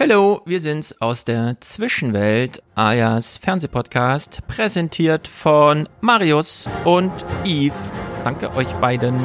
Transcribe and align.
Hallo, 0.00 0.42
wir 0.44 0.60
sind's 0.60 0.94
aus 1.00 1.24
der 1.24 1.56
Zwischenwelt, 1.60 2.62
alias 2.76 3.36
Fernsehpodcast, 3.36 4.46
präsentiert 4.46 5.26
von 5.26 5.88
Marius 6.00 6.68
und 6.84 7.10
Yves. 7.44 7.74
Danke 8.22 8.54
euch 8.54 8.72
beiden. 8.74 9.16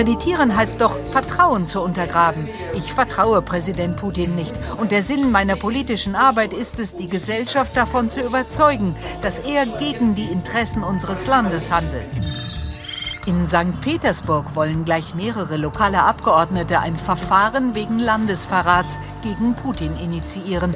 Diskreditieren 0.00 0.56
heißt 0.56 0.80
doch, 0.80 0.96
Vertrauen 1.10 1.66
zu 1.68 1.82
untergraben. 1.82 2.48
Ich 2.72 2.94
vertraue 2.94 3.42
Präsident 3.42 3.98
Putin 3.98 4.34
nicht. 4.34 4.54
Und 4.78 4.92
der 4.92 5.02
Sinn 5.02 5.30
meiner 5.30 5.56
politischen 5.56 6.14
Arbeit 6.14 6.54
ist 6.54 6.78
es, 6.78 6.96
die 6.96 7.06
Gesellschaft 7.06 7.76
davon 7.76 8.08
zu 8.08 8.22
überzeugen, 8.22 8.96
dass 9.20 9.40
er 9.40 9.66
gegen 9.66 10.14
die 10.14 10.32
Interessen 10.32 10.82
unseres 10.82 11.26
Landes 11.26 11.70
handelt. 11.70 12.06
In 13.26 13.46
St. 13.46 13.78
Petersburg 13.82 14.56
wollen 14.56 14.86
gleich 14.86 15.14
mehrere 15.14 15.58
lokale 15.58 16.02
Abgeordnete 16.02 16.78
ein 16.78 16.96
Verfahren 16.96 17.74
wegen 17.74 17.98
Landesverrats 17.98 18.98
gegen 19.22 19.54
Putin 19.54 19.94
initiieren. 19.98 20.74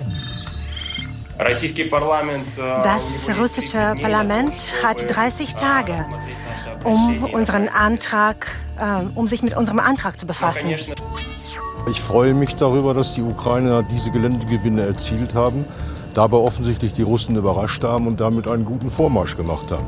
Das 2.59 3.39
russische 3.39 3.95
Parlament 4.03 4.53
hat 4.83 5.11
30 5.11 5.55
Tage, 5.55 6.05
um 6.84 7.25
unseren 7.25 7.70
Antrag, 7.70 8.47
um 9.14 9.28
sich 9.28 9.42
mit 9.42 9.56
unserem 9.56 9.78
Antrag 9.78 10.19
zu 10.19 10.27
befassen. 10.27 10.74
Ich 11.91 12.01
freue 12.01 12.33
mich 12.33 12.56
darüber, 12.56 12.95
dass 12.95 13.14
die 13.14 13.23
Ukrainer 13.23 13.83
diese 13.83 14.11
Geländegewinne 14.11 14.83
erzielt 14.86 15.34
haben, 15.34 15.66
dabei 16.14 16.39
offensichtlich 16.39 16.92
die 16.94 17.03
Russen 17.03 17.36
überrascht 17.36 17.83
haben 17.84 18.06
und 18.06 18.20
damit 18.20 18.48
einen 18.48 18.64
guten 18.64 18.91
Vormarsch 18.91 19.36
gemacht 19.36 19.70
haben. 19.70 19.86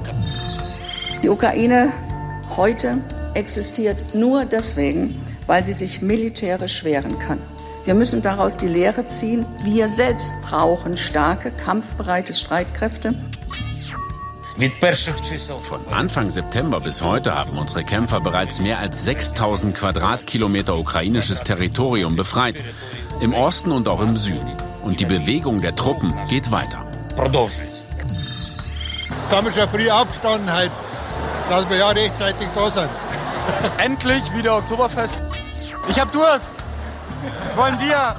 Die 1.23 1.29
Ukraine 1.29 1.91
heute 2.57 2.99
existiert 3.35 4.15
nur 4.15 4.45
deswegen, 4.45 5.21
weil 5.47 5.65
sie 5.65 5.73
sich 5.73 6.03
militärisch 6.03 6.85
wehren 6.85 7.19
kann. 7.19 7.39
Wir 7.85 7.95
müssen 7.95 8.21
daraus 8.21 8.57
die 8.57 8.67
Lehre 8.67 9.07
ziehen. 9.07 9.47
Wir 9.63 9.89
selbst 9.89 10.35
brauchen 10.43 10.97
starke, 10.97 11.53
kampfbereite 11.53 12.35
Streitkräfte. 12.35 13.15
Von 14.59 15.87
Anfang 15.93 16.31
September 16.31 16.81
bis 16.81 17.03
heute 17.03 17.35
haben 17.35 17.59
unsere 17.59 17.85
Kämpfer 17.85 18.21
bereits 18.21 18.59
mehr 18.59 18.79
als 18.79 19.05
6000 19.05 19.77
Quadratkilometer 19.77 20.79
ukrainisches 20.79 21.43
Territorium 21.43 22.17
befreit. 22.17 22.57
Im 23.21 23.35
Osten 23.35 23.71
und 23.71 23.87
auch 23.87 24.01
im 24.01 24.17
Süden. 24.17 24.57
Und 24.83 24.99
die 25.01 25.05
Bewegung 25.05 25.61
der 25.61 25.77
Truppen 25.77 26.15
geht 26.31 26.51
weiter. 26.53 26.87
Jetzt 29.23 29.33
haben 29.35 29.47
wir 29.47 29.53
schon 29.53 29.69
früh 29.69 29.91
aufgestanden, 29.91 30.51
halt, 30.51 30.71
dass 31.51 31.69
wir 31.69 31.77
ja 31.77 31.89
rechtzeitig 31.91 32.49
da 32.55 32.71
sind. 32.71 32.89
Endlich 33.77 34.23
wieder 34.35 34.57
Oktoberfest. 34.57 35.23
Ich 35.91 36.01
hab 36.01 36.11
Durst! 36.13 36.65
Wollen 37.57 37.79
dir! 37.79 38.17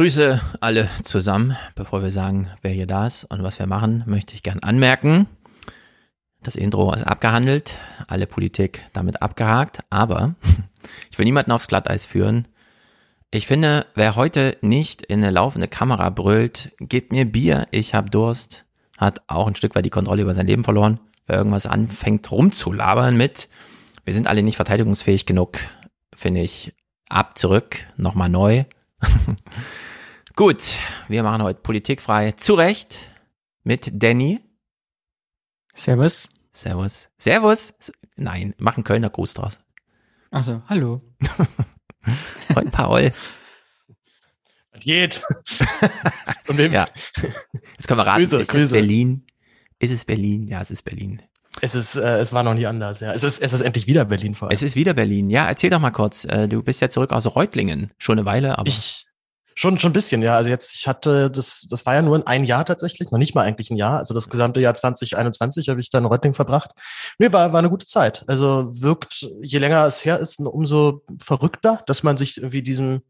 Grüße 0.00 0.40
alle 0.60 0.88
zusammen. 1.02 1.58
Bevor 1.74 2.02
wir 2.02 2.10
sagen, 2.10 2.48
wer 2.62 2.70
hier 2.70 2.86
da 2.86 3.06
ist 3.06 3.24
und 3.24 3.42
was 3.42 3.58
wir 3.58 3.66
machen, 3.66 4.02
möchte 4.06 4.34
ich 4.34 4.42
gern 4.42 4.60
anmerken. 4.60 5.26
Das 6.42 6.56
Intro 6.56 6.90
ist 6.94 7.02
abgehandelt, 7.02 7.76
alle 8.08 8.26
Politik 8.26 8.82
damit 8.94 9.20
abgehakt, 9.20 9.80
aber 9.90 10.36
ich 11.10 11.18
will 11.18 11.26
niemanden 11.26 11.52
aufs 11.52 11.68
Glatteis 11.68 12.06
führen. 12.06 12.48
Ich 13.30 13.46
finde, 13.46 13.84
wer 13.94 14.16
heute 14.16 14.56
nicht 14.62 15.02
in 15.02 15.22
eine 15.22 15.32
laufende 15.32 15.68
Kamera 15.68 16.08
brüllt, 16.08 16.72
gebt 16.80 17.12
mir 17.12 17.26
Bier, 17.26 17.68
ich 17.70 17.94
hab 17.94 18.10
Durst, 18.10 18.64
hat 18.96 19.20
auch 19.26 19.48
ein 19.48 19.56
Stück 19.56 19.74
weit 19.74 19.84
die 19.84 19.90
Kontrolle 19.90 20.22
über 20.22 20.32
sein 20.32 20.46
Leben 20.46 20.64
verloren. 20.64 20.98
Wer 21.26 21.36
irgendwas 21.36 21.66
anfängt 21.66 22.32
rumzulabern 22.32 23.18
mit, 23.18 23.50
wir 24.06 24.14
sind 24.14 24.28
alle 24.28 24.42
nicht 24.42 24.56
verteidigungsfähig 24.56 25.26
genug, 25.26 25.58
finde 26.16 26.40
ich, 26.40 26.72
ab, 27.10 27.36
zurück, 27.36 27.86
nochmal 27.98 28.30
neu. 28.30 28.64
Gut, 30.36 30.78
wir 31.08 31.22
machen 31.22 31.42
heute 31.42 31.60
politikfrei. 31.60 32.32
Zu 32.32 32.54
Recht 32.54 33.10
mit 33.64 33.90
Danny. 33.92 34.40
Servus. 35.74 36.28
Servus. 36.52 37.08
Servus. 37.18 37.74
Nein, 38.16 38.54
machen 38.58 38.84
Kölner 38.84 39.10
Gruß 39.10 39.34
draus. 39.34 39.58
Also, 40.30 40.62
hallo. 40.68 41.02
Heute 42.54 42.70
Paul. 42.70 43.12
Was 44.72 44.80
geht? 44.84 45.22
Von 46.44 46.56
wem? 46.56 46.72
Ja. 46.72 46.86
Jetzt 47.76 47.88
können 47.88 47.98
wir 47.98 48.06
raten, 48.06 48.20
Grüße, 48.20 48.40
ist 48.40 48.50
Grüße. 48.50 48.64
es 48.64 48.70
Berlin? 48.72 49.26
Ist 49.78 49.90
es 49.90 50.04
Berlin? 50.04 50.46
Ja, 50.46 50.60
es 50.60 50.70
ist 50.70 50.82
Berlin. 50.82 51.22
Es 51.60 51.74
ist, 51.74 51.96
äh, 51.96 52.18
es 52.20 52.32
war 52.32 52.42
noch 52.42 52.54
nie 52.54 52.66
anders, 52.66 53.00
ja. 53.00 53.12
Es 53.12 53.24
ist, 53.24 53.40
es 53.42 53.52
ist 53.52 53.60
endlich 53.60 53.86
wieder 53.86 54.04
Berlin 54.04 54.34
vor 54.34 54.48
allem. 54.48 54.54
Es 54.54 54.62
ist 54.62 54.76
wieder 54.76 54.94
Berlin. 54.94 55.30
Ja, 55.30 55.46
erzähl 55.46 55.70
doch 55.70 55.80
mal 55.80 55.90
kurz. 55.90 56.24
Äh, 56.24 56.46
Du 56.48 56.62
bist 56.62 56.80
ja 56.80 56.88
zurück 56.88 57.12
aus 57.12 57.26
Reutlingen. 57.34 57.90
Schon 57.98 58.18
eine 58.18 58.24
Weile, 58.26 58.56
aber. 58.58 58.68
Ich, 58.68 59.06
schon, 59.60 59.78
schon 59.78 59.90
ein 59.90 59.92
bisschen, 59.92 60.22
ja. 60.22 60.36
Also 60.36 60.48
jetzt, 60.48 60.74
ich 60.74 60.88
hatte, 60.88 61.30
das, 61.30 61.66
das 61.68 61.84
war 61.84 61.94
ja 61.94 62.00
nur 62.00 62.26
ein 62.26 62.44
Jahr 62.44 62.64
tatsächlich, 62.64 63.10
noch 63.10 63.18
nicht 63.18 63.34
mal 63.34 63.42
eigentlich 63.42 63.70
ein 63.70 63.76
Jahr. 63.76 63.98
Also 63.98 64.14
das 64.14 64.30
gesamte 64.30 64.58
Jahr 64.58 64.72
2021 64.74 65.68
habe 65.68 65.80
ich 65.80 65.90
da 65.90 65.98
in 65.98 66.06
Reutling 66.06 66.32
verbracht. 66.32 66.70
Nee, 67.18 67.30
war, 67.30 67.52
war 67.52 67.58
eine 67.58 67.68
gute 67.68 67.86
Zeit. 67.86 68.24
Also 68.26 68.70
wirkt, 68.80 69.28
je 69.42 69.58
länger 69.58 69.84
es 69.84 70.02
her 70.02 70.18
ist, 70.18 70.40
umso 70.40 71.02
verrückter, 71.22 71.82
dass 71.86 72.02
man 72.02 72.16
sich 72.16 72.38
irgendwie 72.38 72.62
diesem, 72.62 73.02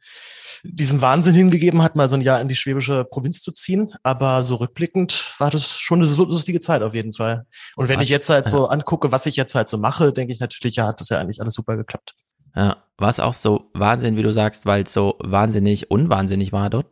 diesem 0.65 1.01
Wahnsinn 1.01 1.37
hingegeben 1.37 1.83
hat, 1.83 1.95
mal 1.95 2.09
so 2.09 2.17
ein 2.17 2.23
Jahr 2.23 2.41
in 2.41 2.49
die 2.49 2.57
schwäbische 2.57 3.05
Provinz 3.05 3.43
zu 3.43 3.53
ziehen. 3.53 3.95
Aber 4.03 4.43
so 4.43 4.57
rückblickend 4.57 5.37
war 5.39 5.53
das 5.53 5.79
schon 5.79 6.03
eine 6.03 6.13
lustige 6.13 6.59
Zeit 6.59 6.83
auf 6.83 6.95
jeden 6.95 7.15
Fall. 7.15 7.47
Und 7.77 7.89
wenn 7.89 8.01
ich 8.01 8.09
jetzt 8.09 8.29
halt 8.29 8.51
so 8.51 8.67
angucke, 8.67 9.13
was 9.13 9.27
ich 9.27 9.37
jetzt 9.37 9.55
halt 9.55 9.69
so 9.69 9.79
mache, 9.79 10.13
denke 10.13 10.33
ich 10.33 10.41
natürlich, 10.41 10.75
ja, 10.75 10.89
hat 10.89 11.01
das 11.01 11.11
ja 11.11 11.21
eigentlich 11.21 11.41
alles 11.41 11.55
super 11.55 11.77
geklappt. 11.77 12.17
Ja, 12.55 12.77
war 12.99 13.09
es 13.09 13.21
auch 13.21 13.35
so 13.35 13.71
Wahnsinn, 13.73 14.17
wie 14.17 14.23
du 14.23 14.33
sagst, 14.33 14.67
weil 14.67 14.83
es 14.83 14.93
so 14.93 15.17
wahnsinnig 15.21 15.91
unwahnsinnig 15.91 16.53
war 16.53 16.71
dort? 16.71 16.87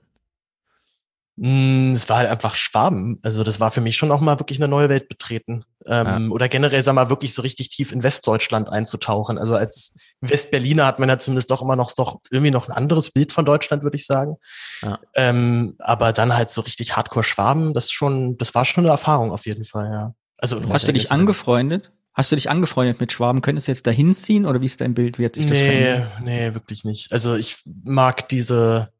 Mm, 1.36 1.92
Es 1.92 2.08
war 2.08 2.18
halt 2.18 2.30
einfach 2.30 2.56
Schwaben. 2.56 3.20
Also 3.22 3.44
das 3.44 3.60
war 3.60 3.70
für 3.70 3.80
mich 3.80 3.96
schon 3.96 4.10
auch 4.10 4.20
mal 4.20 4.40
wirklich 4.40 4.58
eine 4.58 4.68
neue 4.68 4.88
Welt 4.88 5.08
betreten. 5.08 5.64
Ähm, 5.86 6.32
Oder 6.32 6.48
generell, 6.48 6.82
sag 6.82 6.94
mal, 6.94 7.10
wirklich 7.10 7.32
so 7.32 7.42
richtig 7.42 7.68
tief 7.68 7.92
in 7.92 8.02
Westdeutschland 8.02 8.68
einzutauchen. 8.68 9.38
Also 9.38 9.54
als 9.54 9.94
Westberliner 10.20 10.84
hat 10.84 10.98
man 10.98 11.08
ja 11.08 11.18
zumindest 11.18 11.50
doch 11.50 11.62
immer 11.62 11.76
noch 11.76 11.92
doch 11.94 12.18
irgendwie 12.30 12.50
noch 12.50 12.68
ein 12.68 12.74
anderes 12.74 13.12
Bild 13.12 13.30
von 13.30 13.44
Deutschland, 13.44 13.84
würde 13.84 13.96
ich 13.96 14.06
sagen. 14.06 14.36
Ja. 14.82 14.98
Ähm, 15.14 15.76
aber 15.78 16.12
dann 16.12 16.36
halt 16.36 16.50
so 16.50 16.60
richtig 16.62 16.96
Hardcore 16.96 17.24
Schwaben, 17.24 17.72
das 17.72 17.92
schon, 17.92 18.36
das 18.38 18.54
war 18.54 18.64
schon 18.64 18.84
eine 18.84 18.90
Erfahrung 18.90 19.30
auf 19.30 19.46
jeden 19.46 19.64
Fall, 19.64 19.90
ja. 19.92 20.14
Also 20.38 20.60
Hast 20.70 20.88
du 20.88 20.92
dich 20.92 21.10
angefreundet? 21.12 21.92
Hast 22.18 22.32
du 22.32 22.36
dich 22.36 22.50
angefreundet 22.50 22.98
mit 22.98 23.12
Schwaben? 23.12 23.42
Könntest 23.42 23.68
du 23.68 23.70
jetzt 23.70 23.86
dahin 23.86 24.12
ziehen 24.12 24.44
oder 24.44 24.60
wie 24.60 24.66
ist 24.66 24.80
dein 24.80 24.92
Bild? 24.92 25.20
Wie 25.20 25.24
hat 25.24 25.36
sich 25.36 25.46
das 25.46 25.56
nee, 25.56 25.68
verändert? 25.68 26.20
nee, 26.24 26.52
wirklich 26.52 26.82
nicht. 26.82 27.12
Also 27.12 27.36
ich 27.36 27.58
mag 27.84 28.28
diese, 28.28 28.92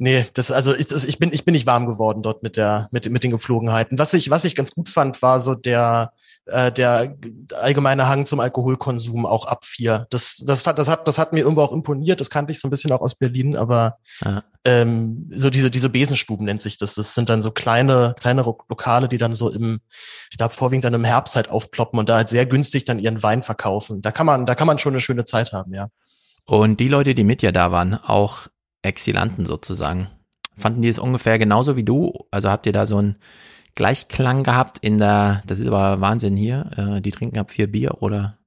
nee, 0.00 0.26
das, 0.34 0.50
also 0.50 0.74
ich, 0.74 0.88
das, 0.88 1.04
ich 1.04 1.18
bin, 1.18 1.30
ich 1.32 1.44
bin 1.44 1.52
nicht 1.52 1.66
warm 1.66 1.86
geworden 1.86 2.22
dort 2.22 2.42
mit 2.42 2.56
der, 2.56 2.88
mit, 2.90 3.08
mit 3.10 3.22
den 3.22 3.30
Geflogenheiten. 3.30 3.98
Was 3.98 4.12
ich, 4.14 4.30
was 4.30 4.44
ich 4.44 4.56
ganz 4.56 4.72
gut 4.72 4.88
fand, 4.88 5.20
war 5.22 5.38
so 5.40 5.54
der, 5.54 6.12
äh, 6.46 6.72
der 6.72 7.16
allgemeine 7.54 8.08
Hang 8.08 8.26
zum 8.26 8.40
Alkoholkonsum 8.40 9.26
auch 9.26 9.46
ab 9.46 9.64
vier. 9.64 10.06
Das, 10.10 10.42
das 10.44 10.66
hat, 10.66 10.78
das 10.78 10.88
hat, 10.88 11.06
das 11.06 11.18
hat 11.18 11.32
mir 11.32 11.40
irgendwo 11.40 11.62
auch 11.62 11.72
imponiert. 11.72 12.20
Das 12.20 12.30
kannte 12.30 12.50
ich 12.50 12.58
so 12.58 12.66
ein 12.66 12.70
bisschen 12.70 12.90
auch 12.92 13.02
aus 13.02 13.14
Berlin, 13.14 13.56
aber 13.56 13.98
Ja. 14.24 14.42
ähm, 14.64 15.28
so 15.30 15.50
diese, 15.50 15.70
diese 15.70 15.90
Besenstuben 15.90 16.46
nennt 16.46 16.62
sich 16.62 16.78
das. 16.78 16.94
Das 16.94 17.14
sind 17.14 17.28
dann 17.28 17.42
so 17.42 17.50
kleine, 17.50 18.14
kleine 18.18 18.42
Lokale, 18.42 19.08
die 19.08 19.18
dann 19.18 19.34
so 19.34 19.50
im, 19.50 19.80
ich 20.30 20.38
glaube, 20.38 20.54
vorwiegend 20.54 20.84
dann 20.84 20.94
im 20.94 21.04
Herbst 21.04 21.36
halt 21.36 21.50
aufploppen 21.50 21.98
und 21.98 22.08
da 22.08 22.16
halt 22.16 22.30
sehr 22.30 22.46
günstig 22.46 22.86
dann 22.86 22.98
ihren 22.98 23.22
Wein 23.22 23.42
verkaufen. 23.42 24.02
Da 24.02 24.10
kann 24.10 24.26
man, 24.26 24.46
da 24.46 24.54
kann 24.54 24.66
man 24.66 24.78
schon 24.78 24.94
eine 24.94 25.00
schöne 25.00 25.24
Zeit 25.26 25.52
haben, 25.52 25.74
ja. 25.74 25.88
Und 26.46 26.80
die 26.80 26.88
Leute, 26.88 27.14
die 27.14 27.22
mit 27.22 27.42
dir 27.42 27.52
da 27.52 27.70
waren, 27.70 27.94
auch 27.94 28.48
Exilanten 28.82 29.46
sozusagen, 29.46 30.08
fanden 30.56 30.82
die 30.82 30.88
es 30.88 30.98
ungefähr 30.98 31.38
genauso 31.38 31.76
wie 31.76 31.84
du? 31.84 32.26
Also 32.30 32.50
habt 32.50 32.66
ihr 32.66 32.72
da 32.72 32.86
so 32.86 32.98
einen 32.98 33.16
Gleichklang 33.74 34.42
gehabt 34.42 34.78
in 34.78 34.98
der, 34.98 35.42
das 35.46 35.58
ist 35.58 35.68
aber 35.68 36.00
Wahnsinn 36.00 36.36
hier, 36.36 36.70
äh, 36.76 37.00
die 37.00 37.12
trinken 37.12 37.38
ab 37.38 37.50
vier 37.50 37.70
Bier 37.70 38.02
oder? 38.02 38.39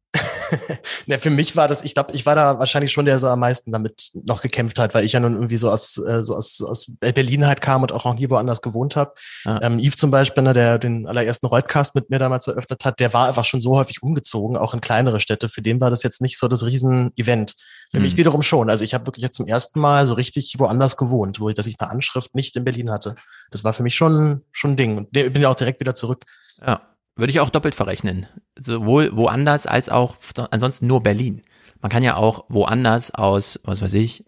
Ja, 1.05 1.17
für 1.19 1.29
mich 1.29 1.55
war 1.55 1.67
das, 1.67 1.83
ich 1.83 1.93
glaube, 1.93 2.13
ich 2.13 2.25
war 2.25 2.35
da 2.35 2.59
wahrscheinlich 2.59 2.91
schon 2.91 3.05
der 3.05 3.19
so 3.19 3.27
am 3.27 3.39
meisten 3.39 3.71
damit 3.71 4.11
noch 4.13 4.41
gekämpft 4.41 4.79
hat, 4.79 4.93
weil 4.93 5.05
ich 5.05 5.13
ja 5.13 5.19
nun 5.19 5.33
irgendwie 5.33 5.57
so 5.57 5.71
aus, 5.71 5.97
äh, 5.97 6.23
so 6.23 6.35
aus, 6.35 6.61
aus 6.61 6.91
Berlin 6.99 7.47
halt 7.47 7.61
kam 7.61 7.81
und 7.81 7.91
auch 7.91 8.05
noch 8.05 8.15
nie 8.15 8.29
woanders 8.29 8.61
gewohnt 8.61 8.95
habe. 8.95 9.13
Ah. 9.45 9.59
Ähm, 9.61 9.79
Yves 9.79 9.97
zum 9.97 10.11
Beispiel, 10.11 10.43
ne, 10.43 10.53
der 10.53 10.79
den 10.79 11.07
allerersten 11.07 11.45
Reutcast 11.45 11.95
mit 11.95 12.09
mir 12.09 12.19
damals 12.19 12.47
eröffnet 12.47 12.85
hat, 12.85 12.99
der 12.99 13.13
war 13.13 13.27
einfach 13.27 13.45
schon 13.45 13.61
so 13.61 13.77
häufig 13.77 14.03
umgezogen, 14.03 14.57
auch 14.57 14.73
in 14.73 14.81
kleinere 14.81 15.19
Städte. 15.19 15.49
Für 15.49 15.61
den 15.61 15.81
war 15.81 15.89
das 15.89 16.03
jetzt 16.03 16.21
nicht 16.21 16.37
so 16.37 16.47
das 16.47 16.63
Riesen-Event. 16.63 17.55
Für 17.91 17.97
mhm. 17.97 18.03
mich 18.03 18.17
wiederum 18.17 18.41
schon. 18.41 18.69
Also 18.69 18.83
ich 18.83 18.93
habe 18.93 19.05
wirklich 19.05 19.23
jetzt 19.23 19.37
zum 19.37 19.47
ersten 19.47 19.79
Mal 19.79 20.05
so 20.05 20.13
richtig 20.13 20.55
woanders 20.59 20.97
gewohnt, 20.97 21.39
wo 21.39 21.49
ich, 21.49 21.55
dass 21.55 21.67
ich 21.67 21.75
eine 21.79 21.89
Anschrift 21.89 22.35
nicht 22.35 22.55
in 22.55 22.63
Berlin 22.63 22.91
hatte. 22.91 23.15
Das 23.51 23.63
war 23.63 23.73
für 23.73 23.83
mich 23.83 23.95
schon, 23.95 24.41
schon 24.51 24.71
ein 24.71 24.77
Ding. 24.77 24.97
Und 24.97 25.15
ich 25.15 25.31
bin 25.31 25.41
ja 25.41 25.49
auch 25.49 25.55
direkt 25.55 25.79
wieder 25.79 25.95
zurück. 25.95 26.25
Ja. 26.65 26.92
Würde 27.15 27.31
ich 27.31 27.39
auch 27.39 27.49
doppelt 27.49 27.75
verrechnen. 27.75 28.27
Sowohl 28.57 29.15
woanders 29.15 29.67
als 29.67 29.89
auch 29.89 30.15
ansonsten 30.51 30.87
nur 30.87 31.03
Berlin. 31.03 31.41
Man 31.81 31.91
kann 31.91 32.03
ja 32.03 32.15
auch 32.15 32.45
woanders 32.49 33.11
aus, 33.11 33.59
was 33.63 33.81
weiß 33.81 33.93
ich, 33.95 34.25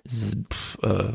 äh, 0.82 1.14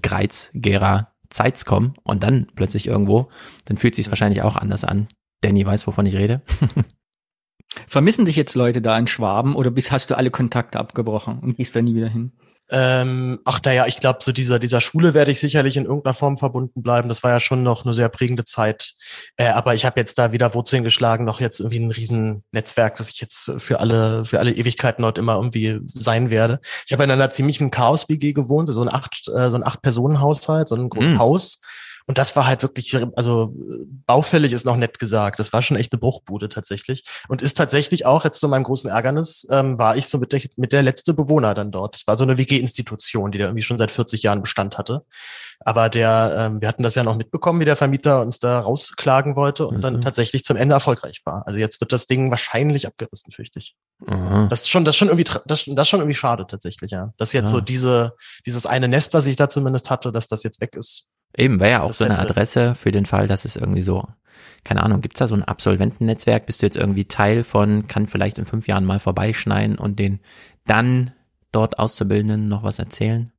Greiz, 0.00 0.50
Gera, 0.54 1.12
Zeitz 1.28 1.64
kommen 1.64 1.94
und 2.02 2.22
dann 2.22 2.46
plötzlich 2.54 2.86
irgendwo, 2.86 3.30
dann 3.64 3.76
fühlt 3.76 3.94
sich 3.94 4.08
wahrscheinlich 4.08 4.42
auch 4.42 4.56
anders 4.56 4.84
an. 4.84 5.08
Danny 5.42 5.64
weiß, 5.64 5.86
wovon 5.86 6.06
ich 6.06 6.16
rede. 6.16 6.42
Vermissen 7.86 8.26
dich 8.26 8.36
jetzt 8.36 8.54
Leute 8.54 8.82
da 8.82 8.98
in 8.98 9.06
Schwaben 9.06 9.54
oder 9.54 9.70
bis 9.70 9.90
hast 9.90 10.10
du 10.10 10.16
alle 10.16 10.30
Kontakte 10.30 10.78
abgebrochen 10.78 11.38
und 11.40 11.56
gehst 11.56 11.74
da 11.74 11.82
nie 11.82 11.94
wieder 11.94 12.08
hin? 12.08 12.32
Ähm, 12.74 13.38
ach 13.44 13.60
naja, 13.64 13.86
ich 13.86 13.96
glaube, 13.96 14.20
so 14.22 14.32
dieser, 14.32 14.58
dieser 14.58 14.80
Schule 14.80 15.12
werde 15.12 15.30
ich 15.30 15.40
sicherlich 15.40 15.76
in 15.76 15.84
irgendeiner 15.84 16.14
Form 16.14 16.38
verbunden 16.38 16.82
bleiben. 16.82 17.10
Das 17.10 17.22
war 17.22 17.30
ja 17.30 17.38
schon 17.38 17.62
noch 17.62 17.84
eine 17.84 17.92
sehr 17.92 18.08
prägende 18.08 18.44
Zeit. 18.44 18.94
Äh, 19.36 19.48
aber 19.48 19.74
ich 19.74 19.84
habe 19.84 20.00
jetzt 20.00 20.18
da 20.18 20.32
wieder 20.32 20.54
Wurzeln 20.54 20.82
geschlagen, 20.82 21.26
noch 21.26 21.40
jetzt 21.40 21.60
irgendwie 21.60 21.80
ein 21.80 21.90
riesen 21.90 22.44
Netzwerk, 22.50 22.96
das 22.96 23.10
ich 23.10 23.20
jetzt 23.20 23.52
für 23.58 23.78
alle, 23.80 24.24
für 24.24 24.38
alle 24.38 24.52
Ewigkeiten 24.52 25.02
dort 25.02 25.18
immer 25.18 25.34
irgendwie 25.34 25.80
sein 25.84 26.30
werde. 26.30 26.60
Ich 26.86 26.94
habe 26.94 27.04
in 27.04 27.10
einer 27.10 27.30
ziemlichen 27.30 27.70
Chaos-WG 27.70 28.32
gewohnt, 28.32 28.72
so 28.72 28.80
ein 28.80 28.88
acht, 28.88 29.28
äh, 29.28 29.50
so 29.50 29.56
ein 29.56 29.66
acht-Personen-Haushalt, 29.66 30.70
so 30.70 30.76
ein 30.76 30.84
mhm. 30.84 31.18
Und 32.12 32.18
das 32.18 32.36
war 32.36 32.46
halt 32.46 32.60
wirklich, 32.60 32.94
also 33.16 33.54
baufällig 34.06 34.52
ist 34.52 34.66
noch 34.66 34.76
nett 34.76 34.98
gesagt. 34.98 35.38
Das 35.38 35.54
war 35.54 35.62
schon 35.62 35.78
echt 35.78 35.94
eine 35.94 35.98
Bruchbude 35.98 36.50
tatsächlich. 36.50 37.04
Und 37.28 37.40
ist 37.40 37.56
tatsächlich 37.56 38.04
auch, 38.04 38.26
jetzt 38.26 38.38
zu 38.38 38.48
meinem 38.48 38.64
großen 38.64 38.90
Ärgernis, 38.90 39.46
ähm, 39.50 39.78
war 39.78 39.96
ich 39.96 40.08
so 40.08 40.18
mit 40.18 40.34
der, 40.34 40.42
mit 40.56 40.74
der 40.74 40.82
letzte 40.82 41.14
Bewohner 41.14 41.54
dann 41.54 41.72
dort. 41.72 41.94
Das 41.94 42.06
war 42.06 42.18
so 42.18 42.24
eine 42.24 42.36
WG-Institution, 42.36 43.32
die 43.32 43.38
da 43.38 43.46
irgendwie 43.46 43.62
schon 43.62 43.78
seit 43.78 43.90
40 43.90 44.22
Jahren 44.24 44.42
Bestand 44.42 44.76
hatte. 44.76 45.06
Aber 45.60 45.88
der, 45.88 46.36
ähm, 46.38 46.60
wir 46.60 46.68
hatten 46.68 46.82
das 46.82 46.96
ja 46.96 47.02
noch 47.02 47.16
mitbekommen, 47.16 47.60
wie 47.60 47.64
der 47.64 47.76
Vermieter 47.76 48.20
uns 48.20 48.38
da 48.38 48.60
rausklagen 48.60 49.34
wollte 49.34 49.66
und 49.66 49.78
mhm. 49.78 49.80
dann 49.80 50.00
tatsächlich 50.02 50.44
zum 50.44 50.58
Ende 50.58 50.74
erfolgreich 50.74 51.22
war. 51.24 51.46
Also 51.46 51.58
jetzt 51.58 51.80
wird 51.80 51.94
das 51.94 52.06
Ding 52.06 52.30
wahrscheinlich 52.30 52.86
abgerissen, 52.86 53.32
fürchte 53.32 53.58
ich. 53.58 53.74
Mhm. 54.06 54.50
Das 54.50 54.60
ist 54.60 54.68
schon, 54.68 54.84
das 54.84 54.96
ist 54.96 54.98
schon 54.98 55.08
irgendwie, 55.08 55.30
das, 55.46 55.64
das 55.66 55.88
schon 55.88 56.00
irgendwie 56.00 56.18
schade 56.18 56.46
tatsächlich, 56.46 56.90
ja. 56.90 57.14
Dass 57.16 57.32
jetzt 57.32 57.46
ja. 57.46 57.52
so 57.52 57.62
diese, 57.62 58.12
dieses 58.44 58.66
eine 58.66 58.86
Nest, 58.86 59.14
was 59.14 59.26
ich 59.26 59.36
da 59.36 59.48
zumindest 59.48 59.88
hatte, 59.88 60.12
dass 60.12 60.28
das 60.28 60.42
jetzt 60.42 60.60
weg 60.60 60.76
ist. 60.76 61.06
Eben, 61.36 61.60
wäre 61.60 61.70
ja 61.70 61.82
auch 61.82 61.92
so 61.94 62.04
eine 62.04 62.18
Adresse 62.18 62.74
für 62.74 62.92
den 62.92 63.06
Fall, 63.06 63.26
dass 63.26 63.44
es 63.44 63.56
irgendwie 63.56 63.82
so, 63.82 64.06
keine 64.64 64.82
Ahnung, 64.82 65.00
gibt's 65.00 65.18
da 65.18 65.26
so 65.26 65.34
ein 65.34 65.42
Absolventennetzwerk? 65.42 66.46
Bist 66.46 66.62
du 66.62 66.66
jetzt 66.66 66.76
irgendwie 66.76 67.06
Teil 67.06 67.44
von, 67.44 67.86
kann 67.86 68.06
vielleicht 68.06 68.38
in 68.38 68.44
fünf 68.44 68.66
Jahren 68.66 68.84
mal 68.84 68.98
vorbeischneiden 68.98 69.78
und 69.78 69.98
den 69.98 70.20
dann 70.66 71.12
dort 71.50 71.78
Auszubildenden 71.78 72.48
noch 72.48 72.62
was 72.62 72.78
erzählen? 72.78 73.30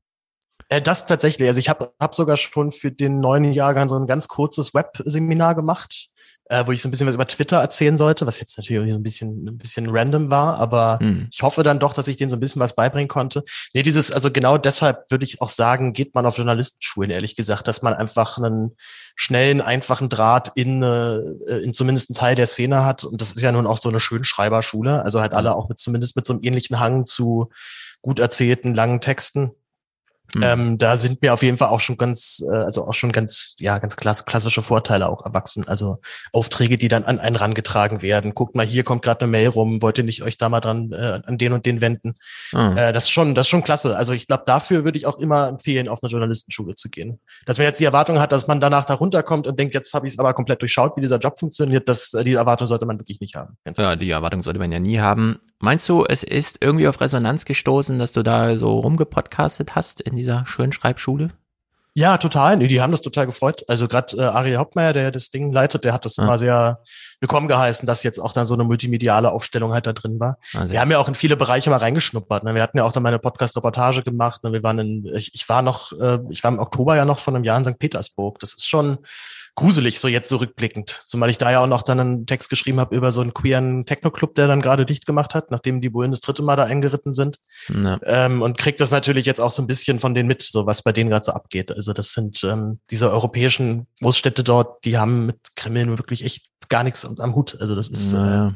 Äh, 0.74 0.81
das 0.81 1.06
tatsächlich. 1.06 1.48
Also 1.48 1.60
ich 1.60 1.70
habe 1.70 1.94
hab 2.00 2.16
sogar 2.16 2.36
schon 2.36 2.72
für 2.72 2.92
den 2.92 3.20
neuen 3.20 3.52
Jahrgang 3.54 3.88
so 3.90 3.96
ein 3.96 4.08
ganz 4.08 4.28
kurzes 4.28 4.74
Web-Seminar 4.74 5.54
gemacht, 5.54 6.10
äh, 6.46 6.66
wo 6.66 6.72
ich 6.72 6.81
so 6.81 6.88
ein 6.88 6.92
bisschen 6.92 7.06
was 7.06 7.14
über 7.14 7.28
Twitter 7.28 7.58
erzählen 7.58 7.96
sollte, 7.96 8.25
was 8.25 8.40
jetzt 8.40 8.58
natürlich 8.58 8.92
so 8.92 8.98
ein 8.98 9.04
bisschen, 9.04 9.48
ein 9.48 9.58
bisschen 9.60 9.88
random 9.92 10.31
war, 10.31 10.58
aber 10.58 10.98
hm. 11.00 11.28
ich 11.31 11.44
hoffe 11.44 11.62
dann 11.62 11.80
doch, 11.80 11.94
dass 11.94 12.08
ich 12.08 12.18
denen 12.18 12.31
so 12.31 12.38
ein 12.38 12.40
bisschen 12.40 12.60
was 12.60 12.74
beibringen 12.74 13.08
konnte. 13.08 13.44
Nee, 13.75 13.84
dieses, 13.84 14.12
also 14.12 14.31
genau 14.31 14.58
deshalb 14.58 15.12
würde 15.12 15.25
ich 15.25 15.42
auch 15.42 15.50
sagen, 15.50 15.94
geht 15.94 16.16
man 16.16 16.25
auf 16.25 16.38
Journalistenschulen, 16.38 17.12
ehrlich 17.12 17.36
gesagt, 17.36 17.68
dass 17.68 17.84
man 17.84 17.94
einfach 17.94 18.40
einen 18.40 18.75
schnellen, 19.16 19.62
einfachen 19.62 20.10
Draht 20.10 20.54
in, 20.56 20.81
äh, 20.81 21.20
in 21.60 21.75
zumindest 21.75 22.10
einen 22.10 22.18
Teil 22.18 22.36
der 22.36 22.48
Szene 22.48 22.84
hat. 22.84 23.04
Und 23.04 23.22
das 23.22 23.31
ist 23.34 23.42
ja 23.42 23.52
nun 23.52 23.68
auch 23.68 23.78
so 23.78 23.90
eine 23.90 24.00
Schönschreiberschule, 24.00 25.04
also 25.04 25.22
halt 25.22 25.34
alle 25.34 25.54
auch 25.54 25.70
mit 25.70 25.78
zumindest 25.78 26.16
mit 26.16 26.25
so 26.25 26.34
einem 26.34 26.42
ähnlichen 26.42 26.80
Hang 26.80 27.06
zu 27.06 27.52
gut 28.02 28.20
erzählten, 28.20 28.74
langen 28.74 29.02
Texten. 29.02 29.52
Mhm. 30.36 30.44
Ähm, 30.44 30.78
da 30.78 30.98
sind 30.98 31.22
mir 31.22 31.34
auf 31.34 31.44
jeden 31.44 31.58
Fall 31.58 31.70
auch 31.70 31.80
schon 31.80 31.98
ganz, 31.98 32.44
äh, 32.48 32.56
also 32.56 32.88
auch 32.88 32.94
schon 32.94 33.12
ganz, 33.12 33.56
ja, 33.60 33.78
ganz 33.78 33.96
klass 33.96 34.25
klassische 34.25 34.62
Vorteile 34.62 35.08
auch 35.08 35.25
erwachsen. 35.25 35.68
Also 35.68 36.00
Aufträge, 36.31 36.78
die 36.78 36.88
dann 36.88 37.04
an 37.04 37.20
einen 37.20 37.36
rangetragen 37.36 38.02
werden. 38.02 38.34
Guckt 38.34 38.56
mal, 38.56 38.66
hier 38.66 38.84
kommt 38.84 39.04
gerade 39.04 39.22
eine 39.22 39.31
Mail 39.31 39.50
rum, 39.50 39.81
wollt 39.81 39.98
ihr 39.98 40.04
nicht 40.04 40.24
euch 40.24 40.38
da 40.38 40.50
mal 40.50 40.60
dran 40.60 40.92
äh, 40.92 41.22
an 41.25 41.38
den 41.38 41.54
und 41.54 41.66
den 41.66 41.81
wenden? 41.81 42.16
Mhm. 42.52 42.78
Äh, 42.78 42.94
das 42.94 43.06
ist 43.06 43.12
schon, 43.12 43.36
das 43.36 43.46
ist 43.46 43.50
schon 43.50 43.64
klasse. 43.64 43.96
Also 43.96 44.14
ich 44.14 44.28
glaube, 44.28 44.44
dafür 44.46 44.84
würde 44.84 44.98
ich 44.98 45.06
auch 45.06 45.20
immer 45.20 45.48
empfehlen, 45.48 45.88
auf 45.88 46.02
eine 46.02 46.10
Journalistenschule 46.10 46.75
zu 46.75 46.90
gehen. 46.90 47.20
Dass 47.46 47.58
man 47.58 47.66
jetzt 47.66 47.80
die 47.80 47.86
Erwartung 47.86 48.20
hat, 48.20 48.31
dass 48.31 48.48
man 48.48 48.60
danach 48.60 48.86
da 48.86 48.96
runterkommt 48.96 49.46
und 49.46 49.60
denkt, 49.60 49.74
jetzt 49.74 49.94
habe 49.94 50.08
ich 50.08 50.14
es 50.14 50.20
aber 50.20 50.34
komplett 50.34 50.62
durchschaut, 50.62 50.98
wie 50.98 51.02
dieser 51.02 51.20
Job 51.20 51.40
funktioniert. 51.40 51.88
Das, 51.88 52.14
äh, 52.14 52.24
die 52.24 52.34
Erwartung 52.34 52.68
sollte 52.68 52.86
man 52.86 53.00
wirklich 53.00 53.20
nicht 53.20 53.36
haben. 53.36 53.58
ja, 53.78 53.96
die 53.96 54.10
Erwartung 54.10 54.42
sollte 54.42 54.60
man 54.60 54.72
ja 54.72 54.80
nie 54.80 55.00
haben. 55.00 55.40
Meinst 55.64 55.88
du, 55.88 56.04
es 56.04 56.24
ist 56.24 56.58
irgendwie 56.60 56.90
auf 56.90 57.00
Resonanz 57.00 57.46
gestoßen, 57.46 57.98
dass 57.98 58.12
du 58.12 58.22
da 58.22 58.58
so 58.58 58.80
rumgepodcastet 58.80 59.75
hast 59.75 60.02
in 60.13 60.18
dieser 60.18 60.45
schönen 60.45 60.71
Schreibschule? 60.71 61.30
Ja, 61.95 62.18
total. 62.18 62.57
Nee, 62.57 62.68
die 62.68 62.81
haben 62.81 62.89
das 62.89 63.01
total 63.01 63.27
gefreut. 63.27 63.63
Also 63.68 63.88
gerade 63.88 64.18
äh, 64.18 64.21
Ari 64.21 64.54
Hauptmeier, 64.54 64.94
der 64.94 65.12
das 65.12 65.30
Ding 65.30 65.51
leitet, 65.51 65.83
der 65.83 65.94
hat 65.94 66.06
das 66.06 66.18
ja. 66.18 66.24
immer 66.24 66.39
sehr 66.39 66.80
willkommen 67.19 67.48
geheißen, 67.48 67.86
dass 67.86 68.01
jetzt 68.01 68.19
auch 68.19 68.33
dann 68.33 68.48
so 68.48 68.56
eine 68.56 68.63
multimediale 68.63 69.31
Aufstellung 69.31 69.74
halt 69.74 69.86
da 69.86 69.94
drin 69.94 70.19
war. 70.19 70.38
Also. 70.56 70.74
Wir 70.74 70.81
haben 70.81 70.89
ja 70.89 70.98
auch 70.98 71.07
in 71.07 71.13
viele 71.13 71.38
Bereiche 71.38 71.69
mal 71.69 71.77
reingeschnuppert. 71.77 72.44
Ne? 72.44 72.56
Wir 72.56 72.63
hatten 72.63 72.80
ja 72.80 72.83
auch 72.83 72.92
dann 72.92 73.04
meine 73.04 73.19
Podcast-Reportage 73.19 74.01
gemacht. 74.01 74.44
Ne? 74.44 74.54
Wir 74.54 74.63
waren 74.63 74.80
in, 74.80 75.06
ich, 75.15 75.36
ich 75.36 75.48
war 75.50 75.62
noch, 75.62 75.92
äh, 75.94 76.18
ich 76.31 76.44
war 76.44 76.51
im 76.51 76.57
Oktober 76.57 76.95
ja 76.95 77.06
noch 77.06 77.19
von 77.19 77.36
einem 77.36 77.44
Jahr 77.44 77.60
in 77.60 77.63
St. 77.63 77.77
Petersburg. 77.77 78.39
Das 78.39 78.54
ist 78.54 78.68
schon 78.68 78.98
gruselig, 79.55 80.00
so 80.00 80.07
jetzt 80.07 80.29
so 80.29 80.38
rückblickend. 80.38 81.03
Zumal 81.05 81.29
ich 81.29 81.38
da 81.38 81.51
ja 81.51 81.59
auch 81.59 81.67
noch 81.67 81.83
dann 81.83 82.00
einen 82.00 82.25
Text 82.25 82.50
geschrieben 82.50 82.79
habe 82.79 82.95
über 82.95 83.11
so 83.11 83.21
einen 83.21 83.33
queeren 83.33 83.85
Techno-Club, 83.85 84.35
der 84.35 84.47
dann 84.47 84.61
gerade 84.61 84.85
dicht 84.85 85.05
gemacht 85.05 85.35
hat, 85.35 85.51
nachdem 85.51 85.81
die 85.81 85.89
Bullen 85.89 86.11
das 86.11 86.21
dritte 86.21 86.41
Mal 86.41 86.55
da 86.55 86.63
eingeritten 86.63 87.13
sind. 87.13 87.38
Ja. 87.73 88.00
Ähm, 88.03 88.41
und 88.41 88.57
kriegt 88.57 88.81
das 88.81 88.91
natürlich 88.91 89.25
jetzt 89.25 89.39
auch 89.39 89.51
so 89.51 89.61
ein 89.61 89.67
bisschen 89.67 90.00
von 90.00 90.13
denen 90.13 90.27
mit, 90.27 90.41
so 90.41 90.65
was 90.65 90.81
bei 90.81 90.91
denen 90.91 91.09
gerade 91.09 91.25
so 91.25 91.33
abgeht. 91.33 91.71
Also 91.71 91.94
das 91.94 92.13
sind 92.13 92.44
ähm, 92.44 92.79
diese 92.89 93.11
europäischen 93.11 93.88
Großstädte 94.01 94.44
dort, 94.44 94.83
die 94.85 94.97
haben 94.97 95.27
mit 95.27 95.38
Kreml 95.55 95.85
nur 95.85 96.00
wirklich 96.00 96.25
echt 96.25 96.45
gar 96.69 96.83
nichts 96.83 97.05
am 97.05 97.35
Hut. 97.35 97.57
Also 97.59 97.75
das 97.75 97.89
ist 97.89 98.13
naja. 98.13 98.50
äh, 98.50 98.51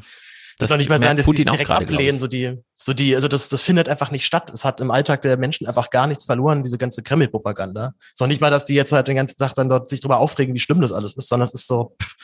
das 0.58 0.70
soll 0.70 0.80
nicht 0.80 0.90
mal 0.90 1.00
sein, 1.00 1.18
dass 1.18 1.26
Putin 1.26 1.46
die 1.46 1.52
direkt 1.52 1.68
grade, 1.68 1.86
ablehnen, 1.86 2.18
so 2.18 2.26
die, 2.26 2.58
so 2.78 2.94
die, 2.94 3.16
also 3.16 3.28
das, 3.28 3.48
das 3.48 3.62
findet 3.62 3.88
einfach 3.90 4.10
nicht 4.10 4.26
statt. 4.26 4.50
Es 4.52 4.66
hat 4.66 4.82
im 4.82 4.90
Alltag 4.90 5.22
der 5.22 5.38
Menschen 5.38 5.68
einfach 5.68 5.92
gar 5.92 6.08
nichts 6.08 6.26
verloren, 6.26 6.64
diese 6.64 6.80
ganze 6.80 7.04
Kreml-Propaganda. 7.04 7.94
Es 8.16 8.22
ist 8.22 8.28
nicht 8.28 8.42
mal, 8.42 8.50
dass 8.50 8.66
die 8.66 8.74
jetzt 8.74 8.92
halt 8.92 9.08
den 9.08 9.16
ganzen 9.16 9.38
Tag 9.38 9.54
dann 9.54 9.70
dort 9.70 9.90
sich 9.90 10.02
drüber 10.02 10.18
aufregen, 10.18 10.56
wie 10.56 10.60
schlimm 10.60 10.82
das 10.82 10.92
alles 10.92 11.16
ist, 11.16 11.30
sondern 11.30 11.46
es 11.46 11.54
ist 11.54 11.68
so, 11.68 11.96
pff, 12.02 12.16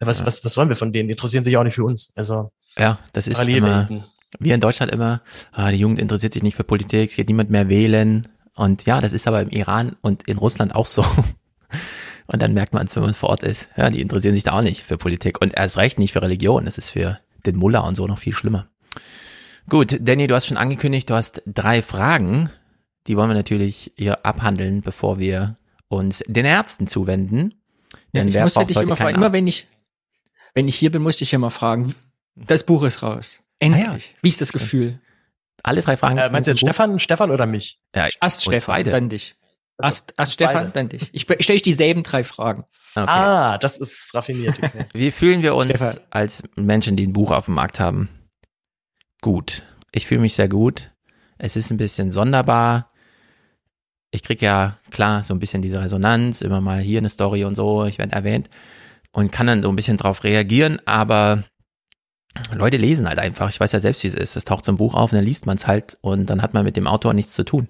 was, 0.00 0.20
ja. 0.20 0.26
was, 0.26 0.44
was 0.44 0.54
sollen 0.54 0.70
wir 0.70 0.76
von 0.76 0.92
denen? 0.92 1.08
Die 1.08 1.12
interessieren 1.12 1.44
sich 1.44 1.56
auch 1.56 1.64
nicht 1.64 1.74
für 1.74 1.84
uns. 1.84 2.08
Also, 2.16 2.50
ja, 2.78 2.98
das 3.12 3.28
ist 3.28 3.42
immer, 3.42 3.88
wir 4.38 4.54
in 4.54 4.60
Deutschland 4.60 4.90
immer, 4.90 5.20
ah, 5.52 5.70
die 5.70 5.78
Jugend 5.78 5.98
interessiert 5.98 6.32
sich 6.32 6.42
nicht 6.42 6.56
für 6.56 6.64
Politik, 6.64 7.10
es 7.10 7.16
geht 7.16 7.28
niemand 7.28 7.50
mehr 7.50 7.68
wählen. 7.68 8.28
Und 8.54 8.86
ja, 8.86 9.00
das 9.00 9.12
ist 9.12 9.26
aber 9.26 9.42
im 9.42 9.50
Iran 9.50 9.96
und 10.00 10.28
in 10.28 10.38
Russland 10.38 10.74
auch 10.74 10.86
so. 10.86 11.04
Und 12.28 12.40
dann 12.40 12.54
merkt 12.54 12.72
man 12.72 12.86
es, 12.86 12.94
wenn 12.94 13.02
man 13.02 13.14
vor 13.14 13.30
Ort 13.30 13.42
ist. 13.42 13.68
Ja, 13.76 13.90
die 13.90 14.00
interessieren 14.00 14.32
sich 14.32 14.44
da 14.44 14.52
auch 14.52 14.62
nicht 14.62 14.84
für 14.84 14.96
Politik. 14.96 15.42
Und 15.42 15.54
erst 15.54 15.76
recht 15.76 15.98
nicht 15.98 16.12
für 16.12 16.22
Religion. 16.22 16.64
Das 16.64 16.78
ist 16.78 16.88
für 16.88 17.18
den 17.46 17.56
Mullah 17.56 17.80
und 17.80 17.94
so 17.94 18.06
noch 18.06 18.18
viel 18.18 18.34
schlimmer. 18.34 18.68
Gut, 19.68 19.96
Danny, 20.00 20.26
du 20.26 20.34
hast 20.34 20.46
schon 20.46 20.56
angekündigt, 20.56 21.08
du 21.10 21.14
hast 21.14 21.42
drei 21.46 21.82
Fragen. 21.82 22.50
Die 23.06 23.16
wollen 23.16 23.30
wir 23.30 23.34
natürlich 23.34 23.92
hier 23.96 24.24
abhandeln, 24.24 24.80
bevor 24.80 25.18
wir 25.18 25.56
uns 25.88 26.22
den 26.26 26.44
Ärzten 26.44 26.86
zuwenden. 26.86 27.54
Denn 28.14 28.28
ja, 28.28 28.46
ich 28.46 28.54
muss 28.54 28.66
dich 28.66 28.76
immer 28.76 28.96
fragen, 28.96 29.16
immer 29.16 29.32
wenn 29.32 29.46
ich, 29.46 29.66
wenn 30.54 30.68
ich 30.68 30.76
hier 30.76 30.90
bin, 30.90 31.02
muss 31.02 31.20
ich 31.20 31.32
immer 31.32 31.50
fragen, 31.50 31.94
das 32.34 32.64
Buch 32.64 32.82
ist 32.82 33.02
raus. 33.02 33.40
Endlich. 33.58 33.86
Ah, 33.86 33.94
ja. 33.94 33.98
Wie 34.22 34.28
ist 34.28 34.40
das 34.40 34.52
Gefühl? 34.52 34.98
Alle 35.62 35.80
drei 35.80 35.96
Fragen. 35.96 36.18
Äh, 36.18 36.30
meinst 36.30 36.48
du 36.48 36.52
jetzt 36.52 36.60
Stefan, 36.60 36.98
Stefan 36.98 37.30
oder 37.30 37.46
mich? 37.46 37.78
Ja, 37.94 38.08
Ast 38.20 38.42
Stefan, 38.42 38.74
beide. 38.74 38.90
dann 38.90 39.08
dich. 39.08 39.34
Ast, 39.82 40.14
Ast 40.18 40.34
Stefan, 40.34 40.72
dann 40.72 40.88
dich. 40.88 41.10
Ich, 41.12 41.28
ich 41.28 41.44
stelle 41.44 41.56
dich 41.56 41.62
dieselben 41.62 42.02
drei 42.02 42.24
Fragen. 42.24 42.64
Okay. 42.94 43.06
Ah, 43.08 43.58
das 43.58 43.78
ist 43.78 44.10
raffiniert. 44.14 44.56
Okay. 44.58 44.86
Wie 44.92 45.10
fühlen 45.10 45.42
wir 45.42 45.54
uns 45.54 45.70
Stefan. 45.70 46.00
als 46.10 46.42
Menschen, 46.56 46.96
die 46.96 47.06
ein 47.06 47.12
Buch 47.12 47.30
auf 47.30 47.46
dem 47.46 47.54
Markt 47.54 47.80
haben? 47.80 48.08
Gut. 49.20 49.62
Ich 49.92 50.06
fühle 50.06 50.20
mich 50.20 50.34
sehr 50.34 50.48
gut. 50.48 50.90
Es 51.38 51.56
ist 51.56 51.70
ein 51.70 51.76
bisschen 51.76 52.10
sonderbar. 52.10 52.88
Ich 54.10 54.22
krieg 54.22 54.42
ja 54.42 54.78
klar 54.90 55.22
so 55.22 55.34
ein 55.34 55.40
bisschen 55.40 55.62
diese 55.62 55.80
Resonanz, 55.80 56.42
immer 56.42 56.60
mal 56.60 56.80
hier 56.80 56.98
eine 56.98 57.08
Story 57.08 57.44
und 57.44 57.54
so, 57.54 57.86
ich 57.86 57.98
werde 57.98 58.12
erwähnt 58.12 58.50
und 59.12 59.32
kann 59.32 59.46
dann 59.46 59.62
so 59.62 59.68
ein 59.68 59.76
bisschen 59.76 59.96
drauf 59.96 60.24
reagieren, 60.24 60.78
aber 60.86 61.44
Leute 62.54 62.78
lesen 62.78 63.08
halt 63.08 63.18
einfach. 63.18 63.50
Ich 63.50 63.60
weiß 63.60 63.72
ja 63.72 63.80
selbst, 63.80 64.02
wie 64.04 64.08
es 64.08 64.14
ist. 64.14 64.36
Es 64.36 64.44
taucht 64.44 64.64
so 64.64 64.72
ein 64.72 64.76
Buch 64.76 64.94
auf 64.94 65.12
und 65.12 65.16
dann 65.16 65.24
liest 65.24 65.46
man 65.46 65.56
es 65.56 65.66
halt 65.66 65.98
und 66.00 66.30
dann 66.30 66.42
hat 66.42 66.54
man 66.54 66.64
mit 66.64 66.76
dem 66.76 66.86
Autor 66.86 67.12
nichts 67.12 67.34
zu 67.34 67.44
tun. 67.44 67.68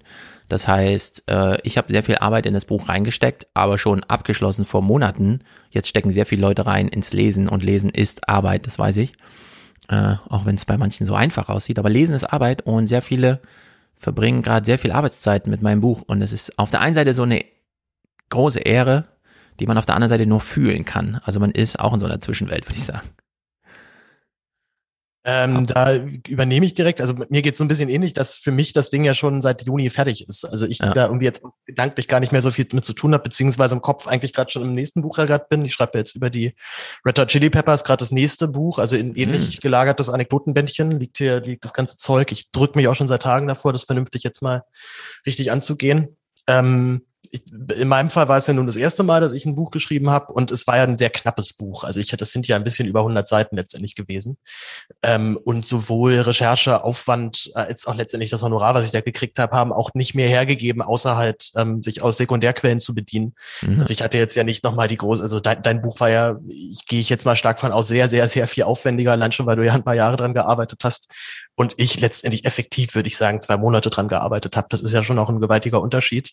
Das 0.53 0.67
heißt, 0.67 1.23
äh, 1.31 1.57
ich 1.63 1.79
habe 1.79 1.91
sehr 1.91 2.03
viel 2.03 2.17
Arbeit 2.17 2.45
in 2.45 2.53
das 2.53 2.65
Buch 2.65 2.87
reingesteckt, 2.87 3.47
aber 3.55 3.79
schon 3.79 4.03
abgeschlossen 4.03 4.65
vor 4.65 4.83
Monaten. 4.83 5.39
Jetzt 5.71 5.87
stecken 5.87 6.11
sehr 6.11 6.27
viele 6.27 6.43
Leute 6.43 6.67
rein 6.67 6.87
ins 6.87 7.11
Lesen 7.11 7.49
und 7.49 7.63
Lesen 7.63 7.89
ist 7.89 8.29
Arbeit, 8.29 8.67
das 8.67 8.77
weiß 8.77 8.97
ich. 8.97 9.15
äh, 9.89 10.13
auch 10.29 10.45
wenn 10.45 10.53
es 10.53 10.65
bei 10.65 10.77
manchen 10.77 11.07
so 11.07 11.15
einfach 11.15 11.49
aussieht. 11.49 11.79
Aber 11.79 11.89
Lesen 11.89 12.13
ist 12.13 12.25
Arbeit 12.25 12.61
und 12.67 12.85
sehr 12.85 13.01
viele 13.01 13.39
verbringen 13.95 14.43
gerade 14.43 14.63
sehr 14.63 14.77
viel 14.77 14.91
Arbeitszeit 14.91 15.47
mit 15.47 15.63
meinem 15.63 15.81
Buch. 15.81 16.03
Und 16.05 16.21
es 16.21 16.31
ist 16.31 16.59
auf 16.59 16.69
der 16.69 16.81
einen 16.81 16.93
Seite 16.93 17.15
so 17.15 17.23
eine 17.23 17.43
große 18.29 18.59
Ehre, 18.59 19.05
die 19.59 19.65
man 19.65 19.79
auf 19.79 19.87
der 19.87 19.95
anderen 19.95 20.09
Seite 20.09 20.27
nur 20.27 20.39
fühlen 20.39 20.85
kann. 20.85 21.19
Also 21.23 21.39
man 21.39 21.49
ist 21.49 21.79
auch 21.79 21.95
in 21.95 21.99
so 21.99 22.05
einer 22.05 22.21
Zwischenwelt, 22.21 22.67
würde 22.67 22.77
ich 22.77 22.85
sagen. 22.85 23.09
Ähm, 25.25 25.65
da 25.65 25.95
übernehme 26.27 26.65
ich 26.65 26.73
direkt, 26.73 26.99
also 26.99 27.13
mir 27.29 27.41
geht 27.41 27.53
es 27.53 27.57
so 27.57 27.63
ein 27.63 27.69
bisschen 27.69 27.87
ähnlich, 27.87 28.13
dass 28.13 28.35
für 28.35 28.51
mich 28.51 28.73
das 28.73 28.89
Ding 28.89 29.05
ja 29.05 29.13
schon 29.13 29.41
seit 29.41 29.65
Juni 29.65 29.89
fertig 29.89 30.27
ist. 30.27 30.43
Also 30.43 30.65
ich 30.65 30.79
ja. 30.79 30.91
da 30.91 31.05
irgendwie 31.05 31.25
jetzt 31.25 31.41
gedanklich 31.65 32.09
gar 32.09 32.19
nicht 32.19 32.33
mehr 32.33 32.41
so 32.41 32.51
viel 32.51 32.67
mit 32.73 32.83
zu 32.83 32.91
tun 32.91 33.13
habe, 33.13 33.23
beziehungsweise 33.23 33.73
im 33.73 33.81
Kopf 33.81 34.05
eigentlich 34.05 34.33
gerade 34.33 34.51
schon 34.51 34.63
im 34.63 34.73
nächsten 34.73 35.01
Buch 35.01 35.17
ja 35.17 35.25
gerade 35.25 35.45
bin. 35.49 35.63
Ich 35.63 35.73
schreibe 35.73 35.97
jetzt 35.97 36.15
über 36.15 36.29
die 36.29 36.55
Red 37.05 37.19
Hot 37.19 37.29
Chili 37.29 37.49
Peppers 37.49 37.85
gerade 37.85 37.99
das 37.99 38.11
nächste 38.11 38.49
Buch, 38.49 38.79
also 38.79 38.97
in 38.97 39.15
ähnlich 39.15 39.57
mhm. 39.57 39.61
gelagertes 39.61 40.09
Anekdotenbändchen 40.09 40.99
liegt 40.99 41.17
hier 41.17 41.39
liegt 41.39 41.63
das 41.63 41.73
ganze 41.73 41.95
Zeug. 41.95 42.31
Ich 42.33 42.51
drücke 42.51 42.77
mich 42.77 42.89
auch 42.89 42.95
schon 42.95 43.07
seit 43.07 43.23
Tagen 43.23 43.47
davor, 43.47 43.71
das 43.71 43.83
vernünftig 43.83 44.23
jetzt 44.23 44.41
mal 44.41 44.63
richtig 45.25 45.51
anzugehen. 45.51 46.17
Ähm, 46.47 47.03
ich, 47.33 47.41
in 47.51 47.87
meinem 47.87 48.11
Fall 48.11 48.27
war 48.27 48.37
es 48.37 48.45
ja 48.45 48.53
nun 48.53 48.67
das 48.67 48.75
erste 48.75 49.01
Mal, 49.01 49.19
dass 49.19 49.33
ich 49.33 49.45
ein 49.45 49.55
Buch 49.55 49.71
geschrieben 49.71 50.11
habe 50.11 50.31
und 50.33 50.51
es 50.51 50.67
war 50.67 50.77
ja 50.77 50.83
ein 50.83 50.99
sehr 50.99 51.09
knappes 51.09 51.53
Buch. 51.53 51.83
Also 51.83 51.99
ich 51.99 52.13
das 52.13 52.29
sind 52.29 52.47
ja 52.47 52.55
ein 52.55 52.63
bisschen 52.63 52.87
über 52.87 52.99
100 52.99 53.27
Seiten 53.27 53.55
letztendlich 53.55 53.95
gewesen. 53.95 54.37
Ähm, 55.01 55.39
und 55.43 55.65
sowohl 55.65 56.13
Rechercheaufwand 56.19 57.51
äh, 57.55 57.59
als 57.59 57.87
auch 57.87 57.95
letztendlich 57.95 58.29
das 58.29 58.43
Honorar, 58.43 58.75
was 58.75 58.85
ich 58.85 58.91
da 58.91 59.01
gekriegt 59.01 59.39
habe, 59.39 59.55
haben 59.55 59.73
auch 59.73 59.95
nicht 59.95 60.13
mehr 60.13 60.27
hergegeben, 60.27 60.83
außer 60.83 61.17
halt 61.17 61.49
ähm, 61.55 61.81
sich 61.81 62.03
aus 62.03 62.17
Sekundärquellen 62.17 62.79
zu 62.79 62.93
bedienen. 62.93 63.33
Mhm. 63.63 63.79
Also 63.79 63.93
ich 63.95 64.03
hatte 64.03 64.19
jetzt 64.19 64.35
ja 64.35 64.43
nicht 64.43 64.63
nochmal 64.63 64.87
die 64.87 64.97
große, 64.97 65.23
also 65.23 65.39
dein, 65.39 65.63
dein 65.63 65.81
Buch 65.81 65.99
war 65.99 66.11
ja, 66.11 66.37
ich 66.47 66.85
gehe 66.85 66.99
ich 66.99 67.09
jetzt 67.09 67.25
mal 67.25 67.35
stark 67.35 67.59
von 67.59 67.71
aus, 67.71 67.87
sehr, 67.87 68.09
sehr, 68.09 68.27
sehr 68.27 68.47
viel 68.47 68.63
aufwendiger, 68.63 69.11
allein 69.11 69.31
schon, 69.31 69.47
weil 69.47 69.55
du 69.55 69.65
ja 69.65 69.73
ein 69.73 69.83
paar 69.83 69.95
Jahre 69.95 70.17
dran 70.17 70.35
gearbeitet 70.35 70.81
hast 70.83 71.07
und 71.55 71.75
ich 71.77 71.99
letztendlich 71.99 72.45
effektiv, 72.45 72.95
würde 72.95 73.07
ich 73.07 73.17
sagen, 73.17 73.39
zwei 73.39 73.57
Monate 73.57 73.91
dran 73.91 74.07
gearbeitet 74.07 74.57
habe. 74.57 74.67
Das 74.69 74.81
ist 74.81 74.91
ja 74.91 75.03
schon 75.03 75.19
auch 75.19 75.29
ein 75.29 75.39
gewaltiger 75.39 75.81
Unterschied. 75.81 76.31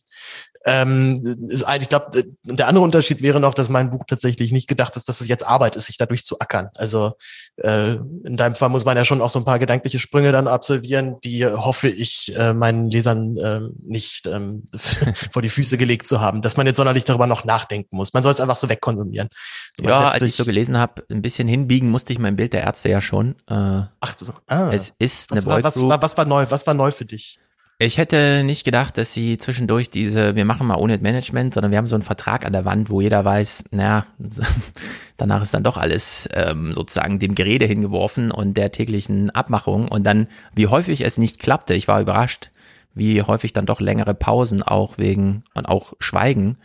Ähm, 0.65 1.49
ist, 1.49 1.67
ich 1.81 1.89
glaube, 1.91 2.25
der 2.45 2.69
andere 2.69 2.85
Unterschied 2.85 3.21
wäre 3.21 3.39
noch, 3.39 3.53
dass 3.53 3.69
mein 3.69 3.91
Buch 3.91 4.05
tatsächlich 4.09 4.51
nicht 4.51 4.67
gedacht 4.67 4.97
ist, 4.97 5.09
dass 5.09 5.21
es 5.21 5.29
jetzt 5.29 5.47
Arbeit 5.47 5.77
ist, 5.77 5.87
sich 5.87 5.99
dadurch 5.99 6.25
zu 6.25 6.41
ackern. 6.41 6.71
Also 6.77 7.13
äh, 7.57 7.97
in 8.25 8.37
deinem 8.37 8.55
Fall 8.55 8.71
muss 8.71 8.87
man 8.87 8.97
ja 8.97 9.05
schon 9.05 9.21
auch 9.21 9.29
so 9.29 9.39
ein 9.39 9.45
paar 9.45 9.59
gedankliche 9.59 9.99
Sprünge 9.99 10.33
dann 10.33 10.49
absolvieren, 10.49 11.17
die 11.23 11.47
hoffe 11.47 11.89
ich 11.89 12.35
äh, 12.37 12.55
meinen 12.55 12.91
Lesern 12.91 13.37
äh, 13.37 13.61
nicht 13.83 14.27
ähm, 14.27 14.65
vor 15.33 15.43
die 15.43 15.51
Füße 15.51 15.77
gelegt 15.77 16.07
zu 16.07 16.21
haben, 16.21 16.41
dass 16.41 16.57
man 16.57 16.67
jetzt 16.67 16.79
sonderlich 16.79 17.05
darüber 17.05 17.27
noch 17.27 17.45
nachdenken 17.45 17.95
muss. 17.95 18.15
Man 18.15 18.23
soll 18.23 18.33
es 18.33 18.41
einfach 18.41 18.57
so 18.57 18.71
wegkonsumieren. 18.71 19.29
So 19.77 19.85
ja, 19.85 20.09
als 20.09 20.23
ich 20.23 20.35
so 20.35 20.45
gelesen 20.45 20.79
habe, 20.79 21.05
ein 21.11 21.21
bisschen 21.21 21.47
hinbiegen 21.47 21.91
musste 21.91 22.15
ich 22.15 22.19
mein 22.19 22.37
Bild 22.37 22.55
der 22.55 22.63
Ärzte 22.63 22.89
ja 22.89 23.03
schon. 23.03 23.35
Äh, 23.49 23.83
Ach 24.01 24.15
so, 24.17 24.33
ah. 24.47 24.71
Es 24.73 24.95
ist 24.99 25.10
ist 25.13 25.31
was 25.31 25.47
eine 25.47 25.57
war, 25.57 25.65
was, 25.65 25.83
war, 25.83 26.03
was 26.03 26.17
war 26.17 26.25
neu? 26.25 26.47
Was 26.49 26.67
war 26.67 26.75
neu 26.75 26.91
für 26.91 27.05
dich? 27.05 27.39
Ich 27.83 27.97
hätte 27.97 28.43
nicht 28.45 28.65
gedacht, 28.65 28.99
dass 28.99 29.15
sie 29.15 29.39
zwischendurch 29.39 29.89
diese, 29.89 30.37
wir 30.37 30.45
machen 30.45 30.67
mal 30.67 30.77
ohne 30.77 30.99
Management, 30.99 31.55
sondern 31.55 31.71
wir 31.71 31.79
haben 31.79 31.87
so 31.87 31.97
einen 31.97 32.03
Vertrag 32.03 32.45
an 32.45 32.53
der 32.53 32.67
Wand, 32.67 32.91
wo 32.91 33.01
jeder 33.01 33.25
weiß, 33.25 33.65
naja, 33.71 34.05
danach 35.17 35.41
ist 35.41 35.55
dann 35.55 35.63
doch 35.63 35.79
alles 35.79 36.29
ähm, 36.35 36.75
sozusagen 36.75 37.19
dem 37.19 37.35
Gerede 37.35 37.65
hingeworfen 37.65 38.33
und 38.33 38.59
der 38.59 38.71
täglichen 38.71 39.31
Abmachung 39.31 39.89
und 39.89 40.05
dann, 40.05 40.29
wie 40.55 40.67
häufig 40.67 41.01
es 41.07 41.17
nicht 41.17 41.39
klappte, 41.39 41.73
ich 41.73 41.89
war 41.89 42.03
überrascht, 42.03 42.51
wie 42.93 43.23
häufig 43.23 43.55
dann 43.55 43.65
doch 43.65 43.81
längere 43.81 44.13
Pausen 44.13 44.63
auch 44.63 44.99
wegen 44.99 45.45
und 45.55 45.67
auch 45.67 45.95
Schweigen 46.01 46.59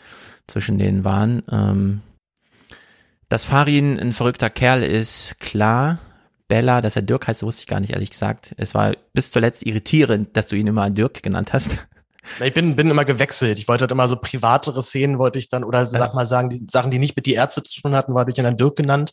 zwischen 0.47 0.77
denen 0.77 1.05
waren. 1.05 1.43
Ähm, 1.49 2.01
dass 3.29 3.45
Farin 3.45 3.97
ein 3.99 4.11
verrückter 4.11 4.49
Kerl 4.49 4.83
ist, 4.83 5.39
klar. 5.39 5.99
Bella, 6.47 6.81
dass 6.81 6.95
er 6.95 7.01
Dirk 7.01 7.27
heißt, 7.27 7.43
wusste 7.43 7.61
ich 7.61 7.67
gar 7.67 7.79
nicht, 7.79 7.93
ehrlich 7.93 8.11
gesagt. 8.11 8.53
Es 8.57 8.75
war 8.75 8.93
bis 9.13 9.31
zuletzt 9.31 9.65
irritierend, 9.65 10.35
dass 10.37 10.47
du 10.47 10.55
ihn 10.55 10.67
immer 10.67 10.89
Dirk 10.89 11.23
genannt 11.23 11.53
hast. 11.53 11.87
Ich 12.43 12.53
bin, 12.53 12.75
bin 12.75 12.89
immer 12.89 13.05
gewechselt. 13.05 13.59
Ich 13.59 13.67
wollte 13.67 13.83
halt 13.83 13.91
immer 13.91 14.07
so 14.07 14.15
privatere 14.15 14.81
Szenen 14.81 15.19
wollte 15.19 15.39
ich 15.39 15.49
dann, 15.49 15.63
oder 15.63 15.85
sag 15.85 16.13
mal 16.13 16.25
sagen, 16.25 16.49
die 16.49 16.65
Sachen, 16.69 16.91
die 16.91 16.99
nicht 16.99 17.15
mit 17.15 17.25
die 17.25 17.33
Ärzte 17.33 17.63
zu 17.63 17.81
tun 17.81 17.95
hatten, 17.95 18.13
war 18.13 18.25
durch 18.25 18.37
ihn 18.37 18.43
dann 18.43 18.57
Dirk 18.57 18.75
genannt. 18.75 19.11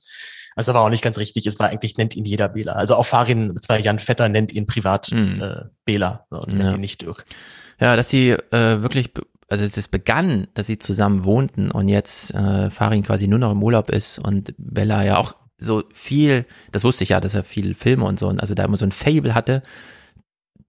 Also 0.54 0.74
war 0.74 0.82
auch 0.82 0.90
nicht 0.90 1.02
ganz 1.02 1.18
richtig. 1.18 1.46
Es 1.46 1.58
war 1.58 1.68
eigentlich, 1.68 1.96
nennt 1.96 2.14
ihn 2.16 2.24
jeder 2.24 2.48
Bela. 2.48 2.72
Also 2.72 2.94
auch 2.94 3.06
Farin, 3.06 3.56
zwar 3.60 3.78
Jan 3.78 3.98
Vetter 3.98 4.28
nennt 4.28 4.52
ihn 4.52 4.66
privat 4.66 5.10
mm. 5.10 5.42
äh, 5.42 5.64
Bela 5.84 6.26
so, 6.30 6.40
und 6.40 6.52
ja. 6.52 6.58
nennt 6.58 6.74
ihn 6.74 6.80
nicht 6.80 7.02
Dirk. 7.02 7.24
Ja, 7.80 7.96
dass 7.96 8.10
sie 8.10 8.30
äh, 8.30 8.82
wirklich, 8.82 9.12
also 9.48 9.64
es 9.64 9.88
begann, 9.88 10.48
dass 10.54 10.66
sie 10.66 10.78
zusammen 10.78 11.24
wohnten 11.24 11.70
und 11.70 11.88
jetzt 11.88 12.34
äh, 12.34 12.70
Farin 12.70 13.02
quasi 13.02 13.28
nur 13.28 13.38
noch 13.38 13.52
im 13.52 13.62
Urlaub 13.62 13.90
ist 13.90 14.18
und 14.18 14.54
Bella 14.58 15.04
ja 15.04 15.16
auch 15.16 15.34
so 15.62 15.84
viel, 15.92 16.46
das 16.70 16.84
wusste 16.84 17.04
ich 17.04 17.10
ja, 17.10 17.20
dass 17.20 17.34
er 17.34 17.44
viel 17.44 17.74
Filme 17.74 18.04
und 18.04 18.18
so, 18.18 18.28
also 18.28 18.54
da 18.54 18.64
immer 18.64 18.76
so 18.76 18.86
ein 18.86 18.92
Fable 18.92 19.34
hatte, 19.34 19.62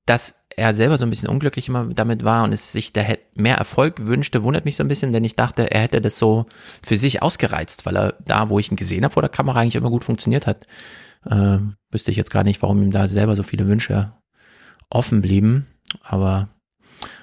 dass 0.06 0.36
er 0.56 0.74
selber 0.74 0.98
so 0.98 1.06
ein 1.06 1.10
bisschen 1.10 1.30
unglücklich 1.30 1.68
immer 1.68 1.86
damit 1.86 2.24
war 2.24 2.44
und 2.44 2.54
es 2.54 2.72
sich 2.72 2.94
da 2.94 3.04
mehr 3.34 3.58
Erfolg 3.58 4.06
wünschte, 4.06 4.44
wundert 4.44 4.66
mich 4.66 4.76
so 4.76 4.84
ein 4.84 4.88
bisschen, 4.88 5.12
denn 5.12 5.24
ich 5.24 5.36
dachte, 5.36 5.72
er 5.72 5.82
hätte 5.82 6.02
das 6.02 6.20
so 6.20 6.46
für 6.84 6.98
sich 6.98 7.22
ausgereizt, 7.22 7.86
weil 7.86 7.98
er 7.98 8.14
da, 8.26 8.50
wo 8.50 8.60
ich 8.60 8.70
ihn 8.72 8.78
gesehen 8.78 9.04
habe 9.04 9.14
vor 9.14 9.24
der 9.24 9.30
Kamera, 9.30 9.60
eigentlich 9.60 9.76
immer 9.76 9.90
gut 9.90 10.06
funktioniert 10.06 10.46
hat. 10.46 10.68
Äh, 11.26 11.60
wüsste 11.90 12.12
ich 12.12 12.18
jetzt 12.18 12.32
gar 12.32 12.44
nicht, 12.44 12.62
warum 12.62 12.84
ihm 12.84 12.92
da 12.92 13.08
selber 13.08 13.36
so 13.36 13.44
viele 13.44 13.68
Wünsche 13.68 14.14
offen 14.90 15.22
blieben. 15.22 15.68
Aber 16.04 16.50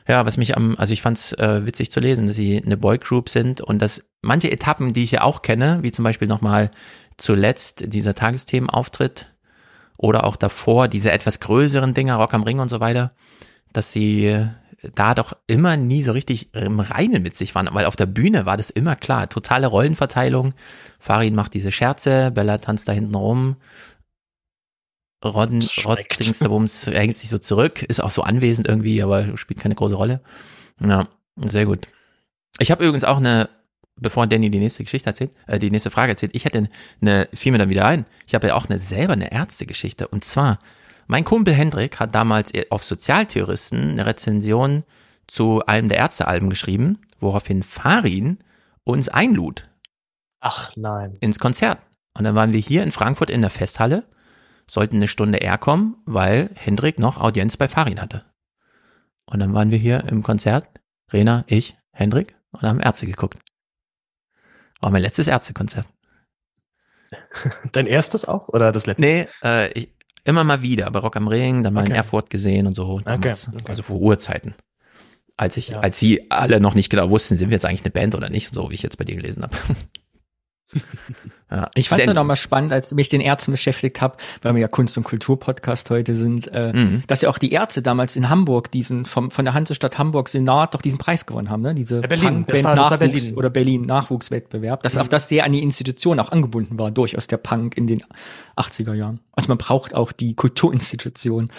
ja, 0.07 0.27
was 0.27 0.37
mich 0.37 0.57
am, 0.57 0.77
also 0.77 0.93
ich 0.93 1.03
fand 1.03 1.19
es 1.19 1.33
äh, 1.35 1.65
witzig 1.65 1.91
zu 1.91 2.01
lesen, 2.01 2.27
dass 2.27 2.37
sie 2.37 2.63
eine 2.65 2.77
Boygroup 2.77 3.29
sind 3.29 3.61
und 3.61 3.81
dass 3.81 4.03
manche 4.23 4.51
Etappen, 4.51 4.93
die 4.93 5.05
ich 5.05 5.13
ja 5.13 5.23
auch 5.23 5.43
kenne, 5.43 5.79
wie 5.83 5.93
zum 5.93 6.03
Beispiel 6.03 6.29
nochmal 6.29 6.71
zuletzt 7.17 7.93
dieser 7.93 8.15
Tagesthemenauftritt 8.15 9.27
oder 9.97 10.25
auch 10.25 10.37
davor 10.37 10.89
diese 10.89 11.13
etwas 11.13 11.41
größeren 11.41 11.95
Dinger, 11.95 12.17
Rock 12.17 12.35
am 12.35 12.43
Ring 12.43 12.59
und 12.59 12.71
so 12.71 12.81
weiter, 12.81 13.13
dass 13.73 13.93
sie 13.93 14.27
äh, 14.27 14.49
da 14.95 15.15
doch 15.15 15.37
immer 15.47 15.77
nie 15.77 16.03
so 16.03 16.13
richtig 16.13 16.55
im 16.55 16.81
Reinen 16.81 17.23
mit 17.23 17.37
sich 17.37 17.55
waren, 17.55 17.69
weil 17.73 17.85
auf 17.85 17.97
der 17.97 18.07
Bühne 18.07 18.47
war 18.47 18.57
das 18.57 18.71
immer 18.71 18.97
klar, 18.97 19.29
totale 19.29 19.67
Rollenverteilung. 19.67 20.55
Farin 20.99 21.35
macht 21.35 21.55
diese 21.55 21.71
Scherze, 21.71 22.31
Bella 22.31 22.59
tanzt 22.59 22.89
da 22.89 22.93
hinten 22.93 23.15
rum, 23.15 23.57
Rodden, 25.25 25.63
Rod 25.85 26.01
Dingsbums 26.19 26.87
hängt 26.93 27.17
sich 27.17 27.29
so 27.31 27.39
zurück, 27.39 27.83
ist 27.83 28.03
auch 28.03 28.11
so 28.11 28.23
anwesend 28.23 28.67
irgendwie, 28.67 29.03
aber 29.03 29.37
spielt 29.37 29.61
keine 29.61 29.75
große 29.75 29.95
Rolle. 29.95 30.21
Ja, 30.81 31.09
sehr 31.37 31.67
gut. 31.67 31.89
Ich 32.59 32.71
habe 32.71 32.85
übrigens 32.85 33.05
auch 33.05 33.19
eine 33.19 33.49
bevor 34.01 34.27
Danny 34.27 34.51
die 34.51 34.59
nächste 34.59 34.85
Geschichte 34.85 35.09
erzählt, 35.09 35.33
äh, 35.47 35.59
die 35.59 35.71
nächste 35.71 35.91
Frage 35.91 36.13
erzählt, 36.13 36.35
ich 36.35 36.45
hätte 36.45 36.69
eine, 37.01 37.29
fiel 37.33 37.53
mir 37.53 37.59
dann 37.59 37.69
wieder 37.69 37.87
ein, 37.87 38.07
ich 38.27 38.35
habe 38.35 38.49
ja 38.49 38.55
auch 38.55 38.69
eine 38.69 38.79
selber 38.79 39.13
eine 39.13 39.33
Ärztegeschichte. 39.33 40.09
Und 40.09 40.25
zwar, 40.25 40.59
mein 41.07 41.25
Kumpel 41.25 41.55
Hendrik 41.55 42.01
hat 42.01 42.15
damals 42.15 42.53
auf 42.71 42.85
Sozialtheoristen 42.85 43.91
eine 43.91 44.07
Rezension 44.07 44.85
zu 45.27 45.65
einem 45.67 45.89
der 45.89 45.99
Ärztealben 45.99 46.51
geschrieben, 46.51 46.99
woraufhin 47.19 47.63
Farin 47.63 48.39
uns 48.85 49.09
einlud. 49.09 49.69
Ach 50.41 50.73
nein. 50.77 51.17
Ins 51.21 51.39
Konzert. 51.39 51.81
Und 52.17 52.25
dann 52.25 52.35
waren 52.35 52.53
wir 52.53 52.61
hier 52.61 52.83
in 52.83 52.93
Frankfurt 52.93 53.31
in 53.31 53.43
der 53.43 53.51
Festhalle, 53.51 54.05
sollten 54.71 54.97
eine 54.97 55.09
Stunde 55.09 55.39
eher 55.39 55.59
kommen, 55.59 55.97
weil 56.07 56.51
Hendrik 56.55 57.01
noch 57.01 57.21
Audienz 57.21 57.57
bei 57.57 57.67
Farin 57.67 58.01
hatte. 58.01 58.25
Und 59.27 59.41
dann 59.41 59.53
waren 59.53 59.73
wir 59.73 59.79
hier 59.79 60.05
im 60.09 60.23
Konzert, 60.23 60.69
Rena, 61.13 61.45
ich, 61.49 61.77
Hendrik, 61.91 62.37
und 62.53 62.63
haben 62.63 62.79
Ärzte 62.79 63.07
geguckt. 63.07 63.39
War 64.81 64.91
mein 64.91 65.03
letztes 65.03 65.27
Ärztekonzert. 65.27 65.89
Dein 67.73 67.87
erstes 67.87 68.25
auch 68.25 68.49
oder 68.49 68.71
das 68.71 68.87
letzte? 68.87 69.03
Nee, 69.03 69.29
äh, 69.43 69.73
ich, 69.73 69.93
immer 70.23 70.45
mal 70.45 70.63
wieder, 70.63 70.89
bei 70.93 71.01
Rock 71.01 71.17
am 71.17 71.27
Ring, 71.27 71.65
dann 71.65 71.75
mal 71.75 71.81
okay. 71.81 71.91
in 71.91 71.97
Erfurt 71.97 72.31
gesehen 72.31 72.69
und 72.69 72.75
so. 72.75 73.01
Damals, 73.01 73.49
okay. 73.49 73.57
okay. 73.57 73.69
Also 73.69 73.83
vor 73.83 74.01
Urzeiten. 74.01 74.55
Als 75.37 75.57
ich, 75.57 75.71
ja. 75.71 75.81
als 75.81 75.99
sie 75.99 76.31
alle 76.31 76.61
noch 76.61 76.75
nicht 76.75 76.91
genau 76.91 77.11
wussten, 77.11 77.37
sind 77.37 77.49
wir 77.49 77.57
jetzt 77.57 77.65
eigentlich 77.65 77.85
eine 77.85 77.91
Band 77.91 78.15
oder 78.15 78.31
nicht, 78.31 78.55
so 78.55 78.71
wie 78.71 78.75
ich 78.75 78.83
jetzt 78.83 78.99
bei 78.99 79.05
dir 79.05 79.17
gelesen 79.17 79.43
habe. 79.43 79.57
Ja, 81.51 81.69
ich 81.75 81.89
fand 81.89 82.03
es 82.03 82.15
mal 82.15 82.37
spannend, 82.37 82.73
als 82.73 82.93
ich 82.93 82.97
mich 82.97 83.09
den 83.09 83.21
Ärzten 83.21 83.51
beschäftigt 83.51 84.01
habe, 84.01 84.17
weil 84.43 84.55
wir 84.55 84.61
ja 84.61 84.69
Kunst- 84.69 84.97
und 84.97 85.03
Kultur-Podcast 85.03 85.91
heute 85.91 86.15
sind, 86.15 86.47
äh, 86.53 86.73
mhm. 86.73 87.03
dass 87.09 87.23
ja 87.23 87.29
auch 87.29 87.39
die 87.39 87.51
Ärzte 87.51 87.83
damals 87.83 88.15
in 88.15 88.29
Hamburg 88.29 88.71
diesen 88.71 89.05
vom 89.05 89.33
von 89.33 89.45
der 89.45 89.55
Hansestadt 89.55 89.99
Hamburg 89.99 90.29
Senat 90.29 90.75
doch 90.75 90.83
diesen 90.83 90.99
Preis 90.99 91.27
gewonnen 91.27 91.51
haben, 91.51 91.63
ne? 91.63 91.75
Diese 91.75 92.03
Berlin, 92.03 92.45
Punk 92.45 92.63
war, 92.63 92.77
Nachwuchs 92.77 92.99
Berlin. 92.99 93.35
oder 93.35 93.51
Berlin 93.51 93.83
Nachwuchswettbewerb, 93.83 94.85
dass 94.85 94.95
mhm. 94.95 95.01
auch 95.01 95.09
das 95.09 95.29
sehr 95.29 95.45
an 95.45 95.51
die 95.51 95.63
Institution 95.63 96.21
auch 96.21 96.31
angebunden 96.31 96.79
war, 96.79 96.93
durchaus 96.93 97.27
der 97.27 97.39
Punk 97.39 97.77
in 97.77 97.89
den 97.89 98.05
80er 98.57 98.95
Jahren. 98.95 99.19
Also 99.33 99.49
man 99.49 99.59
braucht 99.59 99.95
auch 99.95 100.13
die 100.13 100.35
Kulturinstitution. 100.35 101.51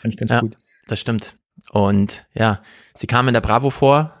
Fand 0.00 0.12
ich 0.12 0.18
ganz 0.18 0.30
ja, 0.30 0.40
gut. 0.40 0.58
Das 0.88 1.00
stimmt. 1.00 1.36
Und 1.70 2.26
ja, 2.34 2.60
sie 2.94 3.06
kam 3.06 3.28
in 3.28 3.34
der 3.34 3.40
Bravo 3.40 3.70
vor 3.70 4.14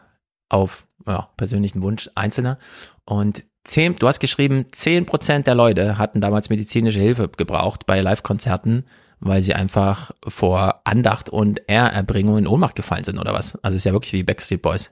auf 0.48 0.86
ja, 1.06 1.28
persönlichen 1.36 1.82
Wunsch 1.82 2.08
Einzelner 2.14 2.58
und 3.04 3.44
zehn, 3.66 3.96
du 3.96 4.08
hast 4.08 4.20
geschrieben, 4.20 4.66
zehn 4.72 5.06
Prozent 5.06 5.46
der 5.46 5.54
Leute 5.54 5.98
hatten 5.98 6.20
damals 6.20 6.48
medizinische 6.48 7.00
Hilfe 7.00 7.28
gebraucht 7.28 7.86
bei 7.86 8.00
Live-Konzerten, 8.00 8.84
weil 9.20 9.42
sie 9.42 9.54
einfach 9.54 10.12
vor 10.26 10.80
Andacht 10.84 11.28
und 11.28 11.60
Ehrerbringung 11.66 12.38
in 12.38 12.46
Ohnmacht 12.46 12.76
gefallen 12.76 13.04
sind 13.04 13.18
oder 13.18 13.32
was. 13.32 13.58
Also 13.62 13.76
ist 13.76 13.84
ja 13.84 13.92
wirklich 13.92 14.12
wie 14.12 14.22
Backstreet 14.22 14.62
Boys. 14.62 14.90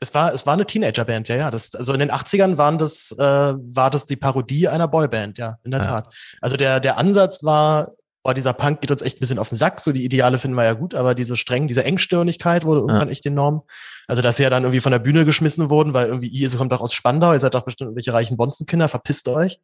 Es 0.00 0.14
war, 0.14 0.32
es 0.32 0.46
war 0.46 0.54
eine 0.54 0.64
Teenagerband, 0.64 1.28
ja, 1.28 1.36
ja. 1.36 1.50
Das, 1.50 1.74
also 1.74 1.92
in 1.92 1.98
den 1.98 2.12
80ern 2.12 2.56
waren 2.56 2.78
das, 2.78 3.10
äh, 3.18 3.22
war 3.22 3.90
das 3.90 4.06
die 4.06 4.16
Parodie 4.16 4.68
einer 4.68 4.86
Boyband, 4.86 5.38
ja, 5.38 5.58
in 5.64 5.72
der 5.72 5.80
ja. 5.80 5.86
Tat. 5.86 6.14
Also 6.40 6.56
der, 6.56 6.78
der 6.78 6.98
Ansatz 6.98 7.42
war, 7.42 7.92
oh, 8.24 8.32
dieser 8.32 8.52
Punk 8.52 8.80
geht 8.80 8.90
uns 8.90 9.02
echt 9.02 9.16
ein 9.16 9.20
bisschen 9.20 9.38
auf 9.38 9.48
den 9.48 9.58
Sack, 9.58 9.80
so 9.80 9.92
die 9.92 10.04
Ideale 10.04 10.38
finden 10.38 10.56
wir 10.56 10.64
ja 10.64 10.74
gut, 10.74 10.94
aber 10.94 11.14
diese 11.14 11.36
streng, 11.36 11.68
diese 11.68 11.84
Engstirnigkeit 11.84 12.64
wurde 12.64 12.80
irgendwann 12.80 13.08
ja. 13.08 13.12
echt 13.12 13.26
enorm. 13.26 13.62
Also, 14.06 14.22
dass 14.22 14.36
sie 14.36 14.42
ja 14.42 14.50
dann 14.50 14.64
irgendwie 14.64 14.80
von 14.80 14.92
der 14.92 14.98
Bühne 14.98 15.24
geschmissen 15.24 15.70
wurden, 15.70 15.94
weil 15.94 16.08
irgendwie, 16.08 16.28
ihr 16.28 16.50
kommt 16.50 16.72
doch 16.72 16.80
aus 16.80 16.92
Spandau, 16.92 17.32
ihr 17.32 17.40
seid 17.40 17.54
doch 17.54 17.64
bestimmt 17.64 17.88
irgendwelche 17.88 18.12
reichen 18.12 18.36
Bonzenkinder, 18.36 18.88
verpisst 18.88 19.28
euch. 19.28 19.60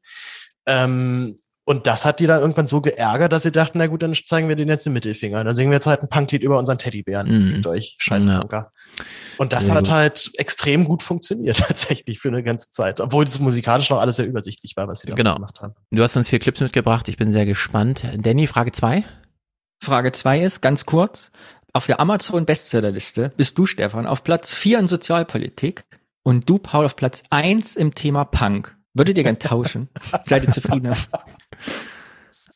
Ähm, 0.67 1.37
und 1.67 1.87
das 1.87 2.05
hat 2.05 2.21
die 2.21 2.27
dann 2.27 2.43
irgendwann 2.43 2.67
so 2.67 2.83
geärgert, 2.83 3.33
dass 3.33 3.43
sie 3.43 3.53
dachten, 3.53 3.79
na 3.79 3.87
gut, 3.87 4.03
dann 4.03 4.15
zeigen 4.15 4.49
wir 4.49 4.57
den 4.57 4.69
jetzt 4.69 4.85
den 4.85 4.93
Mittelfinger. 4.93 5.43
Dann 5.43 5.57
singen 5.57 5.71
wir 5.71 5.77
jetzt 5.77 5.87
halt 5.87 6.03
ein 6.03 6.11
Punklied 6.11 6.43
über 6.43 6.59
unseren 6.59 6.77
Teddybären. 6.77 7.27
Mhm. 7.27 7.51
Fickt 7.51 7.67
euch, 7.67 7.97
scheiß 7.99 8.27
ja. 8.27 8.41
Punker. 8.41 8.73
Und 9.39 9.55
das 9.55 9.67
sehr 9.67 9.75
hat 9.75 9.85
gut. 9.85 9.93
halt 9.93 10.31
extrem 10.37 10.85
gut 10.85 11.03
funktioniert 11.03 11.57
tatsächlich 11.69 12.21
für 12.21 12.29
eine 12.29 12.43
ganze 12.43 12.71
Zeit. 12.71 13.01
Obwohl 13.01 13.25
das 13.25 13.39
musikalisch 13.39 13.89
noch 13.89 13.99
alles 13.99 14.17
sehr 14.17 14.27
übersichtlich 14.27 14.77
war, 14.77 14.89
was 14.89 15.01
sie 15.01 15.09
da 15.09 15.15
genau. 15.15 15.37
gemacht 15.37 15.63
haben. 15.63 15.75
Du 15.91 16.03
hast 16.03 16.17
uns 16.17 16.29
vier 16.29 16.39
Clips 16.39 16.61
mitgebracht. 16.61 17.09
Ich 17.09 17.17
bin 17.17 17.31
sehr 17.31 17.47
gespannt. 17.47 18.05
Danny, 18.19 18.47
Frage 18.47 18.73
zwei. 18.73 19.03
Frage 19.81 20.13
zwei 20.13 20.41
ist, 20.41 20.61
ganz 20.61 20.85
kurz, 20.85 21.31
auf 21.73 21.87
der 21.87 21.99
Amazon 21.99 22.45
Bestsellerliste 22.45 23.33
bist 23.37 23.57
du, 23.57 23.65
Stefan, 23.65 24.07
auf 24.07 24.23
Platz 24.23 24.55
vier 24.55 24.79
in 24.79 24.87
Sozialpolitik 24.87 25.85
und 26.23 26.49
du, 26.49 26.59
Paul, 26.59 26.85
auf 26.85 26.95
Platz 26.95 27.23
eins 27.31 27.75
im 27.75 27.95
Thema 27.95 28.25
Punk. 28.25 28.77
Würdet 28.93 29.17
ihr 29.17 29.25
gern 29.25 29.39
tauschen? 29.39 29.89
Seid 30.25 30.45
ihr 30.45 30.51
zufrieden? 30.51 30.95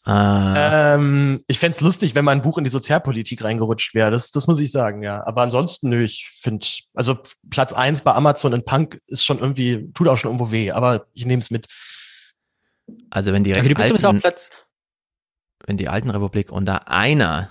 Äh, 0.08 0.94
ähm, 0.94 1.42
ich 1.48 1.58
fände 1.58 1.84
lustig, 1.84 2.14
wenn 2.14 2.24
mein 2.24 2.40
Buch 2.40 2.56
in 2.56 2.64
die 2.64 2.70
Sozialpolitik 2.70 3.44
reingerutscht 3.44 3.94
wäre. 3.94 4.10
Das, 4.10 4.30
das 4.30 4.46
muss 4.46 4.58
ich 4.58 4.72
sagen, 4.72 5.02
ja. 5.02 5.22
Aber 5.26 5.42
ansonsten, 5.42 5.90
nö, 5.90 6.02
ich 6.02 6.30
finde, 6.32 6.66
also 6.94 7.18
Platz 7.50 7.74
eins 7.74 8.00
bei 8.00 8.14
Amazon 8.14 8.54
in 8.54 8.64
Punk 8.64 9.00
ist 9.06 9.24
schon 9.24 9.38
irgendwie, 9.38 9.90
tut 9.92 10.08
auch 10.08 10.16
schon 10.16 10.30
irgendwo 10.30 10.50
weh, 10.50 10.70
aber 10.70 11.06
ich 11.12 11.26
nehme 11.26 11.40
es 11.40 11.50
mit. 11.50 11.66
Also 13.10 13.34
wenn 13.34 13.44
die 13.44 13.54
okay, 13.54 13.74
alten, 13.76 14.22
wenn 15.66 15.76
die 15.76 15.88
alten 15.88 16.08
Republik 16.08 16.50
unter 16.52 16.88
einer 16.88 17.50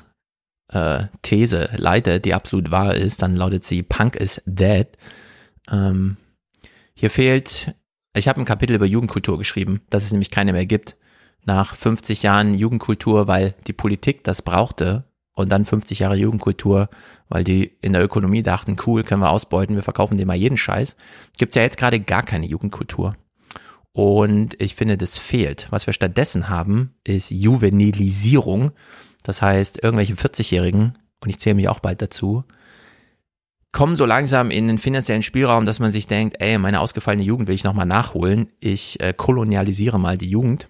äh, 0.70 1.04
These 1.22 1.70
leitet, 1.75 2.25
die 2.25 2.34
absolut 2.34 2.72
wahr 2.72 2.96
ist, 2.96 3.22
dann 3.22 3.36
lautet 3.36 3.66
sie 3.66 3.84
Punk 3.84 4.16
is 4.16 4.42
dead. 4.48 4.88
Ähm, 5.70 6.18
hier 6.96 7.12
fehlt, 7.12 7.75
ich 8.16 8.27
habe 8.27 8.42
ein 8.42 8.46
Kapitel 8.46 8.75
über 8.75 8.88
Jugendkultur 8.88 9.38
geschrieben, 9.38 9.82
dass 9.92 10.04
es 10.04 10.12
nämlich 10.12 10.32
keine 10.32 10.54
mehr 10.54 10.66
gibt 10.66 10.98
nach 11.48 11.75
50 11.75 12.24
Jahren 12.24 12.54
Jugendkultur, 12.54 13.27
weil 13.27 13.56
die 13.66 13.74
Politik 13.74 14.24
das 14.24 14.42
brauchte 14.42 15.06
und 15.34 15.50
dann 15.50 15.66
50 15.66 16.00
Jahre 16.00 16.16
Jugendkultur, 16.16 16.89
weil 17.30 17.44
die 17.44 17.77
in 17.82 17.94
der 17.94 18.04
Ökonomie 18.04 18.44
dachten, 18.44 18.75
cool, 18.86 19.04
können 19.04 19.22
wir 19.22 19.30
ausbeuten, 19.30 19.75
wir 19.75 19.84
verkaufen 19.84 20.18
dem 20.18 20.27
mal 20.27 20.36
jeden 20.36 20.58
Scheiß, 20.58 20.96
gibt's 21.38 21.56
ja 21.56 21.62
jetzt 21.62 21.77
gerade 21.77 22.00
gar 22.00 22.24
keine 22.24 22.46
Jugendkultur. 22.46 23.16
Und 23.94 24.60
ich 24.62 24.75
finde, 24.75 24.98
das 24.98 25.18
fehlt. 25.18 25.68
Was 25.72 25.88
wir 25.88 25.94
stattdessen 25.94 26.50
haben, 26.50 26.94
ist 27.04 27.32
Juvenilisierung. 27.32 28.72
Das 29.24 29.42
heißt, 29.42 29.84
irgendwelche 29.84 30.13
40-Jährigen, 30.13 30.94
und 31.20 31.30
ich 31.30 31.39
zähle 31.39 31.56
mich 31.56 31.68
auch 31.68 31.80
bald 31.80 32.01
dazu, 32.01 32.44
kommen 33.72 33.96
so 33.96 34.06
langsam 34.06 34.51
in 34.51 34.68
den 34.68 34.77
finanziellen 34.77 35.24
Spielraum, 35.24 35.66
dass 35.66 35.80
man 35.80 35.92
sich 35.92 36.08
denkt, 36.08 36.36
ey, 36.39 36.58
meine 36.58 36.80
ausgefallene 36.80 37.24
Jugend 37.24 37.48
will 37.48 37.56
ich 37.56 37.63
nochmal 37.63 37.86
nachholen. 37.86 38.50
Ich 38.60 39.00
äh, 39.00 39.13
kolonialisiere 39.13 40.00
mal 40.00 40.18
die 40.18 40.30
Jugend 40.30 40.70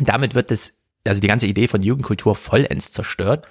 damit 0.00 0.34
wird 0.34 0.50
es, 0.50 0.74
also 1.04 1.20
die 1.20 1.28
ganze 1.28 1.46
Idee 1.46 1.68
von 1.68 1.82
Jugendkultur 1.82 2.34
vollends 2.34 2.92
zerstört 2.92 3.46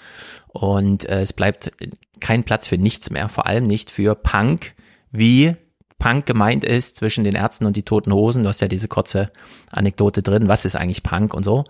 und 0.47 1.07
äh, 1.09 1.21
es 1.21 1.33
bleibt 1.33 1.71
kein 2.19 2.43
Platz 2.43 2.67
für 2.67 2.77
nichts 2.77 3.09
mehr, 3.09 3.29
vor 3.29 3.45
allem 3.45 3.65
nicht 3.65 3.89
für 3.89 4.15
Punk, 4.15 4.73
wie 5.11 5.55
Punk 5.97 6.25
gemeint 6.25 6.63
ist 6.63 6.97
zwischen 6.97 7.23
den 7.23 7.35
Ärzten 7.35 7.65
und 7.65 7.75
die 7.75 7.83
Toten 7.83 8.13
Hosen. 8.13 8.43
Du 8.43 8.49
hast 8.49 8.61
ja 8.61 8.67
diese 8.67 8.87
kurze 8.87 9.31
Anekdote 9.71 10.21
drin, 10.21 10.47
was 10.47 10.65
ist 10.65 10.75
eigentlich 10.75 11.03
Punk 11.03 11.33
und 11.33 11.43
so. 11.43 11.63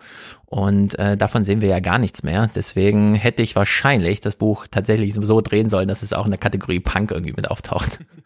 Und 0.46 0.98
äh, 0.98 1.16
davon 1.16 1.46
sehen 1.46 1.62
wir 1.62 1.70
ja 1.70 1.80
gar 1.80 2.00
nichts 2.00 2.24
mehr. 2.24 2.50
Deswegen 2.56 3.14
hätte 3.14 3.44
ich 3.44 3.56
wahrscheinlich 3.56 4.22
das 4.22 4.36
Buch 4.36 4.66
tatsächlich 4.70 5.14
so 5.14 5.42
drehen 5.42 5.70
sollen, 5.70 5.88
dass 5.88 6.02
es 6.02 6.14
auch 6.14 6.26
in 6.26 6.32
der 6.32 6.40
Kategorie 6.40 6.80
Punk 6.80 7.12
irgendwie 7.12 7.34
mit 7.34 7.50
auftaucht. 7.50 8.00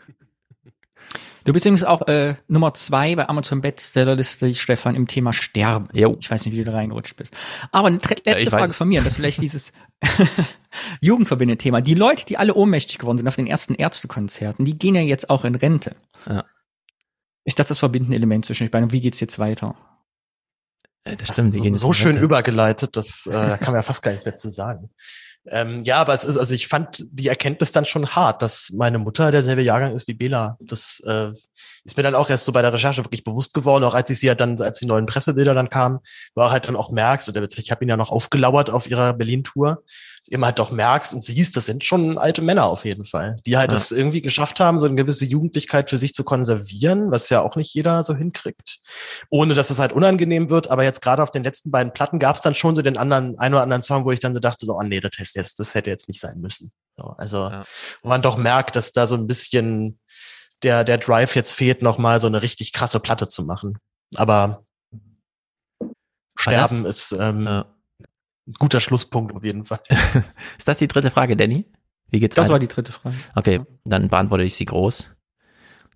Du 1.49 1.53
bist 1.53 1.65
übrigens 1.65 1.83
auch 1.83 2.07
äh, 2.07 2.35
Nummer 2.47 2.75
zwei 2.75 3.15
bei 3.15 3.27
Amazon 3.27 3.59
Bestsellerliste, 3.59 4.53
Stefan, 4.53 4.93
im 4.93 5.07
Thema 5.07 5.33
Sterben. 5.33 5.89
Jo. 5.93 6.15
Ich 6.19 6.29
weiß 6.29 6.45
nicht, 6.45 6.53
wie 6.53 6.59
du 6.59 6.65
da 6.65 6.73
reingerutscht 6.73 7.15
bist. 7.15 7.35
Aber 7.71 7.87
eine 7.87 7.97
letzte 7.97 8.43
ja, 8.43 8.49
Frage 8.51 8.71
von 8.71 8.87
mir, 8.87 9.01
das 9.01 9.15
vielleicht 9.15 9.41
dieses 9.41 9.71
jugendverbindende 11.01 11.57
Thema. 11.57 11.81
Die 11.81 11.95
Leute, 11.95 12.23
die 12.27 12.37
alle 12.37 12.53
ohnmächtig 12.53 12.99
geworden 12.99 13.17
sind 13.17 13.27
auf 13.27 13.35
den 13.35 13.47
ersten 13.47 13.73
Ärztekonzerten, 13.73 14.63
die 14.63 14.77
gehen 14.77 14.93
ja 14.93 15.01
jetzt 15.01 15.31
auch 15.31 15.43
in 15.43 15.55
Rente. 15.55 15.95
Ja. 16.27 16.45
Ist 17.45 17.57
das 17.57 17.65
das 17.65 17.79
verbindende 17.79 18.15
Element 18.15 18.45
zwischen 18.45 18.65
euch 18.65 18.71
beiden? 18.71 18.91
Wie 18.91 19.01
geht's 19.01 19.19
jetzt 19.19 19.39
weiter? 19.39 19.75
Äh, 21.03 21.15
das, 21.15 21.29
das 21.29 21.47
stimmt, 21.51 21.73
so, 21.73 21.87
so 21.87 21.93
schön 21.93 22.17
übergeleitet, 22.17 22.95
das 22.95 23.25
äh, 23.25 23.57
kann 23.57 23.73
man 23.73 23.77
ja 23.77 23.81
fast 23.81 24.03
gar 24.03 24.11
nichts 24.11 24.25
mehr 24.25 24.35
zu 24.35 24.49
sagen. 24.49 24.91
Ähm, 25.51 25.83
ja, 25.83 25.97
aber 25.97 26.13
es 26.13 26.23
ist, 26.23 26.37
also 26.37 26.53
ich 26.53 26.67
fand 26.67 27.05
die 27.11 27.27
Erkenntnis 27.27 27.71
dann 27.71 27.85
schon 27.85 28.07
hart, 28.07 28.41
dass 28.41 28.71
meine 28.73 28.99
Mutter 28.99 29.31
derselbe 29.31 29.61
Jahrgang 29.61 29.95
ist 29.95 30.07
wie 30.07 30.13
Bela. 30.13 30.57
Das 30.59 31.01
äh, 31.05 31.31
ist 31.83 31.97
mir 31.97 32.03
dann 32.03 32.15
auch 32.15 32.29
erst 32.29 32.45
so 32.45 32.51
bei 32.51 32.61
der 32.61 32.73
Recherche 32.73 33.03
wirklich 33.03 33.23
bewusst 33.23 33.53
geworden, 33.53 33.83
auch 33.83 33.93
als 33.95 34.09
ich 34.09 34.19
sie 34.19 34.27
ja 34.27 34.35
dann, 34.35 34.61
als 34.61 34.79
die 34.79 34.85
neuen 34.85 35.05
Pressebilder 35.05 35.53
dann 35.53 35.69
kamen, 35.69 35.99
war 36.35 36.51
halt 36.51 36.67
dann 36.67 36.75
auch 36.75 36.91
merkst, 36.91 37.29
oder 37.29 37.41
ich 37.43 37.71
habe 37.71 37.83
ihn 37.83 37.89
ja 37.89 37.97
noch 37.97 38.11
aufgelauert 38.11 38.69
auf 38.69 38.89
ihrer 38.89 39.13
Berlin-Tour, 39.13 39.83
immer 40.31 40.47
halt 40.47 40.59
doch 40.59 40.71
merkst 40.71 41.13
und 41.13 41.23
siehst, 41.23 41.57
das 41.57 41.65
sind 41.65 41.83
schon 41.83 42.17
alte 42.17 42.41
Männer 42.41 42.65
auf 42.65 42.85
jeden 42.85 43.05
Fall, 43.05 43.37
die 43.45 43.57
halt 43.57 43.71
ja. 43.71 43.77
das 43.77 43.91
irgendwie 43.91 44.21
geschafft 44.21 44.59
haben, 44.59 44.77
so 44.77 44.85
eine 44.85 44.95
gewisse 44.95 45.25
Jugendlichkeit 45.25 45.89
für 45.89 45.97
sich 45.97 46.13
zu 46.13 46.23
konservieren, 46.23 47.11
was 47.11 47.29
ja 47.29 47.41
auch 47.41 47.55
nicht 47.55 47.73
jeder 47.73 48.03
so 48.03 48.15
hinkriegt, 48.15 48.79
ohne 49.29 49.53
dass 49.53 49.69
es 49.69 49.79
halt 49.79 49.93
unangenehm 49.93 50.49
wird. 50.49 50.69
Aber 50.69 50.83
jetzt 50.83 51.01
gerade 51.01 51.23
auf 51.23 51.31
den 51.31 51.43
letzten 51.43 51.71
beiden 51.71 51.93
Platten 51.93 52.19
gab 52.19 52.35
es 52.35 52.41
dann 52.41 52.55
schon 52.55 52.75
so 52.75 52.81
den 52.81 52.97
anderen, 52.97 53.37
ein 53.39 53.53
oder 53.53 53.63
anderen 53.63 53.81
Song, 53.81 54.05
wo 54.05 54.11
ich 54.11 54.19
dann 54.19 54.33
so 54.33 54.39
dachte, 54.39 54.65
so, 54.65 54.73
oh 54.73 54.83
nee, 54.83 54.99
das, 54.99 55.11
heißt 55.19 55.35
jetzt, 55.35 55.59
das 55.59 55.73
hätte 55.73 55.89
jetzt 55.89 56.07
nicht 56.07 56.21
sein 56.21 56.39
müssen. 56.39 56.71
So, 56.97 57.15
also, 57.17 57.49
ja. 57.49 57.63
wo 58.03 58.09
man 58.09 58.21
doch 58.21 58.37
merkt, 58.37 58.75
dass 58.75 58.91
da 58.91 59.07
so 59.07 59.15
ein 59.15 59.27
bisschen 59.27 59.99
der, 60.63 60.83
der 60.83 60.97
Drive 60.97 61.35
jetzt 61.35 61.53
fehlt, 61.53 61.81
nochmal 61.81 62.19
so 62.19 62.27
eine 62.27 62.41
richtig 62.41 62.73
krasse 62.73 62.99
Platte 62.99 63.27
zu 63.27 63.43
machen. 63.43 63.77
Aber 64.15 64.63
Sterben 66.35 66.85
ist 66.85 67.11
ähm, 67.11 67.45
ja 67.45 67.65
guter 68.57 68.79
Schlusspunkt 68.79 69.33
auf 69.35 69.43
jeden 69.43 69.65
Fall. 69.65 69.81
ist 70.57 70.67
das 70.67 70.77
die 70.79 70.87
dritte 70.87 71.11
Frage, 71.11 71.35
Danny? 71.37 71.65
Wie 72.09 72.19
geht's 72.19 72.35
Das 72.35 72.43
weiter? 72.45 72.53
war 72.53 72.59
die 72.59 72.67
dritte 72.67 72.91
Frage. 72.91 73.15
Okay, 73.35 73.61
dann 73.85 74.07
beantworte 74.07 74.43
ich 74.43 74.55
sie 74.55 74.65
groß. 74.65 75.11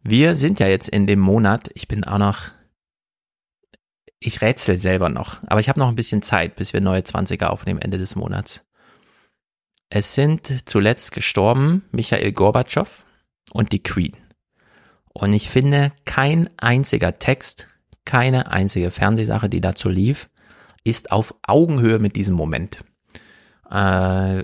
Wir 0.04 0.36
sind 0.36 0.60
ja 0.60 0.68
jetzt 0.68 0.90
in 0.90 1.08
dem 1.08 1.20
Monat, 1.20 1.70
ich 1.74 1.88
bin 1.88 2.04
auch 2.04 2.18
noch, 2.18 2.50
ich 4.20 4.42
rätsel 4.42 4.78
selber 4.78 5.10
noch, 5.10 5.42
aber 5.48 5.60
ich 5.60 5.70
habe 5.70 5.80
noch 5.80 5.88
ein 5.88 5.96
bisschen 5.96 6.22
Zeit, 6.22 6.56
bis 6.56 6.74
wir 6.74 6.82
neue 6.82 7.02
20er 7.02 7.46
aufnehmen 7.48 7.82
Ende 7.82 7.98
des 7.98 8.16
Monats. 8.16 8.62
Es 9.90 10.14
sind 10.14 10.68
zuletzt 10.68 11.12
gestorben 11.12 11.84
Michael 11.92 12.32
Gorbatschow 12.32 13.06
und 13.54 13.72
die 13.72 13.82
Queen. 13.84 14.16
Und 15.14 15.34
ich 15.34 15.50
finde, 15.50 15.92
kein 16.06 16.50
einziger 16.58 17.20
Text, 17.20 17.68
keine 18.04 18.52
einzige 18.52 18.92
Fernsehsache, 18.92 19.50
die 19.50 19.62
dazu 19.62 19.90
lief, 19.90 20.30
ist 20.84 21.12
auf 21.12 21.34
Augenhöhe 21.44 22.00
mit 22.00 22.16
diesem 22.16 22.36
Moment. 22.36 22.84
Äh, 23.70 24.44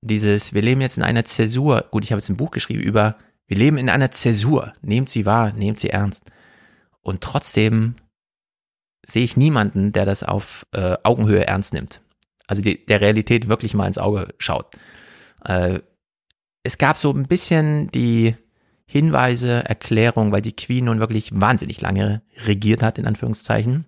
dieses, 0.00 0.52
wir 0.52 0.62
leben 0.62 0.80
jetzt 0.80 0.98
in 0.98 1.02
einer 1.02 1.24
Zäsur. 1.24 1.86
Gut, 1.90 2.04
ich 2.04 2.12
habe 2.12 2.18
jetzt 2.18 2.28
ein 2.28 2.36
Buch 2.36 2.50
geschrieben 2.50 2.82
über, 2.82 3.16
wir 3.46 3.56
leben 3.56 3.78
in 3.78 3.90
einer 3.90 4.10
Zäsur. 4.10 4.72
Nehmt 4.82 5.10
sie 5.10 5.26
wahr, 5.26 5.52
nehmt 5.52 5.80
sie 5.80 5.90
ernst. 5.90 6.24
Und 7.00 7.20
trotzdem 7.20 7.96
sehe 9.04 9.24
ich 9.24 9.36
niemanden, 9.36 9.92
der 9.92 10.06
das 10.06 10.22
auf 10.22 10.66
äh, 10.72 10.96
Augenhöhe 11.02 11.46
ernst 11.46 11.74
nimmt. 11.74 12.00
Also 12.46 12.62
die, 12.62 12.84
der 12.84 13.00
Realität 13.00 13.48
wirklich 13.48 13.74
mal 13.74 13.86
ins 13.86 13.98
Auge 13.98 14.34
schaut. 14.38 14.74
Äh, 15.44 15.80
es 16.62 16.78
gab 16.78 16.96
so 16.96 17.10
ein 17.12 17.24
bisschen 17.24 17.90
die 17.90 18.36
Hinweise, 18.86 19.64
Erklärung, 19.64 20.32
weil 20.32 20.42
die 20.42 20.56
Queen 20.56 20.86
nun 20.86 21.00
wirklich 21.00 21.30
wahnsinnig 21.38 21.80
lange 21.80 22.22
regiert 22.46 22.82
hat, 22.82 22.98
in 22.98 23.06
Anführungszeichen 23.06 23.86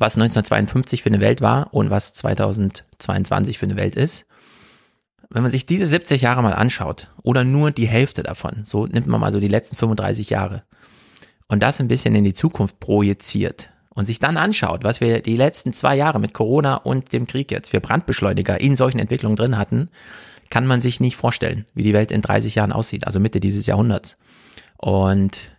was 0.00 0.16
1952 0.16 1.02
für 1.02 1.10
eine 1.10 1.20
Welt 1.20 1.42
war 1.42 1.72
und 1.72 1.90
was 1.90 2.14
2022 2.14 3.58
für 3.58 3.66
eine 3.66 3.76
Welt 3.76 3.96
ist. 3.96 4.26
Wenn 5.28 5.42
man 5.42 5.52
sich 5.52 5.66
diese 5.66 5.86
70 5.86 6.22
Jahre 6.22 6.42
mal 6.42 6.54
anschaut 6.54 7.08
oder 7.22 7.44
nur 7.44 7.70
die 7.70 7.86
Hälfte 7.86 8.22
davon, 8.22 8.62
so 8.64 8.86
nimmt 8.86 9.06
man 9.06 9.20
mal 9.20 9.30
so 9.30 9.38
die 9.38 9.48
letzten 9.48 9.76
35 9.76 10.30
Jahre 10.30 10.64
und 11.46 11.62
das 11.62 11.80
ein 11.80 11.88
bisschen 11.88 12.14
in 12.14 12.24
die 12.24 12.32
Zukunft 12.32 12.80
projiziert 12.80 13.70
und 13.94 14.06
sich 14.06 14.18
dann 14.18 14.38
anschaut, 14.38 14.82
was 14.82 15.00
wir 15.00 15.20
die 15.20 15.36
letzten 15.36 15.72
zwei 15.72 15.96
Jahre 15.96 16.18
mit 16.18 16.32
Corona 16.32 16.76
und 16.76 17.12
dem 17.12 17.26
Krieg 17.26 17.52
jetzt 17.52 17.70
für 17.70 17.80
Brandbeschleuniger 17.80 18.60
in 18.60 18.74
solchen 18.74 18.98
Entwicklungen 18.98 19.36
drin 19.36 19.58
hatten, 19.58 19.90
kann 20.48 20.66
man 20.66 20.80
sich 20.80 20.98
nicht 20.98 21.16
vorstellen, 21.16 21.66
wie 21.74 21.82
die 21.82 21.92
Welt 21.92 22.10
in 22.10 22.22
30 22.22 22.54
Jahren 22.54 22.72
aussieht, 22.72 23.06
also 23.06 23.20
Mitte 23.20 23.38
dieses 23.38 23.66
Jahrhunderts. 23.66 24.16
Und 24.78 25.52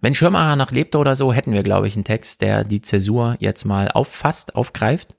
wenn 0.00 0.14
Schirmacher 0.14 0.56
noch 0.56 0.70
lebte 0.70 0.98
oder 0.98 1.16
so, 1.16 1.32
hätten 1.32 1.52
wir, 1.52 1.62
glaube 1.62 1.88
ich, 1.88 1.96
einen 1.96 2.04
Text, 2.04 2.40
der 2.40 2.64
die 2.64 2.80
Zäsur 2.80 3.36
jetzt 3.40 3.64
mal 3.64 3.88
auffasst, 3.88 4.54
aufgreift. 4.54 5.16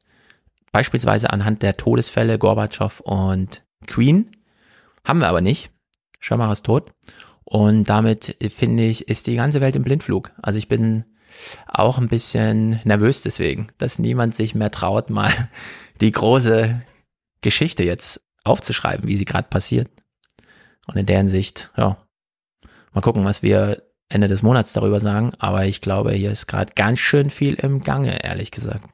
Beispielsweise 0.71 1.31
anhand 1.31 1.63
der 1.63 1.77
Todesfälle 1.77 2.37
Gorbatschow 2.37 3.01
und 3.01 3.63
Queen. 3.87 4.31
Haben 5.03 5.19
wir 5.19 5.27
aber 5.27 5.41
nicht. 5.41 5.71
Schirmacher 6.19 6.51
ist 6.51 6.65
tot. 6.65 6.91
Und 7.43 7.89
damit, 7.89 8.37
finde 8.55 8.83
ich, 8.83 9.07
ist 9.07 9.27
die 9.27 9.35
ganze 9.35 9.59
Welt 9.59 9.75
im 9.75 9.83
Blindflug. 9.83 10.31
Also 10.41 10.57
ich 10.57 10.67
bin 10.67 11.03
auch 11.67 11.97
ein 11.97 12.07
bisschen 12.07 12.79
nervös 12.83 13.21
deswegen, 13.21 13.67
dass 13.77 13.99
niemand 13.99 14.35
sich 14.35 14.55
mehr 14.55 14.71
traut, 14.71 15.09
mal 15.09 15.31
die 16.01 16.11
große 16.11 16.81
Geschichte 17.41 17.83
jetzt 17.83 18.21
aufzuschreiben, 18.43 19.07
wie 19.07 19.17
sie 19.17 19.25
gerade 19.25 19.47
passiert. 19.47 19.89
Und 20.87 20.95
in 20.97 21.05
der 21.05 21.17
Hinsicht, 21.17 21.71
ja, 21.75 21.97
mal 22.93 23.01
gucken, 23.01 23.25
was 23.25 23.43
wir 23.43 23.83
Ende 24.09 24.27
des 24.27 24.41
Monats 24.41 24.73
darüber 24.73 24.99
sagen. 24.99 25.31
Aber 25.39 25.65
ich 25.65 25.81
glaube, 25.81 26.11
hier 26.13 26.31
ist 26.31 26.47
gerade 26.47 26.73
ganz 26.75 26.99
schön 26.99 27.29
viel 27.29 27.53
im 27.53 27.81
Gange, 27.81 28.23
ehrlich 28.23 28.51
gesagt. 28.51 28.89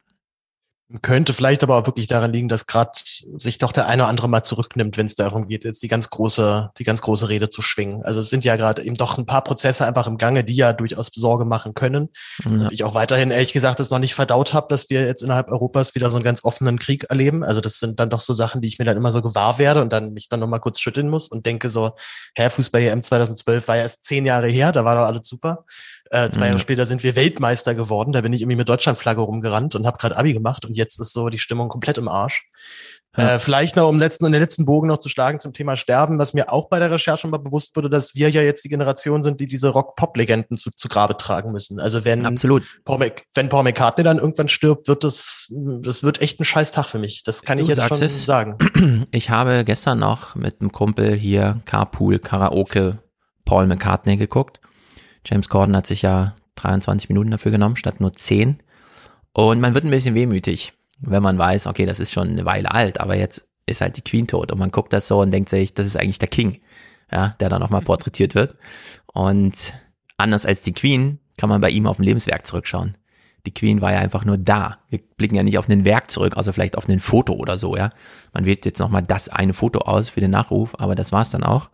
Könnte 1.01 1.33
vielleicht 1.33 1.63
aber 1.63 1.77
auch 1.77 1.87
wirklich 1.87 2.05
daran 2.05 2.31
liegen, 2.31 2.47
dass 2.47 2.67
gerade 2.67 2.91
sich 3.37 3.57
doch 3.57 3.71
der 3.71 3.87
eine 3.87 4.03
oder 4.03 4.09
andere 4.09 4.29
mal 4.29 4.43
zurücknimmt, 4.43 4.97
wenn 4.97 5.07
es 5.07 5.15
darum 5.15 5.47
geht, 5.47 5.63
jetzt 5.63 5.81
die 5.81 5.87
ganz 5.87 6.11
große, 6.11 6.69
die 6.77 6.83
ganz 6.83 7.01
große 7.01 7.27
Rede 7.27 7.49
zu 7.49 7.63
schwingen. 7.63 8.03
Also 8.03 8.19
es 8.19 8.29
sind 8.29 8.45
ja 8.45 8.55
gerade 8.55 8.83
eben 8.83 8.93
doch 8.93 9.17
ein 9.17 9.25
paar 9.25 9.43
Prozesse 9.43 9.87
einfach 9.87 10.05
im 10.05 10.17
Gange, 10.17 10.43
die 10.43 10.55
ja 10.55 10.73
durchaus 10.73 11.09
Sorge 11.11 11.43
machen 11.43 11.73
können. 11.73 12.09
Ja. 12.43 12.69
Ich 12.69 12.83
auch 12.83 12.93
weiterhin 12.93 13.31
ehrlich 13.31 13.51
gesagt 13.51 13.79
das 13.79 13.89
noch 13.89 13.97
nicht 13.97 14.13
verdaut 14.13 14.53
habe, 14.53 14.67
dass 14.69 14.87
wir 14.91 15.07
jetzt 15.07 15.23
innerhalb 15.23 15.49
Europas 15.49 15.95
wieder 15.95 16.11
so 16.11 16.17
einen 16.17 16.23
ganz 16.23 16.43
offenen 16.43 16.77
Krieg 16.77 17.05
erleben. 17.05 17.43
Also 17.43 17.61
das 17.61 17.79
sind 17.79 17.99
dann 17.99 18.11
doch 18.11 18.19
so 18.19 18.33
Sachen, 18.33 18.61
die 18.61 18.67
ich 18.67 18.77
mir 18.77 18.85
dann 18.85 18.97
immer 18.97 19.11
so 19.11 19.23
gewahr 19.23 19.57
werde 19.57 19.81
und 19.81 19.91
dann 19.91 20.13
mich 20.13 20.29
dann 20.29 20.39
nochmal 20.39 20.59
kurz 20.59 20.79
schütteln 20.79 21.09
muss 21.09 21.29
und 21.29 21.47
denke 21.47 21.69
so, 21.69 21.93
Herr 22.35 22.51
Fußball 22.51 22.83
EM 22.83 23.01
2012 23.01 23.67
war 23.67 23.77
ja 23.77 23.81
erst 23.81 24.03
zehn 24.05 24.27
Jahre 24.27 24.49
her, 24.49 24.71
da 24.71 24.85
war 24.85 24.95
doch 24.95 25.05
alles 25.05 25.27
super. 25.27 25.65
Äh, 26.11 26.29
zwei 26.29 26.41
mhm. 26.41 26.47
Jahre 26.47 26.59
später 26.59 26.85
sind 26.85 27.03
wir 27.03 27.15
Weltmeister 27.15 27.73
geworden. 27.73 28.11
Da 28.11 28.21
bin 28.21 28.31
ich 28.31 28.41
irgendwie 28.41 28.57
mit 28.57 28.69
Deutschlandflagge 28.69 29.21
rumgerannt 29.21 29.75
und 29.75 29.87
habe 29.87 29.97
gerade 29.97 30.17
Abi 30.17 30.33
gemacht 30.33 30.65
und 30.65 30.77
jetzt 30.77 30.99
ist 30.99 31.13
so 31.13 31.29
die 31.29 31.39
Stimmung 31.39 31.67
komplett 31.67 31.97
im 31.97 32.07
Arsch. 32.07 32.45
Ja. 33.17 33.35
Äh, 33.35 33.39
vielleicht 33.39 33.75
noch, 33.75 33.87
um 33.87 33.97
letzten, 33.97 34.25
in 34.25 34.33
den 34.33 34.41
letzten 34.41 34.65
Bogen 34.65 34.87
noch 34.87 34.97
zu 34.97 35.09
schlagen 35.09 35.39
zum 35.39 35.53
Thema 35.53 35.77
Sterben, 35.77 36.19
was 36.19 36.33
mir 36.33 36.51
auch 36.51 36.67
bei 36.69 36.79
der 36.79 36.91
Recherche 36.91 37.27
mal 37.27 37.37
bewusst 37.37 37.75
wurde, 37.75 37.89
dass 37.89 38.13
wir 38.13 38.29
ja 38.29 38.41
jetzt 38.41 38.63
die 38.65 38.69
Generation 38.69 39.23
sind, 39.23 39.39
die 39.39 39.47
diese 39.47 39.69
Rock-Pop-Legenden 39.69 40.57
zu, 40.57 40.69
zu 40.71 40.87
Grabe 40.89 41.15
tragen 41.17 41.51
müssen. 41.51 41.79
Also 41.79 42.03
wenn, 42.03 42.25
Absolut. 42.25 42.63
Paul, 42.83 42.99
Mac, 42.99 43.23
wenn 43.33 43.49
Paul 43.49 43.63
McCartney 43.63 44.03
dann 44.03 44.17
irgendwann 44.17 44.49
stirbt, 44.49 44.87
wird 44.87 45.03
das, 45.03 45.51
das 45.51 46.03
wird 46.03 46.21
echt 46.21 46.39
ein 46.39 46.45
scheiß 46.45 46.71
Tag 46.71 46.85
für 46.85 46.99
mich. 46.99 47.23
Das 47.23 47.41
kann 47.43 47.57
du 47.57 47.63
ich 47.63 47.69
jetzt 47.69 47.87
schon 47.87 48.03
es. 48.03 48.25
sagen. 48.25 48.57
Ich 49.11 49.29
habe 49.29 49.63
gestern 49.63 49.99
noch 49.99 50.35
mit 50.35 50.59
einem 50.59 50.71
Kumpel 50.71 51.13
hier 51.13 51.61
Carpool 51.65 52.19
Karaoke 52.19 52.99
Paul 53.45 53.67
McCartney 53.67 54.17
geguckt. 54.17 54.59
James 55.25 55.49
Corden 55.49 55.75
hat 55.75 55.87
sich 55.87 56.03
ja 56.03 56.35
23 56.55 57.09
Minuten 57.09 57.31
dafür 57.31 57.51
genommen, 57.51 57.75
statt 57.75 57.99
nur 57.99 58.13
10. 58.13 58.59
Und 59.33 59.59
man 59.59 59.73
wird 59.73 59.83
ein 59.83 59.91
bisschen 59.91 60.15
wehmütig, 60.15 60.73
wenn 60.99 61.23
man 61.23 61.37
weiß, 61.37 61.67
okay, 61.67 61.85
das 61.85 61.99
ist 61.99 62.13
schon 62.13 62.29
eine 62.29 62.45
Weile 62.45 62.71
alt, 62.71 62.99
aber 62.99 63.15
jetzt 63.15 63.45
ist 63.65 63.81
halt 63.81 63.97
die 63.97 64.01
Queen 64.01 64.27
tot 64.27 64.51
und 64.51 64.59
man 64.59 64.71
guckt 64.71 64.93
das 64.93 65.07
so 65.07 65.19
und 65.19 65.31
denkt 65.31 65.49
sich, 65.49 65.73
das 65.73 65.85
ist 65.85 65.97
eigentlich 65.97 66.19
der 66.19 66.29
King, 66.29 66.59
ja, 67.11 67.35
der 67.39 67.49
da 67.49 67.59
nochmal 67.59 67.81
porträtiert 67.81 68.35
wird. 68.35 68.55
Und 69.07 69.73
anders 70.17 70.45
als 70.45 70.61
die 70.61 70.73
Queen 70.73 71.19
kann 71.37 71.49
man 71.49 71.61
bei 71.61 71.69
ihm 71.69 71.87
auf 71.87 71.99
ein 71.99 72.03
Lebenswerk 72.03 72.45
zurückschauen. 72.45 72.95
Die 73.45 73.53
Queen 73.53 73.81
war 73.81 73.91
ja 73.91 73.99
einfach 73.99 74.25
nur 74.25 74.37
da. 74.37 74.77
Wir 74.89 74.99
blicken 75.17 75.35
ja 75.35 75.43
nicht 75.43 75.57
auf 75.57 75.69
ein 75.69 75.85
Werk 75.85 76.09
zurück, 76.09 76.37
also 76.37 76.51
vielleicht 76.51 76.77
auf 76.77 76.87
ein 76.87 76.99
Foto 76.99 77.33
oder 77.33 77.57
so, 77.57 77.75
ja. 77.75 77.89
Man 78.33 78.45
wählt 78.45 78.65
jetzt 78.65 78.79
nochmal 78.79 79.03
das 79.03 79.29
eine 79.29 79.53
Foto 79.53 79.79
aus 79.79 80.09
für 80.09 80.21
den 80.21 80.31
Nachruf, 80.31 80.75
aber 80.79 80.95
das 80.95 81.11
war's 81.11 81.31
dann 81.31 81.43
auch 81.43 81.69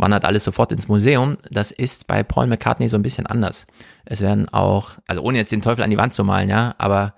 wandert 0.00 0.24
alles 0.24 0.44
sofort 0.44 0.72
ins 0.72 0.88
Museum. 0.88 1.36
Das 1.50 1.70
ist 1.70 2.06
bei 2.06 2.22
Paul 2.22 2.46
McCartney 2.46 2.88
so 2.88 2.96
ein 2.96 3.02
bisschen 3.02 3.26
anders. 3.26 3.66
Es 4.04 4.20
werden 4.20 4.48
auch, 4.48 4.92
also 5.06 5.22
ohne 5.22 5.38
jetzt 5.38 5.52
den 5.52 5.62
Teufel 5.62 5.84
an 5.84 5.90
die 5.90 5.98
Wand 5.98 6.14
zu 6.14 6.24
malen, 6.24 6.48
ja, 6.48 6.74
aber 6.78 7.14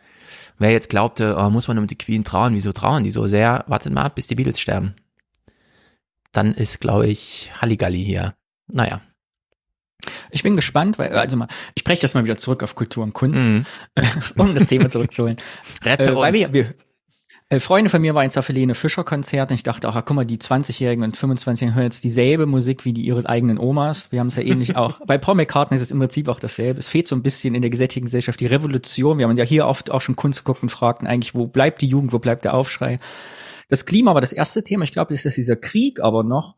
wer 0.58 0.72
jetzt 0.72 0.90
glaubte, 0.90 1.36
oh, 1.38 1.50
muss 1.50 1.68
man 1.68 1.78
um 1.78 1.86
die 1.86 1.98
Queen 1.98 2.24
trauen, 2.24 2.54
wieso 2.54 2.72
trauen 2.72 3.04
die 3.04 3.10
so 3.10 3.26
sehr? 3.26 3.64
Wartet 3.66 3.92
mal, 3.92 4.08
bis 4.08 4.26
die 4.26 4.34
Beatles 4.34 4.60
sterben. 4.60 4.94
Dann 6.32 6.54
ist, 6.54 6.80
glaube 6.80 7.06
ich, 7.06 7.52
Halligalli 7.60 8.02
hier. 8.04 8.34
Naja. 8.66 9.00
Ich 10.30 10.42
bin 10.42 10.56
gespannt, 10.56 10.98
weil, 10.98 11.12
also 11.12 11.36
mal, 11.36 11.48
ich 11.74 11.84
breche 11.84 12.02
das 12.02 12.14
mal 12.14 12.24
wieder 12.24 12.36
zurück 12.36 12.62
auf 12.62 12.74
Kultur 12.74 13.04
und 13.04 13.12
Kunst, 13.12 13.38
mhm. 13.38 13.64
um 14.36 14.54
das 14.54 14.66
Thema 14.66 14.90
zurückzuholen. 14.90 15.36
Rette 15.84 16.10
äh, 16.10 16.16
weil 16.16 16.32
wir, 16.32 16.52
wir, 16.52 16.74
äh, 17.52 17.60
Freunde 17.60 17.90
von 17.90 18.00
mir 18.00 18.14
waren 18.14 18.24
jetzt 18.24 18.38
auf 18.38 18.48
Helene 18.48 18.74
Fischer 18.74 19.04
Konzert 19.04 19.50
und 19.50 19.56
ich 19.56 19.62
dachte 19.62 19.86
auch, 19.86 19.94
guck 20.06 20.16
mal, 20.16 20.24
die 20.24 20.38
20-Jährigen 20.38 21.04
und 21.04 21.18
25-Jährigen 21.18 21.74
hören 21.74 21.84
jetzt 21.84 22.02
dieselbe 22.02 22.46
Musik 22.46 22.86
wie 22.86 22.94
die 22.94 23.02
ihre 23.02 23.28
eigenen 23.28 23.58
Omas. 23.58 24.10
Wir 24.10 24.20
haben 24.20 24.28
es 24.28 24.36
ja 24.36 24.42
ähnlich 24.42 24.76
auch. 24.78 25.00
Bei 25.06 25.18
Paul 25.18 25.34
McCartney 25.34 25.76
ist 25.76 25.82
es 25.82 25.90
im 25.90 25.98
Prinzip 25.98 26.28
auch 26.28 26.40
dasselbe. 26.40 26.80
Es 26.80 26.88
fehlt 26.88 27.08
so 27.08 27.14
ein 27.14 27.22
bisschen 27.22 27.54
in 27.54 27.60
der 27.60 27.70
gesättigten 27.70 28.06
Gesellschaft 28.06 28.40
die 28.40 28.46
Revolution. 28.46 29.18
Wir 29.18 29.28
haben 29.28 29.36
ja 29.36 29.44
hier 29.44 29.66
oft 29.66 29.90
auch 29.90 30.00
schon 30.00 30.16
Kunst 30.16 30.40
geguckt 30.40 30.62
und 30.62 30.70
fragten 30.70 31.06
eigentlich, 31.06 31.34
wo 31.34 31.46
bleibt 31.46 31.82
die 31.82 31.88
Jugend, 31.88 32.14
wo 32.14 32.18
bleibt 32.18 32.46
der 32.46 32.54
Aufschrei? 32.54 32.98
Das 33.68 33.84
Klima 33.84 34.14
war 34.14 34.22
das 34.22 34.32
erste 34.32 34.64
Thema. 34.64 34.84
Ich 34.84 34.92
glaube, 34.92 35.12
ist 35.12 35.26
das 35.26 35.34
dieser 35.34 35.56
Krieg 35.56 36.00
aber 36.00 36.24
noch. 36.24 36.56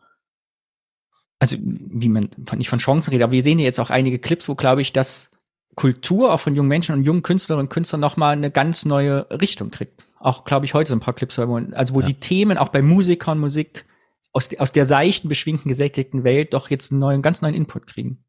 Also, 1.41 1.57
wie 1.61 2.09
man 2.09 2.31
nicht 2.57 2.71
von 2.71 2.79
Chancen 2.79 3.11
redet, 3.11 3.25
aber 3.25 3.33
wir 3.33 3.43
sehen 3.43 3.59
ja 3.59 3.65
jetzt 3.65 3.81
auch 3.81 3.91
einige 3.91 4.21
Clips, 4.21 4.49
wo, 4.49 4.55
glaube 4.55 4.81
ich, 4.81 4.93
das 4.93 5.33
Kultur 5.75 6.33
auch 6.33 6.39
von 6.39 6.55
jungen 6.55 6.69
Menschen 6.69 6.95
und 6.95 7.03
jungen 7.03 7.25
Künstlerinnen 7.25 7.67
und 7.67 7.71
Künstlern 7.71 8.01
nochmal 8.01 8.35
eine 8.35 8.53
ganz 8.53 8.85
neue 8.85 9.29
Richtung 9.31 9.73
kriegt 9.73 10.04
auch, 10.25 10.45
glaube 10.45 10.65
ich, 10.65 10.75
heute 10.75 10.89
so 10.91 10.97
ein 10.97 11.01
paar 11.01 11.15
Clips, 11.15 11.39
also 11.39 11.95
wo 11.95 12.01
ja. 12.01 12.07
die 12.07 12.15
Themen 12.15 12.57
auch 12.57 12.71
bei 12.71 12.83
Musikern, 12.83 13.39
Musik 13.39 13.85
aus, 14.33 14.49
aus 14.59 14.73
der 14.73 14.87
seichten, 14.87 15.29
beschwingten, 15.29 15.69
gesättigten 15.69 16.25
Welt 16.25 16.55
doch 16.55 16.71
jetzt 16.71 16.91
einen 16.91 17.01
neuen, 17.01 17.23
ganz 17.23 17.43
neuen 17.43 17.55
Input 17.55 17.87
kriegen. 17.87 18.25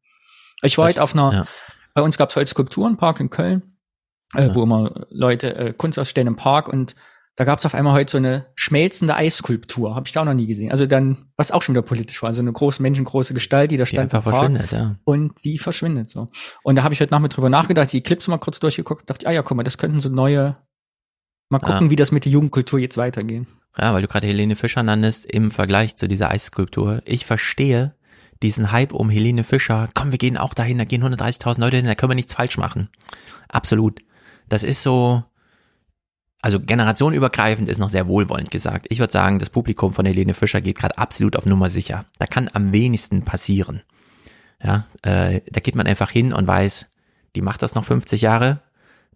Ich 0.62 0.78
war 0.78 0.88
heute 0.88 1.02
auf 1.02 1.14
einer, 1.14 1.32
ja. 1.32 1.46
bei 1.94 2.02
uns 2.02 2.18
gab 2.18 2.30
es 2.30 2.36
heute 2.36 2.50
Skulpturenpark 2.50 3.20
in 3.20 3.30
Köln, 3.30 3.78
äh, 4.34 4.46
ja. 4.46 4.54
wo 4.54 4.62
immer 4.62 5.06
Leute 5.10 5.56
äh, 5.56 5.72
Kunst 5.72 5.98
ausstellen 5.98 6.28
im 6.28 6.36
Park 6.36 6.68
und 6.68 6.94
da 7.34 7.44
gab 7.44 7.58
es 7.58 7.66
auf 7.66 7.74
einmal 7.74 7.92
heute 7.92 8.12
so 8.12 8.16
eine 8.16 8.46
schmelzende 8.54 9.14
Eisskulptur, 9.14 9.94
habe 9.94 10.06
ich 10.06 10.12
da 10.12 10.22
auch 10.22 10.24
noch 10.24 10.32
nie 10.32 10.46
gesehen. 10.46 10.70
Also 10.72 10.86
dann, 10.86 11.26
was 11.36 11.52
auch 11.52 11.60
schon 11.60 11.74
wieder 11.74 11.82
politisch 11.82 12.22
war, 12.22 12.32
so 12.32 12.40
eine 12.40 12.52
große 12.52 12.80
menschengroße 12.80 13.34
Gestalt, 13.34 13.70
die 13.70 13.76
da 13.76 13.84
stand 13.84 14.10
die 14.10 14.16
einfach 14.16 14.30
verschwindet, 14.30 14.72
ja. 14.72 14.96
und 15.04 15.44
die 15.44 15.58
verschwindet 15.58 16.08
so. 16.08 16.28
Und 16.62 16.76
da 16.76 16.82
habe 16.82 16.94
ich 16.94 17.00
heute 17.00 17.12
Nachmittag 17.12 17.36
drüber 17.36 17.50
nachgedacht, 17.50 17.92
die 17.92 18.00
Clips 18.00 18.26
mal 18.28 18.38
kurz 18.38 18.58
durchgeguckt, 18.58 19.10
dachte, 19.10 19.26
ah 19.26 19.32
ja, 19.32 19.42
guck 19.42 19.54
mal, 19.56 19.64
das 19.64 19.76
könnten 19.76 20.00
so 20.00 20.08
neue 20.08 20.56
Mal 21.48 21.60
gucken, 21.60 21.86
ja. 21.86 21.90
wie 21.90 21.96
das 21.96 22.12
mit 22.12 22.24
der 22.24 22.32
Jugendkultur 22.32 22.78
jetzt 22.78 22.96
weitergeht. 22.96 23.46
Ja, 23.78 23.92
weil 23.92 24.02
du 24.02 24.08
gerade 24.08 24.26
Helene 24.26 24.56
Fischer 24.56 24.82
nanntest 24.82 25.26
im 25.26 25.50
Vergleich 25.50 25.96
zu 25.96 26.08
dieser 26.08 26.30
Eisskulptur. 26.30 27.02
Ich 27.04 27.26
verstehe 27.26 27.94
diesen 28.42 28.72
Hype 28.72 28.92
um 28.92 29.10
Helene 29.10 29.44
Fischer. 29.44 29.88
Komm, 29.94 30.12
wir 30.12 30.18
gehen 30.18 30.36
auch 30.36 30.54
dahin, 30.54 30.78
da 30.78 30.84
gehen 30.84 31.02
130.000 31.02 31.60
Leute 31.60 31.76
hin, 31.76 31.86
da 31.86 31.94
können 31.94 32.10
wir 32.10 32.16
nichts 32.16 32.34
falsch 32.34 32.58
machen. 32.58 32.88
Absolut. 33.48 34.00
Das 34.48 34.62
ist 34.62 34.82
so, 34.82 35.24
also 36.40 36.60
generationenübergreifend 36.60 37.68
ist 37.68 37.78
noch 37.78 37.90
sehr 37.90 38.08
wohlwollend 38.08 38.50
gesagt. 38.50 38.86
Ich 38.88 38.98
würde 38.98 39.12
sagen, 39.12 39.38
das 39.38 39.50
Publikum 39.50 39.92
von 39.92 40.06
Helene 40.06 40.34
Fischer 40.34 40.60
geht 40.60 40.78
gerade 40.78 40.98
absolut 40.98 41.36
auf 41.36 41.46
Nummer 41.46 41.70
sicher. 41.70 42.06
Da 42.18 42.26
kann 42.26 42.50
am 42.52 42.72
wenigsten 42.72 43.22
passieren. 43.22 43.82
Ja, 44.62 44.86
äh, 45.02 45.42
da 45.50 45.60
geht 45.60 45.74
man 45.74 45.86
einfach 45.86 46.10
hin 46.10 46.32
und 46.32 46.46
weiß, 46.46 46.86
die 47.34 47.42
macht 47.42 47.62
das 47.62 47.74
noch 47.74 47.84
50 47.84 48.22
Jahre. 48.22 48.62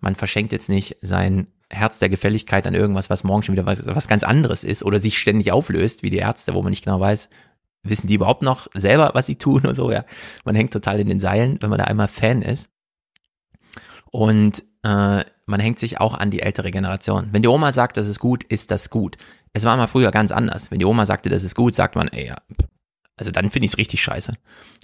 Man 0.00 0.14
verschenkt 0.14 0.52
jetzt 0.52 0.68
nicht 0.68 0.96
sein 1.00 1.46
Herz 1.70 1.98
der 1.98 2.08
Gefälligkeit 2.08 2.66
an 2.66 2.74
irgendwas, 2.74 3.10
was 3.10 3.24
morgen 3.24 3.42
schon 3.42 3.54
wieder 3.54 3.66
was, 3.66 3.86
was 3.86 4.08
ganz 4.08 4.24
anderes 4.24 4.64
ist 4.64 4.82
oder 4.82 4.98
sich 4.98 5.16
ständig 5.16 5.52
auflöst, 5.52 6.02
wie 6.02 6.10
die 6.10 6.18
Ärzte, 6.18 6.54
wo 6.54 6.62
man 6.62 6.70
nicht 6.70 6.84
genau 6.84 7.00
weiß, 7.00 7.28
wissen 7.82 8.08
die 8.08 8.14
überhaupt 8.14 8.42
noch 8.42 8.66
selber, 8.74 9.12
was 9.14 9.26
sie 9.26 9.36
tun 9.36 9.62
oder 9.62 9.74
so, 9.74 9.90
ja. 9.90 10.04
Man 10.44 10.54
hängt 10.54 10.72
total 10.72 11.00
in 11.00 11.08
den 11.08 11.20
Seilen, 11.20 11.58
wenn 11.60 11.70
man 11.70 11.78
da 11.78 11.84
einmal 11.84 12.08
Fan 12.08 12.42
ist. 12.42 12.68
Und 14.10 14.64
äh, 14.82 15.24
man 15.46 15.60
hängt 15.60 15.78
sich 15.78 16.00
auch 16.00 16.14
an 16.14 16.30
die 16.30 16.42
ältere 16.42 16.70
Generation. 16.70 17.28
Wenn 17.32 17.42
die 17.42 17.48
Oma 17.48 17.72
sagt, 17.72 17.96
das 17.96 18.06
ist 18.06 18.18
gut, 18.18 18.44
ist 18.44 18.70
das 18.70 18.90
gut. 18.90 19.16
Es 19.52 19.64
war 19.64 19.76
mal 19.76 19.86
früher 19.86 20.10
ganz 20.10 20.32
anders. 20.32 20.70
Wenn 20.70 20.78
die 20.78 20.84
Oma 20.84 21.06
sagte, 21.06 21.28
das 21.28 21.42
ist 21.42 21.54
gut, 21.54 21.74
sagt 21.74 21.96
man, 21.96 22.08
ey, 22.08 22.28
ja, 22.28 22.36
also 23.20 23.30
dann 23.30 23.50
finde 23.50 23.66
ich 23.66 23.72
es 23.72 23.78
richtig 23.78 24.02
scheiße. 24.02 24.32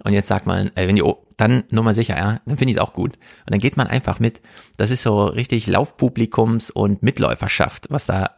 Und 0.04 0.12
jetzt 0.12 0.28
sagt 0.28 0.46
man, 0.46 0.70
ey, 0.74 0.86
wenn 0.86 0.94
die, 0.94 1.02
o 1.02 1.26
dann 1.38 1.64
nur 1.70 1.84
mal 1.84 1.94
sicher, 1.94 2.16
ja, 2.16 2.40
dann 2.44 2.56
finde 2.56 2.70
ich 2.70 2.76
es 2.76 2.82
auch 2.82 2.92
gut. 2.92 3.14
Und 3.14 3.50
dann 3.50 3.60
geht 3.60 3.76
man 3.76 3.86
einfach 3.86 4.20
mit. 4.20 4.42
Das 4.76 4.90
ist 4.90 5.02
so 5.02 5.24
richtig 5.24 5.66
Laufpublikums- 5.68 6.70
und 6.70 7.02
Mitläuferschaft, 7.02 7.86
was 7.88 8.06
da 8.06 8.34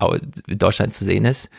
in 0.47 0.59
Deutschland 0.59 0.95
zu 0.95 1.05
sehen 1.05 1.25
ist. 1.25 1.51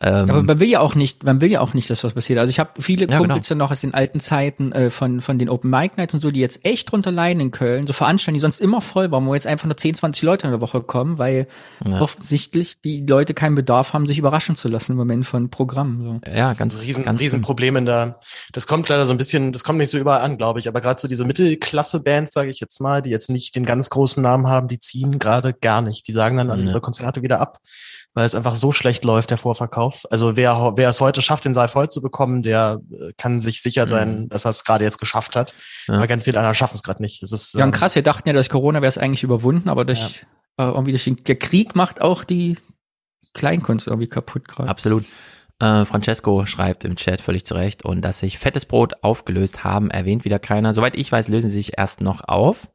Ähm, 0.00 0.28
aber 0.28 0.42
man 0.42 0.58
will 0.58 0.68
ja 0.68 0.80
auch 0.80 0.96
nicht, 0.96 1.22
man 1.22 1.40
will 1.40 1.50
ja 1.50 1.60
auch 1.60 1.72
nicht, 1.72 1.88
dass 1.88 2.02
was 2.02 2.14
passiert. 2.14 2.40
Also 2.40 2.50
ich 2.50 2.58
habe 2.58 2.82
viele 2.82 3.08
ja, 3.08 3.18
Kumpels 3.18 3.48
genau. 3.48 3.64
noch 3.64 3.70
aus 3.70 3.80
den 3.80 3.94
alten 3.94 4.18
Zeiten 4.18 4.72
äh, 4.72 4.90
von 4.90 5.20
von 5.20 5.38
den 5.38 5.48
Open 5.48 5.70
Mic 5.70 5.96
Nights 5.96 6.14
und 6.14 6.20
so, 6.20 6.32
die 6.32 6.40
jetzt 6.40 6.64
echt 6.64 6.90
drunter 6.90 7.12
leiden 7.12 7.40
in 7.40 7.52
Köln, 7.52 7.86
so 7.86 7.92
Veranstaltungen, 7.92 8.34
die 8.34 8.40
sonst 8.40 8.60
immer 8.60 8.80
voll 8.80 9.12
waren, 9.12 9.24
wo 9.26 9.34
jetzt 9.34 9.46
einfach 9.46 9.66
nur 9.66 9.76
10, 9.76 9.94
20 9.94 10.22
Leute 10.24 10.46
in 10.46 10.50
der 10.50 10.60
Woche 10.60 10.80
kommen, 10.80 11.18
weil 11.18 11.46
ja. 11.84 12.00
offensichtlich 12.00 12.80
die 12.80 13.06
Leute 13.06 13.34
keinen 13.34 13.54
Bedarf 13.54 13.92
haben, 13.92 14.06
sich 14.06 14.18
überraschen 14.18 14.56
zu 14.56 14.68
lassen 14.68 14.92
im 14.92 14.98
Moment 14.98 15.26
von 15.26 15.48
Programmen. 15.48 16.02
So. 16.02 16.30
Ja, 16.30 16.54
ganz 16.54 16.82
riesen 16.82 17.04
ganz 17.04 17.20
Riesenproblem 17.20 17.76
in 17.76 17.86
der. 17.86 18.18
Das 18.52 18.66
kommt 18.66 18.88
leider 18.88 19.06
so 19.06 19.14
ein 19.14 19.18
bisschen, 19.18 19.52
das 19.52 19.62
kommt 19.62 19.78
nicht 19.78 19.90
so 19.90 19.98
überall 19.98 20.22
an, 20.22 20.36
glaube 20.38 20.58
ich. 20.58 20.66
Aber 20.66 20.80
gerade 20.80 21.00
so 21.00 21.06
diese 21.06 21.24
Mittelklasse-Bands, 21.24 22.32
sage 22.32 22.50
ich 22.50 22.58
jetzt 22.58 22.80
mal, 22.80 23.00
die 23.00 23.10
jetzt 23.10 23.30
nicht 23.30 23.54
den 23.54 23.64
ganz 23.64 23.90
großen 23.90 24.20
Namen 24.20 24.48
haben, 24.48 24.66
die 24.66 24.80
ziehen 24.80 25.20
gerade 25.20 25.52
gar 25.52 25.82
nicht. 25.82 26.08
Die 26.08 26.12
sagen 26.12 26.36
dann 26.36 26.50
an 26.50 26.66
ihre 26.66 26.80
Konzerte 26.80 27.22
wieder 27.22 27.40
ab 27.40 27.60
weil 28.14 28.26
es 28.26 28.34
einfach 28.34 28.54
so 28.54 28.70
schlecht 28.70 29.04
läuft, 29.04 29.30
der 29.30 29.38
Vorverkauf. 29.38 30.04
Also 30.10 30.36
wer, 30.36 30.72
wer 30.76 30.88
es 30.88 31.00
heute 31.00 31.20
schafft, 31.20 31.44
den 31.44 31.52
Saal 31.52 31.68
voll 31.68 31.88
zu 31.88 32.00
bekommen, 32.00 32.42
der 32.42 32.80
äh, 32.92 33.12
kann 33.16 33.40
sich 33.40 33.60
sicher 33.60 33.88
sein, 33.88 34.22
mhm. 34.22 34.28
dass 34.28 34.46
er 34.46 34.50
es 34.50 34.64
gerade 34.64 34.84
jetzt 34.84 34.98
geschafft 34.98 35.34
hat. 35.34 35.52
Ja. 35.88 35.94
Aber 35.94 36.06
ganz 36.06 36.24
viele 36.24 36.38
anderen 36.38 36.54
schaffen 36.54 36.76
es 36.76 36.82
gerade 36.82 37.02
nicht. 37.02 37.22
Es 37.22 37.32
ist, 37.32 37.54
ja, 37.54 37.64
ähm, 37.64 37.72
krass, 37.72 37.96
wir 37.96 38.02
dachten 38.02 38.28
ja, 38.28 38.32
durch 38.32 38.48
Corona 38.48 38.80
wäre 38.80 38.88
es 38.88 38.98
eigentlich 38.98 39.24
überwunden, 39.24 39.68
aber 39.68 39.84
durch, 39.84 40.26
ja. 40.58 40.68
äh, 40.68 40.70
irgendwie 40.70 40.92
durch 40.92 41.04
den, 41.04 41.16
der 41.24 41.36
Krieg 41.36 41.74
macht 41.74 42.00
auch 42.00 42.22
die 42.22 42.56
Kleinkunst 43.32 43.88
irgendwie 43.88 44.08
kaputt 44.08 44.46
gerade. 44.46 44.70
Absolut. 44.70 45.04
Äh, 45.58 45.84
Francesco 45.84 46.46
schreibt 46.46 46.84
im 46.84 46.94
Chat 46.94 47.20
völlig 47.20 47.44
zurecht 47.44 47.84
und 47.84 48.02
dass 48.02 48.20
sich 48.20 48.38
fettes 48.38 48.64
Brot 48.64 49.02
aufgelöst 49.02 49.64
haben, 49.64 49.90
erwähnt 49.90 50.24
wieder 50.24 50.38
keiner. 50.38 50.72
Soweit 50.72 50.96
ich 50.96 51.10
weiß, 51.10 51.28
lösen 51.28 51.48
sie 51.48 51.56
sich 51.56 51.78
erst 51.78 52.00
noch 52.00 52.28
auf. 52.28 52.68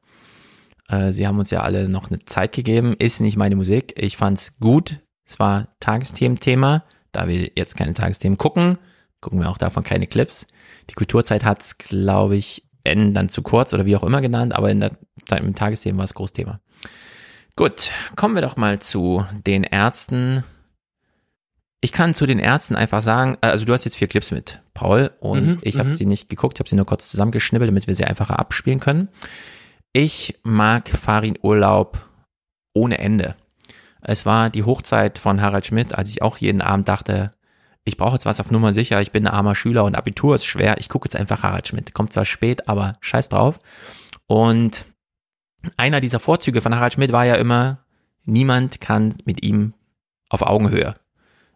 Äh, 0.90 1.12
sie 1.14 1.28
haben 1.28 1.40
uns 1.40 1.50
ja 1.50 1.62
alle 1.62 1.88
noch 1.88 2.10
eine 2.10 2.20
Zeit 2.20 2.54
gegeben. 2.54 2.96
Ist 2.98 3.22
nicht 3.22 3.38
meine 3.38 3.56
Musik. 3.56 3.94
Ich 3.96 4.18
fand's 4.18 4.60
gut. 4.60 5.00
Es 5.30 5.38
war 5.38 5.68
Tagesthementhema. 5.80 6.84
Da 7.12 7.28
wir 7.28 7.52
jetzt 7.56 7.78
keine 7.78 7.94
Tagesthemen 7.94 8.38
gucken, 8.38 8.80
gucken 9.22 9.40
wir 9.40 9.50
auch 9.50 9.60
davon 9.60 9.84
keine 9.84 10.08
Clips. 10.08 10.48
Die 10.90 10.96
Kulturzeit 10.96 11.46
hat's, 11.46 11.78
glaube 11.78 12.36
ich, 12.36 12.64
N 12.84 13.14
dann 13.14 13.30
zu 13.30 13.44
kurz 13.44 13.74
oder 13.74 13.86
wie 13.86 13.96
auch 13.96 14.04
immer 14.04 14.22
genannt, 14.22 14.54
aber 14.54 14.72
in 14.72 14.80
der, 14.80 14.92
im 15.38 15.56
Tagesthemen 15.56 15.98
war 15.98 16.06
es 16.06 16.14
Großthema. 16.16 16.60
Gut, 17.56 17.92
kommen 18.16 18.36
wir 18.36 18.42
doch 18.42 18.58
mal 18.58 18.80
zu 18.80 19.26
den 19.46 19.64
Ärzten. 19.64 20.44
Ich 21.82 21.92
kann 21.92 22.16
zu 22.16 22.26
den 22.26 22.40
Ärzten 22.40 22.76
einfach 22.76 23.02
sagen, 23.02 23.38
äh, 23.42 23.48
also 23.48 23.66
du 23.66 23.74
hast 23.74 23.86
jetzt 23.86 23.98
vier 23.98 24.08
Clips 24.08 24.32
mit 24.32 24.62
Paul 24.74 25.12
und 25.20 25.46
mhm, 25.46 25.60
ich 25.62 25.78
habe 25.78 25.90
mhm. 25.90 25.96
sie 25.96 26.06
nicht 26.06 26.30
geguckt, 26.30 26.58
ich 26.58 26.60
habe 26.60 26.70
sie 26.70 26.76
nur 26.76 26.86
kurz 26.86 27.10
zusammengeschnibbelt, 27.10 27.70
damit 27.70 27.88
wir 27.88 27.96
sie 27.96 28.06
einfacher 28.06 28.40
abspielen 28.40 28.80
können. 28.80 29.10
Ich 29.94 30.40
mag 30.44 30.90
Farin 30.90 31.38
Urlaub 31.42 32.10
ohne 32.74 32.98
Ende. 32.98 33.36
Es 34.02 34.26
war 34.26 34.50
die 34.50 34.64
Hochzeit 34.64 35.18
von 35.20 35.42
Harald 35.42 35.66
Schmidt, 35.66 35.96
als 35.96 36.10
ich 36.10 36.22
auch 36.22 36.38
jeden 36.38 36.62
Abend 36.62 36.88
dachte, 36.88 37.32
ich 37.84 37.98
brauche 37.98 38.14
jetzt 38.14 38.26
was 38.26 38.40
auf 38.40 38.52
Nummer 38.52 38.74
sicher, 38.74 39.02
ich 39.02 39.12
bin 39.12 39.26
ein 39.26 39.34
armer 39.34 39.56
Schüler 39.56 39.84
und 39.84 39.96
Abitur 39.96 40.36
ist 40.36 40.46
schwer, 40.46 40.78
ich 40.78 40.90
gucke 40.90 41.08
jetzt 41.08 41.16
einfach 41.16 41.44
Harald 41.44 41.68
Schmidt. 41.68 41.94
Kommt 41.94 42.14
zwar 42.14 42.26
spät, 42.26 42.68
aber 42.68 42.94
scheiß 43.02 43.30
drauf. 43.30 43.60
Und 44.28 44.86
einer 45.76 46.02
dieser 46.02 46.20
Vorzüge 46.20 46.62
von 46.62 46.76
Harald 46.76 46.94
Schmidt 46.94 47.12
war 47.12 47.26
ja 47.26 47.36
immer, 47.36 47.80
niemand 48.24 48.80
kann 48.80 49.16
mit 49.26 49.44
ihm 49.44 49.74
auf 50.30 50.42
Augenhöhe. 50.42 50.94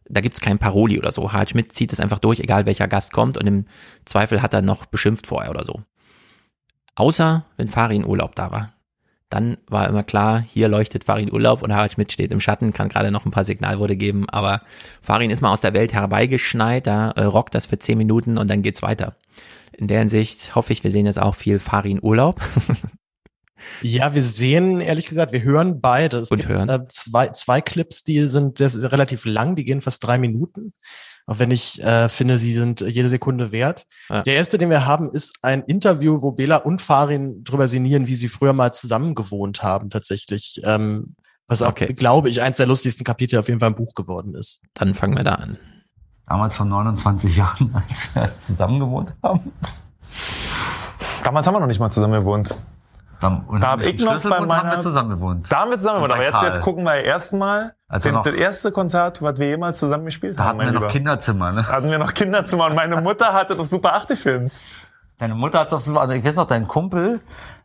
Da 0.05 0.21
gibt's 0.21 0.41
kein 0.41 0.59
Paroli 0.59 0.97
oder 0.97 1.11
so. 1.11 1.31
Harald 1.31 1.51
Schmidt 1.51 1.71
zieht 1.71 1.93
es 1.93 1.99
einfach 1.99 2.19
durch, 2.19 2.39
egal 2.39 2.65
welcher 2.65 2.87
Gast 2.87 3.13
kommt 3.13 3.37
und 3.37 3.47
im 3.47 3.65
Zweifel 4.05 4.41
hat 4.41 4.53
er 4.53 4.61
noch 4.61 4.85
beschimpft 4.85 5.27
vorher 5.27 5.51
oder 5.51 5.63
so. 5.63 5.79
Außer 6.95 7.45
wenn 7.57 7.67
Farin 7.67 8.05
Urlaub 8.05 8.35
da 8.35 8.51
war. 8.51 8.67
Dann 9.33 9.57
war 9.65 9.89
immer 9.89 10.03
klar, 10.03 10.45
hier 10.47 10.67
leuchtet 10.67 11.05
Farin 11.05 11.33
Urlaub 11.33 11.63
und 11.63 11.73
Harald 11.73 11.93
Schmidt 11.93 12.11
steht 12.11 12.31
im 12.31 12.39
Schatten, 12.39 12.71
kann 12.71 12.87
gerade 12.87 13.09
noch 13.09 13.25
ein 13.25 13.31
paar 13.31 13.45
Signalworte 13.45 13.95
geben, 13.95 14.29
aber 14.29 14.59
Farin 15.01 15.31
ist 15.31 15.41
mal 15.41 15.51
aus 15.51 15.61
der 15.61 15.73
Welt 15.73 15.91
herbeigeschneit, 15.91 16.85
da 16.85 17.09
äh, 17.09 17.23
rockt 17.23 17.55
das 17.55 17.65
für 17.65 17.79
zehn 17.79 17.97
Minuten 17.97 18.37
und 18.37 18.47
dann 18.47 18.61
geht's 18.61 18.83
weiter. 18.83 19.15
In 19.75 19.87
der 19.87 19.97
Hinsicht 19.97 20.53
hoffe 20.53 20.71
ich, 20.71 20.83
wir 20.83 20.91
sehen 20.91 21.07
jetzt 21.07 21.19
auch 21.19 21.33
viel 21.33 21.57
Farin 21.57 21.99
Urlaub. 21.99 22.39
Ja, 23.81 24.13
wir 24.13 24.21
sehen, 24.21 24.81
ehrlich 24.81 25.05
gesagt, 25.05 25.31
wir 25.31 25.41
hören 25.41 25.79
beide. 25.79 26.17
Es 26.17 26.31
Und 26.31 26.39
gibt 26.39 26.49
hören. 26.49 26.67
Äh, 26.67 26.85
zwei, 26.89 27.29
zwei 27.29 27.61
Clips, 27.61 28.03
die 28.03 28.27
sind 28.27 28.59
relativ 28.59 29.23
lang, 29.23 29.55
die 29.55 29.63
gehen 29.63 29.79
fast 29.79 30.03
drei 30.03 30.17
Minuten. 30.17 30.73
Auch 31.25 31.39
wenn 31.39 31.51
ich 31.51 31.81
äh, 31.81 32.09
finde, 32.09 32.37
sie 32.37 32.53
sind 32.53 32.81
jede 32.81 33.07
Sekunde 33.07 33.51
wert. 33.51 33.87
Ja. 34.09 34.23
Der 34.23 34.35
erste, 34.35 34.57
den 34.57 34.69
wir 34.69 34.85
haben, 34.85 35.09
ist 35.09 35.37
ein 35.41 35.63
Interview, 35.63 36.21
wo 36.21 36.31
Bela 36.31 36.57
und 36.57 36.81
Farin 36.81 37.43
drüber 37.43 37.67
sinnieren, 37.67 38.07
wie 38.07 38.15
sie 38.15 38.27
früher 38.27 38.53
mal 38.53 38.73
zusammen 38.73 39.15
gewohnt 39.15 39.63
haben, 39.63 39.89
tatsächlich. 39.89 40.61
Ähm, 40.65 41.15
was 41.47 41.61
auch, 41.61 41.69
okay. 41.69 41.93
glaube 41.93 42.29
ich, 42.29 42.41
eins 42.41 42.57
der 42.57 42.67
lustigsten 42.67 43.03
Kapitel 43.03 43.39
auf 43.39 43.47
jeden 43.47 43.59
Fall 43.59 43.69
im 43.69 43.75
Buch 43.75 43.95
geworden 43.95 44.35
ist. 44.35 44.61
Dann 44.73 44.95
fangen 44.95 45.15
wir 45.15 45.23
da 45.23 45.35
an. 45.35 45.57
Damals 46.27 46.55
vor 46.55 46.65
29 46.65 47.35
Jahren, 47.35 47.75
als 47.87 48.15
wir 48.15 48.41
zusammen 48.41 48.79
gewohnt 48.79 49.13
haben. 49.21 49.51
Damals 51.23 51.47
haben 51.47 51.55
wir 51.55 51.59
noch 51.59 51.67
nicht 51.67 51.79
mal 51.79 51.89
zusammen 51.89 52.13
gewohnt. 52.13 52.59
Dann, 53.23 53.61
da 53.61 53.67
habe 53.67 53.83
ich 53.85 54.03
noch 54.03 54.21
bei 54.21 54.39
meiner, 54.41 54.57
haben 54.57 54.71
wir 54.71 54.79
zusammen 54.79 55.09
gewohnt. 55.09 55.51
Da 55.51 55.61
haben 55.61 55.71
wir 55.71 55.77
zusammen 55.77 56.03
gewohnt. 56.03 56.13
Aber 56.13 56.23
jetzt, 56.23 56.41
jetzt 56.43 56.61
gucken 56.61 56.83
wir 56.83 56.95
erstmal 56.95 57.73
also 57.87 58.09
den, 58.09 58.23
das 58.23 58.33
erste 58.33 58.71
Konzert, 58.71 59.21
was 59.21 59.39
wir 59.39 59.47
jemals 59.47 59.79
zusammen 59.79 60.05
gespielt 60.05 60.37
da 60.37 60.45
haben. 60.45 60.59
Da 60.59 60.65
hatten 60.65 60.73
wir 60.75 60.81
noch 60.81 60.91
Kinderzimmer, 60.91 61.51
ne? 61.51 61.63
Da 61.65 61.73
hatten 61.73 61.89
wir 61.89 61.99
noch 61.99 62.13
Kinderzimmer 62.13 62.65
und 62.65 62.75
meine 62.75 62.99
Mutter 62.99 63.33
hatte 63.33 63.55
doch 63.55 63.65
Super 63.65 63.93
8 63.93 64.09
gefilmt. 64.09 64.51
Deine 65.23 65.35
Mutter 65.35 65.59
hat 65.59 65.67
es 65.71 65.73
auf 65.73 65.87
8, 65.87 66.11
ich 66.11 66.25
weiß 66.25 66.35
noch, 66.35 66.47
dein 66.47 66.67
Kumpel, 66.67 67.21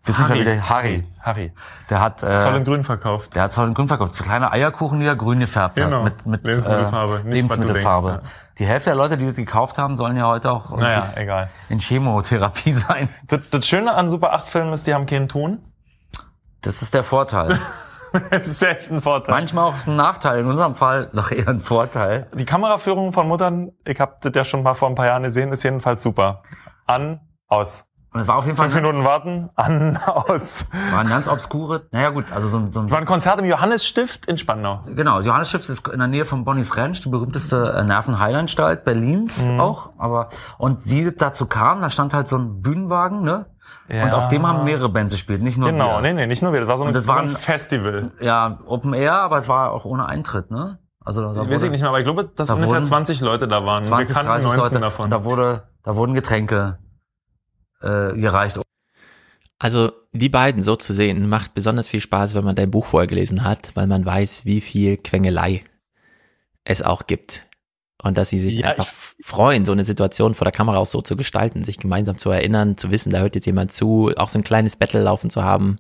Harry. 0.07 0.39
Wieder, 0.39 0.69
Harry. 0.69 1.05
Harry. 1.21 1.53
Der 1.91 2.01
hat, 2.01 2.23
äh, 2.23 2.41
Zoll 2.41 2.55
in 2.55 2.65
Grün 2.65 2.85
verkauft. 2.85 3.35
Der 3.35 3.43
hat 3.43 3.53
Zoll 3.53 3.67
in 3.67 3.75
Grün 3.75 3.89
verkauft. 3.89 4.15
So 4.15 4.23
kleine 4.23 4.53
Eierkuchen, 4.53 5.01
die 5.01 5.07
er 5.07 5.17
grün 5.17 5.41
gefärbt 5.41 5.75
genau. 5.75 6.05
hat. 6.05 6.25
Mit, 6.25 6.27
mit 6.27 6.45
Lebensmittelfarbe. 6.45 7.23
Äh, 7.27 7.31
Lebensmittelfarbe. 7.35 8.09
Denkst, 8.11 8.25
ja. 8.25 8.31
Die 8.61 8.65
Hälfte 8.65 8.91
der 8.91 8.95
Leute, 8.95 9.19
die 9.19 9.27
das 9.27 9.35
gekauft 9.35 9.77
haben, 9.77 9.97
sollen 9.97 10.17
ja 10.17 10.29
heute 10.29 10.53
auch 10.53 10.77
naja, 10.77 11.13
egal. 11.17 11.51
in 11.69 11.81
Chemotherapie 11.81 12.73
sein. 12.75 13.09
Das, 13.27 13.41
das 13.51 13.67
Schöne 13.67 13.93
an 13.93 14.09
Super 14.09 14.35
8 14.35 14.49
Filmen 14.49 14.73
ist, 14.73 14.87
die 14.87 14.95
haben 14.95 15.07
keinen 15.07 15.29
Ton. 15.29 15.59
Das 16.61 16.81
ist 16.81 16.95
der 16.95 17.03
Vorteil. 17.03 17.59
das 18.31 18.47
ist 18.47 18.63
echt 18.63 18.89
ein 18.89 19.01
Vorteil. 19.01 19.35
Manchmal 19.35 19.65
auch 19.65 19.85
ein 19.85 19.97
Nachteil, 19.97 20.39
in 20.39 20.47
unserem 20.47 20.77
Fall 20.77 21.09
noch 21.13 21.33
eher 21.33 21.49
ein 21.49 21.59
Vorteil. 21.59 22.29
Die 22.35 22.45
Kameraführung 22.45 23.13
von 23.13 23.27
Muttern, 23.27 23.73
ich 23.85 23.99
habe 23.99 24.15
das 24.21 24.31
ja 24.33 24.45
schon 24.45 24.63
mal 24.63 24.75
vor 24.75 24.89
ein 24.89 24.95
paar 24.95 25.07
Jahren 25.07 25.25
gesehen, 25.25 25.53
ist 25.53 25.65
jedenfalls 25.65 26.05
super. 26.05 26.45
An, 26.87 27.21
aus. 27.49 27.89
Und 28.11 28.21
es 28.23 28.29
war 28.29 28.37
auf 28.37 28.47
jeden 28.47 28.57
Fall 28.57 28.71
Fünf 28.71 28.83
Minuten 28.83 29.05
warten, 29.05 29.51
an, 29.55 29.99
aus. 30.07 30.67
War 30.93 31.01
ein 31.01 31.09
ganz 31.09 31.29
obskure, 31.29 31.87
naja 31.91 32.09
gut, 32.09 32.25
also 32.35 32.49
so 32.49 32.59
ein... 32.59 32.73
So 32.73 32.81
ein 32.81 32.91
war 32.91 32.99
ein 32.99 33.05
Konzert 33.05 33.39
im 33.39 33.45
Johannesstift 33.45 34.25
in 34.27 34.39
Spandau. 34.39 34.81
Genau, 34.87 35.21
Johannesstift 35.21 35.69
ist 35.69 35.87
in 35.89 35.99
der 35.99 36.09
Nähe 36.09 36.25
von 36.25 36.45
Bonnie's 36.45 36.77
Ranch, 36.79 37.03
die 37.03 37.11
berühmteste 37.11 37.75
äh, 37.77 37.85
Nervenheilanstalt 37.85 38.85
Berlins 38.85 39.45
mhm. 39.45 39.61
auch. 39.61 39.91
Aber 39.99 40.31
Und 40.57 40.87
wie 40.87 41.05
das 41.05 41.15
dazu 41.19 41.47
kam, 41.47 41.83
da 41.83 41.91
stand 41.91 42.15
halt 42.15 42.29
so 42.29 42.39
ein 42.39 42.63
Bühnenwagen, 42.63 43.23
ne? 43.23 43.47
Ja. 43.91 44.05
Und 44.05 44.15
auf 44.15 44.29
dem 44.29 44.47
haben 44.47 44.65
mehrere 44.65 44.89
Bands 44.89 45.13
gespielt, 45.13 45.43
nicht 45.43 45.59
nur 45.59 45.71
Genau, 45.71 45.97
wir. 45.97 46.01
nee, 46.01 46.13
nee, 46.15 46.27
nicht 46.27 46.43
nur 46.43 46.53
wir. 46.53 46.61
Das 46.61 46.69
war 46.69 46.79
so 46.79 46.85
ein, 46.85 46.93
das 46.95 47.07
war 47.07 47.21
ein 47.21 47.31
Festival. 47.31 48.13
Ja, 48.21 48.59
Open 48.67 48.95
Air, 48.95 49.21
aber 49.21 49.39
es 49.39 49.49
war 49.49 49.73
auch 49.73 49.85
ohne 49.85 50.07
Eintritt, 50.07 50.51
ne? 50.51 50.79
Also 51.05 51.23
da, 51.23 51.33
da 51.33 51.43
ich 51.43 51.51
weiß 51.51 51.63
ich 51.63 51.71
nicht 51.71 51.81
mehr, 51.81 51.91
aber 51.91 51.99
ich 51.99 52.05
glaube, 52.05 52.25
dass 52.25 52.49
da 52.49 52.55
ungefähr 52.55 52.83
20 52.83 53.21
Leute 53.21 53.49
da 53.49 53.65
waren. 53.65 53.85
20, 53.85 54.09
wir 54.09 54.15
kannten 54.15 54.45
19 54.45 54.63
Leute. 54.63 54.81
davon. 54.81 55.11
Da 55.11 55.25
wurde, 55.25 55.69
da 55.83 55.97
wurden 55.97 56.15
Getränke 56.15 56.79
äh, 57.81 58.13
gereicht. 58.15 58.59
Also 59.59 59.93
die 60.13 60.29
beiden 60.29 60.63
so 60.63 60.77
zu 60.77 60.93
sehen, 60.93 61.29
macht 61.29 61.55
besonders 61.55 61.89
viel 61.89 62.01
Spaß, 62.01 62.35
wenn 62.35 62.45
man 62.45 62.55
dein 62.55 62.71
Buch 62.71 62.87
vorher 62.87 63.09
gelesen 63.09 63.45
hat, 63.45 63.73
weil 63.75 63.87
man 63.87 64.07
weiß, 64.07 64.45
wie 64.45 64.61
viel 64.61 64.97
Quengelei 64.97 65.65
es 66.65 66.83
auch 66.83 67.07
gibt. 67.07 67.45
Und 68.01 68.17
dass 68.17 68.29
sie 68.29 68.39
sich 68.39 68.61
ja, 68.61 68.69
einfach 68.69 68.87
freuen, 68.87 69.65
so 69.65 69.73
eine 69.73 69.83
Situation 69.83 70.35
vor 70.35 70.45
der 70.45 70.53
Kamera 70.53 70.77
auch 70.79 70.87
so 70.87 71.03
zu 71.03 71.17
gestalten, 71.17 71.65
sich 71.65 71.79
gemeinsam 71.79 72.17
zu 72.19 72.31
erinnern, 72.31 72.77
zu 72.77 72.93
wissen, 72.93 73.11
da 73.11 73.19
hört 73.19 73.35
jetzt 73.35 73.47
jemand 73.47 73.73
zu, 73.73 74.13
auch 74.17 74.29
so 74.29 74.39
ein 74.39 74.45
kleines 74.45 74.77
Battle 74.77 75.03
laufen 75.03 75.31
zu 75.31 75.43
haben 75.43 75.79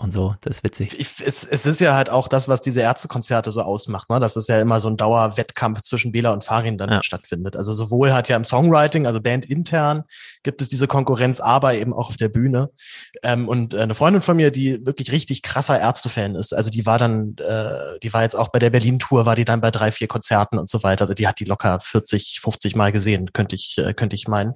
und 0.00 0.14
so. 0.14 0.34
Das 0.40 0.56
ist 0.56 0.64
witzig. 0.64 0.98
Ich, 0.98 1.20
es, 1.24 1.44
es 1.44 1.66
ist 1.66 1.78
ja 1.78 1.94
halt 1.94 2.08
auch 2.08 2.26
das, 2.26 2.48
was 2.48 2.62
diese 2.62 2.80
Ärztekonzerte 2.80 3.52
so 3.52 3.60
ausmacht, 3.60 4.08
ne? 4.08 4.18
dass 4.18 4.34
es 4.34 4.46
ja 4.46 4.58
immer 4.58 4.80
so 4.80 4.88
ein 4.88 4.96
Dauerwettkampf 4.96 5.82
zwischen 5.82 6.10
Bela 6.10 6.30
und 6.30 6.42
Farin 6.42 6.78
dann 6.78 6.88
ja. 6.88 7.02
stattfindet. 7.02 7.54
Also 7.54 7.74
sowohl 7.74 8.12
hat 8.14 8.30
ja 8.30 8.36
im 8.36 8.44
Songwriting, 8.44 9.06
also 9.06 9.20
bandintern, 9.20 10.04
gibt 10.42 10.62
es 10.62 10.68
diese 10.68 10.86
Konkurrenz, 10.86 11.40
aber 11.40 11.74
eben 11.74 11.92
auch 11.92 12.08
auf 12.08 12.16
der 12.16 12.30
Bühne. 12.30 12.70
Ähm, 13.22 13.46
und 13.46 13.74
äh, 13.74 13.80
eine 13.80 13.94
Freundin 13.94 14.22
von 14.22 14.38
mir, 14.38 14.50
die 14.50 14.86
wirklich 14.86 15.12
richtig 15.12 15.42
krasser 15.42 15.78
Ärztefan 15.78 16.34
ist, 16.34 16.54
also 16.54 16.70
die 16.70 16.86
war 16.86 16.98
dann, 16.98 17.36
äh, 17.36 17.98
die 18.02 18.14
war 18.14 18.22
jetzt 18.22 18.36
auch 18.36 18.48
bei 18.48 18.58
der 18.58 18.70
Berlin-Tour, 18.70 19.26
war 19.26 19.36
die 19.36 19.44
dann 19.44 19.60
bei 19.60 19.70
drei, 19.70 19.92
vier 19.92 20.08
Konzerten 20.08 20.58
und 20.58 20.70
so 20.70 20.82
weiter. 20.82 21.02
Also 21.02 21.12
die 21.14 21.28
hat 21.28 21.40
die 21.40 21.44
locker 21.44 21.78
40, 21.78 22.40
50 22.40 22.74
Mal 22.74 22.90
gesehen, 22.90 23.34
könnte 23.34 23.54
ich, 23.54 23.76
äh, 23.76 23.92
könnte 23.92 24.16
ich 24.16 24.28
meinen. 24.28 24.54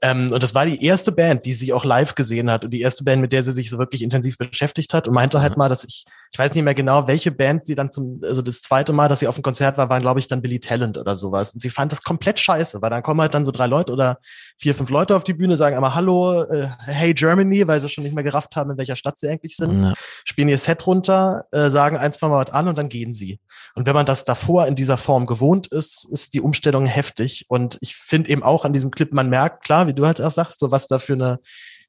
Ähm, 0.00 0.30
und 0.30 0.44
das 0.44 0.54
war 0.54 0.64
die 0.64 0.84
erste 0.84 1.10
Band, 1.10 1.44
die 1.44 1.54
sie 1.54 1.72
auch 1.72 1.84
live 1.84 2.14
gesehen 2.14 2.52
hat 2.52 2.64
und 2.64 2.70
die 2.70 2.82
erste 2.82 3.02
Band, 3.02 3.20
mit 3.20 3.32
der 3.32 3.42
sie 3.42 3.52
sich 3.52 3.68
so 3.68 3.78
wirklich 3.78 4.02
intensiv 4.02 4.38
beschäftigt 4.38 4.75
beschäftigt 4.76 4.94
hat 4.94 5.08
und 5.08 5.14
meinte 5.14 5.40
halt 5.40 5.56
mal, 5.56 5.68
dass 5.68 5.84
ich, 5.84 6.04
ich 6.32 6.38
weiß 6.38 6.54
nicht 6.54 6.64
mehr 6.64 6.74
genau, 6.74 7.06
welche 7.06 7.30
Band 7.30 7.66
sie 7.66 7.74
dann 7.74 7.90
zum, 7.90 8.20
also 8.22 8.42
das 8.42 8.60
zweite 8.60 8.92
Mal, 8.92 9.08
dass 9.08 9.20
sie 9.20 9.28
auf 9.28 9.36
dem 9.36 9.42
Konzert 9.42 9.78
war, 9.78 9.88
waren, 9.88 10.02
glaube 10.02 10.20
ich, 10.20 10.28
dann 10.28 10.42
Billy 10.42 10.60
Talent 10.60 10.98
oder 10.98 11.16
sowas. 11.16 11.52
Und 11.52 11.60
sie 11.60 11.70
fand 11.70 11.92
das 11.92 12.02
komplett 12.02 12.38
scheiße, 12.38 12.82
weil 12.82 12.90
dann 12.90 13.02
kommen 13.02 13.20
halt 13.20 13.34
dann 13.34 13.44
so 13.44 13.50
drei 13.50 13.66
Leute 13.66 13.92
oder 13.92 14.18
vier, 14.58 14.74
fünf 14.74 14.90
Leute 14.90 15.16
auf 15.16 15.24
die 15.24 15.34
Bühne, 15.34 15.56
sagen 15.56 15.76
einmal 15.76 15.94
Hallo, 15.94 16.42
äh, 16.42 16.68
Hey 16.84 17.14
Germany, 17.14 17.66
weil 17.66 17.80
sie 17.80 17.88
schon 17.88 18.04
nicht 18.04 18.14
mehr 18.14 18.24
gerafft 18.24 18.56
haben, 18.56 18.70
in 18.70 18.78
welcher 18.78 18.96
Stadt 18.96 19.18
sie 19.18 19.28
eigentlich 19.28 19.56
sind, 19.56 19.82
ja. 19.82 19.94
spielen 20.24 20.48
ihr 20.48 20.58
Set 20.58 20.86
runter, 20.86 21.44
äh, 21.52 21.70
sagen 21.70 21.96
ein, 21.96 22.12
zwei 22.12 22.28
Mal 22.28 22.46
was 22.46 22.52
an 22.52 22.68
und 22.68 22.76
dann 22.76 22.88
gehen 22.88 23.14
sie. 23.14 23.40
Und 23.74 23.86
wenn 23.86 23.94
man 23.94 24.06
das 24.06 24.24
davor 24.24 24.66
in 24.66 24.74
dieser 24.74 24.98
Form 24.98 25.26
gewohnt 25.26 25.68
ist, 25.68 26.06
ist 26.10 26.34
die 26.34 26.40
Umstellung 26.40 26.86
heftig. 26.86 27.46
Und 27.48 27.78
ich 27.80 27.96
finde 27.96 28.30
eben 28.30 28.42
auch 28.42 28.64
an 28.64 28.72
diesem 28.72 28.90
Clip, 28.90 29.12
man 29.12 29.28
merkt, 29.28 29.64
klar, 29.64 29.86
wie 29.86 29.94
du 29.94 30.06
halt 30.06 30.20
auch 30.20 30.30
sagst, 30.30 30.60
so 30.60 30.70
was 30.70 30.88
da 30.88 30.98
für 30.98 31.14
eine 31.14 31.38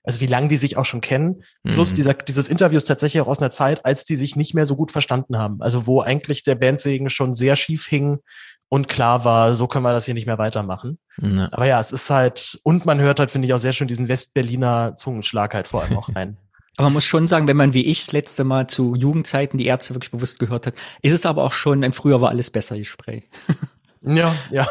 also 0.08 0.22
wie 0.22 0.26
lange 0.26 0.48
die 0.48 0.56
sich 0.56 0.78
auch 0.78 0.86
schon 0.86 1.02
kennen. 1.02 1.43
Plus 1.63 1.91
mhm. 1.91 1.96
dieser, 1.96 2.13
dieses 2.13 2.48
Interview 2.48 2.78
ist 2.78 2.88
tatsächlich 2.88 3.22
auch 3.22 3.28
aus 3.28 3.39
einer 3.39 3.52
Zeit, 3.52 3.86
als 3.86 4.06
die 4.06 4.15
sich 4.15 4.38
nicht 4.38 4.54
mehr 4.54 4.65
so 4.65 4.78
gut 4.78 4.93
verstanden 4.93 5.38
haben. 5.38 5.62
Also 5.62 5.86
wo 5.86 6.00
eigentlich 6.00 6.43
der 6.43 6.56
Bandsegen 6.56 7.10
schon 7.10 7.34
sehr 7.34 7.58
schief 7.58 7.86
hing 7.86 8.20
und 8.70 8.88
klar 8.88 9.26
war, 9.26 9.54
so 9.54 9.67
können 9.67 9.84
wir 9.84 9.91
das 9.91 10.06
hier 10.06 10.13
nicht 10.13 10.26
mehr 10.26 10.38
weitermachen. 10.38 10.98
Ja. 11.22 11.50
Aber 11.52 11.65
ja, 11.65 11.78
es 11.80 11.91
ist 11.91 12.10
halt, 12.10 12.58
und 12.63 12.86
man 12.86 13.00
hört 13.00 13.20
halt, 13.20 13.32
finde 13.32 13.48
ich, 13.48 13.54
auch 13.54 13.60
sehr 13.60 13.74
schön 13.74 13.89
diesen 13.89 14.08
Westberliner 14.08 14.96
Zungenschlag 14.96 15.54
halt 15.54 15.67
vor 15.67 15.84
allem 15.84 15.98
auch 15.98 16.15
rein. 16.15 16.38
Aber 16.78 16.86
man 16.86 16.93
muss 16.93 17.06
schon 17.06 17.28
sagen, 17.28 17.48
wenn 17.48 17.58
man 17.58 17.74
wie 17.74 17.86
ich 17.86 18.06
das 18.06 18.13
letzte 18.13 18.43
Mal 18.43 18.67
zu 18.67 18.96
Jugendzeiten 18.96 19.58
die 19.58 19.65
Ärzte 19.65 19.96
wirklich 19.96 20.12
bewusst 20.12 20.38
gehört 20.39 20.67
hat, 20.67 20.76
ist 21.02 21.13
es 21.13 21.26
aber 21.26 21.43
auch 21.43 21.52
schon 21.52 21.84
ein 21.84 21.91
früher 21.91 22.22
war 22.22 22.30
alles 22.30 22.52
besser 22.52 22.78
Gespräch. 22.78 23.24
Ja, 24.02 24.36
ja. 24.52 24.68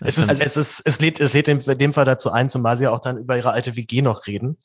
Es 0.00 0.18
ist, 0.18 0.30
also, 0.30 0.42
es 0.42 0.56
ist, 0.56 0.82
es 0.84 1.00
lädt, 1.00 1.20
es 1.20 1.32
lädt 1.32 1.48
in 1.48 1.60
dem 1.60 1.92
Fall 1.92 2.04
dazu 2.04 2.30
ein, 2.30 2.48
zumal 2.48 2.76
sie 2.76 2.86
auch 2.88 3.00
dann 3.00 3.18
über 3.18 3.36
ihre 3.36 3.50
alte 3.50 3.76
WG 3.76 4.02
noch 4.02 4.26
reden. 4.26 4.58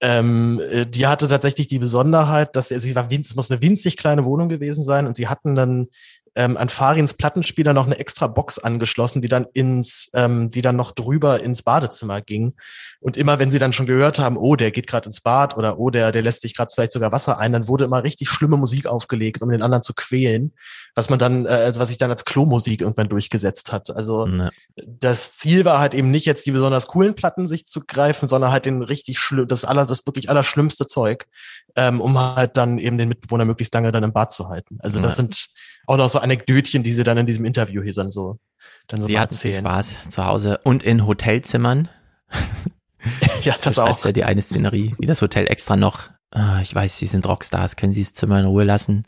Ähm, 0.00 0.60
äh, 0.70 0.86
die 0.86 1.06
hatte 1.06 1.28
tatsächlich 1.28 1.68
die 1.68 1.78
Besonderheit, 1.78 2.56
dass 2.56 2.68
sie, 2.68 2.78
sie 2.80 2.94
war 2.94 3.10
winzig, 3.10 3.32
es 3.32 3.36
muss 3.36 3.50
eine 3.50 3.62
winzig 3.62 3.96
kleine 3.96 4.24
Wohnung 4.24 4.48
gewesen 4.48 4.82
sein 4.82 5.06
und 5.06 5.16
sie 5.16 5.28
hatten 5.28 5.54
dann 5.54 5.88
ähm, 6.34 6.56
an 6.56 6.68
Farins 6.68 7.14
Plattenspieler 7.14 7.72
noch 7.72 7.86
eine 7.86 7.98
extra 7.98 8.26
Box 8.26 8.58
angeschlossen, 8.58 9.22
die 9.22 9.28
dann 9.28 9.46
ins, 9.52 10.10
ähm, 10.14 10.50
die 10.50 10.62
dann 10.62 10.76
noch 10.76 10.92
drüber 10.92 11.40
ins 11.40 11.62
Badezimmer 11.62 12.20
ging. 12.20 12.54
Und 13.02 13.16
immer 13.16 13.40
wenn 13.40 13.50
sie 13.50 13.58
dann 13.58 13.72
schon 13.72 13.86
gehört 13.86 14.20
haben, 14.20 14.36
oh, 14.36 14.54
der 14.54 14.70
geht 14.70 14.86
gerade 14.86 15.06
ins 15.06 15.20
Bad 15.20 15.56
oder 15.56 15.76
oh, 15.76 15.90
der, 15.90 16.12
der 16.12 16.22
lässt 16.22 16.42
sich 16.42 16.54
gerade 16.54 16.70
vielleicht 16.72 16.92
sogar 16.92 17.10
Wasser 17.10 17.40
ein, 17.40 17.52
dann 17.52 17.66
wurde 17.66 17.84
immer 17.84 18.04
richtig 18.04 18.28
schlimme 18.28 18.56
Musik 18.56 18.86
aufgelegt, 18.86 19.42
um 19.42 19.50
den 19.50 19.60
anderen 19.60 19.82
zu 19.82 19.92
quälen, 19.92 20.52
was 20.94 21.10
man 21.10 21.18
dann, 21.18 21.44
äh, 21.44 21.48
also 21.48 21.80
was 21.80 21.88
sich 21.88 21.98
dann 21.98 22.10
als 22.10 22.24
Klo-Musik 22.24 22.80
irgendwann 22.80 23.08
durchgesetzt 23.08 23.72
hat. 23.72 23.90
Also 23.90 24.26
ne. 24.26 24.50
das 24.76 25.32
Ziel 25.32 25.64
war 25.64 25.80
halt 25.80 25.94
eben 25.94 26.12
nicht 26.12 26.26
jetzt 26.26 26.46
die 26.46 26.52
besonders 26.52 26.86
coolen 26.86 27.16
Platten 27.16 27.48
sich 27.48 27.66
zu 27.66 27.80
greifen, 27.80 28.28
sondern 28.28 28.52
halt 28.52 28.66
den 28.66 28.82
richtig 28.82 29.18
schlimm, 29.18 29.48
das 29.48 29.64
aller, 29.64 29.84
das 29.84 30.06
wirklich 30.06 30.30
allerschlimmste 30.30 30.86
Zeug, 30.86 31.26
ähm, 31.74 32.00
um 32.00 32.16
halt 32.16 32.56
dann 32.56 32.78
eben 32.78 32.98
den 32.98 33.08
Mitbewohner 33.08 33.44
möglichst 33.44 33.74
lange 33.74 33.90
dann 33.90 34.04
im 34.04 34.12
Bad 34.12 34.30
zu 34.30 34.48
halten. 34.48 34.78
Also 34.80 35.00
das 35.00 35.16
ja. 35.16 35.22
sind 35.22 35.48
auch 35.88 35.96
noch 35.96 36.08
so 36.08 36.20
Anekdötchen, 36.20 36.84
die 36.84 36.92
sie 36.92 37.02
dann 37.02 37.18
in 37.18 37.26
diesem 37.26 37.44
Interview 37.44 37.82
hier 37.82 37.94
dann 37.94 38.12
so, 38.12 38.38
dann 38.86 39.00
so 39.00 39.08
die 39.08 39.18
hatten 39.18 39.34
viel 39.34 39.58
Spaß 39.58 39.96
zu 40.08 40.24
Hause 40.24 40.60
und 40.62 40.84
in 40.84 41.04
Hotelzimmern. 41.04 41.88
ja, 43.42 43.56
das, 43.62 43.78
auch. 43.78 43.88
Das 43.88 44.04
ja 44.04 44.12
die 44.12 44.24
eine 44.24 44.42
Szenerie, 44.42 44.94
wie 44.98 45.06
das 45.06 45.22
Hotel 45.22 45.46
extra 45.48 45.76
noch, 45.76 46.10
ah, 46.30 46.60
ich 46.60 46.74
weiß, 46.74 46.98
sie 46.98 47.06
sind 47.06 47.26
Rockstars, 47.26 47.76
können 47.76 47.92
sie 47.92 48.02
das 48.02 48.14
Zimmer 48.14 48.40
in 48.40 48.46
Ruhe 48.46 48.64
lassen? 48.64 49.04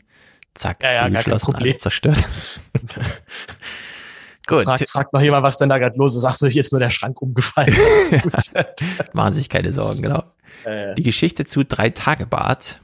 Zack, 0.53 0.83
ja, 0.83 0.93
ja, 0.93 1.07
zugeschlossen, 1.07 1.55
alles 1.55 1.79
zerstört. 1.79 2.23
Gut. 4.47 4.63
Fragt, 4.63 4.87
fragt 4.89 5.11
noch 5.11 5.21
jemand, 5.21 5.43
was 5.43 5.57
denn 5.57 5.69
da 5.69 5.79
gerade 5.79 5.97
los 5.97 6.15
ist. 6.15 6.21
Sagst 6.21 6.41
du, 6.41 6.45
hier 6.45 6.61
ist 6.61 6.71
nur 6.71 6.79
der 6.79 6.91
Schrank 6.91 7.19
umgefallen. 7.19 7.75
Machen 9.13 9.33
sich 9.33 9.49
keine 9.49 9.73
Sorgen, 9.73 10.03
genau. 10.03 10.23
Äh. 10.65 10.93
Die 10.93 11.03
Geschichte 11.03 11.45
zu 11.45 11.63
Drei 11.63 11.89
Tage 11.89 12.27
Bad 12.27 12.79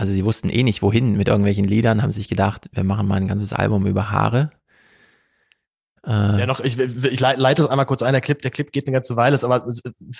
also 0.00 0.14
sie 0.14 0.24
wussten 0.24 0.48
eh 0.48 0.62
nicht 0.62 0.80
wohin 0.80 1.14
mit 1.18 1.28
irgendwelchen 1.28 1.66
Liedern, 1.66 2.00
haben 2.00 2.10
sich 2.10 2.26
gedacht, 2.26 2.70
wir 2.72 2.84
machen 2.84 3.06
mal 3.06 3.16
ein 3.16 3.28
ganzes 3.28 3.52
Album 3.52 3.84
über 3.84 4.10
Haare. 4.10 4.48
Äh, 6.06 6.40
ja, 6.40 6.46
noch, 6.46 6.60
ich, 6.60 6.78
ich 6.78 7.20
leite 7.20 7.62
es 7.62 7.68
einmal 7.68 7.84
kurz 7.84 8.02
ein, 8.02 8.12
der 8.12 8.22
Clip, 8.22 8.40
der 8.40 8.50
Clip 8.50 8.72
geht 8.72 8.86
eine 8.86 8.94
ganze 8.94 9.16
Weile, 9.16 9.34
ist 9.34 9.44
aber, 9.44 9.66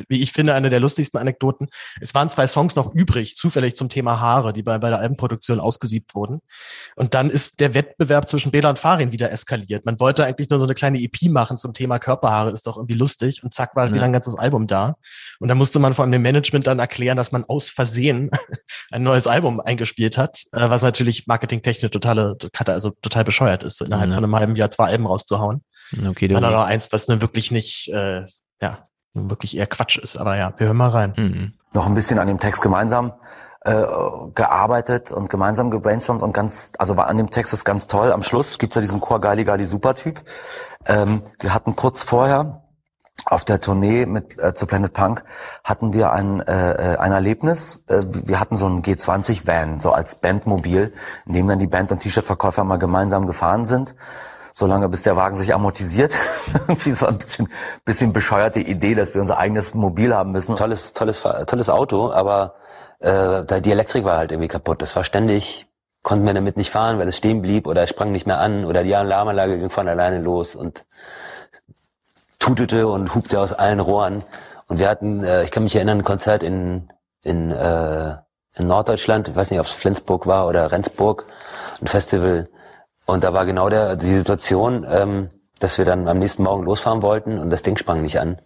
wie 0.08 0.20
ich 0.20 0.32
finde, 0.32 0.54
eine 0.54 0.68
der 0.68 0.78
lustigsten 0.78 1.18
Anekdoten. 1.18 1.68
Es 2.00 2.14
waren 2.14 2.28
zwei 2.28 2.46
Songs 2.46 2.76
noch 2.76 2.92
übrig, 2.92 3.34
zufällig 3.34 3.76
zum 3.76 3.88
Thema 3.88 4.20
Haare, 4.20 4.52
die 4.52 4.62
bei, 4.62 4.78
bei 4.78 4.90
der 4.90 4.98
Albenproduktion 4.98 5.58
ausgesiebt 5.58 6.14
wurden. 6.14 6.42
Und 6.96 7.14
dann 7.14 7.30
ist 7.30 7.60
der 7.60 7.72
Wettbewerb 7.72 8.28
zwischen 8.28 8.50
Bela 8.52 8.68
und 8.68 8.78
Farin 8.78 9.12
wieder 9.12 9.32
eskaliert. 9.32 9.86
Man 9.86 9.98
wollte 10.00 10.24
eigentlich 10.24 10.50
nur 10.50 10.58
so 10.58 10.66
eine 10.66 10.74
kleine 10.74 11.00
EP 11.00 11.30
machen 11.30 11.56
zum 11.56 11.72
Thema 11.72 11.98
Körperhaare, 11.98 12.50
ist 12.50 12.66
doch 12.66 12.76
irgendwie 12.76 12.94
lustig. 12.94 13.42
Und 13.42 13.54
zack, 13.54 13.74
war 13.74 13.86
ja. 13.86 13.94
wieder 13.94 14.04
ein 14.04 14.12
ganzes 14.12 14.36
Album 14.38 14.66
da. 14.66 14.96
Und 15.38 15.48
da 15.48 15.54
musste 15.54 15.78
man 15.78 15.94
von 15.94 16.12
dem 16.12 16.20
Management 16.20 16.66
dann 16.66 16.78
erklären, 16.78 17.16
dass 17.16 17.32
man 17.32 17.44
aus 17.44 17.70
Versehen 17.70 18.30
ein 18.90 19.02
neues 19.02 19.26
Album 19.26 19.60
eingespielt 19.60 20.18
hat, 20.18 20.44
äh, 20.52 20.68
was 20.68 20.82
natürlich 20.82 21.26
marketingtechnisch 21.26 21.90
totale, 21.90 22.36
also 22.66 22.90
total 23.02 23.24
bescheuert 23.24 23.62
ist, 23.62 23.80
innerhalb 23.80 24.10
ja. 24.10 24.14
von 24.14 24.24
einem 24.24 24.36
halben 24.36 24.56
Jahr 24.56 24.70
zwei 24.70 24.88
Alben 24.88 25.06
rauszuhauen. 25.06 25.62
Okay, 26.06 26.28
du. 26.28 26.34
Dann 26.34 26.52
noch 26.52 26.66
eins, 26.66 26.92
was 26.92 27.08
nur 27.08 27.20
wirklich 27.20 27.50
nicht, 27.50 27.88
äh, 27.88 28.26
ja, 28.60 28.78
wirklich 29.14 29.56
eher 29.56 29.66
Quatsch 29.66 29.98
ist. 29.98 30.16
Aber 30.16 30.36
ja, 30.36 30.52
wir 30.56 30.66
hören 30.68 30.76
mal 30.76 30.90
rein. 30.90 31.14
Mhm. 31.16 31.52
Noch 31.72 31.86
ein 31.86 31.94
bisschen 31.94 32.18
an 32.18 32.26
dem 32.26 32.38
Text 32.38 32.62
gemeinsam 32.62 33.12
äh, 33.64 33.84
gearbeitet 34.34 35.12
und 35.12 35.28
gemeinsam 35.28 35.70
gebrainstormt 35.70 36.22
und 36.22 36.32
ganz, 36.32 36.72
also 36.78 36.96
war 36.96 37.08
an 37.08 37.16
dem 37.16 37.30
Text 37.30 37.52
ist 37.52 37.64
ganz 37.64 37.86
toll. 37.86 38.12
Am 38.12 38.22
Schluss 38.22 38.58
gibt's 38.58 38.76
ja 38.76 38.80
diesen 38.80 39.00
Chor 39.00 39.20
Gali 39.20 39.44
Gali 39.44 39.66
Supertyp. 39.66 40.22
Ähm, 40.86 41.22
wir 41.40 41.52
hatten 41.52 41.76
kurz 41.76 42.02
vorher 42.02 42.64
auf 43.26 43.44
der 43.44 43.60
Tournee 43.60 44.06
mit 44.06 44.38
äh, 44.38 44.54
zu 44.54 44.66
Planet 44.66 44.94
Punk 44.94 45.24
hatten 45.62 45.92
wir 45.92 46.10
ein, 46.10 46.40
äh, 46.40 46.94
äh 46.94 46.96
ein 46.96 47.12
Erlebnis. 47.12 47.84
Äh, 47.86 48.02
wir 48.06 48.40
hatten 48.40 48.56
so 48.56 48.66
ein 48.66 48.82
G20-Van, 48.82 49.78
so 49.78 49.92
als 49.92 50.16
Bandmobil, 50.16 50.94
in 51.26 51.32
dem 51.34 51.46
dann 51.46 51.58
die 51.58 51.66
Band- 51.66 51.92
und 51.92 52.00
T-Shirt-Verkäufer 52.00 52.64
mal 52.64 52.78
gemeinsam 52.78 53.26
gefahren 53.26 53.66
sind 53.66 53.94
solange 54.60 54.88
bis 54.88 55.02
der 55.02 55.16
Wagen 55.16 55.36
sich 55.36 55.52
amortisiert. 55.52 56.12
Irgendwie 56.52 56.92
so 56.92 57.06
ein 57.06 57.18
bisschen, 57.18 57.48
bisschen 57.84 58.12
bescheuerte 58.12 58.60
Idee, 58.60 58.94
dass 58.94 59.14
wir 59.14 59.20
unser 59.20 59.38
eigenes 59.38 59.74
Mobil 59.74 60.14
haben 60.14 60.30
müssen. 60.30 60.54
Tolles, 60.54 60.92
tolles, 60.92 61.22
tolles 61.46 61.68
Auto, 61.68 62.12
aber 62.12 62.54
äh, 63.00 63.60
die 63.62 63.72
Elektrik 63.72 64.04
war 64.04 64.18
halt 64.18 64.30
irgendwie 64.30 64.48
kaputt. 64.48 64.82
Es 64.82 64.94
war 64.94 65.02
ständig, 65.02 65.66
konnten 66.02 66.24
wir 66.26 66.34
damit 66.34 66.56
nicht 66.56 66.70
fahren, 66.70 66.98
weil 66.98 67.08
es 67.08 67.16
stehen 67.16 67.42
blieb 67.42 67.66
oder 67.66 67.82
es 67.82 67.90
sprang 67.90 68.12
nicht 68.12 68.26
mehr 68.26 68.38
an 68.38 68.64
oder 68.64 68.84
die 68.84 68.94
Alarmanlage 68.94 69.58
ging 69.58 69.70
von 69.70 69.88
alleine 69.88 70.20
los 70.20 70.54
und 70.54 70.84
tutete 72.38 72.86
und 72.86 73.14
hupte 73.14 73.40
aus 73.40 73.52
allen 73.52 73.80
Rohren. 73.80 74.22
Und 74.68 74.78
wir 74.78 74.88
hatten, 74.88 75.24
äh, 75.24 75.42
ich 75.42 75.50
kann 75.50 75.64
mich 75.64 75.74
erinnern, 75.74 75.98
ein 75.98 76.04
Konzert 76.04 76.42
in, 76.42 76.92
in, 77.24 77.50
äh, 77.50 78.16
in 78.56 78.66
Norddeutschland, 78.66 79.28
ich 79.28 79.36
weiß 79.36 79.50
nicht, 79.50 79.60
ob 79.60 79.66
es 79.66 79.72
Flensburg 79.72 80.26
war 80.26 80.46
oder 80.46 80.70
Rendsburg, 80.70 81.24
ein 81.80 81.86
Festival, 81.86 82.48
und 83.10 83.24
da 83.24 83.32
war 83.32 83.44
genau 83.44 83.68
der, 83.68 83.96
die 83.96 84.12
Situation, 84.12 84.86
ähm, 84.88 85.30
dass 85.58 85.78
wir 85.78 85.84
dann 85.84 86.06
am 86.06 86.18
nächsten 86.18 86.44
Morgen 86.44 86.62
losfahren 86.62 87.02
wollten 87.02 87.38
und 87.38 87.50
das 87.50 87.62
Ding 87.62 87.76
sprang 87.76 88.02
nicht 88.02 88.20
an. 88.20 88.40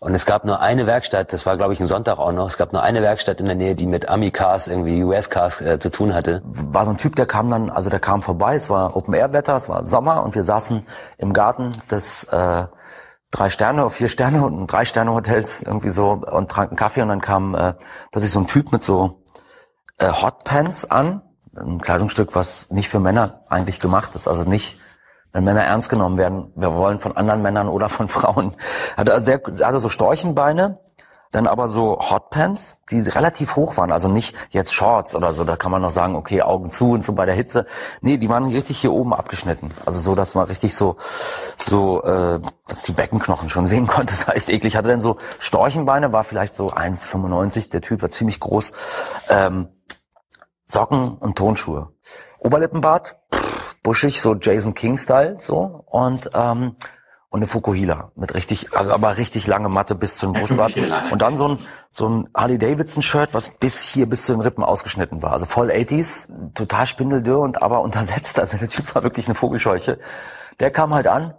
Und 0.00 0.14
es 0.14 0.26
gab 0.26 0.44
nur 0.44 0.60
eine 0.60 0.86
Werkstatt, 0.86 1.32
das 1.32 1.46
war 1.46 1.56
glaube 1.56 1.72
ich 1.72 1.80
ein 1.80 1.86
Sonntag 1.86 2.18
auch 2.18 2.30
noch, 2.32 2.46
es 2.46 2.58
gab 2.58 2.72
nur 2.74 2.82
eine 2.82 3.00
Werkstatt 3.02 3.40
in 3.40 3.46
der 3.46 3.56
Nähe, 3.56 3.74
die 3.74 3.86
mit 3.86 4.08
Ami-Cars, 4.08 4.68
irgendwie 4.68 5.02
US-Cars 5.02 5.60
äh, 5.62 5.78
zu 5.80 5.90
tun 5.90 6.14
hatte. 6.14 6.42
War 6.44 6.84
so 6.84 6.90
ein 6.90 6.98
Typ, 6.98 7.16
der 7.16 7.24
kam 7.24 7.50
dann, 7.50 7.70
also 7.70 7.88
der 7.88 7.98
kam 7.98 8.20
vorbei, 8.20 8.56
es 8.56 8.68
war 8.68 8.94
Open-Air-Wetter, 8.94 9.56
es 9.56 9.70
war 9.70 9.86
Sommer 9.86 10.22
und 10.22 10.34
wir 10.34 10.44
saßen 10.44 10.86
im 11.16 11.32
Garten 11.32 11.72
des 11.90 12.24
äh, 12.24 12.66
drei 13.30 13.48
Sterne, 13.48 13.88
vier 13.88 14.10
Sterne 14.10 14.44
und 14.44 14.66
drei 14.66 14.84
Sterne 14.84 15.14
Hotels 15.14 15.62
irgendwie 15.62 15.90
so 15.90 16.10
und 16.10 16.50
tranken 16.50 16.76
Kaffee 16.76 17.00
und 17.00 17.08
dann 17.08 17.22
kam 17.22 17.54
äh, 17.54 17.72
plötzlich 18.12 18.32
so 18.32 18.40
ein 18.40 18.46
Typ 18.46 18.70
mit 18.70 18.82
so 18.82 19.22
äh, 19.96 20.12
Hotpants 20.12 20.90
an 20.90 21.22
ein 21.60 21.80
Kleidungsstück, 21.80 22.34
was 22.34 22.70
nicht 22.70 22.88
für 22.88 23.00
Männer 23.00 23.42
eigentlich 23.48 23.80
gemacht 23.80 24.14
ist. 24.14 24.28
Also 24.28 24.44
nicht, 24.44 24.78
wenn 25.32 25.44
Männer 25.44 25.62
ernst 25.62 25.88
genommen 25.88 26.16
werden. 26.16 26.52
Wir 26.56 26.74
wollen 26.74 26.98
von 26.98 27.16
anderen 27.16 27.42
Männern 27.42 27.68
oder 27.68 27.88
von 27.88 28.08
Frauen. 28.08 28.56
Hatte 28.96 29.20
sehr, 29.20 29.40
hatte 29.62 29.78
so 29.78 29.88
Storchenbeine, 29.88 30.80
dann 31.30 31.46
aber 31.46 31.68
so 31.68 31.98
Hotpants, 32.00 32.78
die 32.90 33.00
relativ 33.00 33.56
hoch 33.56 33.76
waren. 33.76 33.92
Also 33.92 34.08
nicht 34.08 34.34
jetzt 34.50 34.72
Shorts 34.72 35.14
oder 35.14 35.34
so. 35.34 35.44
Da 35.44 35.56
kann 35.56 35.70
man 35.70 35.82
noch 35.82 35.90
sagen, 35.90 36.16
okay, 36.16 36.40
Augen 36.40 36.70
zu 36.72 36.92
und 36.92 37.04
so 37.04 37.12
bei 37.12 37.26
der 37.26 37.34
Hitze. 37.34 37.66
Nee, 38.00 38.16
die 38.16 38.28
waren 38.30 38.44
richtig 38.44 38.78
hier 38.78 38.92
oben 38.92 39.12
abgeschnitten. 39.12 39.70
Also 39.84 40.00
so, 40.00 40.14
dass 40.14 40.34
man 40.34 40.46
richtig 40.46 40.74
so, 40.74 40.96
so, 41.58 42.02
äh, 42.02 42.40
dass 42.66 42.82
die 42.84 42.92
Beckenknochen 42.92 43.50
schon 43.50 43.66
sehen 43.66 43.86
konnte. 43.88 44.14
Das 44.14 44.26
war 44.26 44.36
echt 44.36 44.48
eklig. 44.48 44.76
Hatte 44.76 44.88
dann 44.88 45.02
so 45.02 45.18
Storchenbeine, 45.38 46.12
war 46.12 46.24
vielleicht 46.24 46.56
so 46.56 46.68
1,95. 46.68 47.70
Der 47.70 47.82
Typ 47.82 48.00
war 48.00 48.10
ziemlich 48.10 48.40
groß. 48.40 48.72
Ähm, 49.28 49.68
Socken 50.68 51.16
und 51.16 51.36
Tonschuhe. 51.36 51.88
Oberlippenbart, 52.38 53.16
pff, 53.34 53.76
buschig, 53.82 54.20
so 54.20 54.34
Jason 54.34 54.74
King-Style, 54.74 55.38
so. 55.40 55.84
Und, 55.86 56.30
ähm, 56.34 56.76
und 57.30 57.40
eine 57.40 57.46
Fukuhila 57.46 58.12
mit 58.14 58.34
richtig, 58.34 58.74
also 58.74 58.92
aber 58.92 59.18
richtig 59.18 59.46
lange 59.46 59.68
Matte 59.68 59.94
bis 59.94 60.18
zum 60.18 60.32
Brustwarzen. 60.32 60.90
Und 61.10 61.20
dann 61.20 61.36
so 61.36 61.48
ein, 61.48 61.58
so 61.90 62.08
ein 62.08 62.28
Harley 62.34 62.56
Davidson 62.56 63.02
Shirt, 63.02 63.34
was 63.34 63.50
bis 63.50 63.82
hier, 63.82 64.08
bis 64.08 64.24
zu 64.24 64.32
den 64.32 64.40
Rippen 64.40 64.64
ausgeschnitten 64.64 65.22
war. 65.22 65.32
Also 65.32 65.44
voll 65.44 65.70
80s, 65.70 66.54
total 66.54 66.86
spindeldürr 66.86 67.40
und 67.40 67.62
aber 67.62 67.82
untersetzt. 67.82 68.40
Also 68.40 68.56
der 68.56 68.68
Typ 68.68 68.94
war 68.94 69.02
wirklich 69.02 69.26
eine 69.26 69.34
Vogelscheuche. 69.34 69.98
Der 70.58 70.70
kam 70.70 70.94
halt 70.94 71.06
an 71.06 71.34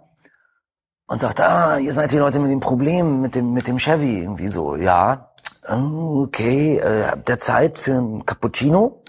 und 1.08 1.20
sagte, 1.20 1.44
ah, 1.44 1.78
ihr 1.78 1.92
seid 1.92 2.12
die 2.12 2.18
Leute 2.18 2.38
mit 2.38 2.52
dem 2.52 2.60
Problem, 2.60 3.20
mit 3.20 3.34
dem, 3.34 3.52
mit 3.52 3.66
dem 3.66 3.78
Chevy. 3.78 4.20
Irgendwie 4.20 4.46
so, 4.46 4.76
ja, 4.76 5.32
okay, 5.68 6.78
äh, 6.78 7.06
habt 7.10 7.28
ihr 7.28 7.40
Zeit 7.40 7.78
für 7.78 7.94
ein 7.94 8.24
Cappuccino? 8.24 9.02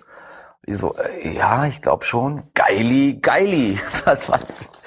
Ich 0.65 0.77
so, 0.77 0.95
äh, 0.95 1.35
ja, 1.35 1.65
ich 1.65 1.81
glaube 1.81 2.05
schon. 2.05 2.43
Geili, 2.53 3.19
geili. 3.21 3.79
Das 4.05 4.29
war, 4.29 4.39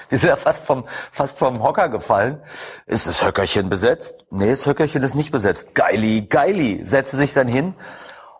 wir 0.09 0.19
sind 0.19 0.29
ja 0.29 0.35
fast 0.35 0.65
vom, 0.65 0.85
fast 1.11 1.37
vom 1.37 1.61
Hocker 1.61 1.89
gefallen. 1.89 2.41
Ist 2.85 3.07
das 3.07 3.25
Höckerchen 3.25 3.69
besetzt? 3.69 4.25
Nee, 4.29 4.49
das 4.51 4.65
Höckerchen 4.65 5.03
ist 5.03 5.15
nicht 5.15 5.31
besetzt. 5.31 5.75
Geili, 5.75 6.27
geili. 6.27 6.83
Setzte 6.83 7.17
sich 7.17 7.33
dann 7.33 7.47
hin 7.47 7.73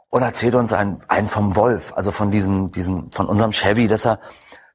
und 0.10 0.22
erzählt 0.22 0.56
uns 0.56 0.72
einen, 0.72 1.02
einen 1.10 1.28
vom 1.28 1.58
Wolf, 1.58 1.92
also 1.96 2.12
von 2.12 2.32
diesem, 2.32 2.72
diesem, 2.72 3.12
von 3.12 3.28
unserem 3.28 3.52
Chevy, 3.52 3.88
dass 3.88 4.06
er, 4.06 4.20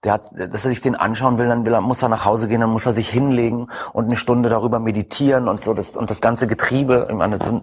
der 0.04 0.14
hat, 0.14 0.30
dass 0.32 0.64
er 0.64 0.70
sich 0.70 0.80
den 0.80 0.94
anschauen 0.94 1.38
will, 1.38 1.48
dann 1.48 1.66
will 1.66 1.74
er, 1.74 1.80
muss 1.80 2.02
er 2.02 2.08
nach 2.08 2.24
Hause 2.24 2.48
gehen, 2.48 2.60
dann 2.60 2.70
muss 2.70 2.86
er 2.86 2.92
sich 2.92 3.08
hinlegen 3.08 3.68
und 3.92 4.06
eine 4.06 4.16
Stunde 4.16 4.48
darüber 4.48 4.80
meditieren 4.80 5.48
und 5.48 5.64
so 5.64 5.74
das, 5.74 5.96
und 5.96 6.08
das 6.08 6.20
ganze 6.20 6.46
Getriebe, 6.46 7.06
ich 7.10 7.16
meine, 7.16 7.38
so 7.38 7.62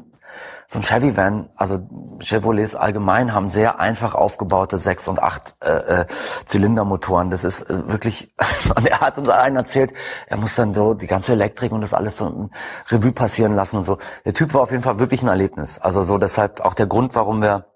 so 0.70 0.80
ein 0.80 0.82
Chevy 0.84 1.16
Van, 1.16 1.50
also 1.56 1.80
Chevrolets 2.20 2.76
allgemein 2.76 3.34
haben 3.34 3.48
sehr 3.48 3.80
einfach 3.80 4.16
aufgebaute 4.16 4.78
sechs 4.78 5.08
und 5.08 5.24
acht 5.24 5.56
äh, 5.64 6.02
äh, 6.02 6.06
Zylindermotoren. 6.46 7.30
Das 7.30 7.46
ist 7.46 7.70
äh, 7.70 7.88
wirklich, 7.88 8.34
und 8.76 8.86
er 8.86 9.00
hat 9.00 9.18
uns 9.18 9.30
allen 9.30 9.56
erzählt, 9.56 9.94
er 10.28 10.36
muss 10.36 10.56
dann 10.56 10.74
so 10.74 10.94
die 10.94 11.08
ganze 11.08 11.32
Elektrik 11.32 11.72
und 11.72 11.80
das 11.80 11.94
alles 11.94 12.18
so 12.18 12.26
ein 12.26 12.52
Revue 12.90 13.14
passieren 13.14 13.56
lassen 13.56 13.78
und 13.78 13.84
so. 13.84 13.98
Der 14.26 14.34
Typ 14.34 14.54
war 14.54 14.62
auf 14.62 14.72
jeden 14.72 14.84
Fall 14.84 15.00
wirklich 15.00 15.24
ein 15.24 15.30
Erlebnis. 15.30 15.80
Also 15.80 16.04
so 16.04 16.18
deshalb 16.18 16.60
auch 16.60 16.74
der 16.74 16.88
Grund, 16.88 17.16
warum 17.16 17.42
wir, 17.42 17.68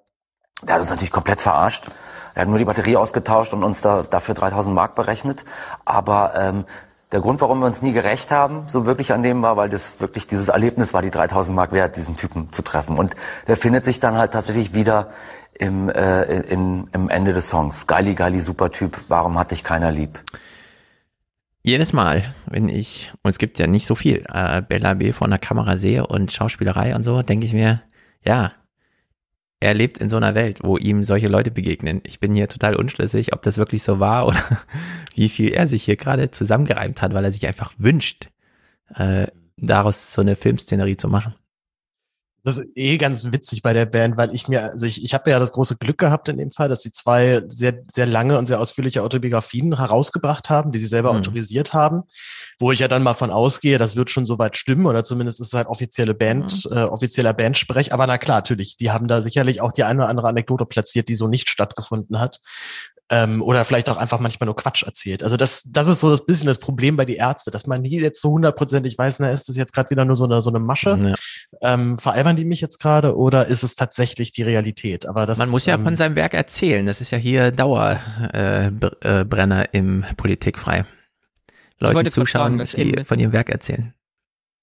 der 0.61 0.75
hat 0.75 0.81
uns 0.81 0.89
natürlich 0.89 1.11
komplett 1.11 1.41
verarscht. 1.41 1.89
Er 2.33 2.43
hat 2.43 2.49
nur 2.49 2.59
die 2.59 2.65
Batterie 2.65 2.97
ausgetauscht 2.97 3.53
und 3.53 3.63
uns 3.63 3.81
da 3.81 4.03
dafür 4.03 4.35
3000 4.35 4.73
Mark 4.73 4.95
berechnet. 4.95 5.43
Aber 5.85 6.33
ähm, 6.35 6.65
der 7.11 7.19
Grund, 7.19 7.41
warum 7.41 7.59
wir 7.59 7.65
uns 7.65 7.81
nie 7.81 7.91
gerecht 7.91 8.31
haben, 8.31 8.63
so 8.67 8.85
wirklich 8.85 9.11
an 9.11 9.21
dem 9.21 9.41
war, 9.41 9.57
weil 9.57 9.69
das 9.69 9.99
wirklich 9.99 10.27
dieses 10.27 10.47
Erlebnis 10.47 10.93
war, 10.93 11.01
die 11.01 11.11
3000 11.11 11.55
Mark 11.55 11.73
wert, 11.73 11.97
diesen 11.97 12.15
Typen 12.15 12.51
zu 12.53 12.61
treffen. 12.61 12.97
Und 12.97 13.15
der 13.47 13.57
findet 13.57 13.83
sich 13.83 13.99
dann 13.99 14.15
halt 14.15 14.31
tatsächlich 14.31 14.73
wieder 14.73 15.11
im, 15.53 15.89
äh, 15.89 16.23
in, 16.23 16.87
im 16.93 17.09
Ende 17.09 17.33
des 17.33 17.49
Songs. 17.49 17.85
Geili, 17.85 18.15
geili, 18.15 18.39
super 18.41 18.71
Typ, 18.71 18.97
warum 19.09 19.37
hat 19.37 19.51
dich 19.51 19.63
keiner 19.63 19.91
lieb? 19.91 20.19
Jedes 21.63 21.93
Mal, 21.93 22.23
wenn 22.47 22.69
ich, 22.69 23.11
und 23.21 23.29
es 23.29 23.37
gibt 23.37 23.59
ja 23.59 23.67
nicht 23.67 23.85
so 23.85 23.93
viel, 23.93 24.25
äh, 24.33 24.61
Bella 24.61 24.95
B 24.95 25.11
von 25.11 25.29
der 25.29 25.37
Kamera 25.37 25.77
sehe 25.77 26.07
und 26.07 26.31
Schauspielerei 26.31 26.95
und 26.95 27.03
so, 27.03 27.21
denke 27.21 27.45
ich 27.45 27.53
mir, 27.53 27.81
ja, 28.23 28.51
er 29.61 29.75
lebt 29.75 29.99
in 29.99 30.09
so 30.09 30.17
einer 30.17 30.35
Welt, 30.35 30.59
wo 30.63 30.77
ihm 30.77 31.03
solche 31.03 31.27
Leute 31.27 31.51
begegnen. 31.51 32.01
Ich 32.03 32.19
bin 32.19 32.33
hier 32.33 32.47
total 32.47 32.75
unschlüssig, 32.75 33.31
ob 33.31 33.43
das 33.43 33.57
wirklich 33.57 33.83
so 33.83 33.99
war 33.99 34.27
oder 34.27 34.43
wie 35.15 35.29
viel 35.29 35.53
er 35.53 35.67
sich 35.67 35.83
hier 35.83 35.95
gerade 35.95 36.31
zusammengereimt 36.31 37.01
hat, 37.01 37.13
weil 37.13 37.23
er 37.23 37.31
sich 37.31 37.45
einfach 37.47 37.71
wünscht, 37.77 38.29
äh, 38.95 39.27
daraus 39.57 40.13
so 40.13 40.21
eine 40.21 40.35
Filmszenerie 40.35 40.97
zu 40.97 41.07
machen. 41.07 41.35
Das 42.43 42.57
ist 42.57 42.67
eh 42.75 42.97
ganz 42.97 43.31
witzig 43.31 43.61
bei 43.61 43.73
der 43.73 43.85
Band, 43.85 44.17
weil 44.17 44.33
ich 44.33 44.47
mir, 44.47 44.63
also 44.63 44.85
ich, 44.85 45.03
ich 45.03 45.13
habe 45.13 45.29
ja 45.29 45.37
das 45.37 45.51
große 45.51 45.75
Glück 45.75 45.99
gehabt 45.99 46.27
in 46.27 46.37
dem 46.37 46.51
Fall, 46.51 46.69
dass 46.69 46.81
sie 46.81 46.91
zwei 46.91 47.43
sehr, 47.49 47.83
sehr 47.91 48.07
lange 48.07 48.37
und 48.37 48.47
sehr 48.47 48.59
ausführliche 48.59 49.03
Autobiografien 49.03 49.77
herausgebracht 49.77 50.49
haben, 50.49 50.71
die 50.71 50.79
sie 50.79 50.87
selber 50.87 51.13
mhm. 51.13 51.19
autorisiert 51.19 51.73
haben, 51.73 52.03
wo 52.59 52.71
ich 52.71 52.79
ja 52.79 52.87
dann 52.87 53.03
mal 53.03 53.13
von 53.13 53.29
ausgehe, 53.29 53.77
das 53.77 53.95
wird 53.95 54.09
schon 54.09 54.25
soweit 54.25 54.57
stimmen 54.57 54.87
oder 54.87 55.03
zumindest 55.03 55.39
ist 55.39 55.47
es 55.47 55.53
halt 55.53 55.67
offizielle 55.67 56.15
Band, 56.15 56.65
mhm. 56.65 56.77
äh, 56.77 56.83
offizieller 56.83 57.33
Bandsprech. 57.33 57.93
Aber 57.93 58.07
na 58.07 58.17
klar, 58.17 58.37
natürlich, 58.37 58.77
die 58.77 58.89
haben 58.89 59.07
da 59.07 59.21
sicherlich 59.21 59.61
auch 59.61 59.71
die 59.71 59.83
eine 59.83 59.99
oder 59.99 60.09
andere 60.09 60.27
Anekdote 60.27 60.65
platziert, 60.65 61.09
die 61.09 61.15
so 61.15 61.27
nicht 61.27 61.49
stattgefunden 61.49 62.19
hat 62.19 62.39
ähm, 63.11 63.41
oder 63.43 63.63
vielleicht 63.65 63.89
auch 63.89 63.97
einfach 63.97 64.19
manchmal 64.21 64.45
nur 64.45 64.55
Quatsch 64.55 64.83
erzählt. 64.83 65.21
Also 65.21 65.35
das, 65.35 65.63
das 65.69 65.89
ist 65.89 65.99
so 65.99 66.09
das 66.09 66.25
bisschen 66.25 66.47
das 66.47 66.59
Problem 66.59 66.95
bei 66.95 67.03
die 67.03 67.17
Ärzte, 67.17 67.51
dass 67.51 67.67
man 67.67 67.81
nie 67.81 67.99
jetzt 67.99 68.21
so 68.21 68.31
hundertprozentig 68.31 68.97
weiß, 68.97 69.19
na, 69.19 69.29
ist 69.29 69.49
das 69.49 69.57
jetzt 69.57 69.73
gerade 69.73 69.89
wieder 69.89 70.05
nur 70.05 70.15
so 70.15 70.23
eine, 70.23 70.41
so 70.41 70.49
eine 70.49 70.59
Masche? 70.59 70.97
Ja. 70.97 71.73
Ähm, 71.73 71.97
veralbern 71.99 72.37
die 72.37 72.45
mich 72.45 72.61
jetzt 72.61 72.79
gerade 72.79 73.17
oder 73.17 73.47
ist 73.47 73.63
es 73.63 73.75
tatsächlich 73.75 74.31
die 74.31 74.43
Realität? 74.43 75.05
Aber 75.05 75.25
das, 75.25 75.37
man 75.37 75.49
muss 75.49 75.65
ja 75.65 75.75
ähm, 75.75 75.83
von 75.83 75.97
seinem 75.97 76.15
Werk 76.15 76.33
erzählen. 76.33 76.85
Das 76.85 77.01
ist 77.01 77.11
ja 77.11 77.17
hier 77.17 77.51
Dauerbrenner 77.51 78.01
äh, 79.03 79.65
äh, 79.65 79.67
im 79.77 80.05
Politikfrei. 80.15 80.85
Leute 81.79 82.11
zuschauen, 82.11 82.65
fragen, 82.65 82.95
die 82.95 83.03
von 83.03 83.19
ihrem 83.19 83.33
Werk 83.33 83.49
erzählen. 83.49 83.93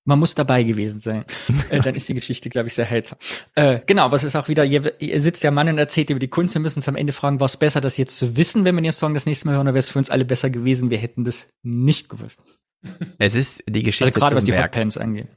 Man 0.09 0.21
muss 0.21 0.35
dabei 0.35 0.63
gewesen 0.63 1.01
sein. 1.01 1.27
äh, 1.69 1.81
dann 1.81 1.95
ist 1.95 2.09
die 2.09 2.15
Geschichte, 2.15 2.49
glaube 2.49 2.69
ich, 2.69 2.75
sehr 2.75 2.89
heiter. 2.89 3.19
Äh, 3.55 3.81
genau, 3.85 4.05
aber 4.05 4.17
es 4.17 4.25
ist 4.25 4.37
auch 4.37 4.49
wieder, 4.49 4.65
hier, 4.65 4.95
hier 4.99 5.21
sitzt 5.21 5.43
der 5.43 5.51
Mann 5.51 5.69
und 5.69 5.77
erzählt 5.77 6.09
über 6.09 6.19
die 6.19 6.29
Kunst. 6.29 6.55
Wir 6.55 6.63
müssen 6.63 6.79
uns 6.79 6.89
am 6.89 6.97
Ende 6.97 7.13
fragen, 7.13 7.41
war 7.41 7.45
es 7.45 7.59
besser, 7.59 7.83
das 7.83 7.99
jetzt 7.99 8.17
zu 8.17 8.35
wissen, 8.35 8.65
wenn 8.65 8.75
wir 8.75 8.81
den 8.81 8.93
Song 8.93 9.13
das 9.13 9.27
nächste 9.27 9.47
Mal 9.47 9.57
hören, 9.57 9.67
oder 9.67 9.75
wäre 9.75 9.81
es 9.81 9.91
für 9.91 9.99
uns 9.99 10.09
alle 10.09 10.25
besser 10.25 10.49
gewesen, 10.49 10.89
wir 10.89 10.97
hätten 10.97 11.25
das 11.25 11.49
nicht 11.63 12.09
gewusst. 12.09 12.39
Es 13.19 13.35
ist 13.35 13.63
die 13.69 13.83
Geschichte 13.83 14.07
also 14.07 14.19
gerade 14.19 14.37
was 14.37 14.47
die 14.47 14.57
Hotpants 14.57 14.97
angeht. 14.97 15.29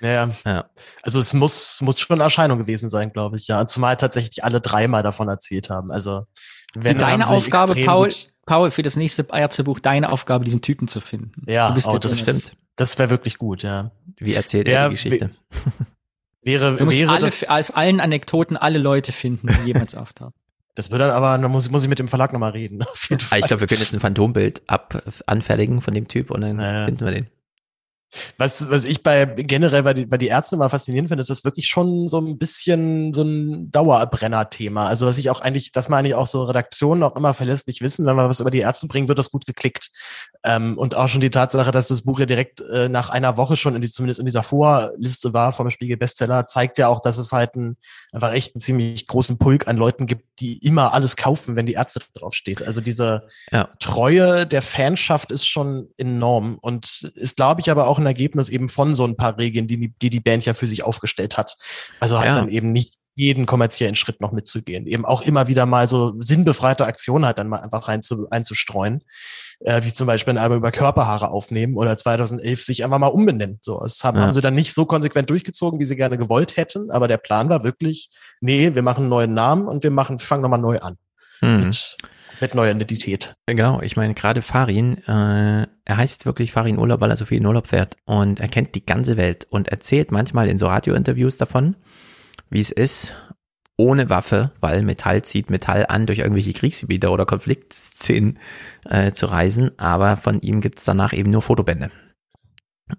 Ja, 0.00 0.32
ja. 0.44 0.70
Also 1.02 1.20
es 1.20 1.32
muss, 1.32 1.80
muss 1.82 2.00
schon 2.00 2.14
eine 2.14 2.24
Erscheinung 2.24 2.58
gewesen 2.58 2.90
sein, 2.90 3.12
glaube 3.12 3.36
ich, 3.36 3.46
ja. 3.46 3.64
Zumal 3.68 3.96
tatsächlich 3.96 4.42
alle 4.42 4.60
dreimal 4.60 5.04
davon 5.04 5.28
erzählt 5.28 5.70
haben. 5.70 5.92
Also 5.92 6.24
wenn 6.74 6.98
deine 6.98 7.28
Aufgabe, 7.28 7.76
Paul, 7.76 8.12
Paul, 8.44 8.72
für 8.72 8.82
das 8.82 8.96
nächste 8.96 9.24
Ärztebuch, 9.32 9.78
deine 9.78 10.10
Aufgabe, 10.10 10.44
diesen 10.44 10.62
Typen 10.62 10.88
zu 10.88 11.00
finden. 11.00 11.44
Ja, 11.46 11.72
oh, 11.86 11.98
das 11.98 12.18
stimmt. 12.18 12.56
Das 12.76 12.98
wäre 12.98 13.10
wirklich 13.10 13.38
gut, 13.38 13.62
ja. 13.62 13.90
Wie 14.18 14.34
erzählt 14.34 14.68
er 14.68 14.88
die 14.88 14.94
Geschichte? 14.94 15.30
Wäre, 16.42 16.76
du 16.76 16.84
musst 16.84 16.96
wäre 16.96 17.10
alle, 17.10 17.22
das, 17.22 17.48
aus 17.48 17.72
allen 17.72 17.98
Anekdoten 17.98 18.56
alle 18.56 18.78
Leute 18.78 19.10
finden, 19.10 19.48
die 19.48 19.66
jemals 19.66 19.94
auftauchen. 19.96 20.32
Das 20.76 20.92
wird 20.92 21.00
dann 21.00 21.10
aber, 21.10 21.36
dann 21.36 21.50
muss, 21.50 21.68
muss 21.72 21.82
ich 21.82 21.88
mit 21.88 21.98
dem 21.98 22.06
Verlag 22.06 22.32
nochmal 22.32 22.52
reden. 22.52 22.82
Auf 22.92 23.10
jeden 23.10 23.20
Fall. 23.20 23.40
Ich 23.40 23.46
glaube, 23.46 23.62
wir 23.62 23.66
können 23.66 23.80
jetzt 23.80 23.92
ein 23.94 23.98
Phantombild 23.98 24.62
ab 24.68 25.02
anfertigen 25.26 25.82
von 25.82 25.92
dem 25.92 26.06
Typ 26.06 26.30
und 26.30 26.42
dann 26.42 26.56
naja. 26.56 26.86
finden 26.86 27.04
wir 27.04 27.10
den. 27.10 27.26
Was, 28.38 28.70
was 28.70 28.84
ich 28.84 29.02
bei 29.02 29.24
generell 29.24 29.82
bei 29.82 29.94
die, 29.94 30.06
bei 30.06 30.18
die 30.18 30.28
Ärzte 30.28 30.56
mal 30.56 30.68
faszinierend 30.68 31.08
finde, 31.08 31.22
ist 31.22 31.30
das 31.30 31.44
wirklich 31.44 31.66
schon 31.66 32.08
so 32.08 32.18
ein 32.18 32.38
bisschen 32.38 33.12
so 33.12 33.22
ein 33.22 33.70
Dauerbrenner-Thema. 33.70 34.86
Also 34.86 35.06
was 35.06 35.18
ich 35.18 35.30
auch 35.30 35.40
eigentlich, 35.40 35.72
dass 35.72 35.88
man 35.88 36.00
eigentlich 36.00 36.14
auch 36.14 36.26
so 36.26 36.44
Redaktionen 36.44 37.02
auch 37.02 37.16
immer 37.16 37.34
verlässlich 37.34 37.80
wissen, 37.80 38.06
wenn 38.06 38.16
man 38.16 38.28
was 38.28 38.40
über 38.40 38.50
die 38.50 38.60
Ärzte 38.60 38.86
bringt, 38.86 39.08
wird 39.08 39.18
das 39.18 39.30
gut 39.30 39.46
geklickt. 39.46 39.90
Ähm, 40.44 40.78
und 40.78 40.94
auch 40.94 41.08
schon 41.08 41.20
die 41.20 41.30
Tatsache, 41.30 41.70
dass 41.70 41.88
das 41.88 42.02
Buch 42.02 42.20
ja 42.20 42.26
direkt 42.26 42.60
äh, 42.60 42.88
nach 42.88 43.10
einer 43.10 43.36
Woche 43.36 43.56
schon 43.56 43.74
in 43.74 43.82
die, 43.82 43.90
zumindest 43.90 44.20
in 44.20 44.26
dieser 44.26 44.42
Vorliste 44.42 45.32
war 45.32 45.52
vom 45.52 45.70
Spiegel 45.70 45.96
Bestseller, 45.96 46.46
zeigt 46.46 46.78
ja 46.78 46.88
auch, 46.88 47.00
dass 47.00 47.18
es 47.18 47.32
halt 47.32 47.56
ein, 47.56 47.76
einfach 48.12 48.32
echt 48.32 48.54
einen 48.54 48.60
ziemlich 48.60 49.06
großen 49.06 49.38
Pulk 49.38 49.68
an 49.68 49.76
Leuten 49.76 50.06
gibt, 50.06 50.24
die 50.40 50.58
immer 50.58 50.92
alles 50.92 51.16
kaufen, 51.16 51.56
wenn 51.56 51.66
die 51.66 51.72
Ärzte 51.72 52.00
draufsteht. 52.14 52.62
Also 52.62 52.80
diese 52.80 53.26
ja. 53.50 53.68
Treue 53.80 54.46
der 54.46 54.62
Fanschaft 54.62 55.32
ist 55.32 55.46
schon 55.46 55.88
enorm 55.96 56.58
und 56.60 57.10
ist, 57.14 57.36
glaube 57.36 57.60
ich, 57.60 57.70
aber 57.70 57.88
auch 57.88 57.98
ein 57.98 58.05
Ergebnis 58.06 58.48
eben 58.48 58.68
von 58.68 58.94
so 58.94 59.04
ein 59.04 59.16
paar 59.16 59.38
Regeln, 59.38 59.66
die 59.66 59.92
die, 60.00 60.10
die 60.10 60.20
Band 60.20 60.44
ja 60.44 60.54
für 60.54 60.66
sich 60.66 60.84
aufgestellt 60.84 61.36
hat. 61.36 61.56
Also 62.00 62.18
halt 62.18 62.28
ja. 62.28 62.34
dann 62.34 62.48
eben 62.48 62.68
nicht 62.68 62.94
jeden 63.16 63.46
kommerziellen 63.46 63.94
Schritt 63.94 64.20
noch 64.20 64.32
mitzugehen. 64.32 64.86
Eben 64.86 65.06
auch 65.06 65.22
immer 65.22 65.48
wieder 65.48 65.64
mal 65.64 65.88
so 65.88 66.14
sinnbefreite 66.20 66.84
Aktionen 66.84 67.24
halt 67.24 67.38
dann 67.38 67.48
mal 67.48 67.60
einfach 67.60 67.88
rein 67.88 68.02
zu, 68.02 68.28
einzustreuen. 68.30 69.02
Äh, 69.60 69.84
wie 69.84 69.92
zum 69.92 70.06
Beispiel 70.06 70.34
ein 70.34 70.38
Album 70.38 70.58
über 70.58 70.70
Körperhaare 70.70 71.30
aufnehmen 71.30 71.76
oder 71.76 71.96
2011 71.96 72.62
sich 72.62 72.84
einfach 72.84 72.98
mal 72.98 73.06
umbenennen. 73.06 73.58
So, 73.62 73.80
das 73.80 74.04
haben, 74.04 74.18
ja. 74.18 74.24
haben 74.24 74.34
sie 74.34 74.42
dann 74.42 74.54
nicht 74.54 74.74
so 74.74 74.84
konsequent 74.84 75.30
durchgezogen, 75.30 75.80
wie 75.80 75.86
sie 75.86 75.96
gerne 75.96 76.18
gewollt 76.18 76.58
hätten, 76.58 76.90
aber 76.90 77.08
der 77.08 77.16
Plan 77.16 77.48
war 77.48 77.64
wirklich, 77.64 78.10
nee, 78.42 78.74
wir 78.74 78.82
machen 78.82 79.02
einen 79.02 79.08
neuen 79.08 79.32
Namen 79.32 79.66
und 79.66 79.82
wir 79.82 79.90
machen, 79.90 80.18
wir 80.20 80.26
fangen 80.26 80.42
nochmal 80.42 80.60
neu 80.60 80.78
an. 80.80 80.98
Mhm. 81.40 81.60
Mit, 81.60 81.96
mit 82.40 82.54
neuer 82.54 82.74
Identität. 82.74 83.34
Genau, 83.46 83.80
ich 83.80 83.96
meine, 83.96 84.14
gerade 84.14 84.42
Farin, 84.42 84.98
äh, 85.06 85.66
er 85.84 85.96
heißt 85.96 86.26
wirklich 86.26 86.52
Farin 86.52 86.78
Urlaub, 86.78 87.00
weil 87.00 87.10
er 87.10 87.16
so 87.16 87.24
viel 87.24 87.38
in 87.38 87.46
Urlaub 87.46 87.68
fährt 87.68 87.96
und 88.04 88.40
er 88.40 88.48
kennt 88.48 88.74
die 88.74 88.84
ganze 88.84 89.16
Welt 89.16 89.46
und 89.50 89.68
erzählt 89.68 90.10
manchmal 90.10 90.48
in 90.48 90.58
so 90.58 90.66
Radiointerviews 90.66 91.36
davon, 91.38 91.76
wie 92.50 92.60
es 92.60 92.70
ist, 92.70 93.14
ohne 93.76 94.08
Waffe, 94.08 94.52
weil 94.60 94.82
Metall 94.82 95.22
zieht 95.22 95.50
Metall 95.50 95.86
an, 95.86 96.06
durch 96.06 96.20
irgendwelche 96.20 96.52
Kriegsgebiete 96.52 97.10
oder 97.10 97.26
Konfliktszenen 97.26 98.38
äh, 98.88 99.12
zu 99.12 99.26
reisen, 99.26 99.78
aber 99.78 100.16
von 100.16 100.40
ihm 100.40 100.60
gibt 100.60 100.78
es 100.78 100.84
danach 100.84 101.12
eben 101.12 101.30
nur 101.30 101.42
Fotobände. 101.42 101.90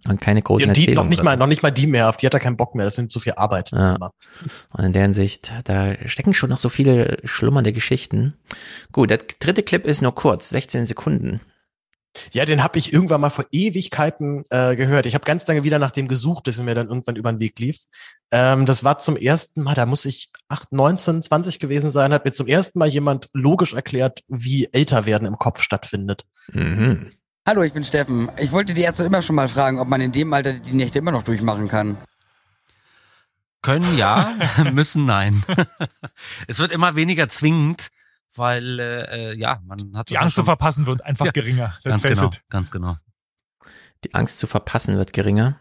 Und 0.05 0.19
keine 0.19 0.41
großen 0.41 0.73
die, 0.73 0.88
die 0.88 0.93
Noch 0.95 1.05
nicht, 1.05 1.23
mal, 1.23 1.38
noch 1.38 1.47
nicht 1.47 1.63
mal 1.63 1.71
die 1.71 1.88
mehr, 1.88 2.09
auf 2.09 2.17
die 2.17 2.25
hat 2.25 2.33
er 2.33 2.41
keinen 2.41 2.57
Bock 2.57 2.75
mehr, 2.75 2.85
das 2.85 2.95
sind 2.95 3.11
zu 3.11 3.19
viel 3.19 3.33
Arbeit. 3.33 3.71
Ja. 3.71 3.97
Und 4.73 4.83
in 4.83 4.93
der 4.93 5.03
Hinsicht, 5.03 5.53
da 5.63 5.95
stecken 6.07 6.33
schon 6.33 6.49
noch 6.49 6.59
so 6.59 6.69
viele 6.69 7.19
schlummernde 7.23 7.71
Geschichten. 7.71 8.33
Gut, 8.91 9.09
der 9.09 9.19
dritte 9.39 9.63
Clip 9.63 9.85
ist 9.85 10.01
nur 10.01 10.13
kurz, 10.13 10.49
16 10.49 10.85
Sekunden. 10.85 11.39
Ja, 12.31 12.45
den 12.45 12.63
habe 12.63 12.79
ich 12.79 12.91
irgendwann 12.91 13.21
mal 13.21 13.29
vor 13.29 13.45
Ewigkeiten 13.51 14.43
äh, 14.49 14.75
gehört. 14.75 15.05
Ich 15.05 15.13
habe 15.13 15.25
ganz 15.25 15.45
lange 15.47 15.63
wieder 15.63 15.79
nach 15.79 15.91
dem 15.91 16.07
gesucht, 16.07 16.43
bis 16.43 16.57
er 16.57 16.63
mir 16.63 16.75
dann 16.75 16.88
irgendwann 16.88 17.15
über 17.15 17.31
den 17.31 17.39
Weg 17.39 17.59
lief. 17.59 17.77
Ähm, 18.31 18.65
das 18.65 18.83
war 18.83 18.99
zum 18.99 19.15
ersten 19.15 19.63
Mal, 19.63 19.75
da 19.75 19.85
muss 19.85 20.05
ich 20.05 20.29
8, 20.49 20.71
19, 20.71 21.21
20 21.21 21.59
gewesen 21.59 21.91
sein, 21.91 22.11
hat 22.11 22.25
mir 22.25 22.33
zum 22.33 22.47
ersten 22.47 22.79
Mal 22.79 22.89
jemand 22.89 23.29
logisch 23.33 23.73
erklärt, 23.73 24.21
wie 24.27 24.67
Älterwerden 24.71 25.27
im 25.27 25.38
Kopf 25.38 25.61
stattfindet. 25.61 26.25
Mhm. 26.51 27.11
Hallo, 27.47 27.63
ich 27.63 27.73
bin 27.73 27.85
Steffen. 27.85 28.29
Ich 28.37 28.51
wollte 28.51 28.73
die 28.73 28.81
Ärzte 28.81 29.05
immer 29.05 29.21
schon 29.21 29.35
mal 29.35 29.47
fragen, 29.47 29.79
ob 29.79 29.87
man 29.87 30.01
in 30.01 30.11
dem 30.11 30.33
Alter 30.33 30.53
die 30.53 30.73
Nächte 30.73 30.99
immer 30.99 31.11
noch 31.11 31.23
durchmachen 31.23 31.69
kann. 31.69 31.97
Können 33.61 33.97
ja, 33.97 34.35
müssen 34.73 35.05
nein. 35.05 35.43
es 36.47 36.59
wird 36.59 36.71
immer 36.71 36.95
weniger 36.95 37.29
zwingend 37.29 37.89
weil 38.37 38.79
äh, 38.79 39.31
äh, 39.31 39.35
ja, 39.35 39.61
man 39.65 39.79
hat 39.95 40.09
die 40.09 40.17
Angst 40.17 40.35
zu 40.35 40.43
verpassen 40.43 40.85
wird 40.85 41.03
einfach 41.03 41.25
ja, 41.25 41.31
geringer. 41.31 41.73
Let's 41.83 42.01
ganz 42.01 42.19
genau, 42.19 42.27
it. 42.27 42.43
ganz 42.49 42.71
genau. 42.71 42.97
Die 44.03 44.13
Angst 44.13 44.39
zu 44.39 44.47
verpassen 44.47 44.97
wird 44.97 45.13
geringer. 45.13 45.59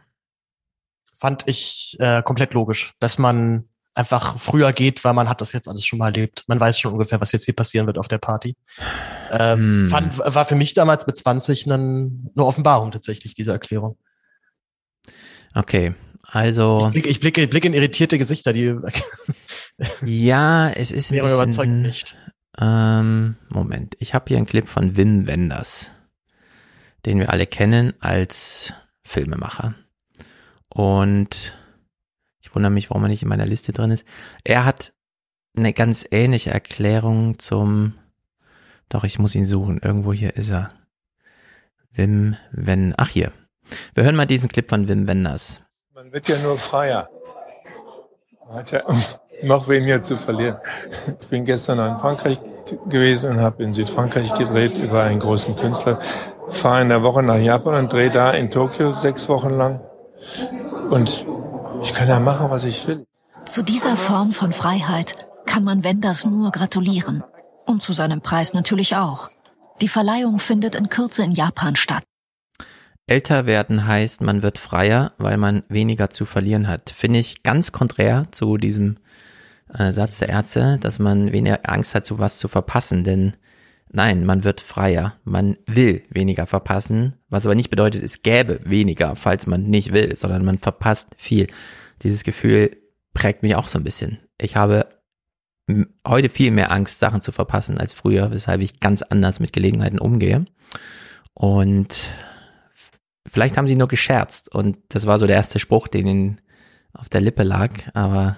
Fand 1.15 1.49
ich 1.49 1.97
äh, 2.01 2.23
komplett 2.23 2.53
logisch, 2.53 2.95
dass 2.99 3.17
man 3.17 3.69
einfach 3.97 4.39
früher 4.39 4.73
geht, 4.73 5.05
weil 5.05 5.15
man 5.15 5.29
hat 5.29 5.41
das 5.41 5.53
jetzt 5.53 5.69
alles 5.69 5.85
schon 5.85 5.99
mal 5.99 6.07
erlebt. 6.07 6.45
Man 6.47 6.61
weiß 6.61 6.79
schon 6.79 6.93
ungefähr, 6.93 7.21
was 7.21 7.33
jetzt 7.33 7.47
hier 7.47 7.57
passieren 7.57 7.87
wird 7.87 7.99
auf 7.99 8.09
der 8.09 8.19
Party. 8.19 8.57
Ähm, 9.31 9.59
hm. 9.59 9.89
fand, 9.89 10.19
war 10.19 10.45
für 10.45 10.55
mich 10.55 10.75
damals 10.75 11.07
mit 11.07 11.17
20 11.17 11.67
eine, 11.67 11.75
eine 11.75 12.45
Offenbarung 12.45 12.91
tatsächlich, 12.91 13.35
diese 13.35 13.53
Erklärung. 13.53 13.97
Okay, 15.55 15.95
also. 16.23 16.87
Ich 16.89 16.93
blicke, 16.93 17.09
ich 17.09 17.21
blicke, 17.21 17.49
blicke 17.49 17.69
in 17.69 17.75
irritierte 17.75 18.19
Gesichter, 18.19 18.53
die. 18.53 18.77
ja, 20.05 20.69
es 20.69 20.91
ist 20.91 21.11
ein 21.11 21.21
bisschen, 21.21 21.35
überzeugt 21.35 21.71
nicht. 21.71 22.17
Ähm, 22.59 23.37
Moment, 23.49 23.97
ich 23.99 24.15
habe 24.15 24.27
hier 24.29 24.37
einen 24.37 24.47
Clip 24.47 24.69
von 24.69 24.97
Wim 24.97 25.27
Wenders, 25.27 25.93
den 27.05 27.21
wir 27.21 27.31
alle 27.31 27.47
kennen 27.47 27.95
als 28.01 28.75
Filmemacher. 29.05 29.75
Und 30.69 31.35
ich 31.35 31.53
wundere 32.57 32.73
mich, 32.73 32.91
warum 32.91 33.05
er 33.05 33.09
nicht 33.09 33.23
in 33.23 33.29
meiner 33.29 33.47
Liste 33.47 33.73
drin 33.73 33.93
ist. 33.93 34.05
Er 34.43 34.65
hat 34.65 34.93
eine 35.57 35.73
ganz 35.73 36.05
ähnliche 36.11 36.51
Erklärung 36.51 37.39
zum, 37.39 37.95
doch, 38.89 39.05
ich 39.05 39.19
muss 39.19 39.35
ihn 39.35 39.47
suchen. 39.47 39.79
Irgendwo 39.81 40.13
hier 40.13 40.35
ist 40.37 40.51
er. 40.51 40.71
Wim 41.93 42.37
Wenders. 42.51 42.97
ach 42.99 43.09
hier. 43.11 43.33
Wir 43.95 44.05
hören 44.05 44.17
mal 44.17 44.27
diesen 44.27 44.49
Clip 44.49 44.69
von 44.69 44.89
Wim 44.89 45.07
Wenders. 45.07 45.63
Man 45.95 46.13
wird 46.13 46.29
ja 46.29 46.39
nur 46.39 46.59
freier. 46.59 47.09
Man 48.47 48.59
hat 48.59 48.73
ja 48.73 48.83
noch 49.43 49.69
weniger 49.69 50.03
zu 50.03 50.17
verlieren. 50.17 50.57
Ich 51.21 51.29
bin 51.29 51.45
gestern 51.45 51.79
in 51.79 51.99
Frankreich 51.99 52.39
gewesen 52.89 53.31
und 53.33 53.41
habe 53.41 53.63
in 53.63 53.73
Südfrankreich 53.73 54.35
gedreht 54.35 54.77
über 54.77 55.03
einen 55.03 55.21
großen 55.21 55.57
Künstler. 55.57 56.01
Fahre 56.49 56.83
in 56.83 56.89
der 56.89 57.03
Woche 57.03 57.23
nach 57.23 57.39
Japan 57.39 57.75
und 57.75 57.93
drehe 57.93 58.11
da 58.11 58.31
in 58.33 58.51
Tokio 58.51 58.95
sechs 58.95 59.29
Wochen 59.29 59.51
lang. 59.51 59.81
Und 60.91 61.27
ich 61.87 61.95
kann 61.95 62.09
ja 62.09 62.19
machen, 62.19 62.51
was 62.51 62.65
ich 62.65 62.87
will. 62.89 63.07
Zu 63.45 63.63
dieser 63.63 63.97
Form 63.97 64.33
von 64.33 64.53
Freiheit 64.53 65.15
kann 65.47 65.63
man 65.63 65.85
Wenders 65.85 66.27
nur 66.27 66.51
gratulieren. 66.51 67.23
Und 67.65 67.81
zu 67.81 67.93
seinem 67.93 68.21
Preis 68.21 68.55
natürlich 68.55 68.97
auch. 68.97 69.31
Die 69.81 69.89
Verleihung 69.89 70.39
findet 70.41 70.75
in 70.75 70.89
Kürze 70.89 71.23
in 71.23 71.33
Japan 71.33 71.77
statt. 71.77 72.03
Älter 73.07 73.47
werden 73.47 73.87
heißt, 73.87 74.21
man 74.21 74.43
wird 74.43 74.59
freier, 74.59 75.13
weil 75.19 75.37
man 75.37 75.63
weniger 75.69 76.11
zu 76.11 76.25
verlieren 76.25 76.67
hat. 76.67 76.91
Finde 76.91 77.21
ich 77.21 77.45
ganz 77.45 77.71
konträr 77.71 78.27
zu 78.33 78.57
diesem 78.57 78.97
äh, 79.73 79.93
Satz 79.93 80.19
der 80.19 80.31
Ärzte, 80.31 80.79
dass 80.81 80.99
man 80.99 81.31
weniger 81.31 81.61
Angst 81.63 81.95
hat, 81.95 82.05
so 82.05 82.19
was 82.19 82.39
zu 82.39 82.49
verpassen, 82.49 83.05
denn 83.05 83.37
nein, 83.91 84.25
man 84.25 84.45
wird 84.45 84.61
freier. 84.61 85.17
Man 85.25 85.57
will 85.67 86.03
weniger 86.11 86.47
verpassen, 86.47 87.15
was 87.29 87.47
aber 87.47 87.55
nicht 87.55 87.71
bedeutet, 87.71 88.03
es 88.03 88.23
gäbe 88.23 88.61
weniger, 88.65 89.17
falls 89.17 89.47
man 89.47 89.65
nicht 89.65 89.93
will, 89.93 90.17
sondern 90.17 90.45
man 90.45 90.59
verpasst 90.59 91.15
viel. 91.19 91.47
Dieses 92.03 92.25
Gefühl 92.25 92.77
prägt 93.15 93.43
mich 93.43 93.57
auch 93.57 93.69
so 93.69 93.79
ein 93.79 93.85
bisschen. 93.85 94.19
Ich 94.39 94.57
habe 94.57 94.87
heute 96.07 96.29
viel 96.29 96.51
mehr 96.51 96.71
Angst, 96.71 96.99
Sachen 96.99 97.21
zu 97.21 97.33
verpassen 97.33 97.79
als 97.79 97.93
früher, 97.93 98.31
weshalb 98.31 98.61
ich 98.61 98.81
ganz 98.81 99.03
anders 99.03 99.41
mit 99.41 99.53
Gelegenheiten 99.53 99.99
umgehe. 99.99 100.45
Und 101.35 102.13
vielleicht 103.27 103.57
haben 103.57 103.67
sie 103.67 103.77
nur 103.77 103.89
gescherzt 103.89 104.55
und 104.55 104.79
das 104.89 105.07
war 105.07 105.19
so 105.19 105.27
der 105.27 105.37
erste 105.37 105.59
Spruch, 105.59 105.89
den 105.89 106.07
ihnen 106.07 106.41
auf 106.93 107.09
der 107.09 107.21
Lippe 107.21 107.43
lag, 107.43 107.71
aber 107.95 108.37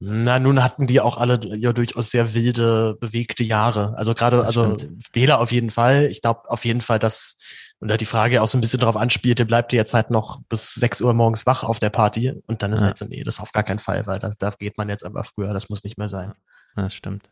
na, 0.00 0.38
nun 0.38 0.62
hatten 0.62 0.86
die 0.86 1.00
auch 1.00 1.16
alle 1.16 1.40
ja 1.56 1.72
durchaus 1.72 2.10
sehr 2.10 2.32
wilde, 2.32 2.96
bewegte 3.00 3.42
Jahre. 3.42 3.94
Also 3.96 4.14
gerade, 4.14 4.44
also 4.44 4.76
Bela 5.12 5.38
auf 5.38 5.50
jeden 5.50 5.70
Fall. 5.70 6.06
Ich 6.06 6.22
glaube 6.22 6.48
auf 6.48 6.64
jeden 6.64 6.80
Fall, 6.80 7.00
dass, 7.00 7.36
und 7.80 7.88
da 7.88 7.96
die 7.96 8.06
Frage 8.06 8.40
auch 8.40 8.46
so 8.46 8.58
ein 8.58 8.60
bisschen 8.60 8.78
darauf 8.78 8.96
anspielte, 8.96 9.44
bleibt 9.44 9.72
ihr 9.72 9.78
jetzt 9.78 9.94
halt 9.94 10.10
noch 10.10 10.40
bis 10.48 10.74
6 10.74 11.00
Uhr 11.00 11.14
morgens 11.14 11.46
wach 11.46 11.64
auf 11.64 11.80
der 11.80 11.90
Party? 11.90 12.32
Und 12.46 12.62
dann 12.62 12.72
ist 12.72 12.80
ja. 12.80 12.86
halt 12.86 12.98
so, 12.98 13.06
nee, 13.06 13.24
das 13.24 13.40
auf 13.40 13.50
gar 13.50 13.64
keinen 13.64 13.80
Fall, 13.80 14.06
weil 14.06 14.20
da, 14.20 14.32
da 14.38 14.50
geht 14.50 14.78
man 14.78 14.88
jetzt 14.88 15.04
einfach 15.04 15.26
früher, 15.26 15.52
das 15.52 15.68
muss 15.68 15.82
nicht 15.82 15.98
mehr 15.98 16.08
sein. 16.08 16.32
Das 16.76 16.94
stimmt. 16.94 17.28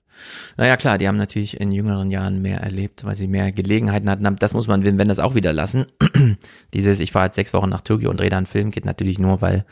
Naja, 0.57 0.77
klar, 0.77 0.99
die 0.99 1.07
haben 1.07 1.19
natürlich 1.19 1.61
in 1.61 1.71
jüngeren 1.71 2.11
Jahren 2.11 2.43
mehr 2.43 2.61
erlebt, 2.61 3.05
weil 3.05 3.15
sie 3.15 3.29
mehr 3.29 3.53
Gelegenheiten 3.53 4.11
hatten. 4.11 4.37
Das 4.37 4.55
muss 4.55 4.67
man, 4.67 4.83
wenn 4.83 5.09
das 5.09 5.21
auch 5.21 5.37
wieder 5.37 5.53
lassen. 5.53 5.87
Dieses, 6.75 6.99
ich 6.99 7.13
fahre 7.13 7.27
jetzt 7.27 7.37
sechs 7.37 7.53
Wochen 7.53 7.69
nach 7.69 7.83
Tokio 7.83 8.11
und 8.11 8.19
drehe 8.19 8.31
da 8.31 8.39
einen 8.39 8.47
Film, 8.47 8.73
geht 8.73 8.85
natürlich 8.85 9.21
nur, 9.21 9.41
weil 9.41 9.65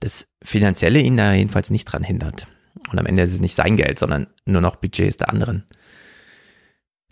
das 0.00 0.28
Finanzielle 0.42 1.00
ihn 1.00 1.16
da 1.16 1.32
jedenfalls 1.32 1.70
nicht 1.70 1.84
dran 1.84 2.02
hindert. 2.02 2.46
Und 2.90 2.98
am 2.98 3.06
Ende 3.06 3.22
ist 3.22 3.32
es 3.32 3.40
nicht 3.40 3.54
sein 3.54 3.76
Geld, 3.76 3.98
sondern 3.98 4.28
nur 4.44 4.60
noch 4.60 4.76
Budgets 4.76 5.18
der 5.18 5.28
anderen. 5.28 5.66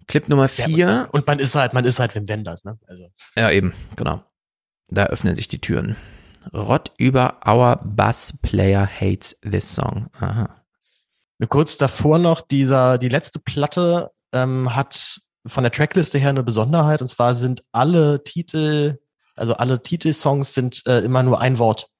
Clip 0.06 0.28
Nummer 0.28 0.48
vier. 0.48 0.68
Ja, 0.68 1.04
und 1.12 1.26
man 1.26 1.38
ist 1.38 1.54
halt, 1.54 1.74
man 1.74 1.84
ist 1.84 2.00
halt 2.00 2.14
Wim 2.14 2.28
Wenders, 2.28 2.64
ne? 2.64 2.78
Also. 2.86 3.08
Ja, 3.36 3.50
eben, 3.50 3.74
genau. 3.94 4.24
Da 4.88 5.06
öffnen 5.06 5.34
sich 5.34 5.48
die 5.48 5.60
Türen. 5.60 5.96
Rott 6.54 6.92
über 6.96 7.40
Our 7.46 7.80
Bass 7.84 8.32
Player 8.40 8.86
Hates 8.86 9.38
This 9.42 9.74
Song. 9.74 10.08
Aha. 10.18 10.62
Kurz 11.48 11.76
davor 11.76 12.18
noch, 12.18 12.40
dieser, 12.40 12.96
die 12.96 13.10
letzte 13.10 13.38
Platte 13.38 14.10
ähm, 14.32 14.74
hat 14.74 15.20
von 15.46 15.62
der 15.62 15.72
Trackliste 15.72 16.18
her 16.18 16.30
eine 16.30 16.42
Besonderheit 16.42 17.02
und 17.02 17.08
zwar 17.08 17.34
sind 17.34 17.62
alle 17.70 18.24
Titel, 18.24 18.98
also 19.36 19.54
alle 19.54 19.82
Titelsongs 19.82 20.54
sind 20.54 20.82
äh, 20.86 21.00
immer 21.00 21.22
nur 21.22 21.40
ein 21.40 21.58
Wort. 21.58 21.90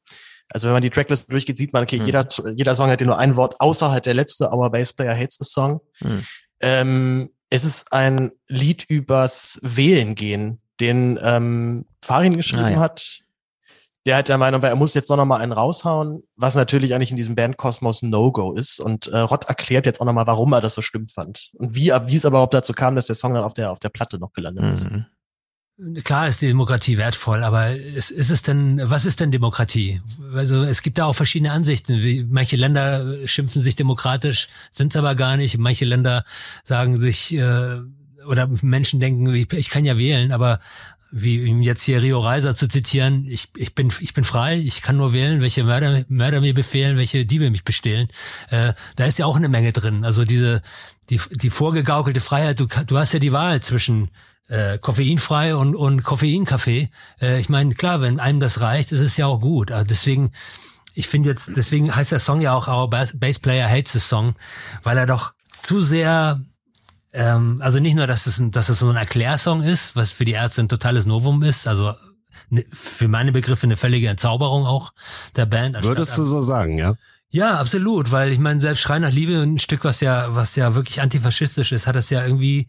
Also 0.51 0.69
wenn 0.69 0.73
man 0.75 0.83
die 0.83 0.91
Tracklist 0.91 1.31
durchgeht, 1.31 1.59
sieht 1.59 1.73
man, 1.73 1.83
okay, 1.83 1.99
mhm. 1.99 2.07
jeder, 2.07 2.29
jeder 2.55 2.75
Song 2.75 2.91
hat 2.91 3.01
nur 3.01 3.19
ein 3.19 3.37
Wort, 3.37 3.57
außer 3.59 3.91
halt 3.91 4.07
der 4.07 4.15
letzte, 4.15 4.51
Our 4.51 4.71
Bass 4.71 4.93
Player 4.93 5.17
Hates 5.17 5.37
the 5.39 5.45
Song. 5.45 5.81
Mhm. 6.01 6.25
Ähm, 6.61 7.31
es 7.51 7.65
ist 7.65 7.93
ein 7.93 8.33
Lied 8.47 8.85
übers 8.89 9.59
Wählen 9.63 10.15
gehen, 10.15 10.61
den 10.81 11.19
ähm, 11.23 11.87
Farin 12.03 12.37
geschrieben 12.37 12.65
ah, 12.65 12.71
ja. 12.71 12.81
hat. 12.81 13.21
Der 14.07 14.17
hat 14.17 14.29
der 14.29 14.39
Meinung 14.39 14.63
war, 14.63 14.71
er 14.71 14.77
muss 14.77 14.95
jetzt 14.95 15.11
noch 15.11 15.23
mal 15.25 15.39
einen 15.39 15.53
raushauen, 15.53 16.23
was 16.37 16.55
natürlich 16.55 16.95
eigentlich 16.95 17.11
in 17.11 17.19
diesem 17.19 17.35
Bandkosmos 17.35 18.03
No-Go 18.03 18.53
ist. 18.55 18.81
Und 18.81 19.07
äh, 19.09 19.19
Rott 19.19 19.47
erklärt 19.47 19.85
jetzt 19.85 20.01
auch 20.01 20.07
noch 20.07 20.15
mal, 20.15 20.27
warum 20.27 20.53
er 20.53 20.63
das 20.63 20.75
so 20.75 20.83
schlimm 20.83 21.09
fand. 21.09 21.51
Und 21.55 21.75
wie, 21.75 21.93
wie 22.07 22.17
es 22.17 22.25
aber 22.25 22.37
überhaupt 22.39 22.55
dazu 22.55 22.73
kam, 22.73 22.97
dass 22.97 23.07
der 23.07 23.17
Song 23.17 23.35
dann 23.35 23.45
auf 23.45 23.55
der, 23.55 23.71
auf 23.71 23.81
der 23.81 23.91
Platte 23.91 24.19
noch 24.19 24.33
gelandet 24.33 24.65
mhm. 24.65 24.73
ist. 24.73 24.89
Klar 26.03 26.27
ist 26.27 26.43
die 26.43 26.49
Demokratie 26.49 26.99
wertvoll, 26.99 27.45
aber 27.45 27.71
ist, 27.71 28.11
ist 28.11 28.31
es 28.31 28.43
denn, 28.43 28.81
was 28.83 29.05
ist 29.05 29.21
denn 29.21 29.31
Demokratie? 29.31 30.01
Also 30.35 30.63
es 30.63 30.83
gibt 30.83 30.99
da 30.99 31.05
auch 31.05 31.13
verschiedene 31.13 31.53
Ansichten. 31.53 32.03
Wie, 32.03 32.27
manche 32.29 32.57
Länder 32.57 33.27
schimpfen 33.27 33.61
sich 33.61 33.77
demokratisch, 33.77 34.49
sind 34.73 34.93
es 34.93 34.97
aber 34.97 35.15
gar 35.15 35.37
nicht. 35.37 35.57
Manche 35.57 35.85
Länder 35.85 36.25
sagen 36.65 36.97
sich, 36.97 37.33
äh, 37.33 37.79
oder 38.27 38.49
Menschen 38.61 38.99
denken, 38.99 39.33
ich, 39.33 39.71
kann 39.71 39.85
ja 39.85 39.99
wählen, 39.99 40.33
aber 40.33 40.59
wie 41.13 41.47
jetzt 41.63 41.85
hier 41.85 42.03
Rio 42.03 42.19
Reiser 42.19 42.57
zu 42.57 42.67
zitieren, 42.67 43.25
ich, 43.29 43.49
ich 43.57 43.75
bin 43.75 43.93
ich 44.01 44.15
bin 44.15 44.25
frei, 44.25 44.59
ich 44.59 44.83
kann 44.83 44.97
nur 44.97 45.13
wählen, 45.13 45.41
welche 45.41 45.63
Mörder, 45.63 46.05
Mörder 46.09 46.41
mir 46.41 46.55
befehlen, 46.55 46.97
welche 46.97 47.25
Diebe 47.25 47.51
mich 47.51 47.65
bestehlen. 47.65 48.09
Äh, 48.51 48.73
da 48.97 49.05
ist 49.07 49.19
ja 49.19 49.27
auch 49.27 49.37
eine 49.37 49.49
Menge 49.49 49.73
drin. 49.73 50.05
Also 50.05 50.25
diese 50.25 50.61
die 51.09 51.21
die 51.31 51.51
vorgegaukelte 51.51 52.21
Freiheit. 52.21 52.61
Du 52.61 52.67
du 52.67 52.99
hast 52.99 53.13
ja 53.13 53.21
die 53.21 53.33
Wahl 53.33 53.63
zwischen 53.63 54.11
äh, 54.49 54.79
koffeinfrei 54.79 55.55
und, 55.55 55.77
und 55.77 56.03
Koffeinkaffee. 56.03 56.91
Äh, 57.21 57.41
ich 57.41 57.49
meine, 57.49 57.75
klar, 57.75 58.01
wenn 58.01 58.21
einem 58.21 58.41
das 58.41 58.61
reicht, 58.61 58.93
ist 58.93 59.01
es 59.01 59.17
ja 59.17 59.27
auch 59.27 59.41
gut. 59.41 59.71
Also 59.71 59.87
deswegen, 59.87 60.33
ich 60.95 61.09
finde 61.09 61.31
jetzt, 61.31 61.51
deswegen 61.57 61.95
heißt 61.95 62.13
der 62.13 62.21
Song 62.21 62.41
ja 62.41 62.55
auch 62.55 62.69
Our 62.69 62.91
Bass, 62.91 63.39
Player 63.39 63.69
Hates 63.69 63.93
the 63.93 64.01
Song, 64.01 64.35
weil 64.83 64.99
er 64.99 65.07
doch 65.07 65.33
zu 65.53 65.81
sehr 65.81 66.41
ähm, 67.13 67.59
also 67.61 67.81
nicht 67.81 67.95
nur, 67.95 68.07
dass 68.07 68.27
es, 68.27 68.39
ein, 68.39 68.51
dass 68.51 68.69
es 68.69 68.81
so 68.81 68.89
ein 68.89 68.97
Erklärsong 68.97 69.63
ist, 69.63 69.97
was 69.97 70.13
für 70.13 70.25
die 70.25 70.33
Ärzte 70.33 70.63
ein 70.63 70.69
totales 70.69 71.07
Novum 71.07 71.43
ist, 71.43 71.67
also 71.67 71.95
ne, 72.51 72.65
für 72.71 73.09
meine 73.09 73.33
Begriffe 73.33 73.67
eine 73.67 73.77
völlige 73.77 74.09
Entzauberung 74.09 74.67
auch 74.67 74.93
der 75.37 75.47
Band. 75.47 75.83
Würdest 75.83 76.19
du 76.19 76.25
so 76.25 76.43
sagen, 76.43 76.79
ja? 76.79 76.95
Ja, 77.31 77.59
absolut, 77.59 78.11
weil 78.11 78.33
ich 78.33 78.39
meine, 78.39 78.61
selbst 78.61 78.81
Schrei 78.81 78.99
nach 78.99 79.13
Liebe, 79.13 79.35
ein 79.35 79.59
Stück, 79.59 79.85
was 79.85 80.01
ja, 80.01 80.35
was 80.35 80.57
ja 80.57 80.75
wirklich 80.75 81.03
antifaschistisch 81.03 81.73
ist, 81.73 81.87
hat 81.87 81.97
das 81.97 82.09
ja 82.09 82.25
irgendwie 82.25 82.69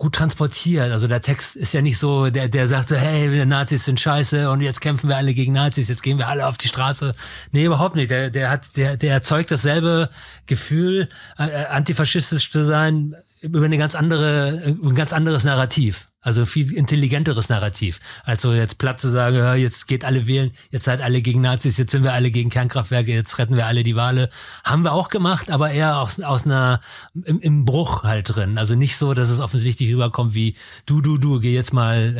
gut 0.00 0.14
transportiert. 0.14 0.90
Also 0.90 1.06
der 1.06 1.20
Text 1.20 1.56
ist 1.56 1.74
ja 1.74 1.82
nicht 1.82 1.98
so, 1.98 2.30
der, 2.30 2.48
der 2.48 2.66
sagt 2.66 2.88
so, 2.88 2.96
hey, 2.96 3.44
Nazis 3.44 3.84
sind 3.84 4.00
scheiße 4.00 4.50
und 4.50 4.62
jetzt 4.62 4.80
kämpfen 4.80 5.10
wir 5.10 5.16
alle 5.18 5.34
gegen 5.34 5.52
Nazis, 5.52 5.88
jetzt 5.88 6.02
gehen 6.02 6.16
wir 6.16 6.26
alle 6.26 6.46
auf 6.46 6.56
die 6.56 6.68
Straße. 6.68 7.14
Nee, 7.52 7.66
überhaupt 7.66 7.96
nicht. 7.96 8.10
Der, 8.10 8.30
der 8.30 8.50
hat, 8.50 8.76
der, 8.76 8.96
der 8.96 9.12
erzeugt 9.12 9.50
dasselbe 9.50 10.08
Gefühl, 10.46 11.10
äh, 11.38 11.44
äh 11.44 11.66
antifaschistisch 11.66 12.50
zu 12.50 12.64
sein, 12.64 13.14
über 13.42 13.62
eine 13.62 13.76
ganz 13.76 13.94
andere, 13.94 14.62
ein 14.64 14.94
ganz 14.94 15.12
anderes 15.12 15.44
Narrativ. 15.44 16.06
Also 16.22 16.44
viel 16.44 16.74
intelligenteres 16.74 17.48
Narrativ. 17.48 17.98
Also 18.24 18.52
jetzt 18.52 18.76
platt 18.76 19.00
zu 19.00 19.08
sagen, 19.08 19.36
ja, 19.36 19.54
jetzt 19.54 19.88
geht 19.88 20.04
alle 20.04 20.26
wählen, 20.26 20.50
jetzt 20.70 20.84
seid 20.84 21.00
alle 21.00 21.22
gegen 21.22 21.40
Nazis, 21.40 21.78
jetzt 21.78 21.92
sind 21.92 22.04
wir 22.04 22.12
alle 22.12 22.30
gegen 22.30 22.50
Kernkraftwerke, 22.50 23.10
jetzt 23.10 23.38
retten 23.38 23.56
wir 23.56 23.64
alle 23.64 23.84
die 23.84 23.96
Wale. 23.96 24.28
Haben 24.62 24.84
wir 24.84 24.92
auch 24.92 25.08
gemacht, 25.08 25.50
aber 25.50 25.70
eher 25.70 25.98
aus, 25.98 26.20
aus 26.20 26.44
einer, 26.44 26.82
im, 27.14 27.40
im 27.40 27.64
Bruch 27.64 28.02
halt 28.02 28.36
drin. 28.36 28.58
Also 28.58 28.74
nicht 28.74 28.98
so, 28.98 29.14
dass 29.14 29.30
es 29.30 29.40
offensichtlich 29.40 29.90
rüberkommt 29.94 30.34
wie, 30.34 30.56
du, 30.84 31.00
du, 31.00 31.16
du, 31.16 31.40
geh 31.40 31.54
jetzt 31.54 31.72
mal, 31.72 32.14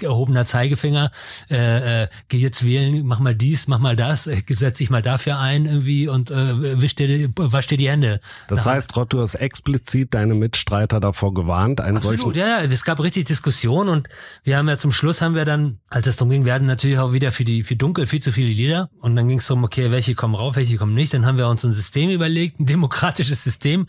äh, 0.00 0.02
erhobener 0.02 0.46
Zeigefinger, 0.46 1.10
äh, 1.50 2.04
äh, 2.04 2.08
geh 2.28 2.38
jetzt 2.38 2.64
wählen, 2.64 3.04
mach 3.04 3.18
mal 3.18 3.34
dies, 3.34 3.68
mach 3.68 3.78
mal 3.78 3.94
das, 3.94 4.26
äh, 4.26 4.40
setz 4.48 4.78
dich 4.78 4.88
mal 4.88 5.02
dafür 5.02 5.38
ein 5.38 5.66
irgendwie 5.66 6.08
und 6.08 6.30
äh, 6.30 6.80
wisch 6.80 6.94
dir, 6.94 7.28
wasch 7.36 7.66
dir 7.66 7.76
die 7.76 7.90
Hände. 7.90 8.20
Das 8.48 8.64
heißt, 8.64 8.96
Rott, 8.96 9.12
du 9.12 9.20
hast 9.20 9.34
explizit 9.34 10.14
deine 10.14 10.34
Mitstreiter 10.34 10.98
davor 10.98 11.34
gewarnt, 11.34 11.82
einen 11.82 11.98
Absolut, 11.98 12.20
solchen... 12.22 12.38
ja, 12.38 12.62
es 12.62 12.84
gab 12.84 13.00
richtig 13.00 13.33
Diskussion 13.34 13.88
und 13.88 14.08
wir 14.44 14.56
haben 14.56 14.68
ja 14.68 14.78
zum 14.78 14.92
Schluss 14.92 15.20
haben 15.20 15.34
wir 15.34 15.44
dann, 15.44 15.78
als 15.88 16.06
es 16.06 16.16
darum 16.16 16.30
ging, 16.30 16.44
wir 16.44 16.54
hatten 16.54 16.66
natürlich 16.66 16.98
auch 16.98 17.12
wieder 17.12 17.32
für 17.32 17.44
die 17.44 17.64
für 17.64 17.74
dunkel 17.74 18.06
viel 18.06 18.22
zu 18.22 18.30
viele 18.30 18.48
Lieder 18.48 18.90
und 19.00 19.16
dann 19.16 19.26
ging 19.26 19.38
es 19.38 19.48
darum, 19.48 19.64
okay, 19.64 19.90
welche 19.90 20.14
kommen 20.14 20.36
rauf, 20.36 20.54
welche 20.54 20.76
kommen 20.76 20.94
nicht. 20.94 21.12
Dann 21.12 21.26
haben 21.26 21.36
wir 21.36 21.48
uns 21.48 21.64
ein 21.64 21.72
System 21.72 22.10
überlegt, 22.10 22.60
ein 22.60 22.66
demokratisches 22.66 23.42
System, 23.42 23.88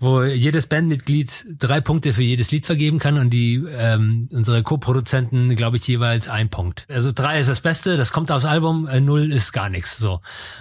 wo 0.00 0.22
jedes 0.22 0.66
Bandmitglied 0.66 1.30
drei 1.58 1.82
Punkte 1.82 2.14
für 2.14 2.22
jedes 2.22 2.50
Lied 2.50 2.64
vergeben 2.64 2.98
kann 2.98 3.18
und 3.18 3.30
die 3.30 3.62
ähm, 3.76 4.28
unsere 4.32 4.62
Co-Produzenten, 4.62 5.54
glaube 5.56 5.76
ich, 5.76 5.86
jeweils 5.86 6.28
ein 6.28 6.48
Punkt. 6.48 6.86
Also 6.88 7.12
drei 7.12 7.38
ist 7.38 7.48
das 7.48 7.60
Beste, 7.60 7.98
das 7.98 8.12
kommt 8.12 8.30
aufs 8.30 8.46
Album, 8.46 8.86
äh, 8.86 9.00
null 9.00 9.30
ist 9.30 9.52
gar 9.52 9.68
nichts. 9.68 9.98
So 9.98 10.20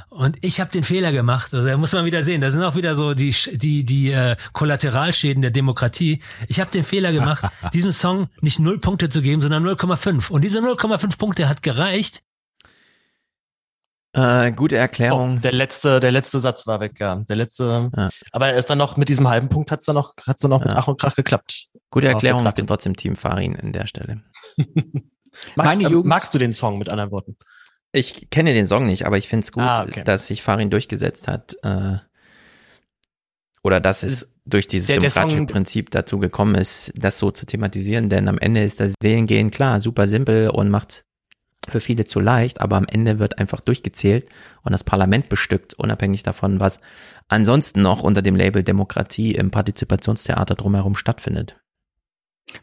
und 0.09 0.37
ich 0.41 0.59
habe 0.59 0.71
den 0.71 0.83
Fehler 0.83 1.11
gemacht. 1.11 1.53
Also 1.53 1.67
da 1.67 1.77
muss 1.77 1.91
man 1.93 2.05
wieder 2.05 2.23
sehen, 2.23 2.41
da 2.41 2.51
sind 2.51 2.63
auch 2.63 2.75
wieder 2.75 2.95
so 2.95 3.13
die 3.13 3.35
die 3.53 3.85
die 3.85 4.11
äh, 4.11 4.35
Kollateralschäden 4.53 5.41
der 5.41 5.51
Demokratie. 5.51 6.21
Ich 6.47 6.59
habe 6.59 6.71
den 6.71 6.83
Fehler 6.83 7.11
gemacht, 7.11 7.45
diesem 7.73 7.91
Song 7.91 8.24
nicht 8.41 8.59
null 8.59 8.79
Punkte 8.79 9.09
zu 9.09 9.21
geben, 9.21 9.41
sondern 9.41 9.65
0,5. 9.65 10.29
Und 10.29 10.43
diese 10.43 10.59
0,5 10.59 11.17
Punkte 11.17 11.49
hat 11.49 11.61
gereicht. 11.61 12.23
Äh, 14.13 14.53
gute 14.53 14.77
Erklärung. 14.77 15.37
Oh, 15.37 15.39
der 15.39 15.51
letzte, 15.51 15.99
der 15.99 16.11
letzte 16.11 16.39
Satz 16.39 16.65
war 16.67 16.79
weg, 16.79 16.99
ja. 16.99 17.15
Der 17.15 17.35
letzte. 17.35 17.91
Ja. 17.95 18.09
Aber 18.31 18.47
er 18.47 18.55
ist 18.55 18.69
dann 18.69 18.77
noch 18.77 18.95
mit 18.95 19.09
diesem 19.09 19.27
halben 19.27 19.49
Punkt 19.49 19.71
hat's 19.71 19.85
dann 19.85 19.95
noch, 19.95 20.13
hat's 20.25 20.41
dann 20.41 20.51
noch 20.51 20.61
ja. 20.61 20.67
mit 20.67 20.77
Ach 20.77 20.87
und 20.87 20.99
Krach 20.99 21.15
geklappt. 21.15 21.67
Gute 21.89 22.07
Erklärung, 22.07 22.45
ich 22.45 22.53
bin 22.53 22.67
trotzdem 22.67 22.95
Team 22.95 23.17
Farin 23.17 23.55
in 23.55 23.73
der 23.73 23.87
Stelle. 23.87 24.23
magst, 25.55 25.81
äh, 25.81 25.89
magst 25.89 26.33
du 26.33 26.37
den 26.37 26.53
Song 26.53 26.77
mit 26.77 26.87
anderen 26.87 27.11
Worten? 27.11 27.37
Ich 27.91 28.29
kenne 28.29 28.53
den 28.53 28.67
Song 28.67 28.85
nicht, 28.85 29.05
aber 29.05 29.17
ich 29.17 29.27
finde 29.27 29.45
es 29.45 29.51
gut, 29.51 29.63
ah, 29.63 29.83
okay. 29.83 30.03
dass 30.05 30.27
sich 30.27 30.43
Farin 30.43 30.69
durchgesetzt 30.69 31.27
hat. 31.27 31.55
Äh, 31.63 31.97
oder 33.63 33.81
dass 33.81 34.03
es 34.03 34.29
durch 34.45 34.67
dieses 34.67 34.87
der, 34.87 34.97
demokratische 34.97 35.45
der 35.45 35.53
Prinzip 35.53 35.91
dazu 35.91 36.19
gekommen 36.19 36.55
ist, 36.55 36.93
das 36.95 37.17
so 37.17 37.31
zu 37.31 37.45
thematisieren, 37.45 38.09
denn 38.09 38.27
am 38.27 38.37
Ende 38.37 38.63
ist 38.63 38.79
das 38.79 38.93
Wählen 39.01 39.27
gehen 39.27 39.51
klar, 39.51 39.81
super 39.81 40.07
simpel 40.07 40.49
und 40.49 40.69
macht 40.69 41.03
für 41.67 41.79
viele 41.79 42.05
zu 42.05 42.19
leicht, 42.19 42.61
aber 42.61 42.77
am 42.77 42.85
Ende 42.87 43.17
wird 43.17 43.39
einfach 43.39 43.59
durchgezählt 43.59 44.29
und 44.61 44.71
das 44.71 44.83
Parlament 44.83 45.29
bestückt, 45.29 45.73
unabhängig 45.73 46.21
davon, 46.21 46.59
was 46.59 46.79
ansonsten 47.27 47.81
noch 47.81 48.03
unter 48.03 48.21
dem 48.21 48.35
Label 48.35 48.63
Demokratie 48.63 49.33
im 49.33 49.49
Partizipationstheater 49.49 50.55
drumherum 50.55 50.95
stattfindet. 50.95 51.57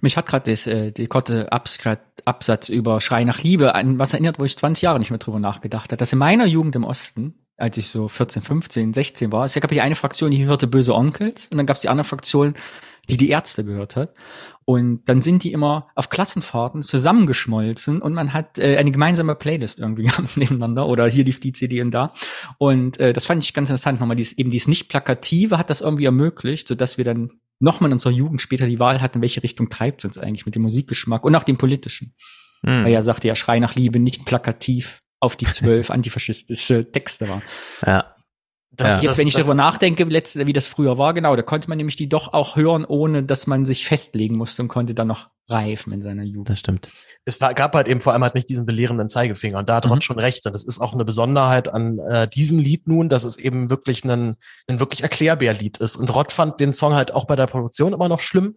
Mich 0.01 0.17
hat 0.17 0.27
gerade 0.27 0.53
äh, 0.53 0.93
die 0.93 1.07
Kotte 1.07 1.51
Absatz 1.53 2.69
über 2.69 3.01
Schrei 3.01 3.25
nach 3.25 3.43
Liebe 3.43 3.75
an 3.75 3.99
was 3.99 4.13
erinnert, 4.13 4.39
wo 4.39 4.45
ich 4.45 4.57
20 4.57 4.83
Jahre 4.83 5.01
nicht 5.01 5.11
mehr 5.11 5.19
drüber 5.19 5.41
nachgedacht 5.41 5.91
habe. 5.91 5.97
Dass 5.97 6.13
in 6.13 6.21
meiner 6.21 6.47
Jugend 6.47 6.77
im 6.77 6.85
Osten, 6.85 7.35
als 7.63 7.77
ich 7.77 7.89
so 7.89 8.09
14, 8.09 8.43
15, 8.43 8.93
16 8.93 9.31
war, 9.31 9.45
es 9.45 9.55
gab 9.55 9.71
die 9.71 9.81
eine 9.81 9.95
Fraktion, 9.95 10.33
die 10.33 10.45
hörte 10.45 10.67
Böse 10.67 10.97
Onkels 10.97 11.47
und 11.47 11.59
dann 11.59 11.67
gab 11.67 11.77
es 11.77 11.83
die 11.83 11.89
andere 11.89 12.05
Fraktion, 12.05 12.55
die 13.09 13.17
die 13.17 13.29
Ärzte 13.29 13.65
gehört 13.65 13.95
hat. 13.95 14.15
Und 14.65 15.05
dann 15.07 15.23
sind 15.23 15.45
die 15.45 15.53
immer 15.53 15.89
auf 15.95 16.09
Klassenfahrten 16.09 16.83
zusammengeschmolzen 16.83 18.03
und 18.03 18.15
man 18.15 18.33
hat 18.33 18.59
äh, 18.59 18.77
eine 18.79 18.91
gemeinsame 18.91 19.37
Playlist 19.37 19.79
irgendwie 19.79 20.03
gehabt 20.07 20.37
nebeneinander 20.37 20.89
oder 20.89 21.07
hier 21.07 21.25
lief 21.25 21.39
die 21.39 21.53
CD 21.53 21.81
und 21.83 21.93
da. 21.93 22.15
Und 22.59 22.99
äh, 22.99 23.13
das 23.13 23.27
fand 23.27 23.45
ich 23.45 23.55
ganz 23.55 23.71
interessant 23.71 24.01
nochmal. 24.01 24.17
Dies, 24.17 24.33
eben 24.33 24.51
dieses 24.51 24.67
Nicht-Plakative 24.67 25.57
hat 25.57 25.71
das 25.71 25.83
irgendwie 25.83 26.07
ermöglicht, 26.07 26.67
sodass 26.67 26.99
wir 26.99 27.05
dann 27.05 27.31
nochmal 27.61 27.91
in 27.91 27.95
unserer 27.95 28.13
Jugend 28.13 28.41
später 28.41 28.67
die 28.67 28.81
Wahl 28.81 29.01
hatten, 29.01 29.23
welche 29.23 29.45
Richtung 29.45 29.71
treibt 29.71 30.01
es 30.01 30.05
uns 30.05 30.19
eigentlich 30.19 30.47
mit 30.47 30.57
dem 30.57 30.63
Musikgeschmack 30.63 31.25
und 31.25 31.37
auch 31.37 31.45
dem 31.45 31.59
politischen. 31.59 32.13
Mhm. 32.63 32.85
Weil 32.85 32.93
er 32.93 33.05
sagte 33.05 33.29
ja, 33.29 33.37
Schrei 33.37 33.61
nach 33.61 33.77
Liebe 33.77 34.01
nicht 34.01 34.25
plakativ 34.25 35.02
auf 35.23 35.37
die 35.37 35.47
zwölf 35.47 35.91
antifaschistische 35.91 36.91
Texte 36.91 37.29
war. 37.29 37.43
Ja. 37.87 38.15
Das, 38.75 38.89
ja. 38.89 38.95
Jetzt, 38.97 39.05
das, 39.05 39.19
wenn 39.19 39.27
ich 39.29 39.35
das, 39.35 39.43
darüber 39.43 39.55
nachdenke, 39.55 40.05
letzte, 40.05 40.47
wie 40.47 40.55
das 40.55 40.67
früher 40.67 40.97
war, 40.97 41.13
genau, 41.13 41.37
da 41.37 41.43
konnte 41.43 41.69
man 41.69 41.77
nämlich 41.77 41.97
die 41.97 42.09
doch 42.09 42.33
auch 42.33 42.57
hören, 42.57 42.87
ohne 42.87 43.23
dass 43.23 43.47
man 43.47 43.67
sich 43.67 43.87
festlegen 43.87 44.39
musste 44.39 44.63
und 44.63 44.69
konnte 44.69 44.95
dann 44.95 45.09
noch 45.09 45.29
reifen 45.49 45.93
in 45.93 46.01
seiner 46.01 46.23
Jugend. 46.23 46.49
Das 46.49 46.59
stimmt. 46.59 46.89
Es 47.27 47.41
war, 47.41 47.53
gab 47.53 47.75
halt 47.75 47.87
eben 47.87 48.01
vor 48.01 48.15
allem 48.15 48.23
halt 48.23 48.35
nicht 48.35 48.49
diesen 48.49 48.65
belehrenden 48.65 49.11
Zeigefinger 49.11 49.59
und 49.59 49.69
da 49.69 49.77
hat 49.77 49.85
mhm. 49.85 49.91
Ron 49.91 50.01
schon 50.01 50.19
recht. 50.19 50.47
Und 50.47 50.53
das 50.55 50.65
ist 50.65 50.81
auch 50.81 50.95
eine 50.95 51.05
Besonderheit 51.05 51.69
an 51.69 51.99
äh, 51.99 52.27
diesem 52.27 52.59
Lied 52.59 52.89
nun, 52.89 53.11
dass 53.11 53.25
es 53.25 53.37
eben 53.37 53.69
wirklich 53.69 54.05
ein, 54.05 54.37
ein 54.69 54.81
wirklich 54.81 55.03
Erklärbär-Lied 55.03 55.77
ist. 55.77 55.97
Und 55.97 56.13
Rod 56.15 56.33
fand 56.33 56.59
den 56.59 56.73
Song 56.73 56.95
halt 56.95 57.13
auch 57.13 57.27
bei 57.27 57.37
der 57.37 57.47
Produktion 57.47 57.93
immer 57.93 58.09
noch 58.09 58.21
schlimm 58.21 58.57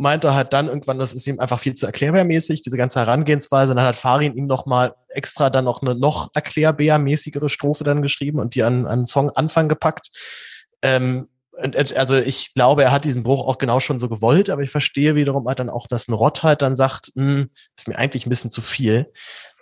und 0.00 0.04
meinte 0.04 0.34
halt 0.34 0.54
dann 0.54 0.68
irgendwann, 0.68 0.98
das 0.98 1.12
ist 1.12 1.26
ihm 1.26 1.40
einfach 1.40 1.60
viel 1.60 1.74
zu 1.74 1.84
erklärbärmäßig, 1.84 2.62
diese 2.62 2.78
ganze 2.78 3.00
Herangehensweise. 3.00 3.72
Und 3.72 3.76
dann 3.76 3.84
hat 3.84 3.96
Farin 3.96 4.34
ihm 4.34 4.46
noch 4.46 4.64
mal 4.64 4.94
extra 5.10 5.50
dann 5.50 5.66
noch 5.66 5.82
eine 5.82 5.94
noch 5.94 6.30
erklärbärmäßigere 6.32 7.50
Strophe 7.50 7.84
dann 7.84 8.00
geschrieben 8.00 8.38
und 8.38 8.54
die 8.54 8.62
an, 8.62 8.86
an 8.86 9.04
Song 9.04 9.28
Anfang 9.28 9.68
gepackt. 9.68 10.08
Ähm, 10.80 11.28
also 11.52 12.14
ich 12.16 12.54
glaube, 12.54 12.82
er 12.82 12.92
hat 12.92 13.04
diesen 13.04 13.24
Bruch 13.24 13.46
auch 13.46 13.58
genau 13.58 13.78
schon 13.78 13.98
so 13.98 14.08
gewollt, 14.08 14.48
aber 14.48 14.62
ich 14.62 14.70
verstehe 14.70 15.16
wiederum 15.16 15.46
halt 15.46 15.58
dann 15.58 15.68
auch, 15.68 15.86
dass 15.86 16.08
ein 16.08 16.14
Rott 16.14 16.42
halt 16.42 16.62
dann 16.62 16.76
sagt, 16.76 17.12
hm, 17.14 17.50
ist 17.76 17.86
mir 17.86 17.98
eigentlich 17.98 18.24
ein 18.24 18.30
bisschen 18.30 18.50
zu 18.50 18.62
viel. 18.62 19.12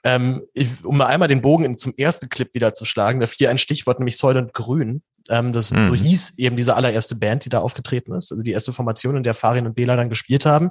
Ähm, 0.04 0.44
ich, 0.54 0.84
um 0.84 0.98
mal 0.98 1.06
einmal 1.06 1.26
den 1.26 1.42
Bogen 1.42 1.64
in, 1.64 1.78
zum 1.78 1.94
ersten 1.96 2.28
Clip 2.28 2.54
wieder 2.54 2.74
zu 2.74 2.84
schlagen, 2.84 3.18
da 3.18 3.26
fiel 3.26 3.48
ein 3.48 3.58
Stichwort, 3.58 3.98
nämlich 3.98 4.16
Soylent 4.16 4.54
Grün. 4.54 5.02
Ähm, 5.28 5.52
das 5.52 5.70
mhm. 5.70 5.86
so 5.86 5.94
hieß 5.94 6.34
eben 6.38 6.56
diese 6.56 6.76
allererste 6.76 7.14
Band, 7.14 7.44
die 7.44 7.48
da 7.48 7.60
aufgetreten 7.60 8.12
ist, 8.14 8.30
also 8.32 8.42
die 8.42 8.52
erste 8.52 8.72
Formation, 8.72 9.16
in 9.16 9.22
der 9.22 9.34
Farin 9.34 9.66
und 9.66 9.74
Bela 9.74 9.96
dann 9.96 10.10
gespielt 10.10 10.46
haben. 10.46 10.70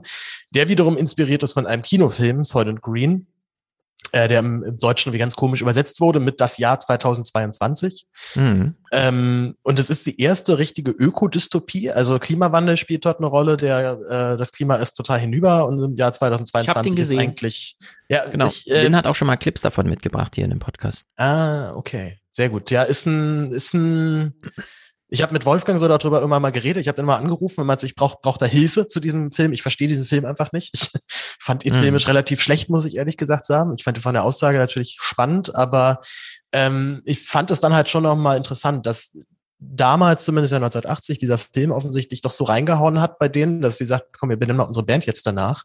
Der 0.52 0.68
wiederum 0.68 0.98
inspiriert 0.98 1.44
ist 1.44 1.54
von 1.54 1.66
einem 1.66 1.84
Kinofilm, 1.84 2.44
Soylent 2.44 2.82
Green, 2.82 3.28
äh, 4.12 4.28
der 4.28 4.40
im, 4.40 4.64
im 4.64 4.78
Deutschen 4.78 5.12
wie 5.12 5.18
ganz 5.18 5.36
komisch 5.36 5.62
übersetzt 5.62 6.00
wurde 6.00 6.20
mit 6.20 6.40
das 6.40 6.58
Jahr 6.58 6.80
2022. 6.80 8.06
Mhm. 8.36 8.76
Ähm, 8.92 9.56
und 9.64 9.80
es 9.80 9.90
ist 9.90 10.06
die 10.06 10.22
erste 10.22 10.58
richtige 10.58 10.92
Ökodystopie. 10.92 11.92
Also 11.92 12.18
Klimawandel 12.18 12.78
spielt 12.78 13.06
dort 13.06 13.18
eine 13.20 13.28
Rolle. 13.28 13.58
Der, 13.58 14.00
äh, 14.10 14.38
das 14.38 14.52
Klima 14.52 14.76
ist 14.76 14.94
total 14.94 15.20
hinüber 15.20 15.68
und 15.68 15.84
im 15.84 15.96
Jahr 15.98 16.14
2022 16.14 16.98
ist 16.98 17.12
eigentlich. 17.12 17.78
Ja, 18.10 18.26
genau. 18.30 18.48
Ich, 18.48 18.70
äh, 18.72 18.84
Den 18.84 18.96
hat 18.96 19.08
auch 19.08 19.16
schon 19.16 19.28
mal 19.28 19.36
Clips 19.36 19.62
davon 19.62 19.90
mitgebracht 19.90 20.36
hier 20.36 20.46
in 20.46 20.52
dem 20.52 20.60
Podcast. 20.60 21.04
Ah, 21.18 21.74
okay. 21.74 22.18
Sehr 22.38 22.50
gut. 22.50 22.70
Ja, 22.70 22.84
ist 22.84 23.08
ein, 23.08 23.52
ist 23.52 23.74
ein, 23.74 24.36
ich 25.10 25.24
habe 25.24 25.34
mit 25.34 25.48
Wolfgang 25.48 25.80
so 25.80 25.88
darüber 25.88 26.22
immer 26.22 26.40
mal 26.40 26.52
geredet. 26.52 26.82
Ich 26.82 26.88
habe 26.88 27.02
mal 27.02 27.16
angerufen 27.16 27.62
und 27.62 27.66
meinte, 27.66 27.88
ich 27.88 27.96
brauche 27.96 28.20
brauch 28.22 28.38
da 28.38 28.46
Hilfe 28.46 28.86
zu 28.86 29.00
diesem 29.00 29.32
Film. 29.32 29.54
Ich 29.54 29.64
verstehe 29.64 29.88
diesen 29.88 30.06
Film 30.06 30.24
einfach 30.24 30.52
nicht. 30.52 30.72
Ich 30.76 30.92
fand 31.40 31.66
ihn 31.66 31.74
mhm. 31.74 31.80
filmisch 31.80 32.08
relativ 32.08 32.40
schlecht, 32.40 32.70
muss 32.70 32.86
ich 32.86 32.98
ehrlich 32.98 33.18
gesagt 33.18 33.48
sagen. 33.48 33.74
Ich 33.76 33.84
fand 33.84 33.98
ihn 33.98 34.02
von 34.02 34.14
der 34.14 34.24
Aussage 34.24 34.60
natürlich 34.60 34.98
spannend, 35.02 35.56
aber 35.56 36.00
ähm, 36.52 37.02
ich 37.06 37.24
fand 37.24 37.50
es 37.50 37.60
dann 37.60 37.74
halt 37.74 37.90
schon 37.90 38.04
noch 38.04 38.16
mal 38.16 38.38
interessant, 38.38 38.86
dass 38.86 39.18
damals, 39.60 40.24
zumindest 40.24 40.52
ja 40.52 40.58
1980, 40.58 41.18
dieser 41.18 41.38
Film 41.38 41.72
offensichtlich 41.72 42.22
doch 42.22 42.32
so 42.32 42.44
reingehauen 42.44 43.02
hat 43.02 43.18
bei 43.18 43.28
denen, 43.28 43.62
dass 43.62 43.78
sie 43.78 43.86
sagt, 43.86 44.18
komm, 44.18 44.30
wir 44.30 44.38
benennen 44.38 44.58
mal 44.58 44.66
unsere 44.66 44.86
Band 44.86 45.06
jetzt 45.06 45.26
danach. 45.26 45.64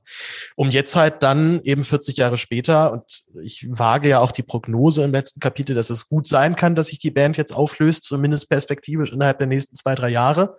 Um 0.57 0.71
jetzt 0.71 0.97
halt 0.97 1.23
dann 1.23 1.61
eben 1.63 1.85
40 1.85 2.17
Jahre 2.17 2.39
später, 2.39 2.93
und 2.93 3.25
ich 3.43 3.67
wage 3.69 4.09
ja 4.09 4.21
auch 4.21 4.33
die 4.33 4.43
Prognose 4.43 5.05
im 5.05 5.13
letzten 5.13 5.41
Kapitel, 5.41 5.75
dass 5.75 5.91
es 5.91 6.09
gut 6.09 6.27
sein 6.27 6.57
kann, 6.57 6.75
dass 6.75 6.89
sich 6.89 6.99
die 6.99 7.11
Band 7.11 7.37
jetzt 7.37 7.55
auflöst, 7.55 8.05
zumindest 8.05 8.49
perspektivisch 8.49 9.13
innerhalb 9.13 9.39
der 9.39 9.47
nächsten 9.47 9.77
zwei, 9.77 9.95
drei 9.95 10.09
Jahre. 10.09 10.59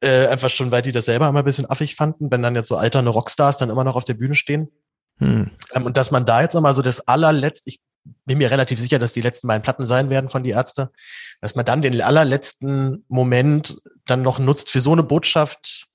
Äh, 0.00 0.26
einfach 0.26 0.50
schon, 0.50 0.70
weil 0.70 0.82
die 0.82 0.92
das 0.92 1.06
selber 1.06 1.28
immer 1.28 1.40
ein 1.40 1.44
bisschen 1.44 1.70
affig 1.70 1.94
fanden, 1.94 2.30
wenn 2.30 2.42
dann 2.42 2.54
jetzt 2.54 2.68
so 2.68 2.76
alterne 2.76 3.10
Rockstars 3.10 3.56
dann 3.56 3.70
immer 3.70 3.84
noch 3.84 3.96
auf 3.96 4.04
der 4.04 4.14
Bühne 4.14 4.34
stehen. 4.34 4.68
Hm. 5.18 5.50
Ähm, 5.72 5.84
und 5.84 5.96
dass 5.96 6.10
man 6.10 6.26
da 6.26 6.42
jetzt 6.42 6.54
nochmal 6.54 6.74
so 6.74 6.82
das 6.82 7.06
allerletzte, 7.06 7.70
ich 7.70 7.80
bin 8.24 8.38
mir 8.38 8.50
relativ 8.50 8.78
sicher, 8.78 8.98
dass 8.98 9.12
die 9.12 9.20
letzten 9.20 9.48
beiden 9.48 9.62
Platten 9.62 9.86
sein 9.86 10.10
werden 10.10 10.30
von 10.30 10.42
die 10.42 10.50
Ärzte, 10.50 10.90
dass 11.40 11.54
man 11.54 11.64
dann 11.64 11.82
den 11.82 12.00
allerletzten 12.00 13.04
Moment 13.08 13.78
dann 14.06 14.22
noch 14.22 14.38
nutzt 14.38 14.70
für 14.70 14.80
so 14.80 14.92
eine 14.92 15.02
Botschaft. 15.02 15.86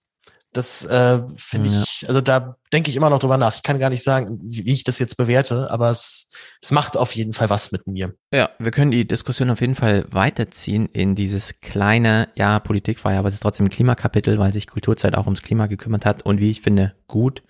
Das 0.53 0.84
äh, 0.84 1.22
finde 1.38 1.70
ja. 1.70 1.84
ich, 1.84 2.05
also 2.09 2.20
da 2.20 2.57
denke 2.74 2.89
ich 2.89 2.97
immer 2.97 3.09
noch 3.09 3.20
drüber 3.20 3.38
nach. 3.38 3.55
Ich 3.55 3.64
kann 3.64 3.80
gar 3.80 3.89
nicht 3.89 4.03
sagen, 4.03 4.38
wie, 4.43 4.70
ich 4.70 4.84
das 4.84 4.99
jetzt 4.99 5.16
bewerte, 5.16 5.72
aber 5.72 5.89
es, 5.89 6.30
es 6.62 6.72
macht 6.72 6.97
auf 6.97 7.16
jeden 7.16 7.32
Fall 7.32 7.49
was 7.49 7.72
mit 7.72 7.88
mir. 7.88 8.14
Ja, 8.34 8.49
wir 8.59 8.72
können 8.72 8.91
die 8.91 9.07
Diskussion 9.07 9.49
auf 9.49 9.62
jeden 9.62 9.76
Fall 9.76 10.05
weiterziehen 10.09 10.89
in 10.91 11.16
dieses 11.16 11.62
kleine, 11.62 12.28
ja, 12.36 12.59
Politik 12.59 13.01
war 13.05 13.14
ja, 13.14 13.20
aber 13.20 13.30
es 13.30 13.36
ist 13.36 13.43
trotzdem 13.43 13.68
ein 13.68 13.72
Klimakapitel, 13.72 14.39
weil 14.39 14.51
sich 14.51 14.68
Kulturzeit 14.68 15.16
auch 15.16 15.26
ums 15.26 15.41
Klima 15.41 15.68
gekümmert 15.68 16.05
hat 16.05 16.24
und 16.24 16.41
wie 16.41 16.51
ich 16.51 16.59
finde, 16.59 16.95
gut. 17.07 17.43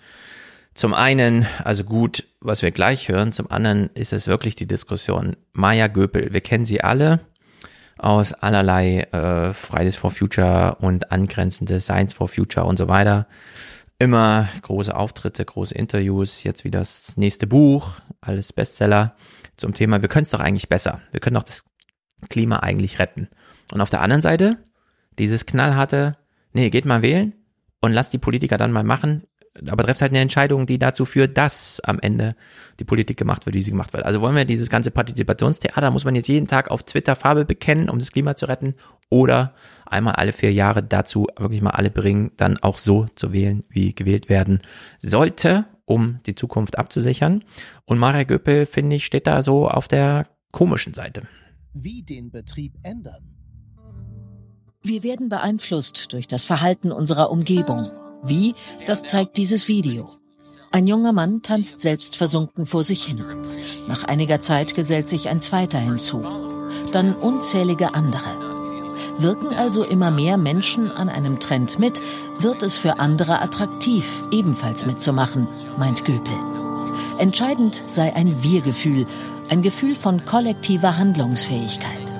Zum 0.73 0.93
einen, 0.93 1.45
also 1.63 1.83
gut, 1.83 2.25
was 2.39 2.61
wir 2.61 2.71
gleich 2.71 3.09
hören, 3.09 3.33
zum 3.33 3.51
anderen 3.51 3.89
ist 3.93 4.13
es 4.13 4.27
wirklich 4.27 4.55
die 4.55 4.67
Diskussion. 4.67 5.35
Maya 5.53 5.87
Göpel, 5.87 6.33
wir 6.33 6.41
kennen 6.41 6.65
sie 6.65 6.81
alle 6.81 7.19
aus 7.97 8.33
allerlei 8.33 9.01
äh, 9.11 9.53
Fridays 9.53 9.95
for 9.95 10.09
Future 10.11 10.77
und 10.79 11.11
angrenzende 11.11 11.79
Science 11.79 12.13
for 12.13 12.27
Future 12.27 12.65
und 12.65 12.77
so 12.77 12.87
weiter. 12.87 13.27
Immer 13.99 14.49
große 14.63 14.95
Auftritte, 14.95 15.45
große 15.45 15.75
Interviews, 15.75 16.43
jetzt 16.43 16.63
wie 16.63 16.71
das 16.71 17.15
nächste 17.17 17.45
Buch, 17.45 17.99
alles 18.21 18.53
Bestseller 18.53 19.15
zum 19.57 19.75
Thema, 19.75 20.01
wir 20.01 20.09
können 20.09 20.23
es 20.23 20.31
doch 20.31 20.39
eigentlich 20.39 20.69
besser. 20.69 21.01
Wir 21.11 21.19
können 21.19 21.35
doch 21.35 21.43
das 21.43 21.65
Klima 22.29 22.59
eigentlich 22.59 22.97
retten. 22.97 23.27
Und 23.71 23.81
auf 23.81 23.91
der 23.91 24.01
anderen 24.01 24.21
Seite, 24.21 24.57
dieses 25.19 25.45
knallharte, 25.45 26.17
nee, 26.53 26.71
geht 26.71 26.85
mal 26.85 27.03
wählen 27.03 27.33
und 27.81 27.91
lasst 27.91 28.13
die 28.13 28.17
Politiker 28.17 28.57
dann 28.57 28.71
mal 28.71 28.83
machen 28.83 29.23
aber 29.67 29.83
trefft 29.83 30.01
halt 30.01 30.11
eine 30.11 30.19
Entscheidung, 30.19 30.65
die 30.65 30.79
dazu 30.79 31.05
führt, 31.05 31.37
dass 31.37 31.81
am 31.81 31.99
Ende 31.99 32.35
die 32.79 32.85
Politik 32.85 33.17
gemacht 33.17 33.45
wird, 33.45 33.55
wie 33.55 33.61
sie 33.61 33.71
gemacht 33.71 33.91
wird. 33.93 34.05
Also 34.05 34.21
wollen 34.21 34.35
wir 34.35 34.45
dieses 34.45 34.69
ganze 34.69 34.91
Partizipationstheater, 34.91 35.91
muss 35.91 36.05
man 36.05 36.15
jetzt 36.15 36.29
jeden 36.29 36.47
Tag 36.47 36.71
auf 36.71 36.83
Twitter 36.83 37.15
Farbe 37.15 37.43
bekennen, 37.43 37.89
um 37.89 37.99
das 37.99 38.11
Klima 38.11 38.35
zu 38.35 38.45
retten, 38.45 38.75
oder 39.09 39.53
einmal 39.85 40.15
alle 40.15 40.31
vier 40.31 40.53
Jahre 40.53 40.81
dazu 40.81 41.27
wirklich 41.37 41.61
mal 41.61 41.71
alle 41.71 41.91
bringen, 41.91 42.31
dann 42.37 42.57
auch 42.57 42.77
so 42.77 43.07
zu 43.15 43.33
wählen, 43.33 43.63
wie 43.69 43.93
gewählt 43.93 44.29
werden 44.29 44.61
sollte, 44.99 45.65
um 45.85 46.19
die 46.25 46.35
Zukunft 46.35 46.79
abzusichern. 46.79 47.43
Und 47.85 47.99
Maria 47.99 48.23
Göppel, 48.23 48.65
finde 48.65 48.95
ich, 48.95 49.05
steht 49.05 49.27
da 49.27 49.43
so 49.43 49.67
auf 49.67 49.89
der 49.89 50.27
komischen 50.53 50.93
Seite. 50.93 51.23
Wie 51.73 52.03
den 52.03 52.31
Betrieb 52.31 52.75
ändern. 52.83 53.35
Wir 54.81 55.03
werden 55.03 55.29
beeinflusst 55.29 56.13
durch 56.13 56.27
das 56.27 56.45
Verhalten 56.45 56.91
unserer 56.91 57.29
Umgebung 57.29 57.91
wie, 58.23 58.55
das 58.85 59.03
zeigt 59.03 59.37
dieses 59.37 59.67
Video. 59.67 60.09
Ein 60.71 60.87
junger 60.87 61.11
Mann 61.11 61.41
tanzt 61.41 61.81
selbstversunken 61.81 62.65
vor 62.65 62.83
sich 62.83 63.03
hin. 63.03 63.23
Nach 63.87 64.03
einiger 64.03 64.39
Zeit 64.39 64.73
gesellt 64.73 65.07
sich 65.07 65.27
ein 65.29 65.41
zweiter 65.41 65.79
hinzu. 65.79 66.23
Dann 66.93 67.13
unzählige 67.13 67.93
andere. 67.93 68.51
Wirken 69.17 69.53
also 69.53 69.83
immer 69.83 70.11
mehr 70.11 70.37
Menschen 70.37 70.89
an 70.89 71.09
einem 71.09 71.39
Trend 71.39 71.77
mit, 71.77 72.01
wird 72.39 72.63
es 72.63 72.77
für 72.77 72.99
andere 72.99 73.41
attraktiv, 73.41 74.05
ebenfalls 74.31 74.85
mitzumachen, 74.85 75.47
meint 75.77 76.05
Göpel. 76.05 76.33
Entscheidend 77.17 77.83
sei 77.85 78.15
ein 78.15 78.41
Wir-Gefühl, 78.41 79.05
ein 79.49 79.61
Gefühl 79.61 79.95
von 79.95 80.25
kollektiver 80.25 80.97
Handlungsfähigkeit. 80.97 82.10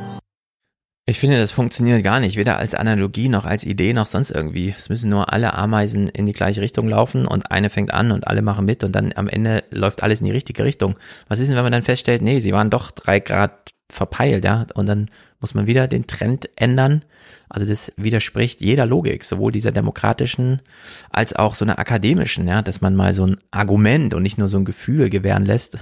Ich 1.12 1.20
finde, 1.20 1.40
das 1.40 1.52
funktioniert 1.52 2.06
gar 2.06 2.22
nicht, 2.22 2.38
weder 2.38 2.58
als 2.58 2.74
Analogie 2.74 3.28
noch 3.28 3.44
als 3.44 3.66
Idee 3.66 3.92
noch 3.92 4.06
sonst 4.06 4.32
irgendwie. 4.32 4.74
Es 4.78 4.88
müssen 4.88 5.10
nur 5.10 5.34
alle 5.34 5.56
Ameisen 5.56 6.08
in 6.08 6.26
die 6.26 6.32
gleiche 6.32 6.62
Richtung 6.62 6.88
laufen 6.88 7.28
und 7.28 7.52
eine 7.52 7.70
fängt 7.70 7.94
an 7.94 8.14
und 8.14 8.28
alle 8.28 8.42
machen 8.42 8.64
mit 8.64 8.82
und 8.86 8.94
dann 8.94 9.12
am 9.18 9.28
Ende 9.28 9.66
läuft 9.72 10.04
alles 10.04 10.22
in 10.22 10.28
die 10.28 10.32
richtige 10.32 10.64
Richtung. 10.64 10.98
Was 11.28 11.40
ist 11.40 11.50
denn, 11.50 11.58
wenn 11.58 11.64
man 11.64 11.74
dann 11.74 11.84
feststellt, 11.84 12.22
nee, 12.22 12.40
sie 12.40 12.54
waren 12.54 12.70
doch 12.70 12.92
drei 12.92 13.20
Grad 13.20 13.74
verpeilt, 13.90 14.46
ja, 14.46 14.68
und 14.74 14.86
dann 14.86 15.12
muss 15.42 15.54
man 15.54 15.68
wieder 15.68 15.90
den 15.90 16.08
Trend 16.08 16.48
ändern. 16.56 17.04
Also 17.50 17.66
das 17.66 17.92
widerspricht 17.98 18.62
jeder 18.62 18.86
Logik, 18.86 19.26
sowohl 19.26 19.52
dieser 19.52 19.74
demokratischen 19.74 20.62
als 21.10 21.36
auch 21.36 21.56
so 21.56 21.66
einer 21.66 21.78
akademischen, 21.78 22.48
ja, 22.48 22.62
dass 22.62 22.80
man 22.80 22.96
mal 22.96 23.12
so 23.12 23.28
ein 23.28 23.36
Argument 23.52 24.14
und 24.14 24.24
nicht 24.24 24.38
nur 24.38 24.48
so 24.48 24.58
ein 24.58 24.64
Gefühl 24.64 25.10
gewähren 25.10 25.46
lässt. 25.46 25.78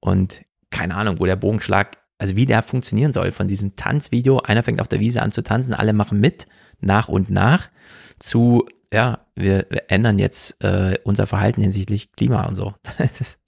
Und 0.00 0.40
keine 0.70 0.94
Ahnung, 0.94 1.18
wo 1.18 1.26
der 1.26 1.36
Bogenschlag, 1.36 1.98
also 2.20 2.36
wie 2.36 2.44
der 2.44 2.62
funktionieren 2.62 3.14
soll 3.14 3.32
von 3.32 3.48
diesem 3.48 3.76
Tanzvideo. 3.76 4.40
Einer 4.40 4.62
fängt 4.62 4.80
auf 4.80 4.88
der 4.88 5.00
Wiese 5.00 5.22
an 5.22 5.32
zu 5.32 5.42
tanzen, 5.42 5.72
alle 5.72 5.94
machen 5.94 6.20
mit, 6.20 6.46
nach 6.80 7.08
und 7.08 7.30
nach, 7.30 7.70
zu, 8.18 8.66
ja, 8.92 9.20
wir, 9.34 9.66
wir 9.70 9.84
ändern 9.88 10.18
jetzt 10.18 10.62
äh, 10.62 10.98
unser 11.02 11.26
Verhalten 11.26 11.62
hinsichtlich 11.62 12.12
Klima 12.12 12.44
und 12.44 12.56
so. 12.56 12.74
Das 12.98 13.20
ist 13.20 13.38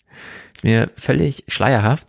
mir 0.63 0.91
völlig 0.97 1.45
schleierhaft. 1.49 2.09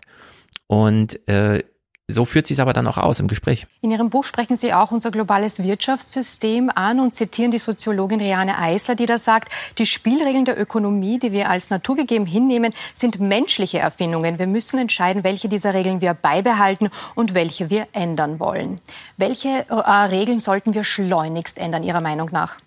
Und 0.68 1.28
äh, 1.28 1.64
so 2.09 2.25
führt 2.25 2.47
sie 2.47 2.53
es 2.53 2.59
aber 2.59 2.73
dann 2.73 2.85
auch 2.87 2.97
aus 2.97 3.19
im 3.19 3.27
Gespräch. 3.27 3.65
In 3.81 3.89
Ihrem 3.89 4.09
Buch 4.09 4.25
sprechen 4.25 4.57
Sie 4.57 4.73
auch 4.73 4.91
unser 4.91 5.09
globales 5.09 5.63
Wirtschaftssystem 5.63 6.69
an 6.73 6.99
und 6.99 7.13
zitieren 7.13 7.51
die 7.51 7.59
Soziologin 7.59 8.19
Riane 8.19 8.57
Eisler, 8.57 8.95
die 8.95 9.05
da 9.05 9.17
sagt, 9.17 9.51
die 9.77 9.85
Spielregeln 9.85 10.43
der 10.43 10.59
Ökonomie, 10.59 11.17
die 11.17 11.31
wir 11.31 11.49
als 11.49 11.69
naturgegeben 11.69 12.27
hinnehmen, 12.27 12.73
sind 12.93 13.21
menschliche 13.21 13.79
Erfindungen. 13.79 14.37
Wir 14.37 14.47
müssen 14.47 14.79
entscheiden, 14.79 15.23
welche 15.23 15.47
dieser 15.47 15.73
Regeln 15.73 16.01
wir 16.01 16.13
beibehalten 16.13 16.89
und 17.15 17.33
welche 17.33 17.69
wir 17.69 17.87
ändern 17.93 18.39
wollen. 18.39 18.81
Welche 19.15 19.65
äh, 19.69 19.73
Regeln 19.73 20.39
sollten 20.39 20.73
wir 20.73 20.83
schleunigst 20.83 21.57
ändern, 21.57 21.83
Ihrer 21.83 22.01
Meinung 22.01 22.29
nach? 22.33 22.57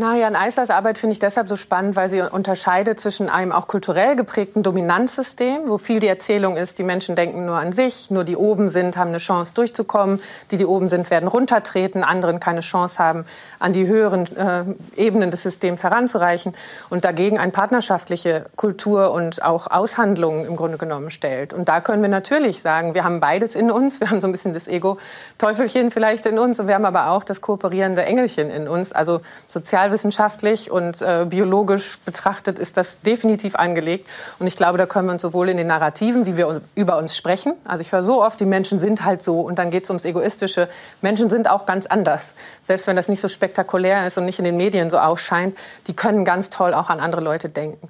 Na, 0.00 0.14
Jan 0.14 0.36
Eislers 0.36 0.70
Arbeit 0.70 0.96
finde 0.96 1.14
ich 1.14 1.18
deshalb 1.18 1.48
so 1.48 1.56
spannend, 1.56 1.96
weil 1.96 2.08
sie 2.08 2.20
unterscheidet 2.20 3.00
zwischen 3.00 3.28
einem 3.28 3.50
auch 3.50 3.66
kulturell 3.66 4.14
geprägten 4.14 4.62
Dominanzsystem, 4.62 5.62
wo 5.66 5.76
viel 5.76 5.98
die 5.98 6.06
Erzählung 6.06 6.56
ist, 6.56 6.78
die 6.78 6.84
Menschen 6.84 7.16
denken 7.16 7.44
nur 7.44 7.56
an 7.56 7.72
sich, 7.72 8.08
nur 8.08 8.22
die 8.22 8.36
oben 8.36 8.68
sind, 8.68 8.96
haben 8.96 9.08
eine 9.08 9.18
Chance 9.18 9.54
durchzukommen, 9.54 10.20
die, 10.52 10.56
die 10.56 10.66
oben 10.66 10.88
sind, 10.88 11.10
werden 11.10 11.28
runtertreten, 11.28 12.04
anderen 12.04 12.38
keine 12.38 12.60
Chance 12.60 13.00
haben, 13.00 13.24
an 13.58 13.72
die 13.72 13.88
höheren 13.88 14.36
äh, 14.36 14.62
Ebenen 14.94 15.32
des 15.32 15.42
Systems 15.42 15.82
heranzureichen 15.82 16.54
und 16.90 17.04
dagegen 17.04 17.36
eine 17.36 17.50
partnerschaftliche 17.50 18.44
Kultur 18.54 19.10
und 19.10 19.44
auch 19.44 19.66
Aushandlungen 19.66 20.46
im 20.46 20.54
Grunde 20.54 20.78
genommen 20.78 21.10
stellt. 21.10 21.52
Und 21.52 21.68
da 21.68 21.80
können 21.80 22.02
wir 22.02 22.08
natürlich 22.08 22.62
sagen, 22.62 22.94
wir 22.94 23.02
haben 23.02 23.18
beides 23.18 23.56
in 23.56 23.68
uns, 23.68 23.98
wir 23.98 24.10
haben 24.10 24.20
so 24.20 24.28
ein 24.28 24.32
bisschen 24.32 24.54
das 24.54 24.68
Ego-Teufelchen 24.68 25.90
vielleicht 25.90 26.24
in 26.26 26.38
uns 26.38 26.60
und 26.60 26.68
wir 26.68 26.76
haben 26.76 26.84
aber 26.84 27.10
auch 27.10 27.24
das 27.24 27.40
kooperierende 27.40 28.04
Engelchen 28.04 28.48
in 28.48 28.68
uns, 28.68 28.92
also 28.92 29.22
sozial 29.48 29.87
sozialwissenschaftlich 29.88 30.70
und 30.70 31.02
äh, 31.02 31.26
biologisch 31.28 31.98
betrachtet 32.04 32.58
ist 32.58 32.76
das 32.76 33.00
definitiv 33.00 33.54
angelegt. 33.54 34.08
Und 34.38 34.46
ich 34.46 34.56
glaube, 34.56 34.78
da 34.78 34.86
können 34.86 35.08
wir 35.08 35.12
uns 35.12 35.22
sowohl 35.22 35.48
in 35.48 35.56
den 35.56 35.66
Narrativen, 35.66 36.26
wie 36.26 36.36
wir 36.36 36.60
über 36.74 36.98
uns 36.98 37.16
sprechen, 37.16 37.54
also 37.66 37.82
ich 37.82 37.92
höre 37.92 38.02
so 38.02 38.22
oft, 38.22 38.38
die 38.40 38.46
Menschen 38.46 38.78
sind 38.78 39.04
halt 39.04 39.22
so 39.22 39.40
und 39.40 39.58
dann 39.58 39.70
geht 39.70 39.84
es 39.84 39.90
ums 39.90 40.04
Egoistische. 40.04 40.68
Menschen 41.02 41.30
sind 41.30 41.48
auch 41.50 41.66
ganz 41.66 41.86
anders. 41.86 42.34
Selbst 42.62 42.86
wenn 42.86 42.96
das 42.96 43.08
nicht 43.08 43.20
so 43.20 43.28
spektakulär 43.28 44.06
ist 44.06 44.18
und 44.18 44.24
nicht 44.24 44.38
in 44.38 44.44
den 44.44 44.56
Medien 44.56 44.90
so 44.90 44.98
aufscheint, 44.98 45.56
die 45.86 45.94
können 45.94 46.24
ganz 46.24 46.50
toll 46.50 46.74
auch 46.74 46.90
an 46.90 47.00
andere 47.00 47.20
Leute 47.20 47.48
denken. 47.48 47.88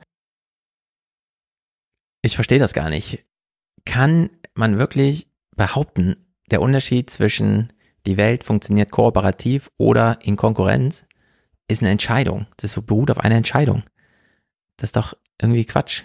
Ich 2.23 2.35
verstehe 2.35 2.59
das 2.59 2.75
gar 2.75 2.91
nicht. 2.91 3.25
Kann 3.85 4.31
man 4.55 4.79
wirklich 4.79 5.29
behaupten, 5.57 6.17
der 6.51 6.61
Unterschied 6.61 7.11
zwischen 7.11 7.73
die 8.07 8.17
Welt 8.17 8.45
funktioniert 8.45 8.91
kooperativ 8.91 9.71
oder 9.77 10.19
in 10.23 10.37
Konkurrenz 10.37 11.05
ist 11.69 11.83
eine 11.83 11.91
Entscheidung. 11.91 12.47
Das 12.57 12.81
beruht 12.81 13.11
auf 13.11 13.19
einer 13.19 13.37
Entscheidung. 13.37 13.85
Das 14.77 14.89
ist 14.89 14.97
doch 14.97 15.14
irgendwie 15.41 15.64
Quatsch. 15.64 16.03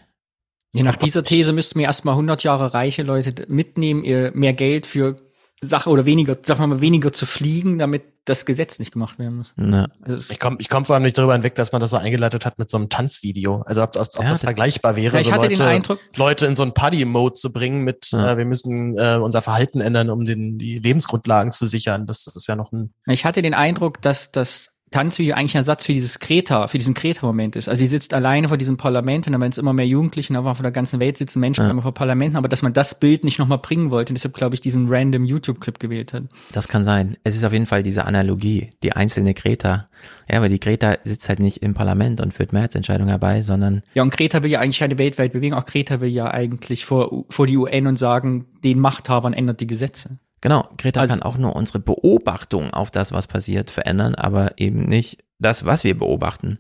Ja, 0.74 0.84
nach 0.84 0.96
dieser 0.96 1.24
These 1.24 1.54
müssten 1.54 1.80
wir 1.80 1.86
erstmal 1.86 2.14
100 2.14 2.44
Jahre 2.44 2.74
reiche 2.74 3.04
Leute 3.04 3.46
mitnehmen, 3.48 4.04
ihr 4.04 4.32
mehr 4.34 4.54
Geld 4.54 4.86
für 4.88 5.18
Sache 5.62 5.90
oder 5.90 6.06
weniger, 6.06 6.38
sagen 6.42 6.62
wir 6.62 6.68
mal, 6.68 6.82
weniger 6.82 7.14
zu 7.14 7.26
fliegen, 7.26 7.78
damit 7.78 8.04
das 8.26 8.46
Gesetz 8.46 8.80
nicht 8.80 8.92
gemacht 8.92 9.20
werden 9.20 9.38
muss. 9.38 9.54
Ja. 9.58 9.88
Also 10.02 10.32
ich 10.32 10.40
komme 10.40 10.58
ich 10.60 10.70
komm 10.70 10.86
vor 10.86 10.96
allem 10.96 11.04
nicht 11.04 11.18
darüber 11.18 11.34
hinweg, 11.34 11.56
dass 11.56 11.74
man 11.74 11.82
das 11.82 11.90
so 11.90 11.98
eingeleitet 11.98 12.46
hat 12.46 12.58
mit 12.58 12.70
so 12.70 12.78
einem 12.78 12.90
Tanzvideo. 12.90 13.64
Also 13.66 13.84
ob, 13.84 13.96
ob, 13.98 14.08
ob 14.16 14.24
ja, 14.24 14.32
das 14.32 14.42
vergleichbar 14.42 14.96
wäre, 14.96 15.20
ich 15.20 15.26
so 15.26 15.32
hatte 15.32 15.48
Leute, 15.48 15.56
den 15.58 15.68
Eindruck, 15.68 16.00
Leute 16.16 16.46
in 16.46 16.56
so 16.56 16.64
einen 16.64 16.74
Party-Mode 16.74 17.34
zu 17.34 17.52
bringen 17.52 17.84
mit, 17.84 18.12
ja. 18.12 18.32
äh, 18.32 18.38
wir 18.38 18.46
müssen 18.46 18.98
äh, 18.98 19.20
unser 19.22 19.42
Verhalten 19.42 19.82
ändern, 19.82 20.10
um 20.10 20.26
den, 20.26 20.58
die 20.58 20.80
Lebensgrundlagen 20.80 21.52
zu 21.52 21.68
sichern. 21.68 22.08
Das 22.08 22.28
ist 22.28 22.48
ja 22.48 22.56
noch 22.56 22.72
ein. 22.72 22.94
Ich 23.08 23.26
hatte 23.26 23.42
den 23.42 23.54
Eindruck, 23.54 24.02
dass 24.02 24.32
das 24.32 24.73
Tanzvideo 24.94 25.36
eigentlich 25.36 25.56
ein 25.56 25.62
Ersatz 25.62 25.88
für 25.88 25.94
dieses 25.94 26.20
Kreta, 26.20 26.68
für 26.68 26.78
diesen 26.78 26.94
Kreta-Moment 26.94 27.56
ist. 27.56 27.68
Also 27.68 27.80
sie 27.80 27.88
sitzt 27.88 28.14
alleine 28.14 28.48
vor 28.48 28.58
diesem 28.58 28.78
Parlament 28.78 29.26
und 29.26 29.34
dann 29.34 29.42
werden 29.42 29.52
es 29.52 29.58
immer 29.58 29.74
mehr 29.74 29.88
Jugendliche, 29.88 30.38
aber 30.38 30.54
von 30.54 30.64
der 30.64 30.72
ganzen 30.72 31.00
Welt 31.00 31.18
sitzen 31.18 31.40
Menschen 31.40 31.66
ja. 31.66 31.82
vor 31.82 31.94
Parlamenten, 31.96 32.38
aber 32.38 32.48
dass 32.48 32.62
man 32.62 32.74
das 32.74 33.00
Bild 33.00 33.24
nicht 33.24 33.40
nochmal 33.40 33.58
bringen 33.58 33.90
wollte 33.90 34.12
und 34.12 34.16
deshalb, 34.16 34.36
glaube 34.36 34.54
ich, 34.54 34.62
diesen 34.62 34.88
random 34.88 35.26
YouTube-Clip 35.26 35.80
gewählt 35.80 36.14
hat. 36.14 36.24
Das 36.52 36.68
kann 36.68 36.84
sein. 36.84 37.18
Es 37.24 37.36
ist 37.36 37.44
auf 37.44 37.54
jeden 37.54 37.66
Fall 37.66 37.82
diese 37.82 38.06
Analogie, 38.06 38.70
die 38.84 38.94
einzelne 38.94 39.34
Greta. 39.34 39.88
Ja, 40.30 40.38
aber 40.38 40.48
die 40.48 40.60
Greta 40.60 40.98
sitzt 41.04 41.28
halt 41.28 41.40
nicht 41.40 41.64
im 41.64 41.74
Parlament 41.74 42.22
und 42.22 42.34
führt 42.34 42.54
Mehrheitsentscheidungen 42.54 43.10
herbei, 43.10 43.42
sondern. 43.42 43.82
Ja, 43.96 44.04
und 44.04 44.16
Greta 44.16 44.44
will 44.44 44.52
ja 44.52 44.60
eigentlich 44.60 44.84
eine 44.84 45.00
weltweite 45.00 45.34
Bewegung. 45.34 45.58
Auch 45.58 45.66
Greta 45.66 46.02
will 46.02 46.10
ja 46.10 46.30
eigentlich 46.30 46.86
vor, 46.86 47.26
vor 47.30 47.48
die 47.48 47.58
UN 47.58 47.88
und 47.88 47.98
sagen, 47.98 48.46
den 48.64 48.80
Machthabern 48.80 49.34
ändert 49.34 49.60
die 49.60 49.68
Gesetze. 49.68 50.20
Genau, 50.44 50.68
Greta 50.78 51.00
also, 51.00 51.14
kann 51.14 51.24
auch 51.24 51.38
nur 51.38 51.56
unsere 51.56 51.80
Beobachtung 51.80 52.72
auf 52.72 52.92
das, 52.92 53.14
was 53.14 53.28
passiert, 53.28 53.72
verändern, 53.72 54.14
aber 54.14 54.60
eben 54.60 54.84
nicht 54.84 55.24
das, 55.40 55.64
was 55.64 55.86
wir 55.86 55.98
beobachten. 55.98 56.60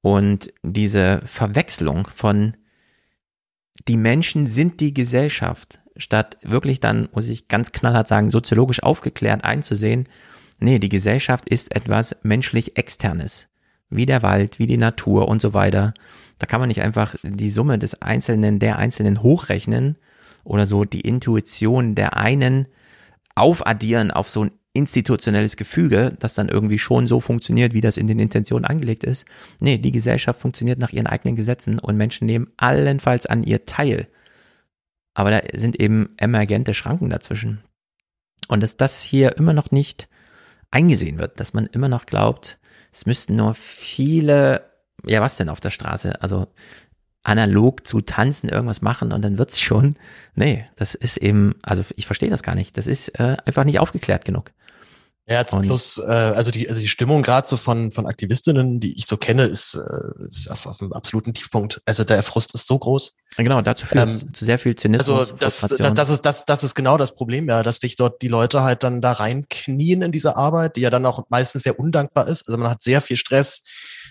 Und 0.00 0.52
diese 0.64 1.20
Verwechslung 1.26 2.08
von 2.12 2.56
die 3.86 3.96
Menschen 3.96 4.48
sind 4.48 4.80
die 4.80 4.92
Gesellschaft, 4.92 5.78
statt 5.96 6.38
wirklich 6.42 6.80
dann, 6.80 7.08
muss 7.14 7.28
ich 7.28 7.46
ganz 7.46 7.70
knallhart 7.70 8.08
sagen, 8.08 8.32
soziologisch 8.32 8.82
aufgeklärt 8.82 9.44
einzusehen, 9.44 10.08
nee, 10.58 10.80
die 10.80 10.88
Gesellschaft 10.88 11.48
ist 11.48 11.72
etwas 11.72 12.16
menschlich 12.24 12.76
Externes, 12.76 13.48
wie 13.90 14.06
der 14.06 14.24
Wald, 14.24 14.58
wie 14.58 14.66
die 14.66 14.76
Natur 14.76 15.28
und 15.28 15.40
so 15.40 15.54
weiter. 15.54 15.94
Da 16.38 16.46
kann 16.46 16.58
man 16.58 16.66
nicht 16.66 16.82
einfach 16.82 17.14
die 17.22 17.50
Summe 17.50 17.78
des 17.78 18.02
Einzelnen, 18.02 18.58
der 18.58 18.80
Einzelnen 18.80 19.22
hochrechnen 19.22 19.98
oder 20.42 20.66
so 20.66 20.82
die 20.82 21.02
Intuition 21.02 21.94
der 21.94 22.16
einen 22.16 22.66
aufaddieren 23.34 24.10
auf 24.10 24.30
so 24.30 24.44
ein 24.44 24.50
institutionelles 24.72 25.56
Gefüge, 25.56 26.16
das 26.20 26.34
dann 26.34 26.48
irgendwie 26.48 26.78
schon 26.78 27.08
so 27.08 27.20
funktioniert, 27.20 27.74
wie 27.74 27.80
das 27.80 27.96
in 27.96 28.06
den 28.06 28.20
Intentionen 28.20 28.64
angelegt 28.64 29.02
ist. 29.02 29.24
Nee, 29.58 29.78
die 29.78 29.92
Gesellschaft 29.92 30.40
funktioniert 30.40 30.78
nach 30.78 30.92
ihren 30.92 31.08
eigenen 31.08 31.36
Gesetzen 31.36 31.78
und 31.78 31.96
Menschen 31.96 32.26
nehmen 32.26 32.52
allenfalls 32.56 33.26
an 33.26 33.42
ihr 33.42 33.66
teil. 33.66 34.06
Aber 35.14 35.30
da 35.30 35.40
sind 35.54 35.80
eben 35.80 36.10
emergente 36.18 36.72
Schranken 36.72 37.10
dazwischen. 37.10 37.62
Und 38.48 38.62
dass 38.62 38.76
das 38.76 39.02
hier 39.02 39.36
immer 39.36 39.52
noch 39.52 39.70
nicht 39.72 40.08
eingesehen 40.70 41.18
wird, 41.18 41.40
dass 41.40 41.52
man 41.52 41.66
immer 41.66 41.88
noch 41.88 42.06
glaubt, 42.06 42.58
es 42.92 43.06
müssten 43.06 43.36
nur 43.36 43.54
viele, 43.54 44.70
ja 45.04 45.20
was 45.20 45.36
denn 45.36 45.48
auf 45.48 45.60
der 45.60 45.70
Straße? 45.70 46.22
Also 46.22 46.48
analog 47.22 47.86
zu 47.86 48.00
tanzen 48.00 48.48
irgendwas 48.48 48.82
machen 48.82 49.12
und 49.12 49.22
dann 49.22 49.38
wird's 49.38 49.60
schon. 49.60 49.94
Nee, 50.34 50.66
das 50.76 50.94
ist 50.94 51.16
eben, 51.18 51.54
also 51.62 51.82
ich 51.96 52.06
verstehe 52.06 52.30
das 52.30 52.42
gar 52.42 52.54
nicht. 52.54 52.76
Das 52.76 52.86
ist 52.86 53.08
äh, 53.20 53.36
einfach 53.44 53.64
nicht 53.64 53.78
aufgeklärt 53.78 54.24
genug. 54.24 54.52
Ja, 55.30 55.38
jetzt 55.38 55.56
plus, 55.60 55.98
äh, 55.98 56.10
also 56.10 56.50
die, 56.50 56.68
also 56.68 56.80
die 56.80 56.88
Stimmung 56.88 57.22
gerade 57.22 57.46
so 57.46 57.56
von, 57.56 57.92
von 57.92 58.04
Aktivistinnen, 58.06 58.80
die 58.80 58.98
ich 58.98 59.06
so 59.06 59.16
kenne, 59.16 59.44
ist, 59.44 59.74
äh, 59.76 60.28
ist 60.28 60.50
auf, 60.50 60.66
auf 60.66 60.82
einem 60.82 60.92
absoluten 60.92 61.32
Tiefpunkt. 61.32 61.80
Also 61.86 62.02
der 62.02 62.24
Frust 62.24 62.52
ist 62.52 62.66
so 62.66 62.76
groß. 62.76 63.14
Genau, 63.36 63.62
dazu 63.62 63.86
führt 63.86 64.08
ähm, 64.08 64.34
zu 64.34 64.44
sehr 64.44 64.58
viel 64.58 64.74
Zynismus. 64.74 65.30
Also 65.30 65.36
das, 65.36 65.60
das, 65.60 65.94
das, 65.94 66.10
ist, 66.10 66.22
das, 66.22 66.46
das 66.46 66.64
ist 66.64 66.74
genau 66.74 66.98
das 66.98 67.14
Problem, 67.14 67.48
ja, 67.48 67.62
dass 67.62 67.78
dich 67.78 67.94
dort 67.94 68.22
die 68.22 68.28
Leute 68.28 68.62
halt 68.62 68.82
dann 68.82 69.00
da 69.00 69.12
reinknien 69.12 70.02
in 70.02 70.10
diese 70.10 70.36
Arbeit, 70.36 70.74
die 70.74 70.80
ja 70.80 70.90
dann 70.90 71.06
auch 71.06 71.22
meistens 71.28 71.62
sehr 71.62 71.78
undankbar 71.78 72.26
ist. 72.26 72.48
Also 72.48 72.58
man 72.58 72.68
hat 72.68 72.82
sehr 72.82 73.00
viel 73.00 73.16
Stress, 73.16 73.62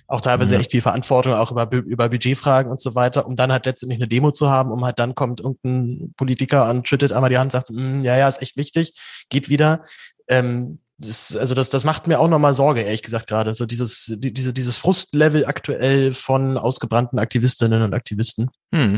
auch 0.09 0.21
teilweise 0.21 0.55
ja. 0.55 0.59
echt 0.59 0.71
viel 0.71 0.81
Verantwortung, 0.81 1.33
auch 1.33 1.51
über, 1.51 1.71
über 1.71 2.09
Budgetfragen 2.09 2.71
und 2.71 2.81
so 2.81 2.95
weiter, 2.95 3.27
um 3.27 3.35
dann 3.35 3.51
halt 3.51 3.67
letztendlich 3.67 3.99
eine 3.99 4.07
Demo 4.07 4.31
zu 4.31 4.49
haben, 4.49 4.71
um 4.71 4.83
halt 4.83 4.97
dann 4.97 5.13
kommt 5.13 5.39
irgendein 5.39 6.13
Politiker 6.17 6.69
und 6.69 6.87
schüttet 6.87 7.13
einmal 7.13 7.29
die 7.29 7.37
Hand 7.37 7.47
und 7.47 7.51
sagt, 7.51 7.69
mm, 7.69 8.03
ja, 8.03 8.17
ja, 8.17 8.27
ist 8.27 8.41
echt 8.41 8.57
wichtig, 8.57 8.93
geht 9.29 9.49
wieder. 9.49 9.83
Ähm, 10.27 10.79
das, 10.97 11.35
also 11.35 11.53
das, 11.53 11.69
das 11.69 11.83
macht 11.83 12.07
mir 12.07 12.19
auch 12.19 12.27
nochmal 12.27 12.55
Sorge, 12.55 12.81
ehrlich 12.81 13.03
gesagt, 13.03 13.27
gerade. 13.27 13.53
So 13.53 13.67
dieses, 13.67 14.11
die, 14.17 14.33
diese, 14.33 14.51
dieses 14.51 14.77
Frustlevel 14.77 15.45
aktuell 15.45 16.13
von 16.13 16.57
ausgebrannten 16.57 17.19
Aktivistinnen 17.19 17.83
und 17.83 17.93
Aktivisten. 17.93 18.49
Hm. 18.73 18.95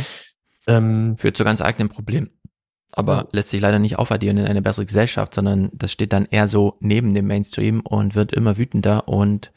Ähm, 0.67 1.17
Führt 1.17 1.35
zu 1.35 1.43
ganz 1.43 1.61
eigenen 1.61 1.89
Problemen. 1.89 2.31
Aber 2.93 3.15
ja. 3.15 3.27
lässt 3.33 3.49
sich 3.49 3.61
leider 3.61 3.79
nicht 3.79 3.99
aufaddieren 3.99 4.37
in 4.37 4.45
eine 4.45 4.61
bessere 4.61 4.85
Gesellschaft, 4.85 5.33
sondern 5.33 5.69
das 5.73 5.91
steht 5.91 6.13
dann 6.13 6.25
eher 6.25 6.47
so 6.47 6.77
neben 6.79 7.13
dem 7.13 7.27
Mainstream 7.27 7.81
und 7.81 8.15
wird 8.15 8.31
immer 8.31 8.57
wütender 8.57 9.07
und 9.07 9.51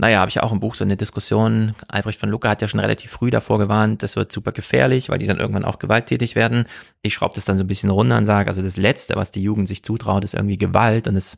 naja, 0.00 0.20
habe 0.20 0.30
ich 0.30 0.40
auch 0.42 0.50
im 0.50 0.60
Buch 0.60 0.74
so 0.74 0.82
eine 0.82 0.96
Diskussion. 0.96 1.74
Albrecht 1.86 2.18
von 2.18 2.30
Lucke 2.30 2.48
hat 2.48 2.62
ja 2.62 2.68
schon 2.68 2.80
relativ 2.80 3.10
früh 3.10 3.30
davor 3.30 3.58
gewarnt, 3.58 4.02
das 4.02 4.16
wird 4.16 4.32
super 4.32 4.50
gefährlich, 4.50 5.10
weil 5.10 5.18
die 5.18 5.26
dann 5.26 5.38
irgendwann 5.38 5.64
auch 5.64 5.78
gewalttätig 5.78 6.36
werden. 6.36 6.64
Ich 7.02 7.12
schraube 7.12 7.34
das 7.34 7.44
dann 7.44 7.58
so 7.58 7.64
ein 7.64 7.66
bisschen 7.66 7.90
runter 7.90 8.16
und 8.16 8.24
sage, 8.24 8.48
also 8.48 8.62
das 8.62 8.78
Letzte, 8.78 9.16
was 9.16 9.30
die 9.30 9.42
Jugend 9.42 9.68
sich 9.68 9.82
zutraut, 9.82 10.24
ist 10.24 10.32
irgendwie 10.32 10.56
Gewalt. 10.56 11.06
Und 11.06 11.16
das 11.16 11.36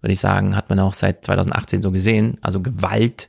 würde 0.00 0.12
ich 0.12 0.20
sagen, 0.20 0.54
hat 0.54 0.70
man 0.70 0.78
auch 0.78 0.94
seit 0.94 1.24
2018 1.24 1.82
so 1.82 1.90
gesehen. 1.90 2.38
Also 2.40 2.60
Gewalt 2.60 3.28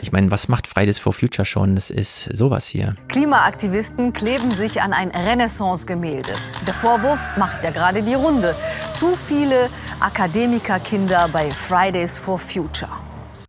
ich 0.00 0.12
meine, 0.12 0.30
was 0.30 0.48
macht 0.48 0.68
Fridays 0.68 0.98
for 1.00 1.12
Future 1.12 1.44
schon? 1.44 1.74
Das 1.74 1.90
ist 1.90 2.24
sowas 2.34 2.66
hier. 2.66 2.94
Klimaaktivisten 3.08 4.12
kleben 4.12 4.50
sich 4.52 4.80
an 4.80 4.92
ein 4.92 5.10
Renaissance-Gemälde. 5.10 6.32
Der 6.66 6.74
Vorwurf 6.74 7.18
macht 7.36 7.62
ja 7.64 7.70
gerade 7.70 8.02
die 8.02 8.14
Runde. 8.14 8.54
Zu 8.94 9.16
viele 9.16 9.68
Akademikerkinder 9.98 11.28
bei 11.32 11.50
Fridays 11.50 12.16
for 12.16 12.38
Future. 12.38 12.92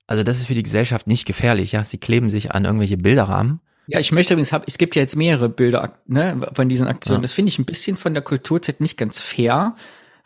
Also 0.08 0.24
das 0.24 0.38
ist 0.38 0.48
für 0.48 0.54
die 0.54 0.64
Gesellschaft 0.64 1.08
nicht 1.08 1.26
gefährlich, 1.26 1.72
ja. 1.72 1.84
Sie 1.84 1.98
kleben 1.98 2.30
sich 2.30 2.52
an 2.52 2.66
irgendwelche 2.66 2.98
Bilderrahmen 2.98 3.60
Ja, 3.88 4.00
ich 4.00 4.12
möchte 4.12 4.34
übrigens, 4.34 4.54
hab, 4.54 4.68
es 4.68 4.78
gibt 4.78 4.96
ja 4.96 5.02
jetzt 5.02 5.16
mehrere 5.16 5.50
Bilder 5.50 5.94
ne, 6.08 6.48
von 6.54 6.70
diesen 6.70 6.88
Aktionen. 6.88 7.20
Ja. 7.20 7.24
Das 7.24 7.34
finde 7.34 7.50
ich 7.50 7.60
ein 7.60 7.66
bisschen 7.66 7.98
von 7.98 8.14
der 8.14 8.24
Kulturzeit 8.24 8.82
nicht 8.82 8.98
ganz 8.98 9.20
fair, 9.20 9.76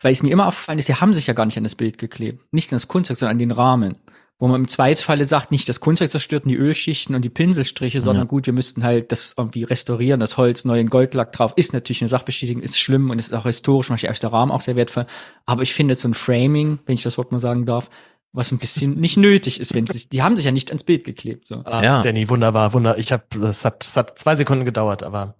weil 0.02 0.12
es 0.12 0.22
mir 0.22 0.30
immer 0.30 0.46
aufgefallen 0.46 0.78
ist, 0.78 0.86
sie 0.86 0.94
haben 0.94 1.12
sich 1.12 1.26
ja 1.26 1.34
gar 1.34 1.46
nicht 1.46 1.58
an 1.58 1.64
das 1.64 1.74
Bild 1.74 1.98
geklebt. 1.98 2.44
Nicht 2.52 2.72
an 2.72 2.76
das 2.76 2.88
Kunstwerk, 2.88 3.18
sondern 3.18 3.34
an 3.34 3.38
den 3.38 3.50
Rahmen. 3.50 3.96
Wo 4.38 4.48
man 4.48 4.62
im 4.62 4.68
Zweifelsfalle 4.68 5.26
sagt, 5.26 5.50
nicht 5.50 5.68
das 5.68 5.80
Kunstwerk 5.80 6.10
zerstörten 6.10 6.48
die 6.48 6.56
Ölschichten 6.56 7.14
und 7.14 7.22
die 7.22 7.28
Pinselstriche, 7.28 8.00
sondern 8.00 8.24
Ja. 8.24 8.28
gut, 8.28 8.46
wir 8.46 8.54
müssten 8.54 8.82
halt 8.82 9.12
das 9.12 9.34
irgendwie 9.36 9.64
restaurieren, 9.64 10.18
das 10.18 10.38
Holz, 10.38 10.64
neuen 10.64 10.88
Goldlack 10.88 11.32
drauf. 11.32 11.52
Ist 11.56 11.74
natürlich 11.74 12.00
eine 12.00 12.08
Sachbestätigung, 12.08 12.62
ist 12.62 12.78
schlimm 12.78 13.10
und 13.10 13.18
ist 13.18 13.34
auch 13.34 13.44
historisch, 13.44 13.90
manchmal 13.90 14.12
ist 14.12 14.22
der 14.22 14.32
Rahmen 14.32 14.50
auch 14.50 14.62
sehr 14.62 14.76
wertvoll. 14.76 15.04
Aber 15.44 15.62
ich 15.62 15.74
finde 15.74 15.94
so 15.94 16.08
ein 16.08 16.14
Framing, 16.14 16.78
wenn 16.86 16.94
ich 16.94 17.02
das 17.02 17.18
Wort 17.18 17.32
mal 17.32 17.38
sagen 17.38 17.66
darf, 17.66 17.90
was 18.32 18.52
ein 18.52 18.58
bisschen 18.58 18.98
nicht 19.00 19.16
nötig 19.16 19.60
ist, 19.60 19.74
wenn 19.74 19.86
sie, 19.86 20.08
die 20.08 20.22
haben 20.22 20.36
sich 20.36 20.44
ja 20.44 20.52
nicht 20.52 20.70
ans 20.70 20.84
Bild 20.84 21.04
geklebt. 21.04 21.46
So. 21.48 21.62
Ah, 21.64 21.82
Ja. 21.82 22.02
Danny, 22.02 22.28
wunderbar, 22.28 22.72
wunder. 22.72 22.96
Ich 22.98 23.10
habe, 23.12 23.24
das 23.40 23.64
hat, 23.64 23.80
das 23.84 23.96
hat 23.96 24.18
zwei 24.18 24.36
Sekunden 24.36 24.64
gedauert, 24.64 25.02
aber 25.02 25.34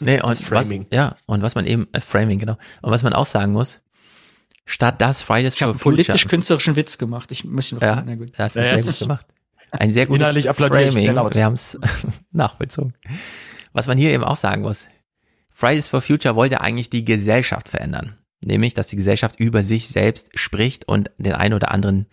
Nee, 0.00 0.20
und 0.22 0.30
das 0.30 0.40
Framing. 0.42 0.86
Was, 0.90 0.96
ja, 0.96 1.16
und 1.26 1.42
was 1.42 1.54
man 1.54 1.66
eben, 1.66 1.86
äh, 1.92 2.00
Framing, 2.00 2.38
genau. 2.38 2.56
Und 2.82 2.90
was 2.90 3.02
man 3.02 3.12
auch 3.12 3.26
sagen 3.26 3.52
muss, 3.52 3.80
statt 4.64 5.00
das 5.00 5.20
Fridays 5.22 5.54
Ich 5.54 5.62
habe 5.62 5.72
for 5.74 5.80
Future. 5.80 6.04
politisch-künstlerischen 6.04 6.76
Witz 6.76 6.96
gemacht. 6.98 7.30
Ich 7.32 7.44
muss 7.44 7.70
noch, 7.72 7.82
Ja, 7.82 8.02
na 8.06 8.14
gut. 8.14 8.30
das 8.36 8.54
Ja, 8.54 8.62
sehr 8.62 8.82
gut 8.82 8.98
gemacht. 8.98 9.26
Ein 9.72 9.90
sehr 9.90 10.06
gutes 10.06 10.20
Innerlich 10.20 10.46
Framing. 10.46 11.12
laut. 11.14 11.34
Wir 11.34 11.44
haben 11.44 11.52
es 11.54 11.78
nachvollzogen. 12.32 12.94
Was 13.72 13.86
man 13.86 13.98
hier 13.98 14.10
eben 14.10 14.24
auch 14.24 14.36
sagen 14.36 14.62
muss, 14.62 14.86
Fridays 15.52 15.88
for 15.88 16.00
Future 16.00 16.34
wollte 16.34 16.60
eigentlich 16.60 16.90
die 16.90 17.04
Gesellschaft 17.04 17.68
verändern. 17.68 18.16
Nämlich, 18.44 18.74
dass 18.74 18.88
die 18.88 18.96
Gesellschaft 18.96 19.38
über 19.38 19.62
sich 19.62 19.88
selbst 19.88 20.30
spricht 20.34 20.88
und 20.88 21.10
den 21.18 21.34
einen 21.34 21.54
oder 21.54 21.70
anderen 21.70 22.06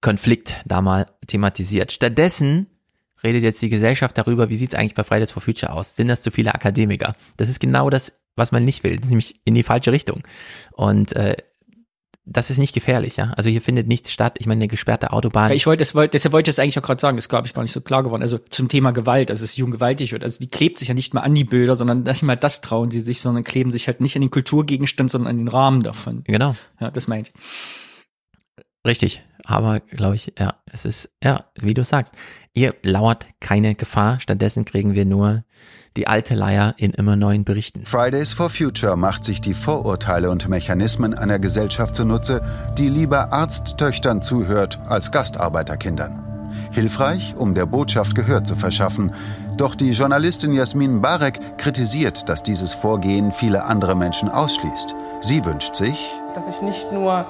Konflikt 0.00 0.56
da 0.64 0.80
mal 0.80 1.06
thematisiert. 1.26 1.92
Stattdessen 1.92 2.66
redet 3.22 3.42
jetzt 3.42 3.62
die 3.62 3.70
Gesellschaft 3.70 4.16
darüber, 4.18 4.50
wie 4.50 4.56
sieht 4.56 4.72
es 4.72 4.78
eigentlich 4.78 4.94
bei 4.94 5.04
Fridays 5.04 5.32
for 5.32 5.42
Future 5.42 5.72
aus? 5.72 5.96
Sind 5.96 6.08
das 6.08 6.22
zu 6.22 6.30
viele 6.30 6.54
Akademiker? 6.54 7.14
Das 7.36 7.48
ist 7.48 7.58
genau 7.58 7.90
das, 7.90 8.12
was 8.36 8.52
man 8.52 8.64
nicht 8.64 8.84
will, 8.84 8.96
nämlich 8.96 9.40
in 9.44 9.54
die 9.54 9.62
falsche 9.62 9.92
Richtung. 9.92 10.22
Und 10.72 11.14
äh, 11.16 11.36
das 12.26 12.48
ist 12.48 12.56
nicht 12.56 12.72
gefährlich, 12.72 13.16
ja. 13.16 13.32
Also 13.36 13.50
hier 13.50 13.60
findet 13.60 13.86
nichts 13.86 14.10
statt. 14.10 14.36
Ich 14.38 14.46
meine, 14.46 14.60
eine 14.60 14.68
gesperrte 14.68 15.12
Autobahn. 15.12 15.52
Ich 15.52 15.66
wollte, 15.66 15.80
das 15.80 15.94
wollte, 15.94 16.12
deshalb 16.12 16.32
wollte 16.32 16.48
ich 16.48 16.56
das 16.56 16.62
eigentlich 16.62 16.78
auch 16.78 16.82
gerade 16.82 17.00
sagen, 17.00 17.16
das 17.16 17.28
glaube 17.28 17.46
ich 17.46 17.52
gar 17.52 17.62
nicht 17.62 17.72
so 17.72 17.82
klar 17.82 18.02
geworden. 18.02 18.22
Also 18.22 18.38
zum 18.38 18.68
Thema 18.68 18.92
Gewalt, 18.92 19.30
also 19.30 19.44
es 19.44 19.56
jugendgewaltig 19.56 20.12
wird. 20.12 20.24
Also 20.24 20.38
die 20.38 20.48
klebt 20.48 20.78
sich 20.78 20.88
ja 20.88 20.94
nicht 20.94 21.12
mal 21.12 21.20
an 21.20 21.34
die 21.34 21.44
Bilder, 21.44 21.76
sondern 21.76 22.02
nicht 22.04 22.22
mal 22.22 22.36
das 22.36 22.62
trauen 22.62 22.90
sie 22.90 23.02
sich, 23.02 23.20
sondern 23.20 23.44
kleben 23.44 23.70
sich 23.70 23.86
halt 23.86 24.00
nicht 24.00 24.16
an 24.16 24.22
den 24.22 24.30
Kulturgegenstand, 24.30 25.10
sondern 25.10 25.30
an 25.30 25.38
den 25.38 25.48
Rahmen 25.48 25.82
davon. 25.82 26.24
Genau. 26.24 26.56
Ja, 26.80 26.90
das 26.90 27.08
meinte 27.08 27.30
ich. 27.34 27.40
Richtig, 28.86 29.22
aber 29.44 29.80
glaube 29.80 30.14
ich, 30.16 30.32
ja, 30.38 30.56
es 30.70 30.84
ist, 30.84 31.10
ja, 31.22 31.46
wie 31.58 31.72
du 31.72 31.84
sagst, 31.84 32.14
ihr 32.52 32.74
lauert 32.82 33.26
keine 33.40 33.74
Gefahr, 33.74 34.20
stattdessen 34.20 34.66
kriegen 34.66 34.94
wir 34.94 35.06
nur 35.06 35.44
die 35.96 36.08
alte 36.08 36.34
Leier 36.34 36.74
in 36.76 36.92
immer 36.92 37.16
neuen 37.16 37.44
Berichten. 37.44 37.84
Fridays 37.84 38.32
for 38.32 38.50
Future 38.50 38.96
macht 38.96 39.24
sich 39.24 39.40
die 39.40 39.54
Vorurteile 39.54 40.30
und 40.30 40.48
Mechanismen 40.48 41.14
einer 41.14 41.38
Gesellschaft 41.38 41.94
zunutze, 41.94 42.42
die 42.78 42.88
lieber 42.88 43.32
Arzttöchtern 43.32 44.20
zuhört 44.20 44.80
als 44.88 45.12
Gastarbeiterkindern. 45.12 46.24
Hilfreich, 46.72 47.34
um 47.36 47.54
der 47.54 47.66
Botschaft 47.66 48.14
Gehör 48.14 48.44
zu 48.44 48.56
verschaffen. 48.56 49.12
Doch 49.56 49.74
die 49.74 49.92
Journalistin 49.92 50.52
Jasmin 50.52 51.00
Barek 51.00 51.58
kritisiert, 51.58 52.28
dass 52.28 52.42
dieses 52.42 52.74
Vorgehen 52.74 53.32
viele 53.32 53.64
andere 53.64 53.96
Menschen 53.96 54.28
ausschließt. 54.28 54.94
Sie 55.20 55.44
wünscht 55.44 55.76
sich, 55.76 56.10
dass 56.34 56.48
ich 56.48 56.62
nicht 56.62 56.92
nur 56.92 57.26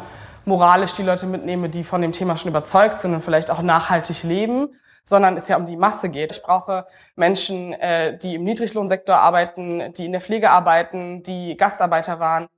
moralisch 0.47 0.95
die 0.95 1.03
Leute 1.03 1.27
mitnehme, 1.27 1.69
die 1.69 1.85
von 1.85 2.01
dem 2.03 2.13
Thema 2.13 2.37
schon 2.37 2.51
überzeugt 2.51 3.01
sind 3.01 3.15
und 3.15 3.23
vielleicht 3.23 3.51
auch 3.51 3.63
nachhaltig 3.63 4.23
leben, 4.23 4.69
sondern 5.05 5.37
es 5.37 5.49
ja 5.49 5.57
um 5.57 5.67
die 5.67 5.77
Masse 5.77 6.09
geht. 6.09 6.33
Ich 6.33 6.43
brauche 6.43 6.87
Menschen, 7.15 7.73
äh, 7.75 8.19
die 8.19 8.35
im 8.37 8.45
Niedriglohnsektor 8.45 9.17
arbeiten, 9.17 9.93
die 9.95 10.07
in 10.07 10.13
der 10.13 10.21
Pflege 10.21 10.51
arbeiten, 10.51 11.23
die 11.23 11.57
Gastarbeiter 11.57 12.19
waren. 12.21 12.49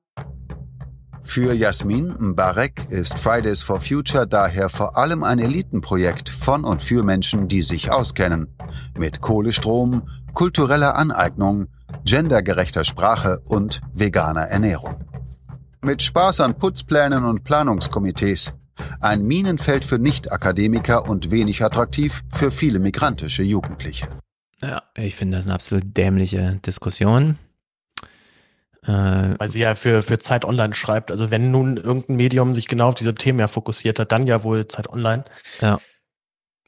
Für 1.27 1.53
Jasmin 1.53 2.15
Mbarek 2.19 2.87
ist 2.89 3.19
Fridays 3.19 3.63
for 3.63 3.81
Future 3.81 4.29
daher 4.29 4.69
vor 4.69 4.97
allem 4.97 5.25
ein 5.25 5.41
Elitenprojekt 5.41 6.29
von 6.29 6.65
und 6.65 6.81
für 6.81 7.03
Menschen, 7.03 7.49
die 7.49 7.63
sich 7.63 7.91
auskennen. 7.91 8.57
Mit 8.97 9.21
Kohlestrom, 9.21 10.09
kultureller 10.35 10.95
Aneignung, 10.95 11.67
gendergerechter 12.05 12.85
Sprache 12.85 13.43
und 13.45 13.81
veganer 13.93 14.43
Ernährung. 14.43 15.05
Mit 15.83 16.01
Spaß 16.01 16.41
an 16.41 16.57
Putzplänen 16.59 17.25
und 17.25 17.43
Planungskomitees. 17.43 18.53
Ein 19.01 19.23
Minenfeld 19.23 19.85
für 19.85 19.99
Nicht-Akademiker 19.99 21.09
und 21.09 21.31
wenig 21.31 21.63
attraktiv 21.65 22.23
für 22.35 22.51
viele 22.51 22.79
migrantische 22.79 23.43
Jugendliche. 23.43 24.09
Ja, 24.63 24.83
ich 24.97 25.17
finde 25.17 25.37
das 25.37 25.47
eine 25.47 25.55
absolut 25.55 25.97
dämliche 25.97 26.61
Diskussion. 26.65 27.39
Äh, 28.87 29.35
Weil 29.39 29.49
sie 29.49 29.61
ja 29.61 29.75
für, 29.75 30.03
für 30.03 30.19
Zeit 30.19 30.45
Online 30.45 30.75
schreibt. 30.75 31.11
Also 31.11 31.31
wenn 31.31 31.51
nun 31.51 31.77
irgendein 31.77 32.17
Medium 32.17 32.55
sich 32.55 32.69
genau 32.69 32.89
auf 32.89 32.95
diese 32.95 33.15
Themen 33.15 33.41
ja 33.41 33.49
fokussiert 33.49 33.99
hat, 33.99 34.13
dann 34.13 34.27
ja 34.27 34.45
wohl 34.45 34.69
Zeit 34.69 34.89
Online. 34.89 35.25
Ja. 35.61 35.79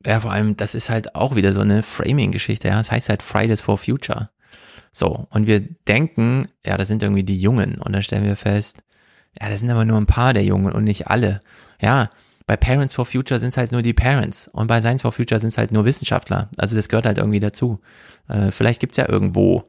Ja, 0.05 0.21
vor 0.21 0.31
allem, 0.31 0.57
das 0.57 0.75
ist 0.75 0.91
halt 0.91 1.17
auch 1.17 1.35
wieder 1.35 1.53
so 1.53 1.61
eine 1.61 1.83
Framing-Geschichte, 1.83 2.69
ja. 2.69 2.79
Das 2.79 2.93
heißt 2.93 3.09
halt 3.09 3.23
Fridays 3.23 3.61
for 3.61 3.79
Future. 3.79 4.31
So, 4.93 5.27
und 5.31 5.47
wir 5.47 5.61
denken, 5.61 6.49
ja, 6.65 6.77
das 6.77 6.89
sind 6.89 7.03
irgendwie 7.03 7.25
die 7.25 7.41
Jungen. 7.41 7.81
Und 7.81 7.93
dann 7.93 8.03
stellen 8.03 8.25
wir 8.25 8.37
fest, 8.37 8.79
ja, 9.41 9.49
das 9.49 9.61
sind 9.61 9.71
aber 9.71 9.85
nur 9.85 9.99
ein 9.99 10.07
paar 10.07 10.35
der 10.35 10.45
Jungen 10.45 10.73
und 10.73 10.85
nicht 10.85 11.09
alle. 11.09 11.41
Ja, 11.81 12.11
bei 12.47 12.57
Parents 12.57 12.95
for 12.95 13.05
Future 13.05 13.39
sind 13.39 13.51
es 13.51 13.57
halt 13.57 13.73
nur 13.73 13.83
die 13.83 13.93
Parents 13.93 14.49
und 14.49 14.69
bei 14.69 14.81
Science 14.81 15.03
for 15.03 15.13
Future 15.13 15.39
sind 15.39 15.51
es 15.51 15.59
halt 15.59 15.71
nur 15.71 15.85
Wissenschaftler. 15.85 16.49
Also 16.57 16.77
das 16.77 16.89
gehört 16.89 17.05
halt 17.05 17.19
irgendwie 17.19 17.41
dazu. 17.41 17.79
Äh, 18.27 18.51
vielleicht 18.53 18.81
gibt's 18.81 18.97
ja 18.97 19.09
irgendwo 19.09 19.65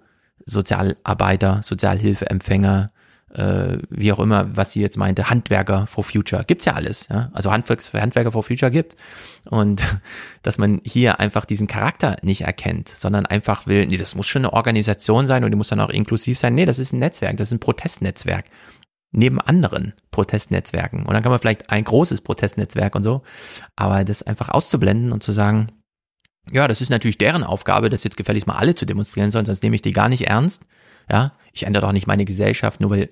Sozialarbeiter, 0.46 1.62
Sozialhilfeempfänger, 1.62 2.88
äh, 3.34 3.78
wie 3.90 4.12
auch 4.12 4.20
immer, 4.20 4.56
was 4.56 4.72
sie 4.72 4.82
jetzt 4.82 4.98
meinte, 4.98 5.30
Handwerker 5.30 5.88
for 5.88 6.04
Future. 6.04 6.44
Gibt's 6.46 6.66
ja 6.66 6.74
alles, 6.74 7.08
ja. 7.10 7.30
Also 7.34 7.52
Handwerks 7.52 7.94
Handwerker 7.94 8.32
for 8.32 8.44
Future 8.44 8.72
gibt. 8.72 8.96
Und 9.46 9.84
dass 10.42 10.58
man 10.58 10.82
hier 10.84 11.20
einfach 11.20 11.46
diesen 11.46 11.68
Charakter 11.68 12.18
nicht 12.22 12.42
erkennt, 12.42 12.90
sondern 12.90 13.26
einfach 13.26 13.68
will, 13.68 13.86
nee, 13.88 13.98
das 13.98 14.16
muss 14.16 14.28
schon 14.28 14.46
eine 14.46 14.54
Organisation 14.54 15.28
sein 15.28 15.44
und 15.44 15.52
die 15.52 15.58
muss 15.58 15.68
dann 15.68 15.82
auch 15.82 15.90
inklusiv 15.90 16.40
sein. 16.40 16.56
Nee, 16.56 16.66
das 16.66 16.80
ist 16.80 16.94
ein 16.94 17.00
Netzwerk, 17.00 17.38
das 17.38 17.50
ist 17.50 17.56
ein 17.56 17.60
Protestnetzwerk. 17.60 18.46
Neben 19.12 19.42
anderen 19.42 19.94
Protestnetzwerken. 20.12 21.06
Und 21.06 21.14
dann 21.14 21.24
kann 21.24 21.32
man 21.32 21.40
vielleicht 21.40 21.70
ein 21.72 21.84
großes 21.84 22.22
Protestnetzwerk 22.22 22.96
und 22.96 23.04
so. 23.04 23.24
Aber 23.76 24.04
das 24.04 24.22
einfach 24.22 24.50
auszublenden 24.50 25.12
und 25.12 25.24
zu 25.24 25.32
sagen, 25.32 25.72
ja, 26.52 26.68
das 26.68 26.82
ist 26.82 26.90
natürlich 26.90 27.18
deren 27.18 27.44
Aufgabe, 27.44 27.90
das 27.90 28.04
jetzt 28.04 28.18
gefälligst 28.18 28.48
mal 28.48 28.56
alle 28.56 28.76
zu 28.76 28.86
demonstrieren, 28.86 29.32
sonst 29.32 29.64
nehme 29.64 29.76
ich 29.76 29.82
die 29.82 29.92
gar 29.92 30.10
nicht 30.10 30.28
ernst. 30.28 30.64
Ja, 31.10 31.32
ich 31.54 31.64
ändere 31.64 31.86
doch 31.86 31.92
nicht 31.92 32.08
meine 32.08 32.26
Gesellschaft, 32.26 32.82
nur 32.82 32.92
weil, 32.92 33.10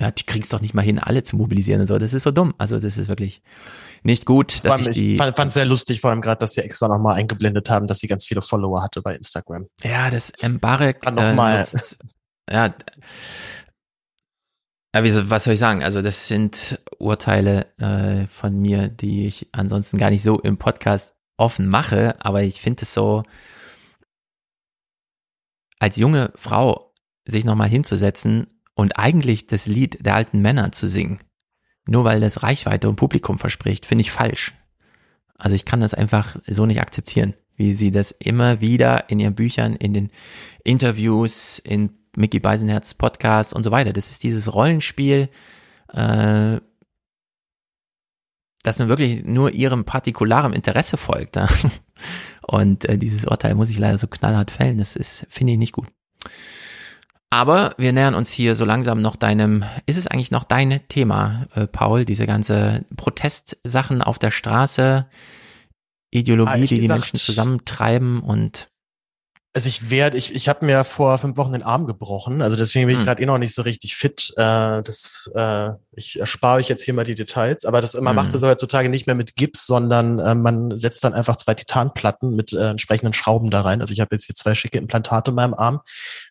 ja, 0.00 0.10
die 0.10 0.24
kriegst 0.24 0.52
doch 0.52 0.60
nicht 0.60 0.74
mal 0.74 0.82
hin, 0.82 0.98
alle 0.98 1.22
zu 1.22 1.36
mobilisieren 1.36 1.82
und 1.82 1.86
so. 1.86 1.98
Das 1.98 2.12
ist 2.12 2.24
so 2.24 2.32
dumm. 2.32 2.54
Also 2.58 2.78
das 2.80 2.98
ist 2.98 3.08
wirklich 3.08 3.42
nicht 4.02 4.26
gut. 4.26 4.52
Vor 4.52 4.70
Dass 4.70 4.80
ich 4.80 4.88
ich 4.88 4.94
die, 4.94 5.16
fand 5.16 5.38
es 5.38 5.54
sehr 5.54 5.64
lustig, 5.64 6.00
vor 6.00 6.10
allem 6.10 6.20
gerade, 6.20 6.40
dass 6.40 6.54
sie 6.54 6.62
extra 6.62 6.88
nochmal 6.88 7.14
eingeblendet 7.14 7.70
haben, 7.70 7.86
dass 7.86 8.00
sie 8.00 8.08
ganz 8.08 8.26
viele 8.26 8.42
Follower 8.42 8.82
hatte 8.82 9.00
bei 9.02 9.14
Instagram. 9.14 9.66
ja, 9.82 10.10
das 10.10 10.32
Mbarek 10.42 11.06
äh, 11.06 11.34
nutzt, 11.34 11.98
ja, 12.50 12.74
so- 15.10 15.28
was 15.30 15.44
soll 15.44 15.54
ich 15.54 15.60
sagen? 15.60 15.82
Also 15.82 16.02
das 16.02 16.28
sind 16.28 16.78
Urteile 16.98 17.66
äh, 17.78 18.26
von 18.28 18.60
mir, 18.60 18.88
die 18.88 19.26
ich 19.26 19.48
ansonsten 19.52 19.98
gar 19.98 20.10
nicht 20.10 20.22
so 20.22 20.38
im 20.40 20.56
Podcast 20.56 21.14
offen 21.36 21.68
mache, 21.68 22.14
aber 22.20 22.42
ich 22.42 22.60
finde 22.60 22.82
es 22.82 22.94
so, 22.94 23.24
als 25.78 25.96
junge 25.96 26.32
Frau 26.36 26.92
sich 27.26 27.44
nochmal 27.44 27.68
hinzusetzen 27.68 28.46
und 28.74 28.98
eigentlich 28.98 29.46
das 29.46 29.66
Lied 29.66 30.04
der 30.04 30.14
alten 30.14 30.40
Männer 30.40 30.72
zu 30.72 30.88
singen, 30.88 31.20
nur 31.86 32.04
weil 32.04 32.20
das 32.20 32.42
Reichweite 32.42 32.88
und 32.88 32.96
Publikum 32.96 33.38
verspricht, 33.38 33.86
finde 33.86 34.02
ich 34.02 34.12
falsch. 34.12 34.54
Also 35.36 35.56
ich 35.56 35.64
kann 35.64 35.80
das 35.80 35.94
einfach 35.94 36.36
so 36.46 36.64
nicht 36.66 36.80
akzeptieren, 36.80 37.34
wie 37.56 37.74
sie 37.74 37.90
das 37.90 38.12
immer 38.12 38.60
wieder 38.60 39.10
in 39.10 39.18
ihren 39.18 39.34
Büchern, 39.34 39.74
in 39.74 39.92
den 39.92 40.10
Interviews, 40.62 41.58
in 41.58 41.90
Mickey 42.16 42.40
Beisenherz 42.40 42.94
Podcasts 42.94 43.52
und 43.52 43.62
so 43.64 43.70
weiter. 43.70 43.92
Das 43.92 44.10
ist 44.10 44.22
dieses 44.22 44.52
Rollenspiel, 44.52 45.28
äh, 45.92 46.58
das 48.62 48.78
nun 48.78 48.88
wirklich 48.88 49.24
nur 49.24 49.50
ihrem 49.52 49.84
partikularem 49.84 50.52
Interesse 50.52 50.96
folgt. 50.96 51.36
Ja? 51.36 51.48
Und 52.46 52.84
äh, 52.86 52.98
dieses 52.98 53.24
Urteil 53.26 53.54
muss 53.54 53.70
ich 53.70 53.78
leider 53.78 53.98
so 53.98 54.06
knallhart 54.06 54.50
fällen. 54.50 54.78
Das 54.78 54.96
ist, 54.96 55.26
finde 55.28 55.52
ich 55.54 55.58
nicht 55.58 55.72
gut. 55.72 55.86
Aber 57.30 57.74
wir 57.78 57.92
nähern 57.92 58.14
uns 58.14 58.30
hier 58.30 58.54
so 58.54 58.64
langsam 58.64 59.00
noch 59.02 59.16
deinem, 59.16 59.64
ist 59.86 59.96
es 59.96 60.06
eigentlich 60.06 60.30
noch 60.30 60.44
dein 60.44 60.80
Thema, 60.88 61.46
äh, 61.54 61.66
Paul, 61.66 62.04
diese 62.04 62.26
ganze 62.26 62.84
Protestsachen 62.96 64.02
auf 64.02 64.18
der 64.18 64.30
Straße, 64.30 65.06
Ideologie, 66.10 66.52
Ah, 66.52 66.56
die 66.58 66.66
die 66.66 66.80
gesagt- 66.82 67.00
Menschen 67.00 67.18
zusammentreiben 67.18 68.20
und 68.20 68.70
Also 69.54 69.68
ich 69.68 69.88
werde, 69.88 70.18
ich, 70.18 70.34
ich 70.34 70.48
habe 70.48 70.66
mir 70.66 70.82
vor 70.82 71.16
fünf 71.16 71.36
Wochen 71.36 71.52
den 71.52 71.62
Arm 71.62 71.86
gebrochen, 71.86 72.42
also 72.42 72.56
deswegen 72.56 72.86
bin 72.86 72.94
ich 72.94 72.98
hm. 72.98 73.06
gerade 73.06 73.22
eh 73.22 73.26
noch 73.26 73.38
nicht 73.38 73.54
so 73.54 73.62
richtig 73.62 73.94
fit. 73.94 74.32
Äh, 74.36 74.82
das, 74.82 75.30
äh, 75.32 75.70
ich 75.96 76.18
erspare 76.18 76.58
euch 76.58 76.68
jetzt 76.68 76.84
hier 76.84 76.94
mal 76.94 77.04
die 77.04 77.14
Details, 77.14 77.64
aber 77.64 77.80
das, 77.80 77.94
man 77.94 78.08
hm. 78.08 78.16
macht 78.16 78.34
das 78.34 78.42
heutzutage 78.42 78.88
nicht 78.88 79.06
mehr 79.06 79.14
mit 79.14 79.36
Gips, 79.36 79.66
sondern 79.66 80.18
äh, 80.18 80.34
man 80.34 80.76
setzt 80.76 81.04
dann 81.04 81.14
einfach 81.14 81.36
zwei 81.36 81.54
Titanplatten 81.54 82.30
mit 82.30 82.52
äh, 82.52 82.70
entsprechenden 82.70 83.12
Schrauben 83.12 83.50
da 83.50 83.62
rein. 83.62 83.80
Also 83.80 83.92
ich 83.92 84.00
habe 84.00 84.14
jetzt 84.14 84.26
hier 84.26 84.34
zwei 84.34 84.54
schicke 84.54 84.78
Implantate 84.78 85.30
in 85.30 85.34
meinem 85.34 85.54
Arm, 85.54 85.80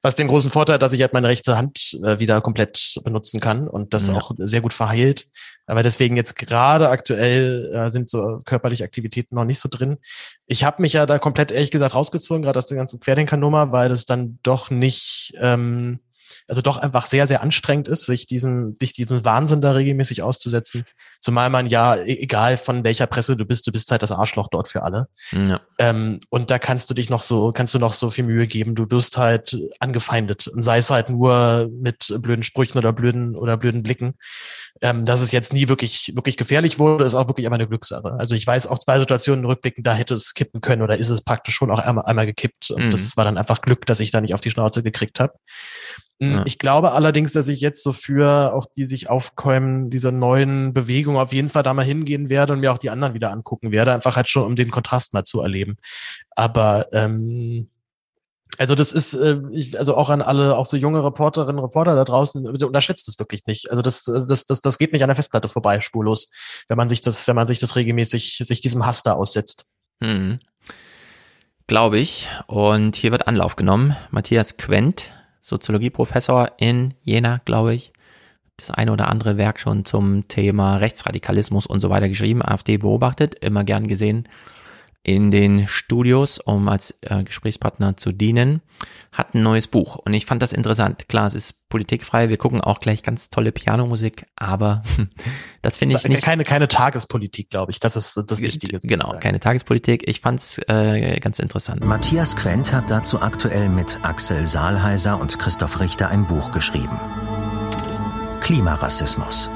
was 0.01 0.15
den 0.15 0.27
großen 0.27 0.49
Vorteil 0.49 0.75
hat, 0.75 0.81
dass 0.81 0.93
ich 0.93 1.01
halt 1.01 1.13
meine 1.13 1.27
rechte 1.27 1.57
Hand 1.57 1.99
äh, 2.03 2.19
wieder 2.19 2.41
komplett 2.41 2.99
benutzen 3.03 3.39
kann 3.39 3.67
und 3.67 3.93
das 3.93 4.07
ja. 4.07 4.15
auch 4.15 4.31
sehr 4.37 4.61
gut 4.61 4.73
verheilt. 4.73 5.27
Aber 5.65 5.83
deswegen 5.83 6.17
jetzt 6.17 6.35
gerade 6.35 6.89
aktuell 6.89 7.71
äh, 7.73 7.89
sind 7.89 8.09
so 8.09 8.41
körperliche 8.43 8.83
Aktivitäten 8.83 9.35
noch 9.35 9.45
nicht 9.45 9.59
so 9.59 9.69
drin. 9.69 9.97
Ich 10.45 10.63
habe 10.63 10.81
mich 10.81 10.93
ja 10.93 11.05
da 11.05 11.19
komplett 11.19 11.51
ehrlich 11.51 11.71
gesagt 11.71 11.95
rausgezogen, 11.95 12.43
gerade 12.43 12.59
aus 12.59 12.67
der 12.67 12.77
ganzen 12.77 12.99
Querdenker-Nummer, 12.99 13.71
weil 13.71 13.89
das 13.89 14.05
dann 14.05 14.39
doch 14.43 14.69
nicht 14.69 15.33
ähm, 15.39 15.99
also 16.47 16.61
doch 16.61 16.77
einfach 16.77 17.07
sehr, 17.07 17.27
sehr 17.27 17.41
anstrengend 17.41 17.87
ist, 17.87 18.05
sich 18.05 18.27
diesem, 18.27 18.77
sich 18.79 18.93
diesem 18.93 19.25
Wahnsinn 19.25 19.61
da 19.61 19.71
regelmäßig 19.71 20.21
auszusetzen. 20.23 20.85
Zumal 21.19 21.49
man 21.49 21.67
ja, 21.67 21.95
e-, 21.95 22.21
egal 22.21 22.57
von 22.57 22.83
welcher 22.83 23.07
Presse 23.07 23.35
du 23.35 23.45
bist, 23.45 23.67
du 23.67 23.71
bist 23.71 23.91
halt 23.91 24.01
das 24.01 24.11
Arschloch 24.11 24.47
dort 24.49 24.67
für 24.67 24.83
alle. 24.83 25.07
Ja. 25.31 25.61
Ähm, 25.79 26.19
und 26.29 26.51
da 26.51 26.59
kannst 26.59 26.89
du 26.89 26.93
dich 26.93 27.09
noch 27.09 27.21
so, 27.21 27.51
kannst 27.51 27.73
du 27.73 27.79
noch 27.79 27.93
so 27.93 28.09
viel 28.09 28.25
Mühe 28.25 28.47
geben. 28.47 28.75
Du 28.75 28.89
wirst 28.91 29.17
halt 29.17 29.57
angefeindet. 29.79 30.47
Und 30.47 30.61
sei 30.61 30.77
es 30.79 30.89
halt 30.89 31.09
nur 31.09 31.69
mit 31.71 32.13
blöden 32.19 32.43
Sprüchen 32.43 32.77
oder 32.77 32.93
blöden 32.93 33.35
oder 33.35 33.57
blöden 33.57 33.83
Blicken. 33.83 34.15
Ähm, 34.81 35.05
dass 35.05 35.21
es 35.21 35.31
jetzt 35.31 35.53
nie 35.53 35.69
wirklich, 35.69 36.11
wirklich 36.15 36.35
gefährlich 36.35 36.79
wurde, 36.79 37.05
ist 37.05 37.13
auch 37.13 37.27
wirklich 37.27 37.45
immer 37.45 37.55
eine 37.55 37.67
Glückssache. 37.67 38.13
Also 38.13 38.33
ich 38.33 38.45
weiß 38.45 38.67
auch 38.67 38.79
zwei 38.79 38.97
Situationen 38.97 39.45
rückblickend, 39.45 39.85
da 39.85 39.93
hätte 39.93 40.15
es 40.15 40.33
kippen 40.33 40.61
können 40.61 40.81
oder 40.81 40.97
ist 40.97 41.09
es 41.09 41.21
praktisch 41.21 41.55
schon 41.55 41.69
auch 41.69 41.79
einmal, 41.79 42.05
einmal 42.05 42.25
gekippt. 42.25 42.71
Und 42.71 42.87
mhm. 42.87 42.91
das 42.91 43.15
war 43.15 43.23
dann 43.23 43.37
einfach 43.37 43.61
Glück, 43.61 43.85
dass 43.85 43.99
ich 43.99 44.11
da 44.11 44.19
nicht 44.19 44.33
auf 44.33 44.41
die 44.41 44.49
Schnauze 44.49 44.81
gekriegt 44.81 45.19
habe. 45.19 45.33
Hm, 46.19 46.31
ja. 46.31 46.43
Ich 46.45 46.57
glaube 46.57 46.93
allerdings, 46.93 47.33
dass 47.33 47.47
ich 47.47 47.59
jetzt 47.59 47.83
so 47.83 47.91
für 47.91 48.53
auch 48.53 48.65
die 48.65 48.85
sich 48.85 49.09
aufkäumen, 49.09 49.89
dieser 49.89 50.11
neuen 50.11 50.73
Bewegung 50.73 51.17
auf 51.17 51.33
jeden 51.33 51.49
Fall 51.49 51.63
da 51.63 51.73
mal 51.73 51.85
hingehen 51.85 52.29
werde 52.29 52.53
und 52.53 52.59
mir 52.59 52.71
auch 52.71 52.77
die 52.77 52.89
anderen 52.89 53.13
wieder 53.13 53.31
angucken 53.31 53.71
werde, 53.71 53.93
einfach 53.93 54.15
halt 54.15 54.29
schon, 54.29 54.43
um 54.43 54.55
den 54.55 54.71
Kontrast 54.71 55.13
mal 55.13 55.23
zu 55.23 55.41
erleben. 55.41 55.77
Aber 56.31 56.87
ähm, 56.93 57.69
also 58.57 58.75
das 58.75 58.91
ist, 58.91 59.13
äh, 59.13 59.39
ich, 59.51 59.77
also 59.77 59.95
auch 59.95 60.09
an 60.09 60.21
alle, 60.21 60.57
auch 60.57 60.65
so 60.65 60.77
junge 60.77 61.03
Reporterinnen, 61.03 61.59
Reporter 61.59 61.95
da 61.95 62.03
draußen, 62.03 62.51
bitte 62.51 62.67
unterschätzt 62.67 63.07
es 63.07 63.17
wirklich 63.19 63.45
nicht. 63.45 63.69
Also 63.71 63.81
das, 63.81 64.03
das, 64.03 64.45
das, 64.45 64.61
das 64.61 64.77
geht 64.77 64.93
nicht 64.93 65.01
an 65.01 65.09
der 65.09 65.15
Festplatte 65.15 65.47
vorbei, 65.47 65.81
spurlos, 65.81 66.29
wenn 66.67 66.77
man 66.77 66.89
sich 66.89 67.01
das, 67.01 67.27
wenn 67.27 67.35
man 67.35 67.47
sich 67.47 67.59
das 67.59 67.75
regelmäßig, 67.75 68.37
sich 68.37 68.61
diesem 68.61 68.85
Hass 68.85 69.03
da 69.03 69.13
aussetzt. 69.13 69.65
Hm. 70.03 70.39
Glaube 71.67 71.97
ich. 71.97 72.29
Und 72.47 72.95
hier 72.95 73.11
wird 73.11 73.27
Anlauf 73.27 73.55
genommen. 73.55 73.95
Matthias 74.11 74.57
Quent 74.57 75.11
Soziologieprofessor 75.41 76.51
in 76.57 76.93
Jena, 77.03 77.41
glaube 77.45 77.73
ich. 77.73 77.93
Das 78.57 78.71
eine 78.71 78.91
oder 78.91 79.09
andere 79.09 79.37
Werk 79.37 79.59
schon 79.59 79.83
zum 79.83 80.27
Thema 80.27 80.77
Rechtsradikalismus 80.77 81.65
und 81.65 81.79
so 81.79 81.89
weiter 81.89 82.07
geschrieben, 82.07 82.43
AfD 82.43 82.77
beobachtet, 82.77 83.35
immer 83.41 83.63
gern 83.63 83.87
gesehen 83.87 84.27
in 85.03 85.31
den 85.31 85.67
Studios, 85.67 86.39
um 86.39 86.69
als 86.69 86.95
äh, 87.01 87.23
Gesprächspartner 87.23 87.97
zu 87.97 88.13
dienen, 88.13 88.61
hat 89.11 89.35
ein 89.35 89.43
neues 89.43 89.67
Buch 89.67 89.97
und 89.97 90.13
ich 90.13 90.25
fand 90.25 90.41
das 90.41 90.53
interessant. 90.53 91.09
Klar, 91.09 91.27
es 91.27 91.35
ist 91.35 91.67
politikfrei, 91.67 92.29
wir 92.29 92.37
gucken 92.37 92.61
auch 92.61 92.79
gleich 92.79 93.03
ganz 93.03 93.29
tolle 93.29 93.51
Pianomusik, 93.51 94.25
aber 94.37 94.81
das 95.61 95.77
finde 95.77 95.97
ich 95.97 96.07
nicht. 96.07 96.21
Keine, 96.21 96.45
keine 96.45 96.69
Tagespolitik, 96.69 97.49
glaube 97.49 97.73
ich, 97.73 97.81
das 97.81 97.97
ist 97.97 98.23
das 98.27 98.39
Wichtige. 98.39 98.79
Genau, 98.79 99.17
keine 99.19 99.41
Tagespolitik. 99.41 100.07
Ich 100.07 100.21
fand's 100.21 100.59
äh, 100.69 101.19
ganz 101.19 101.39
interessant. 101.39 101.83
Matthias 101.83 102.37
Quent 102.37 102.71
hat 102.71 102.89
dazu 102.89 103.21
aktuell 103.21 103.67
mit 103.67 103.99
Axel 104.03 104.47
Saalheiser 104.47 105.19
und 105.19 105.37
Christoph 105.37 105.81
Richter 105.81 106.09
ein 106.09 106.25
Buch 106.25 106.51
geschrieben. 106.51 106.97
Klimarassismus. 108.39 109.49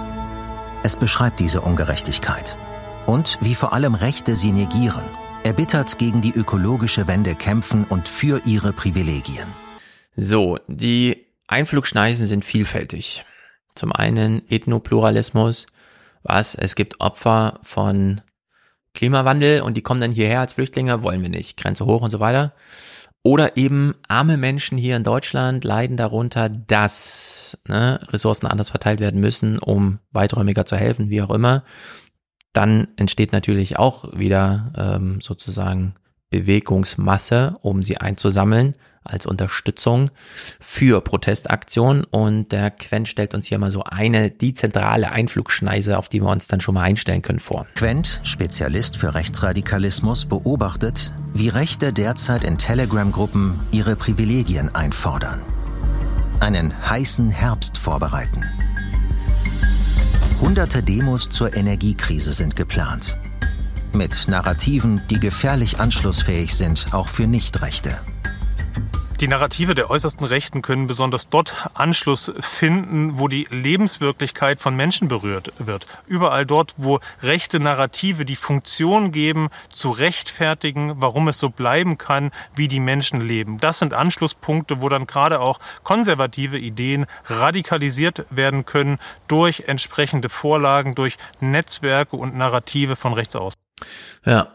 Es 0.84 0.98
beschreibt 0.98 1.40
diese 1.40 1.62
Ungerechtigkeit 1.62 2.58
und 3.06 3.38
wie 3.42 3.56
vor 3.56 3.72
allem 3.72 3.96
Rechte 3.96 4.36
sie 4.36 4.52
negieren 4.52 5.04
erbittert 5.44 5.98
gegen 5.98 6.22
die 6.22 6.34
ökologische 6.34 7.08
Wende 7.08 7.36
kämpfen 7.36 7.86
und 7.86 8.08
für 8.08 8.42
ihre 8.46 8.74
Privilegien. 8.74 9.48
So, 10.16 10.58
die 10.68 11.26
Einflugschneisen 11.48 12.28
sind 12.28 12.44
vielfältig. 12.44 13.26
Zum 13.76 13.92
einen 13.94 14.42
Ethnopluralismus, 14.50 15.68
was 16.24 16.56
es 16.56 16.76
gibt 16.76 17.00
Opfer 17.00 17.60
von 17.64 18.22
Klimawandel 18.94 19.62
und 19.62 19.78
die 19.78 19.82
kommen 19.82 20.02
dann 20.02 20.12
hierher 20.12 20.40
als 20.40 20.54
Flüchtlinge, 20.54 21.04
wollen 21.04 21.22
wir 21.22 21.30
nicht, 21.30 21.58
Grenze 21.58 21.86
hoch 21.86 22.02
und 22.02 22.12
so 22.12 22.20
weiter. 22.20 22.54
Oder 23.24 23.58
eben 23.58 23.94
arme 24.08 24.38
Menschen 24.38 24.78
hier 24.78 24.96
in 24.96 25.04
Deutschland 25.04 25.64
leiden 25.64 25.98
darunter, 25.98 26.50
dass 26.50 27.58
ne, 27.68 28.00
Ressourcen 28.10 28.48
anders 28.48 28.70
verteilt 28.70 29.00
werden 29.00 29.20
müssen, 29.20 29.60
um 29.60 30.00
weiträumiger 30.12 30.66
zu 30.66 30.78
helfen, 30.78 31.10
wie 31.10 31.22
auch 31.22 31.32
immer 31.32 31.64
dann 32.54 32.88
entsteht 32.98 33.34
natürlich 33.34 33.78
auch 33.78 34.18
wieder 34.18 34.74
ähm, 34.78 35.22
sozusagen 35.22 35.96
Bewegungsmasse, 36.30 37.58
um 37.62 37.84
sie 37.84 37.98
einzusammeln 37.98 38.76
als 39.04 39.26
Unterstützung 39.26 40.12
für 40.60 41.02
Protestaktionen. 41.02 42.04
Und 42.04 42.52
der 42.52 42.72
Quent 42.72 43.08
stellt 43.08 43.34
uns 43.34 43.48
hier 43.48 43.58
mal 43.58 43.72
so 43.72 43.84
eine, 43.84 44.32
die 44.32 44.54
zentrale 44.54 45.12
Einflugschneise, 45.12 45.98
auf 45.98 46.10
die 46.10 46.22
wir 46.22 46.30
uns 46.30 46.48
dann 46.48 46.62
schon 46.62 46.76
mal 46.76 46.84
einstellen 46.84 47.22
können, 47.22 47.40
vor. 47.40 47.66
Quent, 47.76 48.20
Spezialist 48.24 48.98
für 48.98 49.16
Rechtsradikalismus, 49.16 50.26
beobachtet, 50.26 51.14
wie 51.34 51.50
Rechte 51.50 51.94
derzeit 51.94 52.44
in 52.44 52.58
Telegram-Gruppen 52.58 53.60
ihre 53.72 53.96
Privilegien 53.96 54.74
einfordern. 54.76 55.42
Einen 56.40 56.74
heißen 56.90 57.30
Herbst 57.30 57.78
vorbereiten. 57.78 58.44
Hunderte 60.40 60.84
Demos 60.84 61.30
zur 61.30 61.56
Energiekrise 61.56 62.32
sind 62.32 62.56
geplant. 62.56 63.18
Mit 63.92 64.28
Narrativen, 64.28 65.02
die 65.10 65.20
gefährlich 65.20 65.80
anschlussfähig 65.80 66.56
sind, 66.56 66.88
auch 66.92 67.08
für 67.08 67.26
Nichtrechte. 67.26 68.00
Die 69.20 69.28
Narrative 69.28 69.74
der 69.74 69.90
äußersten 69.90 70.28
Rechten 70.28 70.62
können 70.62 70.86
besonders 70.86 71.28
dort 71.28 71.68
Anschluss 71.74 72.32
finden, 72.40 73.18
wo 73.18 73.28
die 73.28 73.48
Lebenswirklichkeit 73.50 74.60
von 74.60 74.76
Menschen 74.76 75.08
berührt 75.08 75.52
wird. 75.58 75.88
Überall 76.06 76.46
dort, 76.46 76.76
wo 76.78 77.00
rechte 77.24 77.60
Narrative 77.60 78.26
die 78.26 78.36
Funktion 78.36 79.12
geben, 79.12 79.50
zu 79.72 79.90
rechtfertigen, 79.90 81.02
warum 81.02 81.30
es 81.30 81.40
so 81.40 81.50
bleiben 81.50 81.98
kann, 81.98 82.30
wie 82.56 82.68
die 82.68 82.80
Menschen 82.80 83.20
leben. 83.20 83.58
Das 83.58 83.80
sind 83.80 83.96
Anschlusspunkte, 83.96 84.82
wo 84.82 84.90
dann 84.90 85.08
gerade 85.08 85.40
auch 85.40 85.60
konservative 85.82 86.60
Ideen 86.60 87.08
radikalisiert 87.26 88.28
werden 88.30 88.66
können 88.66 89.00
durch 89.28 89.64
entsprechende 89.66 90.30
Vorlagen, 90.30 90.94
durch 90.94 91.18
Netzwerke 91.40 92.18
und 92.18 92.38
Narrative 92.38 92.96
von 92.96 93.14
rechts 93.14 93.36
aus. 93.36 93.56
Ja, 94.24 94.54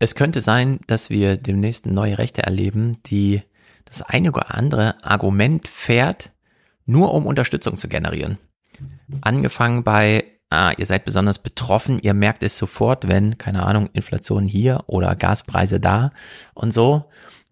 es 0.00 0.16
könnte 0.16 0.40
sein, 0.40 0.80
dass 0.88 1.10
wir 1.10 1.36
demnächst 1.36 1.86
neue 1.86 2.18
Rechte 2.18 2.42
erleben, 2.42 3.00
die 3.04 3.42
das 3.90 4.02
eine 4.02 4.30
oder 4.30 4.54
andere 4.54 5.02
Argument 5.04 5.66
fährt, 5.68 6.30
nur 6.86 7.12
um 7.12 7.26
Unterstützung 7.26 7.76
zu 7.76 7.88
generieren. 7.88 8.38
Angefangen 9.20 9.82
bei, 9.82 10.24
ah, 10.48 10.72
ihr 10.76 10.86
seid 10.86 11.04
besonders 11.04 11.38
betroffen, 11.38 11.98
ihr 11.98 12.14
merkt 12.14 12.42
es 12.42 12.56
sofort, 12.56 13.08
wenn, 13.08 13.36
keine 13.36 13.64
Ahnung, 13.64 13.90
Inflation 13.92 14.46
hier 14.46 14.84
oder 14.86 15.16
Gaspreise 15.16 15.80
da 15.80 16.12
und 16.54 16.72
so, 16.72 17.10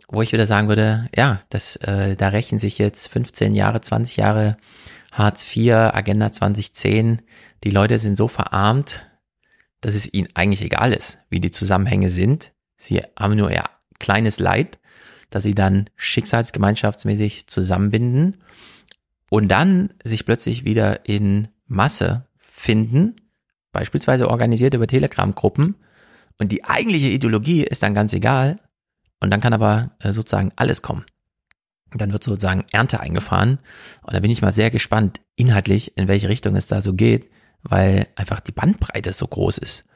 wo 0.09 0.23
ich 0.23 0.33
wieder 0.33 0.47
sagen 0.47 0.69
würde, 0.69 1.09
ja, 1.15 1.41
das, 1.51 1.77
äh, 1.77 2.17
da 2.17 2.29
rächen 2.29 2.59
sich 2.59 2.79
jetzt 2.79 3.09
15 3.09 3.55
Jahre, 3.55 3.81
20 3.81 4.17
Jahre 4.17 4.57
Hartz 5.13 5.45
IV, 5.55 5.73
Agenda 5.73 6.33
2010, 6.33 7.23
die 7.65 7.71
Leute 7.71 7.99
sind 7.99 8.17
so 8.17 8.29
verarmt, 8.29 9.07
dass 9.81 9.95
es 9.95 10.13
ihnen 10.13 10.29
eigentlich 10.35 10.63
egal 10.63 10.93
ist, 10.93 11.19
wie 11.29 11.41
die 11.41 11.51
Zusammenhänge 11.51 12.11
sind. 12.11 12.53
Sie 12.77 13.03
haben 13.19 13.37
nur 13.37 13.51
ihr 13.51 13.65
kleines 13.99 14.39
Leid 14.39 14.79
dass 15.31 15.43
sie 15.43 15.55
dann 15.55 15.91
schicksalsgemeinschaftsmäßig 15.97 17.47
zusammenbinden 17.47 18.39
und 19.31 19.49
dann 19.49 19.91
sich 20.03 20.25
plötzlich 20.25 20.65
wieder 20.65 21.07
in 21.09 21.49
Masse 21.67 22.27
finden, 22.37 23.17
beispielsweise 23.73 24.29
organisiert 24.29 24.75
über 24.75 24.87
Telegram-Gruppen 24.87 25.77
und 26.41 26.53
die 26.53 26.65
eigentliche 26.65 27.09
Ideologie 27.09 27.65
ist 27.65 27.83
dann 27.83 27.95
ganz 27.95 28.13
egal 28.13 28.57
und 29.21 29.31
dann 29.31 29.41
kann 29.41 29.53
aber 29.53 29.91
äh, 30.01 30.13
sozusagen 30.13 30.53
alles 30.57 30.83
kommen. 30.83 31.05
Dann 31.95 32.13
wird 32.13 32.23
sozusagen 32.23 32.65
Ernte 32.71 33.01
eingefahren 33.01 33.59
und 34.03 34.15
da 34.15 34.21
bin 34.21 34.31
ich 34.31 34.43
mal 34.43 34.53
sehr 34.53 34.71
gespannt 34.71 35.21
inhaltlich, 35.37 35.97
in 35.97 36.09
welche 36.09 36.29
Richtung 36.29 36.55
es 36.57 36.67
da 36.67 36.83
so 36.83 36.95
geht, 36.95 37.31
weil 37.63 38.07
einfach 38.15 38.41
die 38.41 38.53
Bandbreite 38.53 39.13
so 39.13 39.27
groß 39.27 39.59
ist. 39.59 39.88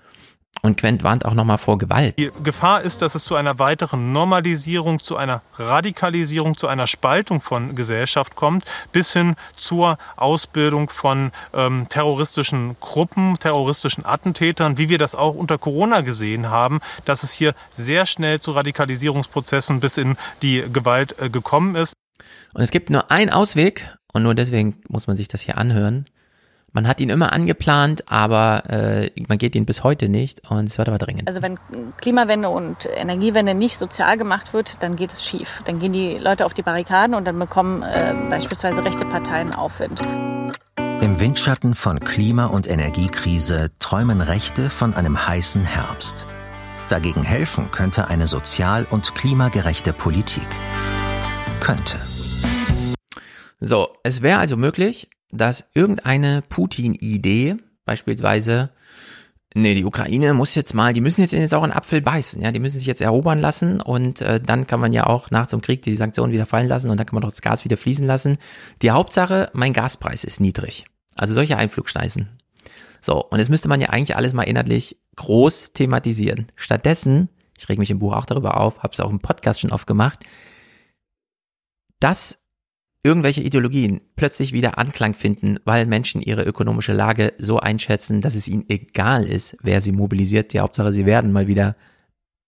Und 0.60 0.76
Quent 0.76 1.02
warnt 1.02 1.24
auch 1.24 1.34
nochmal 1.34 1.58
vor 1.58 1.78
Gewalt. 1.78 2.16
Die 2.18 2.30
Gefahr 2.44 2.82
ist, 2.82 3.02
dass 3.02 3.14
es 3.14 3.24
zu 3.24 3.34
einer 3.34 3.58
weiteren 3.58 4.12
Normalisierung, 4.12 5.00
zu 5.00 5.16
einer 5.16 5.42
Radikalisierung, 5.56 6.56
zu 6.56 6.68
einer 6.68 6.86
Spaltung 6.86 7.40
von 7.40 7.74
Gesellschaft 7.74 8.36
kommt, 8.36 8.64
bis 8.92 9.12
hin 9.12 9.34
zur 9.56 9.98
Ausbildung 10.16 10.90
von 10.90 11.32
ähm, 11.52 11.88
terroristischen 11.88 12.76
Gruppen, 12.78 13.38
terroristischen 13.40 14.04
Attentätern, 14.04 14.78
wie 14.78 14.88
wir 14.88 14.98
das 14.98 15.14
auch 15.14 15.34
unter 15.34 15.58
Corona 15.58 16.02
gesehen 16.02 16.50
haben, 16.50 16.80
dass 17.06 17.24
es 17.24 17.32
hier 17.32 17.54
sehr 17.70 18.06
schnell 18.06 18.40
zu 18.40 18.52
Radikalisierungsprozessen 18.52 19.80
bis 19.80 19.96
in 19.96 20.16
die 20.42 20.64
Gewalt 20.72 21.18
äh, 21.18 21.28
gekommen 21.28 21.74
ist. 21.74 21.94
Und 22.54 22.62
es 22.62 22.70
gibt 22.70 22.90
nur 22.90 23.10
einen 23.10 23.30
Ausweg, 23.30 23.88
und 24.12 24.22
nur 24.22 24.34
deswegen 24.34 24.76
muss 24.88 25.06
man 25.06 25.16
sich 25.16 25.26
das 25.26 25.40
hier 25.40 25.58
anhören. 25.58 26.06
Man 26.74 26.88
hat 26.88 27.02
ihn 27.02 27.10
immer 27.10 27.34
angeplant, 27.34 28.10
aber 28.10 28.64
äh, 28.70 29.10
man 29.28 29.36
geht 29.36 29.54
ihn 29.54 29.66
bis 29.66 29.84
heute 29.84 30.08
nicht 30.08 30.50
und 30.50 30.70
es 30.70 30.78
wird 30.78 30.88
aber 30.88 30.96
dringend. 30.96 31.28
Also 31.28 31.42
wenn 31.42 31.58
Klimawende 32.00 32.48
und 32.48 32.88
Energiewende 32.90 33.52
nicht 33.52 33.76
sozial 33.76 34.16
gemacht 34.16 34.54
wird, 34.54 34.82
dann 34.82 34.96
geht 34.96 35.10
es 35.10 35.22
schief. 35.22 35.60
Dann 35.66 35.78
gehen 35.80 35.92
die 35.92 36.16
Leute 36.16 36.46
auf 36.46 36.54
die 36.54 36.62
Barrikaden 36.62 37.14
und 37.14 37.26
dann 37.26 37.38
bekommen 37.38 37.82
äh, 37.82 38.14
beispielsweise 38.30 38.82
rechte 38.82 39.04
Parteien 39.04 39.54
Aufwind. 39.54 40.00
Im 41.02 41.20
Windschatten 41.20 41.74
von 41.74 42.00
Klima- 42.00 42.46
und 42.46 42.66
Energiekrise 42.66 43.68
träumen 43.78 44.22
Rechte 44.22 44.70
von 44.70 44.94
einem 44.94 45.28
heißen 45.28 45.64
Herbst. 45.64 46.24
Dagegen 46.88 47.22
helfen 47.22 47.70
könnte 47.70 48.08
eine 48.08 48.26
sozial- 48.26 48.86
und 48.88 49.14
klimagerechte 49.14 49.92
Politik. 49.92 50.46
Könnte. 51.60 51.98
So, 53.60 53.94
es 54.04 54.22
wäre 54.22 54.38
also 54.38 54.56
möglich, 54.56 55.10
dass 55.32 55.68
irgendeine 55.74 56.42
Putin-Idee, 56.48 57.56
beispielsweise, 57.84 58.70
nee, 59.54 59.74
die 59.74 59.84
Ukraine 59.84 60.34
muss 60.34 60.54
jetzt 60.54 60.74
mal, 60.74 60.92
die 60.92 61.00
müssen 61.00 61.22
jetzt 61.22 61.32
in 61.32 61.40
den 61.40 61.48
sauren 61.48 61.72
Apfel 61.72 62.00
beißen, 62.00 62.40
ja, 62.42 62.52
die 62.52 62.60
müssen 62.60 62.78
sich 62.78 62.86
jetzt 62.86 63.00
erobern 63.00 63.40
lassen 63.40 63.80
und 63.80 64.20
äh, 64.20 64.40
dann 64.40 64.66
kann 64.66 64.80
man 64.80 64.92
ja 64.92 65.06
auch 65.06 65.30
nach 65.30 65.46
dem 65.46 65.62
Krieg 65.62 65.82
die 65.82 65.96
Sanktionen 65.96 66.32
wieder 66.32 66.46
fallen 66.46 66.68
lassen 66.68 66.90
und 66.90 66.98
dann 66.98 67.06
kann 67.06 67.14
man 67.14 67.22
doch 67.22 67.30
das 67.30 67.42
Gas 67.42 67.64
wieder 67.64 67.76
fließen 67.76 68.06
lassen. 68.06 68.38
Die 68.82 68.90
Hauptsache, 68.90 69.50
mein 69.54 69.72
Gaspreis 69.72 70.24
ist 70.24 70.40
niedrig. 70.40 70.84
Also 71.16 71.34
solche 71.34 71.56
Einflugschneisen. 71.56 72.28
So, 73.00 73.22
und 73.24 73.38
jetzt 73.38 73.48
müsste 73.48 73.68
man 73.68 73.80
ja 73.80 73.88
eigentlich 73.88 74.16
alles 74.16 74.32
mal 74.32 74.44
inhaltlich 74.44 74.96
groß 75.16 75.72
thematisieren. 75.72 76.46
Stattdessen, 76.54 77.28
ich 77.58 77.68
reg 77.68 77.78
mich 77.78 77.90
im 77.90 77.98
Buch 77.98 78.14
auch 78.14 78.26
darüber 78.26 78.58
auf, 78.58 78.82
habe 78.82 78.92
es 78.92 79.00
auch 79.00 79.10
im 79.10 79.18
Podcast 79.18 79.60
schon 79.60 79.72
oft 79.72 79.86
gemacht, 79.86 80.20
dass 82.00 82.41
irgendwelche 83.02 83.42
Ideologien 83.42 84.00
plötzlich 84.16 84.52
wieder 84.52 84.78
Anklang 84.78 85.14
finden, 85.14 85.58
weil 85.64 85.86
Menschen 85.86 86.22
ihre 86.22 86.42
ökonomische 86.42 86.92
Lage 86.92 87.32
so 87.38 87.58
einschätzen, 87.58 88.20
dass 88.20 88.34
es 88.34 88.46
ihnen 88.46 88.64
egal 88.68 89.24
ist, 89.24 89.56
wer 89.62 89.80
sie 89.80 89.92
mobilisiert. 89.92 90.52
Die 90.52 90.60
Hauptsache, 90.60 90.92
sie 90.92 91.06
werden 91.06 91.32
mal 91.32 91.48
wieder 91.48 91.76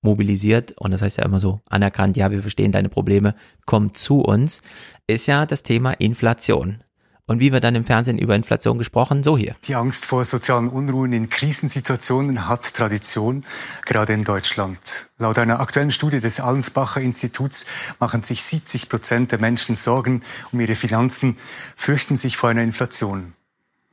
mobilisiert. 0.02 0.72
Und 0.78 0.92
das 0.92 1.02
heißt 1.02 1.18
ja 1.18 1.24
immer 1.24 1.40
so 1.40 1.60
anerkannt, 1.68 2.16
ja, 2.16 2.30
wir 2.30 2.42
verstehen 2.42 2.70
deine 2.70 2.88
Probleme, 2.88 3.34
komm 3.66 3.94
zu 3.94 4.20
uns, 4.20 4.62
ist 5.08 5.26
ja 5.26 5.46
das 5.46 5.64
Thema 5.64 5.92
Inflation. 5.92 6.83
Und 7.26 7.40
wie 7.40 7.52
wird 7.52 7.64
dann 7.64 7.74
im 7.74 7.84
Fernsehen 7.84 8.18
über 8.18 8.34
Inflation 8.34 8.76
gesprochen? 8.76 9.24
So 9.24 9.38
hier. 9.38 9.56
Die 9.64 9.74
Angst 9.74 10.04
vor 10.04 10.24
sozialen 10.24 10.68
Unruhen 10.68 11.14
in 11.14 11.30
Krisensituationen 11.30 12.46
hat 12.48 12.74
Tradition, 12.74 13.46
gerade 13.86 14.12
in 14.12 14.24
Deutschland. 14.24 15.08
Laut 15.16 15.38
einer 15.38 15.58
aktuellen 15.60 15.90
Studie 15.90 16.20
des 16.20 16.38
Allensbacher 16.38 17.00
Instituts 17.00 17.64
machen 17.98 18.22
sich 18.22 18.42
70 18.42 18.90
Prozent 18.90 19.32
der 19.32 19.40
Menschen 19.40 19.74
Sorgen 19.74 20.22
um 20.52 20.60
ihre 20.60 20.76
Finanzen, 20.76 21.38
fürchten 21.76 22.16
sich 22.16 22.36
vor 22.36 22.50
einer 22.50 22.62
Inflation. 22.62 23.32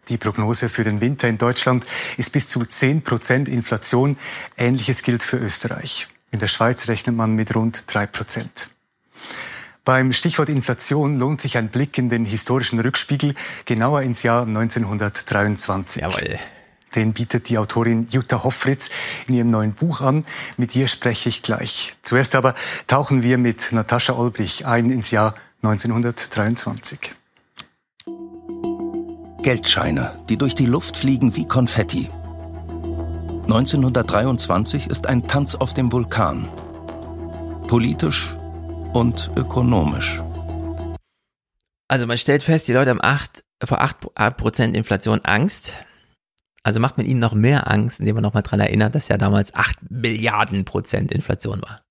Die 0.10 0.18
Prognose 0.18 0.68
für 0.68 0.84
den 0.84 1.00
Winter 1.00 1.30
in 1.30 1.38
Deutschland 1.38 1.86
ist 2.18 2.34
bis 2.34 2.50
zu 2.50 2.66
10 2.66 3.04
Prozent 3.04 3.48
Inflation. 3.48 4.18
Ähnliches 4.58 5.04
gilt 5.04 5.24
für 5.24 5.38
Österreich. 5.38 6.10
In 6.32 6.40
der 6.40 6.48
Schweiz 6.48 6.90
rechnet 6.90 7.16
man 7.16 7.34
mit 7.34 7.56
rund 7.56 7.86
3 7.88 8.08
Prozent. 8.08 8.70
Beim 9.84 10.14
Stichwort 10.14 10.50
Inflation 10.50 11.18
lohnt 11.18 11.42
sich 11.42 11.58
ein 11.58 11.70
Blick 11.70 11.98
in 11.98 12.10
den 12.10 12.24
historischen 12.24 12.80
Rückspiegel, 12.80 13.34
genauer 13.66 14.04
ins 14.04 14.22
Jahr 14.22 14.44
1923. 14.44 16.02
Jawohl. 16.04 16.40
Den 16.94 17.14
bietet 17.14 17.50
die 17.50 17.58
Autorin 17.58 18.08
Jutta 18.12 18.44
Hoffritz 18.44 18.92
in 19.28 19.36
ihrem 19.36 19.50
neuen 19.50 19.74
Buch 19.74 20.02
an. 20.02 20.26
Mit 20.58 20.76
ihr 20.76 20.88
spreche 20.88 21.30
ich 21.30 21.42
gleich. 21.42 21.96
Zuerst 22.04 22.36
aber 22.36 22.54
tauchen 22.86 23.24
wir 23.24 23.40
mit 23.40 23.72
Natascha 23.72 24.14
Olbrich 24.14 24.68
ein 24.68 24.92
ins 24.92 25.10
Jahr 25.10 25.34
1923. 25.64 27.16
Geldscheine, 29.42 30.20
die 30.30 30.38
durch 30.38 30.54
die 30.54 30.68
Luft 30.68 30.96
fliegen 30.96 31.36
wie 31.36 31.48
Konfetti. 31.48 32.10
1923 33.44 34.88
ist 34.88 35.08
ein 35.08 35.28
Tanz 35.28 35.56
auf 35.56 35.74
dem 35.74 35.92
Vulkan. 35.92 36.48
Politisch 37.68 38.36
und 38.94 39.32
ökonomisch. 39.36 40.22
Also 41.88 42.08
man 42.08 42.18
stellt 42.18 42.44
fest, 42.44 42.68
die 42.68 42.74
Leute 42.74 42.90
haben 42.90 43.02
acht, 43.02 43.44
vor 43.64 43.82
8% 43.82 44.74
Inflation 44.74 45.20
Angst. 45.24 45.78
Also 46.64 46.80
macht 46.80 46.98
man 46.98 47.06
ihnen 47.06 47.20
noch 47.20 47.34
mehr 47.34 47.70
Angst, 47.70 48.00
indem 48.00 48.16
man 48.16 48.22
nochmal 48.24 48.44
dran 48.44 48.60
erinnert, 48.60 48.96
dass 48.96 49.08
ja 49.08 49.18
damals 49.18 49.54
8 49.56 49.90
Milliarden 49.90 50.64
Prozent 50.64 51.12
Inflation 51.12 51.62
war. 51.62 51.82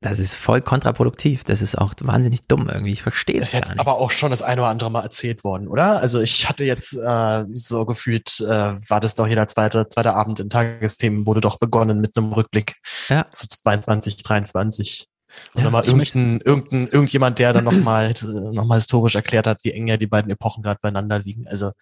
Das 0.00 0.20
ist 0.20 0.36
voll 0.36 0.60
kontraproduktiv. 0.60 1.42
Das 1.42 1.60
ist 1.60 1.76
auch 1.76 1.92
wahnsinnig 2.02 2.46
dumm 2.46 2.68
irgendwie. 2.68 2.92
Ich 2.92 3.02
verstehe 3.02 3.40
das, 3.40 3.50
das 3.50 3.62
ist 3.62 3.68
jetzt 3.70 3.80
aber 3.80 3.96
auch 3.96 4.12
schon 4.12 4.30
das 4.30 4.42
eine 4.42 4.60
oder 4.60 4.70
andere 4.70 4.90
Mal 4.92 5.02
erzählt 5.02 5.42
worden, 5.42 5.66
oder? 5.66 6.00
Also 6.00 6.20
ich 6.20 6.48
hatte 6.48 6.64
jetzt 6.64 6.94
äh, 6.96 7.44
so 7.52 7.84
gefühlt, 7.84 8.40
äh, 8.40 8.46
war 8.88 9.00
das 9.00 9.16
doch 9.16 9.26
jeder 9.26 9.48
zweite, 9.48 9.88
zweite 9.88 10.14
Abend 10.14 10.38
in 10.38 10.50
Tagesthemen, 10.50 11.26
wurde 11.26 11.40
doch 11.40 11.58
begonnen 11.58 12.00
mit 12.00 12.16
einem 12.16 12.32
Rückblick 12.32 12.74
ja. 13.08 13.28
zu 13.32 13.48
22, 13.48 14.22
23. 14.22 15.08
Und 15.54 15.60
ja, 15.60 15.64
nochmal 15.64 15.84
irgendein, 15.84 16.40
irgendein, 16.40 16.88
irgendjemand, 16.88 17.38
der 17.38 17.52
dann 17.52 17.64
nochmal 17.64 18.14
noch 18.52 18.64
mal 18.64 18.76
historisch 18.76 19.14
erklärt 19.14 19.46
hat, 19.46 19.64
wie 19.64 19.72
eng 19.72 19.88
ja 19.88 19.96
die 19.96 20.06
beiden 20.06 20.30
Epochen 20.30 20.62
gerade 20.62 20.80
beieinander 20.80 21.18
liegen. 21.18 21.46
Also 21.48 21.72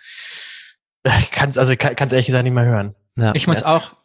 kann 1.33 1.51
es 1.51 1.59
also 1.59 1.75
kann 1.77 1.95
es 1.99 2.13
ehrlich 2.13 2.27
gesagt 2.27 2.45
nicht 2.45 2.55
mehr 2.55 2.65
hören. 2.65 2.95
Ja, 3.17 3.33
ich 3.35 3.47
muss 3.47 3.63
auch, 3.63 3.97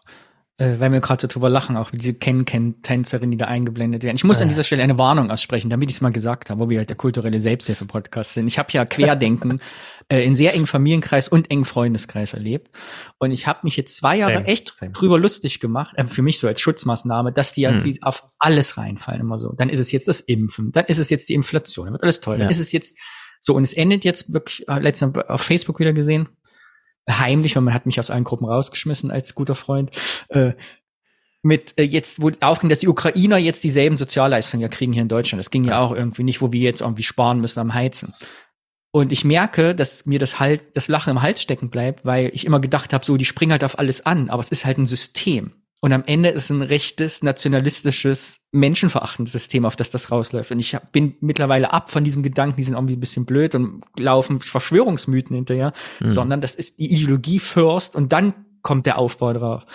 äh, 0.62 0.80
weil 0.80 0.92
wir 0.92 1.00
gerade 1.00 1.28
drüber 1.28 1.50
lachen, 1.50 1.76
auch 1.76 1.90
diese 1.90 2.14
Ken-Ken-Tänzerin, 2.14 3.32
die 3.32 3.38
da 3.38 3.46
eingeblendet 3.46 4.04
werden. 4.04 4.16
Ich 4.16 4.24
muss 4.24 4.40
äh. 4.40 4.44
an 4.44 4.50
dieser 4.50 4.64
Stelle 4.64 4.84
eine 4.84 5.00
Warnung 5.00 5.32
aussprechen, 5.32 5.72
damit 5.72 5.90
ich 5.90 5.96
es 5.96 6.02
mal 6.02 6.12
gesagt 6.12 6.52
habe, 6.52 6.62
wo 6.62 6.70
wir 6.70 6.78
halt 6.78 6.90
der 6.90 6.98
kulturelle 6.98 7.40
Selbsthilfe-Podcast 7.40 8.36
sind. 8.36 8.46
Ich 8.48 8.60
habe 8.60 8.72
ja 8.72 8.86
Querdenken 8.86 9.60
äh, 10.10 10.24
in 10.24 10.36
sehr 10.36 10.54
engen 10.54 10.68
Familienkreis 10.68 11.30
und 11.30 11.50
engen 11.50 11.66
Freundeskreis 11.66 12.34
erlebt. 12.34 12.70
Und 13.18 13.32
ich 13.32 13.48
habe 13.48 13.62
mich 13.64 13.76
jetzt 13.76 13.98
zwei 13.98 14.18
Jahre 14.18 14.34
same, 14.34 14.46
echt 14.46 14.76
same. 14.78 14.92
drüber 14.92 15.18
lustig 15.18 15.60
gemacht, 15.60 15.98
äh, 15.98 16.06
für 16.06 16.22
mich 16.22 16.38
so 16.38 16.48
als 16.48 16.62
Schutzmaßnahme, 16.62 17.32
dass 17.32 17.54
die 17.54 17.62
ja 17.62 17.72
hm. 17.72 17.98
auf 18.02 18.28
alles 18.38 18.78
reinfallen 18.78 19.22
immer 19.22 19.40
so. 19.40 19.54
Dann 19.54 19.70
ist 19.70 19.80
es 19.80 19.92
jetzt 19.92 20.08
das 20.08 20.22
Impfen, 20.22 20.72
dann 20.72 20.86
ist 20.86 21.00
es 21.00 21.10
jetzt 21.10 21.28
die 21.30 21.34
Inflation, 21.34 21.86
dann 21.86 21.94
wird 21.94 22.04
alles 22.04 22.22
toll, 22.22 22.38
dann 22.38 22.50
ist 22.50 22.60
es 22.60 22.72
jetzt 22.72 22.96
so 23.40 23.56
und 23.56 23.64
es 23.64 23.74
endet 23.74 24.06
jetzt 24.06 24.32
wirklich, 24.32 24.68
äh, 24.70 24.80
letztens 24.80 25.18
auf 25.18 25.42
Facebook 25.42 25.80
wieder 25.80 25.94
gesehen, 25.94 26.30
heimlich, 27.10 27.56
weil 27.56 27.64
man 27.64 27.74
hat 27.74 27.86
mich 27.86 28.00
aus 28.00 28.12
allen 28.12 28.24
Gruppen 28.24 28.46
rausgeschmissen 28.46 29.12
als 29.12 29.36
guter 29.36 29.56
Freund. 29.56 29.92
Äh, 30.30 30.54
mit 31.44 31.74
äh, 31.78 31.84
jetzt, 31.84 32.22
wo 32.22 32.32
aufging, 32.42 32.70
dass 32.70 32.80
die 32.80 32.88
Ukrainer 32.88 33.38
jetzt 33.38 33.64
dieselben 33.64 33.98
Sozialleistungen 33.98 34.62
ja 34.62 34.68
kriegen 34.68 34.94
hier 34.94 35.02
in 35.02 35.08
Deutschland. 35.08 35.40
Das 35.40 35.50
ging 35.50 35.64
ja 35.64 35.80
auch 35.80 35.92
irgendwie 35.92 36.24
nicht, 36.24 36.42
wo 36.42 36.52
wir 36.52 36.62
jetzt 36.62 36.82
irgendwie 36.82 37.04
sparen 37.04 37.42
müssen 37.42 37.60
am 37.60 37.74
Heizen. 37.74 38.14
Und 38.92 39.12
ich 39.12 39.24
merke, 39.24 39.74
dass 39.74 40.06
mir 40.06 40.20
das 40.20 40.40
halt, 40.40 40.76
das 40.76 40.90
Lachen 40.90 41.12
im 41.12 41.22
Hals 41.22 41.42
stecken 41.42 41.70
bleibt, 41.70 42.06
weil 42.06 42.30
ich 42.34 42.46
immer 42.46 42.60
gedacht 42.60 42.94
habe, 42.94 43.06
so, 43.06 43.16
die 43.16 43.26
springen 43.26 43.54
halt 43.54 43.64
auf 43.64 43.80
alles 43.80 44.06
an, 44.06 44.30
aber 44.30 44.42
es 44.42 44.50
ist 44.50 44.66
halt 44.66 44.78
ein 44.78 44.86
System. 44.86 45.54
Und 45.84 45.94
am 45.94 46.04
Ende 46.06 46.30
ist 46.30 46.52
ein 46.52 46.62
rechtes, 46.62 47.24
nationalistisches, 47.24 48.38
menschenverachtendes 48.52 49.32
System, 49.34 49.66
auf 49.66 49.76
das 49.76 49.90
das 49.90 50.12
rausläuft. 50.12 50.52
Und 50.52 50.60
ich 50.60 50.78
bin 50.92 51.16
mittlerweile 51.22 51.74
ab 51.74 51.90
von 51.90 52.04
diesem 52.04 52.22
Gedanken, 52.22 52.58
die 52.58 52.64
sind 52.64 52.76
irgendwie 52.76 52.96
ein 52.96 53.00
bisschen 53.00 53.26
blöd 53.26 53.56
und 53.56 53.82
laufen 53.98 54.42
Verschwörungsmythen 54.42 55.36
hinterher, 55.36 55.74
mhm. 56.00 56.12
sondern 56.12 56.40
das 56.40 56.54
ist 56.54 56.78
die 56.78 56.94
Ideologie 56.94 57.40
first 57.40 57.96
und 57.96 58.14
dann 58.14 58.34
kommt 58.62 58.86
der 58.86 58.98
Aufbau 58.98 59.34
drauf. 59.34 59.66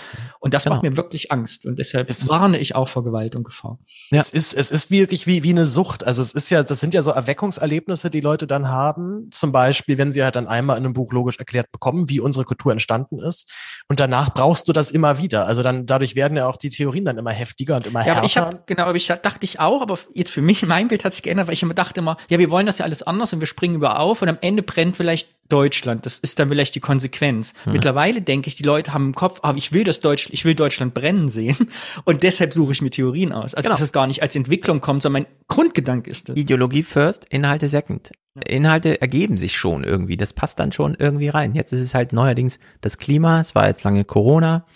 Und 0.41 0.55
das 0.55 0.65
genau. 0.65 0.77
macht 0.77 0.83
mir 0.85 0.97
wirklich 0.97 1.33
Angst. 1.33 1.67
Und 1.67 1.79
deshalb 1.79 2.09
es 2.09 2.29
warne 2.29 2.59
ich 2.59 2.75
auch 2.75 2.89
vor 2.89 3.05
Gewalt 3.05 3.35
und 3.35 3.45
Gefahr. 3.45 3.79
Ja. 4.11 4.21
Es 4.21 4.31
ist, 4.31 4.53
es 4.55 4.71
ist 4.71 4.91
wirklich 4.91 5.27
wie, 5.27 5.43
wie 5.43 5.51
eine 5.51 5.67
Sucht. 5.67 6.05
Also 6.05 6.23
es 6.23 6.33
ist 6.33 6.51
ja, 6.51 6.63
das 6.63 6.81
sind 6.81 6.95
ja 6.95 7.03
so 7.03 7.11
Erweckungserlebnisse, 7.11 8.11
die 8.11 8.21
Leute 8.21 8.47
dann 8.47 8.69
haben. 8.69 9.29
Zum 9.33 9.53
Beispiel, 9.53 9.99
wenn 9.99 10.13
sie 10.13 10.23
halt 10.23 10.37
dann 10.37 10.47
einmal 10.47 10.79
in 10.79 10.85
einem 10.85 10.93
Buch 10.93 11.13
logisch 11.13 11.39
erklärt 11.39 11.73
bekommen, 11.73 12.09
wie 12.09 12.21
unsere 12.21 12.45
Kultur 12.45 12.73
entstanden 12.73 13.19
ist. 13.19 13.53
Und 13.89 14.01
danach 14.01 14.33
brauchst 14.35 14.69
du 14.69 14.73
das 14.73 14.91
immer 14.91 15.19
wieder. 15.19 15.47
Also 15.47 15.63
dann, 15.63 15.87
dadurch 15.87 16.15
werden 16.15 16.37
ja 16.37 16.47
auch 16.47 16.57
die 16.57 16.71
Theorien 16.71 17.05
dann 17.05 17.19
immer 17.19 17.33
heftiger 17.33 17.77
und 17.77 17.87
immer 17.87 18.01
ja, 18.01 18.07
härter. 18.07 18.19
Aber 18.19 18.27
ich 18.27 18.39
hab, 18.39 18.67
genau, 18.67 18.85
aber 18.85 18.97
ich 18.97 19.07
dachte 19.07 19.45
ich 19.45 19.61
auch, 19.61 19.83
aber 19.83 19.99
jetzt 20.15 20.31
für 20.31 20.43
mich, 20.43 20.65
mein 20.65 20.89
Bild 20.89 21.05
hat 21.05 21.15
sich 21.15 21.23
geändert, 21.23 21.47
weil 21.47 21.55
ich 21.55 21.63
immer 21.63 21.75
dachte 21.75 22.01
immer, 22.01 22.17
ja, 22.29 22.39
wir 22.39 22.51
wollen 22.51 22.67
das 22.67 22.79
ja 22.79 22.85
alles 22.85 23.03
anders 23.03 23.33
und 23.33 23.41
wir 23.41 23.47
springen 23.47 23.75
über 23.75 23.99
auf 23.99 24.23
und 24.23 24.29
am 24.29 24.39
Ende 24.41 24.63
brennt 24.63 24.97
vielleicht 24.97 25.29
Deutschland. 25.49 26.07
Das 26.07 26.19
ist 26.19 26.39
dann 26.39 26.49
vielleicht 26.49 26.75
die 26.75 26.81
Konsequenz. 26.81 27.53
Hm. 27.65 27.73
Mittlerweile 27.73 28.23
denke 28.23 28.49
ich, 28.49 28.57
die 28.57 28.63
Leute 28.63 28.76
haben 28.85 29.07
im 29.07 29.15
Kopf, 29.15 29.41
aber 29.43 29.59
ich 29.59 29.73
will 29.73 29.85
das 29.85 30.01
Deutsch, 30.01 30.29
ich 30.31 30.45
will 30.45 30.55
Deutschland 30.55 30.95
brennen 30.95 31.29
sehen 31.29 31.57
und 32.05 32.23
deshalb 32.23 32.53
suche 32.53 32.73
ich 32.73 32.83
mir 32.83 32.91
Theorien 32.91 33.33
aus. 33.33 33.55
Also 33.55 33.67
genau. 33.67 33.75
dass 33.75 33.81
es 33.83 33.93
gar 33.93 34.07
nicht 34.07 34.23
als 34.23 34.37
Entwicklung 34.37 34.81
kommt, 34.81 35.03
sondern 35.03 35.25
mein 35.25 35.33
Grundgedanke 35.49 36.11
ist 36.11 36.29
das. 36.29 36.37
Ideologie 36.37 36.83
first, 36.83 37.27
Inhalte 37.31 37.69
second. 37.69 38.13
Inhalte 38.45 39.01
ergeben 39.01 39.39
sich 39.39 39.57
schon 39.57 39.83
irgendwie. 39.83 40.17
Das 40.17 40.33
passt 40.33 40.59
dann 40.59 40.73
schon 40.73 40.95
irgendwie 40.95 41.29
rein. 41.29 41.55
Jetzt 41.55 41.73
ist 41.73 41.81
es 41.81 41.95
halt 41.95 42.13
neuerdings 42.13 42.59
das 42.83 42.99
Klima. 42.99 43.41
Es 43.41 43.55
war 43.55 43.67
jetzt 43.67 43.83
lange 43.85 44.05
Corona. 44.05 44.67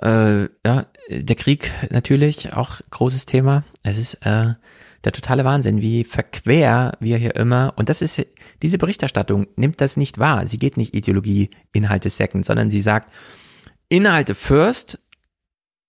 Äh, 0.00 0.44
ja, 0.66 0.86
der 1.10 1.36
Krieg 1.36 1.70
natürlich 1.90 2.54
auch 2.54 2.80
großes 2.90 3.26
Thema. 3.26 3.64
Es 3.82 3.98
ist 3.98 4.14
äh, 4.24 4.54
der 5.04 5.12
totale 5.12 5.44
Wahnsinn, 5.44 5.80
wie 5.80 6.04
verquer 6.04 6.92
wir 7.00 7.16
hier 7.16 7.34
immer, 7.36 7.72
und 7.76 7.88
das 7.88 8.02
ist, 8.02 8.24
diese 8.62 8.78
Berichterstattung 8.78 9.46
nimmt 9.56 9.80
das 9.80 9.96
nicht 9.96 10.18
wahr. 10.18 10.46
Sie 10.46 10.58
geht 10.58 10.76
nicht 10.76 10.94
Ideologie, 10.94 11.50
Inhalte 11.72 12.10
second, 12.10 12.44
sondern 12.44 12.70
sie 12.70 12.80
sagt, 12.80 13.10
Inhalte 13.88 14.34
first, 14.34 14.98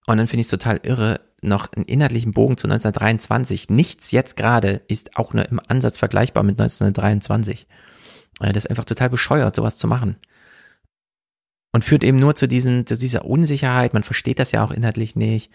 und 0.07 0.17
dann 0.17 0.27
finde 0.27 0.41
ich 0.41 0.47
es 0.47 0.51
total 0.51 0.79
irre, 0.83 1.21
noch 1.41 1.71
einen 1.73 1.85
inhaltlichen 1.85 2.33
Bogen 2.33 2.57
zu 2.57 2.67
1923. 2.67 3.69
Nichts 3.69 4.11
jetzt 4.11 4.37
gerade 4.37 4.81
ist 4.87 5.17
auch 5.17 5.33
nur 5.33 5.47
im 5.49 5.59
Ansatz 5.67 5.97
vergleichbar 5.97 6.43
mit 6.43 6.59
1923. 6.59 7.67
Das 8.39 8.55
ist 8.55 8.69
einfach 8.69 8.85
total 8.85 9.09
bescheuert, 9.09 9.55
sowas 9.55 9.75
zu 9.77 9.87
machen. 9.87 10.17
Und 11.73 11.85
führt 11.85 12.03
eben 12.03 12.19
nur 12.19 12.35
zu 12.35 12.47
diesen, 12.47 12.85
zu 12.85 12.97
dieser 12.97 13.25
Unsicherheit. 13.25 13.93
Man 13.93 14.03
versteht 14.03 14.39
das 14.39 14.51
ja 14.51 14.63
auch 14.63 14.71
inhaltlich 14.71 15.15
nicht 15.15 15.51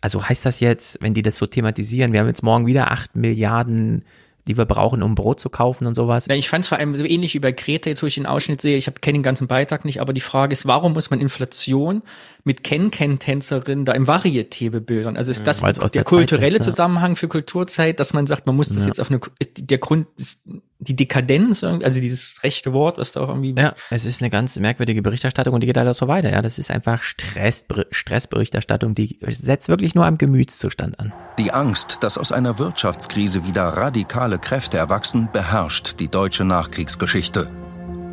also 0.00 0.26
heißt 0.26 0.46
das 0.46 0.60
jetzt, 0.60 0.98
wenn 1.02 1.14
die 1.14 1.22
das 1.22 1.36
so 1.36 1.46
thematisieren, 1.46 2.12
wir 2.12 2.20
haben 2.20 2.26
jetzt 2.26 2.42
morgen 2.42 2.66
wieder 2.66 2.90
acht 2.90 3.16
Milliarden 3.16 4.04
die 4.46 4.56
wir 4.56 4.64
brauchen, 4.64 5.02
um 5.02 5.14
Brot 5.14 5.38
zu 5.38 5.48
kaufen 5.48 5.86
und 5.86 5.94
sowas. 5.94 6.26
Ja, 6.26 6.34
ich 6.34 6.48
fand 6.48 6.64
es 6.64 6.68
vor 6.68 6.78
allem 6.78 6.96
so 6.96 7.04
ähnlich 7.04 7.34
wie 7.34 7.38
bei 7.38 7.52
Greta, 7.52 7.90
jetzt 7.90 8.02
wo 8.02 8.06
ich 8.06 8.14
den 8.14 8.26
Ausschnitt 8.26 8.60
sehe, 8.60 8.76
ich 8.76 8.90
kenne 9.00 9.18
den 9.18 9.22
ganzen 9.22 9.46
Beitrag 9.46 9.84
nicht, 9.84 10.00
aber 10.00 10.12
die 10.12 10.20
Frage 10.20 10.52
ist, 10.52 10.66
warum 10.66 10.92
muss 10.92 11.10
man 11.10 11.20
Inflation 11.20 12.02
mit 12.44 12.64
Ken-Ken-Tänzerinnen 12.64 13.84
da 13.84 13.92
im 13.92 14.06
Varieté 14.06 14.70
bebildern? 14.70 15.16
Also 15.16 15.30
ist 15.30 15.46
das 15.46 15.62
ja, 15.62 15.72
der, 15.72 15.88
der 15.88 16.04
kulturelle 16.04 16.58
ist, 16.58 16.66
ja. 16.66 16.72
Zusammenhang 16.72 17.16
für 17.16 17.28
Kulturzeit, 17.28 18.00
dass 18.00 18.12
man 18.12 18.26
sagt, 18.26 18.46
man 18.46 18.56
muss 18.56 18.68
das 18.68 18.82
ja. 18.82 18.88
jetzt 18.88 19.00
auf 19.00 19.10
eine, 19.10 19.20
der 19.58 19.78
Grund, 19.78 20.06
ist 20.16 20.40
die 20.80 20.96
Dekadenz, 20.96 21.62
also 21.62 22.00
dieses 22.00 22.42
rechte 22.42 22.72
Wort, 22.72 22.96
was 22.96 23.12
da 23.12 23.20
auch 23.20 23.28
irgendwie. 23.28 23.54
Ja, 23.56 23.74
es 23.90 24.06
ist 24.06 24.22
eine 24.22 24.30
ganz 24.30 24.56
merkwürdige 24.56 25.02
Berichterstattung 25.02 25.52
und 25.52 25.60
die 25.60 25.66
geht 25.66 25.76
halt 25.76 25.88
auch 25.88 25.94
so 25.94 26.08
weiter. 26.08 26.30
Ja, 26.30 26.40
das 26.40 26.58
ist 26.58 26.70
einfach 26.70 27.02
Stress, 27.02 27.66
Stressberichterstattung, 27.90 28.94
die 28.94 29.18
setzt 29.28 29.68
wirklich 29.68 29.94
nur 29.94 30.06
am 30.06 30.16
Gemütszustand 30.16 30.98
an. 30.98 31.12
Die 31.38 31.52
Angst, 31.52 31.98
dass 32.00 32.16
aus 32.16 32.32
einer 32.32 32.58
Wirtschaftskrise 32.58 33.44
wieder 33.44 33.64
radikale 33.64 34.38
Kräfte 34.38 34.78
erwachsen, 34.78 35.28
beherrscht 35.32 36.00
die 36.00 36.08
deutsche 36.08 36.44
Nachkriegsgeschichte. 36.44 37.50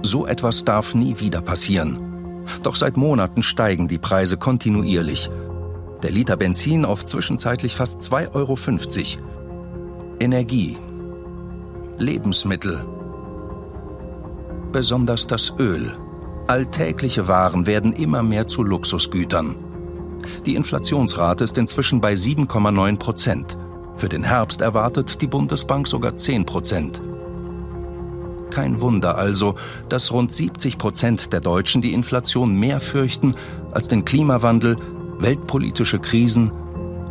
So 0.03 0.27
etwas 0.27 0.65
darf 0.65 0.93
nie 0.93 1.19
wieder 1.19 1.41
passieren. 1.41 2.06
Doch 2.63 2.75
seit 2.75 2.97
Monaten 2.97 3.43
steigen 3.43 3.87
die 3.87 3.97
Preise 3.97 4.37
kontinuierlich. 4.37 5.29
Der 6.03 6.11
Liter 6.11 6.37
Benzin 6.37 6.85
auf 6.85 7.05
zwischenzeitlich 7.05 7.75
fast 7.75 8.01
2,50 8.01 8.35
Euro. 8.35 8.57
Energie. 10.19 10.77
Lebensmittel. 11.97 12.85
Besonders 14.71 15.27
das 15.27 15.53
Öl. 15.57 15.91
Alltägliche 16.47 17.27
Waren 17.27 17.65
werden 17.65 17.93
immer 17.93 18.23
mehr 18.23 18.47
zu 18.47 18.63
Luxusgütern. 18.63 19.55
Die 20.45 20.55
Inflationsrate 20.55 21.43
ist 21.43 21.57
inzwischen 21.57 22.01
bei 22.01 22.13
7,9 22.13 22.97
Prozent. 22.97 23.57
Für 23.95 24.09
den 24.09 24.23
Herbst 24.23 24.61
erwartet 24.61 25.21
die 25.21 25.27
Bundesbank 25.27 25.87
sogar 25.87 26.15
10 26.15 26.45
Prozent. 26.45 27.01
Kein 28.51 28.81
Wunder 28.81 29.17
also, 29.17 29.55
dass 29.89 30.11
rund 30.11 30.31
70 30.31 30.77
Prozent 30.77 31.33
der 31.33 31.41
Deutschen 31.41 31.81
die 31.81 31.93
Inflation 31.93 32.55
mehr 32.55 32.79
fürchten 32.79 33.35
als 33.71 33.87
den 33.87 34.05
Klimawandel, 34.05 34.77
weltpolitische 35.19 35.99
Krisen 35.99 36.51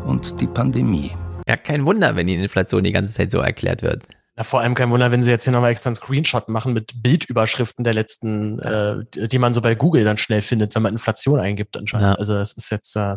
und 0.07 0.41
die 0.41 0.47
Pandemie. 0.47 1.13
Ja, 1.49 1.57
kein 1.57 1.85
Wunder, 1.87 2.17
wenn 2.17 2.27
die 2.27 2.35
Inflation 2.35 2.83
die 2.85 2.93
ganze 2.93 3.13
Zeit 3.13 3.31
so 3.31 3.39
erklärt 3.39 3.83
wird. 3.83 4.05
Na, 4.37 4.45
vor 4.45 4.61
allem 4.61 4.75
kein 4.75 4.91
Wunder, 4.91 5.11
wenn 5.11 5.23
sie 5.23 5.31
jetzt 5.31 5.45
hier 5.45 5.53
nochmal 5.53 5.71
extra 5.71 5.89
einen 5.89 5.97
Screenshot 5.97 6.49
machen 6.49 6.73
mit 6.73 7.03
Bildüberschriften 7.03 7.85
der 7.85 7.95
letzten, 7.95 8.59
äh, 8.59 9.29
die 9.29 9.39
man 9.39 9.55
so 9.55 9.63
bei 9.63 9.75
Google 9.75 10.05
dann 10.05 10.19
schnell 10.19 10.43
findet, 10.43 10.75
wenn 10.75 10.83
man 10.83 10.93
Inflation 10.93 11.41
eingibt 11.41 11.77
anscheinend. 11.77 12.09
Ja. 12.09 12.15
Also 12.15 12.35
das 12.35 12.53
ist 12.53 12.71
jetzt 12.71 12.97
äh, 12.97 13.17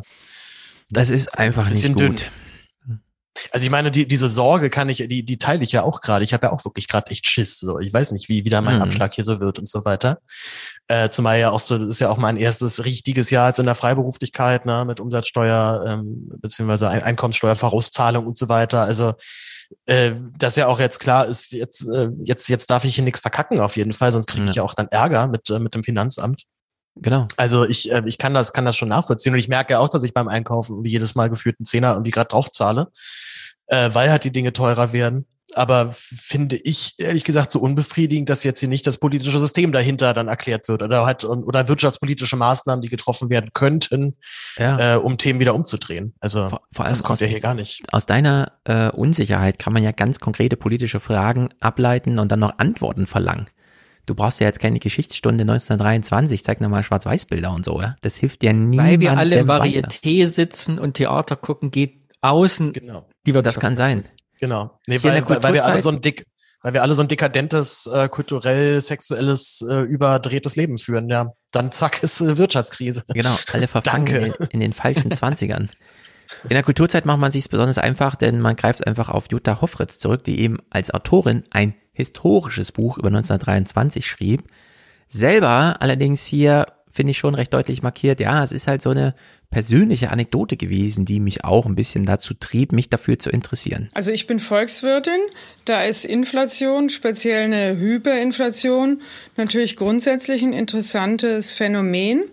das 0.89 1.09
ist 1.11 1.37
einfach 1.37 1.67
ein 1.67 1.73
nicht 1.73 1.93
gut. 1.93 2.01
Dünn. 2.01 2.17
Also 3.52 3.66
ich 3.66 3.72
meine, 3.72 3.91
die, 3.91 4.07
diese 4.07 4.30
Sorge 4.30 4.70
kann 4.70 4.90
ich, 4.90 4.98
die, 4.98 5.24
die 5.24 5.38
teile 5.38 5.64
ich 5.64 5.72
ja 5.72 5.84
auch 5.84 6.02
gerade. 6.02 6.24
Ich 6.24 6.34
habe 6.34 6.48
ja 6.48 6.52
auch 6.52 6.66
wirklich 6.66 6.88
gerade 6.88 7.11
echt 7.11 7.28
Schiss. 7.28 7.60
So, 7.60 7.80
ich 7.80 7.94
weiß 7.94 8.11
nicht, 8.11 8.30
wie 8.30 8.45
wieder 8.45 8.61
mein 8.61 8.78
mhm. 8.78 8.84
Abschlag 8.84 9.14
hier 9.14 9.26
so 9.26 9.40
wird 9.40 9.60
und 9.60 9.68
so 9.68 9.86
weiter. 9.86 10.20
Äh, 10.88 11.10
zumal 11.10 11.40
ja 11.40 11.52
auch 11.52 11.60
so, 11.60 11.78
das 11.78 11.91
ist 11.91 11.99
ja 11.99 12.10
auch 12.10 12.18
mein 12.18 12.38
erstes 12.38 12.84
richtiges 12.86 13.30
Jahr 13.30 13.49
jetzt 13.49 13.60
in 13.60 13.66
der 13.66 13.76
Freiberuflichkeit, 13.76 14.66
ne, 14.66 14.86
mit 14.86 14.99
Umsatzsteuer, 14.99 15.86
ähm, 15.88 16.32
beziehungsweise 16.38 16.90
Ein 16.90 17.03
Einkommenssteuervorauszahlung 17.03 18.26
und 18.26 18.38
so 18.38 18.49
weiter. 18.49 18.82
Also 18.82 19.14
äh, 19.86 20.14
dass 20.38 20.56
ja 20.56 20.68
auch 20.68 20.80
jetzt 20.80 20.99
klar 20.99 21.28
ist, 21.28 21.52
jetzt, 21.52 21.88
äh, 21.88 22.10
jetzt, 22.24 22.49
jetzt 22.49 22.70
darf 22.70 22.86
ich 22.86 22.95
hier 22.95 23.03
nichts 23.03 23.20
verkacken 23.20 23.60
auf 23.60 23.78
jeden 23.78 23.94
Fall, 23.94 24.11
sonst 24.11 24.28
kriege 24.28 24.49
ich 24.49 24.56
ja 24.56 24.64
auch 24.64 24.74
dann 24.74 24.88
Ärger 24.88 25.28
mit, 25.28 25.49
äh, 25.49 25.60
mit 25.60 25.76
dem 25.76 25.84
Finanzamt. 25.84 26.45
Genau. 26.95 27.28
Also 27.38 27.66
ich, 27.66 27.91
äh, 27.91 28.03
ich 28.06 28.18
kann 28.18 28.34
das, 28.34 28.53
kann 28.53 28.66
das 28.66 28.76
schon 28.76 28.90
nachvollziehen 28.90 29.34
und 29.34 29.40
ich 29.40 29.48
merke 29.48 29.80
auch, 29.80 29.90
dass 29.90 30.03
ich 30.03 30.14
beim 30.14 30.28
Einkaufen 30.28 30.74
irgendwie 30.74 30.91
jedes 30.91 31.16
Mal 31.16 31.30
gefühlt 31.30 31.57
einen 31.60 31.66
Zehner 31.66 31.91
irgendwie 31.91 32.11
gerade 32.11 32.30
drauf 32.30 32.52
zahle, 32.52 32.91
äh, 33.68 33.90
weil 33.94 34.11
halt 34.11 34.24
die 34.24 34.32
Dinge 34.32 34.53
teurer 34.53 34.94
werden. 34.94 35.26
Aber 35.56 35.94
finde 35.94 36.57
ich 36.57 36.94
ehrlich 36.99 37.24
gesagt 37.24 37.52
so 37.52 37.60
unbefriedigend, 37.60 38.30
dass 38.30 38.44
jetzt 38.44 38.60
hier 38.60 38.70
nicht 38.70 38.86
das 38.86 38.98
politische 38.98 39.40
System 39.40 39.72
dahinter 39.72 40.14
dann 40.14 40.28
erklärt 40.28 40.68
wird 40.68 40.84
oder 40.84 41.06
halt 41.06 41.26
oder 41.26 41.68
wirtschaftspolitische 41.68 42.36
Maßnahmen, 42.36 42.82
die 42.82 42.90
getroffen 42.90 43.30
werden 43.30 43.49
könnten, 43.53 44.16
ja. 44.57 44.95
äh, 44.95 44.98
um 44.98 45.18
Themen 45.18 45.40
wieder 45.40 45.56
umzudrehen. 45.56 46.14
Also 46.20 46.49
vor, 46.49 46.61
vor 46.72 46.86
allem 46.86 46.94
das 46.94 47.03
kommt 47.03 47.18
aus, 47.18 47.22
ja 47.22 47.28
hier 47.28 47.40
gar 47.40 47.56
nicht. 47.56 47.82
Aus 47.91 48.06
deiner 48.06 48.52
äh, 48.66 48.90
Unsicherheit 48.90 49.57
kann 49.57 49.74
man 49.74 49.84
ja 49.84 49.91
ganz 49.91 50.20
konkrete 50.20 50.56
politische 50.56 50.99
Fragen 50.99 51.49
ableiten 51.60 52.20
und 52.20 52.32
dann 52.32 52.40
noch 52.40 52.60
Antworten 52.60 53.07
verlangen. 53.07 53.48
Du 54.05 54.15
brauchst 54.15 54.39
ja 54.39 54.47
jetzt 54.47 54.59
keine 54.59 54.80
Geschichtsstunde 54.80 55.41
1923, 55.43 56.43
zeig 56.43 56.61
nochmal 56.61 56.84
Schwarz-Weiß-Bilder 56.84 57.51
und 57.51 57.65
so, 57.65 57.80
ja. 57.81 57.95
Das 58.01 58.15
hilft 58.15 58.41
dir 58.41 58.53
nie. 58.53 58.77
Weil 58.77 58.99
wir 58.99 59.17
alle 59.17 59.39
im 59.39 59.47
Varieté 59.47 60.27
sitzen 60.27 60.80
und 60.80 60.95
Theater 60.95 61.35
gucken, 61.35 61.71
geht 61.71 61.99
außen. 62.21 62.73
Genau. 62.73 63.07
Die 63.26 63.34
wird 63.34 63.45
das 63.45 63.59
kann 63.59 63.76
sein. 63.76 64.05
Genau. 64.39 64.80
Nee, 64.88 65.03
weil, 65.03 65.27
weil, 65.30 65.43
weil 65.43 65.53
wir 65.53 65.65
alle 65.65 65.81
so 65.81 65.89
ein 65.89 66.01
dick, 66.01 66.26
weil 66.61 66.73
wir 66.73 66.81
alle 66.81 66.93
so 66.95 67.01
ein 67.01 67.07
dekadentes, 67.07 67.88
äh, 67.88 68.09
kulturell, 68.09 68.81
sexuelles, 68.81 69.63
äh, 69.69 69.81
überdrehtes 69.81 70.55
Leben 70.55 70.77
führen, 70.77 71.07
ja. 71.07 71.31
Dann 71.51 71.71
zack 71.71 72.03
ist 72.03 72.21
äh, 72.21 72.38
Wirtschaftskrise. 72.38 73.03
Genau, 73.07 73.35
alle 73.51 73.67
verfangen 73.69 74.07
in 74.07 74.21
den, 74.23 74.34
in 74.49 74.59
den 74.59 74.73
falschen 74.73 75.11
Zwanzigern. 75.15 75.69
In 76.43 76.49
der 76.49 76.63
Kulturzeit 76.63 77.05
macht 77.05 77.19
man 77.19 77.31
sich 77.31 77.49
besonders 77.49 77.80
einfach, 77.80 78.15
denn 78.15 78.39
man 78.39 78.55
greift 78.55 78.85
einfach 78.85 79.09
auf 79.09 79.26
Jutta 79.31 79.61
Hoffritz 79.61 79.99
zurück, 79.99 80.23
die 80.23 80.39
eben 80.41 80.57
als 80.69 80.91
Autorin 80.91 81.43
ein 81.49 81.73
historisches 81.99 82.71
Buch 82.71 82.97
über 82.97 83.07
1923 83.07 84.05
schrieb. 84.05 84.43
Selber 85.07 85.81
allerdings 85.81 86.26
hier 86.26 86.65
finde 86.91 87.11
ich 87.11 87.17
schon 87.17 87.35
recht 87.35 87.53
deutlich 87.53 87.81
markiert, 87.84 88.19
ja, 88.19 88.43
es 88.43 88.51
ist 88.51 88.67
halt 88.67 88.81
so 88.81 88.89
eine 88.89 89.13
persönliche 89.49 90.11
Anekdote 90.11 90.57
gewesen, 90.57 91.05
die 91.05 91.19
mich 91.19 91.43
auch 91.43 91.65
ein 91.65 91.76
bisschen 91.76 92.05
dazu 92.05 92.34
trieb, 92.34 92.71
mich 92.71 92.89
dafür 92.89 93.17
zu 93.17 93.30
interessieren. 93.30 93.89
Also 93.93 94.11
ich 94.11 94.27
bin 94.27 94.39
Volkswirtin, 94.39 95.19
da 95.65 95.84
ist 95.84 96.05
Inflation, 96.05 96.89
speziell 96.89 97.45
eine 97.45 97.77
Hyperinflation, 97.77 99.01
natürlich 99.38 99.76
grundsätzlich 99.76 100.41
ein 100.41 100.53
interessantes 100.53 101.53
Phänomen. 101.53 102.23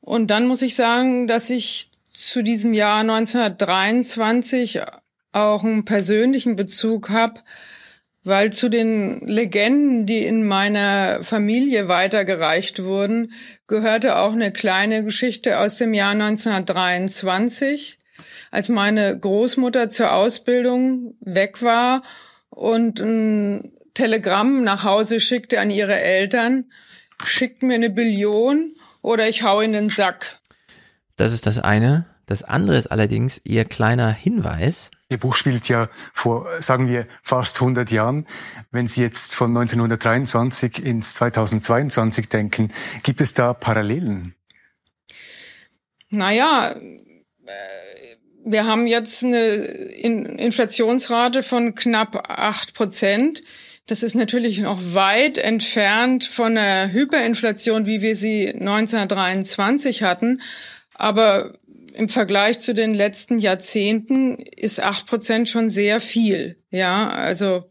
Und 0.00 0.30
dann 0.30 0.46
muss 0.46 0.62
ich 0.62 0.74
sagen, 0.74 1.26
dass 1.26 1.50
ich 1.50 1.90
zu 2.14 2.42
diesem 2.42 2.74
Jahr 2.74 3.00
1923 3.00 4.82
auch 5.32 5.64
einen 5.64 5.84
persönlichen 5.84 6.56
Bezug 6.56 7.10
habe, 7.10 7.40
weil 8.22 8.52
zu 8.52 8.68
den 8.68 9.20
Legenden, 9.26 10.06
die 10.06 10.24
in 10.24 10.46
meiner 10.46 11.22
Familie 11.22 11.88
weitergereicht 11.88 12.82
wurden, 12.82 13.32
gehörte 13.66 14.16
auch 14.16 14.32
eine 14.32 14.52
kleine 14.52 15.04
Geschichte 15.04 15.58
aus 15.58 15.78
dem 15.78 15.94
Jahr 15.94 16.12
1923, 16.12 17.98
als 18.50 18.68
meine 18.68 19.18
Großmutter 19.18 19.90
zur 19.90 20.12
Ausbildung 20.12 21.14
weg 21.20 21.62
war 21.62 22.02
und 22.50 23.00
ein 23.00 23.72
Telegramm 23.94 24.62
nach 24.64 24.84
Hause 24.84 25.20
schickte 25.20 25.60
an 25.60 25.70
ihre 25.70 25.98
Eltern, 25.98 26.66
schickt 27.22 27.62
mir 27.62 27.74
eine 27.74 27.90
Billion 27.90 28.74
oder 29.02 29.28
ich 29.28 29.42
hau 29.42 29.60
in 29.60 29.72
den 29.72 29.88
Sack. 29.88 30.38
Das 31.16 31.32
ist 31.32 31.46
das 31.46 31.58
eine. 31.58 32.06
Das 32.26 32.42
andere 32.42 32.76
ist 32.76 32.86
allerdings 32.86 33.40
ihr 33.44 33.64
kleiner 33.64 34.12
Hinweis. 34.12 34.90
Ihr 35.10 35.18
Buch 35.18 35.34
spielt 35.34 35.68
ja 35.68 35.90
vor, 36.14 36.62
sagen 36.62 36.88
wir, 36.88 37.06
fast 37.24 37.60
100 37.60 37.90
Jahren. 37.90 38.26
Wenn 38.70 38.86
Sie 38.86 39.02
jetzt 39.02 39.34
von 39.34 39.50
1923 39.50 40.84
ins 40.84 41.14
2022 41.14 42.28
denken, 42.28 42.72
gibt 43.02 43.20
es 43.20 43.34
da 43.34 43.52
Parallelen? 43.52 44.36
Naja, 46.10 46.76
äh, 46.76 47.50
wir 48.44 48.66
haben 48.66 48.86
jetzt 48.86 49.24
eine 49.24 49.36
Inflationsrate 49.46 51.42
von 51.42 51.74
knapp 51.74 52.30
acht 52.30 52.74
Prozent. 52.74 53.42
Das 53.86 54.04
ist 54.04 54.14
natürlich 54.14 54.60
noch 54.60 54.78
weit 54.94 55.38
entfernt 55.38 56.22
von 56.22 56.54
der 56.54 56.92
Hyperinflation, 56.92 57.86
wie 57.86 58.00
wir 58.00 58.14
sie 58.14 58.48
1923 58.48 60.04
hatten. 60.04 60.40
Aber 60.94 61.58
im 62.00 62.08
Vergleich 62.08 62.58
zu 62.60 62.72
den 62.72 62.94
letzten 62.94 63.38
Jahrzehnten 63.38 64.36
ist 64.36 64.82
acht 64.82 65.06
Prozent 65.06 65.50
schon 65.50 65.68
sehr 65.68 66.00
viel. 66.00 66.56
Ja, 66.70 67.10
also 67.10 67.70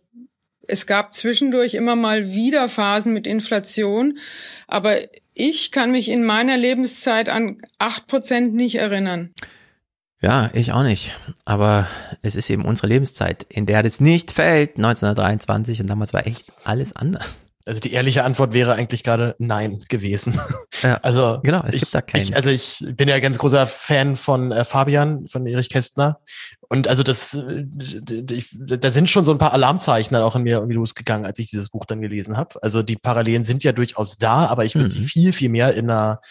es 0.68 0.86
gab 0.86 1.16
zwischendurch 1.16 1.74
immer 1.74 1.96
mal 1.96 2.32
wieder 2.32 2.70
Phasen 2.70 3.12
mit 3.12 3.26
Inflation, 3.26 4.20
aber 4.68 4.98
ich 5.34 5.72
kann 5.72 5.92
mich 5.92 6.10
in 6.10 6.24
meiner 6.24 6.58
Lebenszeit 6.58 7.28
an 7.28 7.58
acht 7.80 8.06
Prozent 8.06 8.54
nicht 8.54 8.76
erinnern. 8.76 9.34
Ja, 10.22 10.52
ich 10.54 10.74
auch 10.74 10.84
nicht. 10.84 11.12
Aber 11.44 11.88
es 12.22 12.36
ist 12.36 12.52
eben 12.52 12.66
unsere 12.66 12.86
Lebenszeit, 12.86 13.48
in 13.50 13.66
der 13.66 13.82
das 13.82 14.00
nicht 14.00 14.32
fällt, 14.32 14.78
1923 14.78 15.82
und 15.82 15.90
damals 15.90 16.14
war 16.14 16.28
echt 16.28 16.52
alles 16.64 16.96
anders. 16.96 17.36
Also 17.66 17.82
die 17.82 17.92
ehrliche 17.92 18.24
Antwort 18.24 18.54
wäre 18.54 18.74
eigentlich 18.74 19.04
gerade 19.04 19.36
nein 19.38 19.84
gewesen. 19.90 20.40
Ja, 20.82 20.96
also 21.02 21.40
genau, 21.44 21.62
es 21.68 21.76
ich, 21.76 21.82
gibt 21.82 21.94
da 21.94 22.02
keinen. 22.02 22.24
Ich, 22.24 22.36
also 22.36 22.50
ich 22.50 22.84
bin 22.96 23.10
ja 23.10 23.20
ganz 23.20 23.38
großer 23.38 23.68
Fan 23.68 24.16
von 24.16 24.52
äh, 24.52 24.64
Fabian, 24.64 25.28
von 25.28 25.46
Erich 25.46 25.70
Kästner. 25.70 26.20
Und 26.70 26.88
also 26.88 27.04
das, 27.04 27.34
äh, 27.34 27.66
da 27.66 28.92
sind 28.92 29.10
schon 29.10 29.26
so 29.26 29.32
ein 29.32 29.38
paar 29.38 29.54
Alarmzeichen 29.54 30.14
dann 30.14 30.24
auch 30.24 30.36
in 30.36 30.44
mir 30.44 30.58
irgendwie 30.58 30.76
losgegangen, 30.76 31.26
als 31.26 31.38
ich 31.40 31.50
dieses 31.50 31.70
Buch 31.70 31.86
dann 31.86 32.02
gelesen 32.02 32.38
habe. 32.38 32.62
Also 32.64 32.82
die 32.82 32.96
Parallelen 32.96 33.44
sind 33.44 33.64
ja 33.64 33.72
durchaus 33.72 34.18
da, 34.18 34.46
aber 34.46 34.66
ich 34.66 34.76
würde 34.76 34.86
mhm. 34.86 34.90
sie 34.90 35.04
viel, 35.04 35.34
viel 35.34 35.50
mehr 35.50 35.74
in 35.74 35.90
einer 35.90 36.22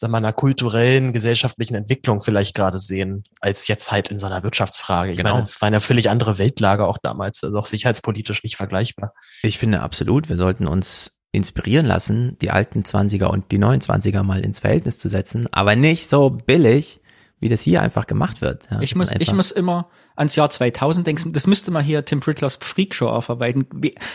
sagen 0.00 0.14
wir, 0.14 0.16
einer 0.16 0.32
kulturellen, 0.32 1.12
gesellschaftlichen 1.12 1.74
Entwicklung 1.74 2.22
vielleicht 2.22 2.56
gerade 2.56 2.78
sehen, 2.78 3.24
als 3.40 3.68
jetzt 3.68 3.92
halt 3.92 4.10
in 4.10 4.18
so 4.18 4.26
einer 4.26 4.42
Wirtschaftsfrage. 4.42 5.12
Ich 5.12 5.18
genau. 5.18 5.32
meine, 5.34 5.44
es 5.44 5.60
war 5.60 5.66
eine 5.66 5.82
völlig 5.82 6.08
andere 6.08 6.38
Weltlage 6.38 6.88
auch 6.88 6.96
damals, 7.02 7.44
also 7.44 7.58
auch 7.58 7.66
sicherheitspolitisch 7.66 8.42
nicht 8.42 8.56
vergleichbar. 8.56 9.12
Ich 9.42 9.58
finde 9.58 9.80
absolut, 9.80 10.30
wir 10.30 10.38
sollten 10.38 10.66
uns 10.66 11.12
inspirieren 11.32 11.84
lassen, 11.84 12.38
die 12.40 12.50
alten 12.50 12.82
20er 12.82 13.26
und 13.26 13.52
die 13.52 13.58
neuen 13.58 13.80
20er 13.80 14.22
mal 14.22 14.40
ins 14.40 14.60
Verhältnis 14.60 14.98
zu 14.98 15.10
setzen, 15.10 15.46
aber 15.52 15.76
nicht 15.76 16.08
so 16.08 16.30
billig, 16.30 17.00
wie 17.38 17.50
das 17.50 17.60
hier 17.60 17.82
einfach 17.82 18.06
gemacht 18.06 18.40
wird. 18.40 18.64
Ja, 18.70 18.80
ich 18.80 18.96
muss, 18.96 19.12
ich 19.18 19.32
muss 19.32 19.50
immer 19.50 19.90
ans 20.16 20.36
Jahr 20.36 20.50
2000 20.50 21.06
denken, 21.06 21.32
das 21.32 21.46
müsste 21.46 21.70
man 21.70 21.84
hier 21.84 22.04
Tim 22.04 22.22
Fritlers 22.22 22.58
Freakshow 22.60 23.08
aufarbeiten. 23.08 23.66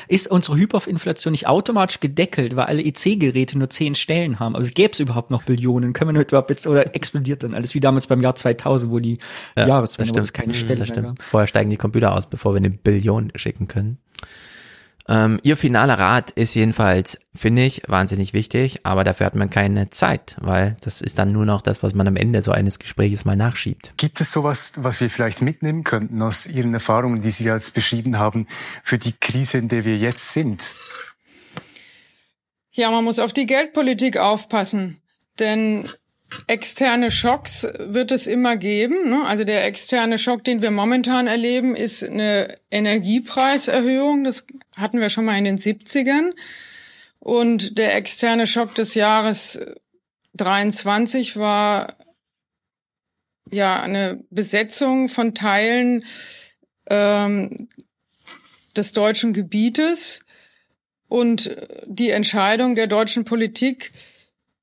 Ist 0.08 0.28
unsere 0.28 0.58
Hyperinflation 0.58 1.32
nicht 1.32 1.48
automatisch 1.48 2.00
gedeckelt, 2.00 2.56
weil 2.56 2.66
alle 2.66 2.84
EC-Geräte 2.84 3.58
nur 3.58 3.70
zehn 3.70 3.96
Stellen 3.96 4.40
haben? 4.40 4.56
Also 4.56 4.70
gäbe 4.74 4.94
es 4.94 5.00
überhaupt 5.00 5.32
noch 5.32 5.44
Billionen? 5.44 5.94
Können 5.94 6.10
wir 6.10 6.14
nur 6.14 6.24
überhaupt 6.24 6.50
jetzt, 6.50 6.68
oder 6.68 6.96
explodiert 6.96 7.44
dann 7.44 7.54
alles 7.54 7.74
wie 7.74 7.80
damals 7.80 8.08
beim 8.08 8.22
Jahr 8.22 8.36
2000, 8.36 8.92
wo 8.92 9.00
die 9.00 9.18
ja, 9.56 9.68
Jahreswende, 9.68 10.24
keine 10.32 10.54
Stelle 10.54 10.80
das 10.80 10.90
stimmt. 10.90 11.22
Vorher 11.24 11.48
steigen 11.48 11.70
die 11.70 11.78
Computer 11.78 12.14
aus, 12.14 12.28
bevor 12.28 12.54
wir 12.54 12.58
eine 12.58 12.70
Billion 12.70 13.32
schicken 13.36 13.68
können. 13.68 13.98
Ähm, 15.08 15.40
ihr 15.44 15.56
finaler 15.56 16.00
Rat 16.00 16.32
ist 16.32 16.56
jedenfalls, 16.56 17.20
finde 17.36 17.64
ich, 17.64 17.84
wahnsinnig 17.88 18.34
wichtig, 18.34 18.80
aber 18.84 19.04
dafür 19.04 19.28
hat 19.28 19.36
man 19.36 19.52
keine 19.52 19.92
Zeit, 19.92 20.36
weil 20.40 20.78
das 20.82 21.00
ist 21.02 21.20
dann 21.20 21.32
nur 21.32 21.46
noch 21.46 21.62
das, 21.62 21.84
was 21.84 21.94
man 21.94 22.08
am 22.08 22.16
Ende 22.16 22.42
so 22.42 22.52
eines 22.52 22.80
Gespräches 22.80 23.24
mal 23.24 23.36
nachschiebt. 23.36 23.94
Gibt 23.98 24.20
es 24.20 24.32
sowas, 24.32 24.74
was 24.78 25.02
wir 25.02 25.12
vielleicht 25.12 25.44
mitnehmen 25.44 25.84
könnten 25.84 26.22
aus 26.24 26.48
Ihren 26.48 26.74
Erfahrungen, 26.74 27.22
die 27.22 27.30
Sie 27.30 27.46
jetzt 27.46 27.76
beschrieben 27.76 28.18
haben, 28.18 28.48
für 28.84 28.98
die 28.98 29.14
Krise, 29.14 29.60
in 29.60 29.70
der 29.70 29.86
wir 29.86 29.98
jetzt 29.98 30.34
sind? 30.34 30.76
Ja, 32.72 32.90
man 32.90 33.04
muss 33.04 33.20
auf 33.20 33.32
die 33.32 33.46
Geldpolitik 33.46 34.18
aufpassen, 34.18 34.98
denn 35.40 35.88
Externe 36.48 37.12
Schocks 37.12 37.68
wird 37.80 38.12
es 38.12 38.28
immer 38.28 38.58
geben. 38.58 39.10
Ne? 39.10 39.24
Also 39.26 39.44
der 39.44 39.66
externe 39.66 40.18
Schock, 40.18 40.44
den 40.44 40.62
wir 40.62 40.72
momentan 40.72 41.28
erleben, 41.28 41.76
ist 41.76 42.04
eine 42.04 42.56
Energiepreiserhöhung. 42.72 44.24
Das 44.24 44.46
hatten 44.76 45.00
wir 45.00 45.10
schon 45.10 45.26
mal 45.26 45.38
in 45.38 45.46
den 45.46 45.58
70ern. 45.58 46.32
Und 47.20 47.78
der 47.78 47.96
externe 47.96 48.48
Schock 48.48 48.76
des 48.76 48.96
Jahres 48.96 49.60
23 50.34 51.38
war 51.38 51.96
ja 53.52 53.82
eine 53.82 54.24
Besetzung 54.30 55.08
von 55.08 55.34
Teilen 55.34 56.06
ähm, 56.88 57.70
des 58.76 58.92
deutschen 58.92 59.34
Gebietes 59.34 60.26
und 61.08 61.56
die 61.86 62.10
Entscheidung 62.10 62.76
der 62.76 62.88
deutschen 62.88 63.26
Politik, 63.26 63.92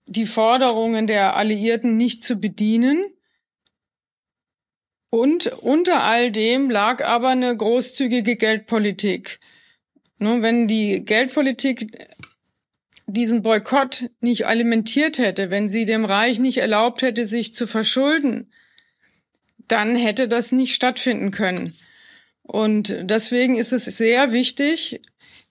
die 0.07 0.27
Forderungen 0.27 1.07
der 1.07 1.37
Alliierten 1.37 1.97
nicht 1.97 2.23
zu 2.23 2.37
bedienen. 2.37 3.05
Und 5.11 5.47
unter 5.47 6.03
all 6.03 6.31
dem 6.31 6.71
lag 6.71 7.05
aber 7.05 7.29
eine 7.29 7.57
großzügige 7.57 8.37
Geldpolitik. 8.37 9.41
Nun, 10.19 10.43
wenn 10.43 10.69
die 10.69 11.05
Geldpolitik 11.05 12.09
diesen 13.07 13.43
Boykott 13.43 14.11
nicht 14.21 14.47
alimentiert 14.47 15.19
hätte, 15.19 15.51
wenn 15.51 15.69
sie 15.69 15.85
dem 15.85 16.05
Reich 16.05 16.39
nicht 16.39 16.59
erlaubt 16.59 17.03
hätte, 17.03 17.27
sich 17.27 17.55
zu 17.55 17.67
verschulden, 17.67 18.51
dann 19.69 19.97
hätte 19.97 20.29
das 20.29 20.53
nicht 20.53 20.75
stattfinden 20.75 21.31
können. 21.31 21.77
Und 22.43 22.95
deswegen 23.03 23.57
ist 23.57 23.73
es 23.73 23.85
sehr 23.85 24.33
wichtig, 24.33 25.01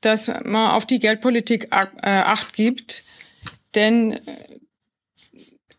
dass 0.02 0.28
man 0.28 0.72
auf 0.72 0.86
die 0.86 1.00
Geldpolitik 1.00 1.66
äh, 1.72 1.88
Acht 2.02 2.54
gibt, 2.54 3.04
denn 3.76 4.14
äh, 4.14 4.20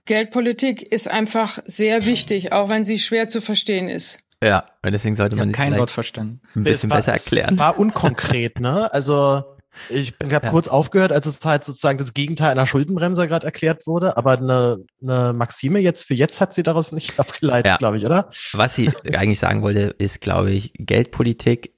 Geldpolitik 0.05 0.83
ist 0.83 1.09
einfach 1.09 1.59
sehr 1.65 2.05
wichtig, 2.07 2.53
auch 2.53 2.69
wenn 2.69 2.85
sie 2.85 2.99
schwer 2.99 3.29
zu 3.29 3.41
verstehen 3.41 3.89
ist. 3.89 4.19
Ja, 4.43 4.67
deswegen 4.85 5.15
sollte 5.15 5.37
man 5.37 5.53
kein 5.53 5.77
Wort 5.79 5.93
verstanden. 5.93 6.41
Ein 6.57 6.65
bisschen 6.65 6.91
war, 6.91 6.99
besser 6.99 7.13
erklären. 7.13 7.55
Es 7.55 7.61
war 7.61 7.79
unkonkret, 7.79 8.59
ne? 8.59 8.93
Also 8.93 9.45
ich 9.89 10.19
bin 10.19 10.29
gerade 10.29 10.47
ja. 10.47 10.51
kurz 10.51 10.69
aufgehört, 10.69 11.13
als 11.13 11.27
es 11.27 11.43
halt 11.45 11.65
sozusagen 11.65 11.97
das 11.97 12.13
Gegenteil 12.13 12.51
einer 12.51 12.67
Schuldenbremse 12.67 13.27
gerade 13.27 13.47
erklärt 13.47 13.87
wurde, 13.87 14.17
aber 14.17 14.33
eine, 14.33 14.85
eine 15.01 15.33
Maxime 15.33 15.79
jetzt 15.79 16.07
für 16.07 16.15
jetzt 16.15 16.41
hat 16.41 16.55
sie 16.55 16.63
daraus 16.63 16.93
nicht 16.93 17.19
abgeleitet, 17.21 17.67
ja. 17.67 17.77
glaube 17.77 17.99
ich, 17.99 18.05
oder? 18.05 18.29
Was 18.53 18.75
sie 18.75 18.91
eigentlich 19.15 19.39
sagen 19.39 19.63
wollte, 19.63 19.95
ist, 19.99 20.21
glaube 20.21 20.51
ich, 20.51 20.73
Geldpolitik 20.77 21.75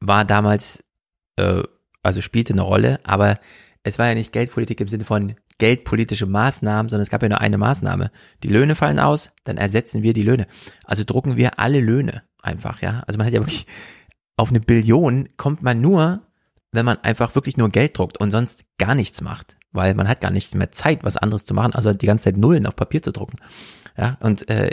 war 0.00 0.24
damals, 0.24 0.82
äh, 1.36 1.62
also 2.02 2.20
spielte 2.20 2.52
eine 2.52 2.62
Rolle, 2.62 3.00
aber 3.04 3.38
es 3.84 3.98
war 3.98 4.08
ja 4.08 4.14
nicht 4.14 4.32
Geldpolitik 4.32 4.80
im 4.80 4.88
Sinne 4.88 5.04
von 5.04 5.34
geldpolitische 5.58 6.26
Maßnahmen, 6.26 6.88
sondern 6.88 7.02
es 7.02 7.10
gab 7.10 7.22
ja 7.22 7.28
nur 7.28 7.40
eine 7.40 7.58
Maßnahme. 7.58 8.10
Die 8.42 8.48
Löhne 8.48 8.74
fallen 8.74 8.98
aus, 8.98 9.30
dann 9.44 9.58
ersetzen 9.58 10.02
wir 10.02 10.14
die 10.14 10.22
Löhne. 10.22 10.46
Also 10.84 11.04
drucken 11.04 11.36
wir 11.36 11.60
alle 11.60 11.80
Löhne 11.80 12.22
einfach, 12.42 12.82
ja. 12.82 13.04
Also 13.06 13.18
man 13.18 13.26
hat 13.26 13.34
ja 13.34 13.40
wirklich, 13.40 13.66
auf 14.36 14.48
eine 14.48 14.60
Billion 14.60 15.28
kommt 15.36 15.62
man 15.62 15.80
nur, 15.80 16.22
wenn 16.72 16.86
man 16.86 16.96
einfach 16.98 17.34
wirklich 17.34 17.56
nur 17.56 17.68
Geld 17.68 17.96
druckt 17.96 18.18
und 18.18 18.30
sonst 18.30 18.64
gar 18.78 18.94
nichts 18.94 19.20
macht. 19.20 19.56
Weil 19.70 19.94
man 19.94 20.08
hat 20.08 20.20
gar 20.20 20.30
nicht 20.30 20.54
mehr 20.54 20.72
Zeit, 20.72 21.04
was 21.04 21.16
anderes 21.16 21.44
zu 21.44 21.52
machen, 21.52 21.74
also 21.74 21.92
die 21.92 22.06
ganze 22.06 22.24
Zeit 22.24 22.36
Nullen 22.36 22.66
auf 22.66 22.76
Papier 22.76 23.02
zu 23.02 23.12
drucken. 23.12 23.36
Ja, 23.96 24.16
und 24.20 24.48
äh, 24.48 24.70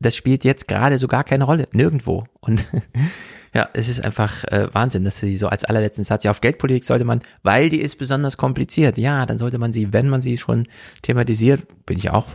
das 0.00 0.14
spielt 0.14 0.44
jetzt 0.44 0.68
gerade 0.68 0.98
so 0.98 1.08
gar 1.08 1.24
keine 1.24 1.44
Rolle, 1.44 1.66
nirgendwo. 1.72 2.24
Und 2.40 2.62
Ja, 3.54 3.68
es 3.72 3.88
ist 3.88 4.04
einfach 4.04 4.42
äh, 4.44 4.68
Wahnsinn, 4.72 5.04
dass 5.04 5.18
sie 5.18 5.36
so 5.36 5.46
als 5.46 5.64
allerletzten 5.64 6.04
Satz, 6.04 6.24
ja, 6.24 6.32
auf 6.32 6.40
Geldpolitik 6.40 6.84
sollte 6.84 7.04
man, 7.04 7.22
weil 7.44 7.68
die 7.68 7.80
ist 7.80 7.96
besonders 7.96 8.36
kompliziert, 8.36 8.98
ja, 8.98 9.26
dann 9.26 9.38
sollte 9.38 9.58
man 9.58 9.72
sie, 9.72 9.92
wenn 9.92 10.08
man 10.08 10.22
sie 10.22 10.36
schon 10.36 10.66
thematisiert, 11.02 11.62
bin 11.86 11.96
ich 11.96 12.10
auch 12.10 12.30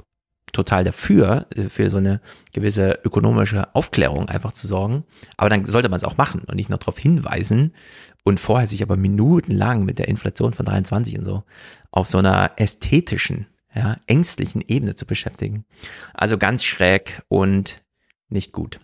total 0.53 0.83
dafür, 0.83 1.47
äh, 1.55 1.63
für 1.63 1.89
so 1.89 1.97
eine 1.97 2.21
gewisse 2.53 2.99
ökonomische 3.03 3.73
Aufklärung 3.75 4.29
einfach 4.29 4.53
zu 4.53 4.65
sorgen. 4.67 5.03
Aber 5.35 5.49
dann 5.49 5.65
sollte 5.65 5.89
man 5.89 5.97
es 5.97 6.05
auch 6.05 6.17
machen 6.17 6.41
und 6.47 6.55
nicht 6.55 6.69
nur 6.69 6.79
darauf 6.79 6.97
hinweisen 6.97 7.73
und 8.23 8.39
vorher 8.39 8.67
sich 8.67 8.81
aber 8.81 8.95
minutenlang 8.95 9.83
mit 9.83 9.99
der 9.99 10.07
Inflation 10.07 10.53
von 10.53 10.65
23 10.65 11.17
und 11.19 11.25
so 11.25 11.43
auf 11.91 12.07
so 12.07 12.19
einer 12.19 12.51
ästhetischen, 12.55 13.47
ja, 13.75 13.97
ängstlichen 14.07 14.63
Ebene 14.67 14.95
zu 14.95 15.05
beschäftigen. 15.05 15.65
Also 16.13 16.37
ganz 16.37 16.63
schräg 16.63 17.23
und 17.27 17.83
nicht 18.29 18.53
gut. 18.53 18.79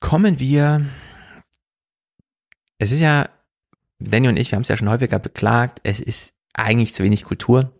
Kommen 0.00 0.38
wir, 0.38 0.86
es 2.78 2.92
ist 2.92 3.00
ja, 3.00 3.28
Danny 3.98 4.28
und 4.28 4.36
ich, 4.36 4.50
wir 4.50 4.56
haben 4.56 4.62
es 4.62 4.68
ja 4.68 4.76
schon 4.76 4.88
häufiger 4.88 5.18
beklagt, 5.18 5.80
es 5.82 5.98
ist 6.00 6.34
eigentlich 6.54 6.94
zu 6.94 7.02
wenig 7.02 7.24
Kultur. 7.24 7.72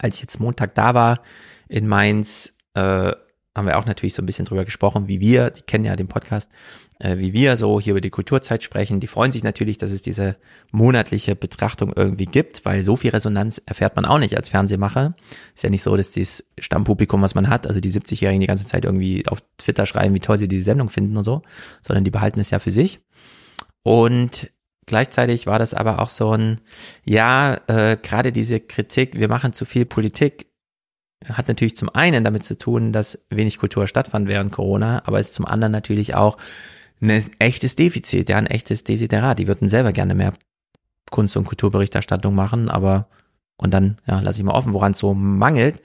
Als 0.00 0.16
ich 0.16 0.22
jetzt 0.22 0.40
Montag 0.40 0.74
da 0.74 0.94
war 0.94 1.22
in 1.68 1.86
Mainz, 1.86 2.56
äh, 2.74 3.12
haben 3.56 3.66
wir 3.66 3.78
auch 3.78 3.86
natürlich 3.86 4.14
so 4.14 4.22
ein 4.22 4.26
bisschen 4.26 4.44
drüber 4.44 4.66
gesprochen, 4.66 5.08
wie 5.08 5.18
wir, 5.18 5.50
die 5.50 5.62
kennen 5.62 5.86
ja 5.86 5.96
den 5.96 6.08
Podcast, 6.08 6.50
äh, 6.98 7.16
wie 7.16 7.32
wir 7.32 7.56
so 7.56 7.80
hier 7.80 7.92
über 7.92 8.02
die 8.02 8.10
Kulturzeit 8.10 8.62
sprechen. 8.62 9.00
Die 9.00 9.06
freuen 9.06 9.32
sich 9.32 9.42
natürlich, 9.42 9.78
dass 9.78 9.90
es 9.90 10.02
diese 10.02 10.36
monatliche 10.72 11.34
Betrachtung 11.34 11.92
irgendwie 11.96 12.26
gibt, 12.26 12.64
weil 12.66 12.82
so 12.82 12.96
viel 12.96 13.10
Resonanz 13.10 13.60
erfährt 13.64 13.96
man 13.96 14.04
auch 14.04 14.18
nicht 14.18 14.36
als 14.36 14.50
Fernsehmacher. 14.50 15.14
Ist 15.54 15.64
ja 15.64 15.70
nicht 15.70 15.82
so, 15.82 15.96
dass 15.96 16.10
dieses 16.10 16.44
Stammpublikum, 16.58 17.22
was 17.22 17.34
man 17.34 17.48
hat, 17.48 17.66
also 17.66 17.80
die 17.80 17.90
70-Jährigen 17.90 18.40
die 18.40 18.46
ganze 18.46 18.66
Zeit 18.66 18.84
irgendwie 18.84 19.26
auf 19.26 19.42
Twitter 19.56 19.86
schreiben, 19.86 20.14
wie 20.14 20.20
toll 20.20 20.36
sie 20.36 20.48
die 20.48 20.62
Sendung 20.62 20.90
finden 20.90 21.16
und 21.16 21.24
so, 21.24 21.42
sondern 21.80 22.04
die 22.04 22.10
behalten 22.10 22.40
es 22.40 22.50
ja 22.50 22.58
für 22.58 22.70
sich. 22.70 23.00
Und 23.82 24.50
gleichzeitig 24.84 25.46
war 25.46 25.58
das 25.58 25.72
aber 25.72 26.00
auch 26.00 26.10
so 26.10 26.36
ein, 26.36 26.60
ja, 27.04 27.58
äh, 27.68 27.96
gerade 27.96 28.32
diese 28.32 28.60
Kritik, 28.60 29.18
wir 29.18 29.28
machen 29.28 29.54
zu 29.54 29.64
viel 29.64 29.86
Politik, 29.86 30.46
hat 31.24 31.48
natürlich 31.48 31.76
zum 31.76 31.88
einen 31.88 32.24
damit 32.24 32.44
zu 32.44 32.58
tun, 32.58 32.92
dass 32.92 33.18
wenig 33.30 33.58
Kultur 33.58 33.86
stattfand 33.86 34.28
während 34.28 34.52
Corona, 34.52 35.02
aber 35.06 35.20
ist 35.20 35.34
zum 35.34 35.46
anderen 35.46 35.72
natürlich 35.72 36.14
auch 36.14 36.36
ein 37.00 37.30
echtes 37.38 37.76
Defizit, 37.76 38.28
ja, 38.28 38.36
ein 38.36 38.46
echtes 38.46 38.84
Desiderat. 38.84 39.38
Die 39.38 39.48
würden 39.48 39.68
selber 39.68 39.92
gerne 39.92 40.14
mehr 40.14 40.32
Kunst- 41.10 41.36
und 41.36 41.44
Kulturberichterstattung 41.44 42.34
machen, 42.34 42.68
aber 42.68 43.08
und 43.56 43.72
dann, 43.72 43.98
ja, 44.06 44.20
lasse 44.20 44.40
ich 44.40 44.44
mal 44.44 44.54
offen, 44.54 44.74
woran 44.74 44.92
es 44.92 44.98
so 44.98 45.14
mangelt, 45.14 45.80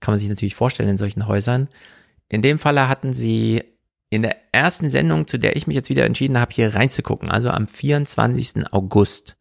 kann 0.00 0.12
man 0.12 0.18
sich 0.18 0.28
natürlich 0.28 0.56
vorstellen 0.56 0.88
in 0.88 0.98
solchen 0.98 1.26
Häusern. 1.26 1.68
In 2.28 2.42
dem 2.42 2.58
Falle 2.58 2.88
hatten 2.88 3.14
sie 3.14 3.62
in 4.10 4.22
der 4.22 4.36
ersten 4.52 4.88
Sendung, 4.88 5.26
zu 5.26 5.38
der 5.38 5.56
ich 5.56 5.66
mich 5.66 5.76
jetzt 5.76 5.88
wieder 5.88 6.04
entschieden 6.04 6.38
habe, 6.38 6.52
hier 6.52 6.74
reinzugucken, 6.74 7.30
also 7.30 7.50
am 7.50 7.68
24. 7.68 8.72
August, 8.72 9.36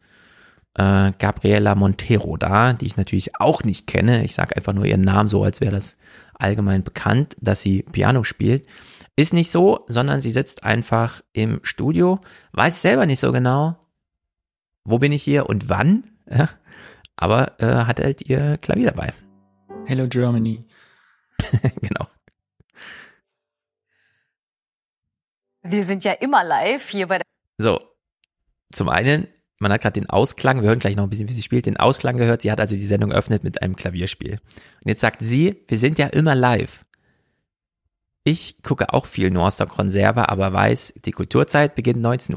äh, 0.75 1.11
Gabriela 1.17 1.75
Montero 1.75 2.37
da, 2.37 2.73
die 2.73 2.85
ich 2.85 2.97
natürlich 2.97 3.39
auch 3.39 3.63
nicht 3.63 3.87
kenne. 3.87 4.23
Ich 4.23 4.35
sage 4.35 4.55
einfach 4.55 4.73
nur 4.73 4.85
ihren 4.85 5.01
Namen 5.01 5.29
so, 5.29 5.43
als 5.43 5.61
wäre 5.61 5.71
das 5.71 5.97
allgemein 6.33 6.83
bekannt, 6.83 7.35
dass 7.39 7.61
sie 7.61 7.83
Piano 7.83 8.23
spielt. 8.23 8.65
Ist 9.15 9.33
nicht 9.33 9.51
so, 9.51 9.85
sondern 9.87 10.21
sie 10.21 10.31
sitzt 10.31 10.63
einfach 10.63 11.21
im 11.33 11.59
Studio, 11.63 12.19
weiß 12.53 12.81
selber 12.81 13.05
nicht 13.05 13.19
so 13.19 13.31
genau, 13.31 13.77
wo 14.83 14.99
bin 14.99 15.11
ich 15.11 15.23
hier 15.23 15.47
und 15.47 15.69
wann, 15.69 16.09
ja, 16.29 16.49
aber 17.15 17.59
äh, 17.61 17.85
hat 17.85 17.99
halt 17.99 18.21
ihr 18.21 18.57
Klavier 18.57 18.91
dabei. 18.91 19.13
Hello 19.85 20.07
Germany. 20.07 20.65
genau. 21.81 22.07
Wir 25.63 25.85
sind 25.85 26.03
ja 26.03 26.13
immer 26.13 26.43
live 26.43 26.89
hier 26.89 27.07
bei 27.07 27.19
der. 27.19 27.25
So, 27.57 27.79
zum 28.71 28.89
einen, 28.89 29.27
man 29.61 29.71
hat 29.71 29.81
gerade 29.81 29.99
den 29.99 30.09
Ausklang, 30.09 30.61
wir 30.61 30.69
hören 30.69 30.79
gleich 30.79 30.95
noch 30.95 31.03
ein 31.03 31.09
bisschen, 31.09 31.29
wie 31.29 31.33
sie 31.33 31.43
spielt, 31.43 31.67
den 31.67 31.77
Ausklang 31.77 32.17
gehört. 32.17 32.41
Sie 32.41 32.51
hat 32.51 32.59
also 32.59 32.75
die 32.75 32.85
Sendung 32.85 33.11
eröffnet 33.11 33.43
mit 33.43 33.61
einem 33.61 33.75
Klavierspiel. 33.75 34.31
Und 34.31 34.87
jetzt 34.87 35.01
sagt 35.01 35.21
sie, 35.21 35.63
wir 35.67 35.77
sind 35.77 35.99
ja 35.99 36.07
immer 36.07 36.33
live. 36.33 36.81
Ich 38.23 38.61
gucke 38.61 38.93
auch 38.93 39.07
viel 39.07 39.31
Norstock 39.31 39.69
Konserve, 39.69 40.29
aber 40.29 40.53
weiß, 40.53 40.93
die 41.05 41.11
Kulturzeit 41.11 41.73
beginnt 41.73 42.05
19.20 42.05 42.35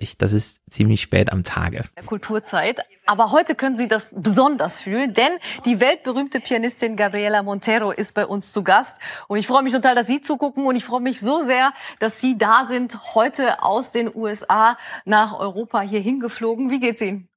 Uhr. 0.00 0.08
Das 0.18 0.32
ist 0.32 0.60
ziemlich 0.70 1.00
spät 1.00 1.32
am 1.32 1.42
Tage. 1.42 1.84
Kulturzeit. 2.06 2.78
Aber 3.06 3.32
heute 3.32 3.56
können 3.56 3.76
Sie 3.76 3.88
das 3.88 4.14
besonders 4.14 4.80
fühlen, 4.80 5.14
denn 5.14 5.32
die 5.64 5.80
weltberühmte 5.80 6.38
Pianistin 6.38 6.94
Gabriela 6.94 7.42
Montero 7.42 7.90
ist 7.90 8.14
bei 8.14 8.24
uns 8.24 8.52
zu 8.52 8.62
Gast. 8.62 9.00
Und 9.26 9.38
ich 9.38 9.48
freue 9.48 9.64
mich 9.64 9.72
total, 9.72 9.96
dass 9.96 10.06
Sie 10.06 10.20
zugucken 10.20 10.64
und 10.64 10.76
ich 10.76 10.84
freue 10.84 11.00
mich 11.00 11.18
so 11.18 11.40
sehr, 11.40 11.72
dass 11.98 12.20
Sie 12.20 12.38
da 12.38 12.66
sind, 12.68 13.16
heute 13.16 13.64
aus 13.64 13.90
den 13.90 14.14
USA 14.14 14.78
nach 15.04 15.36
Europa 15.36 15.80
hier 15.80 16.00
hingeflogen. 16.00 16.70
Wie 16.70 16.78
geht's 16.78 17.02
Ihnen? 17.02 17.28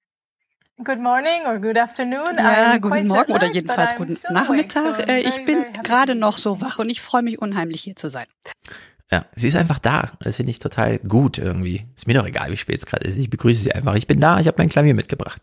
Good 0.82 1.00
morning 1.00 1.46
or 1.46 1.60
good 1.60 1.78
afternoon. 1.78 2.38
Ja, 2.38 2.78
guten 2.78 3.08
Morgen 3.08 3.34
oder 3.34 3.52
jedenfalls 3.52 3.96
guten 3.96 4.18
Nachmittag. 4.34 5.10
Äh, 5.10 5.20
ich 5.20 5.44
bin 5.44 5.66
gerade 5.84 6.16
noch 6.16 6.38
so 6.38 6.62
wach 6.62 6.80
und 6.80 6.90
ich 6.90 7.02
freue 7.02 7.22
mich 7.22 7.42
unheimlich 7.42 7.82
hier 7.82 7.98
zu 7.98 8.10
sein. 8.10 8.28
Ja, 9.12 9.26
sie 9.36 9.50
ist 9.50 9.58
einfach 9.58 9.80
da. 9.80 10.14
Das 10.22 10.38
finde 10.38 10.52
ich 10.52 10.60
total 10.60 11.00
gut 11.00 11.38
irgendwie. 11.38 11.86
Ist 11.98 12.08
mir 12.08 12.14
doch 12.14 12.26
egal, 12.26 12.50
wie 12.52 12.58
spät 12.58 12.78
es 12.78 12.86
gerade 12.86 13.06
ist. 13.06 13.18
Ich 13.18 13.30
begrüße 13.30 13.62
sie 13.62 13.74
einfach. 13.74 13.96
Ich 13.96 14.08
bin 14.08 14.22
da, 14.22 14.40
ich 14.40 14.48
habe 14.48 14.56
mein 14.58 14.70
Klavier 14.70 14.94
mitgebracht. 14.94 15.42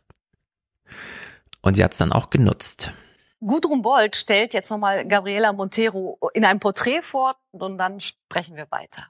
Und 1.60 1.74
sie 1.74 1.84
hat 1.84 1.92
es 1.92 1.98
dann 1.98 2.12
auch 2.12 2.30
genutzt. 2.30 2.92
Gudrun 3.40 3.82
Bold 3.82 4.16
stellt 4.16 4.54
jetzt 4.54 4.70
nochmal 4.70 5.06
Gabriela 5.06 5.52
Montero 5.52 6.18
in 6.32 6.46
einem 6.46 6.60
Porträt 6.60 7.02
vor 7.02 7.36
und 7.50 7.76
dann 7.76 8.00
sprechen 8.00 8.56
wir 8.56 8.70
weiter. 8.70 9.08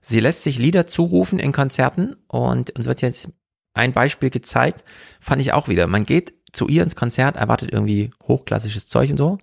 Sie 0.00 0.20
lässt 0.20 0.44
sich 0.44 0.58
Lieder 0.58 0.86
zurufen 0.86 1.40
in 1.40 1.50
Konzerten 1.50 2.14
und 2.28 2.70
uns 2.76 2.86
wird 2.86 3.02
jetzt 3.02 3.30
ein 3.74 3.92
Beispiel 3.92 4.30
gezeigt, 4.30 4.84
fand 5.20 5.42
ich 5.42 5.52
auch 5.52 5.68
wieder. 5.68 5.86
Man 5.86 6.04
geht 6.04 6.32
zu 6.52 6.68
ihr 6.68 6.82
ins 6.82 6.96
Konzert, 6.96 7.36
erwartet 7.36 7.72
irgendwie 7.72 8.10
hochklassisches 8.26 8.88
Zeug 8.88 9.10
und 9.10 9.18
so. 9.18 9.38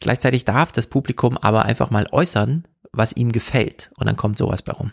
Gleichzeitig 0.00 0.44
darf 0.44 0.72
das 0.72 0.86
Publikum 0.86 1.36
aber 1.36 1.64
einfach 1.64 1.90
mal 1.90 2.06
äußern, 2.10 2.64
was 2.92 3.12
ihm 3.12 3.32
gefällt. 3.32 3.90
Und 3.96 4.06
dann 4.06 4.16
kommt 4.16 4.38
sowas 4.38 4.62
bei 4.62 4.72
rum. 4.72 4.92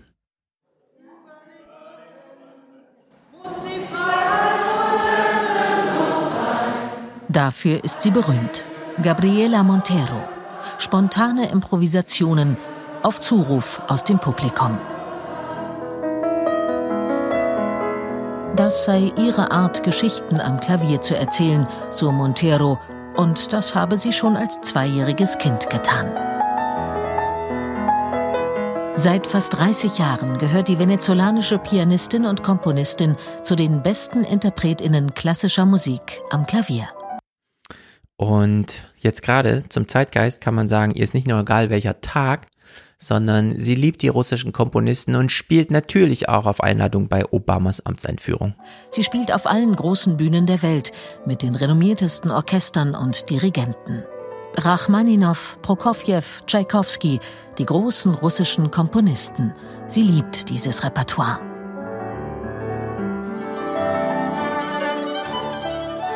Dafür 7.29 7.83
ist 7.83 8.01
sie 8.01 8.11
berühmt. 8.11 8.65
Gabriela 9.01 9.63
Montero. 9.63 10.21
Spontane 10.79 11.49
Improvisationen 11.49 12.57
auf 13.03 13.19
Zuruf 13.19 13.81
aus 13.87 14.03
dem 14.03 14.19
Publikum. 14.19 14.77
Das 18.55 18.83
sei 18.83 19.13
ihre 19.17 19.51
Art, 19.51 19.81
Geschichten 19.81 20.41
am 20.41 20.59
Klavier 20.59 20.99
zu 20.99 21.15
erzählen, 21.15 21.65
so 21.89 22.11
Montero, 22.11 22.77
und 23.15 23.53
das 23.53 23.75
habe 23.75 23.97
sie 23.97 24.11
schon 24.11 24.35
als 24.35 24.59
zweijähriges 24.59 25.37
Kind 25.37 25.69
getan. 25.69 26.11
Seit 28.93 29.25
fast 29.25 29.57
30 29.57 29.97
Jahren 29.97 30.37
gehört 30.37 30.67
die 30.67 30.79
venezolanische 30.79 31.59
Pianistin 31.59 32.25
und 32.25 32.43
Komponistin 32.43 33.15
zu 33.41 33.55
den 33.55 33.81
besten 33.83 34.25
Interpretinnen 34.25 35.13
klassischer 35.13 35.65
Musik 35.65 36.19
am 36.29 36.45
Klavier. 36.45 36.89
Und 38.17 38.83
jetzt 38.97 39.23
gerade 39.23 39.63
zum 39.69 39.87
Zeitgeist 39.87 40.41
kann 40.41 40.55
man 40.55 40.67
sagen, 40.67 40.91
ihr 40.93 41.03
ist 41.03 41.13
nicht 41.13 41.25
nur 41.25 41.39
egal 41.39 41.69
welcher 41.69 42.01
Tag, 42.01 42.47
sondern 43.01 43.59
sie 43.59 43.73
liebt 43.73 44.03
die 44.03 44.09
russischen 44.09 44.53
Komponisten 44.53 45.15
und 45.15 45.31
spielt 45.31 45.71
natürlich 45.71 46.29
auch 46.29 46.45
auf 46.45 46.61
Einladung 46.61 47.09
bei 47.09 47.25
Obamas 47.25 47.83
Amtseinführung. 47.83 48.53
Sie 48.91 49.03
spielt 49.03 49.33
auf 49.33 49.47
allen 49.47 49.75
großen 49.75 50.17
Bühnen 50.17 50.45
der 50.45 50.61
Welt 50.61 50.91
mit 51.25 51.41
den 51.41 51.55
renommiertesten 51.55 52.31
Orchestern 52.31 52.93
und 52.93 53.29
Dirigenten. 53.29 54.03
Rachmaninow, 54.55 55.57
Prokofjew, 55.63 56.21
Tschaikowski, 56.45 57.19
die 57.57 57.65
großen 57.65 58.13
russischen 58.13 58.69
Komponisten. 58.69 59.53
Sie 59.87 60.03
liebt 60.03 60.49
dieses 60.49 60.83
Repertoire. 60.83 61.39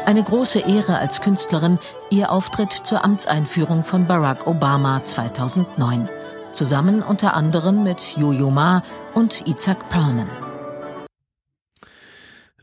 Eine 0.05 0.23
große 0.23 0.59
Ehre 0.59 0.99
als 0.99 1.21
Künstlerin, 1.21 1.79
ihr 2.11 2.31
Auftritt 2.31 2.73
zur 2.73 3.03
Amtseinführung 3.03 3.83
von 3.83 4.05
Barack 4.05 4.45
Obama 4.45 5.03
2009 5.03 6.07
zusammen 6.55 7.03
unter 7.03 7.33
anderem 7.33 7.83
mit 7.83 8.15
Jojo 8.17 8.49
Ma 8.49 8.83
und 9.13 9.45
Isaac 9.47 9.89
Perlman. 9.89 10.29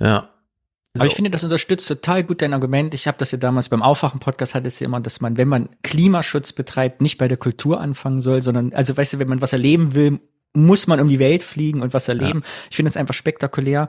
Ja. 0.01 0.31
So. 0.95 1.01
Aber 1.01 1.07
ich 1.07 1.15
finde, 1.15 1.31
das 1.31 1.45
unterstützt 1.45 1.89
total 1.89 2.23
gut 2.23 2.43
dein 2.43 2.53
Argument. 2.53 2.93
Ich 2.93 3.07
habe 3.07 3.17
das 3.17 3.31
ja 3.31 3.39
damals 3.39 3.71
beim 3.71 3.83
Aufwachen-Podcast 3.83 4.55
hattest 4.55 4.81
ja 4.81 4.87
immer, 4.87 5.01
dass 5.01 5.23
man, 5.23 5.39
wenn 5.39 5.49
man 5.49 5.71
Klimaschutz 5.83 6.53
betreibt, 6.53 7.01
nicht 7.01 7.17
bei 7.17 7.29
der 7.29 7.39
Kultur 7.39 7.81
anfangen 7.81 8.21
soll, 8.21 8.43
sondern, 8.43 8.75
also 8.75 8.95
weißt 8.95 9.15
du, 9.15 9.19
wenn 9.19 9.29
man 9.29 9.41
was 9.41 9.55
erleben 9.55 9.95
will, 9.95 10.21
muss 10.53 10.87
man 10.87 11.01
um 11.01 11.09
die 11.09 11.19
Welt 11.19 11.43
fliegen 11.43 11.81
und 11.81 11.95
was 11.95 12.09
erleben. 12.09 12.41
Ja. 12.41 12.51
Ich 12.69 12.77
finde 12.77 12.91
es 12.91 12.99
einfach 12.99 13.15
spektakulär. 13.15 13.89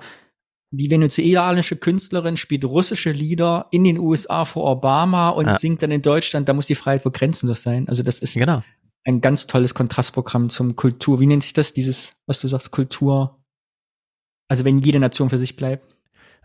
Die 0.72 0.90
venezuelanische 0.90 1.76
Künstlerin 1.76 2.38
spielt 2.38 2.64
russische 2.64 3.12
Lieder 3.12 3.68
in 3.72 3.84
den 3.84 4.00
USA 4.00 4.46
vor 4.46 4.72
Obama 4.72 5.30
und 5.30 5.46
ja. 5.46 5.60
singt 5.60 5.84
dann 5.84 5.92
in 5.92 6.02
Deutschland, 6.02 6.48
da 6.48 6.54
muss 6.54 6.68
die 6.68 6.76
Freiheit 6.76 7.04
wohl 7.04 7.12
grenzenlos 7.12 7.64
sein. 7.64 7.90
Also 7.90 8.02
das 8.02 8.20
ist 8.20 8.36
genau 8.36 8.64
ein 9.06 9.22
ganz 9.22 9.48
tolles 9.48 9.74
Kontrastprogramm 9.74 10.50
zum 10.50 10.76
Kultur. 10.76 11.20
Wie 11.20 11.28
nennt 11.28 11.44
sich 11.44 11.54
das? 11.54 11.74
Dieses, 11.74 12.12
was 12.26 12.40
du 12.40 12.48
sagst, 12.48 12.72
Kultur? 12.72 13.44
Also 14.48 14.66
wenn 14.66 14.78
jede 14.78 15.00
Nation 15.00 15.30
für 15.30 15.38
sich 15.38 15.56
bleibt. 15.56 15.96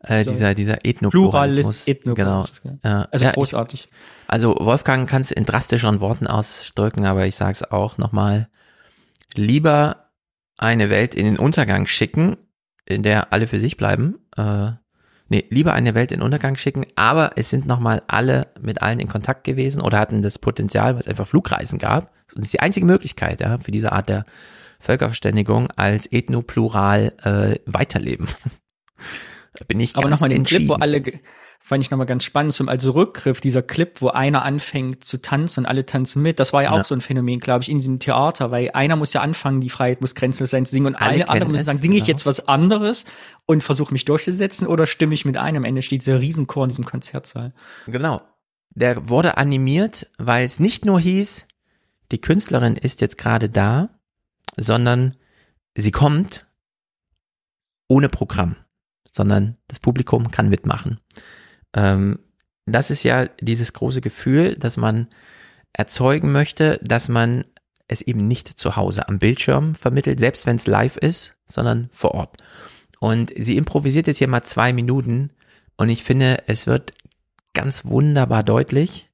Äh, 0.02 0.24
dieser 0.24 0.54
dieser 0.54 0.84
Ethnopluralismus. 0.84 1.88
Ethnopluralismus. 1.88 2.62
Genau. 2.62 2.78
Ja. 2.84 3.08
Also 3.10 3.24
ja, 3.24 3.32
großartig. 3.32 3.88
Ich, 3.90 3.96
also 4.28 4.56
Wolfgang 4.60 5.08
kann 5.08 5.22
es 5.22 5.30
in 5.30 5.44
drastischeren 5.44 6.00
Worten 6.00 6.26
ausdrücken, 6.26 7.04
aber 7.04 7.26
ich 7.26 7.34
sage 7.34 7.52
es 7.52 7.70
auch 7.70 7.98
nochmal. 7.98 8.48
Lieber 9.34 10.10
eine 10.56 10.90
Welt 10.90 11.14
in 11.14 11.24
den 11.24 11.38
Untergang 11.38 11.86
schicken, 11.86 12.36
in 12.84 13.02
der 13.02 13.32
alle 13.32 13.46
für 13.46 13.60
sich 13.60 13.76
bleiben. 13.76 14.18
Äh, 14.36 14.72
nee, 15.28 15.44
lieber 15.50 15.72
eine 15.72 15.94
Welt 15.94 16.12
in 16.12 16.22
Untergang 16.22 16.56
schicken, 16.56 16.86
aber 16.96 17.32
es 17.36 17.50
sind 17.50 17.66
nochmal 17.66 18.02
alle 18.08 18.48
mit 18.60 18.82
allen 18.82 19.00
in 19.00 19.08
Kontakt 19.08 19.44
gewesen 19.44 19.80
oder 19.80 19.98
hatten 19.98 20.22
das 20.22 20.38
Potenzial, 20.38 20.94
weil 20.94 21.00
es 21.00 21.08
einfach 21.08 21.26
Flugreisen 21.26 21.78
gab 21.78 22.12
das 22.34 22.44
ist 22.46 22.52
die 22.52 22.60
einzige 22.60 22.86
Möglichkeit 22.86 23.40
ja, 23.40 23.58
für 23.58 23.70
diese 23.70 23.92
Art 23.92 24.08
der 24.08 24.24
Völkerverständigung 24.80 25.70
als 25.72 26.06
ethnoplural 26.06 27.12
äh, 27.24 27.58
weiterleben. 27.66 28.28
bin 29.68 29.80
ich 29.80 29.96
Aber 29.96 30.08
nochmal 30.08 30.30
den 30.30 30.44
Clip, 30.44 30.68
wo 30.68 30.74
alle, 30.74 31.02
fand 31.60 31.84
ich 31.84 31.90
nochmal 31.90 32.06
ganz 32.06 32.24
spannend, 32.24 32.54
zum 32.54 32.68
also 32.68 32.92
Rückgriff, 32.92 33.40
dieser 33.40 33.62
Clip, 33.62 34.00
wo 34.00 34.08
einer 34.08 34.42
anfängt 34.42 35.04
zu 35.04 35.20
tanzen 35.20 35.60
und 35.60 35.66
alle 35.66 35.84
tanzen 35.84 36.22
mit. 36.22 36.40
Das 36.40 36.52
war 36.52 36.62
ja 36.62 36.70
auch 36.70 36.78
ja. 36.78 36.84
so 36.84 36.94
ein 36.94 37.02
Phänomen, 37.02 37.40
glaube 37.40 37.62
ich, 37.62 37.68
in 37.68 37.76
diesem 37.76 37.98
Theater, 37.98 38.50
weil 38.50 38.70
einer 38.72 38.96
muss 38.96 39.12
ja 39.12 39.20
anfangen, 39.20 39.60
die 39.60 39.68
Freiheit 39.68 40.00
muss 40.00 40.14
grenzenlos 40.14 40.50
sein 40.50 40.64
zu 40.64 40.72
singen 40.72 40.86
und 40.86 40.94
alle, 40.94 41.28
anderen 41.28 41.52
müssen 41.52 41.64
sagen, 41.64 41.78
singe 41.78 41.96
ich 41.96 42.04
genau. 42.04 42.12
jetzt 42.12 42.26
was 42.26 42.48
anderes 42.48 43.04
und 43.44 43.62
versuche 43.62 43.92
mich 43.92 44.06
durchzusetzen 44.06 44.66
oder 44.66 44.86
stimme 44.86 45.12
ich 45.12 45.24
mit 45.24 45.36
ein? 45.36 45.56
Am 45.56 45.64
Ende 45.64 45.82
steht 45.82 46.00
dieser 46.02 46.20
Riesenchor 46.20 46.64
in 46.64 46.70
diesem 46.70 46.86
Konzertsaal. 46.86 47.52
Genau. 47.86 48.22
Der 48.70 49.08
wurde 49.08 49.36
animiert, 49.36 50.06
weil 50.18 50.46
es 50.46 50.60
nicht 50.60 50.84
nur 50.84 51.00
hieß, 51.00 51.46
die 52.12 52.20
Künstlerin 52.20 52.76
ist 52.76 53.00
jetzt 53.00 53.18
gerade 53.18 53.50
da, 53.50 53.90
sondern 54.56 55.16
sie 55.74 55.90
kommt 55.90 56.46
ohne 57.88 58.08
Programm, 58.08 58.56
sondern 59.10 59.56
das 59.66 59.80
Publikum 59.80 60.30
kann 60.30 60.48
mitmachen. 60.48 61.00
Ähm, 61.74 62.18
das 62.66 62.90
ist 62.90 63.02
ja 63.02 63.26
dieses 63.40 63.72
große 63.72 64.00
Gefühl, 64.00 64.56
dass 64.56 64.76
man 64.76 65.08
erzeugen 65.72 66.32
möchte, 66.32 66.78
dass 66.82 67.08
man 67.08 67.44
es 67.86 68.02
eben 68.02 68.28
nicht 68.28 68.48
zu 68.48 68.76
Hause 68.76 69.08
am 69.08 69.18
Bildschirm 69.18 69.74
vermittelt, 69.74 70.20
selbst 70.20 70.46
wenn 70.46 70.56
es 70.56 70.66
live 70.66 70.96
ist, 70.96 71.36
sondern 71.46 71.88
vor 71.92 72.12
Ort. 72.12 72.36
Und 73.00 73.32
sie 73.36 73.56
improvisiert 73.56 74.06
jetzt 74.06 74.18
hier 74.18 74.28
mal 74.28 74.42
zwei 74.42 74.72
Minuten 74.72 75.30
und 75.76 75.88
ich 75.88 76.02
finde, 76.02 76.42
es 76.46 76.66
wird 76.66 76.92
ganz 77.54 77.84
wunderbar 77.84 78.42
deutlich, 78.42 79.08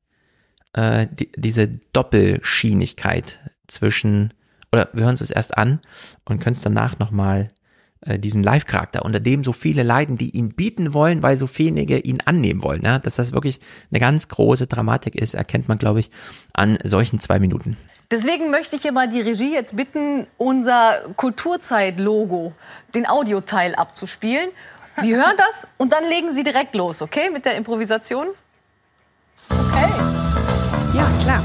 äh, 0.72 1.06
die, 1.10 1.30
diese 1.36 1.68
Doppelschienigkeit 1.68 3.40
zwischen, 3.66 4.34
oder 4.72 4.88
wir 4.92 5.04
hören 5.04 5.14
es 5.14 5.30
erst 5.30 5.56
an 5.56 5.80
und 6.24 6.40
können 6.40 6.56
es 6.56 6.62
danach 6.62 6.98
nochmal 6.98 7.48
äh, 8.06 8.18
diesen 8.18 8.42
Live-Charakter, 8.42 9.04
unter 9.04 9.20
dem 9.20 9.44
so 9.44 9.52
viele 9.52 9.82
leiden, 9.82 10.16
die 10.16 10.30
ihn 10.30 10.50
bieten 10.50 10.92
wollen, 10.94 11.22
weil 11.22 11.36
so 11.36 11.48
wenige 11.56 11.98
ihn 11.98 12.18
annehmen 12.24 12.62
wollen. 12.62 12.82
Ja? 12.82 12.98
Dass 12.98 13.16
das 13.16 13.32
wirklich 13.32 13.60
eine 13.90 14.00
ganz 14.00 14.28
große 14.28 14.66
Dramatik 14.66 15.14
ist, 15.14 15.34
erkennt 15.34 15.68
man, 15.68 15.78
glaube 15.78 16.00
ich, 16.00 16.10
an 16.52 16.78
solchen 16.84 17.20
zwei 17.20 17.38
Minuten. 17.38 17.76
Deswegen 18.10 18.50
möchte 18.50 18.76
ich 18.76 18.82
hier 18.82 18.92
mal 18.92 19.08
die 19.08 19.20
Regie 19.20 19.52
jetzt 19.52 19.76
bitten, 19.76 20.26
unser 20.36 21.00
Kulturzeit-Logo, 21.16 22.52
den 22.94 23.08
Audioteil 23.08 23.74
abzuspielen. 23.74 24.50
Sie 24.98 25.16
hören 25.16 25.34
das 25.36 25.66
und 25.78 25.92
dann 25.92 26.04
legen 26.04 26.32
Sie 26.32 26.44
direkt 26.44 26.76
los, 26.76 27.02
okay, 27.02 27.30
mit 27.30 27.46
der 27.46 27.56
Improvisation? 27.56 28.28
Okay. 29.50 29.90
Ja, 30.94 31.10
klar. 31.22 31.42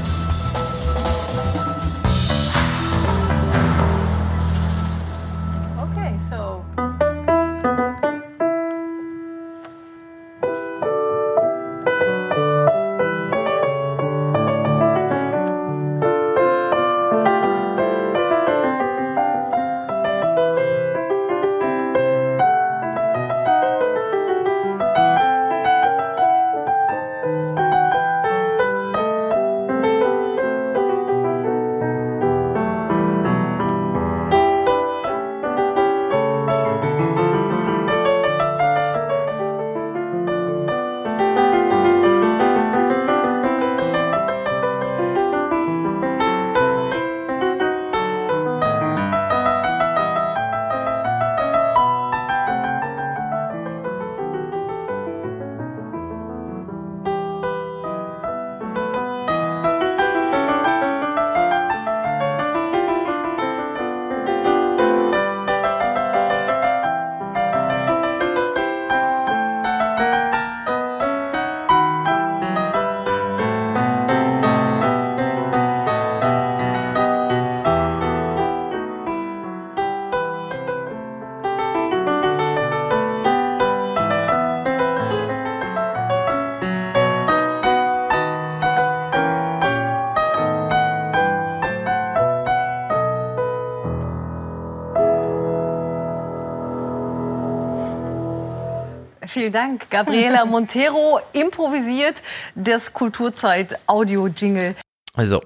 Vielen 99.40 99.54
Dank. 99.54 99.88
Gabriela 99.88 100.44
Montero 100.44 101.18
improvisiert 101.32 102.22
das 102.56 102.92
Kulturzeit-Audio-Jingle. 102.92 104.76
Also, 105.14 105.40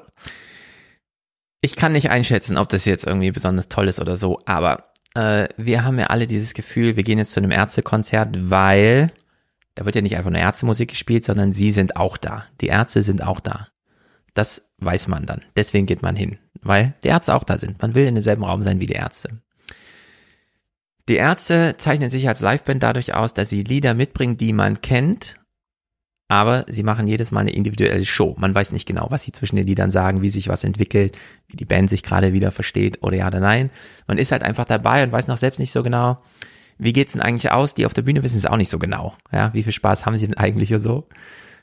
ich 1.61 1.77
kann 1.77 1.93
nicht 1.93 2.11
einschätzen, 2.11 2.59
ob 2.59 2.69
das 2.71 2.87
jetzt 2.87 3.07
irgendwie 3.07 3.31
besonders 3.31 3.69
toll 3.69 3.87
ist 3.87 4.01
oder 4.01 4.16
so, 4.16 4.41
aber 4.47 4.91
äh, 5.15 5.47
wir 5.57 5.85
haben 5.85 6.01
ja 6.01 6.07
alle 6.09 6.27
dieses 6.27 6.55
Gefühl, 6.55 6.97
wir 6.97 7.05
gehen 7.05 7.19
jetzt 7.19 7.31
zu 7.31 7.39
einem 7.39 7.53
Ärztekonzert, 7.53 8.51
weil 8.51 9.12
da 9.77 9.85
wird 9.85 9.95
ja 9.95 10.03
nicht 10.03 10.16
einfach 10.16 10.33
nur 10.33 10.41
Ärztemusik 10.41 10.91
gespielt, 10.91 11.25
sondern 11.25 11.53
sie 11.53 11.71
sind 11.71 11.95
auch 11.95 12.16
da. 12.16 12.47
Die 12.62 12.66
Ärzte 12.66 13.05
sind 13.05 13.23
auch 13.23 13.39
da. 13.39 13.69
Das 14.35 14.73
weiß 14.79 15.07
man 15.07 15.25
dann. 15.25 15.43
Deswegen 15.57 15.87
geht 15.87 16.03
man 16.03 16.16
hin, 16.16 16.39
weil 16.62 16.95
die 17.05 17.09
Ärzte 17.09 17.33
auch 17.33 17.45
da 17.45 17.59
sind. 17.59 17.81
Man 17.81 17.95
will 17.95 18.09
in 18.09 18.16
demselben 18.16 18.43
Raum 18.43 18.61
sein 18.61 18.81
wie 18.81 18.87
die 18.87 18.95
Ärzte. 18.95 19.39
Die 21.09 21.16
Ärzte 21.16 21.74
zeichnen 21.76 22.10
sich 22.10 22.28
als 22.28 22.40
Liveband 22.40 22.82
dadurch 22.82 23.14
aus, 23.14 23.35
dass 23.35 23.51
sie 23.51 23.62
Lieder 23.62 23.94
mitbringen, 23.94 24.36
die 24.39 24.52
man 24.52 24.81
kennt, 24.81 25.39
aber 26.28 26.64
sie 26.68 26.82
machen 26.82 27.06
jedes 27.06 27.31
Mal 27.31 27.40
eine 27.40 27.52
individuelle 27.52 28.06
Show. 28.06 28.35
Man 28.39 28.55
weiß 28.55 28.72
nicht 28.72 28.86
genau, 28.86 29.06
was 29.10 29.22
sie 29.22 29.32
zwischen 29.32 29.56
den 29.56 29.66
Liedern 29.66 29.90
sagen, 29.90 30.22
wie 30.22 30.31
sich 30.31 30.48
was 30.48 30.64
entwickelt, 30.64 31.18
wie 31.47 31.56
die 31.56 31.66
Band 31.66 31.90
sich 31.90 32.02
gerade 32.02 32.32
wieder 32.32 32.51
versteht 32.51 33.02
oder 33.02 33.18
ja 33.18 33.26
oder 33.26 33.40
nein. 33.40 33.70
Man 34.06 34.16
ist 34.16 34.32
halt 34.32 34.43
einfach 34.43 34.64
dabei 34.64 35.02
und 35.02 35.12
weiß 35.12 35.28
noch 35.28 35.36
selbst 35.36 35.59
nicht 35.59 35.72
so 35.72 35.82
genau, 35.82 36.22
wie 36.78 36.93
geht's 36.93 37.12
denn 37.12 37.22
eigentlich 37.22 37.52
aus? 37.52 37.74
Die 37.74 37.86
auf 37.86 37.94
der 37.94 38.02
Bühne 38.02 38.22
wissen 38.22 38.39
es 38.39 38.47
auch 38.47 38.56
nicht 38.56 38.70
so 38.70 38.78
genau. 38.78 39.14
Ja, 39.31 39.52
wie 39.52 39.62
viel 39.62 39.72
Spaß 39.72 40.06
haben 40.06 40.16
sie 40.16 40.26
denn 40.26 40.36
eigentlich 40.36 40.72
oder 40.72 40.81
so? 40.81 41.09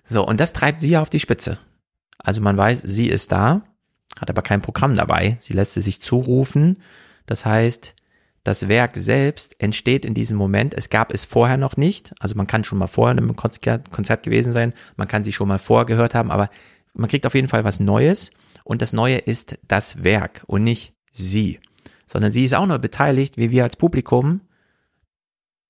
So, 0.06 0.26
und 0.26 0.40
das 0.40 0.54
treibt 0.54 0.80
sie 0.80 0.92
ja 0.92 1.02
auf 1.02 1.10
die 1.10 1.20
Spitze. 1.20 1.58
Also 2.18 2.42
man 2.42 2.56
weiß, 2.56 2.82
sie 2.82 3.08
ist 3.08 3.32
da, 3.32 3.64
hat 4.20 4.30
aber 4.30 4.42
kein 4.42 4.62
Programm 4.62 4.96
dabei. 4.96 5.38
Sie 5.40 5.54
lässt 5.54 5.76
es 5.76 5.86
sich 5.86 6.02
zurufen. 6.02 6.78
Das 7.26 7.46
heißt, 7.46 7.96
das 8.44 8.68
Werk 8.68 8.96
selbst 8.96 9.56
entsteht 9.60 10.04
in 10.04 10.14
diesem 10.14 10.38
Moment. 10.38 10.74
Es 10.74 10.90
gab 10.90 11.14
es 11.14 11.26
vorher 11.26 11.58
noch 11.58 11.78
nicht. 11.78 12.14
Also 12.20 12.36
man 12.36 12.48
kann 12.48 12.64
schon 12.64 12.80
mal 12.80 12.88
vorher 12.88 13.12
in 13.12 13.20
einem 13.20 13.36
Konzert, 13.36 14.24
gewesen 14.24 14.52
sein. 14.52 14.74
Man 14.96 15.08
kann 15.08 15.24
sie 15.24 15.34
schon 15.34 15.48
mal 15.48 15.60
vorgehört 15.60 16.16
haben, 16.16 16.32
aber 16.32 16.50
man 16.94 17.10
kriegt 17.10 17.26
auf 17.26 17.36
jeden 17.36 17.48
Fall 17.48 17.64
was 17.64 17.80
Neues. 17.80 18.32
Und 18.64 18.82
das 18.82 18.94
Neue 18.94 19.18
ist 19.18 19.58
das 19.68 20.04
Werk 20.04 20.44
und 20.48 20.64
nicht 20.64 20.94
sie. 21.12 21.60
Sondern 22.08 22.32
sie 22.32 22.46
ist 22.46 22.56
auch 22.56 22.66
nur 22.66 22.80
beteiligt, 22.80 23.38
wie 23.38 23.52
wir 23.52 23.64
als 23.64 23.76
Publikum. 23.76 24.42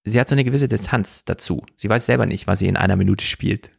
Sie 0.03 0.19
hat 0.19 0.29
so 0.29 0.35
eine 0.35 0.43
gewisse 0.43 0.67
Distanz 0.67 1.25
dazu. 1.25 1.63
Sie 1.75 1.89
weiß 1.89 2.05
selber 2.05 2.25
nicht, 2.25 2.47
was 2.47 2.59
sie 2.59 2.67
in 2.67 2.77
einer 2.77 2.95
Minute 2.95 3.25
spielt. 3.25 3.69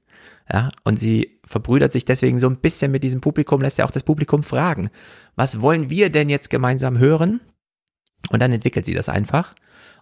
Ja, 0.52 0.70
und 0.84 1.00
sie 1.00 1.40
verbrüdert 1.44 1.92
sich 1.92 2.04
deswegen 2.04 2.38
so 2.38 2.48
ein 2.48 2.58
bisschen 2.58 2.92
mit 2.92 3.04
diesem 3.04 3.20
Publikum, 3.20 3.62
lässt 3.62 3.78
ja 3.78 3.86
auch 3.86 3.90
das 3.90 4.02
Publikum 4.02 4.42
fragen. 4.42 4.90
Was 5.34 5.60
wollen 5.60 5.88
wir 5.88 6.10
denn 6.10 6.28
jetzt 6.28 6.50
gemeinsam 6.50 6.98
hören? 6.98 7.40
Und 8.30 8.40
dann 8.40 8.52
entwickelt 8.52 8.84
sie 8.84 8.94
das 8.94 9.08
einfach. 9.08 9.54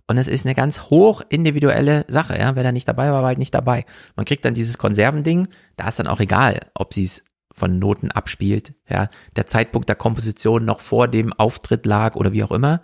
Und 0.06 0.18
es 0.18 0.28
ist 0.28 0.44
eine 0.44 0.55
ganz 0.55 0.82
hoch 0.90 1.22
individuelle 1.28 2.05
Sache, 2.09 2.38
ja. 2.38 2.56
Wer 2.56 2.64
da 2.64 2.72
nicht 2.72 2.88
dabei 2.88 3.12
war, 3.12 3.22
war 3.22 3.28
halt 3.28 3.38
nicht 3.38 3.55
dabei. 3.55 3.84
Man 4.16 4.26
kriegt 4.26 4.44
dann 4.44 4.55
dieses 4.55 4.78
Konservending, 4.78 5.48
da 5.76 5.88
ist 5.88 5.98
dann 5.98 6.09
auch 6.09 6.20
egal, 6.20 6.60
ob 6.74 6.92
sie 6.94 7.05
es 7.05 7.22
von 7.52 7.78
Noten 7.78 8.10
abspielt, 8.10 8.74
ja, 8.88 9.09
der 9.36 9.47
Zeitpunkt 9.47 9.88
der 9.88 9.97
Komposition 9.97 10.64
noch 10.64 10.80
vor 10.80 11.09
dem 11.09 11.32
Auftritt 11.32 11.84
lag 11.84 12.16
oder 12.16 12.32
wie 12.32 12.44
auch 12.44 12.52
immer, 12.52 12.80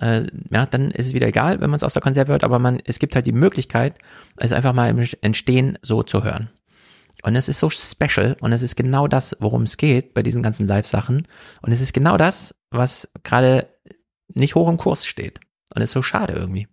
äh, 0.00 0.26
ja, 0.50 0.66
dann 0.66 0.90
ist 0.90 1.06
es 1.06 1.14
wieder 1.14 1.28
egal, 1.28 1.60
wenn 1.60 1.70
man 1.70 1.78
es 1.78 1.82
aus 1.82 1.94
der 1.94 2.02
Konserve 2.02 2.32
hört, 2.32 2.44
aber 2.44 2.58
man, 2.58 2.80
es 2.84 2.98
gibt 2.98 3.14
halt 3.14 3.26
die 3.26 3.32
Möglichkeit, 3.32 3.98
es 4.36 4.52
einfach 4.52 4.72
mal 4.72 4.90
im 4.90 5.04
Entstehen 5.22 5.78
so 5.82 6.02
zu 6.02 6.24
hören. 6.24 6.50
Und 7.22 7.34
es 7.34 7.48
ist 7.48 7.58
so 7.58 7.68
special 7.68 8.36
und 8.40 8.52
es 8.52 8.62
ist 8.62 8.76
genau 8.76 9.08
das, 9.08 9.36
worum 9.40 9.62
es 9.62 9.76
geht 9.76 10.14
bei 10.14 10.22
diesen 10.22 10.42
ganzen 10.42 10.68
Live-Sachen. 10.68 11.26
Und 11.62 11.72
es 11.72 11.80
ist 11.80 11.92
genau 11.92 12.16
das, 12.16 12.54
was 12.70 13.08
gerade 13.24 13.66
nicht 14.28 14.54
hoch 14.54 14.68
im 14.68 14.78
Kurs 14.78 15.06
steht. 15.06 15.40
Und 15.74 15.82
ist 15.82 15.92
so 15.92 16.02
schade 16.02 16.32
irgendwie. 16.32 16.66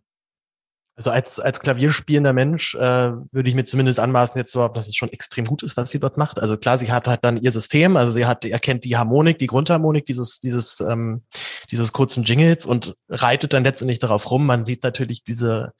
Also 0.97 1.11
als, 1.11 1.41
als 1.41 1.59
klavierspielender 1.59 2.31
Mensch 2.31 2.73
äh, 2.75 2.79
würde 2.79 3.49
ich 3.49 3.53
mir 3.53 3.65
zumindest 3.65 3.99
anmaßen 3.99 4.37
jetzt 4.37 4.53
so, 4.53 4.65
dass 4.69 4.87
es 4.87 4.95
schon 4.95 5.09
extrem 5.09 5.43
gut 5.43 5.61
ist, 5.61 5.75
was 5.75 5.89
sie 5.89 5.99
dort 5.99 6.17
macht. 6.17 6.39
Also 6.39 6.55
klar, 6.55 6.77
sie 6.77 6.89
hat 6.89 7.09
halt 7.09 7.25
dann 7.25 7.35
ihr 7.35 7.51
System, 7.51 7.97
also 7.97 8.13
sie 8.13 8.25
hat 8.25 8.45
erkennt 8.45 8.85
die 8.85 8.95
Harmonik, 8.95 9.37
die 9.37 9.47
Grundharmonik 9.47 10.05
dieses 10.05 10.39
dieses 10.39 10.79
ähm, 10.79 11.23
dieses 11.69 11.91
kurzen 11.91 12.23
Jingles 12.23 12.65
und 12.65 12.95
reitet 13.09 13.51
dann 13.51 13.65
letztendlich 13.65 13.99
darauf 13.99 14.31
rum. 14.31 14.45
Man 14.45 14.63
sieht 14.63 14.83
natürlich 14.83 15.25
diese 15.25 15.73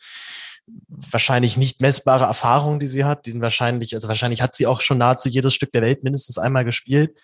wahrscheinlich 0.87 1.57
nicht 1.57 1.81
messbare 1.81 2.25
Erfahrung, 2.25 2.79
die 2.79 2.87
sie 2.87 3.05
hat, 3.05 3.27
den 3.27 3.41
wahrscheinlich, 3.41 3.93
also 3.95 4.07
wahrscheinlich 4.07 4.41
hat 4.41 4.55
sie 4.55 4.67
auch 4.67 4.81
schon 4.81 4.97
nahezu 4.97 5.29
jedes 5.29 5.53
Stück 5.53 5.71
der 5.71 5.81
Welt 5.81 6.03
mindestens 6.03 6.37
einmal 6.37 6.65
gespielt. 6.65 7.17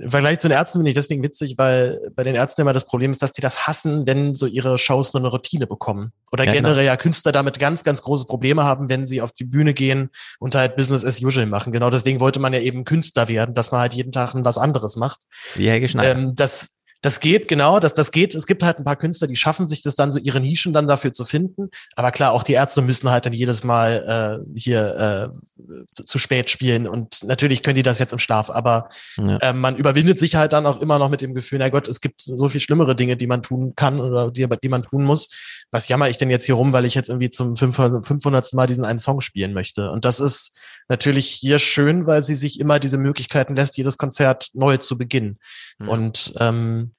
Im 0.00 0.10
Vergleich 0.10 0.38
zu 0.38 0.48
den 0.48 0.56
Ärzten 0.56 0.78
finde 0.78 0.90
ich 0.90 0.94
deswegen 0.94 1.22
witzig, 1.22 1.54
weil 1.58 2.10
bei 2.14 2.24
den 2.24 2.34
Ärzten 2.34 2.62
immer 2.62 2.72
das 2.72 2.84
Problem 2.84 3.10
ist, 3.10 3.22
dass 3.22 3.32
die 3.32 3.40
das 3.40 3.66
hassen, 3.66 4.06
wenn 4.06 4.34
so 4.34 4.46
ihre 4.46 4.78
Shows 4.78 5.10
so 5.10 5.18
eine 5.18 5.28
Routine 5.28 5.66
bekommen. 5.66 6.12
Oder 6.32 6.44
ja, 6.44 6.52
generell 6.52 6.76
genau. 6.76 6.86
ja 6.86 6.96
Künstler 6.96 7.32
damit 7.32 7.58
ganz, 7.58 7.84
ganz 7.84 8.02
große 8.02 8.26
Probleme 8.26 8.64
haben, 8.64 8.88
wenn 8.88 9.06
sie 9.06 9.20
auf 9.20 9.32
die 9.32 9.44
Bühne 9.44 9.74
gehen 9.74 10.10
und 10.38 10.54
halt 10.54 10.76
Business 10.76 11.04
as 11.04 11.20
usual 11.22 11.46
machen. 11.46 11.72
Genau 11.72 11.90
deswegen 11.90 12.20
wollte 12.20 12.40
man 12.40 12.52
ja 12.52 12.60
eben 12.60 12.84
Künstler 12.84 13.28
werden, 13.28 13.54
dass 13.54 13.70
man 13.70 13.80
halt 13.80 13.94
jeden 13.94 14.12
Tag 14.12 14.34
was 14.34 14.58
anderes 14.58 14.96
macht. 14.96 15.20
Wie 15.54 15.68
Helge 15.68 15.88
Schneider. 15.88 16.18
Ähm, 16.18 16.34
das, 16.34 16.70
Das 17.00 17.20
geht, 17.20 17.46
genau, 17.46 17.78
das, 17.78 17.94
das 17.94 18.10
geht. 18.10 18.34
Es 18.34 18.46
gibt 18.46 18.64
halt 18.64 18.78
ein 18.78 18.84
paar 18.84 18.96
Künstler, 18.96 19.28
die 19.28 19.36
schaffen 19.36 19.68
sich 19.68 19.82
das 19.82 19.94
dann 19.94 20.10
so, 20.10 20.18
ihre 20.18 20.40
Nischen 20.40 20.72
dann 20.72 20.88
dafür 20.88 21.12
zu 21.12 21.24
finden. 21.24 21.70
Aber 21.94 22.10
klar, 22.10 22.32
auch 22.32 22.42
die 22.42 22.54
Ärzte 22.54 22.82
müssen 22.82 23.08
halt 23.08 23.24
dann 23.24 23.32
jedes 23.32 23.62
Mal 23.62 24.42
äh, 24.44 24.58
hier 24.58 25.32
äh, 25.56 25.82
zu, 25.94 26.04
zu 26.04 26.18
spät 26.18 26.50
spielen. 26.50 26.88
Und 26.88 27.22
natürlich 27.22 27.62
können 27.62 27.76
die 27.76 27.84
das 27.84 28.00
jetzt 28.00 28.12
im 28.12 28.18
Schlaf. 28.18 28.50
Aber 28.50 28.88
ja. 29.16 29.36
äh, 29.38 29.52
man 29.52 29.76
überwindet 29.76 30.18
sich 30.18 30.34
halt 30.34 30.52
dann 30.52 30.66
auch 30.66 30.80
immer 30.80 30.98
noch 30.98 31.08
mit 31.08 31.22
dem 31.22 31.34
Gefühl, 31.34 31.60
na 31.60 31.68
Gott, 31.68 31.86
es 31.86 32.00
gibt 32.00 32.20
so 32.20 32.48
viel 32.48 32.60
schlimmere 32.60 32.96
Dinge, 32.96 33.16
die 33.16 33.28
man 33.28 33.42
tun 33.42 33.74
kann 33.76 34.00
oder 34.00 34.32
die, 34.32 34.48
die 34.60 34.68
man 34.68 34.82
tun 34.82 35.04
muss. 35.04 35.28
Was 35.70 35.86
jammer 35.86 36.08
ich 36.08 36.18
denn 36.18 36.30
jetzt 36.30 36.46
hier 36.46 36.56
rum, 36.56 36.72
weil 36.72 36.84
ich 36.84 36.94
jetzt 36.94 37.10
irgendwie 37.10 37.30
zum 37.30 37.54
500. 37.54 38.54
Mal 38.54 38.66
diesen 38.66 38.84
einen 38.84 38.98
Song 38.98 39.20
spielen 39.20 39.52
möchte? 39.52 39.90
Und 39.92 40.04
das 40.04 40.18
ist 40.18 40.58
natürlich 40.88 41.28
hier 41.28 41.60
schön, 41.60 42.06
weil 42.06 42.22
sie 42.22 42.34
sich 42.34 42.58
immer 42.58 42.80
diese 42.80 42.98
Möglichkeiten 42.98 43.54
lässt, 43.54 43.76
jedes 43.76 43.98
Konzert 43.98 44.48
neu 44.54 44.78
zu 44.78 44.98
beginnen. 44.98 45.38
Mhm. 45.78 45.88
Und 45.88 46.32
ähm, 46.40 46.92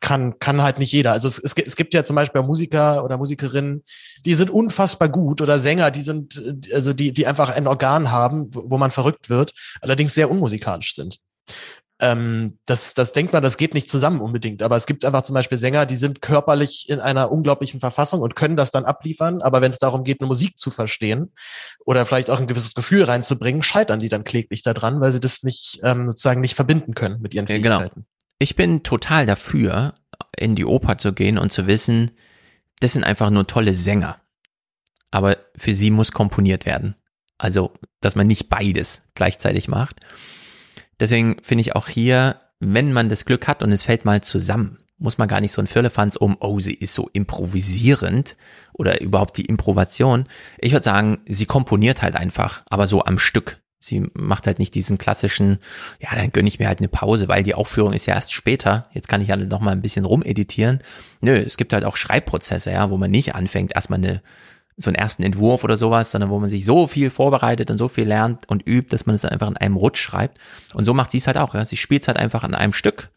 kann, 0.00 0.38
kann 0.38 0.62
halt 0.62 0.78
nicht 0.78 0.92
jeder. 0.92 1.12
Also 1.12 1.28
es, 1.28 1.38
es, 1.38 1.54
es 1.54 1.76
gibt 1.76 1.94
ja 1.94 2.04
zum 2.04 2.16
Beispiel 2.16 2.42
Musiker 2.42 3.04
oder 3.04 3.18
Musikerinnen, 3.18 3.82
die 4.24 4.34
sind 4.34 4.50
unfassbar 4.50 5.08
gut 5.08 5.40
oder 5.40 5.60
Sänger, 5.60 5.90
die 5.90 6.00
sind, 6.00 6.42
also 6.72 6.92
die, 6.92 7.12
die 7.12 7.26
einfach 7.26 7.50
ein 7.50 7.66
Organ 7.66 8.10
haben, 8.10 8.48
wo 8.52 8.78
man 8.78 8.90
verrückt 8.90 9.30
wird, 9.30 9.52
allerdings 9.80 10.14
sehr 10.14 10.30
unmusikalisch 10.30 10.94
sind. 10.94 11.18
Ähm, 12.02 12.58
das, 12.64 12.94
das 12.94 13.12
denkt 13.12 13.34
man, 13.34 13.42
das 13.42 13.58
geht 13.58 13.74
nicht 13.74 13.90
zusammen 13.90 14.20
unbedingt. 14.20 14.62
Aber 14.62 14.76
es 14.76 14.86
gibt 14.86 15.04
einfach 15.04 15.22
zum 15.22 15.34
Beispiel 15.34 15.58
Sänger, 15.58 15.84
die 15.84 15.96
sind 15.96 16.22
körperlich 16.22 16.88
in 16.88 16.98
einer 16.98 17.30
unglaublichen 17.30 17.78
Verfassung 17.78 18.20
und 18.20 18.34
können 18.34 18.56
das 18.56 18.70
dann 18.70 18.86
abliefern. 18.86 19.42
Aber 19.42 19.60
wenn 19.60 19.70
es 19.70 19.78
darum 19.78 20.02
geht, 20.02 20.20
eine 20.20 20.28
Musik 20.28 20.58
zu 20.58 20.70
verstehen 20.70 21.32
oder 21.84 22.06
vielleicht 22.06 22.30
auch 22.30 22.40
ein 22.40 22.46
gewisses 22.46 22.74
Gefühl 22.74 23.04
reinzubringen, 23.04 23.62
scheitern 23.62 24.00
die 24.00 24.08
dann 24.08 24.24
kläglich 24.24 24.62
daran, 24.62 25.00
weil 25.02 25.12
sie 25.12 25.20
das 25.20 25.42
nicht 25.42 25.80
ähm, 25.82 26.08
sozusagen 26.08 26.40
nicht 26.40 26.54
verbinden 26.54 26.94
können 26.94 27.20
mit 27.20 27.34
ihren 27.34 27.46
Fähigkeiten. 27.46 27.90
Genau. 27.94 28.06
Ich 28.42 28.56
bin 28.56 28.82
total 28.82 29.26
dafür, 29.26 29.96
in 30.34 30.56
die 30.56 30.64
Oper 30.64 30.96
zu 30.96 31.12
gehen 31.12 31.36
und 31.36 31.52
zu 31.52 31.66
wissen, 31.66 32.12
das 32.80 32.94
sind 32.94 33.04
einfach 33.04 33.28
nur 33.28 33.46
tolle 33.46 33.74
Sänger. 33.74 34.18
Aber 35.10 35.36
für 35.54 35.74
sie 35.74 35.90
muss 35.90 36.12
komponiert 36.12 36.64
werden. 36.64 36.96
Also, 37.36 37.74
dass 38.00 38.16
man 38.16 38.26
nicht 38.26 38.48
beides 38.48 39.02
gleichzeitig 39.14 39.68
macht. 39.68 40.00
Deswegen 40.98 41.36
finde 41.42 41.60
ich 41.60 41.76
auch 41.76 41.86
hier, 41.86 42.40
wenn 42.60 42.94
man 42.94 43.10
das 43.10 43.26
Glück 43.26 43.46
hat 43.46 43.62
und 43.62 43.72
es 43.72 43.82
fällt 43.82 44.06
mal 44.06 44.22
zusammen, 44.22 44.78
muss 44.96 45.18
man 45.18 45.28
gar 45.28 45.42
nicht 45.42 45.52
so 45.52 45.60
ein 45.60 45.66
Firlefanz 45.66 46.16
um, 46.16 46.38
oh, 46.40 46.60
sie 46.60 46.74
ist 46.74 46.94
so 46.94 47.10
improvisierend 47.12 48.36
oder 48.72 49.02
überhaupt 49.02 49.36
die 49.36 49.44
Improvation. 49.44 50.24
Ich 50.56 50.72
würde 50.72 50.84
sagen, 50.84 51.18
sie 51.26 51.46
komponiert 51.46 52.00
halt 52.00 52.16
einfach, 52.16 52.62
aber 52.70 52.86
so 52.86 53.04
am 53.04 53.18
Stück. 53.18 53.59
Sie 53.80 54.06
macht 54.12 54.46
halt 54.46 54.58
nicht 54.58 54.74
diesen 54.74 54.98
klassischen, 54.98 55.58
ja, 56.00 56.14
dann 56.14 56.32
gönne 56.32 56.48
ich 56.48 56.58
mir 56.58 56.68
halt 56.68 56.80
eine 56.80 56.88
Pause, 56.88 57.28
weil 57.28 57.42
die 57.42 57.54
Aufführung 57.54 57.94
ist 57.94 58.06
ja 58.06 58.14
erst 58.14 58.32
später. 58.32 58.88
Jetzt 58.92 59.08
kann 59.08 59.22
ich 59.22 59.28
ja 59.28 59.36
noch 59.36 59.60
mal 59.60 59.72
ein 59.72 59.82
bisschen 59.82 60.04
rumeditieren. 60.04 60.80
Nö, 61.22 61.34
es 61.34 61.56
gibt 61.56 61.72
halt 61.72 61.84
auch 61.84 61.96
Schreibprozesse, 61.96 62.70
ja, 62.70 62.90
wo 62.90 62.98
man 62.98 63.10
nicht 63.10 63.34
anfängt, 63.34 63.74
erstmal 63.74 63.98
eine 63.98 64.22
so 64.82 64.88
einen 64.88 64.96
ersten 64.96 65.22
Entwurf 65.22 65.62
oder 65.62 65.76
sowas, 65.76 66.10
sondern 66.10 66.30
wo 66.30 66.38
man 66.38 66.48
sich 66.48 66.64
so 66.64 66.86
viel 66.86 67.10
vorbereitet 67.10 67.70
und 67.70 67.78
so 67.78 67.88
viel 67.88 68.06
lernt 68.06 68.48
und 68.48 68.66
übt, 68.66 68.88
dass 68.90 69.06
man 69.06 69.14
es 69.14 69.24
einfach 69.24 69.48
in 69.48 69.56
einem 69.56 69.76
Rutsch 69.76 70.00
schreibt. 70.00 70.38
Und 70.74 70.84
so 70.84 70.94
macht 70.94 71.10
sie 71.10 71.18
es 71.18 71.26
halt 71.26 71.36
auch. 71.36 71.54
Ja. 71.54 71.64
Sie 71.64 71.76
spielt 71.76 72.02
es 72.02 72.08
halt 72.08 72.16
einfach 72.16 72.44
an 72.44 72.54
einem 72.54 72.72
Stück. 72.72 73.10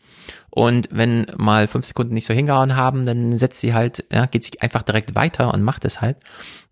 Und 0.50 0.90
wenn 0.92 1.26
mal 1.38 1.68
fünf 1.68 1.86
Sekunden 1.86 2.14
nicht 2.14 2.26
so 2.26 2.34
hingehauen 2.34 2.76
haben, 2.76 3.06
dann 3.06 3.38
setzt 3.38 3.62
sie 3.62 3.74
halt, 3.74 4.06
ja, 4.12 4.26
geht 4.26 4.44
sie 4.44 4.62
einfach 4.62 4.84
direkt 4.84 5.16
weiter 5.16 5.54
und 5.54 5.64
macht 5.64 5.86
es 5.86 6.02
halt. 6.02 6.18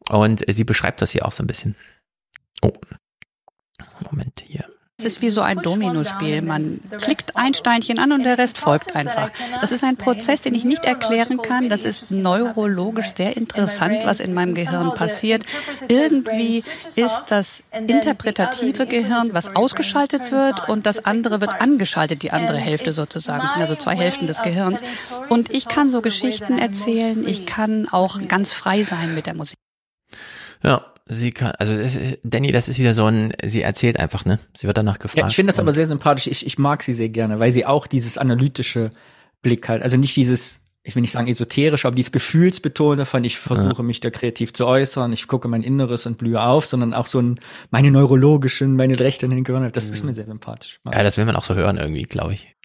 Und 0.10 0.44
sie 0.48 0.64
beschreibt 0.64 1.02
das 1.02 1.12
hier 1.12 1.26
auch 1.26 1.32
so 1.32 1.44
ein 1.44 1.48
bisschen. 1.48 1.76
Oh. 2.62 2.74
Moment 4.10 4.44
hier. 4.46 4.66
Es 5.02 5.06
ist 5.06 5.22
wie 5.24 5.32
so 5.32 5.42
ein 5.42 5.58
Dominospiel. 5.64 6.44
Man 6.44 6.80
klickt 7.00 7.36
ein 7.36 7.56
Steinchen 7.56 7.98
an 7.98 8.12
und 8.12 8.22
der 8.22 8.38
Rest 8.38 8.60
folgt 8.60 8.96
einfach. 8.96 9.32
Das 9.60 9.72
ist 9.72 9.84
ein 9.84 9.98
Prozess, 9.98 10.44
den 10.44 10.54
ich 10.54 10.64
nicht 10.64 10.86
erklären 10.86 11.42
kann. 11.42 11.70
Das 11.70 11.86
ist 11.86 12.12
neurologisch 12.12 13.16
sehr 13.16 13.36
interessant, 13.36 13.96
was 14.04 14.20
in 14.20 14.36
meinem 14.36 14.54
Gehirn 14.54 14.94
passiert. 14.94 15.44
Irgendwie 15.88 16.64
ist 16.96 17.24
das 17.30 17.64
interpretative 17.72 18.86
Gehirn, 18.86 19.30
was 19.34 19.56
ausgeschaltet 19.56 20.32
wird 20.32 20.70
und 20.70 20.86
das 20.86 21.04
andere 21.04 21.42
wird 21.42 21.60
angeschaltet, 21.60 22.22
die 22.22 22.30
andere 22.30 22.60
Hälfte 22.60 22.92
sozusagen. 22.92 23.44
Es 23.44 23.54
sind 23.54 23.64
also 23.64 23.74
zwei 23.74 23.96
Hälften 23.96 24.28
des 24.28 24.44
Gehirns. 24.44 24.84
Und 25.30 25.50
ich 25.50 25.68
kann 25.68 25.90
so 25.90 26.04
Geschichten 26.04 26.60
erzählen. 26.60 27.28
Ich 27.28 27.48
kann 27.48 27.88
auch 27.90 28.22
ganz 28.28 28.54
frei 28.54 28.84
sein 28.84 29.16
mit 29.16 29.26
der 29.26 29.36
Musik. 29.36 29.58
Ja, 30.62 30.86
sie 31.12 31.32
kann, 31.32 31.52
also 31.60 31.78
das 31.78 31.96
ist, 31.96 32.20
Danny, 32.24 32.52
das 32.52 32.68
ist 32.68 32.80
wieder 32.80 32.94
so 32.94 33.06
ein, 33.06 33.34
sie 33.44 33.62
erzählt 33.62 34.00
einfach, 34.00 34.26
ne? 34.26 34.40
Sie 34.56 34.68
wird 34.68 34.78
danach 34.78 34.98
gefragt. 34.98 35.20
Ja, 35.20 35.28
ich 35.28 35.36
finde 35.36 35.52
das 35.52 35.60
aber 35.60 35.74
sehr 35.74 35.88
sympathisch. 35.88 36.28
Ich, 36.28 36.46
ich 36.46 36.58
mag 36.58 36.84
sie 36.84 36.94
sehr 36.94 37.10
gerne, 37.10 37.40
weil 37.40 37.52
sie 37.52 37.66
auch 37.66 37.88
dieses 37.88 38.18
analytische 38.18 38.92
Blick 39.42 39.68
hat. 39.68 39.82
Also 39.82 39.98
nicht 39.98 40.16
dieses, 40.16 40.62
ich 40.84 40.96
will 40.96 41.02
nicht 41.02 41.12
sagen 41.12 41.28
esoterisch, 41.28 41.86
aber 41.86 41.96
dieses 41.96 42.12
Gefühlsbetonte 42.12 43.06
von 43.06 43.24
ich 43.24 43.38
versuche 43.38 43.78
ja. 43.78 43.84
mich 43.84 44.00
da 44.00 44.10
kreativ 44.10 44.54
zu 44.54 44.66
äußern, 44.66 45.12
ich 45.12 45.28
gucke 45.28 45.48
mein 45.48 45.64
Inneres 45.64 46.06
und 46.06 46.18
blühe 46.18 46.42
auf, 46.42 46.66
sondern 46.66 46.94
auch 46.94 47.08
so 47.08 47.20
ein, 47.20 47.40
meine 47.72 47.92
neurologischen, 47.92 48.76
meine 48.76 49.00
Rechte 49.00 49.26
in 49.26 49.32
den 49.32 49.44
Gehirn, 49.44 49.70
das 49.72 49.90
ist 49.90 50.06
mir 50.06 50.14
sehr 50.14 50.26
sympathisch. 50.26 50.80
Ja, 50.86 51.04
das 51.04 51.18
will 51.18 51.26
man 51.26 51.36
auch 51.36 51.44
so 51.44 51.56
hören 51.56 51.78
irgendwie, 51.78 52.04
glaube 52.04 52.34
ich. 52.34 52.56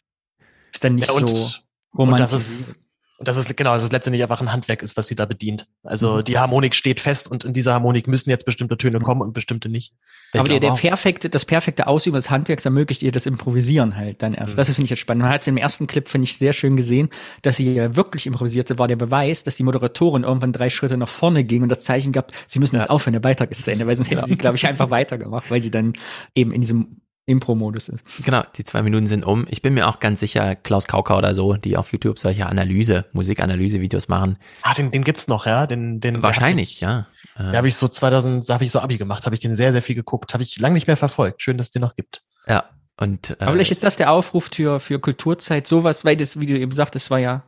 Ist 0.72 0.84
dann 0.84 0.94
nicht 0.94 1.08
ja, 1.08 1.14
so 1.14 1.50
romantisch. 1.96 2.30
das 2.30 2.32
ist, 2.32 2.78
und 3.18 3.28
das 3.28 3.38
ist 3.38 3.56
genau, 3.56 3.72
dass 3.72 3.82
es 3.82 3.92
letztendlich 3.92 4.22
einfach 4.22 4.42
ein 4.42 4.52
Handwerk 4.52 4.82
ist, 4.82 4.96
was 4.98 5.06
sie 5.06 5.14
da 5.14 5.24
bedient. 5.24 5.66
Also 5.82 6.16
mhm. 6.16 6.24
die 6.24 6.38
Harmonik 6.38 6.74
steht 6.74 7.00
fest 7.00 7.30
und 7.30 7.44
in 7.44 7.54
dieser 7.54 7.72
Harmonik 7.72 8.08
müssen 8.08 8.28
jetzt 8.28 8.44
bestimmte 8.44 8.76
Töne 8.76 9.00
kommen 9.00 9.22
und 9.22 9.32
bestimmte 9.32 9.70
nicht. 9.70 9.94
Ich 10.34 10.40
Aber 10.40 10.48
der, 10.48 10.60
der 10.60 10.72
perfekte, 10.72 11.30
das 11.30 11.46
perfekte 11.46 11.86
Ausüben 11.86 12.16
des 12.16 12.28
Handwerks 12.28 12.66
ermöglicht 12.66 13.02
ihr 13.02 13.12
das 13.12 13.24
Improvisieren 13.24 13.96
halt 13.96 14.22
dann 14.22 14.34
erst. 14.34 14.54
Mhm. 14.54 14.56
Das 14.58 14.66
finde 14.68 14.84
ich 14.84 14.90
jetzt 14.90 14.98
spannend. 14.98 15.22
Man 15.22 15.32
hat 15.32 15.40
es 15.40 15.46
im 15.46 15.56
ersten 15.56 15.86
Clip, 15.86 16.06
finde 16.06 16.26
ich, 16.26 16.36
sehr 16.36 16.52
schön 16.52 16.76
gesehen, 16.76 17.08
dass 17.40 17.56
sie 17.56 17.72
ja 17.72 17.96
wirklich 17.96 18.26
improvisierte, 18.26 18.78
war 18.78 18.86
der 18.86 18.96
Beweis, 18.96 19.44
dass 19.44 19.56
die 19.56 19.62
Moderatorin 19.62 20.24
irgendwann 20.24 20.52
drei 20.52 20.68
Schritte 20.68 20.98
nach 20.98 21.08
vorne 21.08 21.42
ging 21.42 21.62
und 21.62 21.70
das 21.70 21.80
Zeichen 21.80 22.12
gab, 22.12 22.32
sie 22.46 22.58
müssen 22.58 22.76
jetzt 22.76 22.90
aufhören, 22.90 23.14
der 23.14 23.20
Beitrag 23.20 23.50
ist 23.50 23.64
zu 23.64 23.72
Ende, 23.72 23.86
weil 23.86 23.96
sonst 23.96 24.10
hätte 24.10 24.20
ja. 24.22 24.26
sie, 24.26 24.36
glaube 24.36 24.56
ich, 24.56 24.66
einfach 24.66 24.90
weitergemacht, 24.90 25.50
weil 25.50 25.62
sie 25.62 25.70
dann 25.70 25.94
eben 26.34 26.52
in 26.52 26.60
diesem 26.60 27.00
Impro-Modus 27.26 27.88
ist. 27.88 28.04
Genau, 28.24 28.42
die 28.56 28.62
zwei 28.64 28.82
Minuten 28.82 29.08
sind 29.08 29.24
um. 29.24 29.46
Ich 29.50 29.60
bin 29.60 29.74
mir 29.74 29.88
auch 29.88 29.98
ganz 29.98 30.20
sicher, 30.20 30.54
Klaus 30.54 30.86
Kauka 30.86 31.18
oder 31.18 31.34
so, 31.34 31.54
die 31.54 31.76
auf 31.76 31.92
YouTube 31.92 32.18
solche 32.18 32.46
Analyse, 32.46 33.04
Musikanalyse-Videos 33.12 34.08
machen. 34.08 34.38
Ah, 34.62 34.74
den, 34.74 34.92
den 34.92 35.02
gibt's 35.02 35.26
noch, 35.26 35.44
ja? 35.44 35.66
Den, 35.66 36.00
den 36.00 36.22
Wahrscheinlich, 36.22 36.74
ich, 36.74 36.80
ja. 36.80 37.08
Da 37.36 37.52
habe 37.54 37.68
ich 37.68 37.74
so 37.74 37.88
2000, 37.88 38.48
da 38.48 38.54
habe 38.54 38.64
ich 38.64 38.70
so 38.70 38.80
Abi 38.80 38.96
gemacht, 38.96 39.26
habe 39.26 39.34
ich 39.34 39.40
den 39.40 39.56
sehr, 39.56 39.72
sehr 39.72 39.82
viel 39.82 39.96
geguckt. 39.96 40.32
Habe 40.34 40.44
ich 40.44 40.58
lange 40.58 40.74
nicht 40.74 40.86
mehr 40.86 40.96
verfolgt. 40.96 41.42
Schön, 41.42 41.58
dass 41.58 41.66
es 41.66 41.70
den 41.72 41.82
noch 41.82 41.96
gibt. 41.96 42.22
Ja, 42.46 42.70
und. 42.98 43.30
Äh, 43.30 43.36
Aber 43.40 43.52
vielleicht 43.52 43.72
ist 43.72 43.82
das 43.82 43.96
der 43.96 44.12
Aufruf 44.12 44.48
für, 44.52 44.78
für 44.78 45.00
Kulturzeit, 45.00 45.66
sowas, 45.66 46.04
weil 46.04 46.16
das, 46.16 46.40
wie 46.40 46.46
du 46.46 46.58
eben 46.58 46.72
sagtest, 46.72 47.10
war 47.10 47.18
ja, 47.18 47.42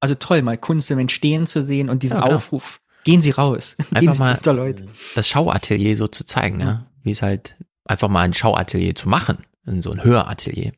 also 0.00 0.14
toll, 0.14 0.40
mal 0.40 0.56
Kunst 0.56 0.90
im 0.90 0.98
Entstehen 0.98 1.46
zu 1.46 1.62
sehen 1.62 1.90
und 1.90 2.02
diesen 2.02 2.16
ja, 2.16 2.24
genau. 2.24 2.36
Aufruf. 2.36 2.80
Gehen 3.04 3.20
Sie 3.20 3.30
raus. 3.30 3.76
Einfach 3.78 4.00
Gehen 4.00 4.12
Sie 4.12 4.18
mal 4.18 4.38
Leute. 4.44 4.86
das 5.14 5.28
Schauatelier 5.28 5.96
so 5.96 6.08
zu 6.08 6.24
zeigen, 6.24 6.56
ne? 6.56 6.86
Wie 7.02 7.12
es 7.12 7.22
halt 7.22 7.56
einfach 7.90 8.08
mal 8.08 8.22
ein 8.22 8.34
Schauatelier 8.34 8.94
zu 8.94 9.08
machen, 9.08 9.44
in 9.66 9.82
so 9.82 9.90
ein 9.90 10.02
Höratelier. 10.02 10.72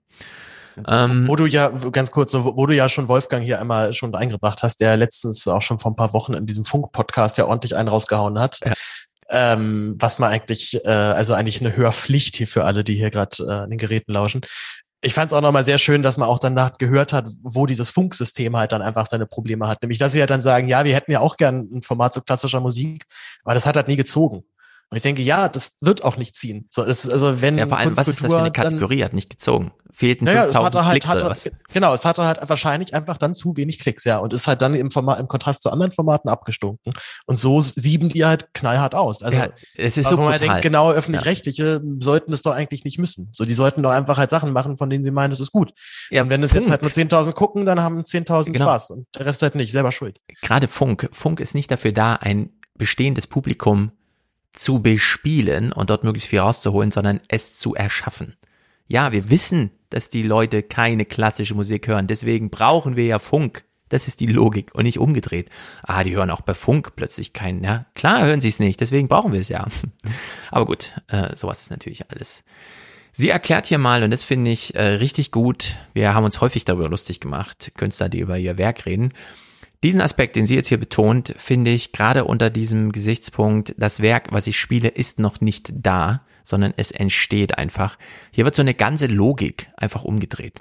Ähm, 0.89 1.28
wo 1.28 1.36
du 1.36 1.44
ja, 1.44 1.68
ganz 1.68 2.10
kurz, 2.10 2.32
wo, 2.32 2.56
wo, 2.56 2.64
du 2.64 2.74
ja 2.74 2.89
schon 2.89 3.06
Wolfgang 3.06 3.44
hier 3.44 3.60
einmal 3.60 3.93
schon 3.93 4.14
eingebracht 4.14 4.62
hast, 4.62 4.80
der 4.80 4.97
letztens 4.97 5.47
auch 5.47 5.60
schon 5.60 5.78
vor 5.78 5.93
ein 5.93 5.97
paar 5.97 6.14
Wochen 6.14 6.32
in 6.32 6.47
diesem 6.47 6.64
Funk-Podcast 6.64 7.36
ja 7.36 7.47
ordentlich 7.47 7.76
einen 7.76 7.89
rausgehauen 7.89 8.39
hat. 8.39 8.60
Ja. 8.64 8.72
Ähm, 9.28 9.97
was 9.98 10.18
man 10.18 10.30
eigentlich, 10.30 10.82
äh, 10.84 10.89
also 10.89 11.34
eigentlich 11.34 11.60
eine 11.60 11.76
Hörpflicht 11.76 12.36
hier 12.36 12.47
für 12.47 12.64
alle, 12.64 12.84
die 12.84 12.94
hier 12.94 13.10
gerade 13.10 13.36
äh, 13.40 13.51
an 13.51 13.70
den 13.70 13.78
Geräten 13.78 14.12
lauschen. 14.12 14.40
Ich 15.02 15.14
fand 15.14 15.30
es 15.30 15.36
auch 15.36 15.43
nochmal 15.43 15.64
sehr 15.64 15.78
schön, 15.78 16.02
dass 16.02 16.16
man 16.16 16.28
auch 16.28 16.39
danach 16.39 16.78
gehört 16.78 17.12
hat, 17.12 17.28
wo 17.43 17.66
dieses 17.66 17.90
Funksystem 17.90 18.56
halt 18.56 18.72
dann 18.72 18.82
einfach 18.82 19.06
seine 19.06 19.26
Probleme 19.26 19.68
hat. 19.68 19.82
Nämlich, 19.82 19.98
dass 19.98 20.12
sie 20.12 20.20
halt 20.20 20.30
dann 20.30 20.43
sagen, 20.43 20.68
ja, 20.68 20.84
wir 20.84 20.94
hätten 20.94 21.12
ja 21.12 21.20
auch 21.20 21.36
gern 21.36 21.68
ein 21.72 21.82
Format 21.82 22.14
zu 22.14 22.22
klassischer 22.22 22.60
Musik, 22.60 23.05
aber 23.44 23.55
das 23.55 23.66
hat 23.66 23.76
halt 23.76 23.89
nie 23.89 23.97
gezogen. 23.97 24.44
Und 24.93 24.97
ich 24.97 25.02
denke, 25.02 25.23
ja, 25.23 25.48
das 25.48 25.73
wird 25.81 26.05
auch 26.05 26.19
nicht 26.19 26.36
ziehen. 26.36 26.66
So, 26.69 26.85
es 26.85 27.06
ist 27.06 27.10
also 27.10 27.40
wenn 27.40 27.56
ja, 27.56 27.66
vor 27.66 27.78
allem, 27.78 27.97
was 27.97 28.09
ist 28.09 28.23
das 28.23 28.31
für 28.31 28.39
eine 28.39 28.52
Kategorie? 28.52 28.98
Dann, 28.98 29.06
hat 29.06 29.12
nicht 29.14 29.31
gezogen. 29.31 29.73
Fehlten 29.90 30.27
naja, 30.27 30.43
5000 30.43 30.85
halt, 30.85 30.93
Klicks 30.93 31.06
hatte, 31.06 31.20
oder 31.20 31.31
was? 31.31 31.51
Genau, 31.73 31.94
es 31.94 32.05
hatte 32.05 32.24
halt 32.24 32.40
wahrscheinlich 32.47 32.93
einfach 32.93 33.16
dann 33.16 33.32
zu 33.32 33.56
wenig 33.56 33.78
Klicks, 33.78 34.05
ja, 34.05 34.19
und 34.19 34.35
ist 34.35 34.47
halt 34.47 34.60
dann 34.60 34.74
im 34.74 34.90
Format, 34.90 35.19
im 35.19 35.28
Kontrast 35.28 35.62
zu 35.62 35.70
anderen 35.70 35.93
Formaten 35.93 36.28
abgestunken. 36.28 36.93
Und 37.24 37.39
so 37.39 37.62
sieben 37.62 38.10
die 38.10 38.27
halt 38.27 38.52
knallhart 38.52 38.94
aus. 38.94 39.23
Also, 39.23 39.39
ja, 39.39 39.48
es 39.78 39.97
ist 39.97 40.10
so 40.10 40.16
brutal. 40.16 40.32
man 40.32 40.40
denkt, 40.40 40.60
genau, 40.60 40.93
öffentlich-rechtliche 40.93 41.81
ja. 41.82 41.90
sollten 42.01 42.35
es 42.35 42.43
doch 42.43 42.52
eigentlich 42.52 42.85
nicht 42.85 42.98
müssen. 42.98 43.31
So, 43.32 43.47
die 43.47 43.55
sollten 43.55 43.82
doch 43.82 43.93
einfach 43.93 44.19
halt 44.19 44.28
Sachen 44.28 44.52
machen, 44.52 44.77
von 44.77 44.90
denen 44.90 45.05
sie 45.05 45.10
meinen, 45.10 45.31
das 45.31 45.40
ist 45.40 45.52
gut. 45.52 45.73
Ja, 46.10 46.24
und 46.24 46.28
wenn 46.28 46.43
es 46.43 46.52
jetzt 46.52 46.69
halt 46.69 46.82
nur 46.82 46.90
10.000 46.90 47.32
gucken, 47.32 47.64
dann 47.64 47.81
haben 47.81 48.02
10.000 48.02 48.52
genau. 48.52 48.66
Spaß 48.66 48.90
und 48.90 49.06
der 49.14 49.24
Rest 49.24 49.40
halt 49.40 49.55
nicht, 49.55 49.73
selber 49.73 49.90
schuld. 49.90 50.19
Gerade 50.43 50.69
Funk. 50.69 51.09
Funk 51.12 51.40
ist 51.40 51.55
nicht 51.55 51.70
dafür 51.70 51.93
da, 51.93 52.16
ein 52.16 52.51
bestehendes 52.77 53.27
Publikum 53.27 53.93
zu 54.53 54.81
bespielen 54.81 55.73
und 55.73 55.91
dort 55.91 56.05
möglichst 56.05 56.29
viel 56.29 56.41
rauszuholen, 56.41 56.91
sondern 56.91 57.20
es 57.29 57.59
zu 57.59 57.74
erschaffen. 57.74 58.37
Ja, 58.87 59.12
wir 59.12 59.31
wissen, 59.31 59.70
dass 59.91 60.09
die 60.09 60.23
Leute 60.23 60.62
keine 60.62 61.05
klassische 61.05 61.55
Musik 61.55 61.89
hören, 61.89 62.07
deswegen 62.07 62.51
brauchen 62.51 62.97
wir 62.97 63.07
ja 63.07 63.19
Funk. 63.19 63.65
Das 63.89 64.09
ist 64.09 64.20
die 64.20 64.27
Logik 64.27 64.74
und 64.74 64.85
nicht 64.85 64.99
umgedreht. 64.99 65.51
Ah, 65.83 66.03
die 66.03 66.16
hören 66.16 66.31
auch 66.31 66.41
bei 66.41 66.55
Funk 66.55 66.93
plötzlich 66.97 67.35
keinen. 67.35 67.62
Ja, 67.62 67.85
klar 67.95 68.24
hören 68.24 68.41
sie 68.41 68.49
es 68.49 68.59
nicht, 68.59 68.81
deswegen 68.81 69.09
brauchen 69.09 69.33
wir 69.33 69.41
es 69.41 69.49
ja. 69.49 69.66
Aber 70.51 70.65
gut, 70.65 70.95
äh, 71.09 71.37
sowas 71.37 71.61
ist 71.62 71.70
natürlich 71.70 72.11
alles 72.11 72.45
Sie 73.15 73.29
erklärt 73.29 73.66
hier 73.66 73.77
mal, 73.77 74.03
und 74.03 74.11
das 74.11 74.24
finde 74.24 74.51
ich 74.51 74.74
äh, 74.74 74.83
richtig 74.83 75.31
gut, 75.31 75.77
wir 75.93 76.15
haben 76.15 76.24
uns 76.24 76.41
häufig 76.41 76.65
darüber 76.65 76.89
lustig 76.89 77.20
gemacht, 77.20 77.73
Künstler, 77.77 78.09
die 78.09 78.20
über 78.20 78.39
ihr 78.39 78.57
Werk 78.57 78.87
reden. 78.87 79.12
Diesen 79.83 80.01
Aspekt, 80.01 80.37
den 80.37 80.47
sie 80.47 80.55
jetzt 80.55 80.69
hier 80.69 80.79
betont, 80.79 81.35
finde 81.39 81.73
ich 81.73 81.93
gerade 81.93 82.25
unter 82.25 82.51
diesem 82.51 82.93
Gesichtspunkt, 82.93 83.75
das 83.77 84.01
Werk, 84.01 84.29
was 84.31 84.47
ich 84.47 84.59
spiele, 84.59 84.89
ist 84.89 85.19
noch 85.19 85.41
nicht 85.41 85.73
da 85.75 86.23
sondern 86.44 86.74
es 86.77 86.90
entsteht 86.90 87.59
einfach. 87.59 87.97
Hier 88.31 88.44
wird 88.44 88.55
so 88.55 88.62
eine 88.62 88.74
ganze 88.74 89.06
Logik 89.06 89.69
einfach 89.77 90.05
umgedreht. 90.05 90.55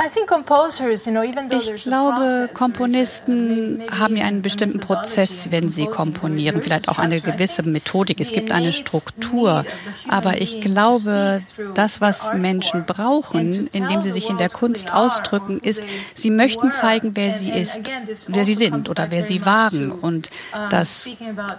Ich 1.50 1.84
glaube, 1.84 2.50
Komponisten 2.54 3.84
haben 3.92 4.16
ja 4.18 4.26
einen 4.26 4.42
bestimmten 4.42 4.80
Prozess, 4.80 5.52
wenn 5.52 5.70
sie 5.70 5.86
komponieren, 5.86 6.62
vielleicht 6.62 6.90
auch 6.90 7.00
eine 7.00 7.22
gewisse 7.22 7.64
Methodik. 7.64 8.20
Es 8.20 8.32
gibt 8.32 8.52
eine 8.52 8.72
Struktur. 8.72 9.66
Aber 10.08 10.42
ich 10.42 10.60
glaube, 10.60 11.42
das, 11.74 12.02
was 12.02 12.32
Menschen 12.34 12.84
brauchen, 12.84 13.68
indem 13.68 14.02
sie 14.02 14.12
sich 14.12 14.30
in 14.30 14.38
der 14.38 14.50
Kunst 14.50 14.94
ausdrücken, 14.94 15.60
ist, 15.60 15.84
sie 16.14 16.32
möchten 16.32 16.72
zeigen, 16.72 17.12
wer 17.16 17.34
sie 17.34 17.52
ist, 17.52 17.90
wer 18.28 18.44
sie 18.44 18.56
sind 18.56 18.90
oder 18.90 19.12
wer 19.12 19.24
sie 19.24 19.46
waren. 19.46 19.92
Und 19.92 20.30
das 20.70 21.10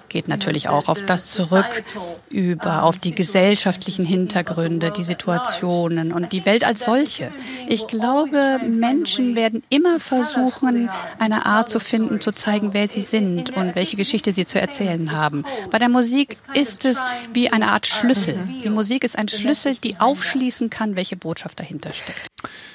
geht 0.08 0.28
natürlich 0.28 0.68
auch 0.68 0.88
auf 0.88 1.02
das 1.02 1.26
zurück, 1.26 1.84
über, 2.28 2.82
auf 2.82 2.98
die 2.98 3.14
gesellschaftlichen 3.14 4.04
Hintergründe, 4.12 4.90
die 4.90 5.04
Situationen 5.04 6.12
und 6.12 6.32
die 6.32 6.44
Welt 6.44 6.64
als 6.64 6.84
solche. 6.84 7.32
Ich 7.66 7.86
glaube, 7.86 8.60
Menschen 8.62 9.36
werden 9.36 9.62
immer 9.70 10.00
versuchen, 10.00 10.90
eine 11.18 11.46
Art 11.46 11.70
zu 11.70 11.80
finden, 11.80 12.20
zu 12.20 12.30
zeigen, 12.30 12.74
wer 12.74 12.88
sie 12.88 13.00
sind 13.00 13.56
und 13.56 13.74
welche 13.74 13.96
Geschichte 13.96 14.32
sie 14.32 14.44
zu 14.44 14.60
erzählen 14.60 15.12
haben. 15.12 15.44
Bei 15.70 15.78
der 15.78 15.88
Musik 15.88 16.36
ist 16.52 16.84
es 16.84 17.02
wie 17.32 17.48
eine 17.48 17.68
Art 17.68 17.86
Schlüssel. 17.86 18.36
Die 18.62 18.68
Musik 18.68 19.02
ist 19.02 19.18
ein 19.18 19.28
Schlüssel, 19.28 19.76
die 19.76 19.98
aufschließen 19.98 20.68
kann, 20.68 20.94
welche 20.94 21.16
Botschaft 21.16 21.58
dahinter 21.58 21.94
steckt. 21.94 22.26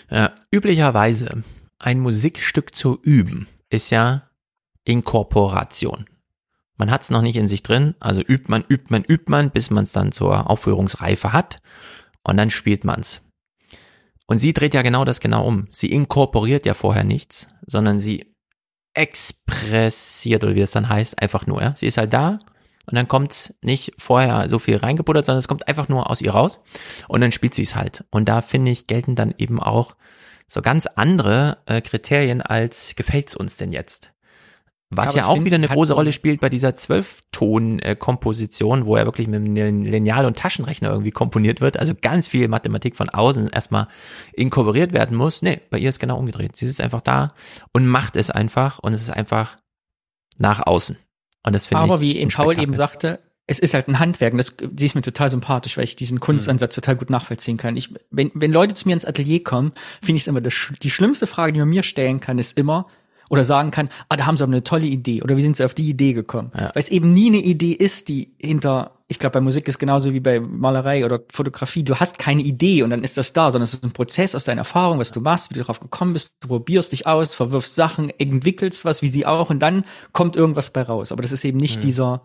Ja, 0.09 0.33
üblicherweise 0.49 1.43
ein 1.77 1.99
Musikstück 1.99 2.73
zu 2.73 2.97
üben 3.03 3.47
ist 3.69 3.91
ja 3.91 4.23
Inkorporation. 4.85 6.05
Man 6.77 6.91
hat 6.91 7.01
es 7.01 7.09
noch 7.09 7.21
nicht 7.21 7.35
in 7.35 7.47
sich 7.47 7.63
drin, 7.63 7.95
also 7.99 8.21
übt 8.21 8.45
man, 8.49 8.63
übt 8.67 8.87
man, 8.89 9.03
übt 9.03 9.25
man, 9.29 9.51
bis 9.51 9.69
man 9.69 9.83
es 9.83 9.91
dann 9.91 10.11
zur 10.11 10.49
Aufführungsreife 10.49 11.33
hat 11.33 11.59
und 12.23 12.37
dann 12.37 12.51
spielt 12.51 12.85
man's. 12.85 13.21
Und 14.27 14.37
sie 14.37 14.53
dreht 14.53 14.73
ja 14.73 14.81
genau 14.81 15.05
das 15.05 15.19
genau 15.19 15.45
um. 15.45 15.67
Sie 15.71 15.87
inkorporiert 15.87 16.65
ja 16.65 16.73
vorher 16.73 17.03
nichts, 17.03 17.47
sondern 17.65 17.99
sie 17.99 18.35
expressiert 18.93 20.43
oder 20.43 20.55
wie 20.55 20.61
es 20.61 20.71
dann 20.71 20.89
heißt, 20.89 21.21
einfach 21.21 21.47
nur. 21.47 21.61
Ja? 21.61 21.73
Sie 21.75 21.87
ist 21.87 21.97
halt 21.97 22.13
da 22.13 22.39
und 22.85 22.95
dann 22.95 23.07
kommt 23.07 23.53
nicht 23.61 23.93
vorher 23.97 24.49
so 24.49 24.59
viel 24.59 24.77
reingebuttert, 24.77 25.25
sondern 25.25 25.39
es 25.39 25.47
kommt 25.47 25.67
einfach 25.67 25.87
nur 25.87 26.09
aus 26.09 26.21
ihr 26.21 26.31
raus 26.31 26.59
und 27.07 27.21
dann 27.21 27.31
spielt 27.31 27.53
sie 27.53 27.63
es 27.63 27.75
halt. 27.75 28.03
Und 28.11 28.27
da 28.27 28.41
finde 28.41 28.71
ich 28.71 28.87
gelten 28.87 29.15
dann 29.15 29.33
eben 29.37 29.61
auch 29.61 29.95
so 30.47 30.61
ganz 30.61 30.87
andere 30.87 31.57
äh, 31.65 31.81
Kriterien 31.81 32.41
als 32.41 32.95
gefällt's 32.95 33.35
uns 33.35 33.57
denn 33.57 33.71
jetzt? 33.71 34.11
Was 34.89 35.15
ja, 35.15 35.23
ja 35.23 35.27
auch 35.27 35.43
wieder 35.43 35.55
eine 35.55 35.67
große 35.67 35.93
Rolle 35.93 36.13
spielt 36.13 36.39
bei 36.39 36.47
dieser 36.47 36.73
Zwölfton-Komposition, 36.73 38.85
wo 38.85 38.95
er 38.95 39.05
wirklich 39.05 39.27
mit 39.27 39.41
einem 39.41 39.83
Lineal 39.83 40.25
und 40.25 40.37
Taschenrechner 40.37 40.89
irgendwie 40.89 41.11
komponiert 41.11 41.59
wird. 41.59 41.77
Also 41.77 41.93
ganz 41.93 42.29
viel 42.29 42.47
Mathematik 42.47 42.95
von 42.95 43.09
außen 43.09 43.49
erstmal 43.49 43.89
inkorporiert 44.31 44.93
werden 44.93 45.17
muss. 45.17 45.41
Nee, 45.41 45.59
bei 45.69 45.77
ihr 45.77 45.89
ist 45.89 45.99
genau 45.99 46.17
umgedreht. 46.17 46.55
Sie 46.55 46.65
sitzt 46.65 46.79
einfach 46.79 47.01
da 47.01 47.33
und 47.73 47.85
macht 47.85 48.15
es 48.15 48.31
einfach 48.31 48.79
und 48.79 48.93
es 48.93 49.01
ist 49.01 49.09
einfach 49.09 49.57
nach 50.37 50.65
außen. 50.65 50.97
Und 51.43 51.53
das 51.53 51.65
finde 51.65 51.83
ich. 51.83 51.91
Aber 51.91 51.99
wie 51.99 52.15
eben 52.15 52.31
Paul 52.31 52.57
eben 52.57 52.73
sagte, 52.73 53.19
es 53.45 53.59
ist 53.59 53.73
halt 53.73 53.87
ein 53.87 53.99
Handwerk 53.99 54.33
und 54.33 54.37
das, 54.37 54.55
die 54.57 54.85
ist 54.85 54.95
mir 54.95 55.01
total 55.01 55.29
sympathisch, 55.29 55.77
weil 55.77 55.85
ich 55.85 55.95
diesen 55.95 56.19
Kunstansatz 56.19 56.75
mhm. 56.75 56.81
total 56.81 56.95
gut 56.97 57.09
nachvollziehen 57.09 57.57
kann. 57.57 57.77
Ich, 57.77 57.93
wenn, 58.11 58.31
wenn 58.33 58.51
Leute 58.51 58.75
zu 58.75 58.87
mir 58.87 58.93
ins 58.93 59.05
Atelier 59.05 59.43
kommen, 59.43 59.71
finde 60.01 60.17
ich 60.17 60.23
es 60.23 60.27
immer, 60.27 60.41
das, 60.41 60.73
die 60.83 60.89
schlimmste 60.89 61.27
Frage, 61.27 61.53
die 61.53 61.59
man 61.59 61.69
mir 61.69 61.83
stellen 61.83 62.19
kann, 62.19 62.39
ist 62.39 62.57
immer, 62.57 62.87
oder 63.29 63.43
sagen 63.43 63.71
kann, 63.71 63.89
ah, 64.09 64.17
da 64.17 64.25
haben 64.25 64.37
sie 64.37 64.43
aber 64.43 64.53
eine 64.53 64.63
tolle 64.63 64.85
Idee 64.85 65.21
oder 65.21 65.37
wie 65.37 65.41
sind 65.41 65.57
sie 65.57 65.65
auf 65.65 65.73
die 65.73 65.89
Idee 65.89 66.13
gekommen? 66.13 66.51
Ja. 66.55 66.71
Weil 66.73 66.83
es 66.83 66.89
eben 66.89 67.13
nie 67.13 67.27
eine 67.27 67.37
Idee 67.37 67.73
ist, 67.73 68.07
die 68.07 68.33
hinter, 68.39 68.91
ich 69.07 69.19
glaube, 69.19 69.33
bei 69.33 69.41
Musik 69.41 69.67
ist 69.67 69.79
genauso 69.79 70.13
wie 70.13 70.19
bei 70.19 70.39
Malerei 70.39 71.05
oder 71.05 71.21
Fotografie, 71.31 71.83
du 71.83 71.95
hast 71.95 72.19
keine 72.19 72.41
Idee 72.41 72.83
und 72.83 72.89
dann 72.89 73.03
ist 73.03 73.17
das 73.17 73.33
da, 73.33 73.51
sondern 73.51 73.63
es 73.63 73.73
ist 73.73 73.83
ein 73.83 73.91
Prozess 73.91 74.35
aus 74.35 74.45
deiner 74.45 74.61
Erfahrung, 74.61 74.99
was 74.99 75.11
du 75.11 75.21
machst, 75.21 75.49
wie 75.49 75.55
du 75.55 75.61
darauf 75.61 75.79
gekommen 75.79 76.13
bist, 76.13 76.35
du 76.41 76.47
probierst 76.47 76.91
dich 76.91 77.07
aus, 77.07 77.33
verwirfst 77.33 77.75
Sachen, 77.75 78.09
entwickelst 78.09 78.85
was, 78.85 79.01
wie 79.01 79.07
sie 79.07 79.25
auch 79.25 79.49
und 79.49 79.59
dann 79.59 79.83
kommt 80.13 80.35
irgendwas 80.35 80.69
bei 80.69 80.81
raus. 80.81 81.11
Aber 81.11 81.21
das 81.21 81.31
ist 81.31 81.45
eben 81.45 81.57
nicht 81.57 81.77
mhm. 81.77 81.81
dieser, 81.81 82.21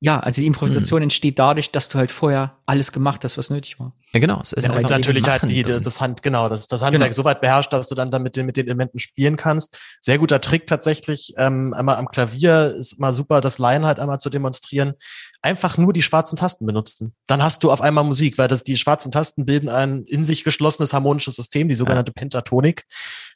ja, 0.00 0.20
also 0.20 0.40
die 0.40 0.46
Improvisation 0.46 1.00
mhm. 1.00 1.04
entsteht 1.04 1.38
dadurch, 1.40 1.72
dass 1.72 1.88
du 1.88 1.98
halt 1.98 2.12
vorher 2.12 2.56
alles 2.66 2.92
gemacht 2.92 3.24
hast, 3.24 3.36
was 3.36 3.50
nötig 3.50 3.80
war. 3.80 3.92
Ja, 4.12 4.20
genau. 4.20 4.40
Es 4.40 4.52
ist 4.52 4.64
ja, 4.64 4.72
und 4.72 4.88
natürlich 4.88 5.26
halt 5.28 5.42
die, 5.50 5.62
das 5.64 6.00
Hand, 6.00 6.22
genau, 6.22 6.48
das, 6.48 6.68
das 6.68 6.82
Handwerk 6.82 7.10
genau. 7.10 7.14
so 7.14 7.24
weit 7.24 7.40
beherrscht, 7.40 7.72
dass 7.72 7.88
du 7.88 7.96
dann 7.96 8.10
damit 8.10 8.36
mit 8.36 8.56
den 8.56 8.66
Elementen 8.66 9.00
spielen 9.00 9.36
kannst. 9.36 9.76
Sehr 10.00 10.18
guter 10.18 10.40
Trick 10.40 10.68
tatsächlich, 10.68 11.34
ähm, 11.36 11.74
einmal 11.74 11.96
am 11.96 12.08
Klavier 12.08 12.74
ist 12.78 13.00
mal 13.00 13.12
super, 13.12 13.40
das 13.40 13.58
Laien 13.58 13.84
halt 13.84 13.98
einmal 13.98 14.18
zu 14.18 14.30
demonstrieren. 14.30 14.94
Einfach 15.40 15.78
nur 15.78 15.92
die 15.92 16.02
schwarzen 16.02 16.36
Tasten 16.36 16.66
benutzen. 16.66 17.14
Dann 17.28 17.42
hast 17.42 17.62
du 17.62 17.70
auf 17.70 17.80
einmal 17.80 18.02
Musik, 18.02 18.38
weil 18.38 18.48
das, 18.48 18.64
die 18.64 18.76
schwarzen 18.76 19.12
Tasten 19.12 19.46
bilden 19.46 19.68
ein 19.68 20.04
in 20.04 20.24
sich 20.24 20.42
geschlossenes 20.42 20.92
harmonisches 20.92 21.36
System, 21.36 21.68
die 21.68 21.76
sogenannte 21.76 22.10
ja. 22.10 22.20
Pentatonik. 22.20 22.84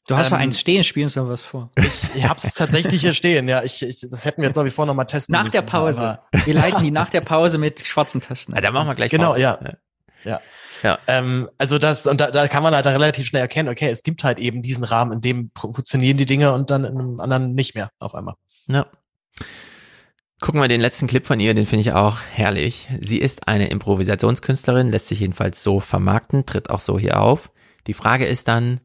Du 0.09 0.17
hast 0.17 0.29
ähm, 0.29 0.33
ja 0.33 0.39
eins 0.39 0.59
stehen, 0.59 0.83
spielen 0.83 1.05
uns 1.05 1.17
noch 1.17 1.29
was 1.29 1.43
vor. 1.43 1.71
Ich, 1.77 2.17
ich 2.17 2.29
hab's 2.29 2.55
tatsächlich 2.55 3.01
hier 3.01 3.15
stehen, 3.15 3.49
ja. 3.49 3.63
Ich, 3.63 3.83
ich, 3.83 4.01
das 4.01 4.25
hätten 4.25 4.43
wir 4.43 4.49
jetzt, 4.49 4.55
glaube 4.55 4.69
ich, 4.69 4.75
vorher 4.75 4.89
noch 4.89 4.97
mal 4.97 5.05
testen 5.05 5.33
Nach 5.33 5.45
müssen, 5.45 5.53
der 5.53 5.63
Pause. 5.63 6.19
Wir 6.45 6.55
leiten 6.55 6.83
die 6.83 6.91
nach 6.91 7.11
der 7.11 7.21
Pause 7.21 7.59
mit 7.59 7.87
schwarzen 7.87 8.21
Tasten. 8.21 8.55
Ja, 8.55 8.61
da 8.61 8.73
machen 8.73 8.89
wir 8.89 8.95
gleich 8.97 9.11
Genau, 9.11 9.29
Pause. 9.31 9.41
ja. 9.41 9.59
Ja. 10.25 10.41
Ja. 10.83 10.99
Ähm, 11.07 11.49
also 11.59 11.79
das, 11.79 12.07
und 12.07 12.21
da, 12.21 12.31
da 12.31 12.49
kann 12.49 12.63
man 12.63 12.75
halt 12.75 12.87
relativ 12.87 13.27
schnell 13.27 13.43
erkennen, 13.43 13.69
okay, 13.69 13.89
es 13.89 14.03
gibt 14.03 14.25
halt 14.25 14.39
eben 14.39 14.63
diesen 14.63 14.85
Rahmen, 14.85 15.13
in 15.13 15.21
dem 15.21 15.51
funktionieren 15.57 16.17
die 16.17 16.27
Dinge 16.27 16.53
und 16.53 16.71
dann 16.71 16.85
in 16.85 16.99
einem 16.99 17.21
anderen 17.21 17.55
nicht 17.55 17.75
mehr 17.75 17.91
auf 18.01 18.15
einmal. 18.15 18.35
Ja. 18.67 18.87
Gucken 20.43 20.61
wir 20.61 20.67
den 20.67 20.81
letzten 20.81 21.07
Clip 21.07 21.25
von 21.25 21.39
ihr, 21.39 21.55
den 21.55 21.67
finde 21.67 21.83
ich 21.83 21.93
auch 21.93 22.19
herrlich. 22.33 22.89
Sie 23.01 23.19
ist 23.19 23.47
eine 23.47 23.69
Improvisationskünstlerin, 23.69 24.91
lässt 24.91 25.07
sich 25.07 25.21
jedenfalls 25.21 25.63
so 25.63 25.79
vermarkten, 25.79 26.47
tritt 26.47 26.69
auch 26.69 26.81
so 26.81 26.99
hier 26.99 27.21
auf. 27.21 27.53
Die 27.87 27.95
Frage 27.95 28.27
ist 28.27 28.49
dann, 28.49 28.81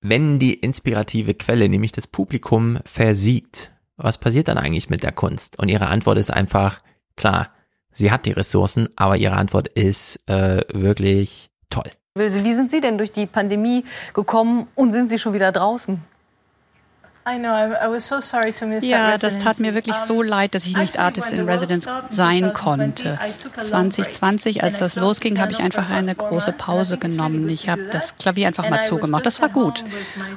wenn 0.00 0.38
die 0.38 0.54
inspirative 0.54 1.34
Quelle, 1.34 1.68
nämlich 1.68 1.92
das 1.92 2.06
Publikum, 2.06 2.78
versiegt, 2.86 3.72
was 3.98 4.16
passiert 4.16 4.48
dann 4.48 4.56
eigentlich 4.56 4.88
mit 4.88 5.02
der 5.02 5.12
Kunst? 5.12 5.58
Und 5.58 5.68
ihre 5.68 5.88
Antwort 5.88 6.16
ist 6.16 6.30
einfach, 6.30 6.78
klar, 7.14 7.50
sie 7.92 8.10
hat 8.10 8.24
die 8.24 8.32
Ressourcen, 8.32 8.88
aber 8.96 9.18
ihre 9.18 9.36
Antwort 9.36 9.68
ist 9.68 10.18
äh, 10.30 10.62
wirklich 10.72 11.50
toll. 11.68 11.90
Wie 12.14 12.54
sind 12.54 12.70
Sie 12.70 12.80
denn 12.80 12.96
durch 12.96 13.12
die 13.12 13.26
Pandemie 13.26 13.84
gekommen 14.14 14.66
und 14.76 14.92
sind 14.92 15.10
Sie 15.10 15.18
schon 15.18 15.34
wieder 15.34 15.52
draußen? 15.52 16.00
Ja, 18.82 19.18
das 19.18 19.38
tat 19.38 19.60
mir 19.60 19.74
wirklich 19.74 19.96
so 19.96 20.22
leid, 20.22 20.54
dass 20.54 20.64
ich 20.64 20.76
nicht 20.76 20.98
Artist 20.98 21.32
in 21.32 21.46
Residence 21.48 21.86
sein 22.08 22.52
konnte. 22.54 23.16
2020, 23.60 24.62
als 24.62 24.78
das 24.78 24.96
losging, 24.96 25.38
habe 25.38 25.52
ich 25.52 25.60
einfach 25.60 25.90
eine 25.90 26.14
große 26.14 26.52
Pause 26.52 26.96
genommen. 26.96 27.48
Ich 27.50 27.68
habe 27.68 27.84
das 27.90 28.16
Klavier 28.16 28.46
einfach 28.46 28.68
mal 28.70 28.82
zugemacht. 28.82 29.26
Das 29.26 29.42
war 29.42 29.50
gut. 29.50 29.84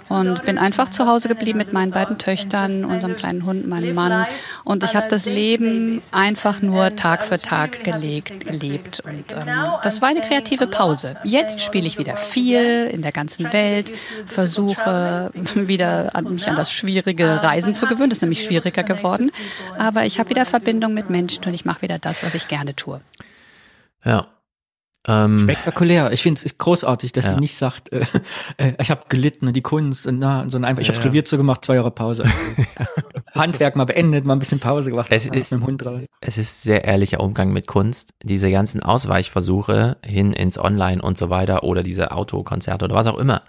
Und 0.10 0.44
bin 0.44 0.58
einfach 0.58 0.90
zu 0.90 1.08
Hause 1.08 1.30
geblieben 1.30 1.58
mit 1.58 1.72
meinen 1.72 1.92
beiden 1.92 2.18
Töchtern, 2.18 2.84
unserem 2.84 3.16
kleinen 3.16 3.46
Hund, 3.46 3.66
meinem 3.68 3.96
Mann. 3.96 4.28
Und 4.66 4.84
ich 4.84 4.96
habe 4.96 5.08
das 5.08 5.26
Leben 5.26 6.02
einfach 6.12 6.62
nur 6.62 6.96
Tag 6.98 7.24
für 7.24 7.40
Tag 7.40 7.84
gelegt, 7.86 8.46
gelebt. 8.46 9.02
Und 9.06 9.34
ähm, 9.34 9.68
das 9.84 10.02
war 10.02 10.10
eine 10.10 10.22
kreative 10.22 10.68
Pause. 10.68 11.16
Jetzt 11.24 11.62
spiele 11.62 11.88
ich 11.88 11.98
wieder 11.98 12.18
viel 12.18 12.90
in 12.92 13.02
der 13.02 13.14
ganzen 13.14 13.54
Welt, 13.54 13.94
versuche 14.28 15.32
wieder 15.56 16.14
an 16.14 16.26
mich 16.26 16.48
an 16.50 16.56
das 16.56 16.74
schwierige 16.84 17.42
Reisen 17.44 17.74
zu 17.74 17.86
gewöhnen. 17.86 18.10
Das 18.10 18.18
ist 18.18 18.22
nämlich 18.22 18.44
schwieriger 18.44 18.84
geworden. 18.84 19.32
Aber 19.78 20.06
ich 20.06 20.20
habe 20.20 20.30
wieder 20.30 20.46
Verbindung 20.46 20.94
mit 20.94 21.10
Menschen 21.10 21.46
und 21.46 21.54
ich 21.54 21.66
mache 21.66 21.82
wieder 21.82 22.00
das, 22.00 22.24
was 22.24 22.36
ich 22.36 22.48
gerne 22.48 22.76
tue. 22.76 23.02
Ja. 24.04 24.28
Ähm, 25.06 25.40
Spektakulär. 25.40 26.14
Ich 26.14 26.22
finde 26.22 26.42
es 26.46 26.58
großartig, 26.58 27.12
dass 27.12 27.26
ja. 27.26 27.34
sie 27.34 27.40
nicht 27.42 27.58
sagt, 27.58 27.92
äh, 27.92 28.06
äh, 28.58 28.74
ich 28.80 28.90
habe 28.90 29.02
gelitten 29.10 29.48
und 29.48 29.54
die 29.54 29.62
Kunst 29.62 30.08
und 30.08 30.20
na, 30.20 30.44
sondern 30.44 30.66
einfach, 30.66 30.82
ich 30.82 30.88
habe 30.88 30.96
ja. 30.96 31.02
Klavier 31.02 31.26
zugemacht, 31.26 31.66
zwei 31.66 31.76
Jahre 31.76 31.92
Pause. 31.92 32.24
Handwerk 33.34 33.76
mal 33.76 33.84
beendet, 33.84 34.24
mal 34.24 34.34
ein 34.34 34.40
bisschen 34.40 34.60
Pause 34.60 34.92
gemacht. 34.92 35.08
Es 35.10 35.26
ist, 35.26 35.52
mit 35.52 35.52
dem 35.52 35.66
Hund 35.66 35.82
drauf. 35.82 36.00
es 36.22 36.38
ist 36.38 36.62
sehr 36.62 36.86
ehrlicher 36.86 37.20
Umgang 37.20 37.52
mit 37.52 37.68
Kunst. 37.68 38.14
Diese 38.24 38.50
ganzen 38.50 38.82
Ausweichversuche 38.82 39.98
hin 40.06 40.32
ins 40.32 40.58
Online 40.58 41.02
und 41.02 41.18
so 41.18 41.30
weiter 41.30 41.64
oder 41.64 41.84
diese 41.84 42.12
Autokonzerte 42.12 42.86
oder 42.86 42.96
was 42.96 43.08
auch 43.08 43.18
immer 43.18 43.42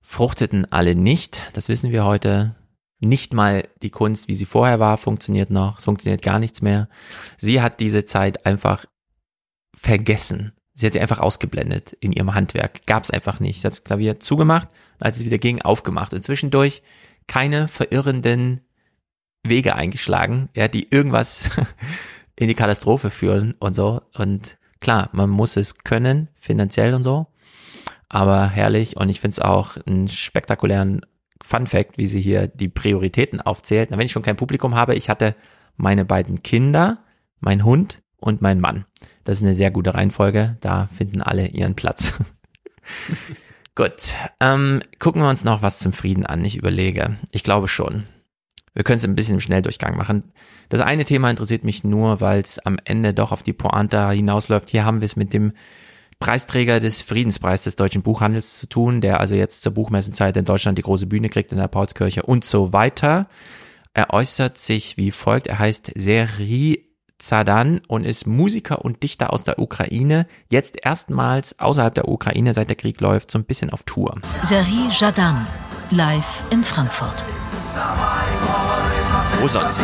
fruchteten 0.00 0.70
alle 0.72 0.94
nicht. 0.94 1.50
Das 1.52 1.68
wissen 1.68 1.92
wir 1.92 2.04
heute. 2.04 2.54
Nicht 3.00 3.32
mal 3.32 3.68
die 3.82 3.90
Kunst, 3.90 4.26
wie 4.26 4.34
sie 4.34 4.46
vorher 4.46 4.80
war, 4.80 4.98
funktioniert 4.98 5.50
noch. 5.50 5.78
Es 5.78 5.84
funktioniert 5.84 6.20
gar 6.20 6.40
nichts 6.40 6.62
mehr. 6.62 6.88
Sie 7.36 7.60
hat 7.60 7.78
diese 7.78 8.04
Zeit 8.04 8.44
einfach 8.44 8.86
vergessen. 9.76 10.52
Sie 10.74 10.86
hat 10.86 10.94
sie 10.94 11.00
einfach 11.00 11.20
ausgeblendet 11.20 11.92
in 12.00 12.12
ihrem 12.12 12.34
Handwerk. 12.34 12.86
Gab 12.86 13.04
es 13.04 13.12
einfach 13.12 13.38
nicht. 13.38 13.60
Sie 13.60 13.66
hat 13.66 13.74
das 13.74 13.84
Klavier 13.84 14.18
zugemacht, 14.18 14.68
als 14.98 15.18
es 15.18 15.24
wieder 15.24 15.38
ging, 15.38 15.62
aufgemacht. 15.62 16.12
Und 16.12 16.24
zwischendurch 16.24 16.82
keine 17.28 17.68
verirrenden 17.68 18.62
Wege 19.44 19.76
eingeschlagen, 19.76 20.48
ja, 20.56 20.66
die 20.66 20.88
irgendwas 20.90 21.50
in 22.36 22.48
die 22.48 22.54
Katastrophe 22.54 23.10
führen 23.10 23.54
und 23.60 23.74
so. 23.74 24.02
Und 24.14 24.58
Klar, 24.80 25.08
man 25.12 25.28
muss 25.30 25.56
es 25.56 25.78
können, 25.78 26.28
finanziell 26.34 26.94
und 26.94 27.02
so, 27.02 27.26
aber 28.08 28.48
herrlich 28.48 28.96
und 28.96 29.08
ich 29.08 29.20
finde 29.20 29.34
es 29.34 29.40
auch 29.40 29.76
einen 29.86 30.08
spektakulären 30.08 31.04
Fun 31.42 31.66
Fact, 31.66 31.98
wie 31.98 32.06
sie 32.06 32.20
hier 32.20 32.48
die 32.48 32.68
Prioritäten 32.68 33.40
aufzählt. 33.40 33.90
Na, 33.90 33.98
wenn 33.98 34.06
ich 34.06 34.12
schon 34.12 34.22
kein 34.22 34.36
Publikum 34.36 34.74
habe, 34.74 34.94
ich 34.94 35.08
hatte 35.08 35.34
meine 35.76 36.04
beiden 36.04 36.42
Kinder, 36.42 37.04
mein 37.40 37.64
Hund 37.64 38.02
und 38.16 38.42
mein 38.42 38.60
Mann. 38.60 38.84
Das 39.24 39.38
ist 39.38 39.44
eine 39.44 39.54
sehr 39.54 39.70
gute 39.70 39.94
Reihenfolge. 39.94 40.56
Da 40.60 40.88
finden 40.96 41.22
alle 41.22 41.46
ihren 41.46 41.76
Platz. 41.76 42.14
Gut. 43.74 44.14
Ähm, 44.40 44.82
gucken 44.98 45.22
wir 45.22 45.28
uns 45.28 45.44
noch 45.44 45.62
was 45.62 45.78
zum 45.78 45.92
Frieden 45.92 46.26
an. 46.26 46.44
Ich 46.44 46.56
überlege. 46.56 47.16
Ich 47.30 47.44
glaube 47.44 47.68
schon. 47.68 48.04
Wir 48.74 48.84
können 48.84 48.98
es 48.98 49.04
ein 49.04 49.14
bisschen 49.14 49.34
im 49.34 49.40
Schnelldurchgang 49.40 49.96
machen. 49.96 50.32
Das 50.68 50.80
eine 50.80 51.04
Thema 51.04 51.30
interessiert 51.30 51.62
mich 51.62 51.84
nur, 51.84 52.20
weil 52.20 52.40
es 52.40 52.58
am 52.58 52.78
Ende 52.84 53.14
doch 53.14 53.30
auf 53.30 53.42
die 53.42 53.52
Pointe 53.52 54.10
hinausläuft. 54.10 54.70
Hier 54.70 54.84
haben 54.84 55.00
wir 55.00 55.06
es 55.06 55.16
mit 55.16 55.32
dem 55.32 55.52
Preisträger 56.20 56.80
des 56.80 57.02
Friedenspreises 57.02 57.64
des 57.64 57.76
deutschen 57.76 58.02
Buchhandels 58.02 58.58
zu 58.58 58.68
tun, 58.68 59.00
der 59.00 59.20
also 59.20 59.34
jetzt 59.34 59.62
zur 59.62 59.72
Buchmessenzeit 59.72 60.36
in 60.36 60.44
Deutschland 60.44 60.78
die 60.78 60.82
große 60.82 61.06
Bühne 61.06 61.28
kriegt 61.28 61.52
in 61.52 61.58
der 61.58 61.68
Paulskirche 61.68 62.22
und 62.22 62.44
so 62.44 62.72
weiter. 62.72 63.28
Er 63.94 64.10
äußert 64.10 64.58
sich 64.58 64.96
wie 64.96 65.10
folgt. 65.10 65.46
Er 65.46 65.58
heißt 65.58 65.92
Seri 65.94 66.88
Zadan 67.18 67.80
und 67.88 68.04
ist 68.04 68.26
Musiker 68.26 68.84
und 68.84 69.02
Dichter 69.02 69.32
aus 69.32 69.42
der 69.42 69.58
Ukraine, 69.58 70.26
jetzt 70.50 70.76
erstmals 70.80 71.58
außerhalb 71.58 71.94
der 71.94 72.08
Ukraine, 72.08 72.54
seit 72.54 72.68
der 72.68 72.76
Krieg 72.76 73.00
läuft, 73.00 73.30
so 73.30 73.38
ein 73.38 73.44
bisschen 73.44 73.70
auf 73.70 73.82
Tour. 73.82 74.20
Seri 74.42 74.88
Jadan, 74.92 75.46
live 75.90 76.44
in 76.50 76.62
Frankfurt. 76.62 77.24
Wo 79.40 79.48
sonst? 79.48 79.80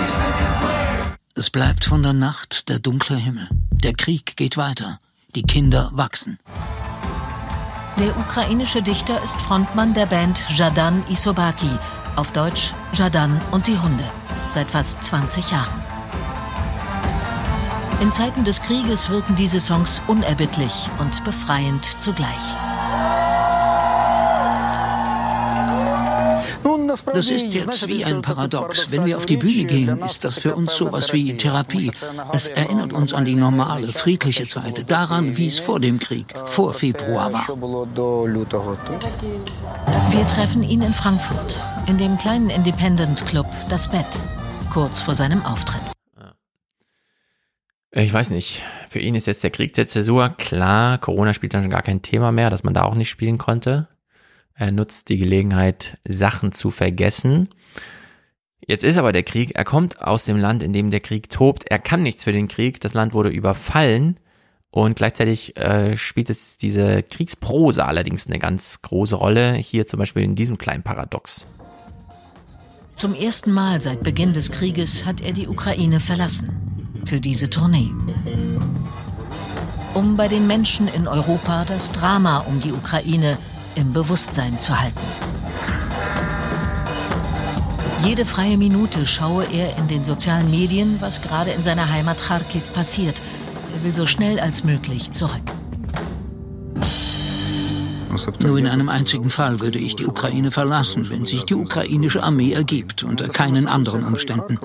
Es 1.34 1.50
bleibt 1.50 1.84
von 1.84 2.02
der 2.02 2.12
Nacht 2.12 2.68
der 2.68 2.78
dunkle 2.78 3.16
Himmel. 3.16 3.48
Der 3.72 3.94
Krieg 3.94 4.36
geht 4.36 4.56
weiter. 4.56 5.00
Die 5.34 5.42
Kinder 5.42 5.90
wachsen. 5.92 6.38
Der 7.98 8.16
ukrainische 8.16 8.82
Dichter 8.82 9.22
ist 9.24 9.40
Frontmann 9.40 9.92
der 9.92 10.06
Band 10.06 10.44
Jadan 10.48 11.02
Isobaki, 11.08 11.70
auf 12.14 12.30
Deutsch 12.30 12.72
Jadan 12.92 13.40
und 13.50 13.66
die 13.66 13.78
Hunde, 13.78 14.04
seit 14.48 14.70
fast 14.70 15.02
20 15.02 15.50
Jahren. 15.50 15.82
In 18.00 18.12
Zeiten 18.12 18.44
des 18.44 18.62
Krieges 18.62 19.10
wirken 19.10 19.34
diese 19.34 19.58
Songs 19.58 20.02
unerbittlich 20.06 20.88
und 21.00 21.24
befreiend 21.24 21.84
zugleich. 21.84 22.54
Das 27.12 27.30
ist 27.30 27.52
jetzt 27.52 27.88
wie 27.88 28.04
ein 28.04 28.22
Paradox. 28.22 28.90
Wenn 28.90 29.04
wir 29.04 29.16
auf 29.16 29.26
die 29.26 29.36
Bühne 29.36 29.64
gehen, 29.64 30.00
ist 30.02 30.24
das 30.24 30.38
für 30.38 30.54
uns 30.54 30.74
sowas 30.74 31.12
wie 31.12 31.36
Therapie. 31.36 31.92
Es 32.32 32.46
erinnert 32.48 32.92
uns 32.92 33.12
an 33.12 33.24
die 33.24 33.36
normale, 33.36 33.88
friedliche 33.88 34.46
Zeit, 34.46 34.90
daran, 34.90 35.36
wie 35.36 35.46
es 35.46 35.58
vor 35.58 35.78
dem 35.78 35.98
Krieg, 35.98 36.26
vor 36.46 36.72
Februar 36.72 37.32
war. 37.32 37.48
Wir 40.10 40.26
treffen 40.26 40.62
ihn 40.62 40.82
in 40.82 40.92
Frankfurt, 40.92 41.62
in 41.86 41.98
dem 41.98 42.16
kleinen 42.18 42.50
Independent 42.50 43.26
Club 43.26 43.46
Das 43.68 43.88
Bett, 43.88 44.06
kurz 44.72 45.00
vor 45.00 45.14
seinem 45.14 45.44
Auftritt. 45.44 45.82
Ich 47.96 48.12
weiß 48.12 48.30
nicht. 48.30 48.62
Für 48.88 48.98
ihn 48.98 49.14
ist 49.14 49.26
jetzt 49.26 49.44
der 49.44 49.50
Krieg 49.50 49.74
der 49.74 49.86
Zäsur. 49.86 50.30
Klar, 50.30 50.98
Corona 50.98 51.32
spielt 51.32 51.54
dann 51.54 51.62
schon 51.62 51.70
gar 51.70 51.82
kein 51.82 52.02
Thema 52.02 52.32
mehr, 52.32 52.50
dass 52.50 52.64
man 52.64 52.74
da 52.74 52.82
auch 52.82 52.96
nicht 52.96 53.08
spielen 53.08 53.38
konnte. 53.38 53.86
Er 54.56 54.70
nutzt 54.70 55.08
die 55.08 55.18
Gelegenheit, 55.18 55.98
Sachen 56.06 56.52
zu 56.52 56.70
vergessen. 56.70 57.48
Jetzt 58.66 58.84
ist 58.84 58.96
aber 58.96 59.12
der 59.12 59.24
Krieg, 59.24 59.56
er 59.56 59.64
kommt 59.64 60.00
aus 60.00 60.24
dem 60.24 60.36
Land, 60.36 60.62
in 60.62 60.72
dem 60.72 60.90
der 60.90 61.00
Krieg 61.00 61.28
tobt. 61.28 61.64
Er 61.68 61.78
kann 61.78 62.02
nichts 62.02 62.24
für 62.24 62.32
den 62.32 62.48
Krieg. 62.48 62.80
Das 62.80 62.94
Land 62.94 63.12
wurde 63.12 63.28
überfallen. 63.28 64.16
Und 64.70 64.96
gleichzeitig 64.96 65.56
äh, 65.56 65.96
spielt 65.96 66.30
es 66.30 66.56
diese 66.56 67.02
Kriegsprose 67.02 67.84
allerdings 67.84 68.26
eine 68.26 68.38
ganz 68.38 68.80
große 68.82 69.16
Rolle. 69.16 69.54
Hier 69.54 69.86
zum 69.86 69.98
Beispiel 69.98 70.22
in 70.22 70.34
diesem 70.34 70.56
kleinen 70.56 70.82
Paradox. 70.82 71.46
Zum 72.94 73.14
ersten 73.14 73.52
Mal 73.52 73.80
seit 73.80 74.02
Beginn 74.02 74.32
des 74.32 74.50
Krieges 74.50 75.04
hat 75.04 75.20
er 75.20 75.32
die 75.32 75.48
Ukraine 75.48 76.00
verlassen. 76.00 76.90
Für 77.04 77.20
diese 77.20 77.50
Tournee. 77.50 77.90
Um 79.94 80.16
bei 80.16 80.26
den 80.26 80.46
Menschen 80.46 80.88
in 80.88 81.06
Europa 81.06 81.64
das 81.66 81.92
Drama 81.92 82.38
um 82.38 82.60
die 82.60 82.72
Ukraine 82.72 83.36
im 83.76 83.92
Bewusstsein 83.92 84.58
zu 84.58 84.80
halten. 84.80 85.00
Jede 88.04 88.26
freie 88.26 88.58
Minute 88.58 89.06
schaue 89.06 89.44
er 89.44 89.78
in 89.78 89.88
den 89.88 90.04
sozialen 90.04 90.50
Medien, 90.50 90.96
was 91.00 91.22
gerade 91.22 91.52
in 91.52 91.62
seiner 91.62 91.90
Heimat 91.90 92.18
Kharkiv 92.18 92.74
passiert. 92.74 93.22
Er 93.74 93.82
will 93.82 93.94
so 93.94 94.04
schnell 94.04 94.38
als 94.38 94.62
möglich 94.62 95.12
zurück. 95.12 95.40
Nur 98.40 98.58
in 98.58 98.66
einem 98.66 98.90
einzigen 98.90 99.30
Fall 99.30 99.60
würde 99.60 99.78
ich 99.78 99.96
die 99.96 100.06
Ukraine 100.06 100.50
verlassen, 100.50 101.08
wenn 101.08 101.24
sich 101.24 101.44
die 101.44 101.54
ukrainische 101.54 102.22
Armee 102.22 102.52
ergibt, 102.52 103.02
unter 103.02 103.28
keinen 103.28 103.66
anderen 103.66 104.04
Umständen. 104.04 104.58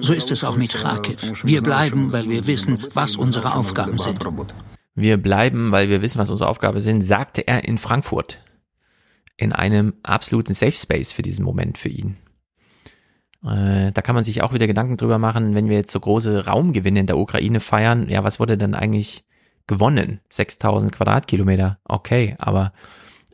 So 0.00 0.12
ist 0.12 0.30
es 0.32 0.42
auch 0.42 0.56
mit 0.56 0.74
Kharkiv. 0.74 1.44
Wir 1.44 1.62
bleiben, 1.62 2.12
weil 2.12 2.28
wir 2.28 2.48
wissen, 2.48 2.78
was 2.92 3.16
unsere 3.16 3.54
Aufgaben 3.54 3.98
sind. 3.98 4.18
Wir 4.96 5.16
bleiben, 5.16 5.70
weil 5.70 5.88
wir 5.88 6.02
wissen, 6.02 6.18
was 6.18 6.28
unsere 6.28 6.50
Aufgaben 6.50 6.80
sind, 6.80 7.02
sagte 7.02 7.46
er 7.46 7.64
in 7.64 7.78
Frankfurt 7.78 8.38
in 9.40 9.52
einem 9.52 9.94
absoluten 10.02 10.52
Safe 10.52 10.72
Space 10.72 11.12
für 11.12 11.22
diesen 11.22 11.44
Moment 11.44 11.78
für 11.78 11.88
ihn. 11.88 12.16
Äh, 13.42 13.90
da 13.92 14.02
kann 14.02 14.14
man 14.14 14.22
sich 14.22 14.42
auch 14.42 14.52
wieder 14.52 14.66
Gedanken 14.66 14.98
drüber 14.98 15.18
machen, 15.18 15.54
wenn 15.54 15.70
wir 15.70 15.78
jetzt 15.78 15.92
so 15.92 15.98
große 15.98 16.46
Raumgewinne 16.46 17.00
in 17.00 17.06
der 17.06 17.16
Ukraine 17.16 17.60
feiern, 17.60 18.06
ja, 18.10 18.22
was 18.22 18.38
wurde 18.38 18.58
denn 18.58 18.74
eigentlich 18.74 19.24
gewonnen? 19.66 20.20
6000 20.28 20.92
Quadratkilometer, 20.92 21.78
okay, 21.84 22.36
aber 22.38 22.74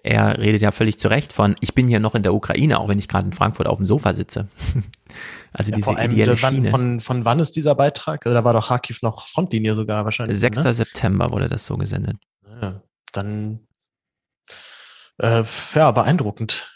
er 0.05 0.39
redet 0.39 0.63
ja 0.63 0.71
völlig 0.71 1.01
zu 1.01 1.09
Recht 1.09 1.33
von, 1.33 1.57
ich 1.61 1.75
bin 1.75 1.89
hier 1.89 1.99
noch 1.99 2.15
in 2.15 2.23
der 2.23 2.35
Ukraine, 2.35 2.79
auch 2.79 2.87
wenn 2.87 3.01
ich 3.01 3.09
gerade 3.09 3.27
in 3.27 3.33
Frankfurt 3.33 3.67
auf 3.67 3.79
dem 3.79 3.87
Sofa 3.87 4.15
sitze. 4.15 4.47
also 5.53 5.73
ja, 5.73 5.77
diese 5.77 5.91
vor 5.91 5.99
allem, 5.99 6.13
ideelle 6.13 6.41
wann, 6.41 6.55
Schiene. 6.55 6.69
Von, 6.69 7.01
von 7.01 7.25
wann 7.25 7.41
ist 7.41 7.57
dieser 7.57 7.75
Beitrag? 7.75 8.25
Also 8.25 8.35
da 8.35 8.45
war 8.45 8.53
doch 8.53 8.69
Kharkiv 8.69 9.03
noch 9.03 9.27
Frontlinie 9.27 9.75
sogar 9.75 10.05
wahrscheinlich. 10.05 10.39
6. 10.39 10.63
Ne? 10.63 10.73
September 10.73 11.33
wurde 11.33 11.49
das 11.49 11.67
so 11.67 11.77
gesendet. 11.77 12.19
Ja, 12.63 12.81
dann 13.11 13.67
äh, 15.19 15.45
ja, 15.75 15.91
beeindruckend. 15.91 16.71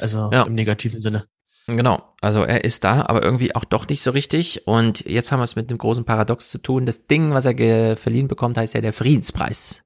Also 0.00 0.30
ja. 0.32 0.44
im 0.44 0.54
negativen 0.54 1.00
Sinne. 1.00 1.24
Genau, 1.66 2.02
also 2.20 2.42
er 2.42 2.64
ist 2.64 2.84
da, 2.84 3.06
aber 3.06 3.22
irgendwie 3.22 3.54
auch 3.54 3.64
doch 3.64 3.86
nicht 3.86 4.02
so 4.02 4.10
richtig. 4.10 4.66
Und 4.66 5.00
jetzt 5.06 5.30
haben 5.30 5.40
wir 5.40 5.44
es 5.44 5.56
mit 5.56 5.68
einem 5.68 5.78
großen 5.78 6.04
Paradox 6.04 6.48
zu 6.48 6.58
tun. 6.58 6.86
Das 6.86 7.06
Ding, 7.06 7.32
was 7.32 7.44
er 7.44 7.96
verliehen 7.96 8.28
bekommt, 8.28 8.56
heißt 8.58 8.74
ja 8.74 8.80
der 8.80 8.92
Friedenspreis. 8.92 9.82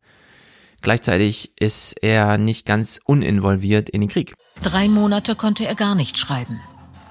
Gleichzeitig 0.81 1.61
ist 1.61 1.95
er 2.03 2.39
nicht 2.39 2.67
ganz 2.67 3.01
uninvolviert 3.05 3.89
in 3.91 4.03
den 4.03 4.11
Krieg. 4.11 4.35
Drei 4.63 4.89
Monate 4.89 5.35
konnte 5.35 5.67
er 5.67 5.75
gar 5.75 5.95
nicht 5.95 6.19
schreiben. 6.19 6.61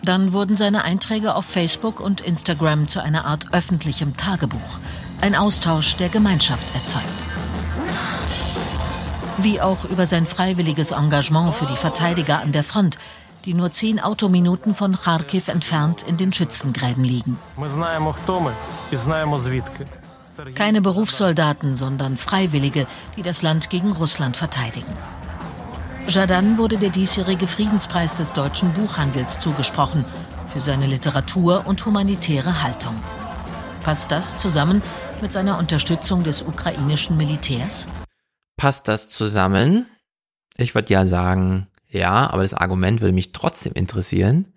Dann 0.03 0.33
wurden 0.33 0.55
seine 0.55 0.83
Einträge 0.83 1.35
auf 1.35 1.45
Facebook 1.45 1.99
und 1.99 2.21
Instagram 2.21 2.87
zu 2.87 3.01
einer 3.01 3.25
Art 3.25 3.53
öffentlichem 3.53 4.17
Tagebuch. 4.17 4.79
Ein 5.21 5.35
Austausch, 5.35 5.95
der 5.97 6.09
Gemeinschaft 6.09 6.65
erzeugt 6.75 7.03
wie 9.37 9.61
auch 9.61 9.85
über 9.85 10.05
sein 10.05 10.25
freiwilliges 10.25 10.91
Engagement 10.91 11.53
für 11.53 11.65
die 11.65 11.75
Verteidiger 11.75 12.41
an 12.41 12.51
der 12.51 12.63
Front, 12.63 12.97
die 13.45 13.53
nur 13.53 13.71
zehn 13.71 13.99
Autominuten 13.99 14.73
von 14.73 14.97
Kharkiv 14.97 15.47
entfernt 15.47 16.03
in 16.03 16.17
den 16.17 16.31
Schützengräben 16.31 17.03
liegen. 17.03 17.37
Keine 20.55 20.81
Berufssoldaten, 20.81 21.75
sondern 21.75 22.17
Freiwillige, 22.17 22.87
die 23.17 23.23
das 23.23 23.41
Land 23.41 23.69
gegen 23.69 23.91
Russland 23.91 24.37
verteidigen. 24.37 24.91
Jadan 26.07 26.57
wurde 26.57 26.77
der 26.77 26.89
diesjährige 26.89 27.47
Friedenspreis 27.47 28.15
des 28.15 28.33
deutschen 28.33 28.73
Buchhandels 28.73 29.39
zugesprochen 29.39 30.05
für 30.47 30.59
seine 30.59 30.85
Literatur 30.85 31.63
und 31.65 31.85
humanitäre 31.85 32.61
Haltung. 32.61 33.01
Passt 33.83 34.11
das 34.11 34.35
zusammen 34.35 34.81
mit 35.21 35.31
seiner 35.31 35.57
Unterstützung 35.57 36.23
des 36.23 36.41
ukrainischen 36.41 37.17
Militärs? 37.17 37.87
Passt 38.57 38.87
das 38.87 39.09
zusammen? 39.09 39.87
Ich 40.57 40.75
würde 40.75 40.93
ja 40.93 41.05
sagen, 41.05 41.67
ja, 41.89 42.29
aber 42.29 42.43
das 42.43 42.53
Argument 42.53 43.01
würde 43.01 43.13
mich 43.13 43.31
trotzdem 43.31 43.73
interessieren. 43.73 44.47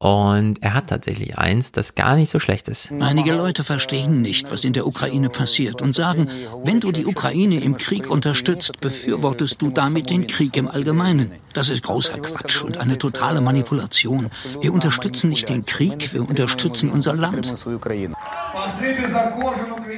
Und 0.00 0.62
er 0.62 0.74
hat 0.74 0.86
tatsächlich 0.86 1.38
eins, 1.38 1.72
das 1.72 1.96
gar 1.96 2.14
nicht 2.14 2.30
so 2.30 2.38
schlecht 2.38 2.68
ist. 2.68 2.92
Einige 3.00 3.32
Leute 3.32 3.64
verstehen 3.64 4.20
nicht, 4.22 4.48
was 4.48 4.62
in 4.62 4.72
der 4.72 4.86
Ukraine 4.86 5.28
passiert 5.28 5.82
und 5.82 5.92
sagen, 5.92 6.28
wenn 6.62 6.78
du 6.78 6.92
die 6.92 7.04
Ukraine 7.04 7.60
im 7.60 7.76
Krieg 7.76 8.08
unterstützt, 8.08 8.80
befürwortest 8.80 9.60
du 9.60 9.70
damit 9.70 10.08
den 10.10 10.28
Krieg 10.28 10.56
im 10.56 10.68
Allgemeinen. 10.68 11.32
Das 11.52 11.68
ist 11.68 11.82
großer 11.82 12.18
Quatsch 12.18 12.62
und 12.62 12.78
eine 12.78 12.96
totale 12.96 13.40
Manipulation. 13.40 14.28
Wir 14.60 14.72
unterstützen 14.72 15.30
nicht 15.30 15.48
den 15.48 15.66
Krieg, 15.66 16.12
wir 16.12 16.28
unterstützen 16.28 16.90
unser 16.90 17.16
Land. 17.16 17.52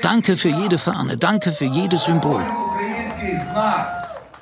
Danke 0.01 0.39
für 0.39 0.49
jede 0.49 0.79
Fahne, 0.79 1.19
danke 1.19 1.53
für 1.53 1.67
jedes 1.67 2.05
Symbol. 2.05 2.41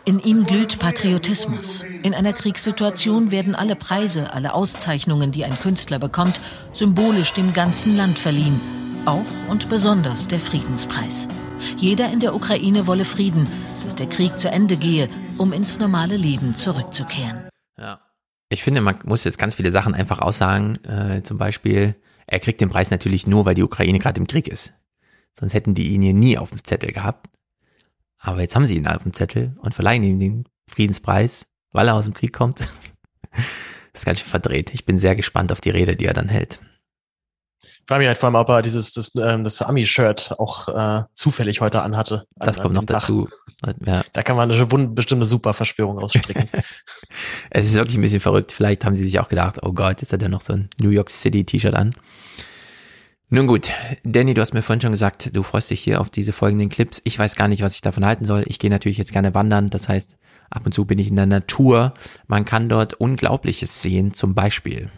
In 0.04 0.20
ihm 0.20 0.44
glüht 0.46 0.78
Patriotismus. 0.78 1.84
In 2.02 2.14
einer 2.14 2.32
Kriegssituation 2.32 3.30
werden 3.30 3.54
alle 3.54 3.76
Preise, 3.76 4.32
alle 4.32 4.54
Auszeichnungen, 4.54 5.32
die 5.32 5.44
ein 5.44 5.52
Künstler 5.52 5.98
bekommt, 5.98 6.40
symbolisch 6.72 7.32
dem 7.32 7.52
ganzen 7.52 7.96
Land 7.96 8.18
verliehen. 8.18 8.60
Auch 9.04 9.50
und 9.50 9.68
besonders 9.68 10.28
der 10.28 10.40
Friedenspreis. 10.40 11.28
Jeder 11.76 12.10
in 12.12 12.20
der 12.20 12.34
Ukraine 12.34 12.86
wolle 12.86 13.04
Frieden, 13.04 13.48
dass 13.84 13.96
der 13.96 14.08
Krieg 14.08 14.38
zu 14.38 14.50
Ende 14.50 14.76
gehe, 14.76 15.08
um 15.38 15.52
ins 15.52 15.78
normale 15.78 16.16
Leben 16.16 16.54
zurückzukehren. 16.54 17.48
Ja. 17.78 18.00
Ich 18.50 18.62
finde, 18.62 18.80
man 18.80 18.98
muss 19.04 19.24
jetzt 19.24 19.38
ganz 19.38 19.56
viele 19.56 19.72
Sachen 19.72 19.94
einfach 19.94 20.20
aussagen. 20.20 20.82
Äh, 20.84 21.22
zum 21.22 21.36
Beispiel, 21.36 21.94
er 22.26 22.40
kriegt 22.40 22.60
den 22.60 22.70
Preis 22.70 22.90
natürlich 22.90 23.26
nur, 23.26 23.44
weil 23.44 23.54
die 23.54 23.62
Ukraine 23.62 23.98
gerade 23.98 24.20
im 24.20 24.26
Krieg 24.26 24.48
ist. 24.48 24.72
Sonst 25.38 25.54
hätten 25.54 25.74
die 25.74 25.88
ihn 25.88 26.02
hier 26.02 26.14
nie 26.14 26.38
auf 26.38 26.50
dem 26.50 26.64
Zettel 26.64 26.92
gehabt. 26.92 27.28
Aber 28.18 28.40
jetzt 28.40 28.56
haben 28.56 28.66
sie 28.66 28.76
ihn 28.76 28.86
auf 28.86 29.02
dem 29.02 29.12
Zettel 29.12 29.56
und 29.62 29.74
verleihen 29.74 30.02
ihm 30.02 30.18
den 30.18 30.44
Friedenspreis, 30.68 31.46
weil 31.72 31.88
er 31.88 31.94
aus 31.94 32.04
dem 32.04 32.14
Krieg 32.14 32.32
kommt. 32.32 32.60
Das 32.60 33.40
ist 33.94 34.06
ganz 34.06 34.20
schön 34.20 34.28
verdreht. 34.28 34.74
Ich 34.74 34.84
bin 34.84 34.98
sehr 34.98 35.16
gespannt 35.16 35.52
auf 35.52 35.60
die 35.60 35.70
Rede, 35.70 35.96
die 35.96 36.06
er 36.06 36.14
dann 36.14 36.28
hält. 36.28 36.60
Ich 37.62 37.90
frage 37.90 38.00
mich 38.00 38.08
halt 38.08 38.18
vor 38.18 38.26
allem, 38.26 38.34
ob 38.34 38.48
er 38.50 38.60
dieses, 38.60 38.92
das, 38.92 39.12
ähm, 39.16 39.44
das 39.44 39.62
Ami-Shirt 39.62 40.34
auch 40.38 40.68
äh, 40.68 41.04
zufällig 41.14 41.62
heute 41.62 41.80
anhatte. 41.80 42.26
An, 42.38 42.46
das 42.46 42.60
kommt 42.60 42.74
noch 42.74 42.84
dazu. 42.84 43.28
Ja. 43.86 44.02
Da 44.12 44.22
kann 44.22 44.36
man 44.36 44.50
eine 44.50 44.66
bestimmte 44.88 45.24
super 45.24 45.54
Verschwörung 45.54 45.98
ausstricken. 45.98 46.48
es 47.50 47.66
ist 47.66 47.74
wirklich 47.74 47.96
ein 47.96 48.02
bisschen 48.02 48.20
verrückt. 48.20 48.52
Vielleicht 48.52 48.84
haben 48.84 48.94
sie 48.94 49.04
sich 49.04 49.18
auch 49.18 49.28
gedacht, 49.28 49.60
oh 49.62 49.72
Gott, 49.72 50.02
jetzt 50.02 50.12
hat 50.12 50.22
er 50.22 50.28
noch 50.28 50.42
so 50.42 50.52
ein 50.52 50.68
New 50.78 50.90
York 50.90 51.08
City 51.08 51.44
T-Shirt 51.44 51.74
an. 51.74 51.94
Nun 53.30 53.46
gut, 53.46 53.70
Danny, 54.04 54.32
du 54.32 54.40
hast 54.40 54.54
mir 54.54 54.62
vorhin 54.62 54.80
schon 54.80 54.92
gesagt, 54.92 55.36
du 55.36 55.42
freust 55.42 55.70
dich 55.70 55.82
hier 55.82 56.00
auf 56.00 56.08
diese 56.08 56.32
folgenden 56.32 56.70
Clips. 56.70 57.02
Ich 57.04 57.18
weiß 57.18 57.36
gar 57.36 57.46
nicht, 57.46 57.62
was 57.62 57.74
ich 57.74 57.82
davon 57.82 58.06
halten 58.06 58.24
soll. 58.24 58.42
Ich 58.46 58.58
gehe 58.58 58.70
natürlich 58.70 58.96
jetzt 58.96 59.12
gerne 59.12 59.34
wandern. 59.34 59.68
Das 59.68 59.86
heißt, 59.86 60.16
ab 60.48 60.64
und 60.64 60.72
zu 60.72 60.86
bin 60.86 60.98
ich 60.98 61.08
in 61.08 61.16
der 61.16 61.26
Natur. 61.26 61.92
Man 62.26 62.46
kann 62.46 62.70
dort 62.70 62.94
Unglaubliches 62.94 63.82
sehen, 63.82 64.14
zum 64.14 64.34
Beispiel. 64.34 64.90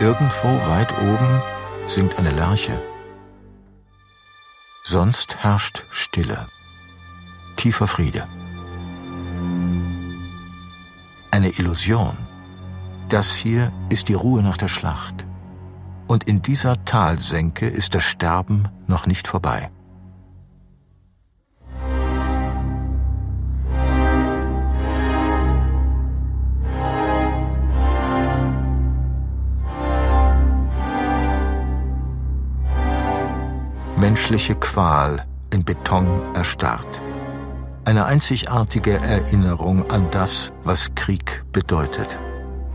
Irgendwo 0.00 0.48
weit 0.68 0.92
oben 0.98 1.42
singt 1.86 2.18
eine 2.18 2.32
Lerche. 2.32 2.82
Sonst 4.82 5.36
herrscht 5.44 5.84
Stille, 5.90 6.48
tiefer 7.56 7.86
Friede 7.86 8.26
eine 11.38 11.50
Illusion. 11.50 12.16
Das 13.08 13.36
hier 13.36 13.72
ist 13.90 14.08
die 14.08 14.14
Ruhe 14.14 14.42
nach 14.42 14.56
der 14.56 14.66
Schlacht. 14.66 15.24
Und 16.08 16.24
in 16.24 16.42
dieser 16.42 16.84
Talsenke 16.84 17.68
ist 17.68 17.94
das 17.94 18.02
Sterben 18.02 18.68
noch 18.88 19.06
nicht 19.06 19.28
vorbei. 19.28 19.70
Menschliche 33.96 34.56
Qual 34.56 35.24
in 35.52 35.62
Beton 35.62 36.34
erstarrt. 36.34 37.07
Eine 37.88 38.04
einzigartige 38.04 38.98
Erinnerung 38.98 39.90
an 39.90 40.10
das, 40.10 40.52
was 40.62 40.94
Krieg 40.94 41.42
bedeutet. 41.52 42.18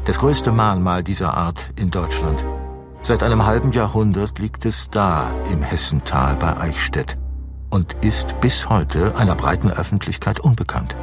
Das 0.05 0.17
größte 0.17 0.51
Mahnmal 0.51 1.03
dieser 1.03 1.37
Art 1.37 1.69
in 1.79 1.91
Deutschland. 1.91 2.43
Seit 3.03 3.21
einem 3.21 3.45
halben 3.45 3.71
Jahrhundert 3.73 4.39
liegt 4.39 4.65
es 4.65 4.89
da 4.89 5.31
im 5.51 5.61
Hessental 5.61 6.35
bei 6.37 6.57
Eichstätt 6.57 7.19
und 7.69 7.93
ist 8.03 8.41
bis 8.41 8.67
heute 8.69 9.15
einer 9.15 9.35
breiten 9.35 9.69
Öffentlichkeit 9.69 10.39
unbekannt. 10.39 10.97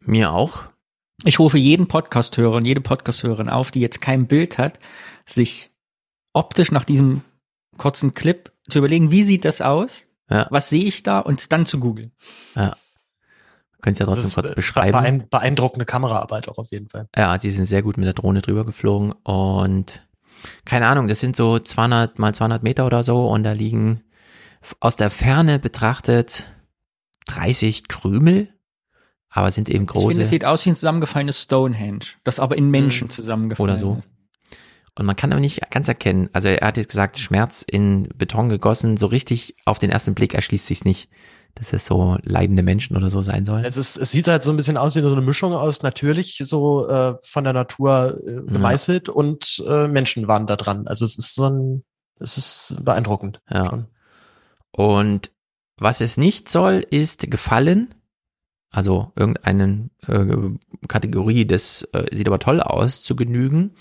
Mir 0.00 0.30
auch. 0.30 0.66
Ich 1.24 1.40
rufe 1.40 1.58
jeden 1.58 1.88
Podcast-Hörer 1.88 2.54
und 2.54 2.66
jede 2.66 2.80
Podcast-Hörerin 2.80 3.48
auf, 3.48 3.72
die 3.72 3.80
jetzt 3.80 4.00
kein 4.00 4.28
Bild 4.28 4.58
hat, 4.58 4.78
sich 5.26 5.72
optisch 6.32 6.70
nach 6.70 6.84
diesem 6.84 7.22
kurzen 7.76 8.14
Clip 8.14 8.52
zu 8.68 8.78
überlegen, 8.78 9.10
wie 9.10 9.22
sieht 9.22 9.44
das 9.44 9.60
aus? 9.60 10.02
Ja. 10.30 10.46
Was 10.50 10.68
sehe 10.68 10.84
ich 10.84 11.02
da? 11.02 11.20
Und 11.20 11.52
dann 11.52 11.66
zu 11.66 11.78
googeln. 11.78 12.12
Ja. 12.54 12.76
Könnt 13.82 13.98
ihr 13.98 14.06
ja 14.06 14.12
trotzdem 14.14 14.42
kurz 14.42 14.54
beschreiben. 14.54 15.26
beeindruckende 15.28 15.84
Kameraarbeit 15.84 16.48
auch 16.48 16.56
auf 16.56 16.70
jeden 16.70 16.88
Fall. 16.88 17.06
Ja, 17.14 17.36
die 17.36 17.50
sind 17.50 17.66
sehr 17.66 17.82
gut 17.82 17.98
mit 17.98 18.06
der 18.06 18.14
Drohne 18.14 18.40
drüber 18.40 18.64
geflogen 18.64 19.12
und 19.22 20.02
keine 20.64 20.86
Ahnung, 20.86 21.08
das 21.08 21.20
sind 21.20 21.36
so 21.36 21.58
200 21.58 22.18
mal 22.18 22.34
200 22.34 22.62
Meter 22.62 22.86
oder 22.86 23.02
so 23.02 23.26
und 23.26 23.44
da 23.44 23.52
liegen 23.52 24.02
aus 24.80 24.96
der 24.96 25.10
Ferne 25.10 25.58
betrachtet 25.58 26.48
30 27.26 27.88
Krümel, 27.88 28.48
aber 29.28 29.50
sind 29.50 29.68
eben 29.68 29.86
große. 29.86 30.04
Ich 30.04 30.08
finde, 30.12 30.22
es 30.22 30.30
sieht 30.30 30.44
aus 30.44 30.64
wie 30.64 30.70
ein 30.70 30.76
zusammengefallenes 30.76 31.42
Stonehenge, 31.42 32.06
das 32.24 32.40
aber 32.40 32.56
in 32.56 32.70
Menschen 32.70 33.08
hm. 33.08 33.10
zusammengefallen 33.10 33.70
Oder 33.70 33.76
so. 33.76 34.02
Und 34.96 35.06
man 35.06 35.16
kann 35.16 35.32
aber 35.32 35.40
nicht 35.40 35.60
ganz 35.70 35.88
erkennen, 35.88 36.28
also 36.32 36.48
er 36.48 36.66
hat 36.66 36.76
jetzt 36.76 36.90
gesagt, 36.90 37.18
Schmerz 37.18 37.64
in 37.66 38.08
Beton 38.14 38.48
gegossen, 38.48 38.96
so 38.96 39.06
richtig 39.06 39.56
auf 39.64 39.78
den 39.78 39.90
ersten 39.90 40.14
Blick 40.14 40.34
erschließt 40.34 40.66
sich's 40.66 40.84
nicht, 40.84 41.10
dass 41.56 41.72
es 41.72 41.86
so 41.86 42.16
leidende 42.22 42.62
Menschen 42.62 42.96
oder 42.96 43.10
so 43.10 43.20
sein 43.22 43.44
sollen. 43.44 43.64
Es, 43.64 43.76
ist, 43.76 43.96
es 43.96 44.12
sieht 44.12 44.28
halt 44.28 44.44
so 44.44 44.52
ein 44.52 44.56
bisschen 44.56 44.76
aus 44.76 44.94
wie 44.94 45.00
so 45.00 45.10
eine 45.10 45.20
Mischung 45.20 45.52
aus 45.52 45.82
natürlich 45.82 46.40
so 46.44 46.88
äh, 46.88 47.14
von 47.22 47.44
der 47.44 47.52
Natur 47.52 48.20
äh, 48.24 48.52
gemeißelt 48.52 49.08
ja. 49.08 49.14
und 49.14 49.62
äh, 49.66 49.88
Menschen 49.88 50.28
waren 50.28 50.46
da 50.46 50.56
dran. 50.56 50.86
Also 50.86 51.04
es 51.04 51.18
ist 51.18 51.34
so 51.34 51.48
ein, 51.48 51.84
es 52.20 52.38
ist 52.38 52.76
beeindruckend. 52.80 53.40
Ja. 53.50 53.66
Schon. 53.66 53.86
Und 54.70 55.32
was 55.76 56.00
es 56.00 56.16
nicht 56.16 56.48
soll, 56.48 56.86
ist 56.88 57.30
gefallen. 57.30 57.94
Also 58.70 59.12
irgendeine 59.14 59.90
äh, 60.08 60.86
Kategorie, 60.88 61.46
das 61.46 61.82
äh, 61.92 62.06
sieht 62.12 62.26
aber 62.26 62.40
toll 62.40 62.60
aus, 62.60 63.02
zu 63.02 63.14
genügen. 63.14 63.76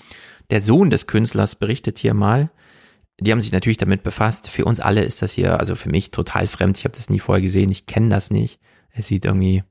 Der 0.50 0.62
Sohn 0.62 0.90
des 0.90 1.08
Künstlers 1.08 1.56
berichtet 1.56 2.00
hier 2.00 2.14
mal, 2.14 2.50
die 3.20 3.32
haben 3.32 3.42
sich 3.42 3.52
natürlich 3.52 3.78
damit 3.78 4.04
befasst. 4.04 4.50
Für 4.50 4.66
uns 4.66 4.80
alle 4.80 5.04
ist 5.04 5.22
das 5.22 5.32
hier, 5.32 5.60
also 5.60 5.76
für 5.76 5.90
mich 5.90 6.12
total 6.12 6.48
fremd. 6.48 6.78
Ich 6.78 6.86
habe 6.86 6.96
das 6.96 7.10
nie 7.10 7.20
vorher 7.20 7.42
gesehen, 7.42 7.72
ich 7.72 7.86
kenne 7.86 8.10
das 8.10 8.32
nicht. 8.32 8.60
Es 8.92 9.08
sieht 9.08 9.26
irgendwie 9.26 9.64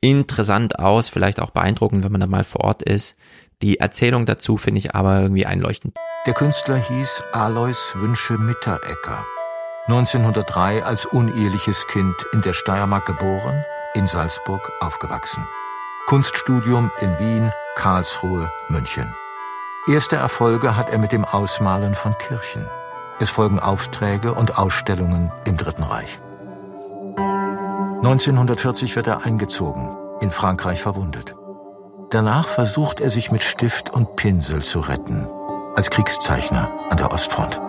interessant 0.00 0.78
aus, 0.78 1.08
vielleicht 1.08 1.40
auch 1.40 1.50
beeindruckend, 1.50 2.04
wenn 2.04 2.12
man 2.12 2.20
da 2.20 2.26
mal 2.26 2.44
vor 2.44 2.62
Ort 2.62 2.82
ist. 2.82 3.16
Die 3.62 3.80
Erzählung 3.80 4.26
dazu 4.26 4.56
finde 4.56 4.78
ich 4.78 4.94
aber 4.94 5.20
irgendwie 5.20 5.46
einleuchtend. 5.46 5.96
Der 6.26 6.34
Künstler 6.34 6.76
hieß 6.76 7.22
Alois 7.32 7.94
Wünsche 7.94 8.38
Mitterecker. 8.38 9.24
1903 9.86 10.82
als 10.82 11.06
uneheliches 11.06 11.86
Kind 11.86 12.14
in 12.32 12.42
der 12.42 12.52
Steiermark 12.52 13.06
geboren, 13.06 13.64
in 13.94 14.06
Salzburg 14.06 14.72
aufgewachsen. 14.80 15.46
Kunststudium 16.06 16.90
in 17.00 17.18
Wien, 17.20 17.52
Karlsruhe, 17.76 18.50
München. 18.68 19.14
Erste 19.88 20.16
Erfolge 20.16 20.74
hat 20.74 20.90
er 20.90 20.98
mit 20.98 21.12
dem 21.12 21.24
Ausmalen 21.24 21.94
von 21.94 22.18
Kirchen. 22.18 22.66
Es 23.20 23.30
folgen 23.30 23.60
Aufträge 23.60 24.34
und 24.34 24.58
Ausstellungen 24.58 25.30
im 25.44 25.56
Dritten 25.56 25.84
Reich. 25.84 26.20
1940 27.98 28.96
wird 28.96 29.06
er 29.06 29.24
eingezogen, 29.24 29.96
in 30.20 30.32
Frankreich 30.32 30.82
verwundet. 30.82 31.36
Danach 32.10 32.48
versucht 32.48 33.00
er 33.00 33.10
sich 33.10 33.30
mit 33.30 33.44
Stift 33.44 33.90
und 33.90 34.16
Pinsel 34.16 34.60
zu 34.60 34.80
retten, 34.80 35.28
als 35.76 35.88
Kriegszeichner 35.90 36.68
an 36.90 36.96
der 36.96 37.12
Ostfront. 37.12 37.60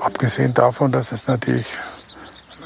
Abgesehen 0.00 0.54
davon, 0.54 0.90
dass 0.90 1.12
es 1.12 1.26
natürlich 1.26 1.66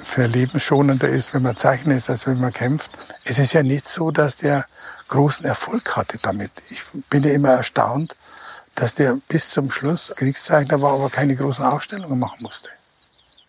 für 0.04 0.26
lebensschonender 0.26 1.08
ist, 1.08 1.34
wenn 1.34 1.42
man 1.42 1.56
zeichnet, 1.56 1.96
ist, 1.96 2.08
als 2.08 2.28
wenn 2.28 2.38
man 2.38 2.52
kämpft. 2.52 2.92
Es 3.24 3.40
ist 3.40 3.52
ja 3.52 3.64
nicht 3.64 3.88
so, 3.88 4.12
dass 4.12 4.36
der 4.36 4.66
großen 5.10 5.44
Erfolg 5.44 5.96
hatte 5.96 6.18
damit. 6.22 6.50
Ich 6.70 6.82
bin 7.10 7.22
ja 7.22 7.32
immer 7.32 7.50
erstaunt, 7.50 8.16
dass 8.74 8.94
der 8.94 9.18
bis 9.28 9.50
zum 9.50 9.70
Schluss 9.70 10.12
Kriegszeichner 10.16 10.80
war, 10.80 10.94
aber 10.94 11.10
keine 11.10 11.36
großen 11.36 11.64
Ausstellungen 11.64 12.18
machen 12.18 12.42
musste. 12.42 12.70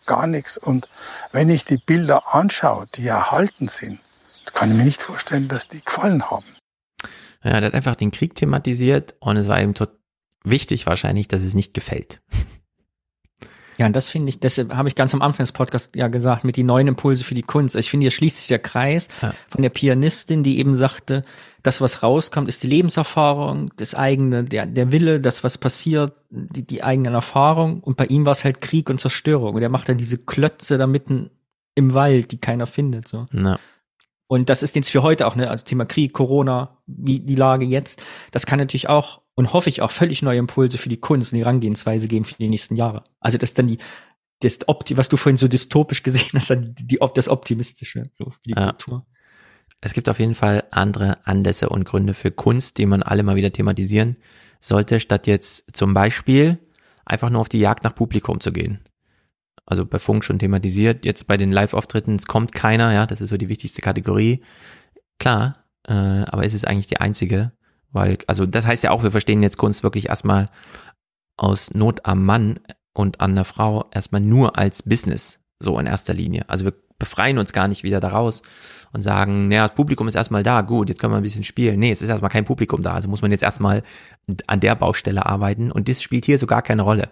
Gar 0.04 0.26
nichts. 0.26 0.58
Und 0.58 0.88
wenn 1.30 1.48
ich 1.48 1.64
die 1.64 1.78
Bilder 1.78 2.34
anschaue, 2.34 2.86
die 2.94 3.06
erhalten 3.06 3.68
sind, 3.68 4.00
kann 4.52 4.70
ich 4.70 4.76
mir 4.76 4.84
nicht 4.84 5.02
vorstellen, 5.02 5.48
dass 5.48 5.68
die 5.68 5.82
gefallen 5.82 6.30
haben. 6.30 6.44
Ja, 7.42 7.60
der 7.60 7.68
hat 7.68 7.74
einfach 7.74 7.96
den 7.96 8.10
Krieg 8.10 8.34
thematisiert 8.34 9.14
und 9.20 9.36
es 9.36 9.48
war 9.48 9.60
ihm 9.60 9.74
wichtig 10.44 10.86
wahrscheinlich, 10.86 11.28
dass 11.28 11.42
es 11.42 11.54
nicht 11.54 11.74
gefällt. 11.74 12.20
Ja, 13.82 13.86
und 13.88 13.96
das 13.96 14.10
finde 14.10 14.28
ich, 14.28 14.38
deshalb 14.38 14.72
habe 14.72 14.88
ich 14.88 14.94
ganz 14.94 15.12
am 15.12 15.22
Anfang 15.22 15.42
des 15.42 15.50
Podcasts 15.50 15.90
ja 15.96 16.06
gesagt, 16.06 16.44
mit 16.44 16.54
die 16.54 16.62
neuen 16.62 16.86
Impulse 16.86 17.24
für 17.24 17.34
die 17.34 17.42
Kunst. 17.42 17.74
Ich 17.74 17.90
finde, 17.90 18.04
hier 18.04 18.12
schließt 18.12 18.36
sich 18.36 18.46
der 18.46 18.60
Kreis 18.60 19.08
ja. 19.20 19.34
von 19.48 19.62
der 19.62 19.70
Pianistin, 19.70 20.44
die 20.44 20.60
eben 20.60 20.76
sagte, 20.76 21.22
das, 21.64 21.80
was 21.80 22.04
rauskommt, 22.04 22.48
ist 22.48 22.62
die 22.62 22.68
Lebenserfahrung, 22.68 23.72
das 23.76 23.96
eigene, 23.96 24.44
der, 24.44 24.66
der 24.66 24.92
Wille, 24.92 25.20
das, 25.20 25.42
was 25.42 25.58
passiert, 25.58 26.12
die, 26.30 26.64
die 26.64 26.84
eigenen 26.84 27.14
Erfahrungen. 27.14 27.80
Und 27.80 27.96
bei 27.96 28.06
ihm 28.06 28.24
war 28.24 28.32
es 28.32 28.44
halt 28.44 28.60
Krieg 28.60 28.88
und 28.88 29.00
Zerstörung. 29.00 29.56
Und 29.56 29.62
er 29.62 29.68
macht 29.68 29.88
dann 29.88 29.98
diese 29.98 30.18
Klötze 30.18 30.78
da 30.78 30.86
mitten 30.86 31.30
im 31.74 31.92
Wald, 31.92 32.30
die 32.30 32.38
keiner 32.38 32.68
findet, 32.68 33.08
so. 33.08 33.26
Ja. 33.32 33.58
Und 34.28 34.48
das 34.48 34.62
ist 34.62 34.76
jetzt 34.76 34.90
für 34.90 35.02
heute 35.02 35.26
auch, 35.26 35.34
ne, 35.34 35.50
also 35.50 35.64
Thema 35.64 35.86
Krieg, 35.86 36.12
Corona, 36.12 36.78
wie 36.86 37.18
die 37.18 37.34
Lage 37.34 37.66
jetzt. 37.66 38.00
Das 38.30 38.46
kann 38.46 38.60
natürlich 38.60 38.88
auch 38.88 39.21
und 39.34 39.52
hoffe 39.52 39.70
ich 39.70 39.82
auch 39.82 39.90
völlig 39.90 40.22
neue 40.22 40.38
Impulse 40.38 40.78
für 40.78 40.88
die 40.88 40.98
Kunst 40.98 41.32
und 41.32 41.38
die 41.38 41.44
Herangehensweise 41.44 42.08
geben 42.08 42.24
für 42.24 42.34
die 42.34 42.48
nächsten 42.48 42.76
Jahre. 42.76 43.04
Also, 43.20 43.38
dass 43.38 43.54
dann 43.54 43.66
die, 43.66 43.78
das 44.40 44.68
Opti, 44.68 44.96
was 44.96 45.08
du 45.08 45.16
vorhin 45.16 45.36
so 45.36 45.48
dystopisch 45.48 46.02
gesehen 46.04 46.30
hast, 46.34 46.50
die, 46.50 46.86
die, 46.86 46.98
das 47.14 47.28
Optimistische, 47.28 48.04
so 48.12 48.30
für 48.30 48.40
die 48.46 48.50
Ja. 48.52 48.66
Kultur. 48.70 49.06
Es 49.80 49.94
gibt 49.94 50.08
auf 50.08 50.20
jeden 50.20 50.34
Fall 50.34 50.64
andere 50.70 51.26
Anlässe 51.26 51.68
und 51.68 51.84
Gründe 51.84 52.14
für 52.14 52.30
Kunst, 52.30 52.78
die 52.78 52.86
man 52.86 53.02
alle 53.02 53.24
mal 53.24 53.34
wieder 53.34 53.52
thematisieren 53.52 54.16
sollte, 54.60 55.00
statt 55.00 55.26
jetzt 55.26 55.64
zum 55.76 55.92
Beispiel 55.92 56.58
einfach 57.04 57.30
nur 57.30 57.40
auf 57.40 57.48
die 57.48 57.58
Jagd 57.58 57.82
nach 57.82 57.94
Publikum 57.94 58.40
zu 58.40 58.52
gehen. 58.52 58.80
Also 59.66 59.84
bei 59.84 59.98
Funk 59.98 60.24
schon 60.24 60.38
thematisiert, 60.38 61.04
jetzt 61.04 61.26
bei 61.26 61.36
den 61.36 61.50
Live-Auftritten, 61.50 62.14
es 62.14 62.26
kommt 62.26 62.52
keiner, 62.52 62.92
ja, 62.92 63.06
das 63.06 63.20
ist 63.20 63.30
so 63.30 63.36
die 63.36 63.48
wichtigste 63.48 63.82
Kategorie. 63.82 64.42
Klar, 65.18 65.64
äh, 65.88 65.92
aber 65.92 66.44
es 66.44 66.54
ist 66.54 66.66
eigentlich 66.66 66.86
die 66.86 67.00
einzige, 67.00 67.52
weil, 67.92 68.18
also 68.26 68.46
das 68.46 68.66
heißt 68.66 68.82
ja 68.82 68.90
auch, 68.90 69.02
wir 69.02 69.10
verstehen 69.10 69.42
jetzt 69.42 69.58
Kunst 69.58 69.82
wirklich 69.82 70.08
erstmal 70.08 70.48
aus 71.36 71.74
Not 71.74 72.04
am 72.04 72.24
Mann 72.24 72.60
und 72.94 73.20
an 73.20 73.34
der 73.34 73.44
Frau 73.44 73.86
erstmal 73.92 74.20
nur 74.20 74.58
als 74.58 74.82
Business, 74.82 75.40
so 75.58 75.78
in 75.78 75.86
erster 75.86 76.14
Linie. 76.14 76.44
Also 76.48 76.64
wir 76.64 76.74
befreien 76.98 77.38
uns 77.38 77.52
gar 77.52 77.68
nicht 77.68 77.82
wieder 77.82 78.00
daraus 78.00 78.42
und 78.92 79.00
sagen, 79.00 79.48
naja, 79.48 79.66
das 79.66 79.74
Publikum 79.74 80.06
ist 80.06 80.14
erstmal 80.14 80.42
da, 80.42 80.60
gut, 80.60 80.88
jetzt 80.88 81.00
können 81.00 81.12
wir 81.12 81.16
ein 81.16 81.22
bisschen 81.22 81.44
spielen. 81.44 81.78
Nee, 81.78 81.90
es 81.90 82.00
ist 82.00 82.08
erstmal 82.08 82.30
kein 82.30 82.44
Publikum 82.44 82.82
da, 82.82 82.94
also 82.94 83.08
muss 83.08 83.22
man 83.22 83.32
jetzt 83.32 83.42
erstmal 83.42 83.82
an 84.46 84.60
der 84.60 84.74
Baustelle 84.76 85.26
arbeiten 85.26 85.72
und 85.72 85.88
das 85.88 86.00
spielt 86.00 86.26
hier 86.26 86.38
so 86.38 86.46
gar 86.46 86.62
keine 86.62 86.82
Rolle. 86.82 87.10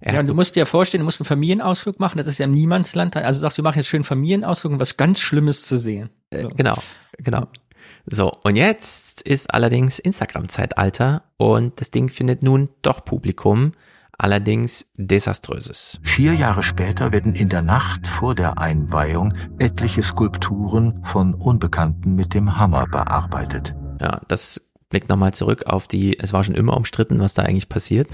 Er 0.00 0.14
ja, 0.14 0.20
und 0.20 0.26
so, 0.26 0.32
du 0.32 0.36
musst 0.36 0.56
dir 0.56 0.60
ja 0.60 0.66
vorstellen, 0.66 1.00
du 1.00 1.04
musst 1.04 1.20
einen 1.20 1.26
Familienausflug 1.26 2.00
machen, 2.00 2.18
das 2.18 2.26
ist 2.26 2.38
ja 2.38 2.44
im 2.44 2.52
Niemandsland. 2.52 3.16
Also 3.16 3.40
sagst 3.40 3.58
du, 3.58 3.62
wir 3.62 3.64
machen 3.64 3.78
jetzt 3.78 3.88
schön 3.88 4.04
Familienausflug, 4.04 4.72
um 4.72 4.80
was 4.80 4.96
ganz 4.96 5.20
Schlimmes 5.20 5.62
zu 5.64 5.76
sehen. 5.76 6.10
So. 6.32 6.48
Genau, 6.50 6.76
genau. 7.18 7.48
So, 8.10 8.32
und 8.42 8.56
jetzt 8.56 9.20
ist 9.22 9.52
allerdings 9.52 9.98
Instagram-Zeitalter 9.98 11.24
und 11.36 11.78
das 11.78 11.90
Ding 11.90 12.08
findet 12.08 12.42
nun 12.42 12.70
doch 12.80 13.04
Publikum, 13.04 13.72
allerdings 14.16 14.86
desaströses. 14.96 16.00
Vier 16.02 16.34
Jahre 16.34 16.62
später 16.62 17.12
werden 17.12 17.34
in 17.34 17.50
der 17.50 17.60
Nacht 17.60 18.08
vor 18.08 18.34
der 18.34 18.58
Einweihung 18.58 19.34
etliche 19.58 20.02
Skulpturen 20.02 21.04
von 21.04 21.34
Unbekannten 21.34 22.14
mit 22.14 22.32
dem 22.32 22.56
Hammer 22.56 22.86
bearbeitet. 22.86 23.76
Ja, 24.00 24.22
das 24.28 24.62
blickt 24.88 25.10
nochmal 25.10 25.34
zurück 25.34 25.66
auf 25.66 25.86
die, 25.86 26.18
es 26.18 26.32
war 26.32 26.42
schon 26.44 26.54
immer 26.54 26.78
umstritten, 26.78 27.20
was 27.20 27.34
da 27.34 27.42
eigentlich 27.42 27.68
passiert. 27.68 28.08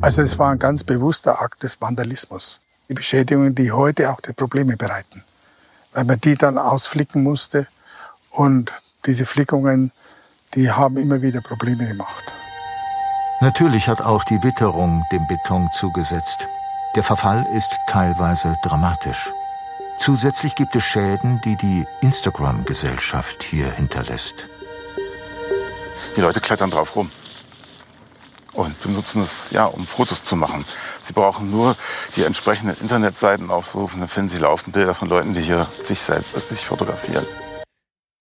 Also 0.00 0.22
es 0.22 0.38
war 0.38 0.50
ein 0.50 0.58
ganz 0.58 0.82
bewusster 0.82 1.42
Akt 1.42 1.62
des 1.62 1.80
Vandalismus. 1.80 2.60
Die 2.88 2.94
Beschädigungen, 2.94 3.54
die 3.54 3.72
heute 3.72 4.10
auch 4.10 4.20
die 4.20 4.32
Probleme 4.32 4.76
bereiten. 4.76 5.22
Weil 5.92 6.04
man 6.04 6.20
die 6.20 6.36
dann 6.36 6.58
ausflicken 6.58 7.22
musste 7.22 7.66
und 8.30 8.72
diese 9.06 9.24
Flickungen, 9.24 9.92
die 10.54 10.70
haben 10.70 10.96
immer 10.96 11.22
wieder 11.22 11.40
Probleme 11.40 11.86
gemacht. 11.86 12.24
Natürlich 13.40 13.88
hat 13.88 14.00
auch 14.00 14.24
die 14.24 14.42
Witterung 14.42 15.04
dem 15.12 15.26
Beton 15.26 15.68
zugesetzt. 15.72 16.48
Der 16.94 17.02
Verfall 17.02 17.46
ist 17.54 17.70
teilweise 17.88 18.54
dramatisch. 18.62 19.32
Zusätzlich 19.98 20.54
gibt 20.54 20.74
es 20.76 20.84
Schäden, 20.84 21.40
die 21.44 21.56
die 21.56 21.86
Instagram-Gesellschaft 22.00 23.42
hier 23.42 23.70
hinterlässt. 23.70 24.48
Die 26.16 26.20
Leute 26.20 26.40
klettern 26.40 26.70
drauf 26.70 26.96
rum 26.96 27.10
und 28.54 28.80
benutzen 28.82 29.22
es, 29.22 29.50
ja, 29.50 29.66
um 29.66 29.86
Fotos 29.86 30.24
zu 30.24 30.36
machen. 30.36 30.64
Sie 31.02 31.12
brauchen 31.12 31.50
nur 31.50 31.76
die 32.16 32.24
entsprechenden 32.24 32.76
Internetseiten 32.80 33.50
aufsuchen, 33.50 34.00
dann 34.00 34.08
finden 34.08 34.30
sie 34.30 34.38
laufend 34.38 34.74
Bilder 34.74 34.94
von 34.94 35.08
Leuten, 35.08 35.34
die 35.34 35.42
hier 35.42 35.66
sich 35.82 36.00
selbst 36.00 36.34
wirklich 36.34 36.60
fotografieren. 36.60 37.26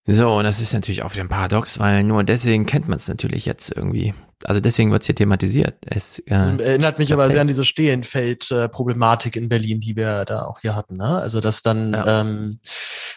So, 0.06 0.34
und 0.34 0.44
das 0.44 0.60
ist 0.60 0.74
natürlich 0.74 1.02
auch 1.04 1.14
wieder 1.14 1.24
ein 1.24 1.30
Paradox, 1.30 1.80
weil 1.80 2.04
nur 2.04 2.26
deswegen 2.26 2.66
kennt 2.66 2.90
man 2.90 2.98
es 2.98 3.08
natürlich 3.08 3.46
jetzt 3.46 3.72
irgendwie. 3.74 4.14
Also 4.44 4.60
deswegen 4.60 4.92
wird 4.92 5.04
es 5.04 5.06
hier 5.06 5.16
thematisiert. 5.16 5.78
Es 5.86 6.20
äh, 6.20 6.34
Erinnert 6.34 7.00
mich 7.00 7.14
aber 7.14 7.30
sehr 7.30 7.40
an 7.40 7.48
diese 7.48 7.64
Stehenfeld-Problematik 7.64 9.38
in 9.38 9.48
Berlin, 9.48 9.80
die 9.80 9.96
wir 9.96 10.26
da 10.26 10.44
auch 10.44 10.60
hier 10.60 10.76
hatten. 10.76 10.98
Ne? 10.98 11.06
Also 11.06 11.40
dass 11.40 11.62
dann, 11.62 11.96
ähm, 12.06 12.60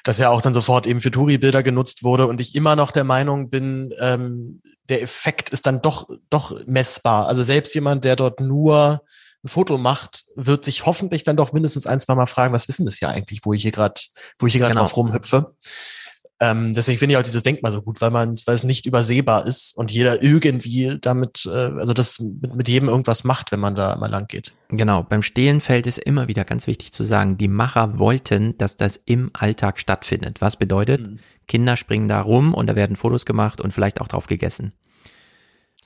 dass 0.05 0.19
ja 0.19 0.31
auch 0.31 0.41
dann 0.41 0.55
sofort 0.55 0.87
eben 0.87 1.01
für 1.01 1.11
Touri-Bilder 1.11 1.65
genutzt 1.65 2.05
wurde 2.05 2.29
und 2.29 2.41
ich 2.41 2.55
immer 2.55 2.77
noch 2.77 2.93
der 2.93 3.03
Meinung 3.03 3.51
bin, 3.51 3.93
ähm, 4.01 4.63
der 4.89 5.03
Effekt 5.03 5.51
ist 5.51 5.67
dann 5.67 5.83
doch 5.83 6.09
doch 6.31 6.65
messbar. 6.67 7.29
Also 7.29 7.43
selbst 7.43 7.75
jemand, 7.75 8.05
der 8.05 8.17
dort 8.17 8.41
nur 8.41 9.03
ein 9.45 9.49
Foto 9.49 9.79
macht, 9.79 10.25
wird 10.35 10.65
sich 10.65 10.87
hoffentlich 10.87 11.23
dann 11.25 11.37
doch 11.37 11.53
mindestens 11.53 11.87
ein, 11.87 12.01
zwei 12.01 12.15
Mal 12.15 12.27
fragen, 12.27 12.53
was 12.55 12.67
ist 12.67 12.79
denn 12.79 12.87
das 12.87 12.97
hier 12.97 13.09
eigentlich, 13.09 13.41
wo 13.45 13.53
ich 13.53 13.63
hier 13.63 13.73
gerade, 13.73 14.01
wo 14.39 14.47
ich 14.47 14.53
hier 14.53 14.61
gerade 14.61 14.73
Genau. 14.75 14.83
drauf 14.83 14.97
rumhüpfe. 14.97 15.55
Ähm, 16.39 16.75
deswegen 16.75 16.99
finde 16.99 17.15
ich 17.15 17.17
auch 17.19 17.23
dieses 17.23 17.43
Denkmal 17.43 17.73
so 17.73 17.81
gut, 17.81 18.03
weil 18.03 18.11
man, 18.11 18.37
weil 18.45 18.55
es 18.55 18.63
nicht 18.63 18.85
übersehbar 18.85 19.47
ist 19.47 19.75
und 19.75 19.91
jeder 19.91 20.23
irgendwie 20.23 20.99
damit, 21.01 21.47
äh, 21.47 21.49
also 21.79 21.95
das 21.95 22.21
mit, 22.21 22.55
mit 22.55 22.69
jedem 22.69 22.91
irgendwas 22.91 23.25
macht, 23.25 23.53
wenn 23.53 23.61
man 23.61 23.75
da 23.75 23.97
mal 23.97 24.11
lang 24.11 24.27
geht. 24.27 24.53
Genau, 24.69 25.03
beim 25.03 25.23
Stehlenfeld 25.23 25.87
ist 25.87 25.99
immer 25.99 26.29
wieder 26.29 26.45
ganz 26.45 26.67
wichtig 26.67 26.93
zu 26.93 27.05
sagen, 27.05 27.39
die 27.39 27.49
Macher 27.49 27.99
wollten, 27.99 28.59
dass 28.59 28.77
das 28.77 29.01
im 29.07 29.31
Alltag 29.33 29.79
stattfindet. 29.79 30.43
Was 30.43 30.57
bedeutet, 30.57 31.01
Kinder 31.49 31.77
springen 31.77 32.09
da 32.09 32.21
rum 32.21 32.53
und 32.53 32.67
da 32.67 32.77
werden 32.77 32.97
Fotos 32.97 33.25
gemacht 33.25 33.63
und 33.63 33.73
vielleicht 33.73 34.03
auch 34.03 34.09
drauf 34.09 34.27
gegessen. 34.27 34.75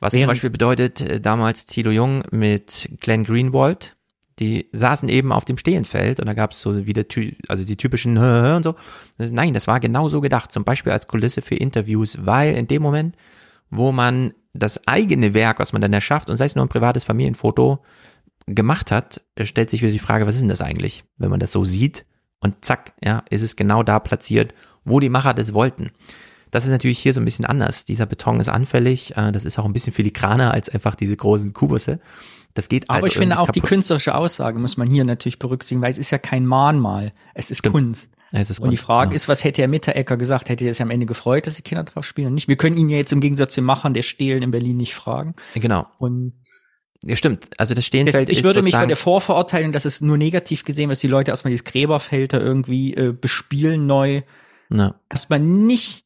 Was 0.01 0.13
zum 0.13 0.19
Während- 0.19 0.31
Beispiel 0.33 0.51
bedeutet, 0.51 1.01
äh, 1.01 1.21
damals 1.21 1.67
Thilo 1.67 1.93
Jung 1.93 2.25
mit 2.33 2.89
Glenn 3.01 3.23
Greenwald, 3.23 3.97
die 4.41 4.69
saßen 4.73 5.09
eben 5.09 5.31
auf 5.33 5.45
dem 5.45 5.59
Stehenfeld 5.59 6.19
und 6.19 6.27
da 6.27 6.33
gab 6.35 6.51
es 6.53 6.61
so 6.61 6.87
wieder, 6.87 7.07
ty- 7.07 7.37
also 7.49 7.63
die 7.63 7.77
typischen 7.77 8.17
und 8.57 8.63
so. 8.65 8.75
Nein, 9.19 9.55
das 9.55 9.67
war 9.69 9.79
genau 9.79 10.09
so 10.09 10.21
gedacht, 10.21 10.51
zum 10.51 10.65
Beispiel 10.65 10.93
als 10.93 11.07
Kulisse 11.07 11.43
für 11.43 11.55
Interviews, 11.55 12.19
weil 12.25 12.57
in 12.57 12.67
dem 12.67 12.83
Moment, 12.83 13.15
wo 13.71 13.93
man 13.93 14.33
das 14.53 14.87
eigene 14.89 15.33
Werk, 15.35 15.61
was 15.61 15.73
man 15.73 15.81
dann 15.83 15.93
erschafft, 15.93 16.29
und 16.29 16.37
sei 16.37 16.47
es 16.47 16.57
nur 16.57 16.65
ein 16.65 16.69
privates 16.69 17.05
Familienfoto, 17.05 17.79
gemacht 18.47 18.91
hat, 18.91 19.21
stellt 19.43 19.71
sich 19.71 19.83
wieder 19.83 19.93
die 19.93 19.99
Frage, 20.01 20.27
was 20.27 20.35
ist 20.35 20.41
denn 20.41 20.49
das 20.49 20.61
eigentlich, 20.63 21.05
wenn 21.19 21.31
man 21.31 21.39
das 21.39 21.53
so 21.53 21.65
sieht 21.65 22.05
und 22.41 22.65
zack, 22.65 22.95
ja, 23.05 23.23
ist 23.31 23.43
es 23.43 23.55
genau 23.55 23.83
da 23.85 24.01
platziert, 24.01 24.55
wo 24.85 24.99
die 24.99 25.11
Macher 25.11 25.35
das 25.35 25.53
wollten. 25.53 25.91
Das 26.51 26.65
ist 26.65 26.71
natürlich 26.71 26.99
hier 26.99 27.15
so 27.15 27.21
ein 27.21 27.25
bisschen 27.27 27.45
anders. 27.45 27.85
Dieser 27.85 28.07
Beton 28.07 28.41
ist 28.41 28.49
anfällig, 28.49 29.17
äh, 29.17 29.31
das 29.31 29.45
ist 29.45 29.59
auch 29.59 29.67
ein 29.67 29.73
bisschen 29.73 29.93
filigraner 29.93 30.53
als 30.53 30.69
einfach 30.69 30.97
diese 30.97 31.17
großen 31.17 31.53
Kubusse. 31.53 32.01
Das 32.55 32.69
geht 32.69 32.89
Aber 32.91 32.97
also 32.97 33.07
ich 33.07 33.17
finde 33.17 33.39
auch 33.39 33.51
die 33.51 33.61
kaputt. 33.61 33.69
künstlerische 33.69 34.15
Aussage 34.15 34.59
muss 34.59 34.77
man 34.77 34.91
hier 34.91 35.05
natürlich 35.05 35.39
berücksichtigen, 35.39 35.83
weil 35.83 35.93
es 35.93 35.99
ist 35.99 36.11
ja 36.11 36.19
kein 36.19 36.47
Mahnmal, 36.47 37.13
es 37.35 37.51
ist 37.51 37.63
Kunst. 37.63 38.13
Es 38.33 38.51
ist 38.51 38.61
und 38.61 38.71
die 38.71 38.77
Kunst, 38.77 38.87
Frage 38.87 39.11
ja. 39.11 39.17
ist, 39.17 39.29
was 39.29 39.45
hätte 39.45 39.63
Herr 39.63 39.69
Mitterecker 39.69 40.17
gesagt? 40.17 40.49
Hätte 40.49 40.65
er 40.65 40.75
sich 40.75 40.83
am 40.83 40.91
Ende 40.91 41.07
gefreut, 41.07 41.47
dass 41.47 41.57
die 41.57 41.63
Kinder 41.63 41.85
drauf 41.85 42.05
spielen 42.05 42.29
und 42.29 42.35
nicht? 42.35 42.49
Wir 42.49 42.57
können 42.57 42.77
ihn 42.77 42.89
ja 42.89 42.97
jetzt 42.97 43.13
im 43.13 43.21
Gegensatz 43.21 43.55
zu 43.55 43.61
den 43.61 43.67
Machern 43.67 43.95
der 43.95 44.03
Stehlen 44.03 44.43
in 44.43 44.51
Berlin 44.51 44.77
nicht 44.77 44.95
fragen. 44.95 45.35
Genau. 45.55 45.87
Und 45.99 46.35
ja, 47.05 47.17
stimmt. 47.17 47.49
Also 47.57 47.75
das 47.75 47.87
Stehenfeld 47.87 48.29
ich 48.29 48.39
ist 48.39 48.45
würde 48.45 48.63
mich 48.63 48.73
bei 48.73 48.87
der 48.87 48.97
Vorverurteilung, 48.97 49.73
dass 49.73 49.85
es 49.85 50.01
nur 50.01 50.19
negativ 50.19 50.65
gesehen 50.65 50.89
wird, 50.89 50.97
dass 50.97 51.01
die 51.01 51.07
Leute 51.07 51.31
erstmal 51.31 51.51
dieses 51.51 51.65
Gräberfeld 51.65 52.33
da 52.33 52.39
irgendwie 52.39 52.95
äh, 52.95 53.13
bespielen 53.13 53.87
neu. 53.87 54.23
Ja. 54.71 54.95
Erstmal 55.09 55.41
nicht 55.41 56.05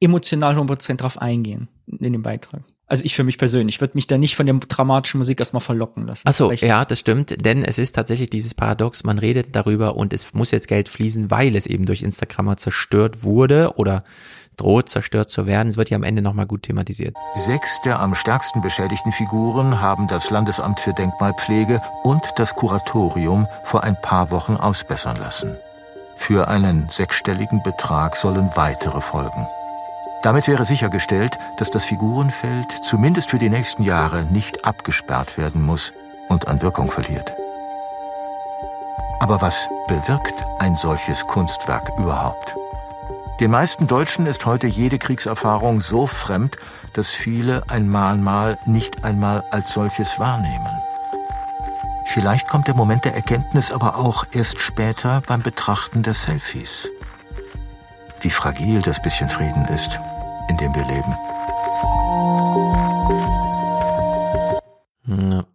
emotional 0.00 0.56
100% 0.58 0.96
drauf 0.96 1.20
eingehen 1.20 1.68
in 1.86 2.12
dem 2.12 2.22
Beitrag. 2.22 2.62
Also 2.92 3.04
ich 3.06 3.16
für 3.16 3.24
mich 3.24 3.38
persönlich 3.38 3.80
würde 3.80 3.94
mich 3.94 4.06
da 4.06 4.18
nicht 4.18 4.36
von 4.36 4.44
der 4.44 4.54
dramatischen 4.54 5.16
Musik 5.16 5.40
erstmal 5.40 5.62
verlocken 5.62 6.06
lassen. 6.06 6.24
Ach 6.26 6.32
so, 6.34 6.48
Vielleicht- 6.48 6.62
ja, 6.62 6.84
das 6.84 6.98
stimmt, 6.98 7.42
denn 7.42 7.64
es 7.64 7.78
ist 7.78 7.92
tatsächlich 7.94 8.28
dieses 8.28 8.52
Paradox, 8.52 9.02
man 9.02 9.16
redet 9.18 9.56
darüber 9.56 9.96
und 9.96 10.12
es 10.12 10.34
muss 10.34 10.50
jetzt 10.50 10.68
Geld 10.68 10.90
fließen, 10.90 11.30
weil 11.30 11.56
es 11.56 11.64
eben 11.64 11.86
durch 11.86 12.02
Instagrammer 12.02 12.58
zerstört 12.58 13.24
wurde 13.24 13.72
oder 13.76 14.04
droht 14.58 14.90
zerstört 14.90 15.30
zu 15.30 15.46
werden. 15.46 15.70
Es 15.70 15.78
wird 15.78 15.88
ja 15.88 15.96
am 15.96 16.02
Ende 16.02 16.20
nochmal 16.20 16.44
gut 16.44 16.64
thematisiert. 16.64 17.16
Sechs 17.34 17.80
der 17.80 17.98
am 17.98 18.14
stärksten 18.14 18.60
beschädigten 18.60 19.10
Figuren 19.10 19.80
haben 19.80 20.06
das 20.06 20.28
Landesamt 20.28 20.78
für 20.78 20.92
Denkmalpflege 20.92 21.80
und 22.02 22.22
das 22.36 22.52
Kuratorium 22.54 23.46
vor 23.64 23.84
ein 23.84 23.98
paar 24.02 24.30
Wochen 24.30 24.56
ausbessern 24.56 25.16
lassen. 25.16 25.56
Für 26.14 26.48
einen 26.48 26.90
sechsstelligen 26.90 27.62
Betrag 27.62 28.16
sollen 28.16 28.50
weitere 28.54 29.00
folgen. 29.00 29.46
Damit 30.22 30.46
wäre 30.46 30.64
sichergestellt, 30.64 31.36
dass 31.56 31.70
das 31.70 31.84
Figurenfeld 31.84 32.70
zumindest 32.84 33.30
für 33.30 33.38
die 33.38 33.50
nächsten 33.50 33.82
Jahre 33.82 34.24
nicht 34.24 34.64
abgesperrt 34.64 35.36
werden 35.36 35.62
muss 35.62 35.92
und 36.28 36.46
an 36.46 36.62
Wirkung 36.62 36.90
verliert. 36.90 37.32
Aber 39.20 39.40
was 39.40 39.68
bewirkt 39.88 40.34
ein 40.60 40.76
solches 40.76 41.26
Kunstwerk 41.26 41.90
überhaupt? 41.98 42.56
Den 43.40 43.50
meisten 43.50 43.88
Deutschen 43.88 44.26
ist 44.26 44.46
heute 44.46 44.68
jede 44.68 44.98
Kriegserfahrung 44.98 45.80
so 45.80 46.06
fremd, 46.06 46.56
dass 46.92 47.10
viele 47.10 47.62
ein 47.68 47.88
Mahnmal 47.88 48.58
nicht 48.66 49.04
einmal 49.04 49.42
als 49.50 49.72
solches 49.72 50.20
wahrnehmen. 50.20 50.80
Vielleicht 52.06 52.46
kommt 52.48 52.68
der 52.68 52.76
Moment 52.76 53.04
der 53.04 53.14
Erkenntnis 53.14 53.72
aber 53.72 53.96
auch 53.96 54.24
erst 54.32 54.60
später 54.60 55.22
beim 55.26 55.42
Betrachten 55.42 56.02
der 56.02 56.14
Selfies. 56.14 56.88
Wie 58.20 58.30
fragil 58.30 58.82
das 58.82 59.02
bisschen 59.02 59.28
Frieden 59.28 59.64
ist, 59.66 59.98
in 60.52 60.58
dem 60.58 60.74
wir 60.74 60.84
leben. 60.84 61.16
Ja. 65.06 65.46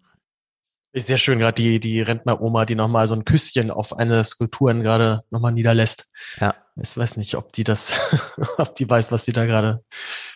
Ist 0.92 1.08
sehr 1.08 1.18
schön, 1.18 1.38
gerade 1.38 1.62
die, 1.62 1.80
die 1.80 2.02
Rentneroma, 2.02 2.66
die 2.66 2.74
nochmal 2.74 3.06
so 3.08 3.14
ein 3.14 3.24
Küsschen 3.24 3.70
auf 3.70 3.96
eine 3.96 4.16
der 4.16 4.24
Skulpturen 4.24 4.82
gerade 4.82 5.24
nochmal 5.30 5.52
niederlässt. 5.52 6.10
Ja. 6.42 6.56
Ich 6.82 6.98
weiß 6.98 7.18
nicht, 7.18 7.36
ob 7.36 7.54
die 7.54 7.64
das, 7.64 8.00
ob 8.58 8.74
die 8.76 8.90
weiß, 8.90 9.12
was 9.12 9.26
sie 9.26 9.34
da 9.34 9.46
gerade 9.46 9.84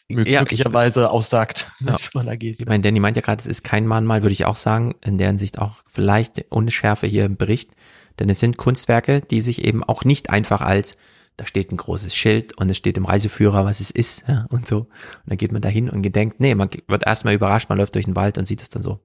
Ja, 0.07 0.41
möglicherweise 0.41 1.09
aussagt. 1.09 1.71
Ja. 1.79 1.95
Ich 1.95 2.65
meine, 2.65 2.83
Danny 2.83 2.99
meint 2.99 3.17
ja 3.17 3.23
gerade, 3.23 3.39
es 3.39 3.47
ist 3.47 3.63
kein 3.63 3.87
Mahnmal, 3.87 4.21
würde 4.21 4.33
ich 4.33 4.45
auch 4.45 4.55
sagen, 4.55 4.93
in 5.01 5.17
der 5.17 5.27
Hinsicht 5.27 5.57
auch 5.57 5.83
vielleicht 5.87 6.51
Unschärfe 6.51 7.07
hier 7.07 7.25
im 7.25 7.37
Bericht, 7.37 7.71
denn 8.19 8.29
es 8.29 8.39
sind 8.39 8.57
Kunstwerke, 8.57 9.21
die 9.21 9.41
sich 9.41 9.63
eben 9.63 9.83
auch 9.83 10.03
nicht 10.03 10.29
einfach 10.29 10.61
als, 10.61 10.97
da 11.37 11.45
steht 11.45 11.71
ein 11.71 11.77
großes 11.77 12.15
Schild 12.15 12.57
und 12.57 12.69
es 12.69 12.77
steht 12.77 12.97
im 12.97 13.05
Reiseführer, 13.05 13.65
was 13.65 13.79
es 13.79 13.91
ist 13.91 14.23
ja, 14.27 14.45
und 14.49 14.67
so. 14.67 14.79
Und 14.79 14.89
dann 15.25 15.37
geht 15.37 15.51
man 15.51 15.61
da 15.61 15.69
hin 15.69 15.89
und 15.89 16.01
gedenkt, 16.01 16.39
nee, 16.39 16.53
man 16.55 16.69
wird 16.87 17.05
erstmal 17.05 17.33
überrascht, 17.33 17.69
man 17.69 17.77
läuft 17.77 17.95
durch 17.95 18.05
den 18.05 18.15
Wald 18.15 18.37
und 18.37 18.45
sieht 18.45 18.61
es 18.61 18.69
dann 18.69 18.83
so. 18.83 18.99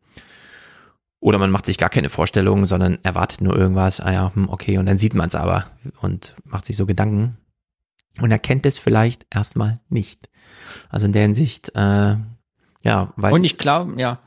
Oder 1.20 1.38
man 1.38 1.50
macht 1.50 1.66
sich 1.66 1.78
gar 1.78 1.88
keine 1.88 2.10
Vorstellungen, 2.10 2.66
sondern 2.66 2.98
erwartet 3.02 3.40
nur 3.40 3.56
irgendwas, 3.56 4.00
ah 4.00 4.12
ja, 4.12 4.34
hm, 4.34 4.48
okay, 4.48 4.78
und 4.78 4.86
dann 4.86 4.98
sieht 4.98 5.14
man 5.14 5.28
es 5.28 5.34
aber 5.34 5.66
und 6.00 6.34
macht 6.44 6.66
sich 6.66 6.76
so 6.76 6.84
Gedanken 6.84 7.38
und 8.20 8.30
erkennt 8.30 8.66
es 8.66 8.78
vielleicht 8.78 9.26
erstmal 9.30 9.74
nicht. 9.88 10.28
Also 10.88 11.06
in 11.06 11.12
der 11.12 11.22
Hinsicht, 11.22 11.70
äh, 11.74 12.16
ja, 12.84 13.12
weil 13.16 13.32
Und 13.32 13.44
ich 13.44 13.58
glaube, 13.58 14.00
ja. 14.00 14.20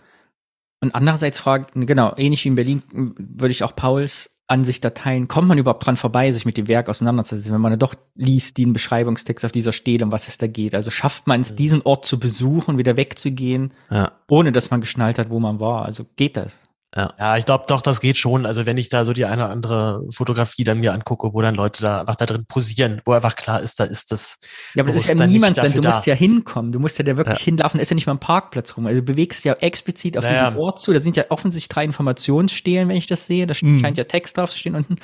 Und 0.81 0.95
andererseits 0.95 1.39
fragt, 1.39 1.71
genau, 1.75 2.13
ähnlich 2.17 2.43
wie 2.45 2.49
in 2.49 2.55
Berlin 2.55 2.83
m, 2.93 3.15
würde 3.17 3.51
ich 3.51 3.63
auch 3.63 3.75
Pauls 3.75 4.31
Ansicht 4.49 4.83
da 4.83 4.89
teilen, 4.89 5.27
kommt 5.27 5.47
man 5.47 5.57
überhaupt 5.57 5.85
dran 5.85 5.95
vorbei, 5.95 6.31
sich 6.31 6.45
mit 6.45 6.57
dem 6.57 6.67
Werk 6.67 6.89
auseinanderzusetzen, 6.89 7.53
wenn 7.53 7.61
man 7.61 7.77
doch 7.79 7.93
liest, 8.15 8.57
den 8.57 8.73
Beschreibungstext 8.73 9.45
auf 9.45 9.51
dieser 9.51 9.71
steht, 9.71 10.01
um 10.01 10.11
was 10.11 10.27
es 10.27 10.37
da 10.37 10.47
geht. 10.47 10.75
Also 10.75 10.91
schafft 10.91 11.27
man 11.27 11.41
es, 11.41 11.55
diesen 11.55 11.81
Ort 11.83 12.05
zu 12.05 12.19
besuchen, 12.19 12.77
wieder 12.77 12.97
wegzugehen, 12.97 13.73
Ja. 13.89 14.11
ohne 14.27 14.51
dass 14.51 14.71
man 14.71 14.81
geschnallt 14.81 15.19
hat, 15.19 15.29
wo 15.29 15.39
man 15.39 15.59
war. 15.59 15.85
Also 15.85 16.05
geht 16.15 16.35
das? 16.37 16.53
Ja, 16.95 17.13
ja 17.19 17.37
ich 17.37 17.45
glaube 17.45 17.65
doch, 17.67 17.81
das 17.83 18.01
geht 18.01 18.17
schon. 18.17 18.45
Also 18.47 18.65
wenn 18.65 18.77
ich 18.77 18.89
da 18.89 19.05
so 19.05 19.13
die 19.13 19.25
eine 19.25 19.43
oder 19.43 19.51
andere 19.51 20.03
Fotografie 20.11 20.63
dann 20.63 20.79
mir 20.79 20.91
angucke, 20.93 21.33
wo 21.33 21.41
dann 21.41 21.53
Leute 21.53 21.83
da 21.83 21.99
einfach 22.01 22.15
da 22.15 22.25
drin 22.25 22.45
posieren, 22.47 22.99
wo 23.05 23.11
einfach 23.13 23.35
klar 23.35 23.59
ist, 23.61 23.79
da 23.79 23.83
ist 23.83 24.11
das. 24.11 24.39
Ja, 24.73 24.83
aber 24.83 24.91
das 24.91 25.03
ist 25.05 25.19
ja 25.19 25.27
niemand, 25.27 25.55
denn 25.57 25.65
dafür 25.65 25.81
du 25.81 25.87
musst 25.87 26.07
da. 26.07 26.11
ja 26.11 26.17
hinkommen. 26.17 26.71
Du 26.71 26.79
musst 26.79 26.97
ja 26.97 27.03
da 27.03 27.15
wirklich 27.15 27.39
Ja. 27.39 27.45
hinlaufen. 27.45 27.77
Da 27.77 27.81
ist 27.83 27.91
ja 27.91 27.95
nicht 27.95 28.07
mal 28.07 28.13
ein 28.13 28.19
Parkplatz 28.19 28.75
rum. 28.75 28.87
Also 28.87 29.01
du 29.01 29.05
bewegst 29.05 29.45
ja 29.45 29.53
explizit 29.53 30.17
auf 30.17 30.23
Naja. 30.23 30.47
diesen 30.49 30.59
Ort 30.59 30.79
zu. 30.79 30.91
Da 30.91 30.99
sind 30.99 31.15
ja 31.15 31.25
offensichtlich 31.29 31.69
drei 31.69 31.83
Informationsstelen, 31.83 32.89
wenn 32.89 32.97
ich 32.97 33.05
das 33.07 33.27
sehe. 33.27 33.45
Da 33.45 33.53
Mhm. 33.61 33.79
scheint 33.81 33.97
ja 33.97 34.05
Text 34.05 34.37
drauf 34.37 34.49
zu 34.49 34.57
stehen 34.57 34.73
unten. 34.75 34.97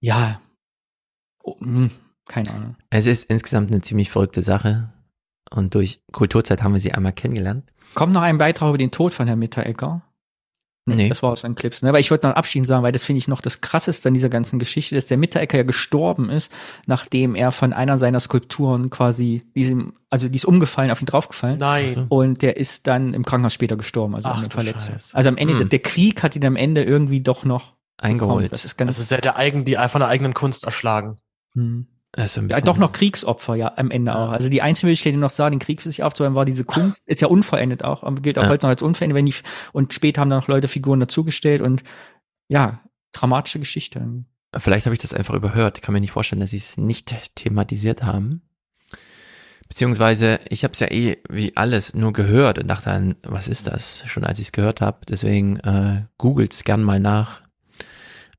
Ja. 0.00 0.40
Oh, 1.42 1.56
hm, 1.60 1.90
keine 2.26 2.50
Ahnung. 2.54 2.76
Es 2.90 3.06
ist 3.06 3.24
insgesamt 3.24 3.70
eine 3.70 3.82
ziemlich 3.82 4.10
verrückte 4.10 4.40
Sache. 4.42 4.90
Und 5.50 5.74
durch 5.74 6.00
Kulturzeit 6.10 6.62
haben 6.62 6.72
wir 6.72 6.80
sie 6.80 6.92
einmal 6.92 7.12
kennengelernt. 7.12 7.70
Kommt 7.94 8.14
noch 8.14 8.22
ein 8.22 8.38
Beitrag 8.38 8.70
über 8.70 8.78
den 8.78 8.90
Tod 8.90 9.12
von 9.12 9.26
Herrn 9.26 9.38
Mitteregger? 9.38 10.02
Nee. 10.86 11.08
Das 11.08 11.22
war 11.22 11.32
aus 11.32 11.40
den 11.40 11.54
Clips. 11.54 11.80
Ne? 11.80 11.88
Aber 11.88 11.98
ich 11.98 12.10
wollte 12.10 12.26
noch 12.28 12.34
abschließend 12.36 12.66
sagen, 12.66 12.82
weil 12.82 12.92
das 12.92 13.04
finde 13.04 13.18
ich 13.18 13.26
noch 13.26 13.40
das 13.40 13.62
Krasseste 13.62 14.08
an 14.08 14.14
dieser 14.14 14.28
ganzen 14.28 14.58
Geschichte, 14.58 14.94
dass 14.94 15.06
der 15.06 15.16
Mitteregger 15.16 15.56
ja 15.58 15.62
gestorben 15.64 16.28
ist, 16.28 16.52
nachdem 16.86 17.34
er 17.34 17.52
von 17.52 17.72
einer 17.72 17.96
seiner 17.96 18.20
Skulpturen 18.20 18.90
quasi, 18.90 19.42
diesem, 19.54 19.94
also 20.10 20.28
die 20.28 20.36
ist 20.36 20.44
umgefallen, 20.44 20.90
auf 20.90 21.00
ihn 21.00 21.06
draufgefallen. 21.06 21.58
Nein. 21.58 22.04
Und 22.10 22.42
der 22.42 22.58
ist 22.58 22.86
dann 22.86 23.14
im 23.14 23.24
Krankenhaus 23.24 23.54
später 23.54 23.76
gestorben, 23.78 24.14
also 24.14 24.28
Ach 24.28 24.46
Verletzungen. 24.50 24.98
Scheiße. 24.98 25.16
Also 25.16 25.28
am 25.30 25.38
Ende, 25.38 25.58
Hm. 25.58 25.68
der 25.70 25.78
Krieg 25.78 26.22
hat 26.22 26.36
ihn 26.36 26.44
am 26.44 26.56
Ende 26.56 26.82
irgendwie 26.84 27.20
doch 27.22 27.44
noch 27.46 27.72
Eingeholt. 27.96 28.28
bekommen. 28.42 28.48
Das 28.50 28.66
ist 28.66 28.76
ganz, 28.76 28.88
Also 28.90 29.02
ist 29.02 29.10
ja 29.10 29.22
der 29.22 29.38
eigen, 29.38 29.64
die 29.64 29.76
von 29.88 30.00
der 30.00 30.08
eigenen 30.08 30.34
Kunst 30.34 30.64
erschlagen. 30.64 31.16
hm. 31.54 31.86
Ein 32.16 32.48
ja, 32.48 32.60
doch 32.60 32.76
noch 32.76 32.92
Kriegsopfer, 32.92 33.56
ja, 33.56 33.72
am 33.76 33.90
Ende 33.90 34.14
auch. 34.14 34.30
Also 34.30 34.48
die 34.48 34.62
einzige 34.62 34.86
Möglichkeit, 34.86 35.14
die 35.14 35.18
noch 35.18 35.30
sah, 35.30 35.50
den 35.50 35.58
Krieg 35.58 35.82
für 35.82 35.88
sich 35.88 36.02
aufzubauen, 36.02 36.34
war 36.34 36.44
diese 36.44 36.64
Kunst, 36.64 37.02
ist 37.08 37.20
ja 37.20 37.28
unvollendet 37.28 37.82
auch, 37.84 38.02
aber 38.04 38.20
gilt 38.20 38.38
auch 38.38 38.44
Ja. 38.44 38.48
heute 38.50 38.66
noch 38.66 38.70
als 38.70 38.82
unvollendet, 38.82 39.16
wenn 39.16 39.26
die, 39.26 39.34
und 39.72 39.92
später 39.92 40.20
haben 40.20 40.30
dann 40.30 40.38
noch 40.38 40.48
Leute 40.48 40.68
Figuren 40.68 41.00
dazugestellt 41.00 41.60
und 41.60 41.82
ja, 42.48 42.80
dramatische 43.12 43.58
Geschichte. 43.58 44.24
Vielleicht 44.56 44.86
habe 44.86 44.94
ich 44.94 45.00
das 45.00 45.12
einfach 45.12 45.34
überhört. 45.34 45.78
Ich 45.78 45.82
kann 45.82 45.92
mir 45.92 46.00
nicht 46.00 46.12
vorstellen, 46.12 46.40
dass 46.40 46.50
sie 46.50 46.58
es 46.58 46.76
nicht 46.76 47.14
thematisiert 47.34 48.04
haben. 48.04 48.42
Beziehungsweise, 49.68 50.40
ich 50.50 50.62
habe 50.62 50.72
es 50.72 50.80
ja 50.80 50.90
eh 50.90 51.18
wie 51.28 51.56
alles 51.56 51.94
nur 51.94 52.12
gehört 52.12 52.58
und 52.58 52.68
dachte 52.68 52.90
dann, 52.90 53.16
was 53.22 53.48
ist 53.48 53.66
das? 53.66 54.04
Schon 54.06 54.24
als 54.24 54.38
ich 54.38 54.48
es 54.48 54.52
gehört 54.52 54.80
habe. 54.80 54.98
Deswegen 55.08 55.56
äh, 55.60 56.04
googelt's 56.18 56.64
gern 56.64 56.82
mal 56.82 57.00
nach. 57.00 57.40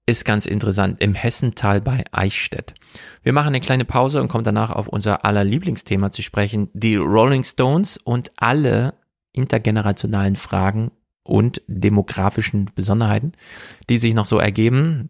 Ist 0.08 0.24
ganz 0.24 0.46
interessant. 0.46 1.02
Im 1.02 1.16
Hessental 1.16 1.82
bei 1.82 2.04
Eichstätt. 2.12 2.76
Wir 3.24 3.34
machen 3.34 3.48
eine 3.48 3.60
kleine 3.60 3.86
Pause 3.86 4.22
und 4.22 4.28
kommen 4.28 4.44
danach 4.44 4.70
auf 4.70 4.88
unser 4.88 5.26
aller 5.26 5.44
Lieblingsthema 5.44 6.12
zu 6.12 6.22
sprechen. 6.22 6.70
Die 6.74 6.96
Rolling 6.96 7.44
Stones 7.44 7.98
und 7.98 8.32
alle 8.38 8.94
intergenerationalen 9.34 10.36
Fragen 10.36 10.92
und 11.24 11.62
demografischen 11.68 12.70
Besonderheiten, 12.76 13.34
die 13.90 13.98
sich 13.98 14.14
noch 14.14 14.28
so 14.28 14.38
ergeben. 14.38 15.10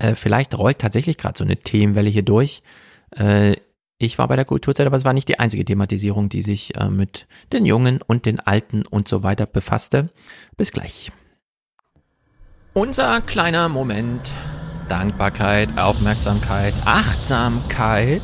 Äh, 0.00 0.16
vielleicht 0.16 0.58
rollt 0.58 0.80
tatsächlich 0.80 1.16
gerade 1.16 1.38
so 1.38 1.44
eine 1.44 1.56
Themenwelle 1.56 2.10
hier 2.10 2.24
durch. 2.24 2.62
Äh, 3.16 3.56
ich 3.98 4.18
war 4.18 4.26
bei 4.26 4.36
der 4.36 4.44
Kulturzeit, 4.44 4.86
aber 4.86 4.96
es 4.96 5.04
war 5.04 5.12
nicht 5.12 5.28
die 5.28 5.38
einzige 5.38 5.64
Thematisierung, 5.64 6.28
die 6.28 6.42
sich 6.42 6.74
äh, 6.74 6.88
mit 6.88 7.28
den 7.52 7.64
Jungen 7.64 8.00
und 8.04 8.26
den 8.26 8.40
Alten 8.40 8.84
und 8.86 9.06
so 9.06 9.22
weiter 9.22 9.46
befasste. 9.46 10.10
Bis 10.56 10.72
gleich. 10.72 11.12
Unser 12.80 13.20
kleiner 13.20 13.68
Moment. 13.68 14.32
Dankbarkeit, 14.88 15.68
Aufmerksamkeit, 15.78 16.72
Achtsamkeit. 16.86 18.22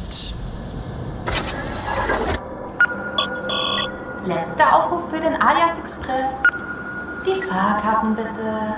Letzter 4.24 4.74
Aufruf 4.74 5.11
für 5.11 5.20
den 5.20 5.35
Alias 5.43 5.78
Express. 5.78 6.43
Die 7.27 7.43
Fahrkarten 7.43 8.16
bitte. 8.16 8.77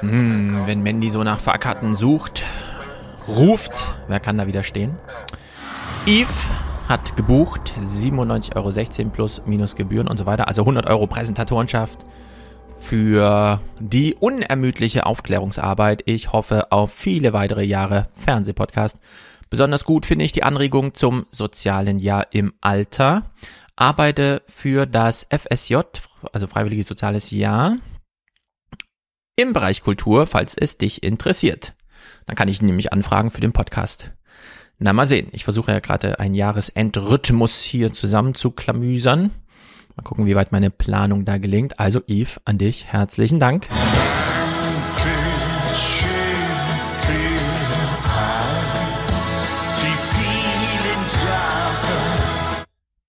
Hm, 0.00 0.62
wenn 0.66 0.82
Mandy 0.82 1.10
so 1.10 1.22
nach 1.22 1.38
Fahrkarten 1.38 1.94
sucht, 1.94 2.42
ruft, 3.28 3.94
wer 4.08 4.18
kann 4.18 4.36
da 4.36 4.48
widerstehen? 4.48 4.98
Eve 6.06 6.32
hat 6.90 7.14
gebucht, 7.14 7.72
97,16 7.80 9.00
Euro 9.00 9.10
plus 9.10 9.42
minus 9.46 9.76
Gebühren 9.76 10.08
und 10.08 10.16
so 10.16 10.26
weiter, 10.26 10.48
also 10.48 10.62
100 10.62 10.86
Euro 10.88 11.06
Präsentatorenschaft 11.06 12.04
für 12.80 13.60
die 13.80 14.16
unermüdliche 14.16 15.06
Aufklärungsarbeit. 15.06 16.02
Ich 16.06 16.32
hoffe 16.32 16.72
auf 16.72 16.92
viele 16.92 17.32
weitere 17.32 17.62
Jahre 17.62 18.08
Fernsehpodcast. 18.16 18.98
Besonders 19.50 19.84
gut 19.84 20.04
finde 20.04 20.24
ich 20.24 20.32
die 20.32 20.42
Anregung 20.42 20.92
zum 20.94 21.26
sozialen 21.30 22.00
Jahr 22.00 22.26
im 22.32 22.54
Alter. 22.60 23.30
Arbeite 23.76 24.42
für 24.52 24.84
das 24.86 25.28
FSJ, 25.30 25.76
also 26.32 26.48
Freiwilliges 26.48 26.88
Soziales 26.88 27.30
Jahr, 27.30 27.76
im 29.36 29.52
Bereich 29.52 29.82
Kultur, 29.82 30.26
falls 30.26 30.56
es 30.56 30.76
dich 30.76 31.04
interessiert. 31.04 31.74
Dann 32.26 32.34
kann 32.34 32.48
ich 32.48 32.60
nämlich 32.62 32.92
anfragen 32.92 33.30
für 33.30 33.40
den 33.40 33.52
Podcast. 33.52 34.10
Na, 34.82 34.94
mal 34.94 35.04
sehen. 35.04 35.28
Ich 35.32 35.44
versuche 35.44 35.72
ja 35.72 35.78
gerade 35.80 36.20
einen 36.20 36.34
Jahresendrhythmus 36.34 37.62
hier 37.62 37.92
zusammen 37.92 38.34
zu 38.34 38.50
klamüsern. 38.50 39.30
Mal 39.94 40.02
gucken, 40.02 40.24
wie 40.24 40.34
weit 40.34 40.52
meine 40.52 40.70
Planung 40.70 41.26
da 41.26 41.36
gelingt. 41.36 41.78
Also, 41.78 42.00
Yves, 42.08 42.40
an 42.46 42.56
dich 42.56 42.86
herzlichen 42.86 43.40
Dank. 43.40 43.68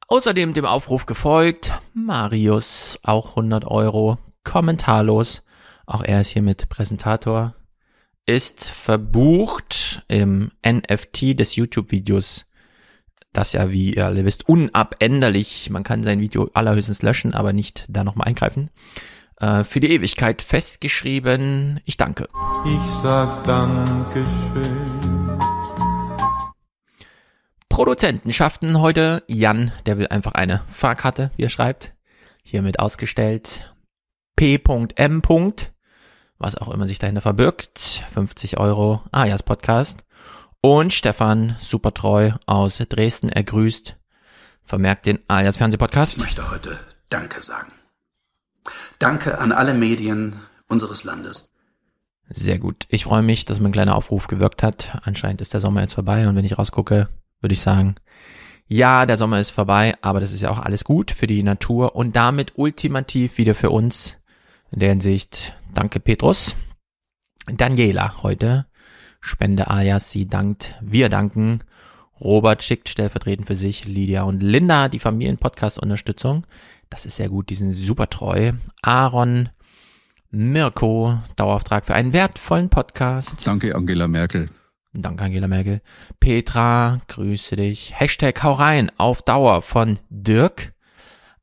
Außerdem 0.10 0.53
dem 0.53 0.65
Aufruf 0.65 1.06
gefolgt, 1.06 1.72
Marius, 1.93 2.99
auch 3.02 3.30
100 3.30 3.64
Euro, 3.64 4.18
kommentarlos, 4.43 5.41
auch 5.85 6.03
er 6.03 6.19
ist 6.19 6.31
hier 6.31 6.41
mit 6.41 6.68
Präsentator, 6.68 7.56
ist 8.26 8.65
verbucht 8.65 9.81
im 10.12 10.52
NFT 10.66 11.40
des 11.40 11.56
YouTube-Videos, 11.56 12.46
das 13.34 13.54
ja, 13.54 13.72
wie 13.72 13.96
ihr 13.96 14.06
alle 14.06 14.26
wisst, 14.26 14.48
unabänderlich, 14.50 15.70
man 15.70 15.84
kann 15.84 16.04
sein 16.04 16.20
Video 16.20 16.50
allerhöchstens 16.54 17.02
löschen, 17.02 17.34
aber 17.34 17.54
nicht 17.54 17.86
da 17.88 18.04
nochmal 18.04 18.28
eingreifen, 18.28 18.70
äh, 19.40 19.64
für 19.64 19.80
die 19.80 19.92
Ewigkeit 19.92 20.42
festgeschrieben, 20.42 21.80
ich 21.86 21.98
danke. 21.98 22.28
Ich 22.66 22.94
sag 23.02 23.44
Dankeschön. 23.46 25.02
Produzentenschaften 27.70 28.82
heute. 28.82 29.24
Jan, 29.28 29.72
der 29.86 29.98
will 29.98 30.08
einfach 30.08 30.34
eine 30.34 30.64
Fahrkarte, 30.68 31.32
wie 31.38 31.44
er 31.44 31.50
schreibt. 31.50 31.96
Hiermit 32.44 32.80
ausgestellt. 32.80 33.74
P.M. 34.36 35.22
Was 36.43 36.55
auch 36.55 36.73
immer 36.73 36.88
sich 36.88 36.97
dahinter 36.97 37.22
verbirgt. 37.22 38.03
50 38.15 38.57
Euro. 38.57 39.03
Ajas 39.11 39.43
Podcast. 39.43 40.03
Und 40.59 40.91
Stefan, 40.91 41.55
super 41.59 41.93
treu 41.93 42.31
aus 42.47 42.80
Dresden, 42.89 43.30
er 43.30 43.43
grüßt. 43.43 43.95
Vermerkt 44.63 45.05
den 45.05 45.19
Alias 45.27 45.57
Fernsehpodcast. 45.57 46.13
Ich 46.13 46.19
möchte 46.19 46.49
heute 46.49 46.80
Danke 47.09 47.43
sagen. 47.43 47.72
Danke 48.97 49.38
an 49.38 49.51
alle 49.51 49.76
Medien 49.76 50.39
unseres 50.68 51.03
Landes. 51.03 51.51
Sehr 52.27 52.57
gut. 52.57 52.85
Ich 52.89 53.03
freue 53.03 53.22
mich, 53.22 53.45
dass 53.45 53.59
mein 53.59 53.72
kleiner 53.72 53.95
Aufruf 53.95 54.26
gewirkt 54.26 54.63
hat. 54.63 54.97
Anscheinend 55.03 55.41
ist 55.41 55.53
der 55.53 55.61
Sommer 55.61 55.81
jetzt 55.81 55.93
vorbei 55.93 56.27
und 56.27 56.35
wenn 56.35 56.45
ich 56.45 56.57
rausgucke, 56.57 57.09
würde 57.39 57.53
ich 57.53 57.61
sagen, 57.61 57.97
Ja, 58.68 59.05
der 59.05 59.18
Sommer 59.18 59.39
ist 59.39 59.51
vorbei, 59.51 59.95
aber 60.01 60.19
das 60.19 60.31
ist 60.31 60.41
ja 60.41 60.49
auch 60.49 60.59
alles 60.59 60.85
gut 60.85 61.11
für 61.11 61.27
die 61.27 61.43
Natur 61.43 61.95
und 61.95 62.15
damit 62.15 62.53
ultimativ 62.55 63.38
wieder 63.38 63.53
für 63.53 63.69
uns. 63.69 64.15
In 64.72 64.80
der 64.80 64.89
Hinsicht, 64.89 65.53
danke 65.73 65.99
Petrus. 65.99 66.56
Daniela 67.48 68.22
heute, 68.23 68.68
Spende 69.19 69.69
alias, 69.69 70.11
sie 70.11 70.27
dankt, 70.27 70.76
wir 70.81 71.10
danken. 71.10 71.64
Robert 72.19 72.64
schickt 72.64 72.89
stellvertretend 72.89 73.48
für 73.48 73.56
sich, 73.56 73.85
Lydia 73.85 74.23
und 74.23 74.41
Linda 74.41 74.89
die 74.89 74.99
Familienpodcast-Unterstützung. 74.99 76.45
Das 76.89 77.06
ist 77.06 77.15
sehr 77.15 77.30
gut, 77.30 77.49
die 77.49 77.56
sind 77.56 77.72
super 77.72 78.10
treu. 78.10 78.53
Aaron, 78.81 79.49
Mirko, 80.30 81.19
Dauerauftrag 81.35 81.85
für 81.85 81.95
einen 81.95 82.14
wertvollen 82.14 82.69
Podcast. 82.69 83.48
Danke, 83.48 83.76
Angela 83.76 84.07
Merkel. 84.07 84.49
Danke, 84.93 85.23
Angela 85.23 85.48
Merkel. 85.48 85.81
Petra, 86.19 86.99
grüße 87.07 87.56
dich. 87.56 87.99
Hashtag 87.99 88.43
hau 88.43 88.53
rein 88.53 88.91
auf 88.98 89.22
Dauer 89.22 89.61
von 89.61 89.99
Dirk. 90.10 90.73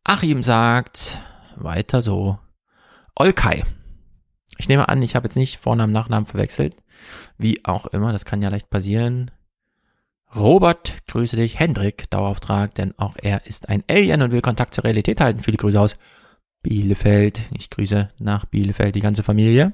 Achim 0.05 0.43
sagt, 0.43 1.23
weiter 1.57 2.03
so. 2.03 2.39
Olkai. 3.15 3.65
Ich 4.59 4.69
nehme 4.69 4.89
an, 4.89 5.01
ich 5.03 5.15
habe 5.15 5.27
jetzt 5.27 5.37
nicht 5.37 5.59
Vornamen, 5.59 5.93
Nachnamen 5.93 6.27
verwechselt. 6.27 6.77
Wie 7.39 7.65
auch 7.65 7.87
immer, 7.87 8.13
das 8.13 8.25
kann 8.25 8.43
ja 8.43 8.49
leicht 8.49 8.69
passieren. 8.69 9.31
Robert, 10.35 10.95
grüße 11.07 11.37
dich. 11.37 11.59
Hendrik, 11.59 12.11
Dauerauftrag, 12.11 12.75
denn 12.75 12.93
auch 12.99 13.15
er 13.23 13.47
ist 13.47 13.69
ein 13.69 13.85
Alien 13.89 14.21
und 14.21 14.33
will 14.33 14.43
Kontakt 14.43 14.75
zur 14.75 14.85
Realität 14.85 15.21
halten. 15.21 15.43
Viele 15.43 15.57
Grüße 15.57 15.81
aus 15.81 15.95
Bielefeld. 16.63 17.41
Ich 17.57 17.71
grüße 17.71 18.11
nach 18.19 18.45
Bielefeld 18.45 18.95
die 18.95 19.01
ganze 19.01 19.23
Familie. 19.23 19.73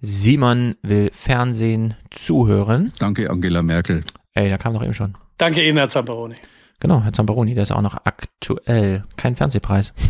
Simon 0.00 0.76
will 0.82 1.10
Fernsehen 1.12 1.94
zuhören. 2.10 2.92
Danke, 3.00 3.28
Angela 3.28 3.62
Merkel. 3.62 4.04
Ey, 4.32 4.48
da 4.48 4.56
kam 4.56 4.74
doch 4.74 4.82
eben 4.84 4.94
schon. 4.94 5.16
Danke 5.36 5.66
Ihnen, 5.66 5.76
Herr 5.76 5.88
Zamperoni. 5.88 6.36
Genau, 6.80 7.02
Herr 7.02 7.12
Zamperoni, 7.12 7.54
der 7.54 7.64
ist 7.64 7.72
auch 7.72 7.82
noch 7.82 7.96
aktuell. 8.04 9.04
Kein 9.16 9.34
Fernsehpreis. 9.34 9.92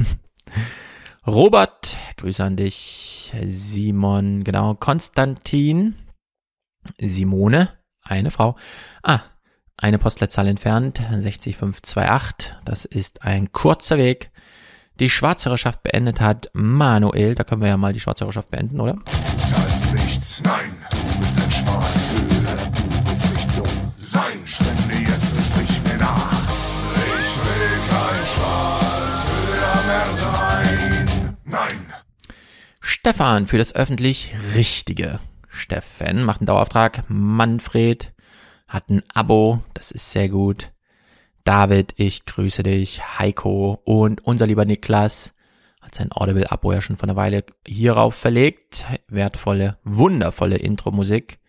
Robert, 1.28 1.98
Grüße 2.16 2.42
an 2.42 2.56
dich. 2.56 3.34
Simon, 3.44 4.44
genau. 4.44 4.74
Konstantin. 4.74 5.94
Simone, 6.98 7.68
eine 8.02 8.30
Frau. 8.30 8.56
Ah, 9.02 9.20
eine 9.76 9.98
Postleitzahl 9.98 10.48
entfernt, 10.48 11.02
60528. 11.10 12.56
Das 12.64 12.86
ist 12.86 13.22
ein 13.22 13.52
kurzer 13.52 13.98
Weg. 13.98 14.30
Die 15.00 15.10
Schwarzhörerschaft 15.10 15.82
beendet 15.82 16.20
hat 16.22 16.48
Manuel. 16.54 17.34
Da 17.34 17.44
können 17.44 17.60
wir 17.60 17.68
ja 17.68 17.76
mal 17.76 17.92
die 17.92 18.00
Schwarzhörerschaft 18.00 18.48
beenden, 18.48 18.80
oder? 18.80 18.94
Du 18.94 19.36
zahlst 19.36 19.92
nichts, 19.92 20.42
nein, 20.42 20.72
du 20.90 21.20
bist 21.20 21.38
ein 21.38 21.50
Schwarzhörer. 21.50 22.70
Du 22.74 23.10
willst 23.10 23.36
nicht 23.36 23.54
so 23.54 23.64
sein, 23.98 24.46
spende 24.46 24.94
jetzt 25.06 25.36
und 25.36 25.44
sprich 25.44 25.82
mir 25.84 25.98
nach. 25.98 26.37
Stefan 32.90 33.46
für 33.46 33.58
das 33.58 33.74
öffentlich 33.74 34.34
Richtige. 34.54 35.20
Steffen 35.50 36.24
macht 36.24 36.40
einen 36.40 36.46
Dauerauftrag. 36.46 37.04
Manfred 37.08 38.14
hat 38.66 38.88
ein 38.88 39.02
Abo, 39.12 39.62
das 39.74 39.90
ist 39.90 40.10
sehr 40.10 40.30
gut. 40.30 40.72
David, 41.44 41.92
ich 41.96 42.24
grüße 42.24 42.62
dich. 42.62 43.18
Heiko 43.18 43.82
und 43.84 44.24
unser 44.24 44.46
lieber 44.46 44.64
Niklas 44.64 45.34
hat 45.82 45.96
sein 45.96 46.12
Audible-Abo 46.12 46.72
ja 46.72 46.80
schon 46.80 46.96
vor 46.96 47.06
einer 47.10 47.16
Weile 47.16 47.44
hierauf 47.66 48.14
verlegt. 48.14 48.86
Wertvolle, 49.06 49.76
wundervolle 49.84 50.56
Intro-Musik, 50.56 51.40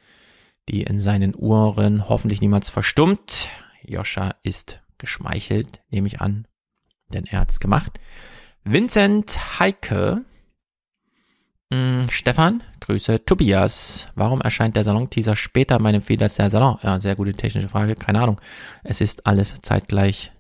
die 0.68 0.84
in 0.84 1.00
seinen 1.00 1.36
Ohren 1.36 2.10
hoffentlich 2.10 2.42
niemals 2.42 2.70
verstummt. 2.70 3.48
Joscha 3.82 4.36
ist 4.44 4.82
geschmeichelt, 4.98 5.80
nehme 5.90 6.08
ich 6.08 6.20
an, 6.20 6.50
denn 7.14 7.24
er 7.24 7.40
hat's 7.40 7.62
gemacht. 7.62 7.98
Vincent 8.66 9.58
Heike 9.58 10.26
Mm, 11.72 12.08
Stefan, 12.10 12.64
Grüße. 12.80 13.26
Tobias, 13.26 14.08
warum 14.16 14.42
erscheint 14.42 14.76
der 14.76 14.84
Salon-Teaser 14.84 15.36
später 15.36 15.80
meinem 15.80 16.02
Feed 16.02 16.24
als 16.24 16.36
der 16.36 16.50
Salon? 16.50 16.80
Ja, 16.82 17.00
sehr 17.00 17.16
gute 17.16 17.32
technische 17.32 17.70
Frage, 17.70 17.96
keine 17.96 18.22
Ahnung. 18.22 18.42
Es 18.84 19.02
ist 19.02 19.28
alles 19.28 19.54
zeitgleich 19.62 20.32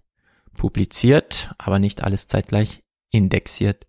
publiziert, 0.58 1.54
aber 1.60 1.78
nicht 1.78 2.04
alles 2.04 2.28
zeitgleich 2.28 2.82
indexiert. 3.12 3.86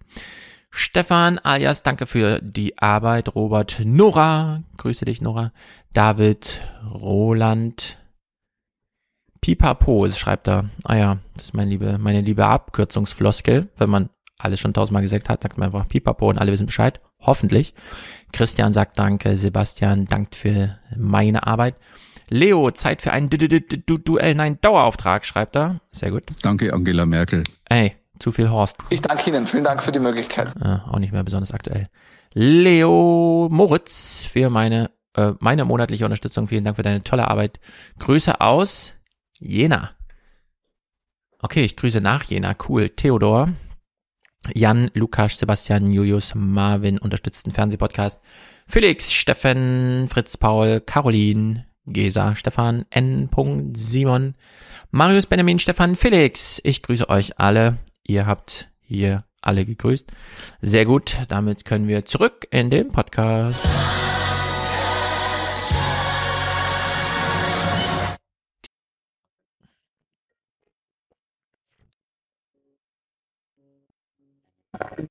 Stefan 0.71 1.39
alias, 1.39 1.83
danke 1.83 2.07
für 2.07 2.41
die 2.43 2.79
Arbeit. 2.79 3.35
Robert, 3.35 3.81
Nora, 3.85 4.63
grüße 4.77 5.07
dich, 5.07 5.23
Nora. 5.23 5.53
David, 5.95 6.61
Roland, 6.93 7.99
Pipapo, 9.41 10.07
schreibt 10.09 10.47
er. 10.47 10.69
Ah 10.85 10.95
ja, 10.95 11.19
das 11.35 11.45
ist 11.45 11.55
meine 11.55 11.71
liebe, 11.71 11.99
meine 11.99 12.21
liebe 12.21 12.45
Abkürzungsfloskel. 12.47 13.69
Wenn 13.79 13.91
man 13.91 14.11
alles 14.39 14.61
schon 14.61 14.75
tausendmal 14.75 15.03
gesagt 15.03 15.29
hat, 15.31 15.43
sagt 15.43 15.59
man 15.59 15.67
einfach 15.67 15.89
Pipapo 15.89 16.29
und 16.29 16.39
alle 16.39 16.53
wissen 16.53 16.67
Bescheid. 16.67 17.01
Hoffentlich. 17.21 17.75
Christian 18.33 18.73
sagt 18.73 18.99
Danke. 18.99 19.37
Sebastian 19.37 20.05
dankt 20.05 20.37
für 20.37 20.79
meine 20.97 21.47
Arbeit. 21.47 21.77
Leo, 22.29 22.71
Zeit 22.71 23.03
für 23.03 23.13
ein 23.13 23.29
du 23.29 23.37
du 23.37 23.49
du 23.61 23.99
Duell, 23.99 24.37
nein, 24.37 24.59
Dauerauftrag, 24.61 25.27
schreibt 25.27 25.57
er. 25.57 25.81
Sehr 25.91 26.13
gut. 26.13 26.23
Danke, 26.43 26.73
Angela 26.73 27.05
Merkel. 27.05 27.43
Ey, 27.69 27.97
zu 28.21 28.31
viel 28.31 28.49
Horst. 28.51 28.77
Ich 28.89 29.01
danke 29.01 29.31
Ihnen. 29.31 29.47
Vielen 29.47 29.65
Dank 29.65 29.83
für 29.83 29.91
die 29.91 29.99
Möglichkeit. 29.99 30.55
Ah, 30.61 30.85
auch 30.89 30.99
nicht 31.01 31.13
mehr 31.13 31.25
besonders 31.25 31.53
aktuell. 31.53 31.89
Leo 32.33 33.49
Moritz 33.51 34.27
für 34.27 34.49
meine, 34.49 34.91
äh, 35.17 35.33
meine 35.41 35.65
monatliche 35.65 36.05
Unterstützung. 36.05 36.47
Vielen 36.47 36.65
Dank 36.65 36.77
für 36.77 36.83
deine 36.83 37.03
tolle 37.03 37.27
Arbeit. 37.27 37.59
Grüße 37.99 38.41
aus 38.41 38.93
Jena. 39.39 39.91
Okay, 41.43 41.63
ich 41.63 41.77
grüße 41.77 42.01
nach 42.01 42.23
Jena. 42.25 42.53
Cool. 42.69 42.91
Theodor, 42.91 43.49
Jan, 44.55 44.91
Lukas, 44.95 45.39
Sebastian, 45.39 45.93
Julius, 45.93 46.35
Marvin 46.35 46.99
unterstützten 46.99 47.51
Fernsehpodcast. 47.51 48.21
Felix, 48.67 49.13
Steffen, 49.13 50.09
Fritz, 50.09 50.37
Paul, 50.37 50.81
Caroline, 50.81 51.67
Gesa, 51.87 52.35
Stefan, 52.37 52.87
N. 52.91 53.29
Simon, 53.77 54.35
Marius, 54.91 55.27
Benjamin, 55.27 55.59
Stefan, 55.59 55.95
Felix. 55.95 56.61
Ich 56.65 56.83
grüße 56.83 57.09
euch 57.09 57.39
alle. 57.39 57.79
Ihr 58.03 58.27
habt 58.27 58.69
hier 58.81 59.25
alle 59.41 59.65
gegrüßt. 59.65 60.11
Sehr 60.61 60.85
gut. 60.85 61.17
Damit 61.29 61.65
können 61.65 61.89
wir 61.89 62.05
zurück 62.05 62.47
in 62.51 62.71
den 62.71 62.89
Podcast. 62.89 63.59
Thank 74.81 75.11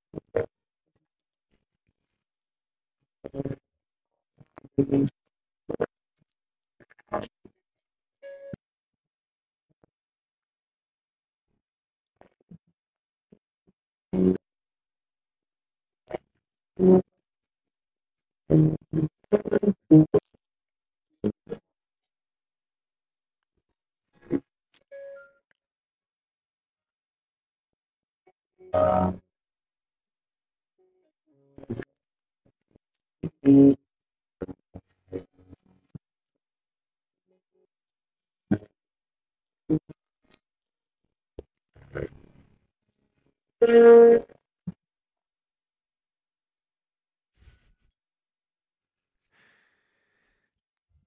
Uh... 28.74 29.12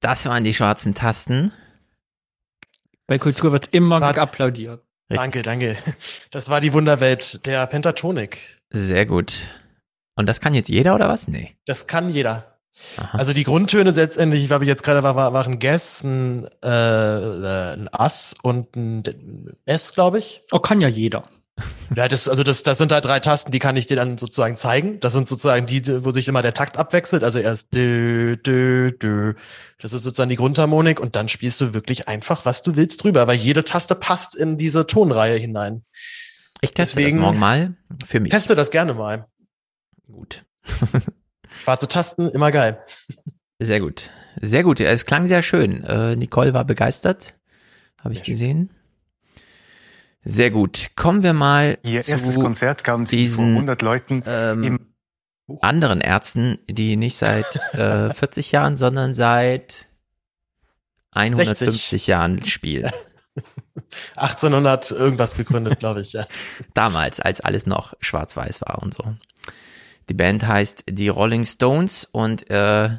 Das 0.01 0.27
waren 0.27 0.45
die 0.45 0.53
schwarzen 0.53 0.95
Tasten. 0.95 1.53
Bei 3.07 3.19
Kultur 3.19 3.53
wird 3.53 3.73
immer 3.73 4.01
war, 4.01 4.19
applaudiert. 4.19 4.85
Danke, 5.09 5.43
danke. 5.43 5.77
Das 6.31 6.49
war 6.49 6.61
die 6.61 6.73
Wunderwelt 6.73 7.47
der 7.47 7.67
Pentatonik. 7.67 8.59
Sehr 8.71 9.07
gut. 9.07 9.51
Und 10.17 10.29
das 10.29 10.41
kann 10.41 10.55
jetzt 10.55 10.69
jeder 10.69 10.95
oder 10.95 11.09
was? 11.09 11.29
Nee. 11.29 11.57
Das 11.67 11.87
kann 11.87 12.11
jeder. 12.11 12.59
Aha. 12.97 13.19
Also 13.19 13.33
die 13.33 13.45
Grundtöne 13.45 13.91
letztendlich, 13.91 14.51
ich 14.51 14.67
jetzt 14.67 14.83
gerade 14.83 15.03
war, 15.03 15.15
waren 15.15 15.59
Guess, 15.59 16.03
ein, 16.05 16.47
äh, 16.63 16.69
ein 16.69 17.89
Ass 17.93 18.35
und 18.43 18.75
ein 18.77 19.03
S, 19.67 19.93
glaube 19.93 20.19
ich. 20.19 20.43
Oh, 20.53 20.59
kann 20.59 20.81
ja 20.81 20.89
jeder. 20.89 21.25
Ja, 21.95 22.09
das, 22.09 22.27
also 22.27 22.43
das, 22.43 22.63
das 22.63 22.79
sind 22.79 22.91
da 22.91 23.03
drei 23.03 23.21
Tasten, 23.21 23.53
die 23.53 23.59
kann 23.59 23.77
ich 23.77 23.87
dir 23.87 23.97
dann 23.97 24.17
sozusagen 24.17 24.57
zeigen. 24.57 24.99
Das 25.01 25.13
sind 25.13 25.29
sozusagen 25.29 25.67
die, 25.67 26.03
wo 26.03 26.11
sich 26.11 26.27
immer 26.27 26.41
der 26.41 26.55
Takt 26.55 26.79
abwechselt. 26.79 27.23
Also 27.23 27.39
erst 27.39 27.75
dö, 27.75 28.39
dö, 28.39 28.93
dö. 28.93 29.35
Das 29.79 29.93
ist 29.93 30.03
sozusagen 30.03 30.31
die 30.31 30.37
Grundharmonik 30.37 30.99
und 30.99 31.17
dann 31.17 31.29
spielst 31.29 31.61
du 31.61 31.75
wirklich 31.75 32.09
einfach, 32.09 32.47
was 32.47 32.63
du 32.63 32.77
willst 32.77 33.05
drüber, 33.05 33.27
weil 33.27 33.37
jede 33.37 33.65
Taste 33.65 33.95
passt 33.95 34.35
in 34.35 34.57
diese 34.57 34.87
Tonreihe 34.87 35.37
hinein. 35.37 35.85
Ich 36.63 36.73
teste 36.73 36.97
Deswegen, 36.97 37.19
das 37.19 37.27
morgen 37.27 37.39
mal 37.39 37.75
für 38.07 38.21
mich. 38.21 38.33
Teste 38.33 38.55
das 38.55 38.71
gerne 38.71 38.95
mal. 38.95 39.27
Gut. 40.13 40.45
Schwarze 41.63 41.89
Tasten, 41.89 42.29
immer 42.31 42.51
geil. 42.53 42.83
Sehr 43.59 43.81
gut. 43.81 44.11
Sehr 44.41 44.63
gut. 44.63 44.81
Es 44.81 45.07
klang 45.07 45.27
sehr 45.27 45.43
schön. 45.43 45.85
Äh, 45.85 46.17
Nicole 46.17 46.55
war 46.55 46.65
begeistert. 46.65 47.35
Habe 48.03 48.15
ich 48.15 48.23
gesehen. 48.23 48.71
Sehr 50.25 50.51
gut. 50.51 50.91
Kommen 50.97 51.23
wir 51.23 51.33
mal 51.33 51.79
Ihr 51.83 52.07
erstes 52.07 52.39
Konzert 52.39 52.85
gaben 52.85 53.07
Sie 53.07 53.17
diesen, 53.17 53.37
vor 53.37 53.55
100 53.55 53.83
Leuten 53.83 54.23
ähm, 54.27 54.63
im 54.63 55.59
anderen 55.61 56.01
Ärzten, 56.01 56.59
die 56.69 56.97
nicht 56.97 57.17
seit 57.17 57.57
äh, 57.75 58.13
40 58.15 58.53
Jahren, 58.53 58.77
sondern 58.77 59.15
seit 59.15 59.89
150 61.13 61.69
60. 61.69 62.07
Jahren 62.07 62.45
spielen. 62.45 62.91
1800 64.17 64.91
irgendwas 64.91 65.37
gegründet, 65.37 65.79
glaube 65.79 66.01
ich, 66.01 66.13
ja. 66.13 66.27
Damals, 66.75 67.21
als 67.21 67.41
alles 67.41 67.67
noch 67.67 67.95
schwarz-weiß 68.01 68.63
war 68.63 68.83
und 68.83 68.95
so. 68.95 69.05
Die 70.09 70.15
Band 70.15 70.47
heißt 70.47 70.85
die 70.89 71.09
Rolling 71.09 71.45
Stones 71.45 72.09
und 72.11 72.51
äh, 72.51 72.97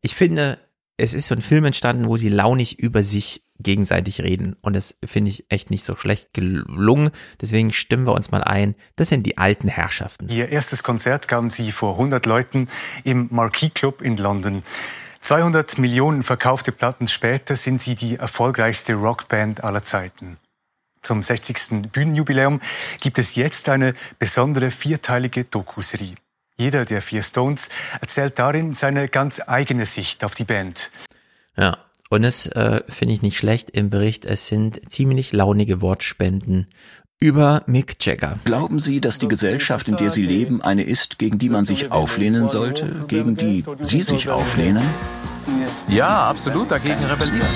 ich 0.00 0.14
finde, 0.14 0.58
es 0.96 1.14
ist 1.14 1.28
so 1.28 1.34
ein 1.34 1.40
Film 1.40 1.64
entstanden, 1.64 2.08
wo 2.08 2.16
sie 2.16 2.28
launig 2.28 2.78
über 2.78 3.02
sich 3.02 3.44
gegenseitig 3.58 4.20
reden. 4.20 4.56
Und 4.60 4.74
das 4.74 4.96
finde 5.04 5.30
ich 5.30 5.46
echt 5.48 5.70
nicht 5.70 5.84
so 5.84 5.96
schlecht 5.96 6.34
gelungen. 6.34 7.10
Deswegen 7.40 7.72
stimmen 7.72 8.06
wir 8.06 8.12
uns 8.12 8.30
mal 8.30 8.44
ein. 8.44 8.74
Das 8.96 9.08
sind 9.08 9.24
die 9.24 9.38
alten 9.38 9.68
Herrschaften. 9.68 10.28
Ihr 10.28 10.50
erstes 10.50 10.82
Konzert 10.82 11.28
gaben 11.28 11.50
sie 11.50 11.72
vor 11.72 11.92
100 11.92 12.26
Leuten 12.26 12.68
im 13.04 13.28
Marquis 13.30 13.72
Club 13.74 14.02
in 14.02 14.16
London. 14.16 14.62
200 15.20 15.78
Millionen 15.78 16.22
verkaufte 16.22 16.70
Platten 16.70 17.08
später 17.08 17.56
sind 17.56 17.80
sie 17.80 17.96
die 17.96 18.16
erfolgreichste 18.16 18.94
Rockband 18.94 19.64
aller 19.64 19.82
Zeiten. 19.82 20.38
Zum 21.02 21.22
60. 21.22 21.90
Bühnenjubiläum 21.92 22.60
gibt 23.00 23.18
es 23.18 23.34
jetzt 23.36 23.68
eine 23.68 23.94
besondere 24.18 24.70
vierteilige 24.70 25.44
Dokuserie. 25.44 26.14
Jeder 26.58 26.86
der 26.86 27.02
vier 27.02 27.22
Stones 27.22 27.68
erzählt 28.00 28.38
darin 28.38 28.72
seine 28.72 29.08
ganz 29.08 29.42
eigene 29.46 29.84
Sicht 29.84 30.24
auf 30.24 30.34
die 30.34 30.44
Band. 30.44 30.90
Ja, 31.56 31.76
und 32.08 32.24
es 32.24 32.46
äh, 32.46 32.82
finde 32.88 33.14
ich 33.14 33.22
nicht 33.22 33.36
schlecht 33.36 33.70
im 33.70 33.90
Bericht. 33.90 34.24
Es 34.24 34.46
sind 34.46 34.80
ziemlich 34.90 35.32
launige 35.32 35.82
Wortspenden 35.82 36.66
über 37.20 37.62
Mick 37.66 37.96
Jagger. 38.04 38.38
Glauben 38.44 38.80
Sie, 38.80 39.00
dass 39.00 39.18
die 39.18 39.28
Gesellschaft, 39.28 39.88
in 39.88 39.96
der 39.96 40.10
Sie 40.10 40.24
leben, 40.24 40.62
eine 40.62 40.82
ist, 40.82 41.18
gegen 41.18 41.38
die 41.38 41.50
man 41.50 41.66
sich 41.66 41.92
auflehnen 41.92 42.48
sollte, 42.48 43.04
gegen 43.08 43.36
die 43.36 43.64
Sie 43.80 44.02
sich 44.02 44.30
auflehnen? 44.30 44.84
Ja, 45.88 46.28
absolut 46.28 46.70
dagegen 46.70 47.04
rebellieren. 47.04 47.46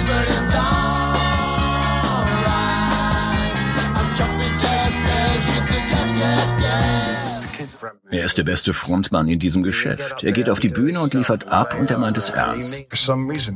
Er 8.10 8.24
ist 8.24 8.38
der 8.38 8.44
beste 8.44 8.72
Frontmann 8.72 9.28
in 9.28 9.38
diesem 9.38 9.62
Geschäft. 9.62 10.22
Er 10.22 10.32
geht 10.32 10.50
auf 10.50 10.60
die 10.60 10.68
Bühne 10.68 11.00
und 11.00 11.14
liefert 11.14 11.48
ab 11.48 11.76
und 11.78 11.90
er 11.90 11.98
meint 11.98 12.18
es 12.18 12.30
ernst. 12.30 12.82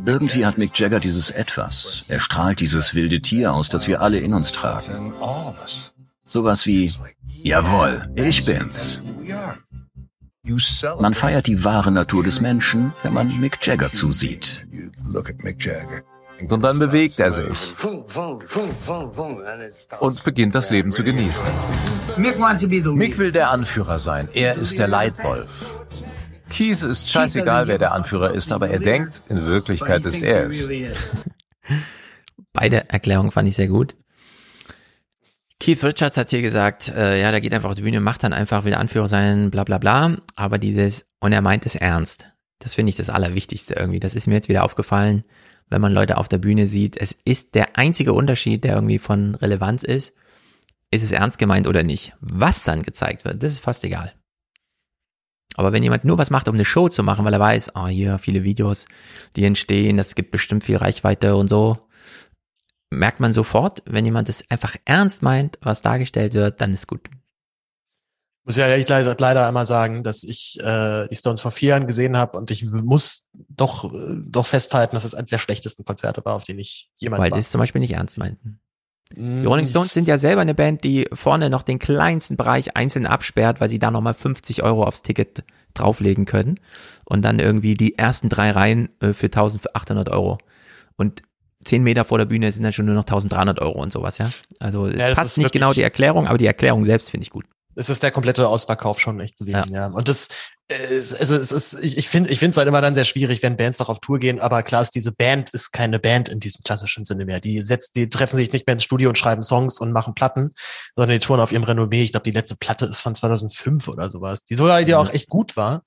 Irgendwie 0.06 0.46
hat 0.46 0.58
Mick 0.58 0.78
Jagger 0.78 1.00
dieses 1.00 1.30
Etwas. 1.30 2.04
Er 2.08 2.20
strahlt 2.20 2.60
dieses 2.60 2.94
wilde 2.94 3.20
Tier 3.20 3.52
aus, 3.52 3.68
das 3.68 3.86
wir 3.86 4.00
alle 4.00 4.18
in 4.18 4.34
uns 4.34 4.52
tragen. 4.52 5.12
Sowas 6.24 6.66
wie, 6.66 6.92
jawohl, 7.42 8.02
ich 8.14 8.44
bin's. 8.44 9.02
Man 10.98 11.14
feiert 11.14 11.46
die 11.46 11.64
wahre 11.64 11.90
Natur 11.90 12.22
des 12.22 12.40
Menschen, 12.40 12.92
wenn 13.02 13.14
man 13.14 13.40
Mick 13.40 13.64
Jagger 13.66 13.90
zusieht. 13.90 14.66
Und 16.40 16.62
dann 16.62 16.78
bewegt 16.78 17.20
er 17.20 17.30
sich 17.30 17.74
und 20.00 20.24
beginnt 20.24 20.54
das 20.54 20.70
Leben 20.70 20.92
zu 20.92 21.04
genießen. 21.04 21.46
Mick 22.16 23.18
will 23.18 23.32
der 23.32 23.50
Anführer 23.50 23.98
sein. 23.98 24.28
Er 24.34 24.54
ist 24.54 24.78
der 24.78 24.88
Leitwolf. 24.88 25.78
Keith 26.50 26.82
ist 26.82 27.10
scheißegal, 27.10 27.68
wer 27.68 27.78
der 27.78 27.92
Anführer 27.92 28.32
ist, 28.32 28.52
aber 28.52 28.68
er 28.68 28.78
denkt, 28.78 29.22
in 29.28 29.46
Wirklichkeit 29.46 30.04
ist 30.04 30.22
er 30.22 30.46
es. 30.46 30.68
Beide 32.52 32.88
Erklärungen 32.90 33.32
fand 33.32 33.48
ich 33.48 33.56
sehr 33.56 33.68
gut. 33.68 33.96
Keith 35.58 35.82
Richards 35.82 36.16
hat 36.16 36.30
hier 36.30 36.42
gesagt, 36.42 36.88
äh, 36.88 37.20
ja, 37.20 37.30
der 37.30 37.40
geht 37.40 37.54
einfach 37.54 37.70
auf 37.70 37.74
die 37.74 37.82
Bühne, 37.82 38.00
macht 38.00 38.22
dann 38.22 38.32
einfach, 38.32 38.64
will 38.64 38.74
Anführer 38.74 39.08
sein, 39.08 39.50
bla 39.50 39.64
bla 39.64 39.78
bla. 39.78 40.16
Aber 40.36 40.58
dieses, 40.58 41.06
und 41.20 41.32
er 41.32 41.42
meint 41.42 41.64
es 41.64 41.74
ernst. 41.74 42.28
Das 42.58 42.74
finde 42.74 42.90
ich 42.90 42.96
das 42.96 43.08
Allerwichtigste 43.08 43.74
irgendwie. 43.74 44.00
Das 44.00 44.14
ist 44.14 44.26
mir 44.26 44.34
jetzt 44.34 44.48
wieder 44.48 44.64
aufgefallen 44.64 45.24
wenn 45.68 45.80
man 45.80 45.92
Leute 45.92 46.16
auf 46.18 46.28
der 46.28 46.38
Bühne 46.38 46.66
sieht. 46.66 46.96
Es 46.96 47.16
ist 47.24 47.54
der 47.54 47.76
einzige 47.78 48.12
Unterschied, 48.12 48.64
der 48.64 48.74
irgendwie 48.74 48.98
von 48.98 49.34
Relevanz 49.34 49.82
ist. 49.82 50.14
Ist 50.90 51.02
es 51.02 51.12
ernst 51.12 51.38
gemeint 51.38 51.66
oder 51.66 51.82
nicht? 51.82 52.14
Was 52.20 52.64
dann 52.64 52.82
gezeigt 52.82 53.24
wird, 53.24 53.42
das 53.42 53.52
ist 53.52 53.60
fast 53.60 53.84
egal. 53.84 54.12
Aber 55.56 55.72
wenn 55.72 55.82
jemand 55.82 56.04
nur 56.04 56.18
was 56.18 56.30
macht, 56.30 56.48
um 56.48 56.54
eine 56.54 56.64
Show 56.64 56.88
zu 56.88 57.02
machen, 57.02 57.24
weil 57.24 57.32
er 57.32 57.40
weiß, 57.40 57.76
ah, 57.76 57.84
oh, 57.84 57.88
hier 57.88 58.18
viele 58.18 58.42
Videos, 58.42 58.86
die 59.36 59.44
entstehen, 59.44 59.96
das 59.96 60.14
gibt 60.14 60.30
bestimmt 60.30 60.64
viel 60.64 60.76
Reichweite 60.76 61.36
und 61.36 61.48
so, 61.48 61.78
merkt 62.90 63.20
man 63.20 63.32
sofort, 63.32 63.82
wenn 63.86 64.04
jemand 64.04 64.28
es 64.28 64.48
einfach 64.50 64.76
ernst 64.84 65.22
meint, 65.22 65.58
was 65.62 65.82
dargestellt 65.82 66.34
wird, 66.34 66.60
dann 66.60 66.72
ist 66.72 66.86
gut 66.86 67.08
muss 68.44 68.56
ja 68.56 68.68
echt 68.68 68.88
leider, 68.88 69.16
leider 69.18 69.46
einmal 69.46 69.64
sagen, 69.64 70.02
dass 70.02 70.22
ich 70.22 70.58
äh, 70.60 71.08
die 71.08 71.16
Stones 71.16 71.40
vor 71.40 71.50
vier 71.50 71.70
Jahren 71.70 71.86
gesehen 71.86 72.16
habe 72.16 72.36
und 72.36 72.50
ich 72.50 72.64
muss 72.64 73.26
doch, 73.32 73.92
äh, 73.92 74.16
doch 74.26 74.46
festhalten, 74.46 74.94
dass 74.94 75.04
es 75.04 75.14
eines 75.14 75.30
der 75.30 75.38
schlechtesten 75.38 75.84
Konzerte 75.84 76.24
war, 76.24 76.34
auf 76.34 76.44
denen 76.44 76.58
ich 76.58 76.90
jemals 76.96 77.20
Weil 77.20 77.30
war. 77.30 77.36
Weil 77.36 77.42
sie 77.42 77.46
es 77.46 77.50
zum 77.50 77.58
Beispiel 77.60 77.80
nicht 77.80 77.92
ernst 77.92 78.18
meinten. 78.18 78.60
Die 79.16 79.44
Rolling 79.44 79.66
Stones 79.66 79.92
sind 79.92 80.08
ja 80.08 80.18
selber 80.18 80.40
eine 80.40 80.54
Band, 80.54 80.82
die 80.82 81.08
vorne 81.12 81.48
noch 81.48 81.62
den 81.62 81.78
kleinsten 81.78 82.36
Bereich 82.36 82.76
einzeln 82.76 83.06
absperrt, 83.06 83.60
weil 83.60 83.68
sie 83.68 83.78
da 83.78 83.90
nochmal 83.90 84.14
50 84.14 84.62
Euro 84.62 84.84
aufs 84.84 85.02
Ticket 85.02 85.44
drauflegen 85.72 86.24
können 86.24 86.58
und 87.04 87.22
dann 87.22 87.38
irgendwie 87.38 87.74
die 87.74 87.96
ersten 87.98 88.28
drei 88.28 88.50
Reihen 88.50 88.88
äh, 89.00 89.12
für 89.12 89.26
1800 89.26 90.10
Euro. 90.10 90.38
Und 90.96 91.22
zehn 91.64 91.82
Meter 91.82 92.04
vor 92.04 92.18
der 92.18 92.24
Bühne 92.24 92.50
sind 92.50 92.62
dann 92.62 92.72
schon 92.72 92.86
nur 92.86 92.94
noch 92.94 93.02
1300 93.02 93.60
Euro 93.60 93.80
und 93.80 93.92
sowas, 93.92 94.18
ja. 94.18 94.30
Also 94.58 94.86
es 94.86 94.98
ja, 94.98 95.14
passt 95.14 95.38
nicht 95.38 95.52
genau 95.52 95.72
die 95.72 95.82
Erklärung, 95.82 96.26
aber 96.26 96.38
die 96.38 96.46
Erklärung 96.46 96.84
selbst 96.84 97.10
finde 97.10 97.24
ich 97.24 97.30
gut 97.30 97.44
es 97.76 97.88
ist 97.88 98.02
der 98.02 98.10
komplette 98.10 98.48
Ausverkauf 98.48 99.00
schon 99.00 99.20
echt 99.20 99.38
gewesen, 99.38 99.70
ja. 99.70 99.86
ja. 99.86 99.86
Und 99.86 100.08
das, 100.08 100.28
äh, 100.68 100.76
es, 100.76 101.12
es, 101.12 101.30
es 101.30 101.52
ist, 101.52 101.74
ich, 101.82 101.98
ich 101.98 102.08
finde, 102.08 102.30
ich 102.30 102.38
finde 102.38 102.52
es 102.52 102.56
halt 102.56 102.68
immer 102.68 102.80
dann 102.80 102.94
sehr 102.94 103.04
schwierig, 103.04 103.42
wenn 103.42 103.56
Bands 103.56 103.78
noch 103.78 103.88
auf 103.88 104.00
Tour 104.00 104.18
gehen. 104.18 104.40
Aber 104.40 104.62
klar 104.62 104.82
ist, 104.82 104.94
diese 104.94 105.12
Band 105.12 105.50
ist 105.50 105.72
keine 105.72 105.98
Band 105.98 106.28
in 106.28 106.40
diesem 106.40 106.62
klassischen 106.62 107.04
Sinne 107.04 107.24
mehr. 107.24 107.40
Die 107.40 107.62
setzt, 107.62 107.96
die 107.96 108.08
treffen 108.08 108.36
sich 108.36 108.52
nicht 108.52 108.66
mehr 108.66 108.74
ins 108.74 108.84
Studio 108.84 109.08
und 109.08 109.18
schreiben 109.18 109.42
Songs 109.42 109.78
und 109.78 109.92
machen 109.92 110.14
Platten, 110.14 110.52
sondern 110.96 111.18
die 111.18 111.24
touren 111.24 111.40
auf 111.40 111.52
ihrem 111.52 111.64
Renommee. 111.64 112.02
Ich 112.02 112.12
glaube, 112.12 112.24
die 112.24 112.36
letzte 112.36 112.56
Platte 112.56 112.86
ist 112.86 113.00
von 113.00 113.14
2005 113.14 113.88
oder 113.88 114.10
sowas, 114.10 114.44
die 114.44 114.54
sogar, 114.54 114.82
die 114.82 114.92
ja. 114.92 114.98
auch 114.98 115.12
echt 115.12 115.28
gut 115.28 115.56
war. 115.56 115.82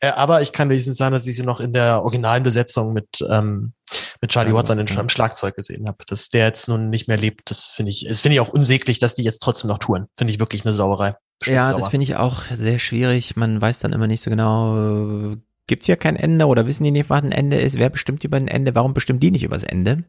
Äh, 0.00 0.08
aber 0.08 0.42
ich 0.42 0.52
kann 0.52 0.68
wenigstens 0.68 0.96
sagen, 0.96 1.12
dass 1.12 1.26
ich 1.26 1.36
sie 1.36 1.42
noch 1.42 1.60
in 1.60 1.72
der 1.72 2.02
originalen 2.02 2.42
Besetzung 2.42 2.92
mit 2.92 3.24
ähm, 3.28 3.72
mit 4.20 4.30
Charlie 4.32 4.52
Watts 4.52 4.70
an 4.70 4.78
den 4.78 5.08
Schlagzeug 5.08 5.54
gesehen 5.54 5.86
habe. 5.86 5.98
Dass 6.06 6.28
der 6.28 6.46
jetzt 6.46 6.68
nun 6.68 6.90
nicht 6.90 7.08
mehr 7.08 7.16
lebt, 7.16 7.50
das 7.50 7.66
finde 7.66 7.90
ich, 7.90 8.06
das 8.08 8.20
finde 8.20 8.34
ich 8.34 8.40
auch 8.40 8.48
unsäglich, 8.48 8.98
dass 8.98 9.14
die 9.14 9.22
jetzt 9.22 9.40
trotzdem 9.40 9.68
noch 9.68 9.78
touren. 9.78 10.06
Finde 10.16 10.32
ich 10.32 10.40
wirklich 10.40 10.64
eine 10.64 10.74
Sauerei. 10.74 11.14
Ja, 11.44 11.72
das 11.72 11.88
finde 11.88 12.04
ich 12.04 12.16
auch 12.16 12.44
sehr 12.44 12.78
schwierig. 12.78 13.36
Man 13.36 13.60
weiß 13.60 13.80
dann 13.80 13.92
immer 13.92 14.06
nicht 14.06 14.22
so 14.22 14.30
genau, 14.30 15.32
äh, 15.32 15.36
gibt's 15.66 15.86
hier 15.86 15.96
kein 15.96 16.16
Ende 16.16 16.46
oder 16.46 16.66
wissen 16.66 16.84
die 16.84 16.90
nicht, 16.90 17.10
was 17.10 17.22
ein 17.22 17.32
Ende 17.32 17.58
ist? 17.58 17.78
Wer 17.78 17.90
bestimmt 17.90 18.24
über 18.24 18.36
ein 18.36 18.48
Ende? 18.48 18.74
Warum 18.74 18.94
bestimmt 18.94 19.22
die 19.22 19.30
nicht 19.30 19.44
über 19.44 19.56
das 19.56 19.64
Ende? 19.64 20.04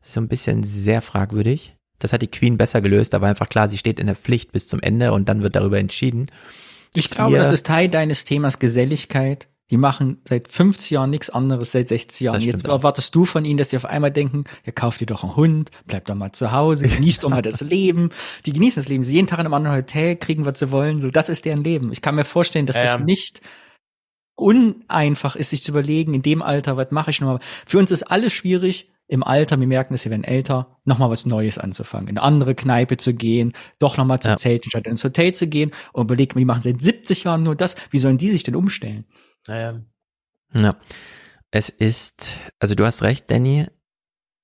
Das 0.00 0.08
ist 0.08 0.14
so 0.14 0.20
ein 0.20 0.28
bisschen 0.28 0.64
sehr 0.64 1.02
fragwürdig. 1.02 1.74
Das 1.98 2.12
hat 2.12 2.22
die 2.22 2.30
Queen 2.30 2.58
besser 2.58 2.80
gelöst. 2.82 3.14
Da 3.14 3.20
war 3.20 3.28
einfach 3.28 3.48
klar, 3.48 3.68
sie 3.68 3.78
steht 3.78 3.98
in 3.98 4.06
der 4.06 4.16
Pflicht 4.16 4.52
bis 4.52 4.68
zum 4.68 4.80
Ende 4.80 5.12
und 5.12 5.28
dann 5.28 5.42
wird 5.42 5.56
darüber 5.56 5.78
entschieden. 5.78 6.26
Ich 6.94 7.10
glaube, 7.10 7.30
Hier, 7.30 7.38
das 7.38 7.52
ist 7.52 7.66
Teil 7.66 7.88
deines 7.88 8.24
Themas 8.24 8.58
Geselligkeit. 8.58 9.48
Die 9.70 9.76
machen 9.76 10.22
seit 10.28 10.46
50 10.46 10.90
Jahren 10.90 11.10
nichts 11.10 11.28
anderes, 11.28 11.72
seit 11.72 11.88
60 11.88 12.20
Jahren. 12.20 12.40
Jetzt 12.40 12.66
erwartest 12.66 13.14
du 13.14 13.24
von 13.24 13.44
ihnen, 13.44 13.58
dass 13.58 13.70
sie 13.70 13.76
auf 13.76 13.84
einmal 13.84 14.12
denken, 14.12 14.44
ja, 14.64 14.70
kauf 14.70 14.98
dir 14.98 15.06
doch 15.06 15.24
einen 15.24 15.34
Hund, 15.34 15.70
bleib 15.86 16.04
doch 16.06 16.14
mal 16.14 16.30
zu 16.30 16.52
Hause, 16.52 16.86
genieß 16.88 17.20
doch 17.20 17.30
mal 17.30 17.42
das 17.42 17.60
Leben. 17.62 18.10
Die 18.46 18.52
genießen 18.52 18.80
das 18.80 18.88
Leben. 18.88 19.02
Sie 19.02 19.14
jeden 19.14 19.26
Tag 19.26 19.40
in 19.40 19.46
einem 19.46 19.54
anderen 19.54 19.76
Hotel 19.76 20.14
kriegen, 20.14 20.46
was 20.46 20.60
sie 20.60 20.70
wollen. 20.70 21.00
So, 21.00 21.10
das 21.10 21.28
ist 21.28 21.44
deren 21.44 21.64
Leben. 21.64 21.90
Ich 21.90 22.00
kann 22.00 22.14
mir 22.14 22.24
vorstellen, 22.24 22.66
dass 22.66 22.76
ähm. 22.76 22.82
das 22.84 23.00
nicht 23.00 23.40
uneinfach 24.36 25.34
ist, 25.34 25.50
sich 25.50 25.62
zu 25.62 25.72
überlegen, 25.72 26.14
in 26.14 26.22
dem 26.22 26.42
Alter, 26.42 26.76
was 26.76 26.90
mache 26.92 27.10
ich 27.10 27.20
nochmal? 27.20 27.40
Für 27.66 27.78
uns 27.78 27.90
ist 27.90 28.04
alles 28.04 28.32
schwierig, 28.32 28.88
im 29.08 29.22
Alter, 29.22 29.58
wir 29.58 29.66
merken 29.66 29.94
es, 29.94 30.04
wir 30.04 30.10
werden 30.10 30.24
älter, 30.24 30.78
nochmal 30.84 31.10
was 31.10 31.26
Neues 31.26 31.58
anzufangen, 31.58 32.08
in 32.08 32.18
eine 32.18 32.26
andere 32.26 32.54
Kneipe 32.54 32.96
zu 32.96 33.14
gehen, 33.14 33.52
doch 33.78 33.96
nochmal 33.96 34.20
zum 34.20 34.32
ja. 34.32 34.36
Zelten 34.36 34.70
statt 34.70 34.86
ins 34.86 35.04
Hotel 35.04 35.32
zu 35.32 35.46
gehen 35.46 35.70
und 35.92 36.06
überlegen, 36.06 36.38
die 36.38 36.44
machen 36.44 36.62
seit 36.62 36.82
70 36.82 37.24
Jahren 37.24 37.44
nur 37.44 37.54
das, 37.54 37.76
wie 37.90 37.98
sollen 37.98 38.18
die 38.18 38.28
sich 38.28 38.42
denn 38.42 38.56
umstellen? 38.56 39.04
Naja. 39.48 39.80
Ja. 40.54 40.76
Es 41.50 41.68
ist, 41.70 42.38
also 42.58 42.74
du 42.74 42.84
hast 42.84 43.02
recht, 43.02 43.30
Danny, 43.30 43.66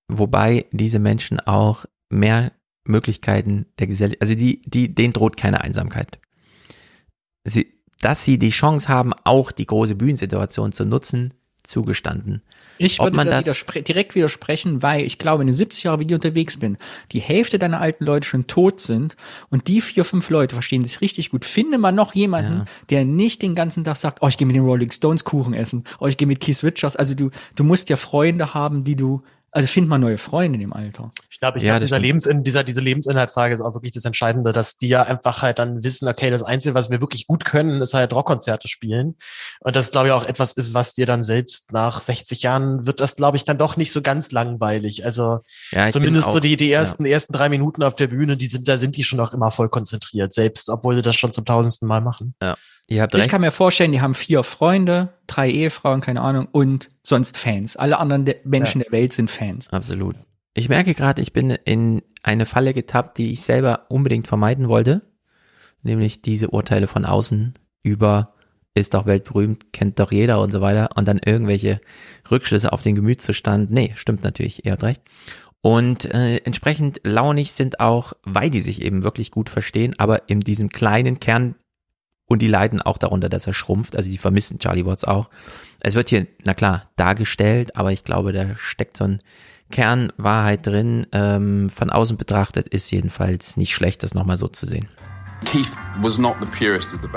wobei 0.08 0.66
diese 0.72 0.98
Menschen 0.98 1.40
auch 1.40 1.84
mehr 2.08 2.52
Möglichkeiten 2.84 3.66
der 3.78 3.86
Gesellschaft, 3.86 4.20
also 4.22 4.34
die, 4.34 4.62
die, 4.62 4.94
denen 4.94 5.12
droht 5.12 5.36
keine 5.36 5.60
Einsamkeit. 5.60 6.20
Sie, 7.44 7.82
dass 8.00 8.24
sie 8.24 8.38
die 8.38 8.50
Chance 8.50 8.88
haben, 8.88 9.12
auch 9.24 9.52
die 9.52 9.66
große 9.66 9.94
Bühnensituation 9.94 10.72
zu 10.72 10.84
nutzen, 10.84 11.34
zugestanden. 11.62 12.42
Ich 12.84 12.98
würde 12.98 13.16
da 13.16 13.40
widerspre 13.40 13.82
direkt 13.82 14.14
widersprechen, 14.14 14.82
weil 14.82 15.04
ich 15.04 15.18
glaube, 15.18 15.40
wenn 15.40 15.46
du 15.46 15.54
70 15.54 15.84
Jahre 15.84 16.00
Video 16.00 16.16
unterwegs 16.16 16.56
bin, 16.56 16.76
die 17.12 17.20
Hälfte 17.20 17.58
deiner 17.58 17.80
alten 17.80 18.04
Leute 18.04 18.26
schon 18.26 18.46
tot 18.46 18.80
sind 18.80 19.16
und 19.50 19.68
die 19.68 19.80
vier, 19.80 20.04
fünf 20.04 20.28
Leute 20.30 20.54
verstehen 20.54 20.84
sich 20.84 21.00
richtig 21.00 21.30
gut. 21.30 21.44
Finde 21.44 21.78
man 21.78 21.94
noch 21.94 22.14
jemanden, 22.14 22.58
ja. 22.58 22.64
der 22.90 23.04
nicht 23.04 23.42
den 23.42 23.54
ganzen 23.54 23.84
Tag 23.84 23.96
sagt, 23.96 24.18
oh, 24.22 24.28
ich 24.28 24.36
gehe 24.36 24.46
mit 24.46 24.56
den 24.56 24.64
Rolling 24.64 24.90
Stones 24.90 25.24
Kuchen 25.24 25.54
essen, 25.54 25.84
oh, 26.00 26.06
ich 26.06 26.16
gehe 26.16 26.28
mit 26.28 26.40
Keith 26.40 26.62
Richards. 26.62 26.96
Also 26.96 27.14
du, 27.14 27.30
du 27.54 27.64
musst 27.64 27.88
ja 27.88 27.96
Freunde 27.96 28.54
haben, 28.54 28.84
die 28.84 28.96
du 28.96 29.22
also 29.54 29.68
find 29.68 29.86
mal 29.86 29.98
neue 29.98 30.16
Freunde 30.16 30.56
in 30.56 30.60
dem 30.60 30.72
Alter. 30.72 31.12
Ich 31.28 31.38
glaube, 31.38 31.58
ich 31.58 31.64
ja, 31.64 31.74
glaube, 31.74 31.84
dieser 31.84 31.98
Lebensin, 31.98 32.42
dieser, 32.42 32.64
diese 32.64 32.80
Lebensinhaltfrage 32.80 33.54
ist 33.54 33.60
auch 33.60 33.74
wirklich 33.74 33.92
das 33.92 34.06
Entscheidende, 34.06 34.52
dass 34.52 34.78
die 34.78 34.88
ja 34.88 35.02
einfach 35.02 35.42
halt 35.42 35.58
dann 35.58 35.84
wissen, 35.84 36.08
okay, 36.08 36.30
das 36.30 36.42
Einzige, 36.42 36.74
was 36.74 36.88
wir 36.88 37.02
wirklich 37.02 37.26
gut 37.26 37.44
können, 37.44 37.82
ist 37.82 37.92
halt 37.92 38.14
Rockkonzerte 38.14 38.66
spielen. 38.66 39.16
Und 39.60 39.76
das, 39.76 39.90
glaube 39.90 40.08
ich, 40.08 40.12
auch 40.14 40.24
etwas 40.24 40.54
ist, 40.54 40.72
was 40.72 40.94
dir 40.94 41.04
dann 41.04 41.22
selbst 41.22 41.70
nach 41.70 42.00
60 42.00 42.40
Jahren 42.40 42.86
wird 42.86 43.00
das, 43.00 43.14
glaube 43.14 43.36
ich, 43.36 43.44
dann 43.44 43.58
doch 43.58 43.76
nicht 43.76 43.92
so 43.92 44.00
ganz 44.00 44.32
langweilig. 44.32 45.04
Also 45.04 45.40
ja, 45.70 45.90
zumindest 45.90 46.28
auch, 46.28 46.32
so 46.32 46.40
die, 46.40 46.56
die 46.56 46.72
ersten, 46.72 47.04
ja. 47.04 47.12
ersten 47.12 47.34
drei 47.34 47.50
Minuten 47.50 47.82
auf 47.82 47.94
der 47.94 48.06
Bühne, 48.06 48.38
die 48.38 48.48
sind, 48.48 48.66
da 48.66 48.78
sind 48.78 48.96
die 48.96 49.04
schon 49.04 49.20
auch 49.20 49.34
immer 49.34 49.50
voll 49.50 49.68
konzentriert, 49.68 50.32
selbst, 50.32 50.70
obwohl 50.70 50.96
sie 50.96 51.02
das 51.02 51.16
schon 51.16 51.34
zum 51.34 51.44
tausendsten 51.44 51.86
Mal 51.86 52.00
machen. 52.00 52.34
Ja. 52.40 52.56
Ihr 52.92 53.00
habt 53.00 53.14
ich 53.14 53.20
recht. 53.20 53.30
kann 53.30 53.40
mir 53.40 53.52
vorstellen, 53.52 53.90
die 53.90 54.02
haben 54.02 54.14
vier 54.14 54.42
Freunde, 54.42 55.14
drei 55.26 55.48
Ehefrauen, 55.48 56.02
keine 56.02 56.20
Ahnung, 56.20 56.46
und 56.52 56.90
sonst 57.02 57.38
Fans. 57.38 57.76
Alle 57.76 57.98
anderen 57.98 58.26
de 58.26 58.36
Menschen 58.44 58.80
ja. 58.80 58.84
der 58.84 58.92
Welt 58.92 59.14
sind 59.14 59.30
Fans. 59.30 59.68
Absolut. 59.70 60.16
Ich 60.52 60.68
merke 60.68 60.92
gerade, 60.92 61.22
ich 61.22 61.32
bin 61.32 61.50
in 61.50 62.02
eine 62.22 62.44
Falle 62.44 62.74
getappt, 62.74 63.16
die 63.16 63.32
ich 63.32 63.40
selber 63.42 63.86
unbedingt 63.88 64.28
vermeiden 64.28 64.68
wollte. 64.68 65.00
Nämlich 65.82 66.20
diese 66.20 66.50
Urteile 66.50 66.86
von 66.86 67.06
außen 67.06 67.54
über 67.82 68.34
ist 68.74 68.92
doch 68.92 69.06
weltberühmt, 69.06 69.72
kennt 69.72 69.98
doch 69.98 70.12
jeder 70.12 70.40
und 70.40 70.50
so 70.50 70.60
weiter. 70.60 70.90
Und 70.94 71.08
dann 71.08 71.18
irgendwelche 71.24 71.80
Rückschlüsse 72.30 72.74
auf 72.74 72.82
den 72.82 72.94
Gemütszustand. 72.94 73.70
Nee, 73.70 73.92
stimmt 73.96 74.22
natürlich, 74.22 74.66
ihr 74.66 74.72
habt 74.72 74.84
recht. 74.84 75.00
Und 75.62 76.12
äh, 76.12 76.38
entsprechend 76.38 77.00
launig 77.04 77.52
sind 77.52 77.80
auch, 77.80 78.12
weil 78.22 78.50
die 78.50 78.60
sich 78.60 78.82
eben 78.82 79.02
wirklich 79.02 79.30
gut 79.30 79.48
verstehen, 79.48 79.94
aber 79.96 80.28
in 80.28 80.40
diesem 80.40 80.68
kleinen 80.68 81.20
Kern 81.20 81.54
und 82.32 82.40
die 82.40 82.48
leiden 82.48 82.80
auch 82.80 82.96
darunter, 82.96 83.28
dass 83.28 83.46
er 83.46 83.52
schrumpft. 83.52 83.94
Also 83.94 84.08
die 84.10 84.16
vermissen 84.16 84.58
Charlie 84.58 84.86
Watts 84.86 85.04
auch. 85.04 85.28
Es 85.80 85.94
wird 85.94 86.08
hier, 86.08 86.26
na 86.44 86.54
klar, 86.54 86.88
dargestellt, 86.96 87.76
aber 87.76 87.92
ich 87.92 88.04
glaube, 88.04 88.32
da 88.32 88.56
steckt 88.56 88.96
so 88.96 89.04
ein 89.04 89.18
Kern 89.70 90.12
Wahrheit 90.16 90.66
drin. 90.66 91.06
Ähm, 91.12 91.68
von 91.68 91.90
außen 91.90 92.16
betrachtet 92.16 92.68
ist 92.68 92.90
jedenfalls 92.90 93.58
nicht 93.58 93.74
schlecht, 93.74 94.02
das 94.02 94.14
nochmal 94.14 94.38
so 94.38 94.48
zu 94.48 94.66
sehen. 94.66 94.88
Keith, 95.44 95.72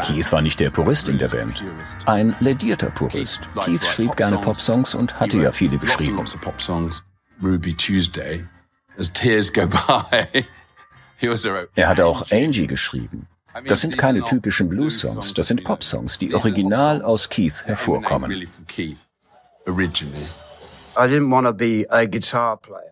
Keith 0.01 0.31
war 0.31 0.41
nicht 0.41 0.59
der 0.59 0.71
Purist 0.71 1.07
in 1.07 1.17
der 1.17 1.29
Band. 1.29 1.63
Ein 2.07 2.35
ledierter 2.39 2.89
Purist. 2.89 3.41
Keith 3.63 3.85
schrieb 3.85 4.17
gerne 4.17 4.37
Popsongs 4.39 4.95
und 4.95 5.19
hatte 5.19 5.37
ja 5.37 5.51
viele 5.51 5.77
geschrieben. 5.77 6.19
Ruby 7.41 7.73
Tuesday, 7.73 8.43
as 8.97 9.13
tears 9.13 9.53
go 9.53 9.67
by. 9.67 10.43
Er 11.75 11.87
hat 11.87 12.01
auch 12.01 12.31
Angie 12.31 12.67
geschrieben. 12.67 13.27
Das 13.67 13.81
sind 13.81 13.97
keine 13.97 14.23
typischen 14.23 14.69
Blues-Songs, 14.69 15.33
das 15.33 15.47
sind 15.47 15.63
Pop-Songs, 15.63 16.17
die 16.17 16.33
original 16.33 17.01
aus 17.01 17.29
Keith 17.29 17.63
hervorkommen. 17.65 18.47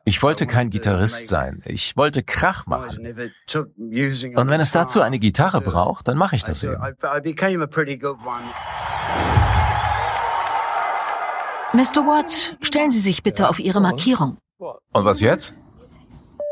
Ich 0.06 0.24
wollte 0.24 0.48
kein 0.48 0.70
Gitarrist 0.70 1.28
sein. 1.28 1.62
Ich 1.66 1.96
wollte 1.96 2.24
Krach 2.24 2.66
machen. 2.66 2.98
Und 3.06 4.50
wenn 4.50 4.60
es 4.60 4.72
dazu 4.72 5.02
eine 5.02 5.20
Gitarre 5.20 5.62
braucht, 5.62 6.08
dann 6.08 6.18
mache 6.18 6.36
ich 6.36 6.44
das 6.44 6.64
eben. 6.64 6.76
Mr. 11.74 12.06
Watts, 12.06 12.56
stellen 12.62 12.92
Sie 12.92 13.00
sich 13.00 13.24
bitte 13.24 13.50
auf 13.50 13.60
Ihre 13.60 13.82
Markierung. 13.82 14.38
Und 14.58 15.06
was 15.06 15.22
jetzt? 15.22 15.56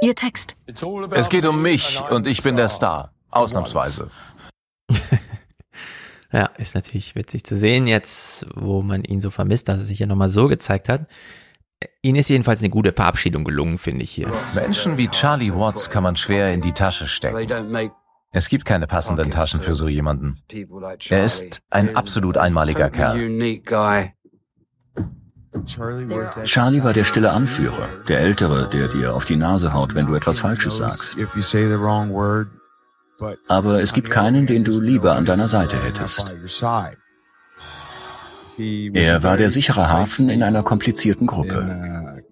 Ihr 0.02 0.16
Text. 0.16 0.56
Es 1.12 1.30
geht 1.30 1.46
um 1.46 1.62
mich 1.62 2.02
und 2.10 2.26
ich 2.28 2.42
bin 2.42 2.56
der 2.56 2.70
Star. 2.70 3.12
Ausnahmsweise. 3.32 4.10
ja, 6.32 6.46
ist 6.58 6.76
natürlich 6.76 7.16
witzig 7.16 7.44
zu 7.44 7.58
sehen 7.58 7.88
jetzt, 7.88 8.46
wo 8.56 8.82
man 8.82 9.04
ihn 9.04 9.22
so 9.22 9.30
vermisst, 9.30 9.68
dass 9.68 9.80
er 9.80 9.86
sich 9.86 10.00
ja 10.00 10.06
nochmal 10.06 10.30
so 10.30 10.48
gezeigt 10.48 10.90
hat. 10.90 11.08
Ihnen 12.04 12.18
ist 12.18 12.30
jedenfalls 12.30 12.60
eine 12.60 12.70
gute 12.70 12.94
Verabschiedung 12.94 13.44
gelungen, 13.44 13.78
finde 13.78 14.04
ich 14.04 14.12
hier. 14.12 14.32
Menschen 14.54 14.98
wie 14.98 15.08
Charlie 15.08 15.54
Watts 15.54 15.90
kann 15.90 16.04
man 16.04 16.16
schwer 16.16 16.54
in 16.54 16.62
die 16.62 16.74
Tasche 16.74 17.08
stecken. 17.08 17.92
Es 18.34 18.48
gibt 18.48 18.66
keine 18.66 18.88
passenden 18.88 19.30
Taschen 19.30 19.60
für 19.60 19.74
so 19.74 19.88
jemanden. 19.88 20.38
Er 21.10 21.24
ist 21.24 21.64
ein 21.70 21.96
absolut 21.96 22.38
einmaliger 22.38 22.90
Kerl. 22.90 23.18
Charlie 25.66 26.84
war 26.84 26.94
der 26.94 27.04
stille 27.04 27.32
Anführer, 27.32 27.90
der 28.08 28.20
Ältere, 28.22 28.70
der 28.70 28.88
dir 28.88 29.14
auf 29.14 29.26
die 29.26 29.36
Nase 29.36 29.74
haut, 29.74 29.96
wenn 29.96 30.08
du 30.08 30.16
etwas 30.16 30.40
Falsches 30.40 30.78
sagst. 30.78 31.18
Aber 33.48 33.82
es 33.82 33.94
gibt 33.94 34.10
keinen, 34.10 34.48
den 34.48 34.64
du 34.64 34.80
lieber 34.80 35.16
an 35.16 35.26
deiner 35.26 35.48
Seite 35.48 35.78
hättest. 35.82 36.26
Er 38.58 39.24
war 39.24 39.38
der 39.38 39.50
sichere 39.50 39.90
Hafen 39.90 40.30
in 40.30 40.44
einer 40.44 40.64
komplizierten 40.64 41.28
Gruppe. 41.28 42.24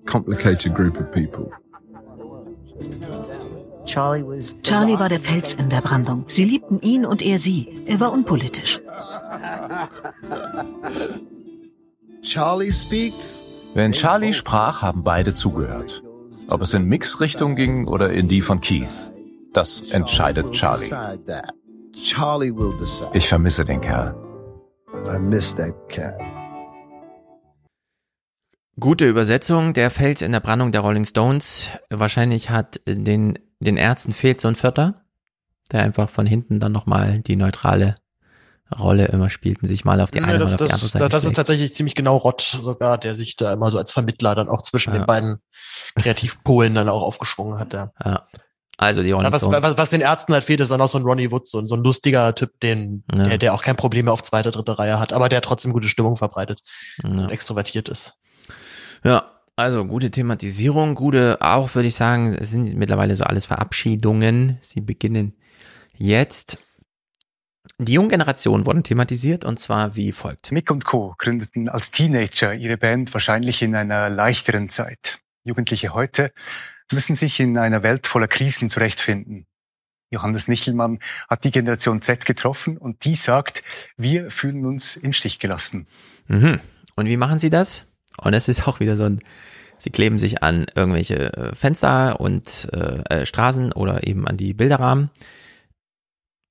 Charlie 3.85 4.99
war 4.99 5.09
der 5.09 5.19
Fels 5.19 5.53
in 5.55 5.69
der 5.69 5.81
Brandung. 5.81 6.25
Sie 6.27 6.43
liebten 6.43 6.79
ihn 6.81 7.05
und 7.05 7.23
er 7.23 7.39
sie. 7.39 7.73
Er 7.87 7.99
war 7.99 8.11
unpolitisch. 8.11 8.79
Wenn 13.73 13.91
Charlie 13.93 14.33
sprach, 14.33 14.81
haben 14.81 15.03
beide 15.03 15.33
zugehört. 15.33 16.03
Ob 16.49 16.61
es 16.61 16.73
in 16.73 16.85
Mix-Richtung 16.85 17.55
ging 17.55 17.87
oder 17.87 18.11
in 18.11 18.27
die 18.27 18.41
von 18.41 18.61
Keith. 18.61 19.11
Das 19.53 19.81
entscheidet 19.91 20.51
Charlie. 20.51 20.89
Ich 23.13 23.27
vermisse 23.27 23.65
den 23.65 23.81
Kerl. 23.81 24.15
Gute 28.79 29.07
Übersetzung. 29.07 29.73
Der 29.73 29.89
Fels 29.91 30.21
in 30.21 30.31
der 30.31 30.39
Brandung 30.39 30.71
der 30.71 30.81
Rolling 30.81 31.05
Stones. 31.05 31.69
Wahrscheinlich 31.89 32.49
hat 32.49 32.79
den, 32.87 33.39
den 33.59 33.77
Ärzten 33.77 34.13
fehlt 34.13 34.39
so 34.39 34.47
ein 34.47 34.55
Vierter, 34.55 35.05
der 35.71 35.81
einfach 35.83 36.09
von 36.09 36.25
hinten 36.25 36.59
dann 36.59 36.71
nochmal 36.71 37.19
die 37.19 37.35
neutrale 37.35 37.95
Rolle 38.77 39.07
immer 39.07 39.31
spielten, 39.31 39.67
sich 39.67 39.83
mal 39.83 39.99
auf 39.99 40.11
die 40.11 40.19
eine 40.21 40.33
ja, 40.33 40.37
das, 40.37 40.53
oder 40.53 40.65
auf 40.65 40.67
die 40.67 40.73
andere 40.73 40.89
Seite. 40.89 41.09
Das 41.09 41.25
ist 41.25 41.35
tatsächlich 41.35 41.73
ziemlich 41.73 41.95
genau 41.95 42.17
Rott 42.17 42.41
sogar, 42.41 42.99
der 42.99 43.15
sich 43.15 43.35
da 43.35 43.51
immer 43.51 43.71
so 43.71 43.79
als 43.79 43.91
Vermittler 43.91 44.35
dann 44.35 44.47
auch 44.47 44.61
zwischen 44.61 44.93
ja. 44.93 44.99
den 44.99 45.07
beiden 45.07 45.39
Kreativpolen 45.95 46.75
dann 46.75 46.87
auch 46.87 47.01
aufgeschwungen 47.01 47.57
hat. 47.57 47.73
Ja. 47.73 47.91
ja. 48.05 48.27
Also 48.79 49.03
die 49.03 49.11
Rolling 49.11 49.29
was, 49.33 49.45
was, 49.51 49.77
was 49.77 49.89
den 49.89 49.99
Ärzten 49.99 50.31
halt 50.33 50.45
fehlt, 50.45 50.61
ist 50.61 50.71
dann 50.71 50.79
auch 50.79 50.87
so 50.87 50.97
ein 50.97 51.03
Ronnie 51.03 51.31
Woods, 51.31 51.51
so, 51.51 51.61
so 51.65 51.75
ein 51.75 51.83
lustiger 51.83 52.33
Typ, 52.33 52.57
den, 52.61 53.03
ja. 53.13 53.27
der, 53.27 53.37
der 53.37 53.53
auch 53.53 53.61
kein 53.61 53.75
Problem 53.75 54.05
mehr 54.05 54.13
auf 54.13 54.23
zweite, 54.23 54.51
dritte 54.51 54.79
Reihe 54.79 54.99
hat, 54.99 55.11
aber 55.11 55.27
der 55.27 55.41
trotzdem 55.41 55.73
gute 55.73 55.89
Stimmung 55.89 56.15
verbreitet 56.15 56.61
ja. 57.03 57.09
und 57.09 57.29
extrovertiert 57.29 57.89
ist. 57.89 58.13
Ja, 59.03 59.31
also 59.57 59.83
gute 59.83 60.11
Thematisierung, 60.11 60.95
gute 60.95 61.39
auch, 61.41 61.75
würde 61.75 61.89
ich 61.89 61.95
sagen, 61.95 62.33
es 62.35 62.51
sind 62.51 62.77
mittlerweile 62.77 63.17
so 63.17 63.25
alles 63.25 63.47
Verabschiedungen. 63.47 64.59
Sie 64.61 64.79
beginnen 64.79 65.33
jetzt. 65.97 66.57
Die 67.79 67.91
jungen 67.91 68.07
Generationen 68.07 68.65
wurden 68.65 68.83
thematisiert 68.83 69.43
und 69.43 69.59
zwar 69.59 69.97
wie 69.97 70.13
folgt. 70.13 70.53
Mick 70.53 70.71
und 70.71 70.85
Co. 70.85 71.15
gründeten 71.17 71.67
als 71.67 71.91
Teenager 71.91 72.53
ihre 72.53 72.77
Band 72.77 73.13
wahrscheinlich 73.13 73.61
in 73.61 73.75
einer 73.75 74.09
leichteren 74.09 74.69
Zeit. 74.69 75.19
Jugendliche 75.43 75.93
heute 75.93 76.31
müssen 76.91 77.15
sich 77.15 77.39
in 77.39 77.57
einer 77.57 77.83
Welt 77.83 78.07
voller 78.07 78.27
Krisen 78.27 78.69
zurechtfinden. 78.69 79.45
Johannes 80.11 80.47
Nichelmann 80.47 80.99
hat 81.29 81.43
die 81.43 81.51
Generation 81.51 82.01
Z 82.01 82.25
getroffen 82.25 82.77
und 82.77 83.05
die 83.05 83.15
sagt, 83.15 83.63
wir 83.95 84.31
fühlen 84.31 84.65
uns 84.65 84.95
im 84.95 85.13
Stich 85.13 85.39
gelassen. 85.39 85.87
Mhm. 86.27 86.59
Und 86.95 87.05
wie 87.05 87.17
machen 87.17 87.39
sie 87.39 87.49
das? 87.49 87.85
Und 88.17 88.33
es 88.33 88.47
ist 88.47 88.67
auch 88.67 88.79
wieder 88.79 88.95
so 88.95 89.05
ein, 89.05 89.21
sie 89.77 89.91
kleben 89.91 90.19
sich 90.19 90.41
an 90.43 90.65
irgendwelche 90.73 91.33
äh, 91.33 91.55
Fenster 91.55 92.19
und 92.19 92.67
äh, 92.73 93.21
äh, 93.21 93.25
Straßen 93.25 93.71
oder 93.71 94.05
eben 94.05 94.27
an 94.27 94.37
die 94.37 94.53
Bilderrahmen, 94.53 95.11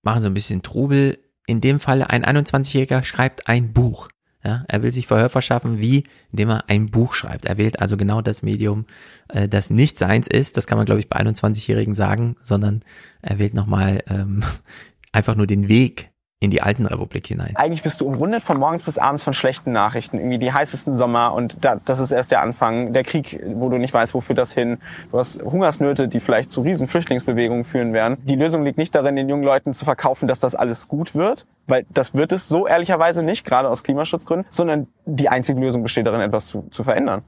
machen 0.02 0.22
so 0.22 0.28
ein 0.28 0.34
bisschen 0.34 0.62
Trubel. 0.62 1.18
In 1.46 1.60
dem 1.60 1.80
Fall 1.80 2.02
ein 2.02 2.24
21-Jähriger 2.24 3.02
schreibt 3.02 3.48
ein 3.48 3.72
Buch. 3.72 4.08
Ja, 4.44 4.64
er 4.68 4.82
will 4.82 4.92
sich 4.92 5.08
Verhör 5.08 5.30
verschaffen, 5.30 5.78
wie, 5.80 6.04
indem 6.30 6.50
er 6.50 6.68
ein 6.68 6.90
Buch 6.90 7.14
schreibt. 7.14 7.44
Er 7.44 7.58
wählt 7.58 7.80
also 7.80 7.96
genau 7.96 8.22
das 8.22 8.42
Medium, 8.42 8.86
äh, 9.28 9.48
das 9.48 9.68
nicht 9.68 9.98
seins 9.98 10.28
ist. 10.28 10.56
Das 10.56 10.66
kann 10.66 10.78
man, 10.78 10.86
glaube 10.86 11.00
ich, 11.00 11.08
bei 11.08 11.18
21-Jährigen 11.18 11.94
sagen, 11.94 12.36
sondern 12.42 12.82
er 13.20 13.40
wählt 13.40 13.54
nochmal 13.54 14.02
ähm, 14.08 14.44
einfach 15.12 15.34
nur 15.34 15.48
den 15.48 15.68
Weg, 15.68 16.10
in 16.40 16.52
die 16.52 16.62
alten 16.62 16.86
Republik 16.86 17.26
hinein. 17.26 17.56
Eigentlich 17.56 17.82
bist 17.82 18.00
du 18.00 18.06
umrundet 18.06 18.42
von 18.42 18.58
morgens 18.58 18.84
bis 18.84 18.96
abends 18.96 19.24
von 19.24 19.34
schlechten 19.34 19.72
Nachrichten. 19.72 20.18
Irgendwie 20.18 20.38
die 20.38 20.52
heißesten 20.52 20.96
Sommer 20.96 21.34
und 21.34 21.56
da, 21.62 21.80
das 21.84 21.98
ist 21.98 22.12
erst 22.12 22.30
der 22.30 22.42
Anfang. 22.42 22.92
Der 22.92 23.02
Krieg, 23.02 23.40
wo 23.54 23.68
du 23.68 23.76
nicht 23.76 23.92
weißt, 23.92 24.14
wofür 24.14 24.36
das 24.36 24.52
hin. 24.52 24.78
Du 25.10 25.18
hast 25.18 25.42
Hungersnöte, 25.42 26.06
die 26.06 26.20
vielleicht 26.20 26.52
zu 26.52 26.60
riesen 26.60 26.86
Flüchtlingsbewegungen 26.86 27.64
führen 27.64 27.92
werden. 27.92 28.18
Die 28.24 28.36
Lösung 28.36 28.62
liegt 28.62 28.78
nicht 28.78 28.94
darin, 28.94 29.16
den 29.16 29.28
jungen 29.28 29.42
Leuten 29.42 29.74
zu 29.74 29.84
verkaufen, 29.84 30.28
dass 30.28 30.38
das 30.38 30.54
alles 30.54 30.86
gut 30.86 31.16
wird, 31.16 31.44
weil 31.66 31.84
das 31.90 32.14
wird 32.14 32.30
es 32.30 32.48
so 32.48 32.68
ehrlicherweise 32.68 33.24
nicht, 33.24 33.44
gerade 33.44 33.68
aus 33.68 33.82
Klimaschutzgründen, 33.82 34.46
sondern 34.52 34.86
die 35.06 35.28
einzige 35.28 35.60
Lösung 35.60 35.82
besteht 35.82 36.06
darin, 36.06 36.20
etwas 36.20 36.46
zu, 36.46 36.68
zu 36.70 36.84
verändern. 36.84 37.22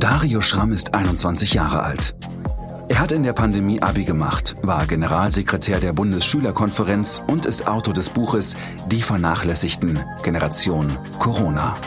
Dario 0.00 0.40
Schramm 0.40 0.72
ist 0.72 0.92
21 0.92 1.54
Jahre 1.54 1.82
alt. 1.84 2.16
Er 2.86 3.00
hat 3.00 3.12
in 3.12 3.22
der 3.22 3.32
Pandemie 3.32 3.80
Abi 3.80 4.04
gemacht, 4.04 4.56
war 4.62 4.86
Generalsekretär 4.86 5.80
der 5.80 5.94
Bundesschülerkonferenz 5.94 7.22
und 7.26 7.46
ist 7.46 7.66
Autor 7.66 7.94
des 7.94 8.10
Buches 8.10 8.56
Die 8.90 9.00
vernachlässigten 9.00 10.00
Generation 10.22 10.94
Corona. 11.18 11.78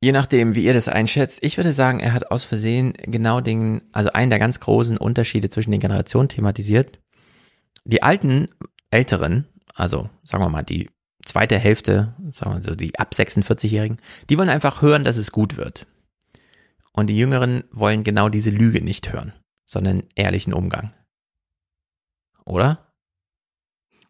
Je 0.00 0.12
nachdem, 0.12 0.54
wie 0.54 0.64
ihr 0.64 0.72
das 0.72 0.86
einschätzt, 0.86 1.40
ich 1.42 1.56
würde 1.56 1.72
sagen, 1.72 1.98
er 1.98 2.12
hat 2.12 2.30
aus 2.30 2.44
Versehen 2.44 2.92
genau 3.02 3.40
den, 3.40 3.82
also 3.92 4.12
einen 4.12 4.30
der 4.30 4.38
ganz 4.38 4.60
großen 4.60 4.98
Unterschiede 4.98 5.50
zwischen 5.50 5.72
den 5.72 5.80
Generationen 5.80 6.28
thematisiert. 6.28 7.00
Die 7.84 8.04
alten, 8.04 8.46
älteren, 8.92 9.48
also 9.74 10.08
sagen 10.22 10.44
wir 10.44 10.48
mal 10.48 10.62
die 10.62 10.88
zweite 11.24 11.58
Hälfte, 11.58 12.14
sagen 12.30 12.54
wir 12.54 12.62
so 12.62 12.76
die 12.76 12.96
ab 13.00 13.10
46-Jährigen, 13.12 13.96
die 14.30 14.38
wollen 14.38 14.48
einfach 14.48 14.80
hören, 14.80 15.02
dass 15.02 15.16
es 15.16 15.32
gut 15.32 15.56
wird. 15.56 15.88
Und 16.92 17.08
die 17.08 17.16
Jüngeren 17.16 17.64
wollen 17.72 18.04
genau 18.04 18.28
diese 18.28 18.50
Lüge 18.50 18.80
nicht 18.80 19.12
hören 19.12 19.32
sondern 19.66 20.04
ehrlichen 20.14 20.54
Umgang. 20.54 20.92
Oder? 22.44 22.78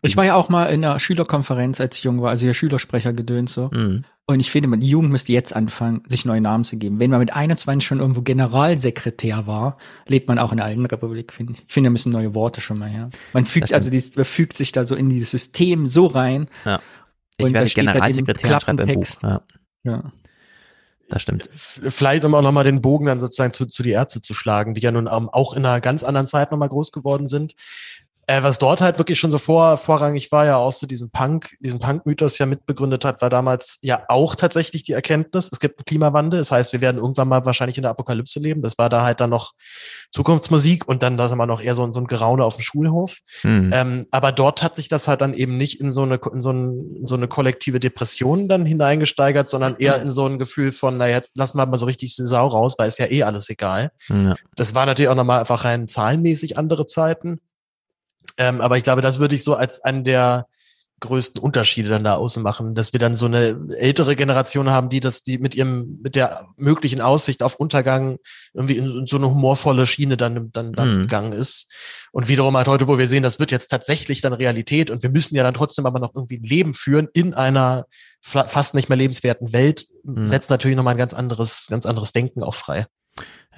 Ich 0.02 0.16
war 0.16 0.24
ja 0.24 0.34
auch 0.34 0.48
mal 0.48 0.66
in 0.66 0.84
einer 0.84 1.00
Schülerkonferenz, 1.00 1.80
als 1.80 1.96
ich 1.96 2.04
jung 2.04 2.20
war, 2.22 2.30
also 2.30 2.44
hier 2.44 2.54
Schülersprecher 2.54 3.12
gedöns 3.12 3.54
so. 3.54 3.70
Mhm. 3.72 4.04
Und 4.28 4.40
ich 4.40 4.50
finde, 4.50 4.76
die 4.78 4.88
Jugend 4.88 5.12
müsste 5.12 5.32
jetzt 5.32 5.54
anfangen, 5.54 6.02
sich 6.08 6.24
neue 6.24 6.40
Namen 6.40 6.64
zu 6.64 6.76
geben. 6.76 6.98
Wenn 6.98 7.10
man 7.10 7.20
mit 7.20 7.32
21 7.32 7.86
schon 7.86 8.00
irgendwo 8.00 8.22
Generalsekretär 8.22 9.46
war, 9.46 9.78
lebt 10.06 10.26
man 10.28 10.38
auch 10.38 10.50
in 10.50 10.56
der 10.56 10.66
alten 10.66 10.84
Republik, 10.84 11.32
finde 11.32 11.52
ich. 11.52 11.64
Ich 11.66 11.72
finde, 11.72 11.88
da 11.88 11.92
müssen 11.92 12.10
neue 12.10 12.34
Worte 12.34 12.60
schon 12.60 12.78
mal 12.78 12.88
her. 12.88 13.10
Man 13.32 13.46
fügt, 13.46 13.72
also 13.72 13.88
dies, 13.88 14.16
man 14.16 14.24
fügt 14.24 14.56
sich 14.56 14.72
da 14.72 14.84
so 14.84 14.96
in 14.96 15.08
dieses 15.08 15.30
System 15.30 15.86
so 15.86 16.06
rein. 16.06 16.48
Ja. 16.64 16.80
Ich 17.38 17.52
werde 17.52 17.70
Generalsekretär 17.70 18.54
und 18.54 18.62
schreibe 18.62 18.82
ein 18.82 18.94
Buch. 18.94 19.06
Ja. 19.22 19.42
ja. 19.84 20.12
Das 21.08 21.22
stimmt. 21.22 21.48
Vielleicht, 21.52 22.24
um 22.24 22.34
auch 22.34 22.42
nochmal 22.42 22.64
den 22.64 22.80
Bogen 22.80 23.06
dann 23.06 23.20
sozusagen 23.20 23.52
zu, 23.52 23.66
zu 23.66 23.82
die 23.82 23.92
Ärzte 23.92 24.20
zu 24.20 24.34
schlagen, 24.34 24.74
die 24.74 24.80
ja 24.80 24.90
nun 24.90 25.06
auch 25.06 25.54
in 25.54 25.64
einer 25.64 25.80
ganz 25.80 26.02
anderen 26.02 26.26
Zeit 26.26 26.50
nochmal 26.50 26.68
groß 26.68 26.90
geworden 26.90 27.28
sind. 27.28 27.54
Äh, 28.28 28.42
was 28.42 28.58
dort 28.58 28.80
halt 28.80 28.98
wirklich 28.98 29.20
schon 29.20 29.30
so 29.30 29.38
vor, 29.38 29.76
vorrangig 29.76 30.32
war, 30.32 30.46
ja 30.46 30.56
auch 30.56 30.72
so 30.72 30.88
diesen 30.88 31.10
Punk, 31.10 31.56
diesen 31.60 31.78
Punk-Mythos 31.78 32.38
ja 32.38 32.46
mitbegründet 32.46 33.04
hat, 33.04 33.22
war 33.22 33.30
damals 33.30 33.78
ja 33.82 34.00
auch 34.08 34.34
tatsächlich 34.34 34.82
die 34.82 34.94
Erkenntnis, 34.94 35.48
es 35.52 35.60
gibt 35.60 35.78
einen 35.78 35.84
Klimawandel, 35.84 36.40
das 36.40 36.50
heißt, 36.50 36.72
wir 36.72 36.80
werden 36.80 36.98
irgendwann 36.98 37.28
mal 37.28 37.44
wahrscheinlich 37.44 37.76
in 37.76 37.82
der 37.82 37.92
Apokalypse 37.92 38.40
leben. 38.40 38.62
Das 38.62 38.78
war 38.78 38.88
da 38.88 39.04
halt 39.04 39.20
dann 39.20 39.30
noch 39.30 39.52
Zukunftsmusik 40.10 40.88
und 40.88 41.04
dann 41.04 41.16
da 41.16 41.28
sind 41.28 41.38
wir 41.38 41.46
noch 41.46 41.60
eher 41.60 41.76
so, 41.76 41.90
so 41.92 42.00
ein 42.00 42.08
Geraune 42.08 42.44
auf 42.44 42.56
dem 42.56 42.62
Schulhof. 42.62 43.18
Mhm. 43.44 43.70
Ähm, 43.72 44.06
aber 44.10 44.32
dort 44.32 44.60
hat 44.60 44.74
sich 44.74 44.88
das 44.88 45.06
halt 45.06 45.20
dann 45.20 45.32
eben 45.32 45.56
nicht 45.56 45.80
in 45.80 45.92
so 45.92 46.02
eine, 46.02 46.18
in 46.32 46.40
so, 46.40 46.50
ein, 46.50 46.96
in 46.96 47.06
so 47.06 47.14
eine 47.14 47.28
kollektive 47.28 47.78
Depression 47.78 48.48
dann 48.48 48.66
hineingesteigert, 48.66 49.48
sondern 49.48 49.76
eher 49.78 50.02
in 50.02 50.10
so 50.10 50.26
ein 50.26 50.40
Gefühl 50.40 50.72
von, 50.72 50.96
na 50.96 51.08
jetzt 51.08 51.36
lassen 51.36 51.58
wir 51.58 51.66
mal 51.66 51.78
so 51.78 51.86
richtig 51.86 52.16
die 52.16 52.26
Sau 52.26 52.48
raus, 52.48 52.74
weil 52.76 52.88
ist 52.88 52.98
ja 52.98 53.06
eh 53.06 53.22
alles 53.22 53.48
egal. 53.50 53.92
Ja. 54.08 54.34
Das 54.56 54.74
war 54.74 54.84
natürlich 54.84 55.10
auch 55.10 55.14
nochmal 55.14 55.40
einfach 55.40 55.64
rein 55.64 55.86
zahlenmäßig 55.86 56.58
andere 56.58 56.86
Zeiten. 56.86 57.40
Ähm, 58.36 58.60
aber 58.60 58.76
ich 58.76 58.82
glaube, 58.82 59.02
das 59.02 59.18
würde 59.18 59.34
ich 59.34 59.44
so 59.44 59.54
als 59.54 59.80
einen 59.80 60.04
der 60.04 60.46
größten 61.00 61.42
Unterschiede 61.42 61.90
dann 61.90 62.04
da 62.04 62.14
ausmachen, 62.14 62.74
dass 62.74 62.94
wir 62.94 63.00
dann 63.00 63.14
so 63.14 63.26
eine 63.26 63.58
ältere 63.76 64.16
Generation 64.16 64.70
haben, 64.70 64.88
die 64.88 65.00
das, 65.00 65.22
die 65.22 65.36
mit 65.36 65.54
ihrem, 65.54 65.98
mit 66.02 66.14
der 66.14 66.48
möglichen 66.56 67.02
Aussicht 67.02 67.42
auf 67.42 67.56
Untergang 67.56 68.16
irgendwie 68.54 68.78
in, 68.78 68.86
in 68.86 69.06
so 69.06 69.16
eine 69.16 69.28
humorvolle 69.28 69.84
Schiene 69.86 70.16
dann, 70.16 70.50
dann, 70.52 70.72
dann 70.72 70.94
mhm. 70.94 71.00
gegangen 71.02 71.32
ist. 71.32 71.66
Und 72.12 72.28
wiederum 72.28 72.56
halt 72.56 72.68
heute, 72.68 72.88
wo 72.88 72.96
wir 72.96 73.08
sehen, 73.08 73.22
das 73.22 73.38
wird 73.38 73.50
jetzt 73.50 73.68
tatsächlich 73.68 74.22
dann 74.22 74.32
Realität 74.32 74.90
und 74.90 75.02
wir 75.02 75.10
müssen 75.10 75.36
ja 75.36 75.42
dann 75.42 75.54
trotzdem 75.54 75.84
aber 75.84 75.98
noch 75.98 76.14
irgendwie 76.14 76.38
ein 76.38 76.44
Leben 76.44 76.72
führen 76.72 77.08
in 77.12 77.34
einer 77.34 77.84
fast 78.22 78.74
nicht 78.74 78.88
mehr 78.88 78.98
lebenswerten 78.98 79.52
Welt, 79.52 79.86
mhm. 80.02 80.26
setzt 80.26 80.50
natürlich 80.50 80.76
nochmal 80.76 80.94
ein 80.94 80.98
ganz 80.98 81.14
anderes, 81.14 81.66
ganz 81.68 81.84
anderes 81.84 82.12
Denken 82.12 82.42
auch 82.42 82.54
frei. 82.54 82.86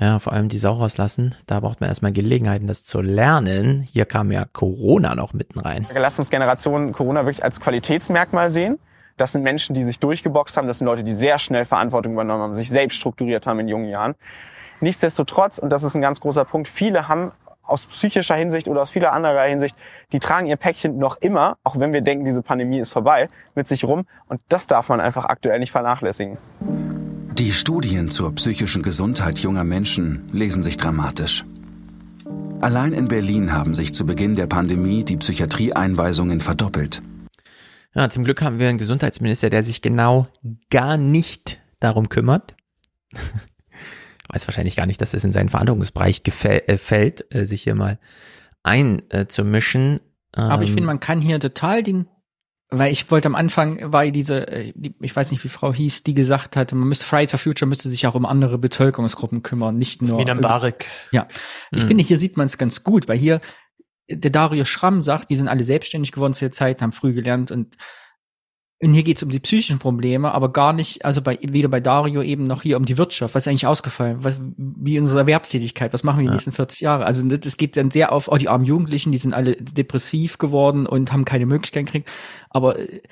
Ja, 0.00 0.20
vor 0.20 0.32
allem 0.32 0.48
die 0.48 0.58
Sau 0.58 0.74
rauslassen. 0.74 1.34
Da 1.46 1.58
braucht 1.60 1.80
man 1.80 1.88
erstmal 1.88 2.12
Gelegenheiten, 2.12 2.68
das 2.68 2.84
zu 2.84 3.00
lernen. 3.00 3.82
Hier 3.82 4.04
kam 4.04 4.30
ja 4.30 4.44
Corona 4.44 5.14
noch 5.14 5.32
mitten 5.32 5.58
rein. 5.58 5.84
Lasst 5.94 6.20
uns 6.20 6.30
Generation 6.30 6.92
Corona 6.92 7.26
wirklich 7.26 7.42
als 7.42 7.60
Qualitätsmerkmal 7.60 8.50
sehen. 8.50 8.78
Das 9.16 9.32
sind 9.32 9.42
Menschen, 9.42 9.74
die 9.74 9.82
sich 9.82 9.98
durchgeboxt 9.98 10.56
haben. 10.56 10.68
Das 10.68 10.78
sind 10.78 10.86
Leute, 10.86 11.02
die 11.02 11.12
sehr 11.12 11.38
schnell 11.40 11.64
Verantwortung 11.64 12.12
übernommen 12.12 12.42
haben, 12.42 12.54
sich 12.54 12.68
selbst 12.68 12.96
strukturiert 12.96 13.48
haben 13.48 13.58
in 13.58 13.68
jungen 13.68 13.88
Jahren. 13.88 14.14
Nichtsdestotrotz, 14.80 15.58
und 15.58 15.70
das 15.70 15.82
ist 15.82 15.96
ein 15.96 16.02
ganz 16.02 16.20
großer 16.20 16.44
Punkt, 16.44 16.68
viele 16.68 17.08
haben 17.08 17.32
aus 17.64 17.84
psychischer 17.86 18.36
Hinsicht 18.36 18.68
oder 18.68 18.80
aus 18.80 18.90
vieler 18.90 19.12
anderer 19.12 19.42
Hinsicht, 19.42 19.76
die 20.12 20.20
tragen 20.20 20.46
ihr 20.46 20.56
Päckchen 20.56 20.96
noch 20.96 21.16
immer, 21.18 21.58
auch 21.64 21.78
wenn 21.78 21.92
wir 21.92 22.00
denken, 22.00 22.24
diese 22.24 22.42
Pandemie 22.42 22.78
ist 22.78 22.92
vorbei, 22.92 23.28
mit 23.56 23.68
sich 23.68 23.84
rum. 23.84 24.06
Und 24.28 24.40
das 24.48 24.68
darf 24.68 24.88
man 24.88 25.00
einfach 25.00 25.24
aktuell 25.26 25.58
nicht 25.58 25.72
vernachlässigen. 25.72 26.38
Die 27.38 27.52
Studien 27.52 28.10
zur 28.10 28.34
psychischen 28.34 28.82
Gesundheit 28.82 29.38
junger 29.38 29.62
Menschen 29.62 30.26
lesen 30.32 30.64
sich 30.64 30.76
dramatisch. 30.76 31.44
Allein 32.60 32.92
in 32.92 33.06
Berlin 33.06 33.52
haben 33.52 33.76
sich 33.76 33.94
zu 33.94 34.04
Beginn 34.04 34.34
der 34.34 34.48
Pandemie 34.48 35.04
die 35.04 35.16
Psychiatrieeinweisungen 35.16 36.40
verdoppelt. 36.40 37.00
Ja, 37.94 38.10
zum 38.10 38.24
Glück 38.24 38.42
haben 38.42 38.58
wir 38.58 38.68
einen 38.68 38.78
Gesundheitsminister, 38.78 39.50
der 39.50 39.62
sich 39.62 39.82
genau 39.82 40.26
gar 40.68 40.96
nicht 40.96 41.60
darum 41.78 42.08
kümmert. 42.08 42.56
Weiß 44.28 44.48
wahrscheinlich 44.48 44.74
gar 44.74 44.86
nicht, 44.86 45.00
dass 45.00 45.14
es 45.14 45.22
in 45.22 45.32
seinen 45.32 45.48
Verantwortungsbereich 45.48 46.22
äh, 46.42 46.76
fällt, 46.76 47.32
äh, 47.32 47.46
sich 47.46 47.62
hier 47.62 47.76
mal 47.76 48.00
einzumischen. 48.64 50.00
Aber 50.32 50.64
ich 50.64 50.70
finde, 50.70 50.82
ähm, 50.82 50.86
man 50.86 51.00
kann 51.00 51.20
hier 51.20 51.38
total 51.38 51.84
den 51.84 52.08
weil 52.70 52.92
ich 52.92 53.10
wollte 53.10 53.26
am 53.26 53.34
Anfang 53.34 53.92
war 53.92 54.06
diese, 54.10 54.46
äh, 54.48 54.72
ich 55.00 55.16
weiß 55.16 55.30
nicht, 55.30 55.42
wie 55.42 55.48
Frau 55.48 55.72
hieß, 55.72 56.02
die 56.02 56.14
gesagt 56.14 56.56
hatte, 56.56 56.74
man 56.74 56.88
müsste 56.88 57.06
Fridays 57.06 57.30
for 57.30 57.38
Future 57.38 57.68
müsste 57.68 57.88
sich 57.88 58.06
auch 58.06 58.14
um 58.14 58.26
andere 58.26 58.58
Bevölkerungsgruppen 58.58 59.42
kümmern, 59.42 59.78
nicht 59.78 60.02
nur. 60.02 60.10
Sminan 60.10 60.40
Barek. 60.40 60.86
Ja, 61.10 61.28
ich 61.70 61.84
mhm. 61.84 61.88
finde, 61.88 62.04
hier 62.04 62.18
sieht 62.18 62.36
man 62.36 62.46
es 62.46 62.58
ganz 62.58 62.84
gut, 62.84 63.08
weil 63.08 63.18
hier 63.18 63.40
der 64.10 64.30
Dario 64.30 64.64
Schramm 64.64 65.02
sagt, 65.02 65.30
die 65.30 65.36
sind 65.36 65.48
alle 65.48 65.64
selbstständig 65.64 66.12
geworden 66.12 66.34
zu 66.34 66.40
der 66.40 66.52
Zeit, 66.52 66.82
haben 66.82 66.92
früh 66.92 67.12
gelernt 67.12 67.50
und 67.50 67.76
und 68.80 68.94
hier 68.94 69.02
geht 69.02 69.16
es 69.16 69.24
um 69.24 69.30
die 69.30 69.40
psychischen 69.40 69.80
Probleme, 69.80 70.32
aber 70.32 70.52
gar 70.52 70.72
nicht, 70.72 71.04
also 71.04 71.20
bei, 71.20 71.36
weder 71.42 71.68
bei 71.68 71.80
Dario 71.80 72.22
eben 72.22 72.46
noch 72.46 72.62
hier 72.62 72.76
um 72.76 72.84
die 72.84 72.96
Wirtschaft. 72.96 73.34
Was 73.34 73.42
ist 73.42 73.48
eigentlich 73.48 73.66
ausgefallen? 73.66 74.18
Was, 74.22 74.34
wie 74.56 75.00
unsere 75.00 75.20
Erwerbstätigkeit? 75.20 75.92
Was 75.92 76.04
machen 76.04 76.18
wir 76.18 76.22
die 76.22 76.26
ja. 76.28 76.34
nächsten 76.34 76.52
40 76.52 76.80
Jahre? 76.80 77.04
Also 77.04 77.26
das 77.26 77.56
geht 77.56 77.76
dann 77.76 77.90
sehr 77.90 78.12
auf, 78.12 78.28
oh, 78.28 78.36
die 78.36 78.48
armen 78.48 78.64
Jugendlichen, 78.64 79.10
die 79.10 79.18
sind 79.18 79.34
alle 79.34 79.56
depressiv 79.56 80.38
geworden 80.38 80.86
und 80.86 81.12
haben 81.12 81.24
keine 81.24 81.46
Möglichkeit 81.46 81.86
gekriegt. 81.86 82.08
Aber 82.50 82.78
äh, 82.78 83.02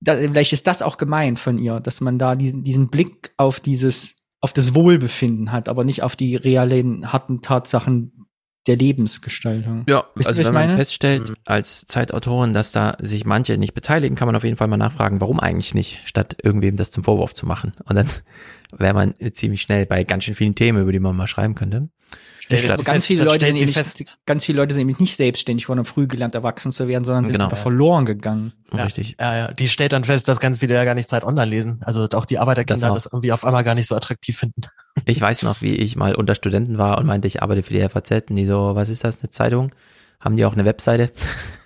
da, 0.00 0.16
vielleicht 0.16 0.54
ist 0.54 0.66
das 0.66 0.80
auch 0.80 0.96
gemeint 0.96 1.38
von 1.38 1.58
ihr, 1.58 1.80
dass 1.80 2.00
man 2.00 2.18
da 2.18 2.34
diesen, 2.34 2.62
diesen 2.62 2.88
Blick 2.88 3.32
auf 3.36 3.60
dieses, 3.60 4.16
auf 4.40 4.54
das 4.54 4.74
Wohlbefinden 4.74 5.52
hat, 5.52 5.68
aber 5.68 5.84
nicht 5.84 6.02
auf 6.02 6.16
die 6.16 6.34
realen, 6.36 7.12
harten 7.12 7.42
Tatsachen, 7.42 8.23
der 8.66 8.76
Lebensgestaltung. 8.76 9.84
Ja, 9.88 10.04
Wisst 10.14 10.28
also 10.28 10.44
wenn 10.44 10.54
man 10.54 10.76
feststellt 10.76 11.30
mhm. 11.30 11.36
als 11.44 11.84
Zeitautorin, 11.86 12.54
dass 12.54 12.72
da 12.72 12.96
sich 13.00 13.24
manche 13.24 13.58
nicht 13.58 13.74
beteiligen, 13.74 14.16
kann 14.16 14.26
man 14.26 14.36
auf 14.36 14.44
jeden 14.44 14.56
Fall 14.56 14.68
mal 14.68 14.76
nachfragen, 14.76 15.20
warum 15.20 15.40
eigentlich 15.40 15.74
nicht, 15.74 16.00
statt 16.04 16.36
irgendwem 16.42 16.76
das 16.76 16.90
zum 16.90 17.04
Vorwurf 17.04 17.34
zu 17.34 17.46
machen. 17.46 17.72
Und 17.84 17.96
dann 17.96 18.08
wäre 18.76 18.94
man 18.94 19.14
ziemlich 19.32 19.62
schnell 19.62 19.86
bei 19.86 20.04
ganz 20.04 20.24
schön 20.24 20.34
vielen 20.34 20.54
Themen, 20.54 20.82
über 20.82 20.92
die 20.92 21.00
man 21.00 21.16
mal 21.16 21.26
schreiben 21.26 21.54
könnte. 21.54 21.88
Statt, 22.46 22.84
ganz, 22.84 23.06
viele 23.06 23.24
Leute 23.24 23.46
sind 23.46 23.54
nämlich, 23.54 24.04
ganz 24.26 24.44
viele 24.44 24.58
Leute 24.58 24.74
sind 24.74 24.80
nämlich 24.80 24.98
nicht 24.98 25.16
selbstständig 25.16 25.68
worden, 25.68 25.80
um 25.80 25.84
früh 25.86 26.06
gelernt 26.06 26.34
erwachsen 26.34 26.72
zu 26.72 26.88
werden, 26.88 27.04
sondern 27.04 27.24
sind 27.24 27.32
genau. 27.32 27.48
verloren 27.54 28.04
gegangen. 28.04 28.52
Ja, 28.72 28.84
Richtig. 28.84 29.16
Ja, 29.18 29.36
ja. 29.36 29.52
Die 29.52 29.68
stellt 29.68 29.92
dann 29.92 30.04
fest, 30.04 30.28
dass 30.28 30.40
ganz 30.40 30.58
viele 30.58 30.74
ja 30.74 30.84
gar 30.84 30.94
nicht 30.94 31.08
Zeit 31.08 31.24
online 31.24 31.50
lesen. 31.50 31.80
Also 31.84 32.06
auch 32.12 32.26
die 32.26 32.38
Arbeiterkinder 32.38 32.88
das, 32.88 33.04
das 33.04 33.12
irgendwie 33.12 33.32
auf 33.32 33.46
einmal 33.46 33.64
gar 33.64 33.74
nicht 33.74 33.86
so 33.86 33.96
attraktiv 33.96 34.36
finden. 34.36 34.62
Ich 35.06 35.20
weiß 35.20 35.42
noch, 35.42 35.60
wie 35.60 35.74
ich 35.74 35.96
mal 35.96 36.14
unter 36.14 36.36
Studenten 36.36 36.78
war 36.78 36.98
und 36.98 37.06
meinte, 37.06 37.26
ich 37.26 37.42
arbeite 37.42 37.64
für 37.64 37.74
die 37.74 37.80
FAZ 37.88 38.30
und 38.30 38.36
die 38.36 38.46
so, 38.46 38.76
was 38.76 38.88
ist 38.88 39.02
das, 39.02 39.18
eine 39.18 39.28
Zeitung? 39.28 39.72
Haben 40.20 40.36
die 40.36 40.44
auch 40.44 40.52
eine 40.52 40.64
Webseite? 40.64 41.10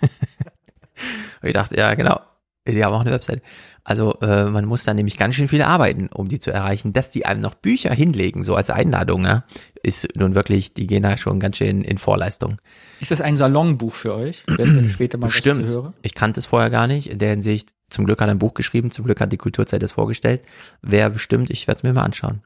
und 1.42 1.48
ich 1.48 1.52
dachte, 1.52 1.76
ja, 1.76 1.92
genau, 1.94 2.22
die 2.66 2.82
haben 2.82 2.94
auch 2.94 3.02
eine 3.02 3.12
Webseite. 3.12 3.42
Also 3.88 4.18
äh, 4.20 4.44
man 4.44 4.66
muss 4.66 4.84
da 4.84 4.92
nämlich 4.92 5.16
ganz 5.16 5.34
schön 5.34 5.48
viel 5.48 5.62
arbeiten, 5.62 6.10
um 6.12 6.28
die 6.28 6.38
zu 6.38 6.50
erreichen. 6.50 6.92
Dass 6.92 7.10
die 7.10 7.24
einem 7.24 7.40
noch 7.40 7.54
Bücher 7.54 7.90
hinlegen, 7.94 8.44
so 8.44 8.54
als 8.54 8.68
Einladung, 8.68 9.22
ne, 9.22 9.44
ist 9.82 10.14
nun 10.14 10.34
wirklich, 10.34 10.74
die 10.74 10.86
gehen 10.86 11.04
da 11.04 11.16
schon 11.16 11.40
ganz 11.40 11.56
schön 11.56 11.80
in 11.80 11.96
Vorleistung. 11.96 12.58
Ist 13.00 13.12
das 13.12 13.22
ein 13.22 13.38
Salonbuch 13.38 13.94
für 13.94 14.14
euch? 14.14 14.44
Wenn 14.46 14.90
später 14.90 15.16
mal 15.16 15.28
Bestimmt. 15.28 15.62
was 15.62 15.68
zu 15.68 15.74
hören? 15.74 15.94
Ich 16.02 16.14
kannte 16.14 16.38
es 16.38 16.44
vorher 16.44 16.68
gar 16.68 16.86
nicht. 16.86 17.08
In 17.08 17.18
der 17.18 17.30
Hinsicht, 17.30 17.72
zum 17.88 18.04
Glück 18.04 18.20
hat 18.20 18.28
er 18.28 18.34
ein 18.34 18.38
Buch 18.38 18.52
geschrieben, 18.52 18.90
zum 18.90 19.06
Glück 19.06 19.22
hat 19.22 19.32
die 19.32 19.38
Kulturzeit 19.38 19.82
es 19.82 19.92
vorgestellt. 19.92 20.42
Wer 20.82 21.08
bestimmt, 21.08 21.48
ich 21.48 21.66
werde 21.66 21.78
es 21.78 21.82
mir 21.82 21.94
mal 21.94 22.02
anschauen. 22.02 22.42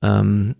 Ähm, 0.00 0.54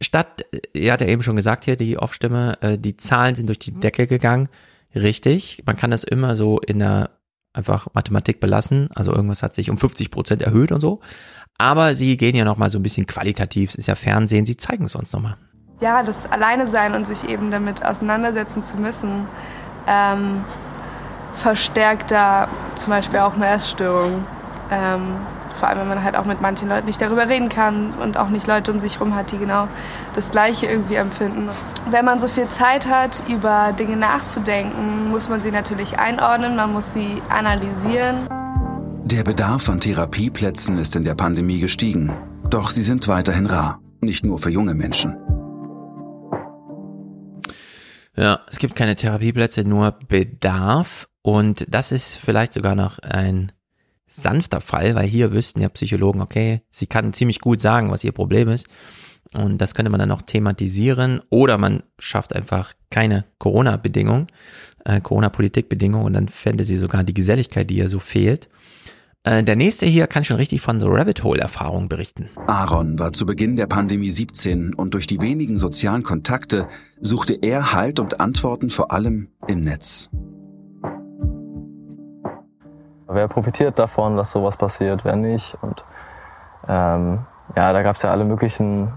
Statt, 0.00 0.44
ihr 0.72 0.92
hat 0.92 1.00
ja 1.00 1.08
eben 1.08 1.22
schon 1.24 1.36
gesagt 1.36 1.64
hier, 1.64 1.74
die 1.74 1.98
Off-Stimme, 1.98 2.58
äh, 2.60 2.78
die 2.78 2.96
Zahlen 2.96 3.34
sind 3.34 3.48
durch 3.48 3.58
die 3.58 3.72
Decke 3.72 4.06
gegangen. 4.06 4.48
richtig. 4.94 5.64
Man 5.66 5.76
kann 5.76 5.90
das 5.90 6.04
immer 6.04 6.36
so 6.36 6.60
in 6.60 6.78
der 6.78 7.15
einfach 7.56 7.88
Mathematik 7.94 8.40
belassen. 8.40 8.88
Also 8.94 9.12
irgendwas 9.12 9.42
hat 9.42 9.54
sich 9.54 9.70
um 9.70 9.78
50 9.78 10.10
Prozent 10.10 10.42
erhöht 10.42 10.72
und 10.72 10.80
so. 10.80 11.00
Aber 11.58 11.94
sie 11.94 12.16
gehen 12.16 12.36
ja 12.36 12.44
noch 12.44 12.58
mal 12.58 12.70
so 12.70 12.78
ein 12.78 12.82
bisschen 12.82 13.06
qualitativ. 13.06 13.70
Es 13.70 13.76
ist 13.76 13.86
ja 13.86 13.94
Fernsehen. 13.94 14.46
Sie 14.46 14.56
zeigen 14.56 14.84
es 14.84 14.94
uns 14.94 15.12
noch 15.12 15.20
mal. 15.20 15.36
Ja, 15.80 16.02
das 16.02 16.30
Alleine 16.30 16.66
sein 16.66 16.94
und 16.94 17.06
sich 17.06 17.28
eben 17.28 17.50
damit 17.50 17.84
auseinandersetzen 17.84 18.62
zu 18.62 18.76
müssen, 18.76 19.26
ähm, 19.86 20.44
verstärkt 21.34 22.10
da 22.10 22.48
zum 22.76 22.90
Beispiel 22.90 23.18
auch 23.18 23.34
eine 23.34 23.46
Essstörung. 23.46 24.24
Ähm, 24.70 25.16
vor 25.56 25.68
allem, 25.68 25.80
wenn 25.80 25.88
man 25.88 26.04
halt 26.04 26.16
auch 26.16 26.24
mit 26.24 26.40
manchen 26.40 26.68
Leuten 26.68 26.86
nicht 26.86 27.00
darüber 27.00 27.28
reden 27.28 27.48
kann 27.48 27.92
und 27.94 28.16
auch 28.16 28.28
nicht 28.28 28.46
Leute 28.46 28.72
um 28.72 28.80
sich 28.80 28.94
herum 28.94 29.14
hat, 29.14 29.32
die 29.32 29.38
genau 29.38 29.68
das 30.14 30.30
Gleiche 30.30 30.66
irgendwie 30.66 30.96
empfinden. 30.96 31.48
Wenn 31.90 32.04
man 32.04 32.20
so 32.20 32.28
viel 32.28 32.48
Zeit 32.48 32.86
hat, 32.86 33.22
über 33.28 33.72
Dinge 33.72 33.96
nachzudenken, 33.96 35.10
muss 35.10 35.28
man 35.28 35.40
sie 35.40 35.50
natürlich 35.50 35.98
einordnen, 35.98 36.56
man 36.56 36.72
muss 36.72 36.92
sie 36.92 37.22
analysieren. 37.28 38.28
Der 39.04 39.22
Bedarf 39.22 39.68
an 39.68 39.80
Therapieplätzen 39.80 40.78
ist 40.78 40.96
in 40.96 41.04
der 41.04 41.14
Pandemie 41.14 41.60
gestiegen. 41.60 42.12
Doch 42.50 42.70
sie 42.70 42.82
sind 42.82 43.06
weiterhin 43.08 43.46
rar, 43.46 43.80
nicht 44.00 44.24
nur 44.24 44.38
für 44.38 44.50
junge 44.50 44.74
Menschen. 44.74 45.16
Ja, 48.16 48.40
es 48.50 48.58
gibt 48.58 48.76
keine 48.76 48.96
Therapieplätze, 48.96 49.62
nur 49.62 49.92
Bedarf. 50.08 51.08
Und 51.22 51.66
das 51.68 51.92
ist 51.92 52.16
vielleicht 52.16 52.52
sogar 52.52 52.74
noch 52.74 52.98
ein 52.98 53.52
sanfter 54.06 54.60
Fall, 54.60 54.94
weil 54.94 55.06
hier 55.06 55.32
wüssten 55.32 55.60
ja 55.60 55.68
Psychologen, 55.68 56.20
okay, 56.20 56.62
sie 56.70 56.86
kann 56.86 57.12
ziemlich 57.12 57.40
gut 57.40 57.60
sagen, 57.60 57.90
was 57.90 58.04
ihr 58.04 58.12
Problem 58.12 58.48
ist. 58.48 58.66
Und 59.34 59.58
das 59.58 59.74
könnte 59.74 59.90
man 59.90 60.00
dann 60.00 60.12
auch 60.12 60.22
thematisieren. 60.22 61.20
Oder 61.30 61.58
man 61.58 61.82
schafft 61.98 62.34
einfach 62.34 62.74
keine 62.90 63.24
Corona-Bedingung, 63.38 64.28
äh, 64.84 65.00
Corona-Politik-Bedingung 65.00 66.04
und 66.04 66.12
dann 66.12 66.28
fände 66.28 66.64
sie 66.64 66.76
sogar 66.76 67.04
die 67.04 67.14
Geselligkeit, 67.14 67.68
die 67.68 67.76
ihr 67.76 67.88
so 67.88 67.98
fehlt. 67.98 68.48
Äh, 69.24 69.42
der 69.42 69.56
nächste 69.56 69.86
hier 69.86 70.06
kann 70.06 70.22
schon 70.22 70.36
richtig 70.36 70.60
von 70.60 70.78
so 70.78 70.88
Rabbit 70.88 71.24
Hole-Erfahrungen 71.24 71.88
berichten. 71.88 72.30
Aaron 72.46 72.98
war 72.98 73.12
zu 73.12 73.26
Beginn 73.26 73.56
der 73.56 73.66
Pandemie 73.66 74.10
17 74.10 74.74
und 74.74 74.94
durch 74.94 75.08
die 75.08 75.20
wenigen 75.20 75.58
sozialen 75.58 76.04
Kontakte 76.04 76.68
suchte 77.00 77.34
er 77.34 77.72
Halt 77.72 77.98
und 77.98 78.20
Antworten 78.20 78.70
vor 78.70 78.92
allem 78.92 79.28
im 79.48 79.60
Netz. 79.60 80.08
Wer 83.08 83.28
profitiert 83.28 83.78
davon, 83.78 84.16
dass 84.16 84.32
sowas 84.32 84.56
passiert, 84.56 85.04
wer 85.04 85.16
nicht? 85.16 85.56
Und 85.62 85.84
ähm, 86.68 87.20
ja, 87.54 87.72
da 87.72 87.82
gab 87.82 87.96
es 87.96 88.02
ja 88.02 88.10
alle 88.10 88.24
möglichen 88.24 88.92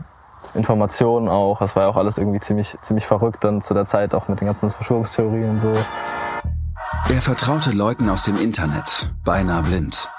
Informationen 0.54 1.30
auch. 1.30 1.60
Das 1.60 1.76
war 1.76 1.84
ja 1.84 1.90
auch 1.90 1.98
alles 1.98 2.18
irgendwie 2.18 2.40
ziemlich, 2.40 2.78
ziemlich 2.82 3.06
verrückt 3.06 3.44
dann 3.44 3.62
zu 3.62 3.74
der 3.74 3.86
Zeit, 3.86 4.16
auch 4.16 4.28
mit 4.28 4.42
den 4.42 4.48
ganzen 4.48 4.70
Verschwörungstheorien 4.70 5.52
und 5.52 5.60
so. 5.60 5.72
Er 5.72 7.22
vertraute 7.22 7.72
Leuten 7.72 8.10
aus 8.10 8.24
dem 8.24 8.36
Internet, 8.36 9.14
beinahe 9.24 9.64
blind 9.64 10.10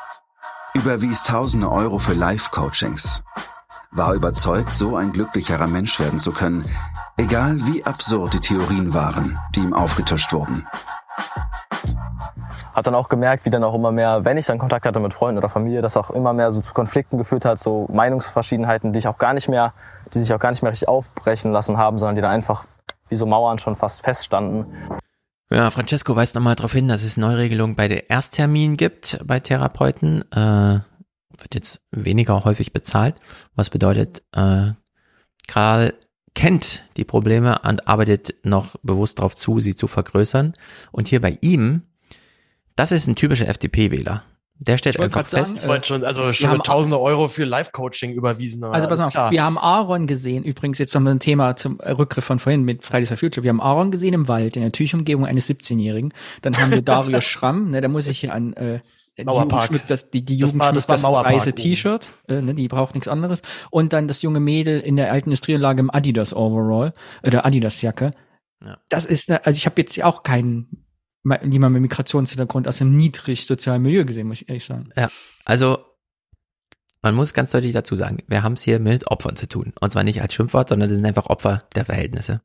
überwies 0.75 1.23
tausende 1.23 1.71
Euro 1.71 1.99
für 1.99 2.13
Life-Coachings, 2.13 3.23
war 3.91 4.15
überzeugt, 4.15 4.77
so 4.77 4.97
ein 4.97 5.13
glücklicherer 5.13 5.67
Mensch 5.67 5.99
werden 5.99 6.21
zu 6.21 6.33
können, 6.33 6.65
egal 7.17 7.57
wie 7.67 7.85
absurd 7.85 8.35
die 8.35 8.41
Theorien 8.41 8.95
waren, 8.95 9.39
die 9.55 9.61
ihm 9.61 9.75
aufgetischt 9.75 10.33
wurden. 10.33 10.67
Hab 12.73 12.85
dann 12.85 12.95
auch 12.95 13.09
gemerkt, 13.09 13.45
wie 13.45 13.51
dann 13.51 13.65
auch 13.65 13.75
immer 13.75 13.93
mehr, 13.93 14.25
wenn 14.25 14.37
ich 14.37 14.47
dann 14.47 14.59
Kontakt 14.59 14.87
hatte 14.87 15.01
mit 15.01 15.13
Freunden 15.13 15.39
oder 15.39 15.49
Familie, 15.49 15.83
das 15.83 15.97
auch 15.97 16.11
immer 16.11 16.33
mehr 16.33 16.53
so 16.53 16.61
zu 16.61 16.73
Konflikten 16.73 17.19
geführt 17.19 17.45
hat, 17.45 17.59
so 17.59 17.89
Meinungsverschiedenheiten, 17.93 18.93
die 18.93 18.99
ich 19.01 19.09
auch 19.09 19.19
gar 19.19 19.35
nicht 19.35 19.49
mehr, 19.49 19.73
die 20.15 20.19
sich 20.19 20.33
auch 20.33 20.39
gar 20.39 20.51
nicht 20.51 20.63
mehr 20.63 20.71
richtig 20.71 20.89
aufbrechen 20.89 21.53
lassen 21.53 21.79
haben, 21.79 21.99
sondern 21.99 22.15
die 22.15 22.23
dann 22.23 22.31
einfach 22.31 22.65
wie 23.09 23.17
so 23.17 23.27
Mauern 23.27 23.59
schon 23.59 23.75
fast 23.75 24.03
feststanden. 24.03 24.67
Ja, 25.51 25.71
Francesco 25.73 26.15
weist 26.15 26.37
nochmal 26.37 26.55
darauf 26.55 26.73
hin, 26.73 26.87
dass 26.87 27.03
es 27.03 27.17
Neuregelungen 27.17 27.75
bei 27.75 27.89
der 27.89 28.09
Ersttermin 28.09 28.77
gibt 28.77 29.19
bei 29.25 29.41
Therapeuten. 29.41 30.23
Äh, 30.31 30.81
wird 31.43 31.55
jetzt 31.55 31.81
weniger 31.91 32.45
häufig 32.45 32.73
bezahlt, 32.73 33.17
was 33.55 33.71
bedeutet, 33.71 34.23
äh, 34.33 34.73
Karl 35.49 35.95
kennt 36.35 36.85
die 36.97 37.05
Probleme 37.05 37.59
und 37.65 37.89
arbeitet 37.89 38.35
noch 38.45 38.77
bewusst 38.83 39.19
darauf 39.19 39.35
zu, 39.35 39.59
sie 39.59 39.75
zu 39.75 39.89
vergrößern. 39.89 40.53
Und 40.93 41.09
hier 41.09 41.21
bei 41.21 41.39
ihm, 41.41 41.83
das 42.81 42.93
ist 42.93 43.07
ein 43.07 43.15
typischer 43.15 43.47
FDP-Wähler. 43.47 44.23
Der 44.59 44.79
stellt 44.79 44.99
einfach 44.99 45.29
fest. 45.29 45.61
Sagen, 45.61 45.85
schon, 45.85 46.03
also 46.03 46.33
schon 46.33 46.53
mit 46.53 46.65
tausende 46.65 46.99
Euro 46.99 47.29
für 47.29 47.45
Live-Coaching 47.45 48.13
überwiesen. 48.13 48.65
Also 48.65 48.89
pass 48.89 49.05
auf, 49.05 49.13
klar. 49.13 49.31
wir 49.31 49.45
haben 49.45 49.59
Aaron 49.59 50.07
gesehen, 50.07 50.45
übrigens 50.45 50.79
jetzt 50.79 50.95
noch 50.95 51.03
mal 51.03 51.11
ein 51.11 51.21
Thema 51.21 51.57
zum 51.57 51.79
Rückgriff 51.79 52.25
von 52.25 52.39
vorhin 52.39 52.63
mit 52.63 52.87
Fridays 52.87 53.09
for 53.09 53.19
Future. 53.19 53.45
Wir 53.45 53.51
haben 53.51 53.61
Aaron 53.61 53.91
gesehen 53.91 54.15
im 54.15 54.29
Wald, 54.29 54.57
in 54.57 54.63
der 54.63 54.73
Tüchumgebung 54.73 55.27
eines 55.27 55.49
17-Jährigen. 55.51 56.15
Dann 56.41 56.57
haben 56.57 56.71
wir 56.71 56.81
Darius 56.81 57.25
Schramm, 57.27 57.71
ne, 57.71 57.83
da 57.83 57.89
muss 57.89 58.07
ich 58.07 58.21
hier 58.21 58.35
an 58.35 58.55
äh, 58.55 58.81
Mauerpark. 59.23 59.73
Die, 59.73 59.81
das, 59.87 60.09
die, 60.09 60.25
die 60.25 60.39
Jugend 60.39 60.55
das 60.55 60.89
war, 60.89 60.97
das, 60.97 61.03
war 61.03 61.23
das 61.23 61.33
weiße 61.35 61.53
T-Shirt, 61.55 62.09
äh, 62.29 62.41
ne, 62.41 62.55
die 62.55 62.69
braucht 62.69 62.95
nichts 62.95 63.09
anderes. 63.09 63.43
Und 63.71 63.93
dann 63.93 64.09
das 64.09 64.23
junge 64.23 64.41
Mädel 64.41 64.81
in 64.81 64.97
der 64.97 65.13
alten 65.13 65.29
Industrieanlage 65.29 65.81
im 65.81 65.91
Adidas 65.91 66.35
Overall, 66.35 66.95
äh, 67.23 67.31
der 67.31 67.45
Adidas 67.45 67.83
Jacke. 67.83 68.13
Ja. 68.65 68.79
Das 68.89 69.05
ist, 69.05 69.31
also 69.31 69.57
ich 69.57 69.67
habe 69.67 69.81
jetzt 69.83 70.03
auch 70.03 70.23
keinen 70.23 70.87
jemand 71.25 71.73
mit 71.75 71.83
Migrationshintergrund 71.83 72.67
aus 72.67 72.81
einem 72.81 72.97
niedrig 72.97 73.47
sozialen 73.47 73.83
Milieu 73.83 74.05
gesehen, 74.05 74.29
muss 74.29 74.43
ich 74.43 74.49
ehrlich 74.49 74.65
sagen. 74.65 74.91
Ja, 74.97 75.11
also 75.45 75.85
man 77.03 77.15
muss 77.15 77.35
ganz 77.35 77.51
deutlich 77.51 77.73
dazu 77.73 77.97
sagen, 77.97 78.19
wir 78.27 78.43
haben 78.43 78.55
es 78.55 78.63
hier 78.63 78.79
mit 78.79 79.11
Opfern 79.11 79.37
zu 79.37 79.49
tun. 79.49 79.73
Und 79.81 79.93
zwar 79.93 80.05
nicht 80.05 80.21
als 80.21 80.35
Schimpfwort, 80.35 80.69
sondern 80.69 80.89
das 80.89 80.97
sind 80.97 81.07
einfach 81.07 81.27
Opfer 81.27 81.65
der 81.75 81.85
Verhältnisse. 81.85 82.43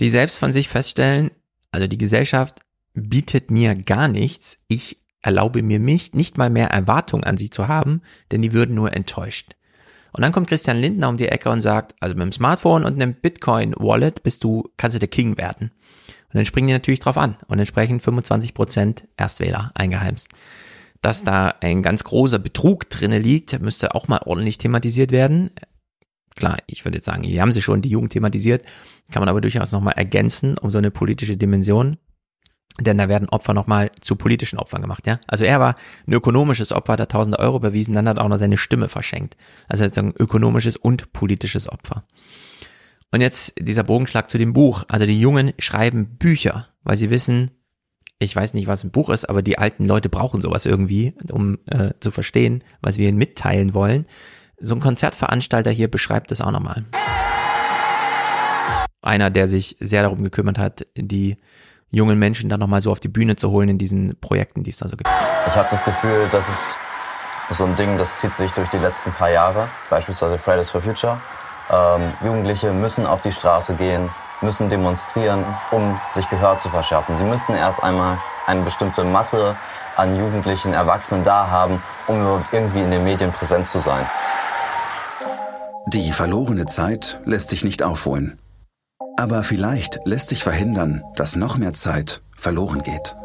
Die 0.00 0.10
selbst 0.10 0.38
von 0.38 0.52
sich 0.52 0.68
feststellen, 0.68 1.30
also 1.70 1.86
die 1.86 1.98
Gesellschaft 1.98 2.60
bietet 2.94 3.50
mir 3.50 3.74
gar 3.74 4.08
nichts. 4.08 4.58
Ich 4.68 4.98
erlaube 5.22 5.62
mir 5.62 5.80
mich 5.80 6.12
nicht 6.12 6.36
mal 6.36 6.50
mehr 6.50 6.68
Erwartungen 6.68 7.24
an 7.24 7.38
sie 7.38 7.50
zu 7.50 7.68
haben, 7.68 8.02
denn 8.30 8.42
die 8.42 8.52
würden 8.52 8.74
nur 8.74 8.92
enttäuscht. 8.92 9.54
Und 10.12 10.20
dann 10.20 10.32
kommt 10.32 10.48
Christian 10.48 10.76
Lindner 10.76 11.08
um 11.08 11.16
die 11.16 11.28
Ecke 11.28 11.48
und 11.48 11.62
sagt, 11.62 11.94
also 12.00 12.14
mit 12.14 12.24
dem 12.24 12.32
Smartphone 12.32 12.84
und 12.84 13.00
einem 13.00 13.14
Bitcoin-Wallet 13.14 14.22
bist 14.22 14.44
du, 14.44 14.68
kannst 14.76 14.94
du 14.94 14.98
der 14.98 15.08
King 15.08 15.38
werden. 15.38 15.70
Und 16.32 16.38
dann 16.38 16.46
springen 16.46 16.68
die 16.68 16.72
natürlich 16.72 17.00
drauf 17.00 17.18
an 17.18 17.36
und 17.48 17.58
entsprechend 17.58 18.02
25 18.02 18.54
Prozent 18.54 19.08
Erstwähler 19.16 19.70
eingeheimst. 19.74 20.28
Dass 21.02 21.24
da 21.24 21.54
ein 21.60 21.82
ganz 21.82 22.04
großer 22.04 22.38
Betrug 22.38 22.88
drinne 22.88 23.18
liegt, 23.18 23.60
müsste 23.60 23.94
auch 23.94 24.08
mal 24.08 24.20
ordentlich 24.24 24.56
thematisiert 24.56 25.10
werden. 25.10 25.50
Klar, 26.36 26.58
ich 26.66 26.84
würde 26.84 26.98
jetzt 26.98 27.06
sagen, 27.06 27.24
hier 27.24 27.42
haben 27.42 27.52
sie 27.52 27.60
schon 27.60 27.82
die 27.82 27.90
Jugend 27.90 28.12
thematisiert, 28.12 28.64
kann 29.10 29.20
man 29.20 29.28
aber 29.28 29.40
durchaus 29.40 29.72
nochmal 29.72 29.94
ergänzen 29.94 30.56
um 30.56 30.70
so 30.70 30.78
eine 30.78 30.90
politische 30.90 31.36
Dimension. 31.36 31.98
Denn 32.80 32.96
da 32.96 33.08
werden 33.08 33.28
Opfer 33.28 33.52
nochmal 33.52 33.90
zu 34.00 34.16
politischen 34.16 34.58
Opfern 34.58 34.80
gemacht, 34.80 35.06
ja. 35.06 35.20
Also 35.26 35.44
er 35.44 35.60
war 35.60 35.74
ein 36.06 36.14
ökonomisches 36.14 36.72
Opfer, 36.72 36.94
hat 36.94 37.00
er 37.00 37.08
tausende 37.08 37.38
Euro 37.38 37.58
überwiesen, 37.58 37.94
dann 37.94 38.08
hat 38.08 38.16
er 38.16 38.24
auch 38.24 38.28
noch 38.28 38.38
seine 38.38 38.56
Stimme 38.56 38.88
verschenkt. 38.88 39.36
Also 39.68 39.84
sozusagen 39.84 40.14
ökonomisches 40.18 40.78
und 40.78 41.12
politisches 41.12 41.68
Opfer. 41.68 42.04
Und 43.14 43.20
jetzt 43.20 43.52
dieser 43.58 43.82
Bogenschlag 43.82 44.30
zu 44.30 44.38
dem 44.38 44.54
Buch. 44.54 44.84
Also 44.88 45.04
die 45.04 45.20
Jungen 45.20 45.52
schreiben 45.58 46.16
Bücher, 46.16 46.68
weil 46.82 46.96
sie 46.96 47.10
wissen, 47.10 47.50
ich 48.18 48.34
weiß 48.34 48.54
nicht, 48.54 48.66
was 48.66 48.84
ein 48.84 48.90
Buch 48.90 49.10
ist, 49.10 49.28
aber 49.28 49.42
die 49.42 49.58
alten 49.58 49.84
Leute 49.84 50.08
brauchen 50.08 50.40
sowas 50.40 50.64
irgendwie, 50.64 51.14
um 51.30 51.58
äh, 51.66 51.90
zu 52.00 52.10
verstehen, 52.10 52.64
was 52.80 52.96
wir 52.96 53.08
ihnen 53.08 53.18
mitteilen 53.18 53.74
wollen. 53.74 54.06
So 54.58 54.74
ein 54.74 54.80
Konzertveranstalter 54.80 55.70
hier 55.70 55.90
beschreibt 55.90 56.30
das 56.30 56.40
auch 56.40 56.52
nochmal. 56.52 56.86
Einer, 59.02 59.28
der 59.28 59.46
sich 59.46 59.76
sehr 59.80 60.02
darum 60.02 60.22
gekümmert 60.22 60.58
hat, 60.58 60.86
die 60.96 61.36
jungen 61.90 62.18
Menschen 62.18 62.48
dann 62.48 62.60
nochmal 62.60 62.80
so 62.80 62.90
auf 62.90 63.00
die 63.00 63.08
Bühne 63.08 63.36
zu 63.36 63.50
holen 63.50 63.68
in 63.68 63.76
diesen 63.76 64.18
Projekten, 64.20 64.62
die 64.62 64.70
es 64.70 64.78
da 64.78 64.88
so 64.88 64.96
gibt. 64.96 65.10
Ich 65.46 65.54
habe 65.54 65.68
das 65.70 65.84
Gefühl, 65.84 66.28
das 66.30 66.48
ist 66.48 66.76
so 67.50 67.64
ein 67.64 67.76
Ding, 67.76 67.98
das 67.98 68.20
zieht 68.20 68.34
sich 68.34 68.52
durch 68.52 68.70
die 68.70 68.78
letzten 68.78 69.12
paar 69.12 69.30
Jahre, 69.30 69.68
beispielsweise 69.90 70.38
Fridays 70.38 70.70
for 70.70 70.80
Future. 70.80 71.20
Ähm, 71.72 72.12
Jugendliche 72.22 72.72
müssen 72.72 73.06
auf 73.06 73.22
die 73.22 73.32
Straße 73.32 73.74
gehen, 73.74 74.10
müssen 74.42 74.68
demonstrieren, 74.68 75.44
um 75.70 75.98
sich 76.12 76.28
Gehör 76.28 76.58
zu 76.58 76.68
verschaffen. 76.68 77.16
Sie 77.16 77.24
müssen 77.24 77.54
erst 77.54 77.82
einmal 77.82 78.18
eine 78.46 78.62
bestimmte 78.62 79.04
Masse 79.04 79.56
an 79.96 80.18
Jugendlichen, 80.18 80.74
Erwachsenen 80.74 81.24
da 81.24 81.48
haben, 81.48 81.82
um 82.06 82.20
überhaupt 82.20 82.52
irgendwie 82.52 82.80
in 82.82 82.90
den 82.90 83.04
Medien 83.04 83.32
präsent 83.32 83.66
zu 83.66 83.80
sein. 83.80 84.06
Die 85.86 86.12
verlorene 86.12 86.66
Zeit 86.66 87.20
lässt 87.24 87.48
sich 87.48 87.64
nicht 87.64 87.82
aufholen. 87.82 88.38
Aber 89.18 89.42
vielleicht 89.42 90.00
lässt 90.04 90.28
sich 90.28 90.42
verhindern, 90.42 91.02
dass 91.16 91.36
noch 91.36 91.56
mehr 91.56 91.72
Zeit 91.72 92.22
verloren 92.36 92.82
geht. 92.82 93.16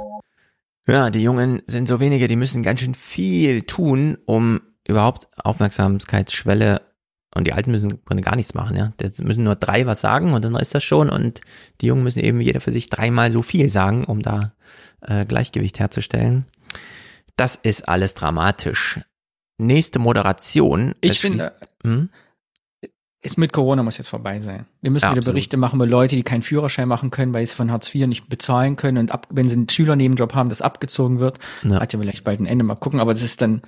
Ja, 0.88 1.10
die 1.10 1.24
Jungen 1.24 1.62
sind 1.68 1.88
so 1.88 2.00
wenige, 2.00 2.28
die 2.28 2.36
müssen 2.36 2.64
ganz 2.64 2.80
schön 2.80 2.96
viel 2.96 3.64
tun, 3.64 4.18
um 4.26 4.62
überhaupt 4.86 5.28
Aufmerksamkeitsschwelle 5.44 6.82
und 7.36 7.46
die 7.46 7.54
Alten 7.54 7.72
müssen 7.72 8.02
gar 8.22 8.36
nichts 8.36 8.54
machen, 8.54 8.78
ja. 8.78 8.94
Die 9.00 9.24
müssen 9.24 9.44
nur 9.44 9.56
drei 9.56 9.86
was 9.86 10.02
sagen 10.02 10.34
und 10.34 10.44
dann 10.44 10.56
ist 10.56 10.74
das 10.74 10.84
schon. 10.84 11.10
Und 11.10 11.42
die 11.82 11.88
Jungen 11.88 12.04
müssen 12.04 12.20
eben 12.20 12.42
jeder 12.42 12.62
für 12.62 12.72
sich 12.72 12.90
dreimal 12.90 13.32
so 13.32 13.42
viel 13.42 13.70
sagen, 13.70 14.06
um 14.06 14.22
da 14.22 14.54
äh, 15.02 15.26
Gleichgewicht 15.26 15.80
herzustellen. 15.80 16.46
Das 17.36 17.56
ist 17.56 17.88
alles 17.88 18.16
dramatisch. 18.16 19.00
Nächste 19.60 20.00
Moderation. 20.00 20.96
Ich 21.02 21.20
finde, 21.20 21.54
hm? 21.84 22.10
ist 23.22 23.38
mit 23.38 23.52
Corona 23.52 23.84
muss 23.84 23.98
jetzt 23.98 24.08
vorbei 24.08 24.40
sein. 24.40 24.66
Wir 24.82 24.92
müssen 24.92 25.06
ja, 25.06 25.12
wieder 25.12 25.20
absolut. 25.20 25.36
Berichte 25.36 25.58
machen 25.58 25.76
über 25.76 25.86
Leute, 25.86 26.16
die 26.16 26.24
keinen 26.24 26.42
Führerschein 26.42 26.88
machen 26.88 27.12
können, 27.12 27.34
weil 27.34 27.46
sie 27.46 27.56
von 27.56 27.72
Hartz 27.72 27.94
IV 27.94 28.08
nicht 28.08 28.30
bezahlen 28.30 28.76
können 28.76 28.98
und 28.98 29.12
ab, 29.12 29.28
wenn 29.30 29.50
sie 29.50 29.56
einen 29.56 29.70
Schülernebenjob 29.70 30.34
haben, 30.34 30.50
das 30.50 30.62
abgezogen 30.62 31.20
wird. 31.20 31.40
Ja. 31.64 31.80
Hat 31.80 31.94
ja 31.94 32.00
vielleicht 32.00 32.24
bald 32.24 32.40
ein 32.40 32.46
Ende. 32.46 32.64
Mal 32.64 32.76
gucken, 32.76 33.00
aber 33.00 33.14
das 33.14 33.24
ist 33.24 33.42
dann, 33.42 33.62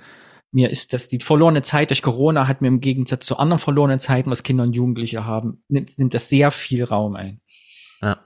mir 0.52 0.70
ist 0.70 0.92
das, 0.92 1.08
die 1.08 1.18
verlorene 1.20 1.62
Zeit 1.62 1.90
durch 1.90 2.02
Corona 2.02 2.48
hat 2.48 2.60
mir 2.60 2.68
im 2.68 2.80
Gegensatz 2.80 3.26
zu 3.26 3.36
anderen 3.36 3.58
verlorenen 3.58 4.00
Zeiten, 4.00 4.30
was 4.30 4.42
Kinder 4.42 4.64
und 4.64 4.74
Jugendliche 4.74 5.24
haben, 5.24 5.62
nimmt, 5.68 5.98
nimmt 5.98 6.14
das 6.14 6.28
sehr 6.28 6.50
viel 6.50 6.84
Raum 6.84 7.14
ein. 7.14 7.40
Ja. 8.02 8.18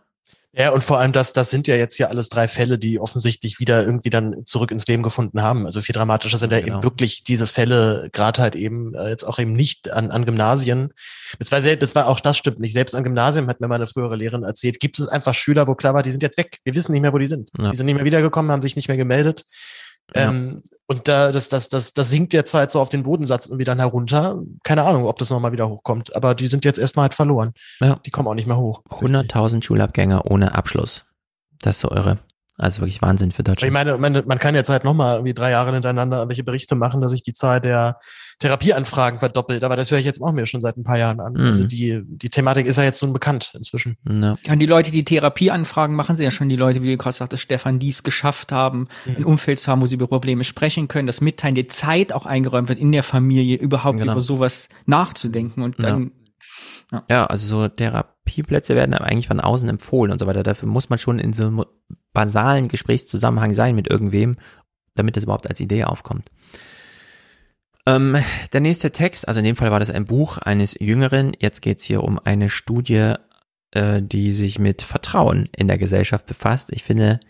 Ja, 0.57 0.70
und 0.70 0.85
vor 0.85 1.01
allem 1.01 1.11
das, 1.11 1.33
das 1.33 1.51
sind 1.51 1.67
ja 1.67 1.75
jetzt 1.75 1.97
hier 1.97 2.11
alles 2.11 2.28
drei 2.28 2.47
Fälle, 2.47 2.78
die 2.78 3.01
offensichtlich 3.01 3.59
wieder 3.59 3.85
irgendwie 3.85 4.11
dann 4.11 4.47
zurück 4.47 4.70
ins 4.70 4.86
Leben 4.86 5.03
gefunden 5.03 5.43
haben. 5.43 5.67
Also 5.67 5.81
viel 5.81 5.94
dramatischer 5.94 6.39
sind 6.39 6.53
ja, 6.53 6.61
genau. 6.61 6.77
eben 6.77 6.83
wirklich 6.85 7.25
diese 7.25 7.49
Fälle, 7.49 8.09
gerade 8.12 8.41
halt 8.41 8.55
eben 8.55 8.94
äh, 8.94 9.09
jetzt 9.09 9.25
auch 9.25 9.41
eben 9.41 9.53
nicht 9.53 9.91
an, 9.91 10.12
an 10.12 10.25
Gymnasien. 10.25 10.93
Das 11.41 11.51
war, 11.51 11.61
sehr, 11.61 11.75
das 11.75 11.97
war 11.97 12.07
auch 12.07 12.20
das 12.20 12.39
stimmt 12.39 12.61
nicht. 12.61 12.73
Selbst 12.73 12.94
an 12.94 13.03
Gymnasien 13.03 13.49
hat 13.49 13.61
mir 13.61 13.67
meine 13.67 13.89
frühere 13.89 14.15
Lehrerin 14.15 14.44
erzählt, 14.44 14.78
gibt 14.78 15.01
es 15.01 15.09
einfach 15.09 15.35
Schüler, 15.35 15.67
wo 15.67 15.75
klar 15.75 15.93
war, 15.93 16.05
die 16.05 16.12
sind 16.12 16.23
jetzt 16.23 16.39
weg. 16.39 16.61
Wir 16.62 16.77
wissen 16.77 16.93
nicht 16.93 17.03
mehr, 17.03 17.12
wo 17.12 17.19
die 17.19 17.27
sind. 17.27 17.51
Ja. 17.59 17.73
Die 17.73 17.77
sind 17.77 17.86
nicht 17.86 17.97
mehr 17.97 18.05
wiedergekommen, 18.05 18.53
haben 18.53 18.62
sich 18.62 18.77
nicht 18.77 18.86
mehr 18.86 18.97
gemeldet. 18.97 19.44
Ja. 20.15 20.28
Ähm, 20.28 20.62
und 20.86 21.08
da, 21.08 21.33
das, 21.33 21.49
das, 21.49 21.68
das, 21.68 21.94
das 21.94 22.10
sinkt 22.10 22.33
jetzt 22.34 22.52
halt 22.52 22.70
so 22.70 22.81
auf 22.81 22.91
den 22.91 23.05
Bodensatz 23.05 23.47
irgendwie 23.47 23.65
dann 23.65 23.78
herunter. 23.78 24.42
Keine 24.65 24.83
Ahnung, 24.83 25.07
ob 25.07 25.18
das 25.18 25.31
nochmal 25.31 25.52
wieder 25.52 25.68
hochkommt. 25.68 26.15
Aber 26.15 26.34
die 26.34 26.47
sind 26.47 26.65
jetzt 26.65 26.78
erstmal 26.78 27.05
halt 27.05 27.15
verloren. 27.15 27.52
Ja. 27.81 27.99
Die 28.05 28.10
kommen 28.10 28.28
auch 28.28 28.34
nicht 28.34 28.47
mehr 28.47 28.58
hoch. 28.58 28.83
100.000 28.91 29.62
Schulabgänger 29.62 30.31
ohne 30.31 30.55
Abschluss. 30.55 31.05
Das 31.60 31.76
ist 31.76 31.81
so 31.81 31.91
irre. 31.91 32.18
Also 32.57 32.83
wirklich 32.83 33.02
Wahnsinn 33.02 33.33
für 33.33 33.42
Deutschland. 33.42 33.68
Ich 33.68 33.73
meine, 33.73 33.99
meine 33.99 34.23
man 34.23 34.39
kann 34.39 34.55
jetzt 34.55 34.68
halt 34.68 34.84
nochmal 34.84 35.16
irgendwie 35.16 35.34
drei 35.34 35.50
Jahre 35.50 35.73
hintereinander 35.73 36.18
irgendwelche 36.18 36.44
Berichte 36.44 36.74
machen, 36.76 37.00
dass 37.00 37.10
sich 37.10 37.23
die 37.23 37.33
Zahl 37.33 37.60
der 37.60 37.99
Therapieanfragen 38.41 39.19
verdoppelt. 39.19 39.65
Aber 39.65 39.77
das 39.77 39.91
höre 39.91 39.99
ich 39.99 40.05
jetzt 40.05 40.21
auch 40.23 40.33
mir 40.33 40.47
schon 40.47 40.61
seit 40.61 40.77
ein 40.77 40.85
paar 40.85 40.99
Jahren 40.99 41.21
an. 41.21 41.35
Mhm. 41.35 41.47
Also 41.47 41.67
die, 41.67 42.03
die 42.05 42.31
Thematik 42.31 42.67
ist 42.67 42.77
ja 42.77 42.85
jetzt 42.85 43.03
nun 43.03 43.13
bekannt 43.13 43.53
inzwischen. 43.55 43.97
Ja. 44.09 44.37
Und 44.49 44.59
die 44.59 44.67
Leute, 44.67 44.91
die 44.91 45.05
Therapieanfragen 45.05 45.95
machen, 45.95 46.17
sind 46.17 46.25
ja 46.25 46.31
schon 46.31 46.49
die 46.49 46.57
Leute, 46.57 46.83
wie 46.83 46.91
du 46.91 46.97
gerade 46.97 47.17
sagtest, 47.17 47.43
Stefan, 47.43 47.79
die 47.79 47.91
es 47.91 48.03
geschafft 48.03 48.53
haben, 48.53 48.87
mhm. 49.07 49.17
ein 49.17 49.25
Umfeld 49.25 49.59
zu 49.59 49.71
haben, 49.71 49.81
wo 49.81 49.87
sie 49.87 49.95
über 49.95 50.07
Probleme 50.07 50.45
sprechen 50.45 50.89
können, 50.89 51.07
dass 51.07 51.21
Mitteilen, 51.21 51.55
die 51.55 51.67
Zeit 51.67 52.13
auch 52.13 52.27
eingeräumt 52.27 52.69
wird 52.69 52.79
in 52.79 52.93
der 52.93 53.03
Familie, 53.03 53.57
überhaupt 53.57 53.99
genau. 53.99 54.13
über 54.13 54.21
sowas 54.21 54.69
nachzudenken 54.87 55.63
und 55.63 55.83
dann 55.83 56.13
ja. 56.93 57.05
ja, 57.11 57.27
also 57.27 57.47
so 57.47 57.69
Therapieplätze 57.69 58.75
werden 58.75 58.95
eigentlich 58.95 59.29
von 59.29 59.41
außen 59.41 59.69
empfohlen 59.69 60.13
und 60.13 60.19
so 60.19 60.27
weiter. 60.27 60.43
Dafür 60.43 60.69
muss 60.69 60.91
man 60.91 60.99
schon 60.99 61.19
in 61.19 61.33
so 61.33 61.47
einem 61.47 61.65
basalen 62.13 62.69
Gesprächszusammenhang 62.69 63.55
sein 63.55 63.75
mit 63.75 63.89
irgendwem, 63.89 64.37
damit 64.95 65.17
das 65.17 65.25
überhaupt 65.25 65.49
als 65.49 65.61
Idee 65.61 65.85
aufkommt. 65.85 66.31
Ähm, 67.87 68.17
der 68.53 68.61
nächste 68.61 68.93
Text, 68.93 69.29
also 69.29 69.41
in 69.41 69.45
dem 69.45 69.57
Fall 69.57 69.71
war 69.71 69.81
das 69.81 69.91
ein 69.91 70.07
Buch 70.07 70.39
eines 70.39 70.75
Jüngeren. 70.81 71.33
Jetzt 71.39 71.61
geht's 71.61 71.85
hier 71.85 72.03
um 72.03 72.19
eine 72.19 72.49
Studie, 72.49 73.15
äh, 73.73 74.01
die 74.01 74.33
sich 74.33 74.59
mit 74.59 74.83
Vertrauen 74.83 75.49
in 75.55 75.69
der 75.69 75.77
Gesellschaft 75.77 76.27
befasst. 76.27 76.73
Ich 76.73 76.83
finde 76.83 77.21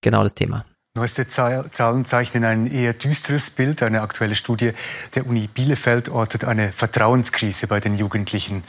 genau 0.00 0.22
das 0.22 0.34
Thema. 0.34 0.64
Neueste 0.96 1.26
Zahlen 1.26 2.04
zeichnen 2.04 2.44
ein 2.44 2.70
eher 2.70 2.92
düsteres 2.92 3.50
Bild. 3.50 3.82
Eine 3.82 4.02
aktuelle 4.02 4.36
Studie 4.36 4.72
der 5.16 5.26
Uni 5.26 5.48
Bielefeld 5.48 6.08
ortet 6.08 6.44
eine 6.44 6.72
Vertrauenskrise 6.72 7.66
bei 7.66 7.80
den 7.80 7.96
Jugendlichen. 7.96 8.62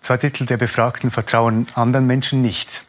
Zwei 0.00 0.16
Drittel 0.16 0.46
der 0.46 0.56
Befragten 0.56 1.12
vertrauen 1.12 1.66
anderen 1.74 2.08
Menschen 2.08 2.42
nicht. 2.42 2.86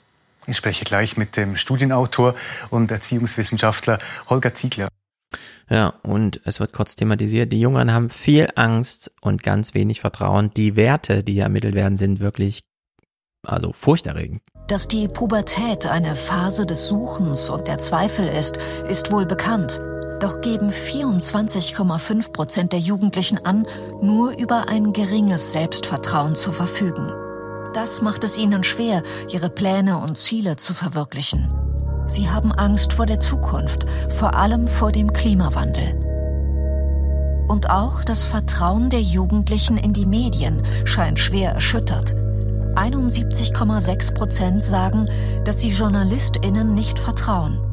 Ich 0.48 0.58
spreche 0.58 0.84
gleich 0.84 1.16
mit 1.16 1.38
dem 1.38 1.58
Studienautor 1.58 2.34
und 2.72 2.90
Erziehungswissenschaftler 2.90 4.00
Holger 4.28 4.56
Ziegler. 4.56 4.88
Ja, 5.72 5.94
und 6.04 6.42
es 6.44 6.60
wird 6.60 6.74
kurz 6.74 6.98
thematisiert, 6.98 7.54
die 7.54 7.62
Jungen 7.62 7.94
haben 7.94 8.10
viel 8.10 8.50
Angst 8.56 9.10
und 9.22 9.42
ganz 9.42 9.74
wenig 9.74 10.02
Vertrauen. 10.02 10.52
Die 10.54 10.76
Werte, 10.76 11.24
die 11.24 11.40
ermittelt 11.40 11.76
werden, 11.76 11.96
sind 11.96 12.20
wirklich, 12.20 12.66
also 13.48 13.72
furchterregend. 13.72 14.42
Dass 14.68 14.90
die 14.90 15.08
Pubertät 15.08 15.88
eine 15.88 16.18
Phase 16.18 16.66
des 16.66 16.90
Suchens 16.90 17.50
und 17.50 17.68
der 17.68 17.78
Zweifel 17.78 18.28
ist, 18.28 18.60
ist 18.90 19.14
wohl 19.14 19.26
bekannt. 19.26 19.80
Doch 20.20 20.42
geben 20.42 20.72
24,5 20.72 22.34
Prozent 22.34 22.74
der 22.74 22.80
Jugendlichen 22.80 23.38
an, 23.46 23.66
nur 24.02 24.38
über 24.38 24.68
ein 24.68 24.92
geringes 24.92 25.54
Selbstvertrauen 25.54 26.36
zu 26.36 26.52
verfügen. 26.52 27.14
Das 27.74 28.02
macht 28.02 28.26
es 28.26 28.38
ihnen 28.38 28.66
schwer, 28.66 29.04
ihre 29.30 29.50
Pläne 29.50 30.00
und 30.00 30.18
Ziele 30.18 30.58
zu 30.58 30.74
verwirklichen. 30.74 31.50
Sie 32.12 32.30
haben 32.30 32.52
Angst 32.52 32.92
vor 32.92 33.06
der 33.06 33.22
Zukunft, 33.22 33.86
vor 34.10 34.36
allem 34.36 34.68
vor 34.68 34.92
dem 34.92 35.14
Klimawandel. 35.14 35.96
Und 37.48 37.70
auch 37.70 38.04
das 38.04 38.26
Vertrauen 38.26 38.90
der 38.90 39.00
Jugendlichen 39.00 39.78
in 39.78 39.94
die 39.94 40.06
Medien 40.06 40.62
scheint 40.84 41.20
schwer 41.20 41.54
erschüttert. 41.54 42.14
71,6 42.76 44.14
Prozent 44.14 44.62
sagen, 44.62 45.08
dass 45.46 45.62
sie 45.62 45.70
JournalistInnen 45.70 46.74
nicht 46.74 47.00
vertrauen. 47.00 47.72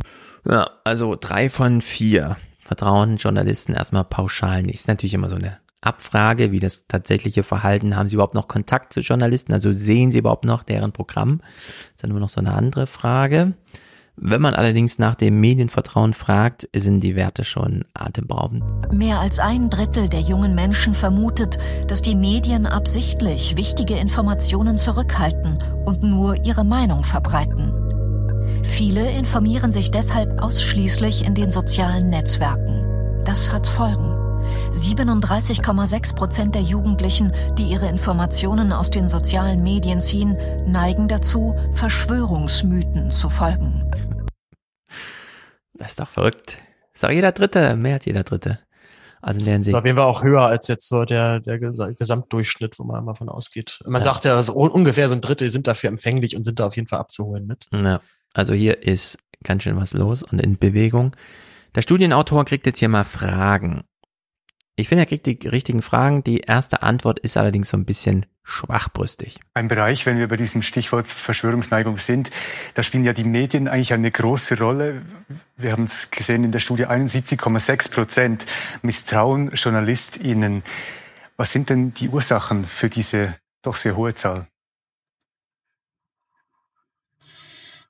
Ja, 0.49 0.71
also 0.85 1.17
drei 1.19 1.51
von 1.51 1.83
vier 1.83 2.37
vertrauen 2.61 3.17
Journalisten 3.17 3.75
erstmal 3.75 4.05
pauschal 4.05 4.63
nicht. 4.63 4.77
Ist 4.77 4.87
natürlich 4.87 5.15
immer 5.15 5.29
so 5.29 5.37
eine 5.37 5.59
Abfrage, 5.81 6.53
wie 6.53 6.61
das 6.61 6.87
tatsächliche 6.87 7.43
Verhalten, 7.43 7.97
haben 7.97 8.09
sie 8.09 8.15
überhaupt 8.15 8.35
noch 8.37 8.47
Kontakt 8.47 8.93
zu 8.93 9.01
Journalisten, 9.01 9.53
also 9.53 9.73
sehen 9.73 10.13
sie 10.13 10.19
überhaupt 10.19 10.45
noch 10.45 10.63
deren 10.63 10.93
Programm? 10.93 11.39
Das 11.39 11.91
ist 11.91 12.05
dann 12.05 12.11
immer 12.11 12.21
noch 12.21 12.29
so 12.29 12.41
eine 12.41 12.53
andere 12.53 12.87
Frage. 12.87 13.55
Wenn 14.21 14.43
man 14.43 14.55
allerdings 14.55 14.99
nach 14.99 15.15
dem 15.15 15.41
Medienvertrauen 15.41 16.13
fragt, 16.13 16.69
sind 16.75 17.01
die 17.01 17.15
Werte 17.15 17.45
schon 17.45 17.85
atemberaubend. 17.95 18.65
Mehr 18.93 19.21
als 19.21 19.39
ein 19.39 19.71
Drittel 19.71 20.09
der 20.09 20.21
jungen 20.21 20.55
Menschen 20.55 20.93
vermutet, 20.93 21.59
dass 21.87 22.03
die 22.03 22.17
Medien 22.17 22.67
absichtlich 22.67 23.57
wichtige 23.57 23.97
Informationen 23.97 24.77
zurückhalten 24.77 25.59
und 25.85 26.03
nur 26.03 26.45
ihre 26.45 26.65
Meinung 26.65 27.05
verbreiten. 27.05 27.73
Viele 28.65 29.09
informieren 29.13 29.73
sich 29.73 29.91
deshalb 29.91 30.43
ausschließlich 30.43 31.25
in 31.25 31.35
den 31.35 31.51
sozialen 31.51 32.11
Netzwerken. 32.11 33.23
Das 33.25 33.53
hat 33.53 33.67
Folgen. 33.67 34.13
37,6 34.73 36.15
Prozent 36.15 36.55
der 36.55 36.63
Jugendlichen, 36.63 37.33
die 37.57 37.65
ihre 37.65 37.89
Informationen 37.89 38.73
aus 38.73 38.91
den 38.91 39.09
sozialen 39.09 39.63
Medien 39.63 40.01
ziehen, 40.01 40.37
neigen 40.67 41.09
dazu, 41.09 41.55
Verschwörungsmythen 41.73 43.11
zu 43.11 43.29
folgen. 43.29 43.85
Das 45.79 45.91
ist 45.91 46.01
doch 46.01 46.09
verrückt. 46.09 46.59
Ist 46.93 47.05
auch 47.05 47.11
jeder 47.11 47.33
Dritte, 47.33 47.77
mehr 47.77 47.95
als 47.95 48.05
jeder 48.05 48.25
Dritte. 48.25 48.59
Also 49.21 49.41
in 49.41 49.47
der 49.47 49.55
Hinsicht. 49.55 49.75
Ist 49.75 49.79
auf 49.79 49.85
jeden 49.85 49.97
Fall 49.97 50.07
auch 50.07 50.23
höher 50.23 50.43
als 50.43 50.69
jetzt 50.69 50.89
so 50.89 51.05
der, 51.05 51.41
der 51.41 51.59
Gesamtdurchschnitt, 51.59 52.79
wo 52.79 52.85
man 52.85 53.05
mal 53.05 53.15
von 53.15 53.29
ausgeht. 53.29 53.81
Man 53.85 54.03
ja. 54.03 54.05
sagt 54.05 54.25
ja, 54.25 54.37
also 54.37 54.53
ungefähr 54.55 55.09
so 55.09 55.15
ein 55.15 55.21
Drittel 55.21 55.51
sind 55.51 55.67
dafür 55.67 55.89
empfänglich 55.89 56.37
und 56.37 56.45
sind 56.45 56.61
da 56.61 56.67
auf 56.67 56.77
jeden 56.77 56.89
Fall 56.89 57.01
abzuholen 57.01 57.47
mit. 57.47 57.67
Ja. 57.73 58.01
Also 58.35 58.55
hier 58.55 58.83
ist 58.83 59.19
ganz 59.43 59.63
schön 59.63 59.77
was 59.77 59.93
los 59.93 60.23
und 60.23 60.41
in 60.41 60.57
Bewegung. 60.57 61.17
Der 61.75 61.83
Studienautor 61.83 62.45
kriegt 62.45 62.67
jetzt 62.67 62.79
hier 62.79 62.89
mal 62.89 63.05
Fragen. 63.05 63.83
Ich 64.77 64.89
finde, 64.89 65.03
er 65.03 65.07
kriegt 65.07 65.27
die 65.27 65.49
richtigen 65.49 65.83
Fragen. 65.83 66.23
Die 66.23 66.41
erste 66.41 66.83
Antwort 66.83 67.19
ist 67.19 67.37
allerdings 67.37 67.71
so 67.71 67.77
ein 67.77 67.85
bisschen 67.85 68.27
schwachbrüstig. 68.49 69.41
Ein 69.53 69.69
Bereich, 69.69 70.07
wenn 70.07 70.19
wir 70.19 70.27
bei 70.27 70.37
diesem 70.37 70.63
Stichwort 70.63 71.11
Verschwörungsneigung 71.11 71.99
sind, 71.99 72.31
da 72.75 72.83
spielen 72.83 73.05
ja 73.05 73.13
die 73.13 73.25
Medien 73.25 73.69
eigentlich 73.69 73.93
eine 73.93 74.11
große 74.11 74.59
Rolle. 74.59 75.03
Wir 75.57 75.73
haben 75.73 75.85
es 75.85 76.11
gesehen 76.11 76.45
in 76.45 76.53
der 76.53 76.61
Studie, 76.61 76.87
71,6 76.87 77.91
Prozent 77.91 78.47
misstrauen 78.81 79.53
JournalistInnen. 79.55 80.63
Was 81.37 81.53
sind 81.53 81.69
denn 81.69 81.93
die 81.93 82.09
Ursachen 82.09 82.65
für 82.65 82.89
diese 82.89 83.37
doch 83.61 83.75
sehr 83.75 83.97
hohe 83.97 84.15
Zahl? 84.15 84.49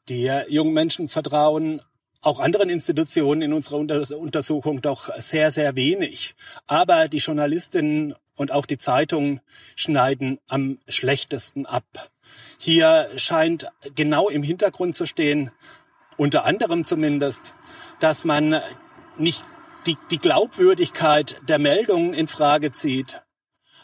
Die 0.09 0.31
jungen 0.49 0.73
Menschen 0.73 1.09
vertrauen 1.09 1.81
auch 2.21 2.41
anderen 2.41 2.69
Institutionen 2.69 3.43
in 3.43 3.53
unserer 3.53 3.79
Untersuchung 3.79 4.83
doch 4.83 5.09
sehr, 5.19 5.53
sehr 5.53 5.77
wenig. 5.77 6.35
Aber 6.67 7.07
die 7.07 7.19
Journalistinnen 7.19 8.17
und 8.39 8.53
auch 8.53 8.67
die 8.67 8.79
Zeitungen 8.79 9.41
schneiden 9.77 10.39
am 10.49 10.79
schlechtesten 10.89 11.67
ab. 11.67 12.11
Hier 12.59 13.09
scheint 13.17 13.69
genau 13.95 14.29
im 14.29 14.43
Hintergrund 14.43 14.97
zu 14.97 15.07
stehen, 15.07 15.51
unter 16.17 16.45
anderem 16.45 16.85
zumindest, 16.85 17.55
dass 18.01 18.25
man 18.25 18.61
nicht 19.19 19.45
die, 19.87 19.97
die 20.11 20.19
Glaubwürdigkeit 20.19 21.41
der 21.49 21.59
Meldungen 21.59 22.15
in 22.15 22.29
Frage 22.29 22.73
zieht. 22.73 23.23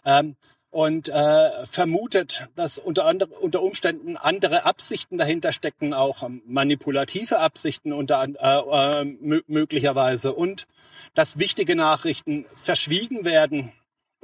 Ähm, 0.04 0.36
und 0.70 1.08
äh, 1.08 1.66
vermutet, 1.66 2.48
dass 2.56 2.78
unter, 2.78 3.04
andere, 3.04 3.30
unter 3.38 3.62
Umständen 3.62 4.16
andere 4.16 4.64
Absichten 4.64 5.18
dahinter 5.18 5.52
stecken, 5.52 5.94
auch 5.94 6.28
manipulative 6.46 7.38
Absichten 7.38 7.92
unter 7.92 8.24
äh, 8.24 9.02
äh, 9.02 9.04
möglicherweise 9.46 10.32
und 10.32 10.66
dass 11.14 11.38
wichtige 11.38 11.76
Nachrichten 11.76 12.44
verschwiegen 12.54 13.24
werden, 13.24 13.72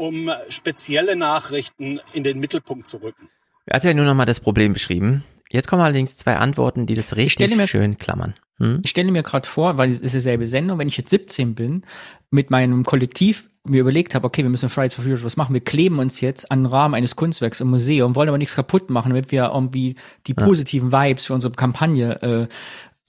um 0.01 0.31
spezielle 0.49 1.15
Nachrichten 1.15 2.01
in 2.15 2.25
den 2.25 2.41
Mittelpunkt 2.41 2.89
zu 2.89 3.03
rücken. 3.03 3.29
Er 3.67 3.77
hat 3.77 3.85
ja 3.85 3.93
nur 3.93 4.07
noch 4.07 4.15
mal 4.15 4.25
das 4.25 4.41
Problem 4.41 4.73
beschrieben. 4.73 5.25
Jetzt 5.51 5.69
kommen 5.69 5.83
allerdings 5.83 6.17
zwei 6.17 6.37
Antworten, 6.37 6.87
die 6.87 6.95
das 6.95 7.17
richtig 7.17 7.69
schön 7.69 7.99
klammern. 7.99 8.33
Hm? 8.57 8.81
Ich 8.83 8.91
stelle 8.91 9.13
mir 9.13 9.23
gerade 9.23 9.47
vor, 9.47 9.77
weil 9.77 9.93
es 9.93 10.01
ist 10.01 10.15
dieselbe 10.15 10.47
Sendung, 10.47 10.79
wenn 10.79 10.89
ich 10.89 10.97
jetzt 10.97 11.11
17 11.11 11.55
bin, 11.55 11.83
mit 12.31 12.51
meinem 12.51 12.85
Kollektiv 12.85 13.51
mir 13.65 13.83
überlegt 13.83 14.15
habe, 14.15 14.27
okay, 14.27 14.43
wir 14.43 14.49
müssen 14.49 14.71
Fridays 14.71 14.95
for 14.95 15.05
Future 15.05 15.25
was 15.25 15.37
machen, 15.37 15.53
wir 15.53 15.61
kleben 15.61 15.99
uns 15.99 16.23
jetzt 16.23 16.51
an 16.51 16.61
den 16.61 16.67
Rahmen 16.67 16.95
eines 16.95 17.15
Kunstwerks 17.15 17.61
im 17.61 17.69
Museum, 17.69 18.17
wollen 18.17 18.31
aber 18.31 18.39
nichts 18.39 18.57
kaputt 18.57 18.89
machen, 18.89 19.11
damit 19.11 19.31
wir 19.33 19.51
irgendwie 19.53 19.97
die 20.27 20.33
positiven 20.33 20.93
Vibes 20.93 21.27
für 21.27 21.35
unsere 21.35 21.53
Kampagne 21.53 22.23
äh, 22.23 22.47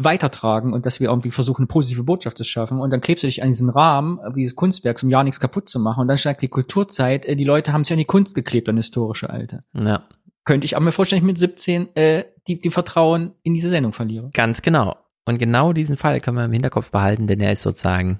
weitertragen 0.03 0.73
und 0.73 0.85
dass 0.85 0.99
wir 0.99 1.09
irgendwie 1.09 1.31
versuchen, 1.31 1.61
eine 1.61 1.67
positive 1.67 2.03
Botschaft 2.03 2.38
zu 2.38 2.43
schaffen. 2.43 2.80
Und 2.80 2.91
dann 2.91 3.01
klebst 3.01 3.23
du 3.23 3.27
dich 3.27 3.41
an 3.41 3.49
diesen 3.49 3.69
Rahmen 3.69 4.19
dieses 4.35 4.55
Kunstwerks, 4.55 5.03
um 5.03 5.09
ja 5.09 5.23
nichts 5.23 5.39
kaputt 5.39 5.67
zu 5.69 5.80
machen. 5.80 6.01
Und 6.01 6.07
dann 6.07 6.17
steigt 6.17 6.41
die 6.41 6.47
Kulturzeit, 6.47 7.25
äh, 7.25 7.35
die 7.35 7.43
Leute 7.43 7.73
haben 7.73 7.83
sich 7.83 7.93
an 7.93 7.99
die 7.99 8.05
Kunst 8.05 8.35
geklebt, 8.35 8.69
an 8.69 8.77
historische 8.77 9.30
Alte. 9.30 9.61
Ja. 9.73 10.03
Könnte 10.43 10.65
ich 10.65 10.75
aber 10.75 10.85
mir 10.85 10.91
vorstellen, 10.91 11.21
ich 11.21 11.25
mit 11.25 11.38
17 11.38 11.95
äh, 11.95 12.25
die, 12.47 12.59
die 12.59 12.71
Vertrauen 12.71 13.33
in 13.43 13.53
diese 13.53 13.69
Sendung 13.69 13.93
verliere. 13.93 14.31
Ganz 14.33 14.61
genau. 14.61 14.95
Und 15.25 15.38
genau 15.38 15.73
diesen 15.73 15.97
Fall 15.97 16.19
können 16.19 16.38
wir 16.38 16.45
im 16.45 16.51
Hinterkopf 16.51 16.89
behalten, 16.89 17.27
denn 17.27 17.39
er 17.39 17.51
ist 17.51 17.61
sozusagen 17.61 18.19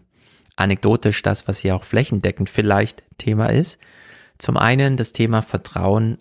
anekdotisch 0.56 1.22
das, 1.24 1.48
was 1.48 1.60
hier 1.60 1.76
auch 1.76 1.84
flächendeckend 1.84 2.50
vielleicht 2.50 3.04
Thema 3.18 3.48
ist. 3.48 3.80
Zum 4.38 4.58
einen 4.58 4.98
das 4.98 5.14
Thema 5.14 5.42
Vertrauen 5.42 6.20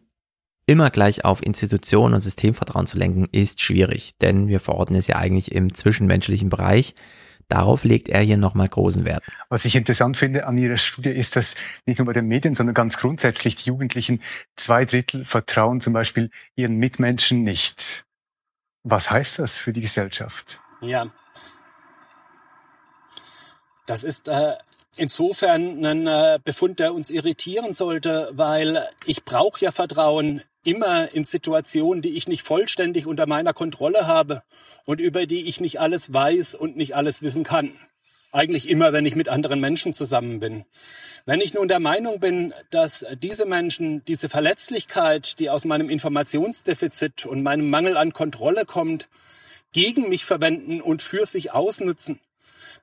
immer 0.71 0.91
gleich 0.91 1.25
auf 1.25 1.43
Institutionen 1.43 2.15
und 2.15 2.21
Systemvertrauen 2.21 2.87
zu 2.87 2.97
lenken, 2.97 3.27
ist 3.33 3.61
schwierig, 3.61 4.17
denn 4.21 4.47
wir 4.47 4.61
verorten 4.61 4.95
es 4.95 5.09
ja 5.09 5.17
eigentlich 5.17 5.51
im 5.51 5.75
zwischenmenschlichen 5.75 6.49
Bereich. 6.49 6.95
Darauf 7.49 7.83
legt 7.83 8.09
er 8.09 8.21
hier 8.21 8.37
nochmal 8.37 8.69
großen 8.69 9.05
Wert. 9.05 9.25
Was 9.49 9.65
ich 9.65 9.75
interessant 9.75 10.17
finde 10.17 10.47
an 10.47 10.57
Ihrer 10.57 10.77
Studie 10.77 11.11
ist, 11.11 11.35
dass 11.35 11.57
nicht 11.87 11.99
nur 11.99 12.07
bei 12.07 12.13
den 12.13 12.29
Medien, 12.29 12.55
sondern 12.55 12.75
ganz 12.75 12.99
grundsätzlich 12.99 13.57
die 13.57 13.71
Jugendlichen 13.71 14.23
zwei 14.55 14.85
Drittel 14.85 15.25
vertrauen 15.25 15.81
zum 15.81 15.93
Beispiel 15.93 16.31
ihren 16.55 16.77
Mitmenschen 16.77 17.43
nicht. 17.43 18.05
Was 18.85 19.11
heißt 19.11 19.41
das 19.41 19.59
für 19.59 19.73
die 19.73 19.81
Gesellschaft? 19.81 20.61
Ja. 20.83 21.07
Das 23.87 24.05
ist 24.05 24.29
äh, 24.29 24.53
insofern 24.95 25.85
ein 25.85 26.07
äh, 26.07 26.39
Befund, 26.45 26.79
der 26.79 26.95
uns 26.95 27.11
irritieren 27.11 27.75
sollte, 27.75 28.31
weil 28.33 28.89
ich 29.07 29.25
brauche 29.25 29.65
ja 29.65 29.73
Vertrauen 29.73 30.43
immer 30.65 31.13
in 31.15 31.25
Situationen, 31.25 32.03
die 32.03 32.17
ich 32.17 32.29
nicht 32.29 32.43
vollständig 32.43 33.07
unter 33.07 33.27
meiner 33.27 33.53
Kontrolle 33.53 34.07
habe 34.07 34.43
und 34.85 35.01
über 35.01 35.27
die 35.27 35.49
ich 35.49 35.61
nicht 35.61 35.81
alles 35.81 36.13
weiß 36.13 36.55
und 36.55 36.77
nicht 36.77 36.95
alles 36.95 37.23
wissen 37.23 37.45
kann. 37.45 37.73
Eigentlich 38.33 38.69
immer, 38.69 38.93
wenn 38.93 39.07
ich 39.07 39.17
mit 39.17 39.29
anderen 39.29 39.61
Menschen 39.61 39.95
zusammen 39.95 40.39
bin. 40.39 40.65
Wenn 41.27 41.41
ich 41.41 41.53
nun 41.53 41.69
der 41.69 41.81
Meinung 41.81 42.21
bin, 42.21 42.55
dass 42.71 43.05
diese 43.23 43.45
Menschen 43.45 44.05
diese 44.05 44.29
Verletzlichkeit, 44.29 45.39
die 45.39 45.51
aus 45.51 45.65
meinem 45.65 45.91
Informationsdefizit 45.91 47.27
und 47.27 47.43
meinem 47.43 47.69
Mangel 47.71 47.97
an 47.97 48.13
Kontrolle 48.13 48.65
kommt, 48.65 49.09
gegen 49.73 50.09
mich 50.09 50.25
verwenden 50.25 50.81
und 50.81 51.03
für 51.03 51.27
sich 51.27 51.53
ausnutzen, 51.53 52.21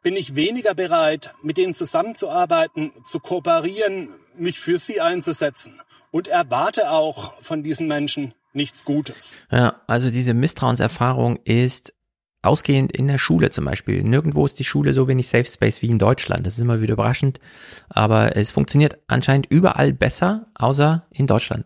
bin 0.03 0.15
ich 0.15 0.35
weniger 0.35 0.73
bereit, 0.73 1.33
mit 1.43 1.57
denen 1.57 1.75
zusammenzuarbeiten, 1.75 2.91
zu 3.05 3.19
kooperieren, 3.19 4.09
mich 4.37 4.59
für 4.59 4.77
sie 4.77 5.01
einzusetzen 5.01 5.79
und 6.11 6.27
erwarte 6.27 6.91
auch 6.91 7.33
von 7.41 7.63
diesen 7.63 7.87
Menschen 7.87 8.33
nichts 8.53 8.85
Gutes. 8.85 9.35
Ja, 9.51 9.81
also 9.87 10.09
diese 10.09 10.33
Misstrauenserfahrung 10.33 11.37
ist 11.43 11.93
ausgehend 12.41 12.91
in 12.91 13.07
der 13.07 13.17
Schule 13.17 13.51
zum 13.51 13.65
Beispiel. 13.65 14.03
Nirgendwo 14.03 14.45
ist 14.45 14.59
die 14.59 14.63
Schule 14.63 14.93
so 14.93 15.07
wenig 15.07 15.27
Safe 15.27 15.45
Space 15.45 15.81
wie 15.81 15.89
in 15.89 15.99
Deutschland. 15.99 16.45
Das 16.45 16.53
ist 16.53 16.59
immer 16.59 16.81
wieder 16.81 16.93
überraschend, 16.93 17.39
aber 17.89 18.35
es 18.35 18.51
funktioniert 18.51 18.99
anscheinend 19.07 19.47
überall 19.47 19.93
besser, 19.93 20.47
außer 20.55 21.05
in 21.11 21.27
Deutschland. 21.27 21.65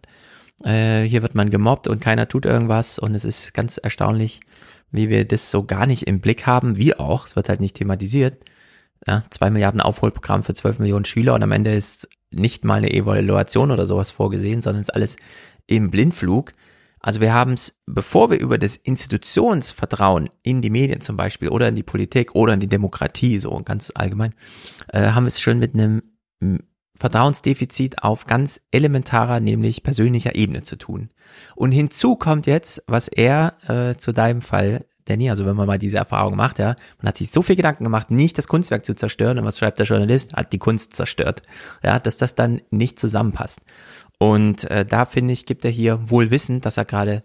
Äh, 0.63 1.03
hier 1.03 1.21
wird 1.21 1.35
man 1.35 1.49
gemobbt 1.49 1.87
und 1.87 2.01
keiner 2.01 2.27
tut 2.27 2.45
irgendwas 2.45 2.99
und 2.99 3.15
es 3.15 3.25
ist 3.25 3.53
ganz 3.53 3.77
erstaunlich, 3.77 4.41
wie 4.91 5.09
wir 5.09 5.25
das 5.25 5.51
so 5.51 5.63
gar 5.63 5.85
nicht 5.85 6.07
im 6.07 6.19
Blick 6.19 6.45
haben, 6.45 6.77
wie 6.77 6.95
auch, 6.95 7.25
es 7.25 7.35
wird 7.35 7.49
halt 7.49 7.59
nicht 7.59 7.75
thematisiert. 7.75 8.43
Ja, 9.07 9.23
zwei 9.31 9.49
Milliarden 9.49 9.81
Aufholprogramm 9.81 10.43
für 10.43 10.53
zwölf 10.53 10.77
Millionen 10.77 11.05
Schüler 11.05 11.33
und 11.33 11.41
am 11.41 11.51
Ende 11.51 11.73
ist 11.73 12.07
nicht 12.29 12.63
mal 12.63 12.75
eine 12.75 12.91
Evaluation 12.91 13.71
oder 13.71 13.85
sowas 13.85 14.11
vorgesehen, 14.11 14.61
sondern 14.61 14.81
ist 14.81 14.93
alles 14.93 15.17
im 15.65 15.89
Blindflug. 15.89 16.53
Also 16.99 17.19
wir 17.19 17.33
haben 17.33 17.53
es, 17.53 17.81
bevor 17.87 18.29
wir 18.29 18.39
über 18.39 18.59
das 18.59 18.75
Institutionsvertrauen 18.75 20.29
in 20.43 20.61
die 20.61 20.69
Medien 20.69 21.01
zum 21.01 21.17
Beispiel 21.17 21.49
oder 21.49 21.67
in 21.67 21.75
die 21.75 21.83
Politik 21.83 22.35
oder 22.35 22.53
in 22.53 22.59
die 22.59 22.69
Demokratie, 22.69 23.39
so 23.39 23.59
ganz 23.63 23.91
allgemein, 23.95 24.35
äh, 24.89 25.09
haben 25.09 25.23
wir 25.23 25.29
es 25.29 25.41
schon 25.41 25.57
mit 25.57 25.73
einem 25.73 26.03
Vertrauensdefizit 26.99 28.03
auf 28.03 28.25
ganz 28.25 28.61
elementarer, 28.71 29.39
nämlich 29.39 29.83
persönlicher 29.83 30.35
Ebene 30.35 30.63
zu 30.63 30.77
tun. 30.77 31.09
Und 31.55 31.71
hinzu 31.71 32.15
kommt 32.15 32.45
jetzt, 32.45 32.83
was 32.87 33.07
er 33.07 33.55
äh, 33.67 33.95
zu 33.95 34.11
deinem 34.11 34.41
Fall, 34.41 34.85
Danny, 35.05 35.29
also 35.29 35.45
wenn 35.45 35.55
man 35.55 35.67
mal 35.67 35.79
diese 35.79 35.97
Erfahrung 35.97 36.35
macht, 36.35 36.59
ja, 36.59 36.75
man 36.99 37.07
hat 37.07 37.17
sich 37.17 37.31
so 37.31 37.41
viel 37.41 37.55
Gedanken 37.55 37.83
gemacht, 37.83 38.11
nicht 38.11 38.37
das 38.37 38.47
Kunstwerk 38.47 38.85
zu 38.85 38.93
zerstören, 38.93 39.39
und 39.39 39.45
was 39.45 39.57
schreibt 39.57 39.79
der 39.79 39.85
Journalist? 39.85 40.33
Hat 40.33 40.53
die 40.53 40.59
Kunst 40.59 40.95
zerstört. 40.95 41.41
Ja, 41.83 41.99
dass 41.99 42.17
das 42.17 42.35
dann 42.35 42.61
nicht 42.69 42.99
zusammenpasst. 42.99 43.61
Und 44.19 44.69
äh, 44.69 44.85
da 44.85 45.05
finde 45.05 45.33
ich, 45.33 45.45
gibt 45.45 45.65
er 45.65 45.71
hier 45.71 46.09
wohl 46.09 46.29
Wissen, 46.29 46.61
dass 46.61 46.77
er 46.77 46.85
gerade 46.85 47.23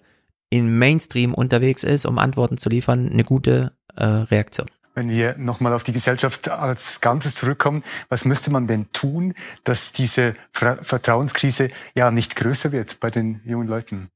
im 0.48 0.78
Mainstream 0.78 1.34
unterwegs 1.34 1.84
ist, 1.84 2.06
um 2.06 2.18
Antworten 2.18 2.56
zu 2.56 2.68
liefern, 2.68 3.10
eine 3.10 3.24
gute 3.24 3.72
äh, 3.96 4.04
Reaktion. 4.04 4.68
Wenn 4.96 5.10
wir 5.10 5.36
nochmal 5.36 5.74
auf 5.74 5.84
die 5.84 5.92
Gesellschaft 5.92 6.48
als 6.48 7.02
Ganzes 7.02 7.34
zurückkommen, 7.34 7.84
was 8.08 8.24
müsste 8.24 8.50
man 8.50 8.66
denn 8.66 8.90
tun, 8.92 9.34
dass 9.62 9.92
diese 9.92 10.32
Vertrauenskrise 10.52 11.68
ja 11.94 12.10
nicht 12.10 12.34
größer 12.34 12.72
wird 12.72 12.98
bei 12.98 13.10
den 13.10 13.42
jungen 13.44 13.68
Leuten? 13.68 14.08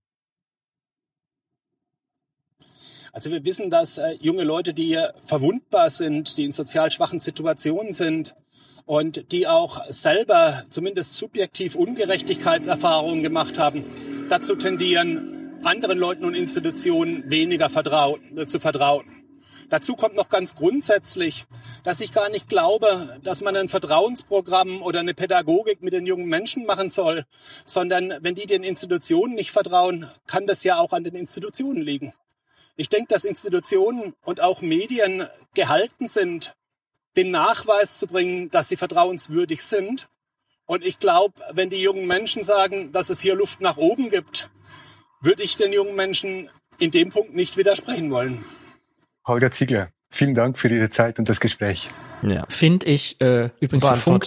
Also 3.13 3.31
wir 3.31 3.45
wissen, 3.45 3.69
dass 3.69 3.99
äh, 3.99 4.13
junge 4.21 4.45
Leute, 4.45 4.73
die 4.73 4.97
verwundbar 5.21 5.91
sind, 5.91 6.39
die 6.39 6.47
in 6.47 6.53
sozial 6.53 6.91
schwachen 6.91 7.21
Situationen 7.21 7.93
sind 7.93 8.35
und 8.87 9.33
die 9.33 9.47
auch 9.47 9.85
selber 9.91 10.63
zumindest 10.71 11.17
subjektiv 11.17 11.75
Ungerechtigkeitserfahrungen 11.75 13.23
gemacht 13.23 13.59
haben, 13.59 13.85
dazu 14.31 14.57
tendieren, 14.57 15.59
anderen 15.63 15.99
Leuten 15.99 16.25
und 16.25 16.35
Institutionen 16.35 17.31
weniger 17.31 17.69
vertrauen, 17.69 18.49
zu 18.49 18.61
vertrauen. 18.61 19.20
Dazu 19.71 19.95
kommt 19.95 20.17
noch 20.17 20.29
ganz 20.29 20.57
grundsätzlich, 20.57 21.47
dass 21.85 22.01
ich 22.01 22.13
gar 22.13 22.29
nicht 22.29 22.49
glaube, 22.49 23.21
dass 23.23 23.41
man 23.41 23.57
ein 23.57 23.69
Vertrauensprogramm 23.69 24.83
oder 24.83 24.99
eine 24.99 25.15
Pädagogik 25.15 25.81
mit 25.81 25.93
den 25.93 26.07
jungen 26.07 26.27
Menschen 26.27 26.67
machen 26.67 26.91
soll, 26.91 27.25
sondern 27.65 28.17
wenn 28.21 28.35
die 28.35 28.47
den 28.47 28.65
Institutionen 28.65 29.35
nicht 29.37 29.53
vertrauen, 29.53 30.11
kann 30.27 30.49
das 30.49 30.65
ja 30.65 30.81
auch 30.81 30.93
an 30.93 31.05
den 31.05 31.15
Institutionen 31.15 31.83
liegen. 31.83 32.13
Ich 32.75 32.89
denke, 32.89 33.15
dass 33.15 33.25
Institutionen 33.25 34.15
und 34.25 34.41
auch 34.41 34.61
Medien 34.61 35.29
gehalten 35.55 36.09
sind, 36.09 36.57
den 37.17 37.31
Nachweis 37.31 37.99
zu 37.99 38.09
bringen, 38.09 38.51
dass 38.51 38.69
sie 38.69 38.77
vertrauenswürdig 38.77 39.63
sind. 39.63 40.09
Und 40.67 40.85
ich 40.85 40.99
glaube, 40.99 41.35
wenn 41.53 41.71
die 41.71 41.81
jungen 41.81 42.07
Menschen 42.07 42.43
sagen, 42.43 42.91
dass 42.91 43.09
es 43.09 43.21
hier 43.21 43.37
Luft 43.37 43.61
nach 43.61 43.77
oben 43.77 44.11
gibt, 44.11 44.51
würde 45.21 45.45
ich 45.45 45.57
den 45.57 45.73
jungen 45.73 45.95
Menschen 45.95 46.51
in 46.79 46.91
dem 46.91 47.11
Punkt 47.11 47.35
nicht 47.35 47.57
widersprechen 47.57 48.11
wollen. 48.11 48.45
Holger 49.27 49.51
Ziegler, 49.51 49.91
vielen 50.11 50.35
Dank 50.35 50.59
für 50.59 50.69
Ihre 50.69 50.91
Zeit 50.91 51.19
und 51.19 51.29
das 51.29 51.41
Gespräch. 51.41 51.91
Ja. 52.23 52.45
Finde 52.49 52.87
ich 52.87 53.21
äh, 53.21 53.51
übrigens 53.61 53.87
für 53.87 53.97
Funk, 53.97 54.27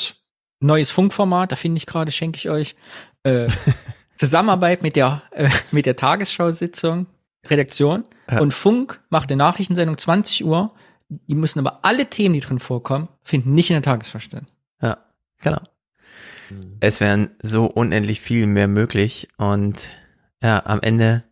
neues 0.59 0.91
Funkformat, 0.91 1.51
da 1.51 1.55
finde 1.55 1.77
ich 1.77 1.85
gerade, 1.85 2.11
schenke 2.11 2.37
ich 2.37 2.49
euch 2.49 2.75
äh, 3.23 3.47
Zusammenarbeit 4.17 4.81
mit 4.81 4.95
der 4.95 5.23
äh, 5.31 5.49
mit 5.71 5.85
der 5.85 5.95
Tagesschau-Sitzung, 5.95 7.07
Redaktion 7.45 8.03
ja. 8.29 8.39
und 8.39 8.53
Funk 8.53 9.01
macht 9.09 9.31
eine 9.31 9.37
Nachrichtensendung 9.37 9.97
20 9.97 10.45
Uhr. 10.45 10.73
Die 11.09 11.35
müssen 11.35 11.59
aber 11.59 11.85
alle 11.85 12.09
Themen, 12.09 12.33
die 12.33 12.39
drin 12.39 12.59
vorkommen, 12.59 13.07
finden 13.23 13.53
nicht 13.53 13.69
in 13.69 13.75
der 13.75 13.83
Tagesschau 13.83 14.19
statt. 14.19 14.45
Ja, 14.81 14.97
genau. 15.41 15.61
Mhm. 16.49 16.77
Es 16.79 17.01
wären 17.01 17.31
so 17.39 17.65
unendlich 17.65 18.21
viel 18.21 18.47
mehr 18.47 18.67
möglich 18.67 19.27
und 19.37 19.89
ja, 20.41 20.65
am 20.65 20.81
Ende 20.81 21.23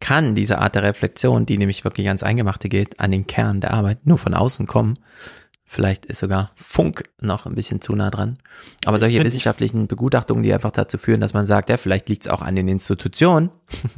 kann 0.00 0.34
diese 0.34 0.58
Art 0.58 0.74
der 0.74 0.82
Reflexion, 0.82 1.46
die 1.46 1.58
nämlich 1.58 1.84
wirklich 1.84 2.06
ans 2.08 2.22
Eingemachte 2.22 2.68
geht, 2.68 3.00
an 3.00 3.10
den 3.10 3.26
Kern 3.26 3.60
der 3.60 3.72
Arbeit, 3.72 4.06
nur 4.06 4.18
von 4.18 4.34
außen 4.34 4.66
kommen. 4.66 4.94
Vielleicht 5.70 6.06
ist 6.06 6.20
sogar 6.20 6.50
Funk 6.54 7.10
noch 7.20 7.44
ein 7.44 7.54
bisschen 7.54 7.82
zu 7.82 7.94
nah 7.94 8.08
dran. 8.08 8.38
Aber 8.86 8.98
solche 8.98 9.22
wissenschaftlichen 9.22 9.86
Begutachtungen, 9.86 10.42
die 10.42 10.54
einfach 10.54 10.70
dazu 10.70 10.96
führen, 10.96 11.20
dass 11.20 11.34
man 11.34 11.44
sagt, 11.44 11.68
ja, 11.68 11.76
vielleicht 11.76 12.08
liegt 12.08 12.22
es 12.22 12.28
auch 12.32 12.40
an 12.40 12.56
den 12.56 12.68
Institutionen. 12.68 13.50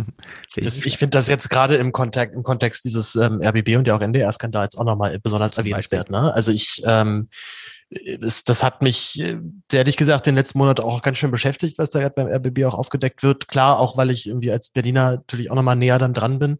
das, 0.56 0.84
ich 0.84 0.98
finde 0.98 1.16
das 1.16 1.28
jetzt 1.28 1.48
gerade 1.48 1.76
im 1.76 1.92
Kontext, 1.92 2.34
im 2.34 2.42
Kontext 2.42 2.84
dieses 2.84 3.14
ähm, 3.14 3.40
RBB 3.40 3.76
und 3.76 3.86
ja 3.86 3.94
auch 3.94 4.00
NDR-Skandals 4.00 4.78
auch 4.78 4.84
nochmal 4.84 5.16
besonders 5.20 5.56
erwähnenswert. 5.56 6.10
Ne? 6.10 6.34
Also 6.34 6.50
ich 6.50 6.82
ähm, 6.84 7.28
das, 8.20 8.44
das 8.44 8.62
hat 8.62 8.82
mich, 8.82 9.20
äh, 9.20 9.38
ehrlich 9.72 9.96
gesagt, 9.96 10.26
den 10.26 10.36
letzten 10.36 10.58
Monat 10.58 10.78
auch 10.78 11.02
ganz 11.02 11.18
schön 11.18 11.32
beschäftigt, 11.32 11.76
was 11.78 11.90
da 11.90 12.08
beim 12.08 12.28
RBB 12.28 12.64
auch 12.64 12.74
aufgedeckt 12.74 13.24
wird. 13.24 13.48
Klar, 13.48 13.80
auch 13.80 13.96
weil 13.96 14.10
ich 14.10 14.28
irgendwie 14.28 14.52
als 14.52 14.68
Berliner 14.68 15.16
natürlich 15.16 15.50
auch 15.50 15.56
nochmal 15.56 15.74
näher 15.74 15.98
dann 15.98 16.14
dran 16.14 16.38
bin. 16.38 16.58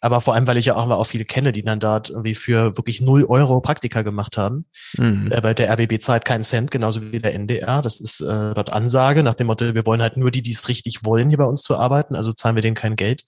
Aber 0.00 0.20
vor 0.20 0.34
allem, 0.34 0.46
weil 0.46 0.56
ich 0.56 0.66
ja 0.66 0.76
auch 0.76 0.86
mal 0.86 0.94
auch 0.94 1.08
viele 1.08 1.24
kenne, 1.24 1.50
die 1.50 1.64
dann 1.64 1.80
dort 1.80 2.10
irgendwie 2.10 2.36
für 2.36 2.76
wirklich 2.76 3.00
null 3.00 3.24
Euro 3.24 3.60
Praktika 3.60 4.02
gemacht 4.02 4.36
haben. 4.36 4.66
Mhm. 4.96 5.32
Äh, 5.32 5.40
bei 5.40 5.52
der 5.52 5.68
RBB 5.72 6.00
zahlt 6.00 6.24
keinen 6.24 6.44
Cent, 6.44 6.70
genauso 6.70 7.10
wie 7.10 7.18
der 7.18 7.34
NDR. 7.34 7.82
Das 7.82 7.98
ist 7.98 8.20
äh, 8.20 8.54
dort 8.54 8.70
Ansage 8.70 9.24
nach 9.24 9.34
dem 9.34 9.48
Motto, 9.48 9.74
wir 9.74 9.84
wollen 9.84 10.00
halt 10.00 10.16
nur 10.16 10.30
die, 10.30 10.42
die 10.42 10.52
es 10.52 10.68
richtig 10.68 11.04
wollen, 11.04 11.28
hier 11.28 11.38
bei 11.38 11.44
uns 11.44 11.62
zu 11.62 11.76
arbeiten. 11.76 12.14
Also 12.14 12.32
zahlen 12.32 12.54
wir 12.54 12.62
denen 12.62 12.76
kein 12.76 12.94
Geld. 12.94 13.24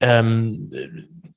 Ähm, 0.00 0.68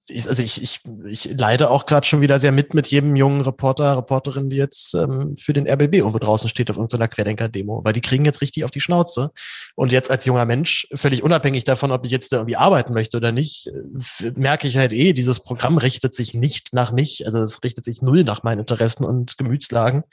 ich, 0.08 0.30
also 0.30 0.44
ich, 0.44 0.62
ich, 0.62 0.82
ich 1.06 1.38
leide 1.38 1.72
auch 1.72 1.86
gerade 1.86 2.06
schon 2.06 2.22
wieder 2.22 2.40
sehr 2.40 2.52
mit 2.52 2.74
mit 2.76 2.88
jedem 2.88 3.16
jungen 3.16 3.42
Reporter, 3.42 3.98
Reporterin, 3.98 4.50
die 4.50 4.58
jetzt 4.58 4.94
ähm, 4.94 5.36
für 5.36 5.54
den 5.54 5.68
RBB 5.68 5.96
irgendwo 5.96 6.20
draußen 6.20 6.48
steht 6.48 6.70
auf 6.70 6.78
irgendeiner 6.78 7.08
Querdenker-Demo, 7.08 7.82
weil 7.84 7.94
die 7.94 8.02
kriegen 8.02 8.24
jetzt 8.24 8.42
richtig 8.42 8.66
auf 8.66 8.72
die 8.72 8.82
Schnauze. 8.82 9.32
Und 9.76 9.92
jetzt 9.92 10.12
als 10.12 10.26
junger 10.26 10.46
Mensch, 10.46 10.88
völlig 10.94 11.24
unabhängig 11.24 11.64
davon, 11.64 11.92
ob 11.92 12.06
ich 12.06 12.12
jetzt 12.12 12.32
da 12.32 12.38
irgendwie 12.38 12.56
arbeiten 12.56 12.94
möchte 12.94 13.18
oder 13.18 13.32
nicht, 13.32 13.68
äh, 13.68 14.32
merke 14.36 14.68
ich 14.68 14.78
halt 14.78 14.94
eh, 14.94 15.14
dieses 15.14 15.40
Programm 15.40 15.78
richtet 15.78 16.14
sich 16.14 16.36
nicht 16.36 16.74
nach 16.74 16.92
mich. 16.92 17.26
Also 17.26 17.40
es 17.40 17.64
richtet 17.64 17.84
sich 17.84 18.04
null 18.04 18.24
nach 18.24 18.44
meinen 18.44 18.60
Interessen 18.60 19.06
und 19.06 19.40
Gemütslagen. 19.40 20.04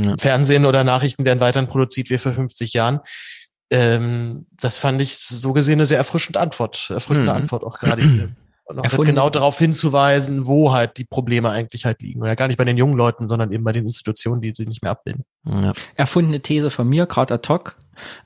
Ja. 0.00 0.14
Fernsehen 0.18 0.64
oder 0.64 0.84
Nachrichten 0.84 1.24
werden 1.24 1.40
weiterhin 1.40 1.68
produziert 1.68 2.10
wie 2.10 2.18
vor 2.18 2.32
50 2.32 2.72
Jahren 2.72 3.00
ähm, 3.72 4.46
das 4.60 4.78
fand 4.78 5.00
ich 5.00 5.16
so 5.16 5.52
gesehen 5.52 5.74
eine 5.74 5.86
sehr 5.86 5.98
erfrischende 5.98 6.40
Antwort, 6.40 6.90
erfrischende 6.90 7.30
mhm. 7.30 7.36
Antwort 7.36 7.62
auch 7.62 7.78
gerade 7.78 8.02
hier. 8.02 8.34
Und 8.70 8.80
auch 8.80 8.92
halt 8.92 9.04
genau 9.04 9.30
darauf 9.30 9.58
hinzuweisen, 9.58 10.46
wo 10.46 10.72
halt 10.72 10.96
die 10.96 11.04
Probleme 11.04 11.50
eigentlich 11.50 11.84
halt 11.84 12.00
liegen. 12.02 12.20
Und 12.22 12.28
ja 12.28 12.34
gar 12.34 12.46
nicht 12.46 12.56
bei 12.56 12.64
den 12.64 12.76
jungen 12.76 12.94
Leuten, 12.94 13.28
sondern 13.28 13.52
eben 13.52 13.64
bei 13.64 13.72
den 13.72 13.84
Institutionen, 13.84 14.40
die 14.40 14.52
sie 14.54 14.66
nicht 14.66 14.82
mehr 14.82 14.92
abbilden. 14.92 15.24
Ja. 15.46 15.72
Erfundene 15.96 16.40
These 16.40 16.70
von 16.70 16.88
mir, 16.88 17.06
gerade 17.06 17.34
ad 17.34 17.48
hoc. 17.48 17.76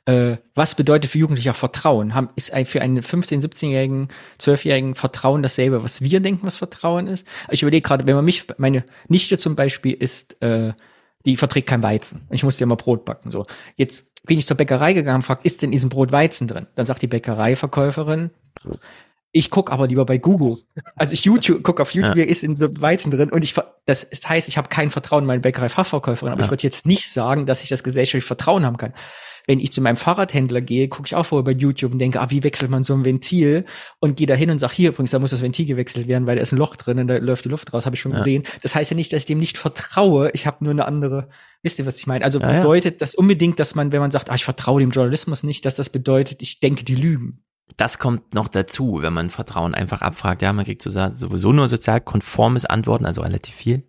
Äh, 0.05 0.37
was 0.55 0.75
bedeutet 0.75 1.11
für 1.11 1.19
Jugendliche 1.19 1.51
auch 1.51 1.57
Vertrauen? 1.57 2.15
Haben, 2.15 2.29
ist 2.37 2.53
ein, 2.53 2.67
für 2.67 2.83
einen 2.83 3.01
15-, 3.01 3.43
17-Jährigen, 3.43 4.09
12-Jährigen 4.41 4.95
Vertrauen 4.95 5.43
dasselbe, 5.43 5.83
was 5.83 6.01
wir 6.03 6.21
denken, 6.21 6.47
was 6.47 6.57
Vertrauen 6.57 7.07
ist? 7.07 7.27
Ich 7.51 7.63
überlege 7.63 7.83
gerade, 7.83 8.07
wenn 8.07 8.15
man 8.15 8.25
mich, 8.25 8.47
meine 8.59 8.85
Nichte 9.09 9.39
zum 9.39 9.57
Beispiel 9.57 9.95
ist, 9.95 10.41
äh, 10.43 10.75
die 11.25 11.37
verträgt 11.37 11.69
kein 11.69 11.83
Weizen. 11.83 12.27
Ich 12.31 12.45
muss 12.45 12.59
dir 12.59 12.67
mal 12.67 12.75
Brot 12.75 13.05
backen. 13.05 13.31
So, 13.31 13.47
jetzt 13.77 14.07
bin 14.25 14.39
ich 14.39 14.47
zur 14.47 14.57
Bäckerei 14.57 14.93
gegangen, 14.93 15.23
fragt, 15.23 15.45
ist 15.45 15.63
denn 15.63 15.69
in 15.69 15.73
diesem 15.73 15.91
Brot 15.91 16.13
Weizen 16.13 16.49
drin? 16.49 16.67
Dann 16.75 16.87
sagt 16.87 17.03
die 17.03 17.07
Bäckereiverkäuferin, 17.07 18.31
ich 19.35 19.51
guck 19.51 19.73
aber 19.73 19.89
lieber 19.89 20.07
bei 20.07 20.17
Google. 20.17 20.59
Also 20.95 21.13
ich 21.13 21.25
YouTube 21.25 21.65
guck 21.65 21.81
auf 21.81 21.93
YouTube, 21.93 22.17
ja. 22.17 22.25
ist 22.25 22.45
in 22.45 22.55
so 22.55 22.69
Weizen 22.81 23.11
drin 23.11 23.31
und 23.31 23.43
ich 23.43 23.55
das 23.85 24.07
heißt, 24.27 24.49
ich 24.49 24.57
habe 24.57 24.69
kein 24.69 24.91
Vertrauen 24.91 25.25
in 25.25 25.27
meine 25.27 25.41
Bäckerei-Fachverkäuferin, 25.41 26.33
aber 26.33 26.41
ja. 26.41 26.47
ich 26.47 26.51
würde 26.51 26.63
jetzt 26.63 26.87
nicht 26.87 27.11
sagen, 27.11 27.45
dass 27.45 27.63
ich 27.65 27.69
das 27.69 27.83
gesellschaftliche 27.83 28.27
Vertrauen 28.27 28.65
haben 28.65 28.77
kann. 28.77 28.95
Wenn 29.47 29.59
ich 29.59 29.73
zu 29.73 29.83
meinem 29.83 29.97
Fahrradhändler 29.97 30.61
gehe, 30.63 30.89
gucke 30.89 31.07
ich 31.07 31.17
auch 31.17 31.27
vorher 31.27 31.45
bei 31.45 31.51
YouTube 31.51 31.93
und 31.93 31.99
denke, 31.99 32.21
ah, 32.21 32.31
wie 32.31 32.45
wechselt 32.45 32.71
man 32.71 32.83
so 32.85 32.95
ein 32.95 33.05
Ventil 33.05 33.67
und 33.99 34.17
gehe 34.17 34.27
da 34.27 34.35
hin 34.35 34.51
und 34.51 34.59
sage, 34.59 34.73
hier 34.73 34.91
übrigens, 34.91 35.11
da 35.11 35.19
muss 35.19 35.33
das 35.33 35.43
Ventil 35.43 35.67
gewechselt 35.67 36.07
werden, 36.07 36.27
weil 36.27 36.37
da 36.37 36.43
ist 36.43 36.53
ein 36.53 36.59
Loch 36.59 36.77
drin 36.77 37.01
und 37.01 37.09
da 37.09 37.17
läuft 37.19 37.45
die 37.45 37.51
Luft 37.51 37.75
raus, 37.75 37.85
habe 37.85 37.97
ich 37.97 38.01
schon 38.01 38.13
ja. 38.13 38.19
gesehen. 38.19 38.45
Das 38.63 38.75
heißt 38.75 38.93
ja 38.93 38.97
nicht, 38.97 39.13
dass 39.13 39.21
ich 39.21 39.27
dem 39.27 39.39
nicht 39.39 39.59
vertraue, 39.59 40.31
ich 40.33 40.47
habe 40.47 40.65
nur 40.65 40.71
eine 40.71 40.87
andere 40.87 41.29
Wisst 41.65 41.79
ihr, 41.79 41.87
was 41.87 41.99
ich 41.99 42.07
meine? 42.07 42.23
Also 42.27 42.41
bedeutet 42.41 43.01
das 43.01 43.15
unbedingt, 43.15 43.59
dass 43.59 43.75
man, 43.75 43.91
wenn 43.91 44.01
man 44.01 44.11
sagt, 44.11 44.29
ah, 44.29 44.35
ich 44.35 44.45
vertraue 44.45 44.81
dem 44.81 44.91
Journalismus 44.91 45.45
nicht, 45.45 45.65
dass 45.65 45.77
das 45.77 45.89
bedeutet, 45.89 46.43
ich 46.43 46.61
denke, 46.61 46.85
die 46.85 46.95
lügen 46.95 47.44
das 47.77 47.99
kommt 47.99 48.35
noch 48.35 48.49
dazu, 48.49 48.99
wenn 49.03 49.13
man 49.13 49.31
Vertrauen 49.31 49.75
einfach 49.75 50.01
abfragt. 50.01 50.43
Ja, 50.43 50.53
man 50.53 50.65
kriegt 50.65 50.83
sowieso 50.83 51.53
nur 51.53 51.69
sozial 51.69 52.01
konformes 52.01 52.67
Antworten, 52.67 53.05
also 53.05 53.23
relativ 53.23 53.55
viel. 53.55 53.83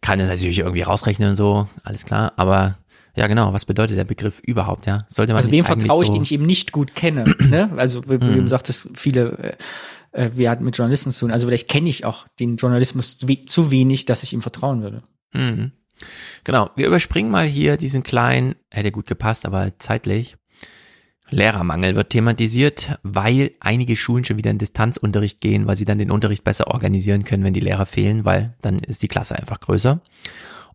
Kann 0.00 0.20
es 0.20 0.28
natürlich 0.28 0.60
irgendwie 0.60 0.82
rausrechnen 0.82 1.30
und 1.30 1.34
so, 1.34 1.68
alles 1.82 2.04
klar. 2.04 2.32
Aber 2.36 2.78
ja, 3.16 3.26
genau, 3.26 3.52
was 3.52 3.64
bedeutet 3.64 3.98
der 3.98 4.04
Begriff 4.04 4.38
überhaupt, 4.40 4.86
ja? 4.86 5.04
Sollte 5.08 5.32
man 5.32 5.38
also 5.42 5.50
wem 5.50 5.64
vertraue 5.64 6.02
ich, 6.04 6.08
so 6.08 6.14
den 6.14 6.22
ich 6.22 6.30
eben 6.32 6.46
nicht 6.46 6.70
gut 6.70 6.94
kenne, 6.94 7.24
ne? 7.50 7.70
Also, 7.76 8.04
wie 8.08 8.18
du 8.18 8.26
mhm. 8.26 8.48
sagtest, 8.48 8.90
viele, 8.94 9.56
äh, 10.12 10.22
äh, 10.24 10.30
wir 10.34 10.50
hatten 10.50 10.64
mit 10.64 10.76
Journalisten 10.76 11.10
zu 11.10 11.20
tun. 11.20 11.32
Also 11.32 11.48
vielleicht 11.48 11.68
kenne 11.68 11.88
ich 11.88 12.04
auch 12.04 12.28
den 12.38 12.56
Journalismus 12.56 13.18
zu 13.18 13.70
wenig, 13.70 14.04
dass 14.04 14.22
ich 14.22 14.32
ihm 14.32 14.42
vertrauen 14.42 14.82
würde. 14.82 15.02
Mhm. 15.32 15.72
Genau, 16.44 16.70
wir 16.76 16.86
überspringen 16.86 17.30
mal 17.30 17.46
hier 17.46 17.76
diesen 17.76 18.04
kleinen, 18.04 18.54
hätte 18.70 18.92
gut 18.92 19.06
gepasst, 19.06 19.46
aber 19.46 19.72
zeitlich. 19.78 20.36
Lehrermangel 21.30 21.94
wird 21.96 22.10
thematisiert, 22.10 22.98
weil 23.02 23.52
einige 23.60 23.96
Schulen 23.96 24.24
schon 24.24 24.38
wieder 24.38 24.50
in 24.50 24.58
Distanzunterricht 24.58 25.40
gehen, 25.40 25.66
weil 25.66 25.76
sie 25.76 25.84
dann 25.84 25.98
den 25.98 26.10
Unterricht 26.10 26.44
besser 26.44 26.68
organisieren 26.68 27.24
können, 27.24 27.44
wenn 27.44 27.54
die 27.54 27.60
Lehrer 27.60 27.86
fehlen, 27.86 28.24
weil 28.24 28.56
dann 28.62 28.78
ist 28.78 29.02
die 29.02 29.08
Klasse 29.08 29.36
einfach 29.36 29.60
größer. 29.60 30.00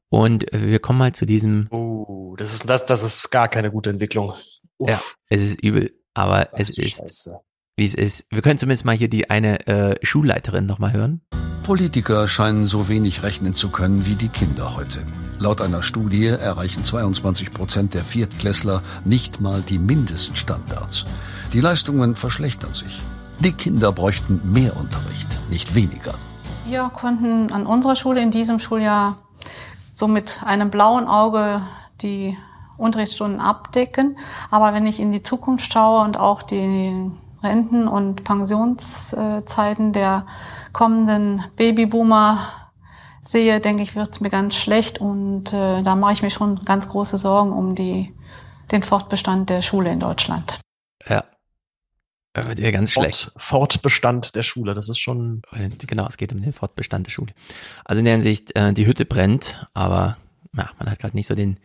Und 0.09 0.45
wir 0.51 0.80
kommen 0.80 0.99
mal 0.99 1.14
zu 1.14 1.25
diesem. 1.25 1.67
Oh, 1.72 2.35
das 2.38 2.53
ist 2.53 2.69
das, 2.69 2.85
das 2.85 3.01
ist 3.01 3.32
gar 3.32 3.48
keine 3.48 3.72
gute 3.72 3.90
Entwicklung. 3.90 4.33
Uff. 4.77 4.90
Ja, 4.90 5.01
es 5.30 5.41
ist 5.41 5.64
übel, 5.64 5.91
aber 6.14 6.49
Ach, 6.51 6.59
es 6.59 6.69
ist, 6.69 6.98
Scheiße. 6.98 7.40
wie 7.75 7.85
es 7.85 7.95
ist. 7.95 8.25
Wir 8.30 8.43
können 8.43 8.59
zumindest 8.59 8.85
mal 8.85 8.95
hier 8.95 9.07
die 9.07 9.30
eine 9.32 9.65
äh, 9.67 9.95
Schulleiterin 10.06 10.67
nochmal 10.67 10.93
hören. 10.93 11.22
Politiker 11.64 12.27
scheinen 12.27 12.65
so 12.65 12.90
wenig 12.90 13.23
rechnen 13.23 13.53
zu 13.53 13.69
können 13.69 14.06
wie 14.06 14.15
die 14.15 14.27
Kinder 14.27 14.75
heute. 14.75 14.99
Laut 15.43 15.59
einer 15.59 15.83
Studie 15.83 16.27
erreichen 16.27 16.85
22 16.85 17.53
Prozent 17.53 17.95
der 17.95 18.05
Viertklässler 18.05 18.81
nicht 19.03 19.41
mal 19.41 19.61
die 19.61 19.77
Mindeststandards. 19.77 21.05
Die 21.51 21.59
Leistungen 21.59 22.15
verschlechtern 22.15 22.73
sich. 22.73 23.01
Die 23.41 23.51
Kinder 23.51 23.91
bräuchten 23.91 24.39
mehr 24.53 24.77
Unterricht, 24.77 25.41
nicht 25.49 25.75
weniger. 25.75 26.13
Wir 26.65 26.89
konnten 26.95 27.51
an 27.51 27.65
unserer 27.65 27.97
Schule 27.97 28.22
in 28.22 28.31
diesem 28.31 28.59
Schuljahr 28.59 29.17
so 29.93 30.07
mit 30.07 30.39
einem 30.45 30.72
blauen 30.72 31.09
Auge 31.09 31.61
die 32.01 32.38
Unterrichtsstunden 32.77 33.41
abdecken. 33.41 34.17
Aber 34.49 34.73
wenn 34.73 34.85
ich 34.85 35.01
in 35.01 35.11
die 35.11 35.23
Zukunft 35.23 35.73
schaue 35.73 36.05
und 36.05 36.15
auch 36.15 36.43
die 36.43 37.11
Renten- 37.43 37.89
und 37.89 38.23
Pensionszeiten 38.23 39.91
der 39.91 40.25
kommenden 40.72 41.43
Babyboomer 41.57 42.62
sehe, 43.23 43.59
denke 43.59 43.83
ich, 43.83 43.95
wird 43.95 44.11
es 44.11 44.21
mir 44.21 44.29
ganz 44.29 44.55
schlecht 44.55 44.99
und 44.99 45.53
äh, 45.53 45.81
da 45.81 45.95
mache 45.95 46.13
ich 46.13 46.21
mir 46.21 46.31
schon 46.31 46.63
ganz 46.65 46.87
große 46.89 47.17
Sorgen 47.17 47.51
um 47.51 47.75
die, 47.75 48.13
den 48.71 48.83
Fortbestand 48.83 49.49
der 49.49 49.61
Schule 49.61 49.91
in 49.91 49.99
Deutschland. 49.99 50.59
Ja. 51.07 51.23
Wird 52.35 52.59
ihr 52.59 52.71
ganz 52.71 52.93
Fort, 52.93 53.05
schlecht. 53.05 53.31
Fortbestand 53.37 54.35
der 54.35 54.41
Schule, 54.41 54.73
das 54.73 54.89
ist 54.89 54.97
schon. 54.97 55.43
Genau, 55.87 56.07
es 56.07 56.17
geht 56.17 56.33
um 56.33 56.41
den 56.41 56.51
Fortbestand 56.51 57.05
der 57.05 57.11
Schule. 57.11 57.31
Also 57.85 57.99
in 57.99 58.05
der 58.05 58.15
Hinsicht, 58.15 58.55
äh, 58.55 58.73
die 58.73 58.87
Hütte 58.87 59.05
brennt, 59.05 59.67
aber 59.75 60.17
ja, 60.55 60.69
man 60.79 60.89
hat 60.89 60.99
gerade 60.99 61.15
nicht 61.15 61.27
so 61.27 61.35
den 61.35 61.59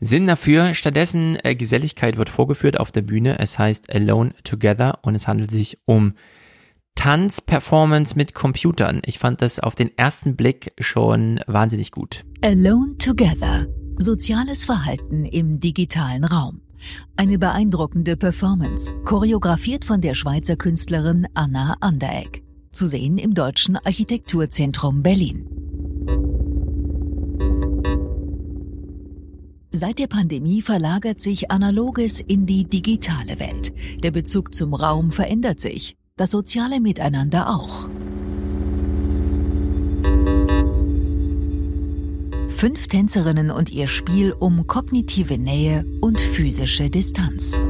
Sinn 0.00 0.26
dafür. 0.26 0.72
Stattdessen 0.72 1.38
äh, 1.42 1.54
Geselligkeit 1.54 2.16
wird 2.16 2.30
vorgeführt 2.30 2.80
auf 2.80 2.92
der 2.92 3.02
Bühne. 3.02 3.38
Es 3.38 3.58
heißt 3.58 3.92
Alone 3.92 4.34
Together 4.42 5.00
und 5.02 5.14
es 5.14 5.28
handelt 5.28 5.50
sich 5.50 5.78
um 5.84 6.14
Tanzperformance 6.96 8.16
mit 8.16 8.34
Computern. 8.34 9.00
Ich 9.04 9.20
fand 9.20 9.40
das 9.40 9.60
auf 9.60 9.76
den 9.76 9.96
ersten 9.96 10.34
Blick 10.34 10.72
schon 10.80 11.38
wahnsinnig 11.46 11.92
gut. 11.92 12.24
Alone 12.44 12.96
Together. 12.98 13.68
Soziales 13.98 14.64
Verhalten 14.64 15.24
im 15.24 15.60
digitalen 15.60 16.24
Raum. 16.24 16.62
Eine 17.16 17.38
beeindruckende 17.38 18.16
Performance, 18.16 18.92
choreografiert 19.04 19.84
von 19.84 20.00
der 20.00 20.14
Schweizer 20.14 20.56
Künstlerin 20.56 21.26
Anna 21.34 21.76
Anderegg. 21.80 22.42
Zu 22.72 22.86
sehen 22.86 23.18
im 23.18 23.34
Deutschen 23.34 23.76
Architekturzentrum 23.76 25.02
Berlin. 25.02 25.48
Seit 29.70 29.98
der 29.98 30.06
Pandemie 30.06 30.62
verlagert 30.62 31.20
sich 31.20 31.50
Analoges 31.50 32.20
in 32.20 32.46
die 32.46 32.64
digitale 32.64 33.38
Welt. 33.38 33.72
Der 34.02 34.10
Bezug 34.10 34.54
zum 34.54 34.74
Raum 34.74 35.10
verändert 35.10 35.60
sich 35.60 35.96
das 36.16 36.30
soziale 36.30 36.80
Miteinander 36.80 37.50
auch. 37.50 37.90
Fünf 42.48 42.86
Tänzerinnen 42.86 43.50
und 43.50 43.70
ihr 43.70 43.86
Spiel 43.86 44.32
um 44.32 44.66
kognitive 44.66 45.36
Nähe 45.36 45.84
und 46.00 46.18
physische 46.18 46.88
Distanz. 46.88 47.60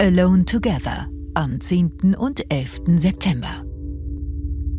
Alone 0.00 0.44
Together 0.44 1.08
am 1.34 1.60
10. 1.60 2.14
und 2.16 2.52
11. 2.52 2.82
September. 2.98 3.64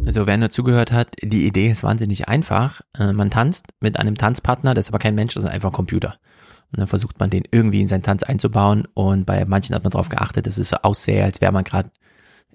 Also 0.05 0.25
wer 0.25 0.37
nur 0.37 0.49
zugehört 0.49 0.93
hat, 0.93 1.17
die 1.21 1.45
Idee 1.45 1.71
ist 1.71 1.83
wahnsinnig 1.83 2.29
einfach. 2.29 2.79
Äh, 2.97 3.11
man 3.11 3.29
tanzt 3.29 3.65
mit 3.81 3.99
einem 3.99 4.15
Tanzpartner, 4.15 4.73
das 4.73 4.85
ist 4.85 4.89
aber 4.91 4.99
kein 4.99 5.15
Mensch, 5.15 5.33
das 5.33 5.43
ist 5.43 5.49
einfach 5.49 5.71
ein 5.71 5.75
Computer. 5.75 6.19
Und 6.71 6.79
dann 6.79 6.87
versucht 6.87 7.19
man 7.19 7.29
den 7.29 7.43
irgendwie 7.51 7.81
in 7.81 7.87
seinen 7.87 8.03
Tanz 8.03 8.23
einzubauen 8.23 8.87
und 8.93 9.25
bei 9.25 9.43
manchen 9.45 9.75
hat 9.75 9.83
man 9.83 9.91
darauf 9.91 10.09
geachtet, 10.09 10.45
dass 10.45 10.57
es 10.57 10.69
so 10.69 10.77
aussähe, 10.77 11.23
als 11.23 11.41
wäre 11.41 11.51
man 11.51 11.63
gerade 11.63 11.89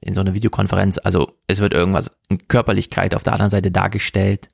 in 0.00 0.14
so 0.14 0.20
einer 0.20 0.34
Videokonferenz. 0.34 0.98
Also 0.98 1.28
es 1.48 1.60
wird 1.60 1.72
irgendwas 1.72 2.10
in 2.28 2.46
Körperlichkeit 2.46 3.14
auf 3.14 3.24
der 3.24 3.32
anderen 3.32 3.50
Seite 3.50 3.70
dargestellt. 3.70 4.48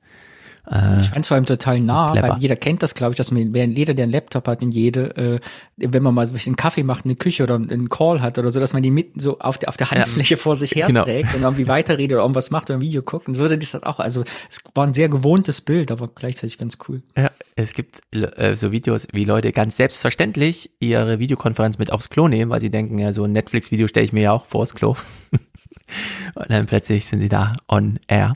Äh, 0.69 1.01
ich 1.01 1.09
fand 1.09 1.25
es 1.25 1.27
vor 1.27 1.35
allem 1.35 1.45
total 1.45 1.79
nah, 1.79 2.13
weil 2.15 2.37
jeder 2.39 2.55
kennt 2.55 2.83
das, 2.83 2.93
glaube 2.93 3.13
ich, 3.13 3.17
dass 3.17 3.31
man, 3.31 3.53
jeder, 3.53 3.93
der 3.93 4.03
einen 4.03 4.11
Laptop 4.11 4.47
hat 4.47 4.61
und 4.61 4.71
jede, 4.71 5.15
äh, 5.15 5.39
wenn 5.77 6.03
man 6.03 6.13
mal 6.13 6.27
so 6.27 6.37
einen 6.45 6.55
Kaffee 6.55 6.83
macht, 6.83 7.05
eine 7.05 7.15
Küche 7.15 7.43
oder 7.43 7.55
einen 7.55 7.89
Call 7.89 8.21
hat 8.21 8.37
oder 8.37 8.51
so, 8.51 8.59
dass 8.59 8.73
man 8.73 8.83
die 8.83 8.91
mitten 8.91 9.19
so 9.19 9.39
auf 9.39 9.57
der, 9.57 9.69
auf 9.69 9.77
der 9.77 9.89
Handfläche 9.89 10.37
vor 10.37 10.55
sich 10.55 10.71
genau. 10.71 11.05
herträgt 11.05 11.31
genau. 11.31 11.37
und 11.37 11.43
irgendwie 11.53 11.67
weiterredet 11.67 12.15
oder 12.15 12.21
irgendwas 12.21 12.51
macht 12.51 12.69
oder 12.69 12.77
ein 12.77 12.81
Video 12.81 13.01
guckt 13.01 13.27
und 13.27 13.35
so, 13.35 13.47
das 13.47 13.73
hat 13.73 13.83
auch, 13.83 13.99
also 13.99 14.23
es 14.49 14.61
war 14.75 14.85
ein 14.85 14.93
sehr 14.93 15.09
gewohntes 15.09 15.61
Bild, 15.61 15.91
aber 15.91 16.07
gleichzeitig 16.07 16.57
ganz 16.57 16.77
cool. 16.87 17.01
Ja, 17.17 17.31
es 17.55 17.73
gibt 17.73 18.01
äh, 18.11 18.55
so 18.55 18.71
Videos, 18.71 19.07
wie 19.11 19.25
Leute 19.25 19.51
ganz 19.51 19.77
selbstverständlich 19.77 20.71
ihre 20.79 21.19
Videokonferenz 21.19 21.79
mit 21.79 21.91
aufs 21.91 22.09
Klo 22.09 22.27
nehmen, 22.27 22.51
weil 22.51 22.61
sie 22.61 22.69
denken, 22.69 22.99
ja, 22.99 23.11
so 23.11 23.23
ein 23.23 23.31
Netflix-Video 23.31 23.87
stelle 23.87 24.05
ich 24.05 24.13
mir 24.13 24.23
ja 24.23 24.31
auch 24.31 24.45
vors 24.45 24.75
Klo. 24.75 24.95
und 26.35 26.49
dann 26.49 26.67
plötzlich 26.67 27.05
sind 27.05 27.21
sie 27.21 27.29
da 27.29 27.53
on 27.67 27.99
air. 28.07 28.35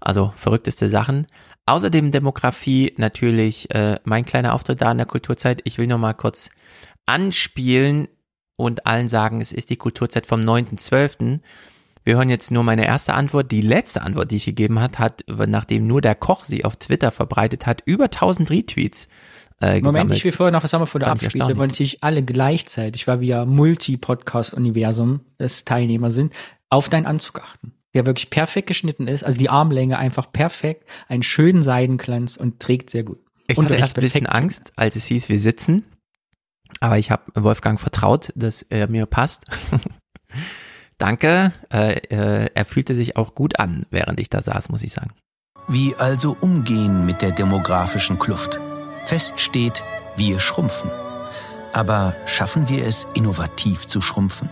Also 0.00 0.32
verrückteste 0.36 0.88
Sachen. 0.88 1.26
Außerdem 1.66 2.10
Demografie 2.10 2.92
natürlich 2.96 3.72
äh, 3.74 3.98
mein 4.04 4.24
kleiner 4.24 4.54
Auftritt 4.54 4.82
da 4.82 4.90
in 4.90 4.98
der 4.98 5.06
Kulturzeit. 5.06 5.60
Ich 5.64 5.78
will 5.78 5.86
noch 5.86 5.98
mal 5.98 6.12
kurz 6.12 6.50
anspielen 7.06 8.08
und 8.56 8.86
allen 8.86 9.08
sagen, 9.08 9.40
es 9.40 9.52
ist 9.52 9.70
die 9.70 9.76
Kulturzeit 9.76 10.26
vom 10.26 10.40
9.12. 10.40 11.40
Wir 12.04 12.16
hören 12.16 12.30
jetzt 12.30 12.50
nur 12.50 12.64
meine 12.64 12.84
erste 12.84 13.14
Antwort. 13.14 13.52
Die 13.52 13.60
letzte 13.60 14.02
Antwort, 14.02 14.32
die 14.32 14.36
ich 14.36 14.44
gegeben 14.44 14.80
hat, 14.80 14.98
hat, 14.98 15.24
nachdem 15.28 15.86
nur 15.86 16.00
der 16.00 16.16
Koch 16.16 16.44
sie 16.44 16.64
auf 16.64 16.76
Twitter 16.76 17.12
verbreitet 17.12 17.66
hat, 17.66 17.82
über 17.84 18.04
1000 18.04 18.50
Retweets. 18.50 19.08
Äh, 19.60 19.80
Moment, 19.80 20.12
ich 20.12 20.24
will 20.24 20.32
vorher 20.32 20.50
noch 20.50 20.64
was 20.64 20.72
haben 20.72 20.82
wir 20.82 20.86
vor 20.86 20.98
der 20.98 21.10
Abspiel. 21.10 21.46
Wir 21.46 21.56
wollen 21.56 21.70
natürlich 21.70 22.02
alle 22.02 22.24
gleichzeitig, 22.24 23.06
weil 23.06 23.20
wir 23.20 23.28
ja 23.28 23.44
Multi-Podcast-Universum 23.44 25.20
des 25.38 25.64
Teilnehmer 25.64 26.10
sind, 26.10 26.32
auf 26.68 26.88
deinen 26.88 27.06
Anzug 27.06 27.40
achten. 27.40 27.72
Der 27.94 28.06
wirklich 28.06 28.30
perfekt 28.30 28.68
geschnitten 28.68 29.06
ist, 29.06 29.22
also 29.22 29.38
die 29.38 29.50
Armlänge 29.50 29.98
einfach 29.98 30.32
perfekt, 30.32 30.88
einen 31.08 31.22
schönen 31.22 31.62
Seidenklanz 31.62 32.36
und 32.36 32.60
trägt 32.60 32.90
sehr 32.90 33.02
gut. 33.02 33.18
Ich 33.46 33.58
und 33.58 33.66
hatte 33.66 33.76
erst 33.76 33.98
ein 33.98 34.00
bisschen 34.00 34.26
Angst, 34.26 34.72
als 34.76 34.96
es 34.96 35.04
hieß, 35.06 35.28
wir 35.28 35.38
sitzen. 35.38 35.84
Aber 36.80 36.98
ich 36.98 37.10
habe 37.10 37.24
Wolfgang 37.34 37.78
vertraut, 37.78 38.32
dass 38.34 38.62
er 38.62 38.88
mir 38.88 39.06
passt. 39.06 39.44
Danke. 40.98 41.52
Äh, 41.70 41.98
äh, 42.08 42.50
er 42.54 42.64
fühlte 42.64 42.94
sich 42.94 43.16
auch 43.16 43.34
gut 43.34 43.58
an, 43.58 43.86
während 43.90 44.20
ich 44.20 44.30
da 44.30 44.40
saß, 44.40 44.70
muss 44.70 44.82
ich 44.82 44.92
sagen. 44.92 45.10
Wie 45.68 45.94
also 45.96 46.36
umgehen 46.40 47.06
mit 47.06 47.22
der 47.22 47.32
demografischen 47.32 48.18
Kluft? 48.18 48.58
Fest 49.04 49.40
steht, 49.40 49.82
wir 50.16 50.40
schrumpfen. 50.40 50.90
Aber 51.72 52.14
schaffen 52.26 52.68
wir 52.68 52.86
es, 52.86 53.06
innovativ 53.14 53.86
zu 53.86 54.00
schrumpfen? 54.00 54.48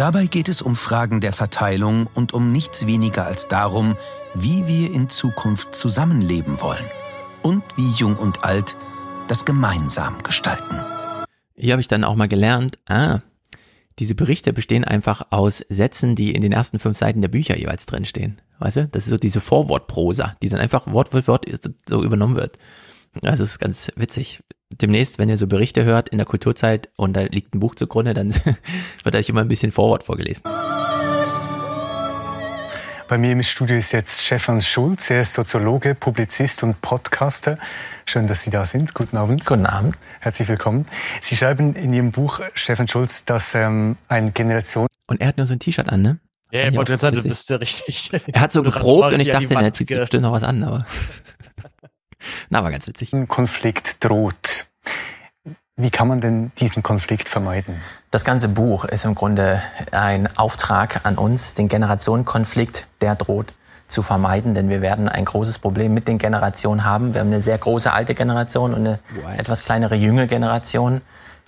Dabei 0.00 0.24
geht 0.24 0.48
es 0.48 0.62
um 0.62 0.76
Fragen 0.76 1.20
der 1.20 1.34
Verteilung 1.34 2.08
und 2.14 2.32
um 2.32 2.52
nichts 2.52 2.86
weniger 2.86 3.26
als 3.26 3.48
darum, 3.48 3.98
wie 4.32 4.66
wir 4.66 4.90
in 4.94 5.10
Zukunft 5.10 5.74
zusammenleben 5.74 6.62
wollen 6.62 6.86
und 7.42 7.62
wie 7.76 7.90
Jung 7.90 8.16
und 8.16 8.42
Alt 8.42 8.76
das 9.28 9.44
gemeinsam 9.44 10.22
gestalten. 10.22 10.80
Hier 11.54 11.74
habe 11.74 11.82
ich 11.82 11.88
dann 11.88 12.04
auch 12.04 12.16
mal 12.16 12.28
gelernt, 12.28 12.78
ah, 12.88 13.18
diese 13.98 14.14
Berichte 14.14 14.54
bestehen 14.54 14.86
einfach 14.86 15.26
aus 15.28 15.62
Sätzen, 15.68 16.16
die 16.16 16.34
in 16.34 16.40
den 16.40 16.52
ersten 16.52 16.78
fünf 16.78 16.96
Seiten 16.96 17.20
der 17.20 17.28
Bücher 17.28 17.58
jeweils 17.58 17.84
drinstehen. 17.84 18.40
Weißt 18.58 18.76
du? 18.78 18.88
Das 18.88 19.02
ist 19.02 19.10
so 19.10 19.18
diese 19.18 19.42
Vorwortprosa, 19.42 20.32
die 20.42 20.48
dann 20.48 20.60
einfach 20.60 20.90
Wort 20.90 21.10
für 21.10 21.26
Wort 21.26 21.44
so 21.86 22.02
übernommen 22.02 22.36
wird. 22.36 22.56
Das 23.20 23.38
ist 23.38 23.58
ganz 23.58 23.92
witzig. 23.96 24.40
Demnächst, 24.72 25.18
wenn 25.18 25.28
ihr 25.28 25.36
so 25.36 25.48
Berichte 25.48 25.84
hört 25.84 26.08
in 26.10 26.18
der 26.18 26.26
Kulturzeit 26.26 26.90
und 26.96 27.14
da 27.14 27.22
liegt 27.22 27.54
ein 27.54 27.60
Buch 27.60 27.74
zugrunde, 27.74 28.14
dann 28.14 28.32
wird 29.02 29.16
euch 29.16 29.28
immer 29.28 29.40
ein 29.40 29.48
bisschen 29.48 29.72
Vorwort 29.72 30.04
vorgelesen. 30.04 30.44
Bei 33.08 33.18
mir 33.18 33.32
im 33.32 33.42
Studio 33.42 33.76
ist 33.76 33.90
jetzt 33.90 34.22
Stefan 34.22 34.62
Schulz. 34.62 35.10
Er 35.10 35.22
ist 35.22 35.34
Soziologe, 35.34 35.96
Publizist 35.96 36.62
und 36.62 36.80
Podcaster. 36.80 37.58
Schön, 38.06 38.28
dass 38.28 38.44
Sie 38.44 38.50
da 38.50 38.64
sind. 38.64 38.94
Guten 38.94 39.16
Abend. 39.16 39.44
Guten 39.44 39.66
Abend. 39.66 39.96
Herzlich 40.20 40.46
willkommen. 40.46 40.86
Sie 41.20 41.36
schreiben 41.36 41.74
in 41.74 41.92
Ihrem 41.92 42.12
Buch, 42.12 42.40
Stefan 42.54 42.86
Schulz, 42.86 43.24
dass 43.24 43.56
ähm, 43.56 43.96
eine 44.06 44.30
Generation... 44.30 44.86
Und 45.08 45.20
er 45.20 45.26
hat 45.26 45.38
nur 45.38 45.46
so 45.46 45.54
ein 45.54 45.58
T-Shirt 45.58 45.88
an, 45.88 46.02
ne? 46.02 46.18
Ja, 46.52 46.68
ich 46.68 46.76
wollte 46.76 46.92
jetzt 46.92 47.00
sagen, 47.00 47.16
du 47.16 47.22
bist 47.24 47.50
ja 47.50 47.56
richtig. 47.56 48.10
Er 48.32 48.40
hat 48.40 48.52
so 48.52 48.62
geprobt 48.62 49.12
und 49.12 49.18
ich 49.18 49.30
dachte, 49.30 49.52
er 49.52 49.72
zieht 49.72 49.88
bestimmt 49.88 50.22
noch 50.22 50.32
was 50.32 50.44
an, 50.44 50.62
aber... 50.62 50.86
Na, 52.48 52.62
war 52.62 52.70
ganz 52.70 52.86
witzig. 52.86 53.12
Ein 53.12 53.28
Konflikt 53.28 54.04
droht. 54.04 54.66
Wie 55.76 55.90
kann 55.90 56.08
man 56.08 56.20
denn 56.20 56.52
diesen 56.58 56.82
Konflikt 56.82 57.28
vermeiden? 57.28 57.80
Das 58.10 58.24
ganze 58.24 58.48
Buch 58.48 58.84
ist 58.84 59.04
im 59.04 59.14
Grunde 59.14 59.62
ein 59.92 60.28
Auftrag 60.36 61.06
an 61.06 61.16
uns, 61.16 61.54
den 61.54 61.68
Generationenkonflikt, 61.68 62.86
der 63.00 63.14
droht 63.14 63.54
zu 63.88 64.02
vermeiden, 64.02 64.54
denn 64.54 64.68
wir 64.68 64.82
werden 64.82 65.08
ein 65.08 65.24
großes 65.24 65.58
Problem 65.58 65.94
mit 65.94 66.06
den 66.06 66.18
Generationen 66.18 66.84
haben. 66.84 67.14
Wir 67.14 67.20
haben 67.20 67.28
eine 67.28 67.42
sehr 67.42 67.58
große 67.58 67.92
alte 67.92 68.14
Generation 68.14 68.74
und 68.74 68.80
eine 68.80 68.98
What? 69.14 69.38
etwas 69.38 69.64
kleinere 69.64 69.94
junge 69.96 70.26
Generation. 70.26 71.00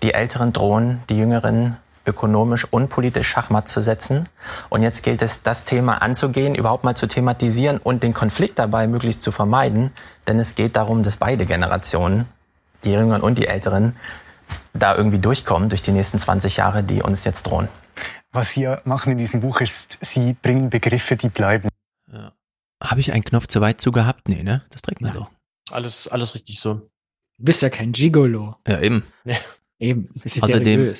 Die 0.03 0.15
Älteren 0.15 0.53
drohen, 0.53 1.03
die 1.09 1.19
Jüngeren 1.19 1.77
ökonomisch 2.07 2.67
und 2.71 2.89
politisch 2.89 3.29
Schachmatt 3.29 3.69
zu 3.69 3.81
setzen. 3.81 4.29
Und 4.71 4.83
jetzt 4.83 5.03
gilt 5.03 5.23
es, 5.23 5.43
das 5.43 5.65
Thema 5.65 6.03
anzugehen, 6.03 6.55
überhaupt 6.55 6.85
mal 6.85 6.95
zu 6.95 7.07
thematisieren 7.07 7.79
und 7.79 8.03
den 8.03 8.15
Konflikt 8.15 8.59
dabei 8.59 8.87
möglichst 8.87 9.23
zu 9.23 9.33
vermeiden. 9.33 9.93
Denn 10.27 10.39
es 10.39 10.55
geht 10.55 10.77
darum, 10.77 11.03
dass 11.03 11.17
beide 11.17 11.47
Generationen, 11.47 12.27
die 12.85 12.93
Jüngeren 12.93 13.23
und 13.23 13.39
die 13.39 13.47
Älteren, 13.47 13.97
da 14.75 14.97
irgendwie 14.97 15.19
durchkommen 15.19 15.69
durch 15.69 15.83
die 15.83 15.93
nächsten 15.93 16.19
20 16.19 16.57
Jahre, 16.57 16.83
die 16.83 17.03
uns 17.03 17.25
jetzt 17.25 17.45
drohen. 17.45 17.69
Was 18.33 18.53
Sie 18.53 18.75
machen 18.85 19.13
in 19.13 19.19
diesem 19.19 19.41
Buch 19.41 19.61
ist, 19.61 19.99
Sie 20.01 20.35
bringen 20.35 20.71
Begriffe, 20.71 21.17
die 21.17 21.29
bleiben. 21.29 21.69
Ja. 22.11 22.33
Habe 22.83 23.01
ich 23.01 23.13
einen 23.13 23.25
Knopf 23.25 23.47
zu 23.47 23.61
weit 23.61 23.81
zu 23.81 23.93
gehabt? 23.93 24.29
Nee, 24.29 24.43
ne? 24.43 24.65
Das 24.71 24.83
trägt 24.83 25.01
man 25.01 25.13
ja. 25.13 25.21
so. 25.21 25.27
Alles, 25.71 26.09
alles 26.09 26.35
richtig 26.35 26.59
so. 26.59 26.75
Du 26.75 27.45
bist 27.45 27.63
ja 27.63 27.71
kein 27.71 27.93
Gigolo. 27.93 28.57
Ja, 28.67 28.81
eben. 28.81 29.05
Ja. 29.25 29.37
Eben. 29.79 30.09
Das 30.15 30.37
ist 30.37 30.43
Außerdem, 30.43 30.95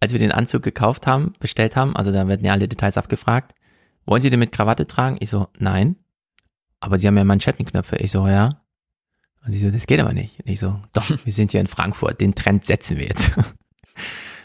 als 0.00 0.12
wir 0.12 0.18
den 0.18 0.32
Anzug 0.32 0.62
gekauft 0.62 1.06
haben, 1.06 1.34
bestellt 1.38 1.76
haben, 1.76 1.94
also 1.94 2.10
da 2.10 2.26
werden 2.26 2.44
ja 2.44 2.52
alle 2.52 2.68
Details 2.68 2.98
abgefragt, 2.98 3.54
wollen 4.06 4.22
Sie 4.22 4.30
den 4.30 4.40
mit 4.40 4.52
Krawatte 4.52 4.86
tragen? 4.86 5.18
Ich 5.20 5.30
so, 5.30 5.48
nein. 5.58 5.96
Aber 6.80 6.98
Sie 6.98 7.06
haben 7.06 7.16
ja 7.16 7.24
Manschettenknöpfe. 7.24 7.96
Ich 7.96 8.10
so, 8.10 8.26
ja. 8.26 8.48
Und 9.44 9.52
sie 9.52 9.58
so, 9.58 9.70
das 9.70 9.86
geht 9.86 10.00
aber 10.00 10.12
nicht. 10.12 10.40
Und 10.40 10.48
ich 10.50 10.58
so, 10.58 10.80
doch, 10.92 11.10
wir 11.24 11.32
sind 11.32 11.52
hier 11.52 11.60
in 11.60 11.66
Frankfurt, 11.66 12.20
den 12.20 12.34
Trend 12.34 12.64
setzen 12.64 12.98
wir 12.98 13.06
jetzt. 13.06 13.32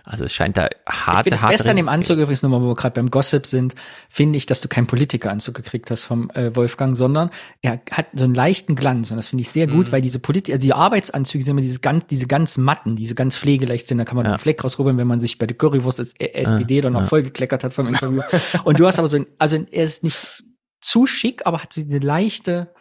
Also 0.05 0.25
es 0.25 0.33
scheint 0.33 0.55
da 0.55 0.63
harte, 0.63 0.71
ich 0.85 1.07
harte. 1.07 1.29
Das 1.31 1.41
Beste 1.41 1.69
an 1.69 1.77
dem 1.77 1.89
Anzug 1.89 2.17
übrigens 2.17 2.43
nochmal, 2.43 2.61
wo 2.61 2.67
wir 2.67 2.75
gerade 2.75 2.93
beim 2.93 3.09
Gossip 3.09 3.47
sind, 3.47 3.73
finde 4.07 4.37
ich, 4.37 4.45
dass 4.45 4.61
du 4.61 4.67
keinen 4.67 4.85
Politikeranzug 4.85 5.55
gekriegt 5.55 5.89
hast 5.89 6.03
vom 6.03 6.29
äh, 6.31 6.55
Wolfgang, 6.55 6.95
sondern 6.95 7.31
er 7.61 7.81
hat 7.91 8.07
so 8.13 8.23
einen 8.23 8.35
leichten 8.35 8.75
Glanz 8.75 9.09
und 9.09 9.17
das 9.17 9.29
finde 9.29 9.41
ich 9.41 9.49
sehr 9.49 9.65
gut, 9.67 9.87
mhm. 9.87 9.91
weil 9.91 10.01
diese 10.01 10.19
Politik, 10.19 10.53
also 10.53 10.63
die 10.63 10.73
Arbeitsanzüge 10.73 11.43
sind 11.43 11.51
immer 11.51 11.61
diese 11.61 11.79
ganz, 11.79 12.05
diese 12.07 12.27
ganz 12.27 12.57
matten, 12.57 12.95
diese 12.95 13.15
ganz 13.15 13.35
pflegeleicht 13.35 13.87
sind, 13.87 13.97
da 13.97 14.05
kann 14.05 14.15
man 14.15 14.25
ja. 14.25 14.33
einen 14.33 14.39
Fleck 14.39 14.63
rausrubbeln, 14.63 14.97
wenn 14.97 15.07
man 15.07 15.21
sich 15.21 15.39
bei 15.39 15.47
der 15.47 15.57
Currywurst 15.57 15.99
als 15.99 16.13
SPD 16.19 16.75
ja. 16.75 16.81
dann 16.83 16.93
noch 16.93 17.01
ja. 17.01 17.07
vollgekleckert 17.07 17.63
hat 17.63 17.73
vom 17.73 17.87
Interview. 17.87 18.21
und 18.63 18.79
du 18.79 18.85
hast 18.85 18.99
aber 18.99 19.07
so 19.07 19.17
ein, 19.17 19.25
also 19.39 19.55
er 19.71 19.83
ist 19.83 20.03
nicht 20.03 20.43
zu 20.81 21.07
schick, 21.07 21.47
aber 21.47 21.63
hat 21.63 21.73
so 21.73 21.81
diese 21.81 21.97
leichte 21.97 22.74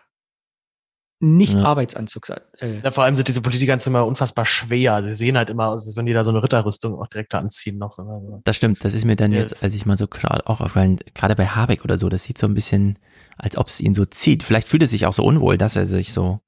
nicht 1.21 1.55
ja. 1.55 1.65
Arbeitsanzug 1.65 2.29
äh. 2.59 2.81
Ja, 2.81 2.91
vor 2.91 3.05
allem 3.05 3.17
sind 3.17 3.29
diese 3.29 3.41
Politiker 3.41 3.79
immer 3.87 4.05
unfassbar 4.05 4.45
schwer. 4.45 5.03
Sie 5.05 5.15
sehen 5.15 5.37
halt 5.37 5.51
immer 5.51 5.69
aus, 5.69 5.87
als 5.87 5.97
wenn 5.97 6.07
die 6.07 6.13
da 6.13 6.25
so 6.25 6.31
eine 6.31 6.43
Ritterrüstung 6.43 7.01
auch 7.01 7.07
direkt 7.07 7.35
anziehen 7.35 7.79
noch. 7.79 7.99
Das 8.45 8.57
stimmt, 8.57 8.85
das 8.85 8.95
ist 8.95 9.05
mir 9.05 9.17
dann 9.17 9.33
ja. 9.33 9.41
jetzt, 9.41 9.63
als 9.63 9.75
ich 9.75 9.87
mal 9.87 9.97
so 9.97 10.07
auch 10.07 10.47
aufgefallen, 10.51 10.99
gerade 11.15 11.37
bei 11.37 11.47
Habeck 11.47 11.85
oder 11.85 11.99
so, 11.99 12.09
das 12.09 12.25
sieht 12.25 12.39
so 12.39 12.47
ein 12.47 12.55
bisschen, 12.55 12.99
als 13.39 13.57
ob 13.57 13.69
es 13.69 13.81
ihn 13.81 13.95
so 13.95 14.05
zieht. 14.05 14.43
Vielleicht 14.43 14.69
fühlt 14.69 14.83
er 14.83 14.89
sich 14.89 15.07
auch 15.07 15.13
so 15.13 15.25
unwohl, 15.25 15.57
dass 15.57 15.77
er 15.77 15.87
sich 15.87 16.13
so 16.13 16.41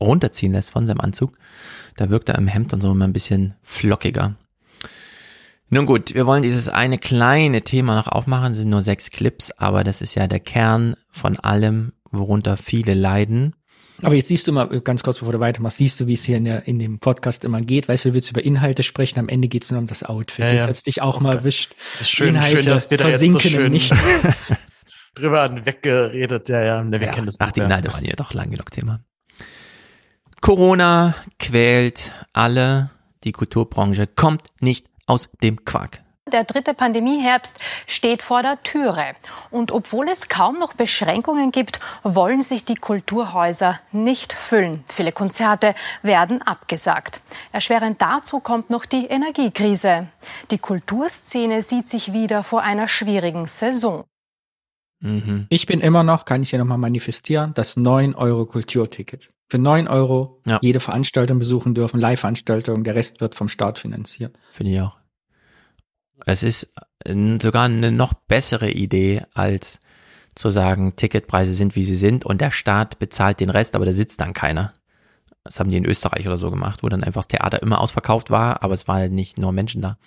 runterziehen 0.00 0.52
lässt 0.52 0.70
von 0.70 0.86
seinem 0.86 1.00
Anzug. 1.00 1.36
Da 1.96 2.10
wirkt 2.10 2.28
er 2.28 2.36
im 2.36 2.48
Hemd 2.48 2.72
und 2.72 2.80
so 2.80 2.90
immer 2.90 3.06
ein 3.06 3.12
bisschen 3.12 3.54
flockiger. 3.62 4.36
Nun 5.70 5.86
gut, 5.86 6.14
wir 6.14 6.26
wollen 6.26 6.42
dieses 6.42 6.68
eine 6.68 6.98
kleine 6.98 7.62
Thema 7.62 7.94
noch 7.94 8.08
aufmachen, 8.08 8.52
es 8.52 8.58
sind 8.58 8.68
nur 8.68 8.82
sechs 8.82 9.10
Clips, 9.10 9.50
aber 9.52 9.82
das 9.82 10.02
ist 10.02 10.14
ja 10.14 10.26
der 10.26 10.40
Kern 10.40 10.94
von 11.10 11.36
allem, 11.36 11.92
worunter 12.10 12.56
viele 12.56 12.94
leiden. 12.94 13.54
Aber 14.02 14.14
jetzt 14.16 14.28
siehst 14.28 14.46
du 14.46 14.52
mal, 14.52 14.66
ganz 14.80 15.02
kurz 15.02 15.18
bevor 15.18 15.32
du 15.32 15.40
weitermachst, 15.40 15.78
siehst 15.78 16.00
du, 16.00 16.06
wie 16.06 16.14
es 16.14 16.24
hier 16.24 16.36
in, 16.36 16.44
der, 16.44 16.66
in 16.66 16.78
dem 16.78 16.98
Podcast 16.98 17.44
immer 17.44 17.60
geht. 17.60 17.88
Weißt 17.88 18.04
du, 18.04 18.10
du 18.10 18.14
willst 18.14 18.30
über 18.30 18.44
Inhalte 18.44 18.82
sprechen, 18.82 19.18
am 19.18 19.28
Ende 19.28 19.48
geht 19.48 19.64
es 19.64 19.70
nur 19.70 19.80
um 19.80 19.86
das 19.86 20.02
Outfit. 20.02 20.44
Ja, 20.44 20.52
ja. 20.52 20.68
Jetzt 20.68 20.86
dich 20.86 21.00
auch 21.00 21.16
okay. 21.16 21.24
mal 21.24 21.36
erwischt. 21.36 21.74
Das 21.92 22.02
ist 22.02 22.10
schön, 22.10 22.34
Inhalte 22.34 22.62
schön, 22.62 22.72
dass 22.72 22.90
wir 22.90 22.98
da 22.98 23.08
jetzt 23.08 23.20
so 23.20 23.38
schön 23.38 23.72
nicht. 23.72 23.92
drüber 25.14 25.64
weggeredet. 25.64 26.48
Ja, 26.48 26.62
ja, 26.62 26.90
wir 26.90 27.00
ja, 27.00 27.12
kennen 27.12 27.26
das. 27.26 27.36
Ach, 27.38 27.52
die 27.52 27.60
Inhalte 27.60 27.92
waren 27.92 28.04
ja 28.04 28.14
doch 28.16 28.34
lang 28.34 28.50
genug 28.50 28.70
Thema. 28.70 29.00
Corona 30.40 31.14
quält 31.38 32.12
alle. 32.32 32.90
Die 33.24 33.32
Kulturbranche 33.32 34.06
kommt 34.06 34.42
nicht 34.60 34.86
aus 35.06 35.30
dem 35.42 35.64
Quark. 35.64 36.03
Der 36.32 36.44
dritte 36.44 36.72
Pandemieherbst 36.72 37.60
steht 37.86 38.22
vor 38.22 38.42
der 38.42 38.62
Türe. 38.62 39.14
Und 39.50 39.72
obwohl 39.72 40.08
es 40.08 40.28
kaum 40.28 40.56
noch 40.56 40.72
Beschränkungen 40.72 41.52
gibt, 41.52 41.80
wollen 42.02 42.40
sich 42.40 42.64
die 42.64 42.76
Kulturhäuser 42.76 43.78
nicht 43.92 44.32
füllen. 44.32 44.84
Viele 44.88 45.12
Konzerte 45.12 45.74
werden 46.02 46.40
abgesagt. 46.40 47.20
Erschwerend 47.52 48.00
dazu 48.00 48.40
kommt 48.40 48.70
noch 48.70 48.86
die 48.86 49.04
Energiekrise. 49.04 50.08
Die 50.50 50.58
Kulturszene 50.58 51.60
sieht 51.60 51.90
sich 51.90 52.14
wieder 52.14 52.42
vor 52.42 52.62
einer 52.62 52.88
schwierigen 52.88 53.46
Saison. 53.46 54.04
Mhm. 55.00 55.46
Ich 55.50 55.66
bin 55.66 55.80
immer 55.80 56.04
noch, 56.04 56.24
kann 56.24 56.42
ich 56.42 56.50
hier 56.50 56.58
nochmal 56.58 56.78
manifestieren, 56.78 57.52
das 57.54 57.76
9 57.76 58.14
Euro 58.14 58.46
Kulturticket. 58.46 59.30
Für 59.50 59.58
9 59.58 59.88
Euro 59.88 60.40
ja. 60.46 60.58
jede 60.62 60.80
Veranstaltung 60.80 61.38
besuchen 61.38 61.74
dürfen, 61.74 62.00
Live-Veranstaltung, 62.00 62.82
der 62.82 62.94
Rest 62.94 63.20
wird 63.20 63.34
vom 63.34 63.50
Staat 63.50 63.78
finanziert. 63.78 64.38
Finde 64.50 64.72
ich 64.72 64.80
auch. 64.80 65.03
Es 66.26 66.42
ist 66.42 66.72
sogar 67.06 67.64
eine 67.64 67.92
noch 67.92 68.14
bessere 68.14 68.70
Idee, 68.70 69.22
als 69.34 69.80
zu 70.34 70.50
sagen, 70.50 70.96
Ticketpreise 70.96 71.54
sind, 71.54 71.76
wie 71.76 71.84
sie 71.84 71.96
sind 71.96 72.24
und 72.24 72.40
der 72.40 72.50
Staat 72.50 72.98
bezahlt 72.98 73.40
den 73.40 73.50
Rest, 73.50 73.76
aber 73.76 73.84
da 73.84 73.92
sitzt 73.92 74.20
dann 74.20 74.32
keiner. 74.32 74.72
Das 75.44 75.60
haben 75.60 75.68
die 75.68 75.76
in 75.76 75.84
Österreich 75.84 76.26
oder 76.26 76.38
so 76.38 76.50
gemacht, 76.50 76.82
wo 76.82 76.88
dann 76.88 77.04
einfach 77.04 77.20
das 77.20 77.28
Theater 77.28 77.62
immer 77.62 77.80
ausverkauft 77.80 78.30
war, 78.30 78.62
aber 78.62 78.72
es 78.72 78.88
waren 78.88 79.00
halt 79.00 79.12
nicht 79.12 79.38
nur 79.38 79.52
Menschen 79.52 79.82
da. 79.82 79.98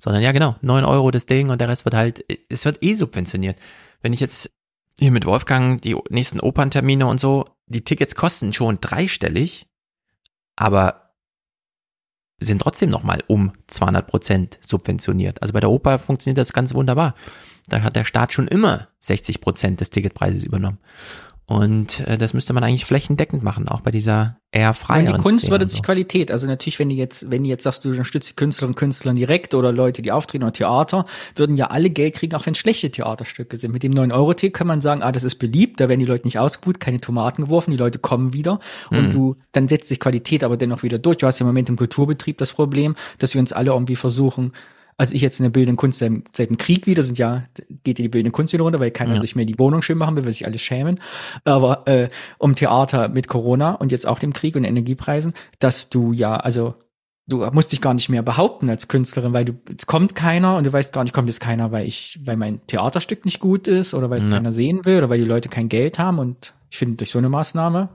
Sondern 0.00 0.22
ja, 0.22 0.32
genau, 0.32 0.56
neun 0.60 0.84
Euro 0.84 1.12
das 1.12 1.26
Ding 1.26 1.48
und 1.50 1.60
der 1.60 1.68
Rest 1.68 1.84
wird 1.84 1.94
halt, 1.94 2.24
es 2.48 2.64
wird 2.64 2.82
eh 2.82 2.94
subventioniert. 2.94 3.56
Wenn 4.02 4.12
ich 4.12 4.20
jetzt 4.20 4.50
hier 4.98 5.12
mit 5.12 5.24
Wolfgang 5.24 5.80
die 5.80 5.96
nächsten 6.10 6.40
Operntermine 6.40 7.06
und 7.06 7.20
so, 7.20 7.46
die 7.66 7.84
Tickets 7.84 8.16
kosten 8.16 8.52
schon 8.52 8.78
dreistellig, 8.80 9.68
aber 10.56 11.09
sind 12.40 12.60
trotzdem 12.60 12.90
nochmal 12.90 13.22
um 13.26 13.52
200 13.68 14.06
Prozent 14.06 14.58
subventioniert. 14.66 15.42
Also 15.42 15.52
bei 15.52 15.60
der 15.60 15.70
Oper 15.70 15.98
funktioniert 15.98 16.38
das 16.38 16.52
ganz 16.52 16.74
wunderbar. 16.74 17.14
Da 17.68 17.82
hat 17.82 17.96
der 17.96 18.04
Staat 18.04 18.32
schon 18.32 18.48
immer 18.48 18.88
60 19.00 19.40
Prozent 19.40 19.80
des 19.80 19.90
Ticketpreises 19.90 20.44
übernommen. 20.44 20.78
Und 21.50 22.06
äh, 22.06 22.16
das 22.16 22.32
müsste 22.32 22.52
man 22.52 22.62
eigentlich 22.62 22.84
flächendeckend 22.84 23.42
machen, 23.42 23.66
auch 23.66 23.80
bei 23.80 23.90
dieser 23.90 24.36
eher 24.52 24.72
freien. 24.72 25.06
Die 25.06 25.20
Kunst 25.20 25.50
würde 25.50 25.66
sich 25.66 25.78
so. 25.78 25.82
Qualität. 25.82 26.30
Also 26.30 26.46
natürlich, 26.46 26.78
wenn 26.78 26.90
du 26.90 26.94
jetzt, 26.94 27.28
wenn 27.28 27.42
du 27.42 27.48
jetzt 27.48 27.64
sagst, 27.64 27.84
du 27.84 27.88
unterstützt 27.88 28.30
die 28.30 28.36
Künstlerinnen 28.36 28.74
und 28.74 28.78
Künstler 28.78 29.14
direkt 29.14 29.52
oder 29.54 29.72
Leute, 29.72 30.00
die 30.00 30.12
auftreten 30.12 30.44
oder 30.44 30.52
Theater, 30.52 31.06
würden 31.34 31.56
ja 31.56 31.66
alle 31.66 31.90
Geld 31.90 32.14
kriegen, 32.14 32.36
auch 32.36 32.46
wenn 32.46 32.52
es 32.52 32.58
schlechte 32.60 32.88
Theaterstücke 32.92 33.56
sind. 33.56 33.72
Mit 33.72 33.82
dem 33.82 33.92
9-Euro-Ticket 33.92 34.54
kann 34.54 34.68
man 34.68 34.80
sagen, 34.80 35.02
ah, 35.02 35.10
das 35.10 35.24
ist 35.24 35.40
beliebt, 35.40 35.80
da 35.80 35.88
werden 35.88 35.98
die 35.98 36.06
Leute 36.06 36.24
nicht 36.24 36.38
ausgebucht, 36.38 36.78
keine 36.78 37.00
Tomaten 37.00 37.42
geworfen, 37.42 37.72
die 37.72 37.76
Leute 37.76 37.98
kommen 37.98 38.32
wieder 38.32 38.60
und 38.90 39.08
mhm. 39.08 39.10
du, 39.10 39.36
dann 39.50 39.66
setzt 39.66 39.88
sich 39.88 39.98
Qualität 39.98 40.44
aber 40.44 40.56
dennoch 40.56 40.84
wieder 40.84 41.00
durch. 41.00 41.16
Du 41.16 41.26
hast 41.26 41.40
ja 41.40 41.44
im 41.44 41.48
Moment 41.48 41.68
im 41.68 41.74
Kulturbetrieb 41.74 42.38
das 42.38 42.52
Problem, 42.52 42.94
dass 43.18 43.34
wir 43.34 43.40
uns 43.40 43.52
alle 43.52 43.72
irgendwie 43.72 43.96
versuchen, 43.96 44.52
also 45.00 45.14
ich 45.14 45.22
jetzt 45.22 45.40
in 45.40 45.44
der 45.44 45.50
bildenden 45.50 45.78
Kunst 45.78 45.98
seit, 45.98 46.12
seit, 46.36 46.50
dem 46.50 46.58
Krieg 46.58 46.86
wieder 46.86 47.02
sind 47.02 47.18
ja, 47.18 47.44
geht 47.84 47.98
ja 47.98 48.02
die 48.02 48.10
bildende 48.10 48.32
Kunst 48.32 48.52
wieder 48.52 48.64
runter, 48.64 48.80
weil 48.80 48.90
keiner 48.90 49.14
ja. 49.14 49.20
sich 49.22 49.34
mehr 49.34 49.46
die 49.46 49.58
Wohnung 49.58 49.80
schön 49.80 49.96
machen 49.96 50.14
will, 50.14 50.26
weil 50.26 50.32
sich 50.32 50.44
alle 50.44 50.58
schämen. 50.58 51.00
Aber 51.44 51.88
äh, 51.88 52.08
um 52.36 52.54
Theater 52.54 53.08
mit 53.08 53.26
Corona 53.26 53.72
und 53.72 53.92
jetzt 53.92 54.06
auch 54.06 54.18
dem 54.18 54.34
Krieg 54.34 54.56
und 54.56 54.64
Energiepreisen, 54.64 55.32
dass 55.58 55.88
du 55.88 56.12
ja, 56.12 56.36
also 56.36 56.74
du 57.26 57.38
musst 57.50 57.72
dich 57.72 57.80
gar 57.80 57.94
nicht 57.94 58.10
mehr 58.10 58.20
behaupten 58.20 58.68
als 58.68 58.88
Künstlerin, 58.88 59.32
weil 59.32 59.46
du 59.46 59.54
es 59.74 59.86
kommt 59.86 60.14
keiner 60.14 60.58
und 60.58 60.64
du 60.64 60.72
weißt 60.74 60.92
gar 60.92 61.02
nicht, 61.02 61.14
kommt 61.14 61.28
jetzt 61.28 61.40
keiner, 61.40 61.72
weil 61.72 61.86
ich, 61.86 62.20
weil 62.26 62.36
mein 62.36 62.60
Theaterstück 62.66 63.24
nicht 63.24 63.40
gut 63.40 63.68
ist 63.68 63.94
oder 63.94 64.10
weil 64.10 64.18
es 64.18 64.24
ja. 64.24 64.30
keiner 64.30 64.52
sehen 64.52 64.84
will 64.84 64.98
oder 64.98 65.08
weil 65.08 65.20
die 65.20 65.24
Leute 65.24 65.48
kein 65.48 65.70
Geld 65.70 65.98
haben 65.98 66.18
und 66.18 66.52
ich 66.68 66.76
finde 66.76 66.96
durch 66.96 67.10
so 67.10 67.18
eine 67.18 67.30
Maßnahme 67.30 67.88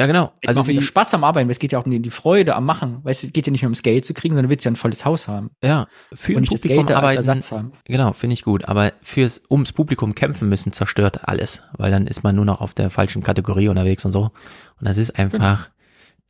ja, 0.00 0.06
genau. 0.06 0.32
Also 0.46 0.66
wie 0.68 0.80
Spaß 0.80 1.14
am 1.14 1.24
Arbeiten, 1.24 1.48
weil 1.48 1.52
es 1.52 1.58
geht 1.58 1.72
ja 1.72 1.78
auch 1.80 1.84
um 1.84 1.90
die, 1.90 2.00
die 2.00 2.10
Freude 2.10 2.54
am 2.54 2.64
Machen. 2.64 3.00
Weißt 3.02 3.24
es 3.24 3.32
geht 3.32 3.46
ja 3.46 3.50
nicht 3.50 3.62
nur 3.62 3.68
ums 3.68 3.82
Geld 3.82 4.04
zu 4.04 4.14
kriegen, 4.14 4.34
sondern 4.34 4.44
du 4.44 4.50
willst 4.50 4.64
ja 4.64 4.70
ein 4.70 4.76
volles 4.76 5.04
Haus 5.04 5.26
haben. 5.26 5.50
Ja, 5.62 5.88
für 6.12 6.36
und 6.36 6.42
nicht 6.42 6.50
Publikum 6.50 6.86
das 6.86 6.86
Geld 6.86 6.96
arbeiten, 6.96 7.18
als 7.18 7.26
Ersatz 7.26 7.50
haben. 7.50 7.72
Genau, 7.84 8.12
finde 8.12 8.34
ich 8.34 8.42
gut. 8.42 8.66
Aber 8.66 8.92
fürs 9.02 9.42
ums 9.50 9.72
Publikum 9.72 10.14
kämpfen 10.14 10.48
müssen 10.48 10.72
zerstört 10.72 11.28
alles, 11.28 11.62
weil 11.76 11.90
dann 11.90 12.06
ist 12.06 12.22
man 12.22 12.36
nur 12.36 12.44
noch 12.44 12.60
auf 12.60 12.74
der 12.74 12.90
falschen 12.90 13.24
Kategorie 13.24 13.68
unterwegs 13.68 14.04
und 14.04 14.12
so. 14.12 14.30
Und 14.78 14.86
das 14.86 14.98
ist 14.98 15.18
einfach 15.18 15.64
hm. 15.64 15.72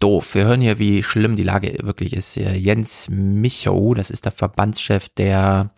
doof. 0.00 0.34
Wir 0.34 0.46
hören 0.46 0.62
hier, 0.62 0.78
wie 0.78 1.02
schlimm 1.02 1.36
die 1.36 1.42
Lage 1.42 1.76
wirklich 1.82 2.14
ist. 2.14 2.36
Jens 2.36 3.08
Michow, 3.10 3.94
das 3.94 4.08
ist 4.08 4.24
der 4.24 4.32
Verbandschef 4.32 5.10
der 5.10 5.72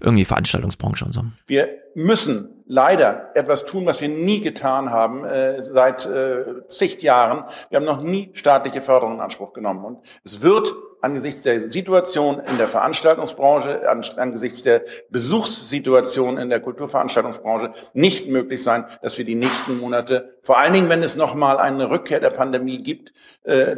irgendwie 0.00 0.24
Veranstaltungsbranche 0.24 1.04
und 1.04 1.12
so. 1.12 1.24
Wir 1.46 1.68
müssen 1.94 2.62
leider 2.66 3.30
etwas 3.34 3.66
tun, 3.66 3.84
was 3.86 4.00
wir 4.00 4.08
nie 4.08 4.40
getan 4.40 4.90
haben 4.90 5.24
äh, 5.24 5.62
seit 5.62 6.06
äh, 6.06 6.66
zig 6.68 7.02
Jahren. 7.02 7.44
Wir 7.68 7.76
haben 7.76 7.84
noch 7.84 8.02
nie 8.02 8.30
staatliche 8.34 8.80
Förderung 8.80 9.14
in 9.14 9.20
Anspruch 9.20 9.52
genommen. 9.52 9.84
Und 9.84 9.98
es 10.24 10.40
wird 10.42 10.72
angesichts 11.00 11.42
der 11.42 11.70
Situation 11.70 12.40
in 12.40 12.58
der 12.58 12.68
Veranstaltungsbranche, 12.68 13.88
angesichts 14.16 14.62
der 14.62 14.82
Besuchssituation 15.10 16.38
in 16.38 16.50
der 16.50 16.60
Kulturveranstaltungsbranche 16.60 17.72
nicht 17.92 18.28
möglich 18.28 18.62
sein, 18.62 18.84
dass 19.02 19.18
wir 19.18 19.24
die 19.24 19.34
nächsten 19.34 19.78
Monate, 19.78 20.38
vor 20.42 20.58
allen 20.58 20.72
Dingen, 20.72 20.88
wenn 20.88 21.02
es 21.02 21.16
nochmal 21.16 21.58
eine 21.58 21.90
Rückkehr 21.90 22.20
der 22.20 22.30
Pandemie 22.30 22.82
gibt, 22.82 23.12
äh, 23.44 23.76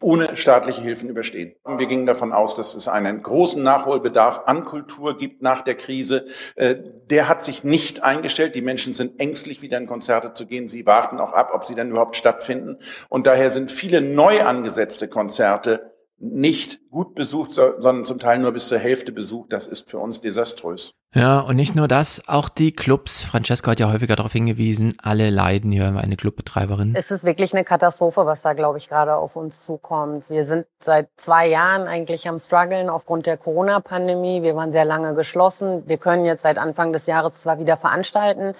ohne 0.00 0.36
staatliche 0.36 0.80
Hilfen 0.80 1.08
überstehen. 1.08 1.54
Wir 1.64 1.86
gingen 1.86 2.06
davon 2.06 2.32
aus, 2.32 2.54
dass 2.54 2.74
es 2.74 2.86
einen 2.86 3.22
großen 3.22 3.62
Nachholbedarf 3.62 4.42
an 4.46 4.64
Kultur 4.64 5.18
gibt 5.18 5.42
nach 5.42 5.62
der 5.62 5.74
Krise. 5.74 6.26
Äh, 6.54 6.76
der 7.10 7.28
hat 7.28 7.42
sich 7.42 7.64
nicht 7.64 8.02
eingestellt. 8.02 8.54
Die 8.54 8.62
Menschen 8.62 8.92
sind 8.92 9.20
ängstlich, 9.20 9.60
wieder 9.60 9.78
in 9.78 9.86
Konzerte 9.86 10.34
zu 10.34 10.46
gehen. 10.46 10.68
Sie 10.68 10.86
warten 10.86 11.18
auch 11.18 11.32
ab, 11.32 11.50
ob 11.52 11.64
sie 11.64 11.74
dann 11.74 11.90
überhaupt 11.90 12.16
stattfinden. 12.16 12.78
Und 13.08 13.26
daher 13.26 13.50
sind 13.50 13.72
viele 13.72 14.00
neu 14.00 14.42
angesetzte 14.42 15.08
Konzerte 15.08 15.97
nicht 16.20 16.80
gut 16.90 17.14
besucht, 17.14 17.52
sondern 17.52 18.04
zum 18.04 18.18
Teil 18.18 18.38
nur 18.38 18.52
bis 18.52 18.68
zur 18.68 18.78
Hälfte 18.78 19.12
besucht. 19.12 19.52
Das 19.52 19.66
ist 19.66 19.90
für 19.90 19.98
uns 19.98 20.20
desaströs. 20.20 20.92
Ja, 21.14 21.40
und 21.40 21.56
nicht 21.56 21.74
nur 21.74 21.88
das, 21.88 22.20
auch 22.26 22.48
die 22.50 22.72
Clubs. 22.72 23.24
Francesco 23.24 23.70
hat 23.70 23.80
ja 23.80 23.90
häufiger 23.90 24.14
darauf 24.14 24.32
hingewiesen, 24.32 24.94
alle 25.02 25.30
leiden. 25.30 25.72
Hier 25.72 25.86
haben 25.86 25.94
wir 25.94 26.02
eine 26.02 26.16
Clubbetreiberin. 26.16 26.92
Es 26.96 27.10
ist 27.10 27.24
wirklich 27.24 27.54
eine 27.54 27.64
Katastrophe, 27.64 28.26
was 28.26 28.42
da, 28.42 28.52
glaube 28.52 28.78
ich, 28.78 28.88
gerade 28.88 29.16
auf 29.16 29.36
uns 29.36 29.64
zukommt. 29.64 30.28
Wir 30.28 30.44
sind 30.44 30.66
seit 30.80 31.08
zwei 31.16 31.48
Jahren 31.48 31.86
eigentlich 31.86 32.28
am 32.28 32.38
struggeln 32.38 32.90
aufgrund 32.90 33.26
der 33.26 33.38
Corona-Pandemie. 33.38 34.42
Wir 34.42 34.54
waren 34.54 34.72
sehr 34.72 34.84
lange 34.84 35.14
geschlossen. 35.14 35.84
Wir 35.86 35.96
können 35.96 36.26
jetzt 36.26 36.42
seit 36.42 36.58
Anfang 36.58 36.92
des 36.92 37.06
Jahres 37.06 37.40
zwar 37.40 37.58
wieder 37.58 37.78
veranstalten, 37.78 38.54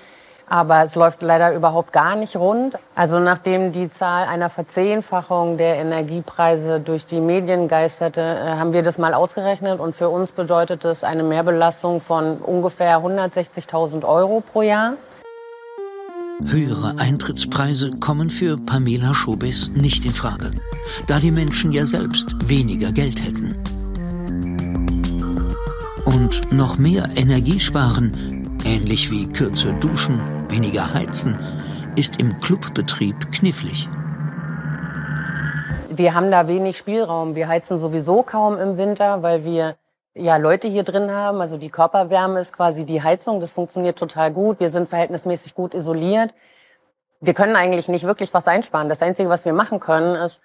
aber 0.51 0.83
es 0.83 0.95
läuft 0.95 1.23
leider 1.23 1.55
überhaupt 1.55 1.93
gar 1.93 2.17
nicht 2.17 2.37
rund. 2.37 2.77
Also 2.95 3.19
nachdem 3.19 3.73
die 3.73 3.91
Zahl 3.91 4.25
einer 4.25 4.49
Verzehnfachung 4.49 5.57
der 5.57 5.77
Energiepreise 5.77 6.81
durch 6.81 7.07
die 7.07 7.21
Medien 7.21 7.69
geisterte, 7.69 8.21
äh, 8.21 8.57
haben 8.57 8.73
wir 8.73 8.83
das 8.83 8.99
mal 8.99 9.15
ausgerechnet 9.15 9.81
und 9.81 9.95
für 9.95 10.09
uns 10.09 10.33
bedeutet 10.33 10.85
das 10.85 11.05
eine 11.05 11.23
Mehrbelastung 11.23 12.01
von 12.01 12.39
ungefähr 12.39 12.99
160.000 12.99 14.05
Euro 14.05 14.41
pro 14.41 14.63
Jahr. 14.63 14.95
Höhere 16.47 16.95
Eintrittspreise 16.99 17.91
kommen 17.99 18.31
für 18.31 18.57
Pamela 18.57 19.13
Schobes 19.13 19.71
nicht 19.71 20.05
in 20.05 20.13
Frage, 20.13 20.53
da 21.09 21.19
die 21.19 21.33
Menschen 21.33 21.73
ja 21.73 21.85
selbst 21.85 22.49
weniger 22.49 22.93
Geld 22.93 23.25
hätten. 23.25 23.57
Und 26.05 26.53
noch 26.53 26.79
mehr 26.79 27.11
Energie 27.17 27.59
sparen, 27.59 28.59
ähnlich 28.65 29.11
wie 29.11 29.27
kürzer 29.27 29.73
duschen, 29.81 30.21
weniger 30.51 30.95
heizen, 30.95 31.37
ist 31.97 32.21
im 32.21 32.41
Clubbetrieb 32.41 33.33
knifflig. 33.33 33.89
Wir 35.91 36.15
haben 36.15 36.31
da 36.31 36.49
wenig 36.49 36.79
Spielraum. 36.79 37.35
Wir 37.35 37.49
heizen 37.49 37.79
sowieso 37.79 38.23
kaum 38.23 38.59
im 38.59 38.77
Winter, 38.77 39.23
weil 39.23 39.45
wir 39.45 39.77
ja 40.15 40.37
Leute 40.37 40.69
hier 40.69 40.85
drin 40.85 41.11
haben. 41.11 41.41
Also 41.41 41.57
die 41.57 41.71
Körperwärme 41.71 42.41
ist 42.41 42.53
quasi 42.53 42.85
die 42.85 43.03
Heizung. 43.03 43.41
Das 43.41 43.53
funktioniert 43.53 43.99
total 43.99 44.33
gut. 44.33 44.61
Wir 44.61 44.71
sind 44.71 44.89
verhältnismäßig 44.89 45.55
gut 45.55 45.75
isoliert. 45.75 46.35
Wir 47.21 47.35
können 47.35 47.57
eigentlich 47.57 47.89
nicht 47.89 48.05
wirklich 48.05 48.33
was 48.33 48.47
einsparen. 48.47 48.89
Das 48.89 49.03
Einzige, 49.03 49.29
was 49.29 49.45
wir 49.45 49.53
machen 49.53 49.81
können, 49.81 50.15
ist, 50.15 50.41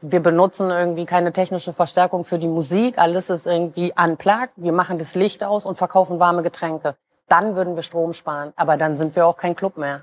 wir 0.00 0.20
benutzen 0.20 0.70
irgendwie 0.70 1.06
keine 1.06 1.32
technische 1.32 1.72
Verstärkung 1.72 2.24
für 2.24 2.38
die 2.38 2.48
Musik. 2.48 2.98
Alles 2.98 3.30
ist 3.30 3.46
irgendwie 3.46 3.92
unplugged. 3.96 4.52
Wir 4.56 4.72
machen 4.72 4.98
das 4.98 5.14
Licht 5.14 5.44
aus 5.44 5.66
und 5.66 5.76
verkaufen 5.76 6.18
warme 6.18 6.42
Getränke 6.42 6.96
dann 7.28 7.54
würden 7.54 7.76
wir 7.76 7.82
Strom 7.82 8.12
sparen. 8.12 8.52
Aber 8.56 8.76
dann 8.76 8.96
sind 8.96 9.16
wir 9.16 9.26
auch 9.26 9.36
kein 9.36 9.54
Club 9.54 9.76
mehr. 9.78 10.02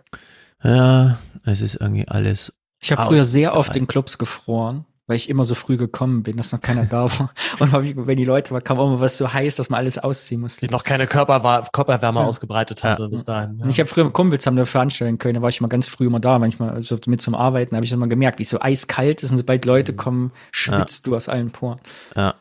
Ja, 0.64 1.18
es 1.44 1.62
ist 1.62 1.76
irgendwie 1.76 2.08
alles. 2.08 2.54
Ich 2.80 2.92
habe 2.92 3.04
früher 3.04 3.26
sehr 3.26 3.56
oft 3.56 3.76
in 3.76 3.88
Clubs 3.88 4.18
gefroren, 4.18 4.86
weil 5.08 5.18
ich 5.18 5.30
immer 5.30 5.44
so 5.46 5.56
früh 5.56 5.78
gekommen 5.78 6.24
bin, 6.24 6.38
dass 6.38 6.52
noch 6.52 6.62
keiner 6.62 6.86
da 6.86 7.04
war. 7.04 7.32
Und 7.60 8.08
wenn 8.08 8.18
die 8.18 8.26
Leute 8.26 8.52
waren, 8.52 8.64
kam 8.64 8.78
immer 8.80 9.00
was 9.00 9.18
so 9.18 9.32
heiß, 9.32 9.56
dass 9.56 9.70
man 9.70 9.80
alles 9.80 9.98
ausziehen 9.98 10.42
musste. 10.42 10.68
Die 10.68 10.72
noch 10.72 10.84
keine 10.84 11.08
Körper, 11.08 11.68
Körperwärme 11.72 12.20
ja. 12.20 12.26
ausgebreitet 12.26 12.84
hatte 12.84 13.04
ja. 13.04 13.08
bis 13.10 13.24
dahin. 13.24 13.60
Ja. 13.60 13.68
Ich 13.68 13.80
habe 13.80 13.88
früher 13.88 14.12
Kumpels 14.12 14.46
haben 14.46 14.56
da 14.56 14.66
veranstalten 14.66 15.18
können, 15.18 15.36
da 15.36 15.42
war 15.42 15.50
ich 15.50 15.60
immer 15.60 15.70
ganz 15.70 15.88
früh 15.88 16.08
immer 16.08 16.20
da, 16.20 16.40
manchmal 16.40 16.82
so 16.84 16.98
mit 17.08 17.22
zum 17.22 17.36
Arbeiten, 17.36 17.76
habe 17.76 17.86
ich 17.86 17.92
immer 17.92 18.08
gemerkt, 18.08 18.40
wie 18.40 18.46
so 18.46 18.60
eiskalt 18.60 19.24
ist 19.24 19.32
und 19.32 19.38
sobald 19.38 19.66
Leute 19.66 19.94
mhm. 19.94 19.98
kommen, 19.98 20.32
schwitzt 20.52 21.08
du 21.08 21.16
aus 21.16 21.30
allen 21.30 21.52
Poren. 21.52 21.80
Ja. 22.16 22.36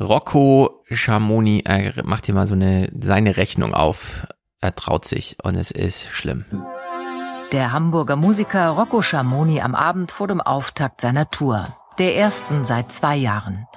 Rocco 0.00 0.82
Schamoni, 0.90 1.62
er 1.64 2.04
macht 2.04 2.26
hier 2.26 2.34
mal 2.34 2.46
so 2.46 2.54
eine, 2.54 2.90
seine 3.00 3.36
Rechnung 3.36 3.74
auf. 3.74 4.26
Er 4.60 4.74
traut 4.74 5.04
sich 5.04 5.36
und 5.42 5.54
es 5.56 5.70
ist 5.70 6.06
schlimm. 6.10 6.44
Der 7.52 7.72
Hamburger 7.72 8.16
Musiker 8.16 8.70
Rocco 8.70 9.02
Schamoni 9.02 9.60
am 9.60 9.76
Abend 9.76 10.10
vor 10.10 10.26
dem 10.26 10.40
Auftakt 10.40 11.00
seiner 11.00 11.30
Tour. 11.30 11.64
Der 11.98 12.16
ersten 12.16 12.64
seit 12.64 12.90
zwei 12.90 13.14
Jahren. 13.14 13.68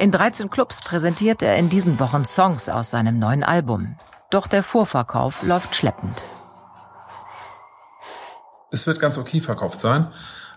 In 0.00 0.10
13 0.10 0.50
Clubs 0.50 0.80
präsentiert 0.80 1.42
er 1.42 1.56
in 1.56 1.68
diesen 1.68 2.00
Wochen 2.00 2.24
Songs 2.24 2.68
aus 2.68 2.90
seinem 2.90 3.20
neuen 3.20 3.44
Album. 3.44 3.96
Doch 4.30 4.48
der 4.48 4.64
Vorverkauf 4.64 5.44
läuft 5.44 5.76
schleppend. 5.76 6.24
Es 8.72 8.88
wird 8.88 8.98
ganz 8.98 9.16
okay 9.16 9.40
verkauft 9.40 9.78
sein 9.78 10.08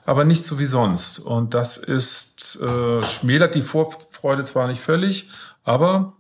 aber 0.10 0.26
nicht 0.26 0.46
so 0.46 0.58
wie 0.58 0.66
sonst. 0.66 1.20
Und 1.20 1.54
das 1.54 1.78
ist, 1.78 2.60
äh, 2.62 3.04
schmälert 3.04 3.54
die 3.54 3.62
Vorfreude 4.20 4.44
zwar 4.44 4.68
nicht 4.68 4.82
völlig, 4.82 5.30
aber 5.64 6.14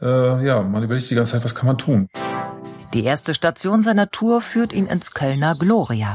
äh, 0.00 0.44
ja, 0.44 0.62
man 0.62 0.82
überlegt 0.82 1.10
die 1.10 1.14
ganze 1.14 1.32
Zeit, 1.32 1.44
was 1.44 1.54
kann 1.54 1.66
man 1.66 1.76
tun. 1.76 2.08
Die 2.94 3.04
erste 3.04 3.34
Station 3.34 3.82
seiner 3.82 4.10
Tour 4.10 4.40
führt 4.40 4.72
ihn 4.72 4.86
ins 4.86 5.12
Kölner 5.12 5.54
Gloria. 5.54 6.14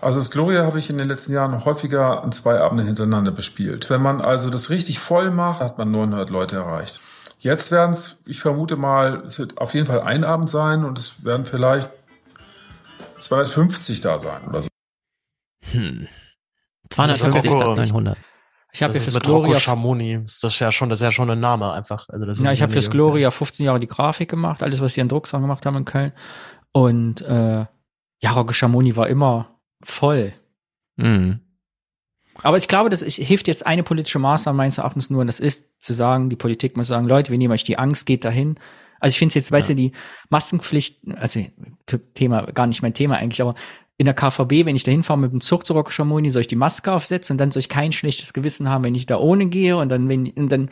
Also 0.00 0.20
das 0.20 0.30
Gloria 0.30 0.64
habe 0.64 0.78
ich 0.78 0.90
in 0.90 0.98
den 0.98 1.08
letzten 1.08 1.32
Jahren 1.32 1.64
häufiger 1.64 2.22
an 2.22 2.30
zwei 2.30 2.60
Abenden 2.60 2.86
hintereinander 2.86 3.32
bespielt. 3.32 3.90
Wenn 3.90 4.00
man 4.00 4.20
also 4.20 4.50
das 4.50 4.70
richtig 4.70 5.00
voll 5.00 5.30
macht, 5.32 5.60
hat 5.60 5.78
man 5.78 5.90
900 5.90 6.30
Leute 6.30 6.56
erreicht. 6.56 7.00
Jetzt 7.40 7.72
werden 7.72 7.90
es, 7.90 8.22
ich 8.26 8.38
vermute 8.38 8.76
mal, 8.76 9.22
es 9.26 9.38
wird 9.40 9.58
auf 9.58 9.74
jeden 9.74 9.86
Fall 9.86 10.02
ein 10.02 10.22
Abend 10.22 10.48
sein 10.48 10.84
und 10.84 10.98
es 10.98 11.24
werden 11.24 11.44
vielleicht 11.44 11.88
250 13.18 14.00
da 14.00 14.18
sein 14.18 14.46
oder 14.46 14.62
so. 14.62 14.68
Hm. 15.72 16.06
250 16.90 17.50
statt 17.50 17.76
900. 17.76 18.16
Ich 18.76 18.82
habe 18.82 18.92
ja 18.92 19.00
fürs 19.00 19.18
Gloria 19.20 19.58
Schamoni. 19.58 20.20
Das 20.22 20.44
ist 20.44 20.58
ja 20.60 20.70
schon, 20.70 20.90
das 20.90 20.98
ist 20.98 21.04
ja 21.04 21.10
schon 21.10 21.30
ein 21.30 21.40
Name 21.40 21.72
einfach. 21.72 22.10
Also 22.10 22.26
das 22.26 22.40
ja, 22.40 22.52
ich 22.52 22.60
habe 22.60 22.74
fürs 22.74 22.90
Gloria 22.90 23.30
15 23.30 23.64
Jahre 23.64 23.80
die 23.80 23.86
Grafik 23.86 24.28
gemacht, 24.28 24.62
alles 24.62 24.82
was 24.82 24.92
die 24.92 25.00
an 25.00 25.08
Drucksachen 25.08 25.40
gemacht 25.40 25.64
haben 25.64 25.78
in 25.78 25.86
Köln. 25.86 26.12
Und 26.72 27.22
äh, 27.22 27.64
ja, 28.18 28.32
Rocco 28.32 28.52
Schamoni 28.52 28.94
war 28.94 29.08
immer 29.08 29.58
voll. 29.82 30.34
Mhm. 30.96 31.40
Aber 32.42 32.58
ich 32.58 32.68
glaube, 32.68 32.90
das 32.90 33.00
hilft 33.00 33.48
jetzt 33.48 33.64
eine 33.66 33.82
politische 33.82 34.18
Maßnahme 34.18 34.58
meines 34.58 34.76
Erachtens 34.76 35.08
nur, 35.08 35.22
und 35.22 35.26
das 35.26 35.40
ist 35.40 35.70
zu 35.80 35.94
sagen, 35.94 36.28
die 36.28 36.36
Politik 36.36 36.76
muss 36.76 36.88
sagen, 36.88 37.06
Leute, 37.06 37.30
wir 37.30 37.38
nehmen 37.38 37.54
euch 37.54 37.64
die 37.64 37.78
Angst, 37.78 38.04
geht 38.04 38.26
dahin. 38.26 38.60
Also 39.00 39.14
ich 39.14 39.18
finde 39.18 39.30
es 39.30 39.36
jetzt, 39.36 39.52
weißt 39.52 39.70
du, 39.70 39.74
die 39.74 39.92
Maskenpflicht, 40.28 41.00
also 41.16 41.40
Thema, 42.12 42.42
gar 42.52 42.66
nicht 42.66 42.82
mein 42.82 42.92
Thema 42.92 43.16
eigentlich, 43.16 43.40
aber 43.40 43.54
in 43.98 44.04
der 44.04 44.14
KVB, 44.14 44.66
wenn 44.66 44.76
ich 44.76 44.82
da 44.82 44.90
hinfahre 44.90 45.18
mit 45.18 45.32
dem 45.32 45.40
Zug 45.40 45.64
zu 45.64 45.72
Rock 45.72 45.90
Schamoni, 45.90 46.30
soll 46.30 46.42
ich 46.42 46.48
die 46.48 46.56
Maske 46.56 46.92
aufsetzen 46.92 47.34
und 47.34 47.38
dann 47.38 47.50
soll 47.50 47.60
ich 47.60 47.70
kein 47.70 47.92
schlechtes 47.92 48.34
Gewissen 48.34 48.68
haben, 48.68 48.84
wenn 48.84 48.94
ich 48.94 49.06
da 49.06 49.16
ohne 49.16 49.46
gehe 49.46 49.76
und 49.76 49.88
dann, 49.88 50.08
wenn, 50.08 50.30
und 50.30 50.52
dann 50.52 50.68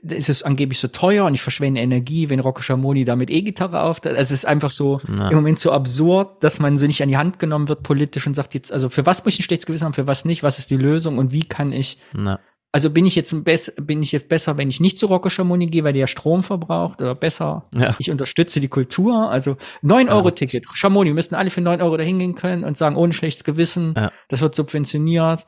ist 0.00 0.28
es 0.28 0.44
angeblich 0.44 0.78
so 0.78 0.86
teuer 0.86 1.24
und 1.24 1.34
ich 1.34 1.42
verschwende 1.42 1.80
Energie, 1.80 2.30
wenn 2.30 2.38
Rocco 2.38 2.62
Schamoni 2.62 3.04
da 3.04 3.16
mit 3.16 3.30
E-Gitarre 3.30 3.82
auf. 3.82 4.00
Also 4.04 4.16
es 4.16 4.30
ist 4.30 4.46
einfach 4.46 4.70
so 4.70 5.00
Na. 5.08 5.28
im 5.28 5.34
Moment 5.34 5.58
so 5.58 5.72
absurd, 5.72 6.44
dass 6.44 6.60
man 6.60 6.78
so 6.78 6.86
nicht 6.86 7.02
an 7.02 7.08
die 7.08 7.16
Hand 7.16 7.40
genommen 7.40 7.68
wird 7.68 7.82
politisch 7.82 8.28
und 8.28 8.34
sagt 8.34 8.54
jetzt, 8.54 8.72
also 8.72 8.88
für 8.90 9.04
was 9.06 9.24
muss 9.24 9.34
ich 9.34 9.40
ein 9.40 9.42
schlechtes 9.42 9.66
Gewissen 9.66 9.84
haben, 9.84 9.94
für 9.94 10.06
was 10.06 10.24
nicht, 10.24 10.44
was 10.44 10.60
ist 10.60 10.70
die 10.70 10.76
Lösung 10.76 11.18
und 11.18 11.32
wie 11.32 11.42
kann 11.42 11.72
ich 11.72 11.98
Na. 12.16 12.38
Also 12.70 12.90
bin 12.90 13.06
ich 13.06 13.14
jetzt 13.14 13.34
bin 13.44 14.02
ich 14.02 14.12
jetzt 14.12 14.28
besser, 14.28 14.58
wenn 14.58 14.68
ich 14.68 14.78
nicht 14.78 14.98
zu 14.98 15.06
Rocco 15.06 15.30
Schamoni 15.30 15.68
gehe, 15.68 15.84
weil 15.84 15.94
der 15.94 16.06
Strom 16.06 16.42
verbraucht 16.42 17.00
oder 17.00 17.14
besser, 17.14 17.66
ja. 17.74 17.96
ich 17.98 18.10
unterstütze 18.10 18.60
die 18.60 18.68
Kultur. 18.68 19.30
Also 19.30 19.56
9 19.80 20.10
Euro 20.10 20.30
Ticket. 20.30 20.66
Schamoni, 20.74 21.08
wir 21.08 21.14
müssen 21.14 21.34
alle 21.34 21.48
für 21.48 21.62
9 21.62 21.80
Euro 21.80 21.96
da 21.96 22.04
hingehen 22.04 22.34
können 22.34 22.64
und 22.64 22.76
sagen, 22.76 22.96
ohne 22.96 23.14
schlechtes 23.14 23.44
Gewissen, 23.44 23.94
ja. 23.96 24.12
das 24.28 24.42
wird 24.42 24.54
subventioniert. 24.54 25.46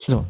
So. 0.00 0.24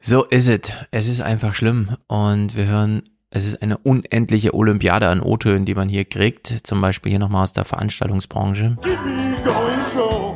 So 0.00 0.24
ist 0.24 0.48
es. 0.48 0.72
Es 0.90 1.08
ist 1.08 1.20
einfach 1.20 1.54
schlimm. 1.54 1.96
Und 2.06 2.54
wir 2.54 2.66
hören, 2.66 3.02
es 3.30 3.46
ist 3.46 3.62
eine 3.62 3.78
unendliche 3.78 4.54
Olympiade 4.54 5.08
an 5.08 5.20
O-Tönen, 5.20 5.64
die 5.64 5.74
man 5.74 5.88
hier 5.88 6.04
kriegt. 6.04 6.46
Zum 6.66 6.80
Beispiel 6.80 7.10
hier 7.10 7.18
nochmal 7.18 7.42
aus 7.42 7.52
der 7.52 7.64
Veranstaltungsbranche. 7.64 8.76
Keep 8.82 9.04
me 9.04 9.36
going 9.44 9.80
so. 9.80 10.27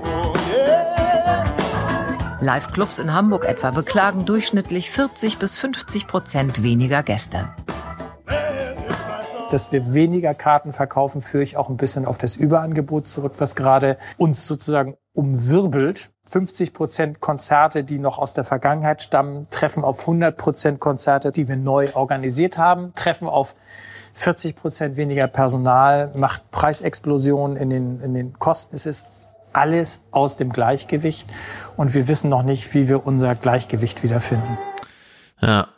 Live-Clubs 2.43 2.99
in 2.99 3.15
Hamburg 3.15 3.45
etwa 3.45 3.71
beklagen 3.71 4.25
durchschnittlich 4.25 4.91
40 4.91 5.39
bis 5.39 5.59
50 5.59 6.09
Prozent 6.09 6.65
weniger 6.65 7.05
Gäste. 7.05 7.55
Dass 9.53 9.71
wir 9.71 9.95
weniger 9.95 10.35
Karten 10.35 10.73
verkaufen, 10.73 11.21
führe 11.21 11.45
ich 11.45 11.57
auch 11.57 11.69
ein 11.69 11.77
bisschen 11.77 12.05
auf 12.05 12.19
das 12.19 12.35
Überangebot 12.35 13.07
zurück, 13.07 13.35
was 13.39 13.55
gerade 13.55 13.97
uns 14.17 14.49
sozusagen 14.49 14.97
umwirbelt. 15.13 16.11
50 16.29 16.73
Prozent 16.73 17.21
Konzerte, 17.21 17.85
die 17.85 18.01
noch 18.01 18.19
aus 18.19 18.35
der 18.35 18.43
Vergangenheit 18.43 19.03
stammen, 19.03 19.47
treffen 19.51 19.85
auf 19.85 20.01
100 20.01 20.37
Prozent 20.37 20.81
Konzerte, 20.81 21.31
die 21.31 21.47
wir 21.47 21.57
neu 21.57 21.91
organisiert 21.95 22.59
haben, 22.59 22.93
treffen 22.97 23.29
auf 23.29 23.55
40 24.15 24.57
Prozent 24.57 24.97
weniger 24.97 25.29
Personal, 25.29 26.11
macht 26.17 26.51
Preisexplosionen 26.51 27.57
in 27.57 27.71
den, 27.71 28.01
in 28.01 28.15
den 28.15 28.39
Kosten. 28.39 28.75
Es 28.75 28.87
ist 28.87 29.07
alles 29.53 30.09
aus 30.11 30.37
dem 30.37 30.51
Gleichgewicht 30.51 31.29
und 31.77 31.95
wir 31.95 32.09
wissen 32.09 32.31
noch 32.31 32.43
nicht, 32.43 32.73
wie 32.75 32.89
wir 32.89 33.07
unser 33.07 33.35
Gleichgewicht 33.35 34.03
wiederfinden. 34.03 34.59
Ja, 35.41 35.69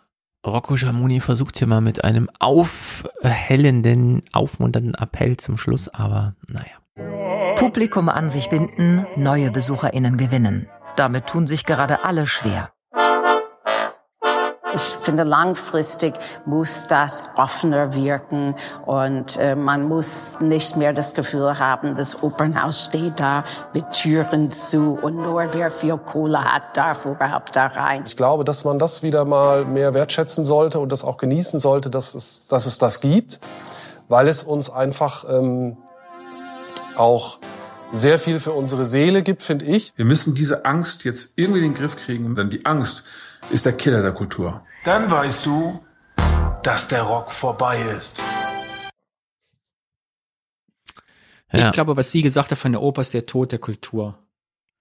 Rocco 0.47 0.77
Schamoni 0.77 1.21
versucht 1.21 1.59
hier 1.59 1.67
mal 1.67 1.81
mit 1.81 2.05
einem 2.05 2.29
aufhellenden, 2.39 4.23
aufmunternden 4.33 4.95
Appell 4.95 5.39
zum 5.39 5.57
Schluss, 5.57 5.89
aber 5.89 6.35
naja. 6.47 7.55
Publikum 7.57 8.09
an 8.09 8.29
sich 8.29 8.51
binden, 8.51 9.07
neue 9.17 9.51
BesucherInnen 9.51 10.19
gewinnen. 10.19 10.69
Damit 10.97 11.27
tun 11.27 11.47
sich 11.47 11.65
gerade 11.65 12.05
alle 12.05 12.27
schwer. 12.27 12.74
Ich 14.75 14.83
finde, 14.83 15.23
langfristig 15.23 16.15
muss 16.47 16.89
das 16.89 17.29
offener 17.37 17.95
wirken 17.95 18.57
und 18.85 19.37
äh, 19.37 19.55
man 19.55 19.87
muss 19.87 20.41
nicht 20.41 20.77
mehr 20.77 20.93
das 20.93 21.15
Gefühl 21.15 21.61
haben, 21.61 21.95
das 21.95 22.25
Opernhaus 22.25 22.87
steht 22.87 23.21
da 23.21 23.45
mit 23.73 23.93
Türen 23.93 24.51
zu 24.51 24.99
und 25.01 25.15
nur 25.15 25.55
wer 25.55 25.71
viel 25.71 25.97
Kohle 25.97 26.43
hat, 26.43 26.77
darf 26.77 27.05
überhaupt 27.05 27.55
da 27.55 27.67
rein. 27.67 28.03
Ich 28.05 28.17
glaube, 28.17 28.45
dass 28.45 28.65
man 28.65 28.81
das 28.81 29.05
wieder 29.05 29.25
mal 29.25 29.65
mehr 29.65 29.95
wertschätzen 29.95 30.45
sollte 30.45 30.81
und 30.81 30.91
das 30.91 31.05
auch 31.05 31.19
genießen 31.19 31.61
sollte, 31.61 31.89
dass 31.89 32.17
es, 32.17 32.47
dass 32.49 32.67
es 32.67 32.79
das 32.79 33.01
gibt, 33.01 33.39
weil 34.09 34.27
es 34.27 34.43
uns 34.43 34.71
einfach 34.71 35.25
ähm, 35.31 35.77
auch 36.97 37.39
sehr 37.93 38.19
viel 38.19 38.41
für 38.41 38.51
unsere 38.53 38.87
Seele 38.87 39.23
gibt, 39.23 39.45
finde 39.45 39.67
ich. 39.67 39.93
Wir 39.95 40.05
müssen 40.05 40.35
diese 40.35 40.65
Angst 40.65 41.05
jetzt 41.05 41.35
irgendwie 41.37 41.61
in 41.61 41.73
den 41.73 41.75
Griff 41.75 41.95
kriegen, 41.97 42.35
denn 42.35 42.51
die 42.51 42.67
Angst 42.67 43.05
ist 43.51 43.67
der 43.67 43.73
Killer 43.73 44.03
der 44.03 44.13
Kultur. 44.13 44.63
Dann 44.85 45.11
weißt 45.11 45.47
du, 45.47 45.85
dass 46.63 46.89
der 46.89 47.03
Rock 47.03 47.31
vorbei 47.31 47.79
ist. 47.97 48.23
Ja. 51.53 51.67
Ich 51.67 51.73
glaube, 51.73 51.97
was 51.97 52.11
sie 52.11 52.23
gesagt 52.23 52.51
hat 52.51 52.59
von 52.59 52.73
der 52.73 52.83
Oper 52.83 53.03
ist 53.03 53.15
der 53.15 53.27
Tod 53.27 53.53
der 53.53 53.61
Kultur. 53.61 54.19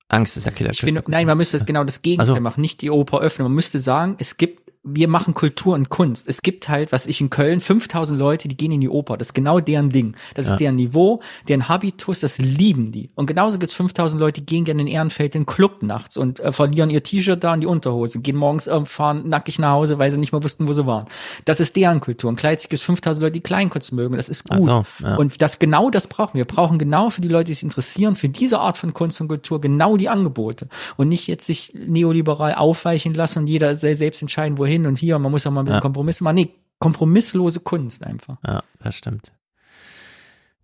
Angst 0.08 0.38
ist 0.38 0.46
der 0.46 0.54
Killer. 0.54 0.72
Ich 0.72 0.82
finde, 0.82 1.04
nein, 1.08 1.28
man 1.28 1.38
müsste 1.38 1.64
genau 1.64 1.84
das 1.84 2.02
Gegenteil 2.02 2.30
also. 2.30 2.42
machen, 2.42 2.62
nicht 2.62 2.82
die 2.82 2.90
Oper 2.90 3.20
öffnen. 3.20 3.46
Man 3.46 3.56
müsste 3.56 3.80
sagen, 3.80 4.16
es 4.20 4.38
gibt 4.38 4.63
wir 4.84 5.08
machen 5.08 5.34
Kultur 5.34 5.76
und 5.76 5.88
Kunst. 5.88 6.28
Es 6.28 6.42
gibt 6.42 6.68
halt, 6.68 6.92
was 6.92 7.06
ich 7.08 7.22
in 7.22 7.30
Köln, 7.30 7.62
5000 7.62 8.20
Leute, 8.20 8.50
die 8.50 8.58
gehen 8.58 8.74
in 8.74 8.82
die 8.82 8.90
Oper. 8.90 9.18
Das 9.18 9.30
ist 9.30 9.34
genau 9.34 9.62
deren 9.62 9.92
Ding. 9.92 10.16
Das 10.36 10.46
ja. 10.46 10.54
ist 10.54 10.60
deren 10.60 10.76
Niveau, 10.76 11.22
deren 11.48 11.70
Habitus, 11.70 12.20
das 12.20 12.38
lieben 12.38 12.92
die. 12.92 13.10
Und 13.16 13.28
genauso 13.28 13.60
gibt 13.60 13.72
es 13.72 13.78
5000 13.78 14.20
Leute, 14.20 14.42
die 14.42 14.46
gehen 14.46 14.66
gerne 14.66 14.82
in 14.82 14.88
Ehrenfeld 14.88 15.36
in 15.36 15.44
den 15.44 15.46
Club 15.46 15.84
nachts 15.84 16.18
und 16.18 16.42
äh, 16.42 16.52
verlieren 16.52 16.90
ihr 16.90 17.02
T-Shirt 17.02 17.42
da 17.42 17.54
in 17.54 17.62
die 17.62 17.68
Unterhose, 17.68 18.20
gehen 18.20 18.36
morgens 18.36 18.68
äh, 18.68 18.86
fahren 18.86 19.30
nackig 19.30 19.58
nach 19.58 19.72
Hause, 19.72 20.00
weil 20.00 20.12
sie 20.12 20.18
nicht 20.18 20.34
mehr 20.34 20.44
wussten, 20.44 20.68
wo 20.68 20.74
sie 20.74 20.86
waren. 20.86 21.08
Das 21.46 21.62
ist 21.62 21.78
deren 21.78 22.02
Kultur. 22.02 22.30
Und 22.30 22.36
gleichzeitig 22.36 22.70
gibt 22.70 22.80
es 22.82 22.86
5000 22.86 23.22
Leute, 23.22 23.34
die 23.34 23.42
Kleinkunst 23.42 23.94
mögen. 23.94 24.18
Das 24.18 24.28
ist 24.28 24.50
gut. 24.50 24.64
So, 24.64 24.86
ja. 25.02 25.16
Und 25.16 25.42
das 25.42 25.60
genau 25.60 25.92
das 25.92 26.08
brauchen 26.08 26.34
wir. 26.34 26.44
Wir 26.44 26.46
brauchen 26.46 26.78
genau 26.78 27.10
für 27.10 27.22
die 27.22 27.30
Leute, 27.30 27.46
die 27.46 27.54
sich 27.54 27.64
interessieren, 27.64 28.18
für 28.18 28.28
diese 28.28 28.60
Art 28.60 28.78
von 28.78 28.94
Kunst 28.94 29.22
und 29.22 29.30
Kultur 29.30 29.62
genau 29.62 29.96
die 29.96 30.10
Angebote. 30.10 30.68
Und 30.98 31.08
nicht 31.08 31.28
jetzt 31.28 31.46
sich 31.46 31.74
neoliberal 31.74 32.56
aufweichen 32.56 33.14
lassen 33.14 33.40
und 33.40 33.48
jeder 33.48 33.78
selbst 33.78 34.22
entscheiden, 34.22 34.58
wohin 34.58 34.73
und 34.82 34.98
hier. 34.98 35.20
Man 35.20 35.32
muss 35.32 35.44
ja 35.44 35.52
mal 35.52 35.64
mit 35.64 35.74
ja. 35.74 35.80
Kompromissen 35.80 36.24
machen. 36.24 36.36
Nee, 36.36 36.56
kompromisslose 36.80 37.62
Kunst 37.62 38.04
einfach. 38.04 38.38
Ja, 38.46 38.64
das 38.80 38.96
stimmt. 38.96 39.32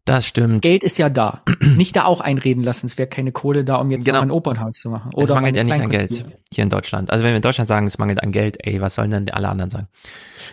Das 0.09 0.25
stimmt. 0.25 0.63
Geld 0.63 0.83
ist 0.83 0.97
ja 0.97 1.07
da. 1.07 1.43
nicht 1.59 1.95
da 1.95 2.05
auch 2.05 2.19
einreden 2.19 2.63
lassen, 2.63 2.87
es 2.87 2.97
wäre 2.97 3.07
keine 3.07 3.31
Kohle 3.31 3.63
da, 3.63 3.75
um 3.75 3.91
jetzt 3.91 4.05
genau. 4.05 4.21
ein 4.21 4.31
Opernhaus 4.31 4.79
zu 4.79 4.89
machen. 4.89 5.11
Oder 5.13 5.23
es 5.23 5.29
mangelt 5.29 5.55
ja 5.55 5.63
nicht 5.63 5.73
an 5.73 5.89
Geld 5.89 6.25
hier 6.51 6.63
in 6.63 6.71
Deutschland. 6.71 7.11
Also 7.11 7.23
wenn 7.23 7.31
wir 7.31 7.35
in 7.35 7.43
Deutschland 7.43 7.67
sagen, 7.67 7.85
es 7.85 7.99
mangelt 7.99 8.23
an 8.23 8.31
Geld, 8.31 8.57
ey, 8.65 8.81
was 8.81 8.95
sollen 8.95 9.11
denn 9.11 9.29
alle 9.29 9.49
anderen 9.49 9.69
sagen? 9.69 9.87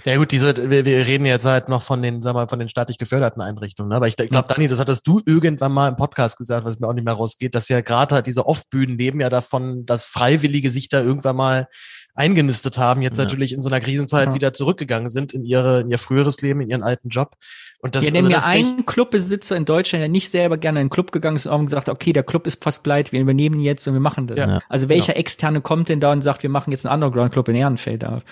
Ja 0.05 0.15
gut, 0.19 0.31
diese, 0.31 0.69
wir, 0.69 0.85
wir 0.85 1.07
reden 1.07 1.25
jetzt 1.25 1.47
halt 1.47 1.71
noch 1.71 1.83
von 1.83 2.03
den, 2.03 2.23
wir 2.23 2.35
mal, 2.35 2.49
von 2.49 2.59
den 2.59 2.69
staatlich 2.69 2.99
geförderten 2.99 3.41
Einrichtungen. 3.41 3.89
Ne? 3.89 3.97
Aber 3.97 4.09
ich, 4.09 4.19
ich 4.19 4.29
glaube, 4.29 4.47
Dani, 4.47 4.67
das 4.67 4.79
hattest 4.79 5.07
du 5.07 5.23
irgendwann 5.25 5.73
mal 5.73 5.89
im 5.89 5.97
Podcast 5.97 6.37
gesagt, 6.37 6.67
was 6.67 6.79
mir 6.79 6.89
auch 6.89 6.93
nicht 6.93 7.07
mehr 7.07 7.15
rausgeht, 7.15 7.55
dass 7.55 7.71
ja 7.71 7.81
gerade 7.81 8.15
halt 8.15 8.27
diese 8.27 8.45
Off-Bühnen 8.45 8.99
leben 8.99 9.21
ja 9.21 9.31
davon, 9.31 9.87
dass 9.87 10.05
Freiwillige 10.05 10.71
sich 10.71 10.91
da 10.91 11.01
irgendwann 11.01 11.37
mal 11.37 11.69
eingenistet 12.17 12.79
haben, 12.79 13.03
jetzt 13.03 13.19
ja. 13.19 13.25
natürlich 13.25 13.53
in 13.53 13.63
so 13.63 13.69
einer 13.69 13.81
Krisenzeit 13.81 14.29
ja. 14.29 14.35
wieder 14.35 14.53
zurückgegangen 14.53 15.09
sind 15.09 15.33
in 15.33 15.45
ihre 15.45 15.81
in 15.81 15.89
ihr 15.89 15.99
früheres 15.99 16.41
Leben, 16.41 16.61
in 16.61 16.71
ihren 16.71 16.83
alten 16.83 17.11
Job. 17.11 17.37
Und 17.79 17.95
das, 17.95 18.07
ja, 18.07 18.13
nenn 18.13 18.33
also 18.33 18.49
mir 18.49 18.53
einen 18.53 18.87
Clubbesitzer 18.87 19.57
in 19.57 19.65
Deutschland, 19.65 20.01
der 20.01 20.09
nicht 20.09 20.31
selber 20.31 20.57
gerne 20.57 20.81
in 20.81 20.87
den 20.87 20.91
Club 20.91 21.13
gegangen 21.13 21.37
ist 21.37 21.47
und 21.47 21.67
gesagt, 21.67 21.89
okay, 21.89 22.13
der 22.13 22.23
Club 22.23 22.47
ist 22.47 22.65
fast 22.65 22.83
pleite, 22.83 23.13
wir 23.13 23.21
übernehmen 23.21 23.61
jetzt 23.61 23.87
und 23.87 23.95
wir 23.95 24.01
machen 24.01 24.27
das. 24.27 24.41
Ja. 24.41 24.61
Also 24.69 24.89
welcher 24.89 25.13
genau. 25.13 25.21
Externe 25.21 25.61
kommt 25.61 25.89
denn 25.89 26.01
da 26.01 26.13
und 26.13 26.23
sagt, 26.23 26.43
wir 26.43 26.51
machen 26.51 26.71
jetzt 26.71 26.87
einen 26.87 26.95
Underground-Club 27.03 27.49
in 27.49 27.57
Ehrenfeld 27.57 28.05
auf? 28.05 28.23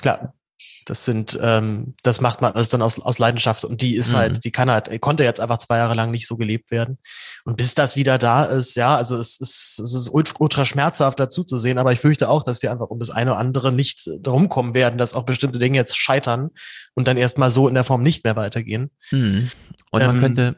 Klar. 0.00 0.34
Das 0.84 1.04
sind, 1.04 1.38
ähm, 1.40 1.94
das 2.02 2.20
macht 2.20 2.40
man 2.40 2.52
alles 2.52 2.68
dann 2.68 2.82
aus, 2.82 3.00
aus 3.00 3.18
Leidenschaft 3.18 3.64
und 3.64 3.80
die 3.80 3.96
ist 3.96 4.12
mhm. 4.12 4.16
halt, 4.16 4.44
die 4.44 4.50
kann 4.50 4.70
halt, 4.70 5.00
konnte 5.00 5.24
jetzt 5.24 5.40
einfach 5.40 5.58
zwei 5.58 5.78
Jahre 5.78 5.94
lang 5.94 6.10
nicht 6.10 6.26
so 6.26 6.36
gelebt 6.36 6.70
werden. 6.70 6.98
Und 7.44 7.56
bis 7.56 7.74
das 7.74 7.96
wieder 7.96 8.18
da 8.18 8.44
ist, 8.44 8.74
ja, 8.74 8.94
also 8.94 9.16
es 9.16 9.40
ist, 9.40 9.78
es 9.78 9.94
ist 9.94 10.10
ultra 10.12 10.64
schmerzhaft 10.64 11.18
dazu 11.18 11.44
zu 11.44 11.58
sehen, 11.58 11.78
aber 11.78 11.92
ich 11.92 12.00
fürchte 12.00 12.28
auch, 12.28 12.42
dass 12.42 12.62
wir 12.62 12.70
einfach 12.70 12.90
um 12.90 12.98
das 12.98 13.10
eine 13.10 13.32
oder 13.32 13.40
andere 13.40 13.72
nicht 13.72 14.08
darum 14.20 14.48
kommen 14.48 14.74
werden, 14.74 14.98
dass 14.98 15.14
auch 15.14 15.24
bestimmte 15.24 15.58
Dinge 15.58 15.76
jetzt 15.76 15.96
scheitern 15.96 16.50
und 16.94 17.08
dann 17.08 17.16
erstmal 17.16 17.50
so 17.50 17.68
in 17.68 17.74
der 17.74 17.84
Form 17.84 18.02
nicht 18.02 18.24
mehr 18.24 18.36
weitergehen. 18.36 18.90
Mhm. 19.10 19.50
Und 19.90 20.02
man 20.02 20.16
ähm, 20.16 20.20
könnte 20.20 20.56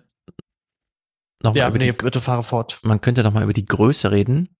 noch 1.42 1.54
ja, 1.54 1.70
nee, 1.70 1.92
die, 1.92 1.92
bitte 1.92 2.20
fahre 2.20 2.42
fort. 2.42 2.78
Man 2.82 3.00
könnte 3.00 3.22
noch 3.22 3.32
mal 3.32 3.42
über 3.42 3.52
die 3.52 3.66
Größe 3.66 4.10
reden. 4.10 4.56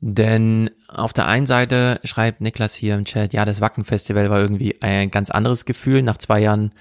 Denn 0.00 0.70
auf 0.88 1.12
der 1.12 1.26
einen 1.26 1.46
Seite 1.46 2.00
schreibt 2.04 2.40
Niklas 2.40 2.74
hier 2.74 2.94
im 2.94 3.04
Chat, 3.04 3.32
ja, 3.32 3.44
das 3.44 3.60
Wacken-Festival 3.60 4.30
war 4.30 4.38
irgendwie 4.38 4.80
ein 4.80 5.10
ganz 5.10 5.30
anderes 5.30 5.64
Gefühl. 5.64 6.02
Nach 6.02 6.18
zwei 6.18 6.40
Jahren 6.40 6.72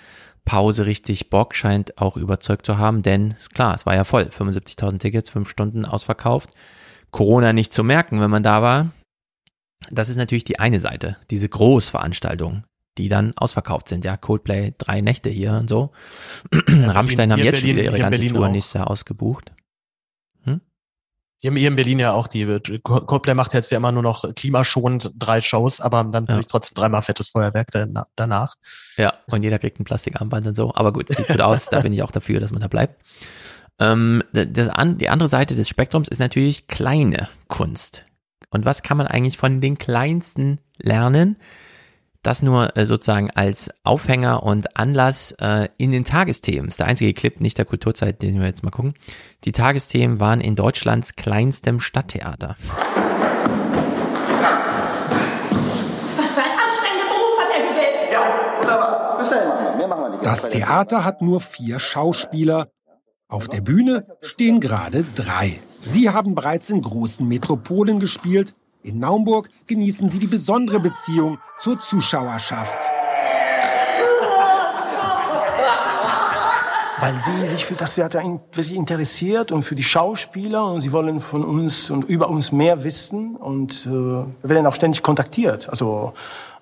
Pause 0.46 0.86
richtig 0.86 1.30
Bock, 1.30 1.56
scheint 1.56 1.98
auch 1.98 2.16
überzeugt 2.16 2.66
zu 2.66 2.78
haben, 2.78 3.02
denn 3.04 3.32
ist 3.32 3.54
klar, 3.54 3.76
es 3.76 3.86
war 3.86 3.96
ja 3.96 4.06
voll. 4.06 4.24
75.000 4.24 5.00
Tickets, 5.00 5.30
fünf 5.30 5.50
Stunden 5.50 5.84
ausverkauft. 5.84 6.52
Corona 7.12 7.54
nicht 7.54 7.74
zu 7.74 7.84
merken, 7.84 8.22
wenn 8.22 8.30
man 8.30 8.44
da 8.44 8.62
war. 8.62 8.92
Das 9.92 10.10
ist 10.10 10.16
natürlich 10.16 10.46
die 10.46 10.60
eine 10.60 10.80
Seite, 10.80 11.18
diese 11.32 11.50
Großveranstaltungen, 11.50 12.64
die 12.98 13.10
dann 13.10 13.34
ausverkauft 13.36 13.90
sind. 13.90 14.06
Ja, 14.06 14.16
Coldplay, 14.16 14.74
drei 14.78 15.02
Nächte 15.02 15.30
hier 15.30 15.54
und 15.54 15.70
so. 15.70 15.92
Rammstein 16.68 17.32
haben 17.32 17.44
jetzt 17.44 17.62
Berlin, 17.62 17.68
schon 17.68 17.70
wieder 17.76 17.84
ihre 17.84 18.00
ganze 18.00 18.28
Tour 18.28 18.50
nächstes 18.50 18.74
Jahr 18.74 18.90
ausgebucht. 18.90 19.52
Die 21.42 21.48
haben 21.48 21.56
hier 21.56 21.68
in 21.68 21.76
Berlin 21.76 22.00
ja 22.00 22.14
auch 22.14 22.28
die, 22.28 22.46
Coldplay 22.82 23.36
macht 23.36 23.54
jetzt 23.54 23.72
ja 23.72 23.78
immer 23.78 23.92
nur 23.92 24.02
noch 24.02 24.34
klimaschonend 24.34 25.12
drei 25.16 25.40
Shows, 25.40 25.80
aber 25.80 26.04
dann 26.04 26.26
ja. 26.26 26.40
ich 26.40 26.48
trotzdem 26.48 26.74
dreimal 26.76 27.04
fettes 27.04 27.30
Feuerwerk 27.30 27.68
danach. 28.16 28.56
Ja, 28.98 29.14
und 29.28 29.44
jeder 29.44 29.60
kriegt 29.60 29.80
ein 29.80 29.84
Plastikarmband 29.84 30.48
und 30.48 30.56
so. 30.56 30.74
Aber 30.74 30.92
gut, 30.94 31.10
sieht 31.10 31.28
gut 31.28 31.42
aus, 31.42 31.70
da 31.70 31.82
bin 31.82 31.94
ich 31.94 32.02
auch 32.02 32.12
dafür, 32.12 32.40
dass 32.40 32.52
man 32.52 32.62
da 32.62 32.68
bleibt. 32.68 33.00
Ähm, 33.80 34.24
das, 34.34 34.70
die 34.98 35.10
andere 35.10 35.30
Seite 35.30 35.56
des 35.56 35.70
Spektrums 35.70 36.08
ist 36.08 36.20
natürlich 36.20 36.68
kleine 36.68 37.30
Kunst. 37.48 38.06
Und 38.50 38.66
was 38.66 38.82
kann 38.82 38.98
man 38.98 39.08
eigentlich 39.08 39.38
von 39.38 39.62
den 39.62 39.78
Kleinsten 39.78 40.60
lernen? 40.78 41.38
Das 42.28 42.42
nur 42.42 42.76
äh, 42.76 42.86
sozusagen 42.86 43.32
als 43.32 43.72
Aufhänger 43.86 44.44
und 44.44 44.76
Anlass 44.76 45.32
äh, 45.40 45.70
in 45.78 45.94
den 45.94 46.04
Tagesthemen. 46.04 46.66
Das 46.66 46.74
ist 46.74 46.80
der 46.80 46.88
einzige 46.88 47.14
Clip, 47.14 47.40
nicht 47.40 47.58
der 47.58 47.64
Kulturzeit, 47.64 48.22
den 48.22 48.38
wir 48.42 48.48
jetzt 48.48 48.66
mal 48.66 48.70
gucken. 48.70 48.96
Die 49.46 49.54
Tagesthemen 49.54 50.20
waren 50.20 50.42
in 50.42 50.58
Deutschlands 50.58 51.16
kleinstem 51.16 51.80
Stadttheater. 51.80 52.58
Was 56.18 56.34
für 56.34 56.42
ein 56.42 56.52
anstrengender 56.52 57.06
Beruf 57.08 57.40
hat 57.40 57.48
er 57.56 57.62
gewählt. 57.70 58.12
Ja, 58.12 58.20
wunderbar. 58.60 59.78
Mehr 59.78 59.88
machen 59.88 60.02
wir 60.02 60.10
nicht. 60.10 60.26
Das 60.26 60.50
Theater 60.50 61.06
hat 61.06 61.22
nur 61.22 61.40
vier 61.40 61.80
Schauspieler. 61.80 62.68
Auf 63.30 63.48
der 63.48 63.62
Bühne 63.62 64.06
stehen 64.20 64.60
gerade 64.60 65.06
drei. 65.16 65.62
Sie 65.80 66.10
haben 66.10 66.36
bereits 66.36 66.70
in 66.72 66.82
großen 66.82 67.26
Metropolen 67.26 68.02
gespielt, 68.02 68.54
in 68.84 69.00
Naumburg 69.00 69.50
genießen 69.68 70.10
sie 70.10 70.20
die 70.20 70.28
besondere 70.28 70.80
Beziehung 70.80 71.40
zur 71.60 71.80
Zuschauerschaft. 71.80 72.78
Weil 77.00 77.20
sie 77.20 77.46
sich 77.46 77.64
für 77.64 77.76
das 77.76 77.96
Theater 77.96 78.24
wirklich 78.24 78.74
interessiert 78.74 79.52
und 79.52 79.64
für 79.64 79.76
die 79.76 79.84
Schauspieler 79.84 80.66
und 80.66 80.82
sie 80.82 80.92
wollen 80.92 81.22
von 81.22 81.44
uns 81.44 81.92
und 81.92 82.10
über 82.10 82.28
uns 82.30 82.52
mehr 82.52 82.84
wissen 82.84 83.36
und 83.36 83.86
äh, 83.86 83.90
wir 83.90 84.26
werden 84.42 84.66
auch 84.66 84.76
ständig 84.76 85.04
kontaktiert, 85.04 85.70
also 85.70 86.14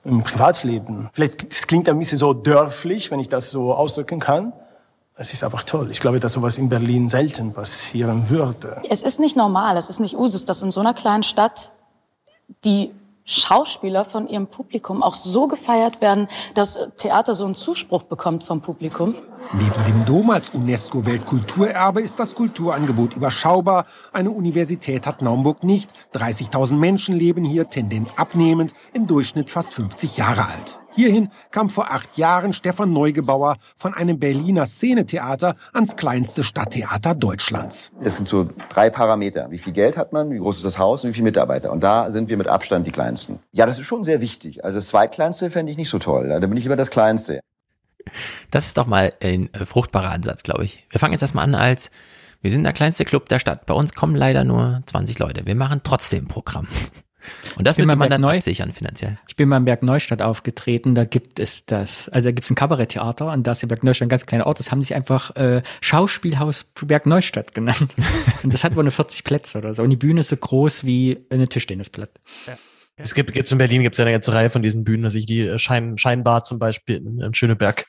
im 0.03 0.23
Privatleben. 0.23 1.09
Vielleicht 1.13 1.49
das 1.49 1.67
klingt 1.67 1.87
ein 1.87 1.97
bisschen 1.97 2.17
so 2.17 2.33
dörflich, 2.33 3.11
wenn 3.11 3.19
ich 3.19 3.29
das 3.29 3.49
so 3.49 3.73
ausdrücken 3.73 4.19
kann. 4.19 4.51
Es 5.17 5.31
ist 5.31 5.45
einfach 5.45 5.63
toll. 5.63 5.89
Ich 5.91 6.01
glaube, 6.01 6.19
dass 6.19 6.33
sowas 6.33 6.57
in 6.57 6.67
Berlin 6.67 7.07
selten 7.07 7.53
passieren 7.53 8.29
würde. 8.29 8.81
Es 8.89 9.01
ist 9.01 9.19
nicht 9.19 9.37
normal, 9.37 9.77
es 9.77 9.89
ist 9.89 10.01
nicht 10.01 10.17
Usus, 10.17 10.43
dass 10.43 10.61
in 10.61 10.71
so 10.71 10.81
einer 10.81 10.93
kleinen 10.93 11.23
Stadt 11.23 11.69
die 12.63 12.91
Schauspieler 13.25 14.05
von 14.05 14.27
ihrem 14.27 14.47
Publikum 14.47 15.01
auch 15.01 15.15
so 15.15 15.47
gefeiert 15.47 15.99
werden, 15.99 16.27
dass 16.53 16.77
Theater 16.97 17.33
so 17.33 17.45
einen 17.45 17.55
Zuspruch 17.55 18.03
bekommt 18.03 18.43
vom 18.43 18.61
Publikum. 18.61 19.15
Neben 19.53 19.85
dem 19.85 20.05
Dom 20.05 20.29
als 20.29 20.49
UNESCO-Weltkulturerbe 20.49 22.01
ist 22.01 22.19
das 22.19 22.35
Kulturangebot 22.35 23.15
überschaubar. 23.15 23.85
Eine 24.11 24.31
Universität 24.31 25.07
hat 25.07 25.21
Naumburg 25.21 25.63
nicht. 25.63 25.91
30.000 26.13 26.75
Menschen 26.75 27.15
leben 27.15 27.45
hier, 27.45 27.69
Tendenz 27.69 28.13
abnehmend, 28.15 28.73
im 28.93 29.07
Durchschnitt 29.07 29.49
fast 29.49 29.73
50 29.73 30.17
Jahre 30.17 30.47
alt. 30.47 30.79
Hierhin 30.95 31.29
kam 31.51 31.69
vor 31.69 31.91
acht 31.91 32.17
Jahren 32.17 32.53
Stefan 32.53 32.93
Neugebauer 32.93 33.57
von 33.75 33.93
einem 33.93 34.17
Berliner 34.17 34.65
Szenetheater 34.65 35.55
ans 35.73 35.97
kleinste 35.97 36.41
Stadttheater 36.43 37.13
Deutschlands. 37.15 37.91
Das 38.01 38.15
sind 38.15 38.29
so 38.29 38.47
drei 38.69 38.89
Parameter. 38.89 39.51
Wie 39.51 39.57
viel 39.57 39.73
Geld 39.73 39.97
hat 39.97 40.13
man, 40.13 40.31
wie 40.31 40.37
groß 40.37 40.55
ist 40.55 40.65
das 40.65 40.79
Haus 40.79 41.03
und 41.03 41.09
wie 41.09 41.13
viele 41.13 41.25
Mitarbeiter? 41.25 41.73
Und 41.73 41.81
da 41.81 42.11
sind 42.11 42.29
wir 42.29 42.37
mit 42.37 42.47
Abstand 42.47 42.87
die 42.87 42.91
Kleinsten. 42.91 43.39
Ja, 43.51 43.65
das 43.65 43.77
ist 43.77 43.85
schon 43.87 44.05
sehr 44.05 44.21
wichtig. 44.21 44.63
Also 44.63 44.77
das 44.77 44.87
Zweitkleinste 44.87 45.49
fände 45.49 45.69
ich 45.69 45.77
nicht 45.77 45.89
so 45.89 45.99
toll. 45.99 46.29
Da 46.29 46.39
bin 46.39 46.55
ich 46.55 46.65
immer 46.65 46.77
das 46.77 46.91
Kleinste. 46.91 47.41
Das 48.49 48.67
ist 48.67 48.77
doch 48.77 48.85
mal 48.85 49.09
ein 49.21 49.53
äh, 49.53 49.65
fruchtbarer 49.65 50.11
Ansatz, 50.11 50.43
glaube 50.43 50.63
ich. 50.63 50.85
Wir 50.89 51.01
fangen 51.01 51.11
jetzt 51.11 51.23
erstmal 51.23 51.43
an 51.43 51.55
als, 51.55 51.91
wir 52.41 52.51
sind 52.51 52.63
der 52.63 52.71
kleinste 52.71 53.03
Club 53.03 53.27
der 53.27 53.39
Stadt. 53.39 53.65
Bei 53.65 53.73
uns 53.73 53.93
kommen 53.93 54.15
leider 54.15 54.45
nur 54.45 54.81
20 54.85 55.19
Leute. 55.19 55.45
Wir 55.45 55.55
machen 55.55 55.81
trotzdem 55.83 56.27
Programm. 56.27 56.67
Und 57.57 57.65
das 57.65 57.77
müsste 57.77 57.95
man 57.95 58.09
dann 58.09 58.21
neu 58.21 58.41
sichern 58.41 58.71
finanziell. 58.71 59.17
Ich 59.27 59.35
bin 59.35 59.49
mal 59.49 59.57
im 59.57 59.65
Berg 59.65 59.83
Neustadt 59.83 60.21
aufgetreten, 60.21 60.95
da 60.95 61.05
gibt 61.05 61.39
es 61.39 61.65
das, 61.65 62.09
also 62.09 62.25
da 62.25 62.31
gibt 62.31 62.45
es 62.45 62.51
ein 62.51 62.55
Kabaretttheater 62.55 63.31
und 63.31 63.45
da 63.45 63.53
ist 63.53 63.61
der 63.61 63.67
Berg 63.67 63.83
Neustadt 63.83 64.07
ein 64.07 64.09
ganz 64.09 64.25
kleiner 64.25 64.47
Ort, 64.47 64.59
das 64.59 64.71
haben 64.71 64.81
sich 64.81 64.95
einfach 64.95 65.35
äh, 65.35 65.61
Schauspielhaus 65.81 66.65
Berg 66.81 67.05
Neustadt 67.05 67.53
genannt. 67.53 67.95
und 68.43 68.53
das 68.53 68.63
hat 68.63 68.75
wohl 68.75 68.83
eine 68.83 68.91
40 68.91 69.23
Plätze 69.23 69.57
oder 69.57 69.73
so. 69.73 69.83
Und 69.83 69.89
die 69.89 69.95
Bühne 69.95 70.21
ist 70.21 70.29
so 70.29 70.37
groß 70.37 70.85
wie 70.85 71.25
eine 71.29 71.47
Tischtennisplatte. 71.47 72.19
Ja. 72.47 72.57
Es 72.97 73.13
gibt 73.13 73.35
jetzt 73.35 73.51
in 73.51 73.57
Berlin 73.57 73.81
gibt 73.81 73.95
es 73.95 73.99
ja 73.99 74.05
eine 74.05 74.13
ganze 74.13 74.33
Reihe 74.33 74.49
von 74.49 74.63
diesen 74.63 74.85
Bühnen, 74.85 75.03
also 75.03 75.19
die 75.19 75.41
äh, 75.41 75.59
Schein, 75.59 75.97
Scheinbar 75.97 76.43
zum 76.43 76.59
Beispiel 76.59 76.97
in, 76.97 77.19
in 77.19 77.33
Schöneberg. 77.33 77.87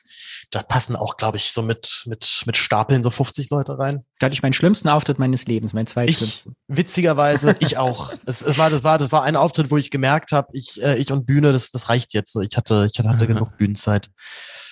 Da 0.49 0.61
passen 0.61 0.95
auch, 0.95 1.17
glaube 1.17 1.35
ich, 1.35 1.51
so 1.51 1.61
mit, 1.61 2.03
mit, 2.05 2.43
mit 2.45 2.55
Stapeln 2.55 3.03
so 3.03 3.09
50 3.09 3.49
Leute 3.49 3.77
rein. 3.77 4.05
Da 4.19 4.25
hatte 4.25 4.33
ich 4.33 4.41
meinen 4.41 4.53
schlimmsten 4.53 4.87
Auftritt 4.87 5.19
meines 5.19 5.45
Lebens, 5.45 5.73
meinen 5.73 5.87
zweitschlimmsten. 5.87 6.55
Witzigerweise, 6.67 7.55
ich 7.59 7.77
auch. 7.77 8.13
Es, 8.25 8.41
es, 8.41 8.57
war, 8.57 8.69
das, 8.69 8.83
war, 8.83 8.97
das 8.97 9.11
war 9.11 9.23
ein 9.23 9.35
Auftritt, 9.35 9.71
wo 9.71 9.77
ich 9.77 9.89
gemerkt 9.89 10.31
habe, 10.31 10.49
ich, 10.51 10.81
äh, 10.81 10.97
ich 10.97 11.11
und 11.11 11.25
Bühne, 11.25 11.53
das, 11.53 11.71
das 11.71 11.89
reicht 11.89 12.13
jetzt. 12.13 12.35
Ich 12.37 12.57
hatte, 12.57 12.87
ich 12.91 12.99
hatte 12.99 13.27
genug 13.27 13.57
Bühnenzeit. 13.57 14.09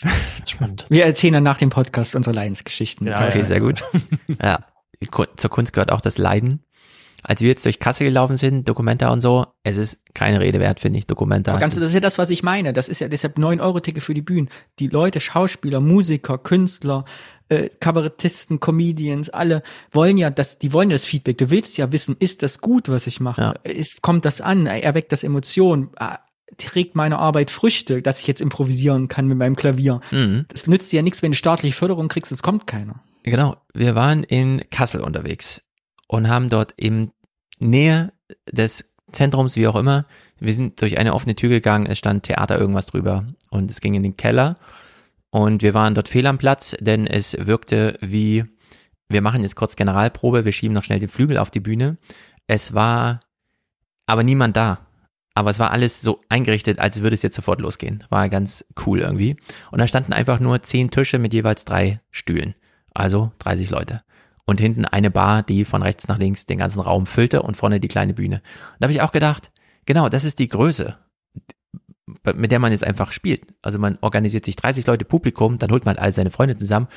Spannend. 0.47 0.85
Wir 0.89 1.05
erzählen 1.05 1.33
dann 1.33 1.43
nach 1.43 1.57
dem 1.57 1.69
Podcast 1.69 2.15
unsere 2.15 2.35
Leidensgeschichten. 2.35 3.07
Ja, 3.07 3.27
okay, 3.27 3.43
sehr 3.43 3.61
gut. 3.61 3.83
ja, 4.41 4.59
zur 5.37 5.49
Kunst 5.49 5.73
gehört 5.73 5.91
auch 5.91 6.01
das 6.01 6.17
Leiden 6.17 6.64
als 7.27 7.41
wir 7.41 7.49
jetzt 7.49 7.65
durch 7.65 7.79
Kasse 7.79 8.03
gelaufen 8.03 8.37
sind, 8.37 8.67
Dokumenta 8.69 9.09
und 9.09 9.21
so, 9.21 9.47
es 9.63 9.77
ist 9.77 9.99
keine 10.13 10.39
Rede 10.39 10.59
wert, 10.59 10.79
finde 10.79 10.99
ich, 10.99 11.07
Dokumenta. 11.07 11.51
Aber 11.51 11.59
ganz, 11.59 11.75
das 11.75 11.83
ist 11.83 11.93
ja 11.93 11.99
das, 11.99 12.17
was 12.17 12.29
ich 12.29 12.43
meine. 12.43 12.71
Das 12.71 12.87
ist 12.87 13.01
ja 13.01 13.07
deshalb 13.07 13.37
9 13.37 13.59
Euro 13.59 13.79
Ticket 13.79 14.03
für 14.03 14.13
die 14.13 14.21
Bühnen. 14.21 14.49
Die 14.79 14.87
Leute, 14.87 15.19
Schauspieler, 15.19 15.79
Musiker, 15.79 16.37
Künstler, 16.37 17.05
äh, 17.49 17.69
Kabarettisten, 17.79 18.59
Comedians, 18.59 19.29
alle 19.29 19.63
wollen 19.91 20.17
ja 20.17 20.29
das, 20.29 20.59
die 20.59 20.71
wollen 20.71 20.91
ja 20.91 20.95
das 20.95 21.05
Feedback. 21.05 21.37
Du 21.37 21.49
willst 21.49 21.77
ja 21.77 21.91
wissen, 21.91 22.15
ist 22.19 22.43
das 22.43 22.61
gut, 22.61 22.89
was 22.89 23.07
ich 23.07 23.19
mache? 23.19 23.41
Ja. 23.41 23.51
Ist, 23.63 24.01
kommt 24.01 24.25
das 24.25 24.41
an? 24.41 24.67
Erweckt 24.67 25.11
das 25.11 25.23
Emotionen? 25.23 25.89
Ah, 25.97 26.19
trägt 26.57 26.95
meine 26.95 27.17
Arbeit 27.17 27.51
Früchte, 27.51 28.01
dass 28.01 28.19
ich 28.19 28.27
jetzt 28.27 28.41
improvisieren 28.41 29.07
kann 29.07 29.27
mit 29.27 29.37
meinem 29.37 29.55
Klavier. 29.55 29.99
Mhm. 30.11 30.45
Das 30.49 30.67
nützt 30.67 30.91
dir 30.91 30.97
ja 30.97 31.01
nichts, 31.01 31.21
wenn 31.21 31.31
du 31.31 31.37
staatliche 31.37 31.75
Förderung 31.75 32.07
kriegst, 32.07 32.31
es 32.31 32.43
kommt 32.43 32.67
keiner. 32.67 33.01
Genau, 33.23 33.55
wir 33.73 33.95
waren 33.95 34.23
in 34.23 34.61
Kassel 34.69 35.01
unterwegs 35.01 35.64
und 36.07 36.29
haben 36.29 36.49
dort 36.49 36.73
eben 36.77 37.11
Nähe 37.59 38.11
des 38.51 38.91
Zentrums, 39.11 39.55
wie 39.55 39.67
auch 39.67 39.75
immer. 39.75 40.05
Wir 40.39 40.53
sind 40.53 40.81
durch 40.81 40.97
eine 40.97 41.13
offene 41.13 41.35
Tür 41.35 41.49
gegangen, 41.49 41.85
es 41.85 41.97
stand 41.97 42.23
Theater 42.23 42.59
irgendwas 42.59 42.87
drüber 42.87 43.25
und 43.49 43.71
es 43.71 43.81
ging 43.81 43.93
in 43.93 44.03
den 44.03 44.17
Keller 44.17 44.55
und 45.35 45.63
wir 45.63 45.73
waren 45.73 45.95
dort 45.95 46.07
fehl 46.07 46.27
am 46.27 46.37
Platz, 46.37 46.77
denn 46.79 47.07
es 47.07 47.35
wirkte 47.37 47.97
wie, 47.99 48.45
wir 49.09 49.21
machen 49.21 49.41
jetzt 49.41 49.57
kurz 49.57 49.75
Generalprobe, 49.75 50.45
wir 50.45 50.53
schieben 50.53 50.73
noch 50.73 50.85
schnell 50.85 50.99
den 50.99 51.09
Flügel 51.09 51.37
auf 51.37 51.51
die 51.51 51.59
Bühne. 51.59 51.97
Es 52.47 52.73
war 52.73 53.19
aber 54.05 54.23
niemand 54.23 54.55
da. 54.55 54.79
Aber 55.33 55.49
es 55.49 55.59
war 55.59 55.71
alles 55.71 55.99
so 55.99 56.21
eingerichtet, 56.29 56.79
als 56.79 57.01
würde 57.01 57.15
es 57.15 57.21
jetzt 57.21 57.35
sofort 57.35 57.59
losgehen. 57.59 58.05
War 58.09 58.29
ganz 58.29 58.63
cool 58.85 59.01
irgendwie. 59.01 59.35
Und 59.71 59.79
da 59.79 59.87
standen 59.87 60.13
einfach 60.13 60.39
nur 60.39 60.63
zehn 60.63 60.89
Tische 60.89 61.19
mit 61.19 61.33
jeweils 61.33 61.65
drei 61.65 61.99
Stühlen. 62.11 62.55
Also 62.93 63.33
30 63.39 63.69
Leute 63.69 64.04
und 64.45 64.59
hinten 64.59 64.85
eine 64.85 65.11
Bar, 65.11 65.43
die 65.43 65.65
von 65.65 65.81
rechts 65.81 66.07
nach 66.07 66.17
links 66.17 66.45
den 66.45 66.57
ganzen 66.57 66.79
Raum 66.79 67.05
füllte 67.05 67.41
und 67.41 67.57
vorne 67.57 67.79
die 67.79 67.87
kleine 67.87 68.13
Bühne. 68.13 68.37
Und 68.37 68.75
da 68.79 68.85
habe 68.85 68.93
ich 68.93 69.01
auch 69.01 69.11
gedacht, 69.11 69.51
genau, 69.85 70.09
das 70.09 70.23
ist 70.23 70.39
die 70.39 70.47
Größe, 70.47 70.97
mit 72.35 72.51
der 72.51 72.59
man 72.59 72.71
jetzt 72.71 72.83
einfach 72.83 73.11
spielt. 73.11 73.53
Also 73.61 73.79
man 73.79 73.97
organisiert 74.01 74.45
sich 74.45 74.55
30 74.55 74.85
Leute 74.85 75.05
Publikum, 75.05 75.57
dann 75.57 75.71
holt 75.71 75.85
man 75.85 75.97
all 75.97 76.13
seine 76.13 76.29
Freunde 76.29 76.57
zusammen 76.57 76.87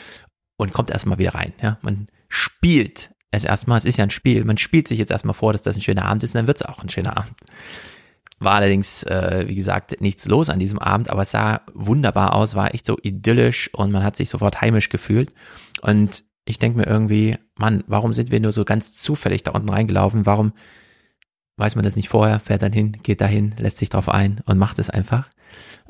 und 0.57 0.73
kommt 0.73 0.91
erstmal 0.91 1.19
wieder 1.19 1.35
rein. 1.35 1.53
Ja, 1.63 1.79
man 1.83 2.09
spielt 2.29 3.11
es 3.31 3.45
erstmal, 3.45 3.79
es 3.79 3.85
ist 3.85 3.99
ja 3.99 4.05
ein 4.05 4.11
Spiel, 4.11 4.45
man 4.45 4.59
spielt 4.59 4.89
sich 4.89 4.99
jetzt 4.99 5.11
erstmal 5.11 5.35
vor, 5.35 5.53
dass 5.53 5.63
das 5.63 5.77
ein 5.77 5.83
schöner 5.83 6.05
Abend 6.05 6.23
ist 6.23 6.35
und 6.35 6.39
dann 6.39 6.47
wird 6.47 6.61
es 6.61 6.67
auch 6.67 6.83
ein 6.83 6.89
schöner 6.89 7.17
Abend. 7.17 7.35
War 8.41 8.55
allerdings, 8.55 9.03
äh, 9.03 9.45
wie 9.49 9.57
gesagt, 9.57 10.01
nichts 10.01 10.27
los 10.27 10.49
an 10.49 10.61
diesem 10.61 10.79
Abend, 10.79 11.11
aber 11.11 11.23
es 11.23 11.33
sah 11.33 11.63
wunderbar 11.75 12.35
aus, 12.35 12.55
war 12.55 12.73
echt 12.73 12.87
so 12.87 12.97
idyllisch 13.03 13.73
und 13.75 13.91
man 13.91 14.05
hat 14.05 14.17
sich 14.17 14.29
sofort 14.29 14.61
heimisch 14.61 14.91
gefühlt. 14.91 15.33
Und 15.81 16.25
ich 16.49 16.59
denke 16.59 16.79
mir 16.79 16.87
irgendwie, 16.87 17.37
Mann, 17.57 17.85
warum 17.87 18.15
sind 18.15 18.31
wir 18.31 18.41
nur 18.41 18.53
so 18.53 18.65
ganz 18.65 18.95
zufällig 18.95 19.43
da 19.43 19.51
unten 19.51 19.69
reingelaufen? 19.69 20.25
Warum 20.25 20.53
weiß 21.59 21.75
man 21.75 21.85
das 21.85 21.95
nicht 21.95 22.09
vorher, 22.09 22.41
fährt 22.41 22.63
dann 22.63 22.73
hin, 22.73 22.97
geht 23.03 23.21
dahin, 23.21 23.55
lässt 23.59 23.79
sich 23.79 23.91
drauf 23.91 24.09
ein 24.09 24.41
und 24.47 24.57
macht 24.57 24.79
es 24.79 24.89
einfach? 24.89 25.29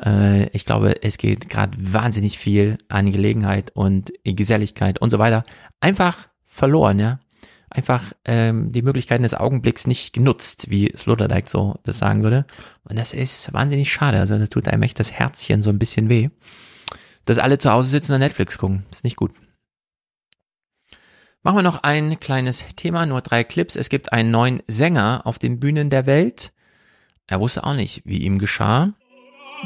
Äh, 0.04 0.48
ich 0.48 0.64
glaube, 0.64 1.02
es 1.02 1.16
geht 1.16 1.48
gerade 1.48 1.78
wahnsinnig 1.80 2.38
viel 2.38 2.76
an 2.88 3.12
Gelegenheit 3.12 3.70
und 3.74 4.12
Geselligkeit 4.24 5.00
und 5.00 5.10
so 5.10 5.20
weiter 5.20 5.44
einfach 5.80 6.28
verloren, 6.44 6.98
ja. 6.98 7.20
Einfach 7.70 8.12
ähm, 8.24 8.72
die 8.72 8.80
Möglichkeiten 8.80 9.24
des 9.24 9.34
Augenblicks 9.34 9.86
nicht 9.86 10.14
genutzt, 10.14 10.70
wie 10.70 10.90
Sloterdijk 10.96 11.50
so 11.50 11.78
das 11.84 11.98
sagen 11.98 12.22
würde. 12.22 12.46
Und 12.82 12.98
das 12.98 13.12
ist 13.12 13.52
wahnsinnig 13.52 13.92
schade. 13.92 14.18
Also 14.18 14.38
da 14.38 14.46
tut 14.46 14.68
einem 14.68 14.82
echt 14.82 14.98
das 14.98 15.12
Herzchen 15.12 15.60
so 15.60 15.68
ein 15.68 15.78
bisschen 15.78 16.08
weh. 16.08 16.30
Dass 17.26 17.38
alle 17.38 17.58
zu 17.58 17.70
Hause 17.70 17.90
sitzen 17.90 18.14
und 18.14 18.20
Netflix 18.20 18.56
gucken. 18.56 18.86
Ist 18.90 19.04
nicht 19.04 19.16
gut. 19.16 19.32
Machen 21.42 21.58
wir 21.58 21.62
noch 21.62 21.82
ein 21.84 22.18
kleines 22.18 22.64
Thema, 22.74 23.06
nur 23.06 23.20
drei 23.20 23.44
Clips. 23.44 23.76
Es 23.76 23.88
gibt 23.88 24.12
einen 24.12 24.30
neuen 24.32 24.62
Sänger 24.66 25.22
auf 25.24 25.38
den 25.38 25.60
Bühnen 25.60 25.88
der 25.88 26.06
Welt. 26.06 26.52
Er 27.28 27.38
wusste 27.38 27.62
auch 27.62 27.74
nicht, 27.74 28.02
wie 28.04 28.18
ihm 28.18 28.38
geschah. 28.38 28.92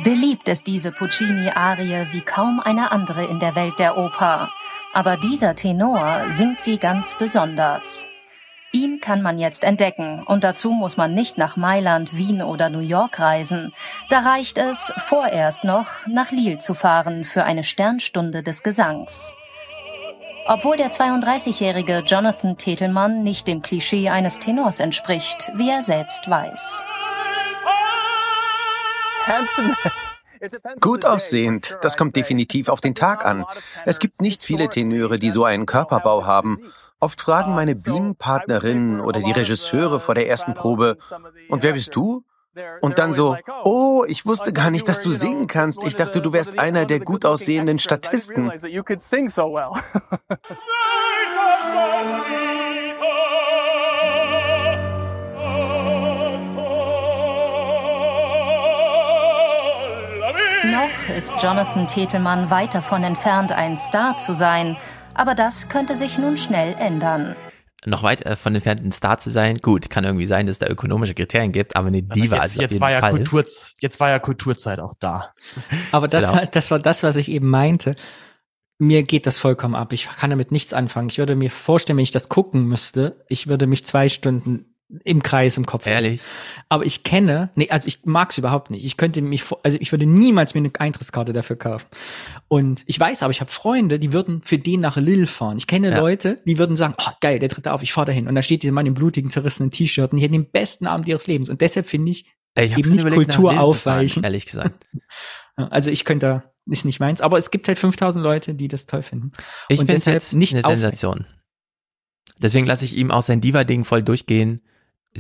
Beliebt 0.05 0.49
ist 0.49 0.67
diese 0.67 0.93
Puccini-Arie 0.93 2.07
wie 2.13 2.21
kaum 2.21 2.61
eine 2.61 2.93
andere 2.93 3.25
in 3.25 3.39
der 3.39 3.55
Welt 3.55 3.79
der 3.79 3.97
Oper. 3.97 4.51
Aber 4.93 5.17
dieser 5.17 5.55
Tenor 5.55 6.25
singt 6.29 6.63
sie 6.63 6.79
ganz 6.79 7.17
besonders. 7.17 8.07
Ihn 8.73 9.01
kann 9.01 9.21
man 9.21 9.39
jetzt 9.39 9.65
entdecken 9.65 10.23
und 10.25 10.45
dazu 10.45 10.71
muss 10.71 10.97
man 10.97 11.13
nicht 11.13 11.37
nach 11.37 11.57
Mailand, 11.57 12.17
Wien 12.17 12.43
oder 12.43 12.71
New 12.71 12.81
York 12.81 13.21
reisen. 13.21 13.73
Da 14.09 14.21
reicht 14.21 14.57
es 14.57 14.93
vorerst 14.97 15.65
noch, 15.65 16.07
nach 16.07 16.31
Lille 16.31 16.57
zu 16.57 16.73
fahren 16.73 17.25
für 17.25 17.45
eine 17.45 17.65
Sternstunde 17.65 18.43
des 18.43 18.63
Gesangs. 18.63 19.35
Obwohl 20.47 20.77
der 20.77 20.91
32-jährige 20.91 22.03
Jonathan 22.07 22.57
Tetelmann 22.57 23.23
nicht 23.23 23.47
dem 23.47 23.63
Klischee 23.63 24.09
eines 24.09 24.39
Tenors 24.39 24.81
entspricht, 24.81 25.53
wie 25.55 25.71
er 25.71 25.83
selbst 25.83 26.29
weiß. 26.29 26.85
Gut 30.81 31.05
aussehend, 31.05 31.79
das 31.83 31.97
kommt 31.97 32.17
definitiv 32.17 32.69
auf 32.69 32.81
den 32.81 32.97
Tag 32.97 33.25
an. 33.25 33.45
Es 33.85 34.01
gibt 34.01 34.21
nicht 34.21 34.45
viele 34.45 34.69
Tenöre, 34.69 35.19
die 35.19 35.31
so 35.31 35.45
einen 35.45 35.67
Körperbau 35.67 36.27
haben. 36.27 36.59
Oft 36.99 37.21
fragen 37.21 37.55
meine 37.55 37.77
Bühnenpartnerinnen 37.77 39.01
oder 39.01 39.21
die 39.21 39.33
Regisseure 39.33 40.01
vor 40.01 40.15
der 40.15 40.29
ersten 40.29 40.55
Probe, 40.55 40.99
und 41.49 41.63
wer 41.63 41.73
bist 41.73 41.95
du? 41.95 42.25
Und 42.81 42.99
dann 42.99 43.13
so, 43.13 43.37
oh, 43.65 44.05
ich 44.07 44.27
wusste 44.27 44.53
gar 44.53 44.71
nicht, 44.71 44.87
dass 44.89 45.01
du 45.01 45.11
singen 45.11 45.47
kannst. 45.47 45.85
Ich 45.85 45.97
dachte, 45.97 46.21
du 46.21 46.33
wärst 46.33 46.59
einer 46.59 46.85
der 46.85 47.01
gut 47.01 47.25
aussehenden 47.25 47.79
Statisten. 47.79 48.47
Noch 60.65 61.09
ist 61.17 61.33
Jonathan 61.43 61.87
Tetelmann 61.87 62.51
weit 62.51 62.75
davon 62.75 63.03
entfernt, 63.03 63.53
ein 63.53 63.77
Star 63.77 64.17
zu 64.17 64.35
sein, 64.35 64.77
aber 65.15 65.35
das 65.35 65.69
könnte 65.69 65.97
sich 65.97 66.19
nun 66.19 66.37
schnell 66.37 66.75
ändern 66.79 67.37
noch 67.87 68.03
weit 68.03 68.25
äh, 68.25 68.37
von 68.37 68.55
entfernt 68.55 68.85
ein 68.85 68.93
Star 68.93 69.19
zu 69.19 69.31
sein. 69.31 69.59
Gut, 69.59 69.91
kann 69.91 70.05
irgendwie 70.05 70.27
sein, 70.27 70.47
dass 70.47 70.55
es 70.55 70.59
da 70.61 70.67
ökonomische 70.67 71.15
Kriterien 71.15 71.53
gibt, 71.53 71.77
aber 71.77 71.89
eine 71.89 72.03
Diva 72.03 72.43
jetzt, 72.43 72.53
ist 72.53 72.61
jetzt 72.61 72.81
war 72.81 72.91
ja 72.91 73.01
Fall. 73.01 73.13
Kultur, 73.13 73.45
jetzt 73.81 74.01
war 74.01 74.11
ja 74.11 74.19
Kulturzeit 74.19 74.79
auch 74.79 74.95
da. 75.01 75.35
Aber 75.91 76.09
das, 76.09 76.31
genau. 76.31 76.45
das 76.51 76.71
war 76.71 76.79
das, 76.79 77.03
was 77.03 77.17
ich 77.17 77.31
eben 77.31 77.49
meinte. 77.49 77.95
Mir 78.79 79.03
geht 79.03 79.27
das 79.27 79.39
vollkommen 79.39 79.75
ab. 79.75 79.93
Ich 79.93 80.09
kann 80.09 80.31
damit 80.31 80.51
nichts 80.51 80.73
anfangen. 80.73 81.09
Ich 81.09 81.19
würde 81.19 81.37
mir 81.37 81.51
vorstellen, 81.51 81.97
wenn 81.97 82.03
ich 82.03 82.11
das 82.11 82.29
gucken 82.29 82.67
müsste, 82.67 83.25
ich 83.29 83.47
würde 83.47 83.67
mich 83.67 83.85
zwei 83.85 84.09
Stunden 84.09 84.72
im 85.05 85.23
Kreis 85.23 85.57
im 85.57 85.67
Kopf. 85.67 85.87
Ehrlich? 85.87 86.21
Aber 86.69 86.85
ich 86.85 87.03
kenne, 87.03 87.51
nee, 87.55 87.69
also 87.71 87.89
ich 87.89 88.01
mag's 88.05 88.39
überhaupt 88.39 88.71
nicht. 88.71 88.85
Ich 88.85 88.97
könnte 88.97 89.23
mich, 89.23 89.45
also 89.63 89.79
ich 89.81 89.93
würde 89.93 90.07
niemals 90.07 90.55
mir 90.55 90.61
eine 90.61 90.71
Eintrittskarte 90.79 91.33
dafür 91.33 91.57
kaufen. 91.57 91.87
Und 92.49 92.83
ich 92.87 92.99
weiß 92.99 93.23
aber, 93.23 93.31
ich 93.31 93.41
habe 93.41 93.51
Freunde, 93.51 93.99
die 93.99 94.13
würden 94.13 94.43
für 94.45 94.59
den 94.59 94.81
nach 94.81 94.97
Lille 94.97 95.27
fahren. 95.27 95.57
Ich 95.57 95.67
kenne 95.67 95.91
ja. 95.91 95.99
Leute, 95.99 96.41
die 96.47 96.59
würden 96.59 96.77
sagen, 96.77 96.95
oh 96.99 97.11
geil, 97.21 97.39
der 97.39 97.49
tritt 97.49 97.69
auf, 97.69 97.83
ich 97.83 97.93
fahre 97.93 98.07
dahin. 98.07 98.29
Und 98.29 98.35
da 98.35 98.43
steht 98.43 98.63
dieser 98.63 98.75
Mann 98.75 98.87
im 98.87 98.95
blutigen, 98.95 99.31
zerrissenen 99.31 99.71
T-Shirt 99.71 100.13
und 100.13 100.19
die 100.19 100.23
hätten 100.23 100.35
den 100.35 100.51
besten 100.51 100.87
Abend 100.87 101.09
ihres 101.09 101.27
Lebens. 101.27 101.49
Und 101.49 101.61
deshalb 101.61 101.87
finde 101.87 102.11
ich, 102.11 102.27
ich 102.59 102.77
eben 102.77 102.91
nicht 102.91 103.09
Kultur 103.11 103.59
aufweichen. 103.59 104.23
Fahren, 104.23 104.25
ehrlich 104.25 104.47
gesagt. 104.47 104.87
Also 105.55 105.91
ich 105.91 106.07
könnte, 106.07 106.45
ist 106.65 106.87
nicht 106.87 106.99
meins, 106.99 107.21
aber 107.21 107.37
es 107.37 107.51
gibt 107.51 107.69
halt 107.69 107.79
5000 107.79 108.25
Leute, 108.25 108.55
die 108.55 108.69
das 108.69 108.87
toll 108.87 109.03
finden. 109.03 109.33
Ich 109.69 109.77
finde 109.77 109.97
es 109.97 110.07
jetzt 110.07 110.35
nicht 110.35 110.55
eine 110.55 110.63
Sensation. 110.63 111.27
Deswegen 112.39 112.65
lasse 112.67 112.87
ich 112.87 112.97
ihm 112.97 113.11
auch 113.11 113.21
sein 113.21 113.43
Diva-Ding 113.43 113.85
voll 113.85 114.03
durchgehen 114.03 114.63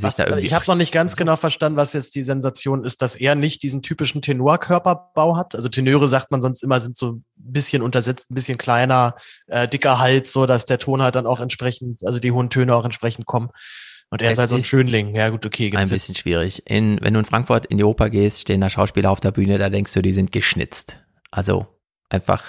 was, 0.01 0.19
ich 0.19 0.55
habe 0.55 0.65
noch 0.67 0.75
nicht 0.75 0.93
ganz 0.93 1.17
genau 1.17 1.37
verstanden, 1.37 1.77
was 1.77 1.93
jetzt 1.93 2.15
die 2.15 2.23
Sensation 2.23 2.83
ist, 2.85 3.03
dass 3.03 3.15
er 3.15 3.35
nicht 3.35 3.62
diesen 3.62 3.83
typischen 3.83 4.23
Tenorkörperbau 4.23 5.37
hat. 5.37 5.55
Also 5.55 5.69
Tenöre 5.69 6.09
sagt 6.09 6.31
man 6.31 6.41
sonst 6.41 6.62
immer, 6.62 6.81
sind 6.81 6.97
so 6.97 7.12
ein 7.12 7.25
bisschen 7.37 7.83
untersetzt, 7.83 8.31
ein 8.31 8.35
bisschen 8.35 8.57
kleiner, 8.57 9.17
äh, 9.49 9.69
dicker 9.69 9.99
Hals, 9.99 10.33
so 10.33 10.47
dass 10.47 10.65
der 10.65 10.79
Ton 10.79 11.03
halt 11.03 11.15
dann 11.15 11.27
auch 11.27 11.41
entsprechend, 11.41 12.07
also 12.07 12.21
die 12.21 12.33
hohen 12.33 12.49
Töne 12.49 12.75
auch 12.75 12.87
entsprechend 12.87 13.27
kommen. 13.27 13.51
Und 14.09 14.23
er 14.23 14.29
es 14.29 14.33
ist 14.33 14.39
halt 14.41 14.51
so 14.51 14.57
ein 14.57 14.62
Schönling. 14.62 15.15
Ja 15.15 15.29
gut, 15.29 15.45
okay. 15.45 15.71
Ein 15.75 15.89
bisschen 15.89 16.15
schwierig. 16.15 16.62
In, 16.67 16.99
wenn 17.01 17.15
du 17.15 17.21
in 17.21 17.27
Frankfurt 17.27 17.67
in 17.67 17.79
die 17.79 17.85
Oper 17.85 18.09
gehst, 18.09 18.41
stehen 18.41 18.61
da 18.61 18.71
Schauspieler 18.71 19.11
auf 19.11 19.21
der 19.21 19.31
Bühne, 19.31 19.59
da 19.59 19.69
denkst 19.69 19.93
du, 19.93 20.03
die 20.03 20.12
sind 20.12 20.33
geschnitzt. 20.33 21.01
Also 21.31 21.67
einfach 22.09 22.45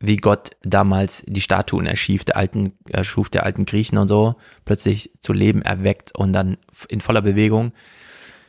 wie 0.00 0.16
Gott 0.16 0.50
damals 0.62 1.22
die 1.26 1.42
Statuen 1.42 1.86
erschuf, 1.86 2.24
der 2.24 2.36
alten, 2.36 2.72
erschuf 2.88 3.28
der 3.28 3.44
alten 3.44 3.66
Griechen 3.66 3.98
und 3.98 4.08
so, 4.08 4.34
plötzlich 4.64 5.12
zu 5.20 5.32
Leben 5.32 5.62
erweckt 5.62 6.16
und 6.16 6.32
dann 6.32 6.56
in 6.88 7.02
voller 7.02 7.22
Bewegung. 7.22 7.72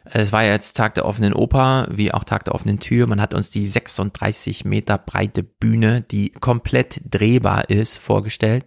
Es 0.06 0.32
war 0.32 0.44
ja 0.44 0.54
jetzt 0.54 0.76
Tag 0.76 0.96
der 0.96 1.06
offenen 1.06 1.34
Oper, 1.34 1.88
wie 1.92 2.14
auch 2.14 2.24
Tag 2.24 2.46
der 2.46 2.56
offenen 2.56 2.80
Tür. 2.80 3.06
Man 3.06 3.22
hat 3.22 3.34
uns 3.34 3.52
die 3.52 3.68
36 3.68 4.66
Meter 4.66 4.98
breite 4.98 5.44
Bühne, 5.44 6.02
die 6.02 6.32
komplett 6.32 7.02
drehbar 7.08 7.70
ist, 7.70 7.98
vorgestellt. 7.98 8.66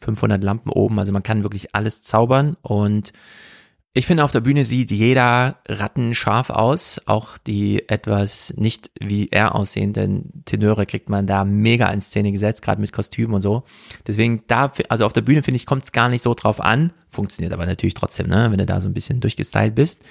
500 0.00 0.42
Lampen 0.42 0.70
oben, 0.70 0.98
also 0.98 1.12
man 1.12 1.22
kann 1.22 1.44
wirklich 1.44 1.74
alles 1.74 2.02
zaubern 2.02 2.56
und 2.62 3.12
ich 3.96 4.06
finde, 4.06 4.24
auf 4.24 4.32
der 4.32 4.40
Bühne 4.40 4.64
sieht 4.64 4.90
jeder 4.90 5.58
rattenscharf 5.68 6.50
aus. 6.50 7.00
Auch 7.06 7.38
die 7.38 7.88
etwas 7.88 8.52
nicht 8.56 8.90
wie 8.98 9.28
er 9.28 9.54
aussehenden 9.54 10.42
Tenöre 10.46 10.84
kriegt 10.84 11.08
man 11.08 11.28
da 11.28 11.44
mega 11.44 11.88
in 11.90 12.00
Szene 12.00 12.32
gesetzt, 12.32 12.62
gerade 12.62 12.80
mit 12.80 12.92
Kostümen 12.92 13.34
und 13.34 13.40
so. 13.40 13.62
Deswegen 14.04 14.42
da, 14.48 14.72
also 14.88 15.06
auf 15.06 15.12
der 15.12 15.20
Bühne 15.20 15.44
finde 15.44 15.56
ich, 15.56 15.66
kommt 15.66 15.84
es 15.84 15.92
gar 15.92 16.08
nicht 16.08 16.22
so 16.22 16.34
drauf 16.34 16.60
an. 16.60 16.92
Funktioniert 17.08 17.52
aber 17.52 17.66
natürlich 17.66 17.94
trotzdem, 17.94 18.26
ne, 18.26 18.50
wenn 18.50 18.58
du 18.58 18.66
da 18.66 18.80
so 18.80 18.88
ein 18.88 18.94
bisschen 18.94 19.20
durchgestylt 19.20 19.76
bist. 19.76 20.04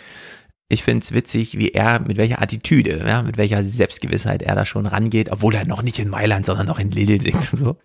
Ich 0.69 0.81
finde 0.81 1.03
es 1.03 1.11
witzig, 1.11 1.59
wie 1.59 1.71
er, 1.71 1.99
mit 1.99 2.15
welcher 2.15 2.41
Attitüde, 2.41 3.03
ja, 3.05 3.21
mit 3.21 3.35
welcher 3.35 3.65
Selbstgewissheit 3.65 4.41
er 4.43 4.55
da 4.55 4.63
schon 4.65 4.85
rangeht, 4.85 5.29
obwohl 5.29 5.55
er 5.55 5.65
noch 5.65 5.83
nicht 5.83 5.99
in 5.99 6.07
Mailand, 6.07 6.45
sondern 6.45 6.67
noch 6.67 6.79
in 6.79 6.89
Lille 6.89 7.19
singt 7.19 7.51
und 7.51 7.59
so. 7.59 7.75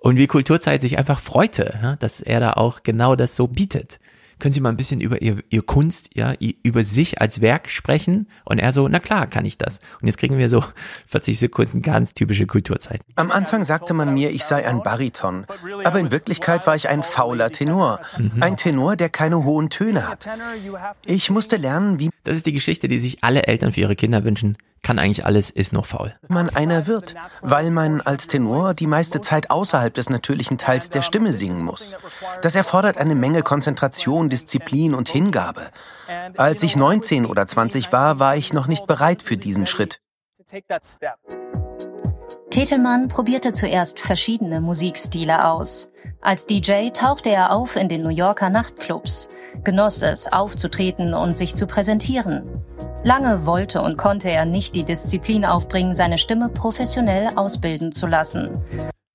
Und 0.00 0.16
wie 0.16 0.26
Kulturzeit 0.26 0.80
sich 0.80 0.98
einfach 0.98 1.20
freute, 1.20 1.78
ja, 1.80 1.94
dass 1.96 2.20
er 2.20 2.40
da 2.40 2.54
auch 2.54 2.82
genau 2.82 3.14
das 3.14 3.36
so 3.36 3.46
bietet 3.46 4.00
können 4.38 4.52
Sie 4.52 4.60
mal 4.60 4.68
ein 4.68 4.76
bisschen 4.76 5.00
über 5.00 5.22
ihr, 5.22 5.42
ihr 5.48 5.62
Kunst, 5.62 6.10
ja, 6.14 6.34
über 6.62 6.84
sich 6.84 7.20
als 7.20 7.40
Werk 7.40 7.70
sprechen? 7.70 8.28
Und 8.44 8.58
er 8.58 8.72
so, 8.72 8.88
na 8.88 9.00
klar, 9.00 9.26
kann 9.26 9.44
ich 9.44 9.56
das. 9.58 9.80
Und 10.00 10.06
jetzt 10.06 10.18
kriegen 10.18 10.38
wir 10.38 10.48
so 10.48 10.62
40 11.06 11.38
Sekunden 11.38 11.82
ganz 11.82 12.14
typische 12.14 12.46
Kulturzeit. 12.46 13.00
Am 13.16 13.30
Anfang 13.30 13.64
sagte 13.64 13.94
man 13.94 14.12
mir, 14.14 14.30
ich 14.30 14.44
sei 14.44 14.66
ein 14.66 14.82
Bariton. 14.82 15.46
Aber 15.84 15.98
in 15.98 16.10
Wirklichkeit 16.10 16.66
war 16.66 16.76
ich 16.76 16.88
ein 16.88 17.02
fauler 17.02 17.50
Tenor. 17.50 18.00
Mhm. 18.18 18.42
Ein 18.42 18.56
Tenor, 18.56 18.96
der 18.96 19.08
keine 19.08 19.44
hohen 19.44 19.70
Töne 19.70 20.08
hat. 20.08 20.28
Ich 21.04 21.30
musste 21.30 21.56
lernen, 21.56 21.98
wie... 21.98 22.10
Das 22.24 22.36
ist 22.36 22.46
die 22.46 22.52
Geschichte, 22.52 22.88
die 22.88 22.98
sich 22.98 23.22
alle 23.22 23.46
Eltern 23.46 23.72
für 23.72 23.80
ihre 23.80 23.96
Kinder 23.96 24.24
wünschen 24.24 24.58
kann 24.86 25.00
eigentlich 25.00 25.26
alles, 25.26 25.50
ist 25.50 25.72
noch 25.72 25.84
faul. 25.84 26.14
Man 26.28 26.48
einer 26.48 26.86
wird, 26.86 27.16
weil 27.42 27.72
man 27.72 28.00
als 28.00 28.28
Tenor 28.28 28.72
die 28.72 28.86
meiste 28.86 29.20
Zeit 29.20 29.50
außerhalb 29.50 29.92
des 29.92 30.10
natürlichen 30.10 30.58
Teils 30.58 30.90
der 30.90 31.02
Stimme 31.02 31.32
singen 31.32 31.64
muss. 31.64 31.96
Das 32.40 32.54
erfordert 32.54 32.96
eine 32.96 33.16
Menge 33.16 33.42
Konzentration, 33.42 34.28
Disziplin 34.28 34.94
und 34.94 35.08
Hingabe. 35.08 35.70
Als 36.36 36.62
ich 36.62 36.76
19 36.76 37.26
oder 37.26 37.48
20 37.48 37.90
war, 37.90 38.20
war 38.20 38.36
ich 38.36 38.52
noch 38.52 38.68
nicht 38.68 38.86
bereit 38.86 39.22
für 39.22 39.36
diesen 39.36 39.66
Schritt. 39.66 40.00
Tetelmann 42.50 43.08
probierte 43.08 43.50
zuerst 43.52 43.98
verschiedene 43.98 44.60
Musikstile 44.60 45.46
aus. 45.46 45.90
Als 46.26 46.44
DJ 46.44 46.88
tauchte 46.90 47.30
er 47.30 47.52
auf 47.52 47.76
in 47.76 47.88
den 47.88 48.02
New 48.02 48.08
Yorker 48.08 48.50
Nachtclubs, 48.50 49.28
genoss 49.62 50.02
es, 50.02 50.26
aufzutreten 50.32 51.14
und 51.14 51.36
sich 51.36 51.54
zu 51.54 51.68
präsentieren. 51.68 52.42
Lange 53.04 53.46
wollte 53.46 53.80
und 53.80 53.96
konnte 53.96 54.28
er 54.32 54.44
nicht 54.44 54.74
die 54.74 54.82
Disziplin 54.82 55.44
aufbringen, 55.44 55.94
seine 55.94 56.18
Stimme 56.18 56.48
professionell 56.48 57.28
ausbilden 57.36 57.92
zu 57.92 58.08
lassen. 58.08 58.60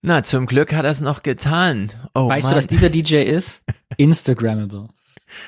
Na, 0.02 0.24
zum 0.24 0.46
Glück 0.46 0.74
hat 0.74 0.86
er 0.86 0.92
es 0.92 1.02
noch 1.02 1.22
getan. 1.22 1.92
Oh, 2.16 2.30
weißt 2.30 2.46
Mann. 2.46 2.54
du, 2.54 2.58
was 2.58 2.68
dieser 2.68 2.90
DJ 2.90 3.24
ist? 3.24 3.62
Instagrammable. 3.98 4.88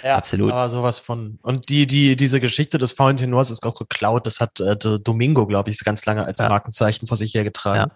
Ja, 0.03 0.15
absolut. 0.15 0.51
Aber 0.51 0.69
sowas 0.69 0.99
von. 0.99 1.39
Und 1.41 1.69
die, 1.69 1.87
die, 1.87 2.15
diese 2.15 2.39
Geschichte 2.39 2.77
des 2.77 2.93
faulen 2.93 3.17
Tenors 3.17 3.51
ist 3.51 3.65
auch 3.65 3.75
geklaut. 3.75 4.25
Das 4.25 4.39
hat 4.39 4.59
äh, 4.59 4.75
Domingo, 4.75 5.47
glaube 5.47 5.69
ich, 5.69 5.79
ganz 5.83 6.05
lange 6.05 6.25
als 6.25 6.39
ja. 6.39 6.49
Markenzeichen 6.49 7.07
vor 7.07 7.17
sich 7.17 7.33
hergetragen. 7.33 7.91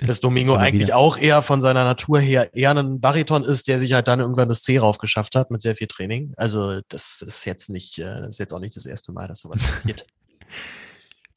Ja. 0.00 0.06
Dass 0.06 0.20
Domingo 0.20 0.54
eigentlich 0.56 0.88
wieder. 0.88 0.96
auch 0.96 1.18
eher 1.18 1.42
von 1.42 1.60
seiner 1.60 1.84
Natur 1.84 2.20
her 2.20 2.54
eher 2.54 2.70
ein 2.70 3.00
Bariton 3.00 3.44
ist, 3.44 3.68
der 3.68 3.78
sich 3.78 3.92
halt 3.92 4.08
dann 4.08 4.20
irgendwann 4.20 4.48
das 4.48 4.62
C 4.62 4.78
raufgeschafft 4.78 5.34
hat 5.34 5.50
mit 5.50 5.62
sehr 5.62 5.74
viel 5.74 5.86
Training. 5.86 6.32
Also 6.36 6.80
das 6.88 7.22
ist 7.22 7.44
jetzt 7.44 7.70
nicht, 7.70 7.98
äh, 7.98 8.20
das 8.20 8.32
ist 8.32 8.38
jetzt 8.38 8.52
auch 8.52 8.60
nicht 8.60 8.76
das 8.76 8.86
erste 8.86 9.12
Mal, 9.12 9.28
dass 9.28 9.40
sowas 9.40 9.60
passiert. 9.60 10.06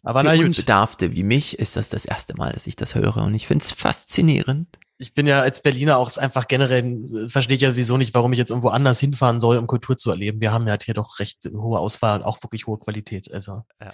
Aber 0.03 0.22
na 0.22 0.35
gut. 0.35 0.57
Bedarfte 0.57 1.13
wie 1.13 1.23
mich 1.23 1.57
ist 1.59 1.77
das 1.77 1.88
das 1.88 2.03
erste 2.03 2.35
Mal, 2.35 2.51
dass 2.51 2.67
ich 2.67 2.75
das 2.75 2.93
höre 2.93 3.17
und 3.17 3.33
ich 3.35 3.47
finde 3.47 3.63
es 3.63 3.72
faszinierend 3.72 4.67
ich 5.03 5.14
bin 5.14 5.27
ja 5.27 5.41
als 5.41 5.61
Berliner 5.61 5.98
auch 5.98 6.15
einfach 6.17 6.48
generell, 6.48 6.83
äh, 6.83 7.30
verstehe 7.30 7.56
ich 7.56 7.61
ja 7.61 7.72
sowieso 7.72 7.98
nicht, 7.98 8.14
warum 8.14 8.33
ich 8.33 8.40
jetzt 8.40 8.49
irgendwo 8.49 8.69
anders 8.69 8.99
hinfahren 8.99 9.40
soll, 9.40 9.57
um 9.57 9.67
Kultur 9.67 9.98
zu 9.98 10.09
erleben. 10.09 10.41
Wir 10.41 10.51
haben 10.51 10.67
ja 10.67 10.77
hier 10.82 10.93
doch 10.93 11.19
recht 11.19 11.45
hohe 11.53 11.80
Auswahl 11.80 12.19
und 12.19 12.25
auch 12.25 12.41
wirklich 12.43 12.65
hohe 12.65 12.80
Qualität. 12.80 13.32
Also. 13.32 13.64
Ja. 13.82 13.91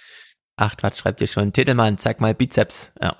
Ach, 0.56 0.74
was 0.80 0.98
schreibt 0.98 1.20
ihr 1.20 1.26
schon? 1.26 1.52
Titelmann, 1.52 1.98
zeig 1.98 2.20
mal 2.20 2.34
Bizeps. 2.34 2.92
Ja. 3.00 3.16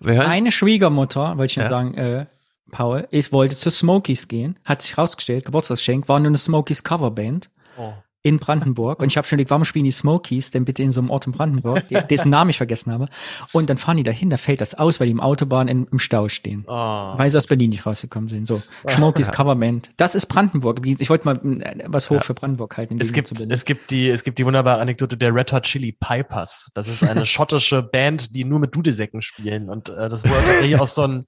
Meine 0.00 0.52
Schwiegermutter, 0.52 1.36
wollte 1.36 1.52
ich 1.52 1.56
nur 1.56 1.64
ja. 1.64 1.70
sagen, 1.70 1.94
äh, 1.94 2.26
Paul, 2.72 3.06
ich 3.10 3.32
wollte 3.32 3.56
zu 3.56 3.70
Smokies 3.70 4.26
gehen, 4.26 4.58
hat 4.64 4.82
sich 4.82 4.98
rausgestellt, 4.98 5.44
Geburtstagsgeschenk, 5.44 6.08
war 6.08 6.18
nur 6.18 6.28
eine 6.28 6.38
Smokies 6.38 6.82
Coverband. 6.82 7.50
Oh 7.78 7.92
in 8.26 8.38
Brandenburg. 8.38 9.00
Und 9.00 9.06
ich 9.06 9.16
habe 9.16 9.24
schon 9.24 9.38
gedacht, 9.38 9.50
warum 9.50 9.64
spielen 9.64 9.84
die 9.84 9.92
Smokies 9.92 10.50
denn 10.50 10.64
bitte 10.64 10.82
in 10.82 10.90
so 10.90 11.00
einem 11.00 11.10
Ort 11.10 11.28
in 11.28 11.32
Brandenburg, 11.32 11.84
dessen 12.10 12.28
Namen 12.28 12.50
ich 12.50 12.56
vergessen 12.56 12.90
habe. 12.90 13.06
Und 13.52 13.70
dann 13.70 13.76
fahren 13.78 13.98
die 13.98 14.02
dahin, 14.02 14.30
da 14.30 14.36
fällt 14.36 14.60
das 14.60 14.74
aus, 14.74 14.98
weil 14.98 15.06
die 15.06 15.12
im 15.12 15.20
Autobahn 15.20 15.68
in, 15.68 15.86
im 15.92 16.00
Stau 16.00 16.28
stehen. 16.28 16.64
Oh. 16.66 16.72
Weil 16.74 17.30
sie 17.30 17.38
aus 17.38 17.46
Berlin 17.46 17.70
nicht 17.70 17.86
rausgekommen 17.86 18.28
sind. 18.28 18.48
So, 18.48 18.60
Smokies 18.90 19.30
Coverband. 19.30 19.90
Das 19.96 20.16
ist 20.16 20.26
Brandenburg. 20.26 20.84
Ich 20.84 21.08
wollte 21.08 21.24
mal 21.24 21.36
äh, 21.36 21.84
was 21.86 22.10
hoch 22.10 22.16
ja. 22.16 22.22
für 22.22 22.34
Brandenburg 22.34 22.76
halten. 22.76 22.98
Es 23.00 23.12
gibt, 23.12 23.30
es 23.40 23.64
gibt 23.64 23.92
die, 23.92 24.08
es 24.10 24.24
gibt 24.24 24.40
die 24.40 24.44
wunderbare 24.44 24.80
Anekdote 24.80 25.16
der 25.16 25.32
Red 25.32 25.52
Hot 25.52 25.62
Chili 25.62 25.92
Pipers. 25.92 26.72
Das 26.74 26.88
ist 26.88 27.04
eine 27.04 27.26
schottische 27.26 27.80
Band, 27.80 28.34
die 28.34 28.44
nur 28.44 28.58
mit 28.58 28.74
Dudelsäcken 28.74 29.22
spielen. 29.22 29.70
Und 29.70 29.88
äh, 29.88 30.08
das 30.08 30.24
wurde 30.24 30.40
tatsächlich 30.44 30.80
auch 30.80 30.88
so 30.88 31.02
ein 31.02 31.26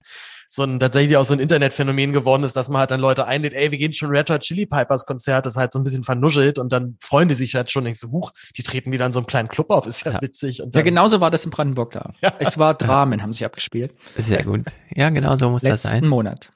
so 0.49 0.63
ein 0.63 0.81
tatsächlich 0.81 1.17
auch 1.17 1.25
so 1.25 1.35
ein 1.35 1.41
Internetphänomen 1.41 2.13
geworden 2.13 2.43
ist, 2.43 2.57
dass 2.57 2.71
man 2.71 2.81
halt 2.81 2.91
dann 2.91 3.01
Leute 3.01 3.27
einlädt, 3.27 3.53
ey, 3.53 3.71
wir 3.71 3.79
gehen 3.79 3.93
schon 3.93 4.09
Red 4.09 4.31
Hot 4.31 4.41
Chili 4.41 4.67
Pipers 4.67 5.05
Konzert, 5.05 5.45
das 5.45 5.55
ist 5.55 5.59
halt 5.59 5.73
so 5.73 5.79
ein 5.79 5.85
bisschen 5.85 6.05
vernuschelt 6.05 6.59
und 6.59 6.73
dann 6.73 6.97
freuen 7.01 7.29
die 7.29 7.35
sich 7.35 7.55
halt 7.55 7.71
schon 7.71 7.85
nicht 7.85 8.01
so 8.01 8.11
hoch, 8.11 8.33
die 8.57 8.63
treten 8.63 8.91
wieder 8.91 9.05
in 9.05 9.13
so 9.13 9.19
einem 9.19 9.27
kleinen 9.27 9.49
Club 9.49 9.71
auf, 9.71 9.87
ist 9.87 10.05
ja, 10.05 10.13
ja. 10.13 10.23
witzig. 10.23 10.63
ja, 10.75 10.81
genauso 10.81 11.21
war 11.21 11.31
das 11.31 11.45
in 11.45 11.51
Brandenburg 11.51 11.93
da. 11.93 12.15
Ja. 12.23 12.33
Es 12.39 12.57
war 12.59 12.75
Dramen, 12.75 13.23
haben 13.23 13.33
sich 13.33 13.45
abgespielt. 13.45 13.95
Sehr 14.17 14.43
gut. 14.43 14.73
Ja, 14.95 15.11
genau 15.11 15.37
so 15.37 15.51
muss 15.51 15.63
Letzten 15.63 15.89
das 15.89 15.93
sein. 15.93 16.07
Monat. 16.07 16.51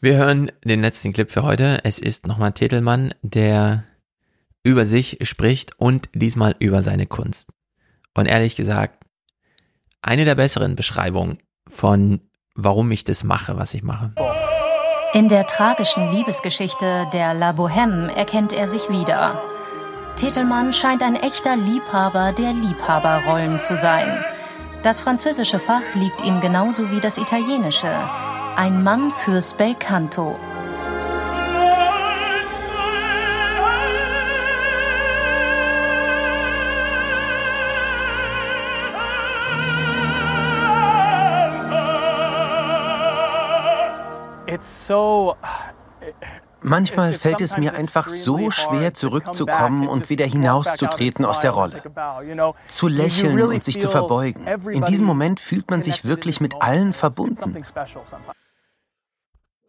Wir 0.00 0.16
hören 0.16 0.52
den 0.64 0.80
letzten 0.82 1.12
Clip 1.12 1.30
für 1.30 1.42
heute. 1.42 1.80
Es 1.82 1.98
ist 1.98 2.26
nochmal 2.26 2.52
Tetelmann, 2.52 3.14
der 3.22 3.84
über 4.62 4.84
sich 4.84 5.18
spricht 5.22 5.72
und 5.78 6.08
diesmal 6.14 6.54
über 6.58 6.82
seine 6.82 7.06
Kunst. 7.06 7.50
Und 8.14 8.26
ehrlich 8.26 8.56
gesagt, 8.56 9.04
eine 10.02 10.24
der 10.24 10.34
besseren 10.34 10.76
Beschreibungen 10.76 11.38
von 11.66 12.20
warum 12.56 12.90
ich 12.90 13.04
das 13.04 13.22
mache, 13.22 13.56
was 13.56 13.74
ich 13.74 13.82
mache. 13.82 14.12
In 15.12 15.28
der 15.28 15.46
tragischen 15.46 16.10
Liebesgeschichte 16.10 17.06
der 17.12 17.32
La 17.32 17.50
Bohème 17.50 18.08
erkennt 18.08 18.52
er 18.52 18.66
sich 18.66 18.90
wieder. 18.90 19.40
Tetelmann 20.16 20.72
scheint 20.72 21.02
ein 21.02 21.14
echter 21.14 21.56
Liebhaber 21.56 22.32
der 22.32 22.52
Liebhaberrollen 22.52 23.58
zu 23.58 23.76
sein. 23.76 24.24
Das 24.82 25.00
französische 25.00 25.58
Fach 25.58 25.94
liegt 25.94 26.24
ihm 26.24 26.40
genauso 26.40 26.90
wie 26.90 27.00
das 27.00 27.18
italienische. 27.18 27.92
Ein 28.56 28.82
Mann 28.82 29.10
fürs 29.10 29.54
Belcanto. 29.54 30.36
Manchmal 46.62 47.12
fällt 47.14 47.40
es 47.40 47.56
mir 47.58 47.74
einfach 47.74 48.08
so 48.08 48.50
schwer, 48.50 48.94
zurückzukommen 48.94 49.86
und 49.86 50.10
wieder 50.10 50.26
hinauszutreten 50.26 51.24
aus 51.24 51.40
der 51.40 51.52
Rolle. 51.52 51.82
Zu 52.66 52.88
lächeln 52.88 53.40
und 53.40 53.62
sich 53.62 53.78
zu 53.78 53.88
verbeugen. 53.88 54.46
In 54.72 54.84
diesem 54.84 55.06
Moment 55.06 55.38
fühlt 55.38 55.70
man 55.70 55.82
sich 55.82 56.04
wirklich 56.04 56.40
mit 56.40 56.60
allen 56.60 56.92
verbunden. 56.92 57.62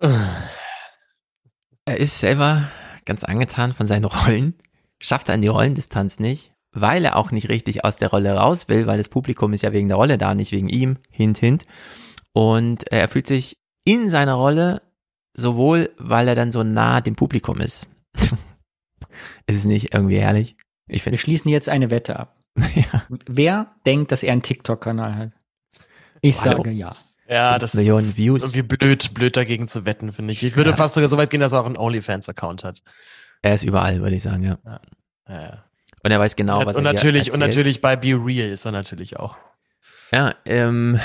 Er 1.86 2.02
ist 2.02 2.20
selber 2.20 2.68
ganz 3.06 3.24
angetan 3.24 3.72
von 3.72 3.88
seinen 3.88 4.04
Rollen, 4.04 4.56
schafft 5.00 5.30
dann 5.30 5.42
die 5.42 5.48
Rollendistanz 5.48 6.20
nicht, 6.20 6.52
weil 6.74 7.06
er 7.06 7.16
auch 7.16 7.32
nicht 7.32 7.48
richtig 7.48 7.86
aus 7.86 7.96
der 7.96 8.10
Rolle 8.10 8.34
raus 8.34 8.68
will, 8.68 8.88
weil 8.88 8.98
das 8.98 9.08
Publikum 9.08 9.54
ist 9.54 9.62
ja 9.62 9.72
wegen 9.72 9.88
der 9.88 9.96
Rolle 9.96 10.18
da, 10.18 10.36
nicht 10.36 10.52
wegen 10.52 10.68
ihm, 10.68 10.98
hint, 11.10 11.38
hint. 11.38 11.66
Und 12.34 12.92
er 12.92 13.08
fühlt 13.08 13.26
sich 13.26 13.58
in 13.88 14.10
seiner 14.10 14.34
Rolle, 14.34 14.82
sowohl 15.34 15.92
weil 15.98 16.28
er 16.28 16.36
dann 16.36 16.52
so 16.52 16.62
nah 16.62 17.00
dem 17.00 17.16
Publikum 17.16 17.62
ist. 17.62 17.88
ist 19.48 19.56
es 19.56 19.64
nicht 19.64 19.94
irgendwie 19.94 20.18
herrlich? 20.18 20.58
Ich 20.88 21.06
Wir 21.06 21.18
schließen 21.18 21.50
jetzt 21.50 21.70
eine 21.70 21.90
Wette 21.90 22.20
ab. 22.20 22.38
ja. 22.76 23.04
Wer 23.28 23.74
denkt, 23.86 24.12
dass 24.12 24.24
er 24.24 24.34
einen 24.34 24.42
TikTok-Kanal 24.42 25.16
hat? 25.16 25.32
Ich 26.20 26.42
Hallo. 26.42 26.58
sage 26.58 26.72
ja. 26.72 26.96
Ja, 27.30 27.60
das 27.60 27.74
Millionen 27.76 28.08
ist 28.08 28.18
Views. 28.18 28.42
irgendwie 28.44 28.64
blöd, 28.64 29.14
blöd 29.14 29.38
dagegen 29.38 29.70
zu 29.70 29.86
wetten, 29.86 30.12
finde 30.12 30.34
ich. 30.34 30.44
Ich 30.44 30.58
würde 30.58 30.72
ja. 30.72 30.76
fast 30.76 30.96
sogar 30.96 31.10
so 31.10 31.18
weit 31.18 31.30
gehen, 31.30 31.40
dass 31.42 31.54
er 31.54 31.62
auch 31.62 31.66
einen 31.66 31.78
OnlyFans-Account 31.78 32.66
hat. 32.66 32.82
Er 33.42 33.54
ist 33.54 33.64
überall, 33.64 34.02
würde 34.02 34.16
ich 34.16 34.24
sagen, 34.24 34.44
ja. 34.44 34.58
ja. 34.66 34.82
ja. 35.30 35.64
Und 36.04 36.12
er 36.12 36.20
weiß 36.20 36.36
genau, 36.36 36.66
was 36.66 36.76
und 36.76 36.86
er 36.86 36.94
natürlich, 36.94 37.32
Und 37.32 37.40
natürlich 37.40 37.80
bei 37.80 37.96
Be 37.96 38.14
Real 38.14 38.50
ist 38.50 38.66
er 38.66 38.72
natürlich 38.74 39.18
auch. 39.18 39.38
Ja, 40.12 40.34
ähm, 40.46 41.00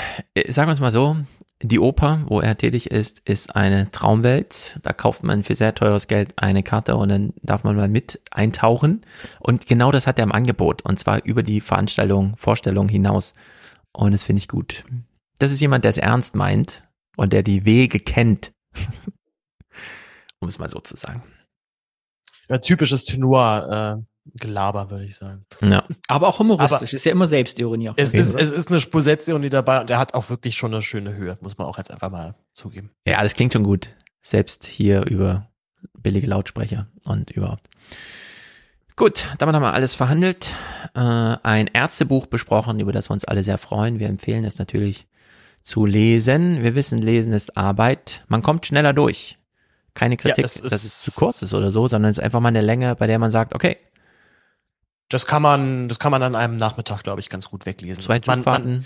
sagen 0.47 0.69
wir 0.69 0.73
es 0.73 0.79
mal 0.79 0.91
so, 0.91 1.17
die 1.61 1.79
Oper, 1.79 2.23
wo 2.27 2.41
er 2.41 2.57
tätig 2.57 2.91
ist, 2.91 3.21
ist 3.25 3.55
eine 3.55 3.89
Traumwelt. 3.91 4.79
Da 4.83 4.91
kauft 4.91 5.23
man 5.23 5.43
für 5.43 5.55
sehr 5.55 5.73
teures 5.73 6.07
Geld 6.07 6.33
eine 6.35 6.63
Karte 6.63 6.95
und 6.95 7.09
dann 7.09 7.33
darf 7.41 7.63
man 7.63 7.75
mal 7.75 7.87
mit 7.87 8.19
eintauchen. 8.31 9.05
Und 9.39 9.65
genau 9.65 9.91
das 9.91 10.05
hat 10.05 10.19
er 10.19 10.23
im 10.23 10.31
Angebot. 10.31 10.81
Und 10.81 10.99
zwar 10.99 11.23
über 11.23 11.41
die 11.41 11.61
Veranstaltung, 11.61 12.35
Vorstellung 12.35 12.89
hinaus. 12.89 13.33
Und 13.93 14.11
das 14.11 14.23
finde 14.23 14.39
ich 14.39 14.47
gut. 14.47 14.83
Das 15.39 15.51
ist 15.51 15.61
jemand, 15.61 15.85
der 15.85 15.89
es 15.89 15.97
ernst 15.97 16.35
meint 16.35 16.83
und 17.15 17.31
der 17.31 17.43
die 17.43 17.65
Wege 17.65 17.99
kennt. 17.99 18.51
um 20.39 20.49
es 20.49 20.59
mal 20.59 20.69
so 20.69 20.79
zu 20.79 20.97
sagen. 20.97 21.23
Ja, 22.49 22.57
typisches 22.57 23.05
Tenor, 23.05 24.01
äh, 24.01 24.12
Gelaber, 24.25 24.89
würde 24.89 25.05
ich 25.05 25.15
sagen. 25.15 25.45
Ja. 25.61 25.83
Aber 26.07 26.27
auch 26.27 26.39
humoristisch, 26.39 26.77
Aber 26.77 26.93
ist 26.93 27.05
ja 27.05 27.11
immer 27.11 27.27
Selbstironie. 27.27 27.89
Auch 27.89 27.95
es, 27.97 28.13
ist, 28.13 28.33
es 28.35 28.51
ist 28.51 28.69
eine 28.69 28.79
Spur 28.79 29.01
Selbstironie 29.01 29.49
dabei 29.49 29.81
und 29.81 29.89
er 29.89 29.99
hat 29.99 30.13
auch 30.13 30.29
wirklich 30.29 30.55
schon 30.55 30.73
eine 30.73 30.81
schöne 30.81 31.15
Höhe, 31.15 31.37
muss 31.41 31.57
man 31.57 31.67
auch 31.67 31.77
jetzt 31.77 31.91
einfach 31.91 32.09
mal 32.09 32.35
zugeben. 32.53 32.91
Ja, 33.05 33.21
das 33.21 33.33
klingt 33.33 33.53
schon 33.53 33.63
gut. 33.63 33.89
Selbst 34.21 34.65
hier 34.65 35.05
über 35.05 35.49
billige 35.97 36.27
Lautsprecher 36.27 36.87
und 37.05 37.31
überhaupt. 37.31 37.69
Gut, 38.95 39.25
damit 39.39 39.55
haben 39.55 39.63
wir 39.63 39.73
alles 39.73 39.95
verhandelt. 39.95 40.51
Äh, 40.95 40.99
ein 40.99 41.67
Ärztebuch 41.67 42.27
besprochen, 42.27 42.79
über 42.79 42.91
das 42.91 43.09
wir 43.09 43.13
uns 43.13 43.25
alle 43.25 43.43
sehr 43.43 43.57
freuen. 43.57 43.99
Wir 43.99 44.07
empfehlen 44.07 44.45
es 44.45 44.59
natürlich 44.59 45.07
zu 45.63 45.85
lesen. 45.85 46.61
Wir 46.61 46.75
wissen, 46.75 46.99
Lesen 46.99 47.33
ist 47.33 47.57
Arbeit. 47.57 48.23
Man 48.27 48.43
kommt 48.43 48.65
schneller 48.65 48.93
durch. 48.93 49.37
Keine 49.95 50.17
Kritik, 50.17 50.37
ja, 50.37 50.43
das 50.43 50.61
dass 50.61 50.83
es 50.83 51.01
zu 51.01 51.11
kurz 51.11 51.41
ist 51.41 51.53
oder 51.53 51.71
so, 51.71 51.87
sondern 51.87 52.11
es 52.11 52.17
ist 52.17 52.23
einfach 52.23 52.39
mal 52.39 52.49
eine 52.49 52.61
Länge, 52.61 52.95
bei 52.95 53.07
der 53.07 53.19
man 53.19 53.31
sagt, 53.31 53.53
okay, 53.53 53.77
das 55.13 55.27
kann 55.27 55.41
man, 55.41 55.87
das 55.89 55.99
kann 55.99 56.11
man 56.11 56.23
an 56.23 56.35
einem 56.35 56.57
Nachmittag, 56.57 57.03
glaube 57.03 57.19
ich, 57.19 57.29
ganz 57.29 57.49
gut 57.49 57.67
weglesen. 57.67 58.01
Zwei 58.03 58.19
man, 58.25 58.43
man, 58.43 58.85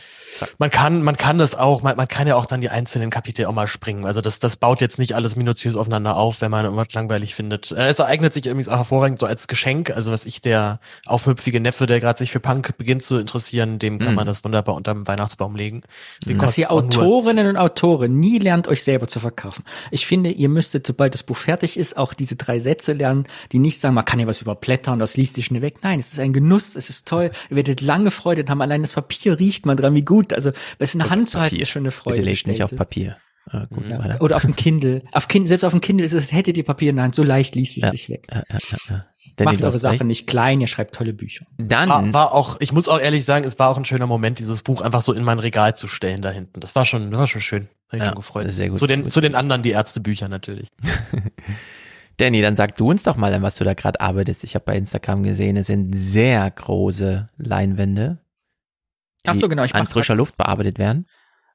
man 0.58 0.70
kann, 0.70 1.02
man 1.02 1.16
kann 1.16 1.38
das 1.38 1.56
auch, 1.56 1.82
man, 1.82 1.96
man 1.96 2.08
kann 2.08 2.28
ja 2.28 2.36
auch 2.36 2.46
dann 2.46 2.60
die 2.60 2.70
einzelnen 2.70 3.10
Kapitel 3.10 3.46
auch 3.46 3.54
mal 3.54 3.68
springen. 3.68 4.06
Also 4.06 4.20
das, 4.20 4.40
das 4.40 4.58
baut 4.58 4.82
jetzt 4.82 5.00
nicht 5.00 5.16
alles 5.16 5.38
minutiös 5.38 5.78
aufeinander 5.78 6.18
auf, 6.18 6.42
wenn 6.42 6.52
man 6.52 6.66
irgendwas 6.66 6.92
langweilig 6.94 7.34
findet. 7.34 7.72
Äh, 7.72 7.88
es 7.88 8.02
eignet 8.02 8.34
sich 8.34 8.46
übrigens 8.46 8.68
auch 8.68 8.78
hervorragend 8.78 9.20
so 9.20 9.26
als 9.26 9.48
Geschenk. 9.48 9.92
Also 9.92 10.12
was 10.12 10.26
ich, 10.26 10.42
der 10.42 10.80
aufmüpfige 11.06 11.62
Neffe, 11.62 11.86
der 11.86 12.02
gerade 12.02 12.18
sich 12.18 12.32
für 12.32 12.42
Punk 12.42 12.78
beginnt 12.78 13.04
zu 13.04 13.18
interessieren, 13.18 13.80
dem 13.80 13.98
kann 13.98 14.10
mhm. 14.10 14.16
man 14.16 14.28
das 14.28 14.44
wunderbar 14.44 14.76
unterm 14.76 15.08
Weihnachtsbaum 15.08 15.56
legen. 15.56 15.84
Deswegen 16.22 16.42
was 16.42 16.58
ihr 16.58 16.72
Autorinnen 16.72 17.48
und 17.48 17.58
Autoren 17.58 18.20
nie 18.20 18.40
lernt, 18.40 18.68
euch 18.68 18.84
selber 18.84 19.08
zu 19.08 19.22
verkaufen. 19.22 19.64
Ich 19.92 20.06
finde, 20.06 20.30
ihr 20.32 20.50
müsstet, 20.50 20.86
sobald 20.86 21.14
das 21.14 21.24
Buch 21.24 21.38
fertig 21.38 21.78
ist, 21.78 21.96
auch 21.96 22.14
diese 22.14 22.36
drei 22.36 22.60
Sätze 22.60 22.92
lernen, 22.92 23.28
die 23.54 23.60
nicht 23.60 23.80
sagen, 23.80 23.96
man 23.96 24.04
kann 24.04 24.20
ja 24.20 24.28
was 24.28 24.42
überblättern, 24.42 25.00
das 25.00 25.16
liest 25.16 25.36
sich 25.36 25.46
schnell 25.46 25.62
weg. 25.62 25.78
Nein, 25.84 26.00
es 26.00 26.12
ist 26.12 26.17
ein 26.20 26.34
Genuss, 26.34 26.76
es 26.76 26.90
ist 26.90 27.08
toll, 27.08 27.32
ihr 27.50 27.56
werdet 27.56 27.82
lange 27.82 28.12
Freude 28.12 28.46
haben, 28.48 28.62
allein 28.62 28.82
das 28.82 28.94
Papier 28.94 29.40
riecht 29.40 29.66
man 29.66 29.78
dran, 29.78 29.94
wie 29.96 30.04
gut, 30.04 30.34
also 30.34 30.52
es 30.80 30.94
in 30.94 31.00
der 31.00 31.10
Hand 31.10 31.30
zu 31.30 31.40
halten 31.40 31.58
ist 31.58 31.70
schon 31.70 31.84
eine 31.84 31.92
Freude. 31.92 32.18
Bitte 32.18 32.30
legt 32.30 32.48
nicht 32.48 32.64
auf 32.64 32.76
Papier. 32.76 33.18
Ah, 33.50 33.66
gut, 33.66 33.88
ja. 33.88 34.20
Oder 34.20 34.36
auf 34.36 34.42
dem 34.42 34.56
Kindle. 34.56 35.04
Auf 35.14 35.28
kind, 35.30 35.48
selbst 35.48 35.64
auf 35.64 35.72
dem 35.72 35.80
Kindle 35.80 36.06
ist 36.06 36.14
es, 36.14 36.32
hättet 36.34 36.58
ihr 36.58 36.66
Papier 36.66 36.90
in 36.90 36.98
der 36.98 37.06
Hand, 37.06 37.16
so 37.16 37.24
leicht 37.24 37.56
liest 37.56 37.78
es 37.78 37.84
ja. 37.84 37.92
sich 37.92 38.10
weg. 38.10 38.28
Ja, 38.30 38.44
ja, 38.50 38.60
ja, 38.72 38.78
ja. 38.90 39.06
Macht 39.46 39.64
eure 39.64 39.78
Sache 39.78 39.94
recht. 39.94 40.04
nicht 40.06 40.28
klein, 40.28 40.60
ihr 40.62 40.68
schreibt 40.68 40.96
tolle 40.96 41.14
Bücher. 41.14 41.46
Dann 41.58 41.90
war, 41.90 42.14
war, 42.14 42.32
auch, 42.34 42.58
ich 42.60 42.72
muss 42.72 42.90
auch 42.90 43.00
ehrlich 43.00 43.24
sagen, 43.24 43.46
es 43.46 43.60
war 43.60 43.70
auch 43.70 43.78
ein 43.78 43.86
schöner 43.86 44.08
Moment, 44.08 44.40
dieses 44.40 44.64
Buch 44.64 44.82
einfach 44.82 45.02
so 45.02 45.14
in 45.14 45.24
mein 45.24 45.40
Regal 45.40 45.76
zu 45.76 45.88
stellen 45.88 46.22
da 46.22 46.32
hinten. 46.32 46.60
Das 46.60 46.76
war 46.76 46.86
schon, 46.86 47.12
das 47.12 47.20
war 47.20 47.28
schon 47.28 47.42
schön. 47.42 47.68
Hab 47.88 47.94
ich 47.94 48.00
ja, 48.06 48.14
gefreut. 48.14 48.52
Sehr 48.52 48.70
gut. 48.70 48.80
Zu 48.80 48.88
den, 48.88 49.10
zu 49.10 49.22
den 49.22 49.36
anderen, 49.36 49.62
die 49.62 49.72
Ärztebücher 49.72 50.28
natürlich. 50.28 50.68
Danny, 52.18 52.42
dann 52.42 52.56
sag 52.56 52.76
du 52.76 52.90
uns 52.90 53.04
doch 53.04 53.16
mal, 53.16 53.34
an 53.34 53.44
was 53.44 53.56
du 53.56 53.64
da 53.64 53.74
gerade 53.74 54.02
arbeitest. 54.02 54.44
Ich 54.44 54.56
habe 54.56 54.66
bei 54.66 54.76
Instagram 54.76 55.24
gesehen, 55.24 55.56
es 55.56 55.68
sind 55.68 55.94
sehr 55.94 56.50
große 56.50 57.28
Leinwände, 57.38 58.20
die 59.26 59.30
Ach 59.30 59.36
so, 59.36 59.50
genau, 59.50 59.64
ich 59.64 59.76
an 59.76 59.88
frischer 59.88 60.16
Luft 60.16 60.38
bearbeitet 60.38 60.80
werden. 60.80 61.06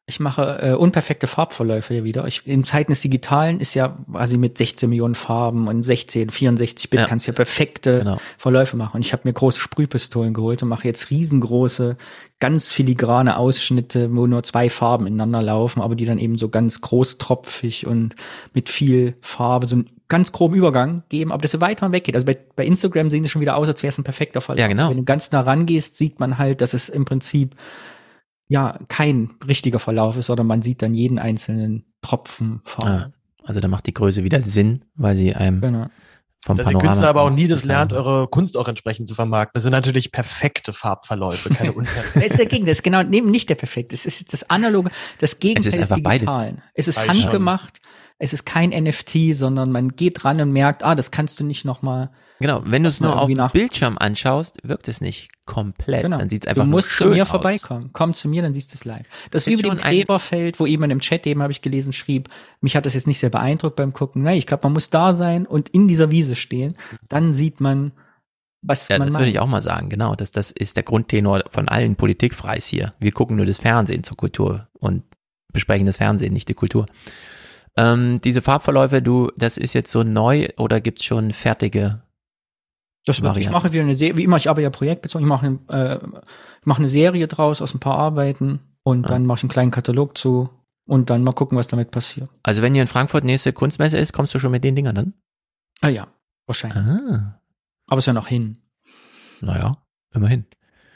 Ich 0.05 0.19
mache 0.19 0.59
äh, 0.61 0.73
unperfekte 0.73 1.29
Farbverläufe 1.29 1.95
hier 1.95 2.03
wieder. 2.03 2.27
Ich, 2.27 2.45
in 2.45 2.65
Zeiten 2.65 2.91
des 2.91 3.03
Digitalen 3.03 3.61
ist 3.61 3.75
ja 3.75 3.97
quasi 4.11 4.37
mit 4.37 4.59
16 4.59 4.89
Millionen 4.89 5.15
Farben 5.15 5.69
und 5.69 5.85
16, 5.85 6.31
64 6.31 6.91
Bit 6.91 7.01
ja. 7.01 7.07
kannst 7.07 7.27
du 7.27 7.31
ja 7.31 7.37
perfekte 7.37 8.01
genau. 8.01 8.19
Verläufe 8.37 8.77
machen. 8.77 8.97
Und 8.97 9.07
ich 9.07 9.13
habe 9.13 9.23
mir 9.25 9.33
große 9.33 9.61
Sprühpistolen 9.61 10.35
geholt 10.35 10.61
und 10.63 10.69
mache 10.69 10.89
jetzt 10.89 11.11
riesengroße, 11.11 11.97
ganz 12.41 12.73
filigrane 12.73 13.37
Ausschnitte, 13.37 14.13
wo 14.13 14.27
nur 14.27 14.43
zwei 14.43 14.69
Farben 14.71 15.07
ineinander 15.07 15.41
laufen, 15.41 15.81
aber 15.81 15.95
die 15.95 16.05
dann 16.05 16.19
eben 16.19 16.37
so 16.37 16.49
ganz 16.49 16.81
großtropfig 16.81 17.87
und 17.87 18.17
mit 18.53 18.71
viel 18.71 19.15
Farbe, 19.21 19.67
so 19.67 19.77
einen 19.77 19.91
ganz 20.13 20.31
groben 20.31 20.55
Übergang 20.55 21.05
geben, 21.09 21.33
aber 21.33 21.41
desto 21.41 21.63
weiter 21.63 21.87
man 21.87 21.93
weggeht. 21.93 22.15
Also 22.15 22.27
bei, 22.27 22.37
bei 22.55 22.67
Instagram 22.67 23.09
sehen 23.09 23.25
sie 23.25 23.31
schon 23.31 23.41
wieder 23.41 23.57
aus, 23.57 23.67
als 23.67 23.83
wäre 23.83 23.89
es 23.89 23.97
ein 23.97 24.05
perfekter 24.05 24.43
Verlauf. 24.43 24.61
Ja, 24.61 24.69
genau. 24.69 24.91
Wenn 24.91 24.99
du 24.99 25.05
ganz 25.05 25.33
nah 25.33 25.41
rangehst, 25.41 25.97
sieht 25.97 26.21
man 26.21 26.37
halt, 26.37 26.61
dass 26.61 26.75
es 26.75 26.91
im 26.91 27.07
Prinzip 27.07 27.57
ja 28.47 28.79
kein 28.89 29.31
richtiger 29.49 29.79
Verlauf 29.79 30.19
ist, 30.19 30.27
sondern 30.27 30.47
man 30.47 30.61
sieht 30.61 30.83
dann 30.83 30.93
jeden 30.93 31.19
einzelnen 31.19 31.87
Tropfen 32.03 32.61
Farbe. 32.67 32.91
Ah, 32.91 33.13
also 33.43 33.61
da 33.61 33.69
macht 33.69 33.87
die 33.87 33.95
Größe 33.95 34.23
wieder 34.23 34.43
Sinn, 34.43 34.85
weil 34.97 35.17
sie 35.17 35.35
einem 35.35 35.63
genau. 35.63 35.87
vom 36.45 36.59
Dass 36.59 36.67
Panorama. 36.67 36.91
Künstler 36.91 37.09
aber 37.09 37.23
auch 37.23 37.31
nie 37.31 37.49
das 37.49 37.65
lernt, 37.65 37.95
eure 37.95 38.29
Kunst 38.29 38.59
auch 38.59 38.69
entsprechend 38.69 39.09
zu 39.09 39.15
vermarkten. 39.15 39.53
Das 39.55 39.63
sind 39.63 39.73
natürlich 39.73 40.13
perfekte 40.13 40.75
Farbverläufe, 40.75 41.49
keine 41.49 41.73
unperfekten. 41.73 42.21
das 42.21 42.33
ist 42.33 42.39
dagegen, 42.39 42.67
das 42.67 42.79
ist 42.79 42.83
genau 42.83 43.03
neben 43.03 43.31
nicht 43.31 43.49
der 43.49 43.55
perfekte. 43.55 43.95
Es 43.95 44.05
ist 44.05 44.31
das 44.31 44.51
analoge, 44.51 44.91
das 45.21 45.39
Gegenteil 45.39 45.73
des 45.73 45.89
Digitalen. 45.89 46.57
Beides. 46.57 46.63
Es 46.75 46.89
ist 46.89 46.97
beides 46.97 47.23
handgemacht. 47.25 47.81
Schon 47.83 47.92
es 48.23 48.33
ist 48.33 48.45
kein 48.47 48.71
NFT, 48.71 49.35
sondern 49.35 49.73
man 49.73 49.89
geht 49.97 50.25
ran 50.25 50.41
und 50.41 50.53
merkt, 50.53 50.85
ah, 50.85 50.95
das 50.95 51.11
kannst 51.11 51.41
du 51.41 51.45
nicht 51.45 51.65
nochmal. 51.65 52.11
Genau, 52.39 52.63
wenn 52.65 52.83
du 52.85 52.89
es 52.89 53.01
nur 53.01 53.21
auf 53.21 53.29
dem 53.29 53.45
Bildschirm 53.53 53.99
anschaust, 53.99 54.59
wirkt 54.63 54.87
es 54.89 55.01
nicht 55.01 55.29
komplett. 55.45 56.03
Genau. 56.03 56.19
Dann 56.19 56.29
sieht 56.29 56.45
es 56.45 56.49
einfach 56.49 56.63
Du 56.65 56.71
musst 56.71 56.97
zu 56.97 57.07
mir 57.09 57.23
aus. 57.23 57.29
vorbeikommen. 57.31 57.91
Komm 57.93 58.15
zu 58.15 58.29
mir, 58.29 58.43
dann 58.43 58.55
siehst 58.55 58.73
du 58.73 58.75
es 58.77 58.85
live. 58.85 59.07
Das 59.33 59.47
ist 59.49 59.57
mit 59.57 59.65
dem 59.65 59.77
Gräberfeld, 59.79 60.61
wo 60.61 60.67
jemand 60.67 60.93
im 60.93 61.01
Chat 61.01 61.27
eben, 61.27 61.43
habe 61.43 61.53
ich 61.53 61.63
gelesen, 61.63 61.93
schrieb, 61.93 62.29
mich 62.61 62.77
hat 62.77 62.87
das 62.87 62.95
jetzt 62.95 63.07
nicht 63.09 63.19
sehr 63.19 63.31
beeindruckt 63.31 63.75
beim 63.77 63.93
Gucken. 63.93 64.23
Nein, 64.23 64.37
ich 64.39 64.47
glaube, 64.47 64.65
man 64.65 64.73
muss 64.73 64.91
da 64.91 65.13
sein 65.13 65.45
und 65.47 65.69
in 65.71 65.89
dieser 65.89 66.11
Wiese 66.13 66.37
stehen. 66.37 66.77
Dann 67.09 67.35
sieht 67.35 67.61
man, 67.61 67.91
was 68.61 68.87
Ja, 68.89 68.99
man 68.99 69.07
das 69.07 69.13
macht. 69.15 69.23
würde 69.23 69.31
ich 69.33 69.39
auch 69.41 69.49
mal 69.49 69.61
sagen, 69.63 69.89
genau. 69.89 70.15
Das, 70.15 70.31
das 70.31 70.53
ist 70.53 70.77
der 70.77 70.85
Grundtenor 70.85 71.43
von 71.51 71.69
allen 71.69 71.97
Politikfreis 71.97 72.67
hier. 72.67 72.95
Wir 73.01 73.11
gucken 73.13 73.37
nur 73.37 73.47
das 73.47 73.59
Fernsehen 73.59 74.05
zur 74.05 74.17
Kultur 74.17 74.69
und 74.75 75.03
besprechen 75.53 75.87
das 75.87 75.97
Fernsehen, 75.97 76.33
nicht 76.33 76.49
die 76.49 76.55
Kultur. 76.55 76.87
Ähm, 77.77 78.21
diese 78.23 78.43
Farbverläufe, 78.43 79.01
du, 79.01 79.31
das 79.37 79.57
ist 79.57 79.73
jetzt 79.73 79.91
so 79.91 80.03
neu 80.03 80.49
oder 80.59 80.81
gibt's 80.81 81.05
schon 81.05 81.33
fertige 81.33 82.03
Das 83.07 83.23
wird, 83.23 83.37
ich 83.39 83.51
mache 83.51 83.73
wieder 83.73 83.83
eine 83.83 83.95
Serie, 83.95 84.17
wie 84.19 84.25
immer, 84.25 84.37
ich 84.37 84.51
arbeite 84.51 84.65
ja 84.65 84.71
projektbezogen, 84.71 85.27
ich 85.27 85.29
mache 85.29 85.47
eine, 85.47 85.59
äh, 85.69 86.07
ich 86.61 86.67
mache 86.67 86.81
eine 86.81 86.89
Serie 86.89 87.27
draus 87.29 87.63
aus 87.63 87.75
ein 87.75 87.81
paar 87.81 87.97
Arbeiten 87.97 88.61
und 88.83 89.09
dann 89.09 89.25
mache 89.25 89.39
ich 89.39 89.43
einen 89.45 89.51
kleinen 89.51 89.71
Katalog 89.71 90.19
zu 90.19 90.51
und 90.87 91.09
dann 91.09 91.25
mal 91.25 91.33
gucken, 91.33 91.57
was 91.57 91.67
damit 91.69 91.91
passiert. 91.91 92.29
Also 92.43 92.61
wenn 92.61 92.75
hier 92.75 92.83
in 92.83 92.89
Frankfurt 92.89 93.25
nächste 93.25 93.53
Kunstmesse 93.53 93.99
ist, 93.99 94.13
kommst 94.13 94.35
du 94.35 94.39
schon 94.39 94.51
mit 94.51 94.65
den 94.65 94.77
Dingern 94.77 94.95
dann? 94.95 95.15
Ah 95.81 95.89
ja, 95.89 96.09
wahrscheinlich. 96.47 96.79
Ah. 96.79 97.41
Aber 97.87 97.99
ist 97.99 98.07
ja 98.07 98.13
noch 98.13 98.29
hin. 98.29 98.59
Naja, 99.41 99.77
immerhin. 100.15 100.47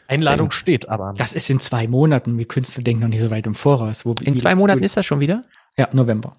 Einladung 0.08 0.50
steht, 0.52 0.88
aber. 0.88 1.14
Das 1.16 1.32
ist 1.32 1.50
in 1.50 1.58
zwei 1.58 1.88
Monaten. 1.88 2.38
Wir 2.38 2.46
Künstler 2.46 2.84
denken 2.84 3.02
noch 3.02 3.08
nicht 3.08 3.20
so 3.20 3.30
weit 3.30 3.46
im 3.46 3.54
Voraus. 3.54 4.06
Wo, 4.06 4.14
In 4.22 4.36
zwei 4.36 4.54
Monaten 4.54 4.82
ist 4.82 4.96
das 4.96 5.04
schon 5.04 5.20
wieder? 5.20 5.42
Ja, 5.76 5.88
November. 5.92 6.34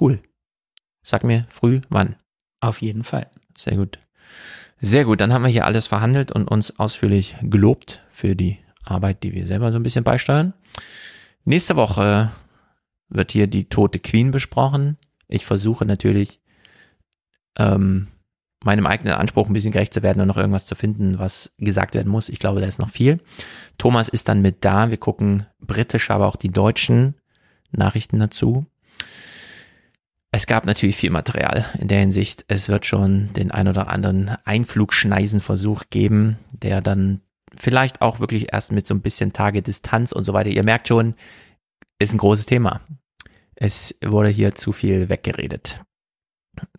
Cool. 0.00 0.22
Sag 1.02 1.24
mir 1.24 1.46
früh 1.48 1.80
wann. 1.88 2.16
Auf 2.60 2.80
jeden 2.80 3.04
Fall. 3.04 3.30
Sehr 3.56 3.76
gut. 3.76 3.98
Sehr 4.76 5.04
gut, 5.04 5.20
dann 5.20 5.32
haben 5.32 5.42
wir 5.42 5.50
hier 5.50 5.66
alles 5.66 5.86
verhandelt 5.86 6.32
und 6.32 6.48
uns 6.48 6.78
ausführlich 6.78 7.36
gelobt 7.42 8.02
für 8.10 8.34
die 8.34 8.58
Arbeit, 8.84 9.22
die 9.22 9.32
wir 9.32 9.46
selber 9.46 9.70
so 9.70 9.78
ein 9.78 9.82
bisschen 9.82 10.04
beisteuern. 10.04 10.52
Nächste 11.44 11.76
Woche 11.76 12.32
wird 13.08 13.32
hier 13.32 13.46
die 13.46 13.68
tote 13.68 13.98
Queen 13.98 14.30
besprochen. 14.30 14.98
Ich 15.28 15.46
versuche 15.46 15.84
natürlich, 15.84 16.40
ähm, 17.58 18.08
meinem 18.64 18.86
eigenen 18.86 19.14
Anspruch 19.14 19.46
ein 19.46 19.52
bisschen 19.52 19.72
gerecht 19.72 19.94
zu 19.94 20.02
werden 20.02 20.20
und 20.20 20.28
noch 20.28 20.38
irgendwas 20.38 20.66
zu 20.66 20.74
finden, 20.74 21.18
was 21.18 21.52
gesagt 21.58 21.94
werden 21.94 22.10
muss. 22.10 22.28
Ich 22.28 22.38
glaube, 22.38 22.60
da 22.60 22.66
ist 22.66 22.78
noch 22.78 22.88
viel. 22.88 23.20
Thomas 23.78 24.08
ist 24.08 24.28
dann 24.28 24.42
mit 24.42 24.64
da. 24.64 24.90
Wir 24.90 24.96
gucken 24.96 25.46
britisch, 25.60 26.10
aber 26.10 26.26
auch 26.26 26.36
die 26.36 26.48
deutschen 26.48 27.14
Nachrichten 27.70 28.18
dazu. 28.18 28.66
Es 30.36 30.48
gab 30.48 30.66
natürlich 30.66 30.96
viel 30.96 31.10
Material 31.10 31.64
in 31.78 31.86
der 31.86 32.00
Hinsicht. 32.00 32.44
Es 32.48 32.68
wird 32.68 32.86
schon 32.86 33.32
den 33.34 33.52
ein 33.52 33.68
oder 33.68 33.86
anderen 33.86 34.36
Einflugschneisenversuch 34.44 35.84
geben, 35.90 36.38
der 36.50 36.80
dann 36.80 37.20
vielleicht 37.56 38.02
auch 38.02 38.18
wirklich 38.18 38.52
erst 38.52 38.72
mit 38.72 38.84
so 38.84 38.94
ein 38.94 39.00
bisschen 39.00 39.32
Tagedistanz 39.32 40.10
und 40.10 40.24
so 40.24 40.32
weiter. 40.32 40.50
Ihr 40.50 40.64
merkt 40.64 40.88
schon, 40.88 41.14
ist 42.00 42.12
ein 42.12 42.18
großes 42.18 42.46
Thema. 42.46 42.80
Es 43.54 43.94
wurde 44.04 44.28
hier 44.28 44.56
zu 44.56 44.72
viel 44.72 45.08
weggeredet. 45.08 45.80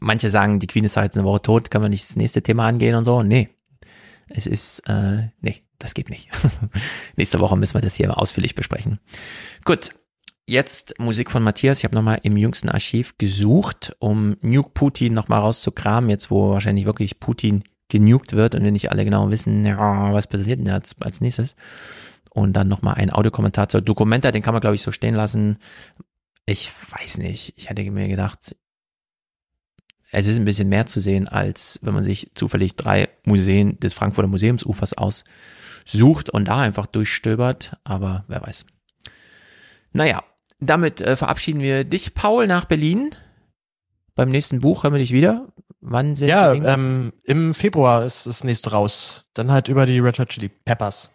Manche 0.02 0.30
sagen, 0.30 0.60
die 0.60 0.68
Queen 0.68 0.84
ist 0.84 0.98
halt 0.98 1.16
eine 1.16 1.24
Woche 1.24 1.44
tot, 1.44 1.72
kann 1.72 1.82
man 1.82 1.92
nicht 1.92 2.10
das 2.10 2.18
nächste 2.18 2.44
Thema 2.44 2.68
angehen 2.68 2.96
und 2.96 3.06
so. 3.06 3.24
Nee. 3.24 3.48
Es 4.28 4.48
ist, 4.48 4.80
äh, 4.90 5.30
nee, 5.40 5.64
das 5.80 5.94
geht 5.94 6.10
nicht. 6.10 6.30
Nächste 7.16 7.40
Woche 7.40 7.56
müssen 7.56 7.76
wir 7.76 7.82
das 7.82 7.96
hier 7.96 8.18
ausführlich 8.18 8.54
besprechen. 8.54 9.00
Gut, 9.64 9.92
Jetzt 10.48 11.00
Musik 11.00 11.32
von 11.32 11.42
Matthias. 11.42 11.80
Ich 11.80 11.86
habe 11.86 11.96
nochmal 11.96 12.20
im 12.22 12.38
jüngsten 12.38 12.70
Archiv 12.70 13.18
gesucht, 13.18 13.96
um 13.98 14.38
Nuke 14.42 14.70
Putin 14.76 15.16
nochmal 15.16 15.40
rauszukramen, 15.40 16.10
jetzt 16.12 16.30
wo 16.30 16.52
wahrscheinlich 16.52 16.86
wirklich 16.86 17.20
Putin 17.20 17.64
genukt 17.90 18.34
wird 18.34 18.54
und 18.54 18.64
wir 18.64 18.72
nicht 18.72 18.92
alle 18.92 19.06
genau 19.06 19.32
wissen, 19.32 19.66
ja, 19.66 20.14
was 20.14 20.28
passiert 20.28 20.60
denn 20.60 20.68
jetzt 20.68 20.98
als 21.04 21.20
nächstes. 21.20 21.56
Und 22.30 22.54
dann 22.54 22.68
nochmal 22.68 22.96
ein 22.96 23.12
Audiokommentar 23.12 23.70
zur 23.70 23.82
Documenta, 23.82 24.32
den 24.32 24.44
kann 24.44 24.54
man 24.54 24.62
glaube 24.62 24.76
ich 24.76 24.84
so 24.84 24.92
stehen 24.92 25.16
lassen. 25.16 25.58
Ich 26.46 26.72
weiß 26.92 27.18
nicht, 27.18 27.54
ich 27.58 27.70
hätte 27.70 27.90
mir 27.90 28.08
gedacht, 28.08 28.56
es 30.12 30.28
ist 30.28 30.38
ein 30.38 30.46
bisschen 30.46 30.70
mehr 30.70 30.86
zu 30.86 31.00
sehen, 31.00 31.28
als 31.28 31.80
wenn 31.82 31.96
man 31.96 32.04
sich 32.04 32.32
zufällig 32.36 32.76
drei 32.76 33.10
Museen 33.26 33.80
des 33.80 33.96
Frankfurter 33.96 34.28
Museumsufers 34.28 34.94
aussucht 34.94 36.30
und 36.30 36.48
da 36.48 36.60
einfach 36.60 36.86
durchstöbert, 36.86 37.78
aber 37.84 38.26
wer 38.28 38.44
weiß. 38.44 38.66
Naja, 39.92 40.24
damit 40.60 41.02
äh, 41.02 41.18
verabschieden 41.18 41.62
wir 41.62 41.84
dich, 41.84 42.14
Paul, 42.14 42.48
nach 42.48 42.66
Berlin. 42.66 43.12
Beim 44.16 44.30
nächsten 44.30 44.62
Buch 44.62 44.84
hören 44.84 44.94
wir 44.94 45.00
dich 45.00 45.12
wieder. 45.12 45.48
Wann 45.82 46.16
sind 46.16 46.30
Ja, 46.30 46.54
ähm, 46.54 47.14
im 47.24 47.54
Februar 47.54 48.06
ist 48.06 48.26
das 48.26 48.44
nächste 48.44 48.72
raus. 48.72 49.26
Dann 49.34 49.52
halt 49.52 49.68
über 49.68 49.86
die 49.86 50.00
Red 50.00 50.20
Hot 50.20 50.30
Chili 50.30 50.50
Peppers. 50.50 51.12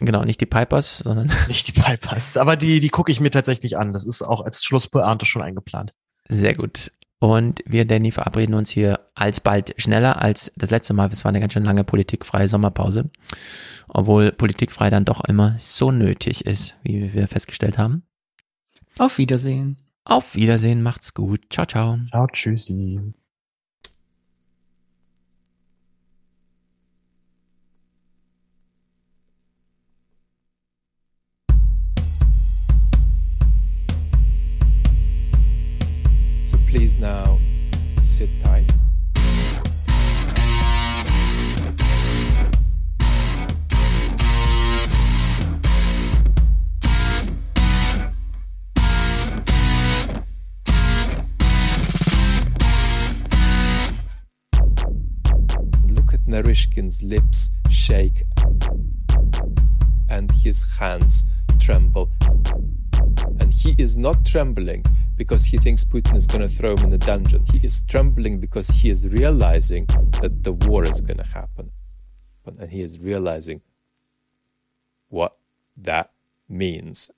Genau, 0.00 0.22
nicht 0.24 0.40
die 0.40 0.46
Pipers, 0.46 0.98
sondern 0.98 1.32
Nicht 1.48 1.66
die 1.66 1.80
Pipers. 1.80 2.36
Aber 2.36 2.56
die, 2.56 2.80
die 2.80 2.90
gucke 2.90 3.10
ich 3.10 3.20
mir 3.20 3.30
tatsächlich 3.30 3.76
an. 3.76 3.92
Das 3.92 4.06
ist 4.06 4.22
auch 4.22 4.42
als 4.42 4.62
Schlusspointe 4.62 5.26
schon 5.26 5.42
eingeplant. 5.42 5.94
Sehr 6.28 6.54
gut. 6.54 6.92
Und 7.20 7.62
wir, 7.66 7.84
Danny, 7.84 8.12
verabreden 8.12 8.54
uns 8.54 8.70
hier 8.70 9.00
alsbald 9.16 9.74
schneller 9.76 10.22
als 10.22 10.52
das 10.54 10.70
letzte 10.70 10.94
Mal. 10.94 11.10
Es 11.10 11.24
war 11.24 11.30
eine 11.30 11.40
ganz 11.40 11.52
schön 11.52 11.64
lange 11.64 11.82
politikfreie 11.82 12.46
Sommerpause. 12.46 13.10
Obwohl 13.88 14.30
politikfrei 14.30 14.90
dann 14.90 15.04
doch 15.04 15.24
immer 15.24 15.56
so 15.58 15.90
nötig 15.90 16.46
ist, 16.46 16.76
wie 16.84 17.12
wir 17.12 17.26
festgestellt 17.26 17.78
haben. 17.78 18.04
Auf 18.98 19.18
Wiedersehen. 19.18 19.76
Auf 20.04 20.34
Wiedersehen, 20.34 20.82
macht's 20.82 21.14
gut. 21.14 21.40
Ciao, 21.50 21.66
ciao. 21.66 21.98
Ciao, 22.10 22.26
tschüssi. 22.26 23.14
So 36.44 36.58
please 36.66 36.98
now 36.98 37.38
sit 38.00 38.30
tight. 38.40 38.77
Narishkin's 56.38 57.02
lips 57.02 57.50
shake 57.68 58.22
and 60.08 60.30
his 60.30 60.78
hands 60.78 61.24
tremble. 61.58 62.10
And 63.40 63.52
he 63.52 63.74
is 63.76 63.98
not 63.98 64.24
trembling 64.24 64.84
because 65.16 65.46
he 65.46 65.56
thinks 65.56 65.84
Putin 65.84 66.14
is 66.14 66.28
going 66.28 66.42
to 66.42 66.48
throw 66.48 66.76
him 66.76 66.86
in 66.86 66.92
a 66.92 66.98
dungeon. 66.98 67.44
He 67.50 67.58
is 67.58 67.82
trembling 67.82 68.38
because 68.38 68.68
he 68.68 68.88
is 68.88 69.08
realizing 69.08 69.86
that 70.20 70.44
the 70.44 70.52
war 70.52 70.84
is 70.84 71.00
going 71.00 71.16
to 71.16 71.24
happen. 71.24 71.72
And 72.46 72.70
he 72.70 72.82
is 72.82 73.00
realizing 73.00 73.60
what 75.08 75.36
that 75.76 76.12
means. 76.48 77.10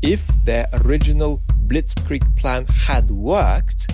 If 0.00 0.28
their 0.44 0.68
original 0.84 1.42
Blitzkrieg 1.66 2.36
plan 2.36 2.66
had 2.66 3.10
worked, 3.10 3.90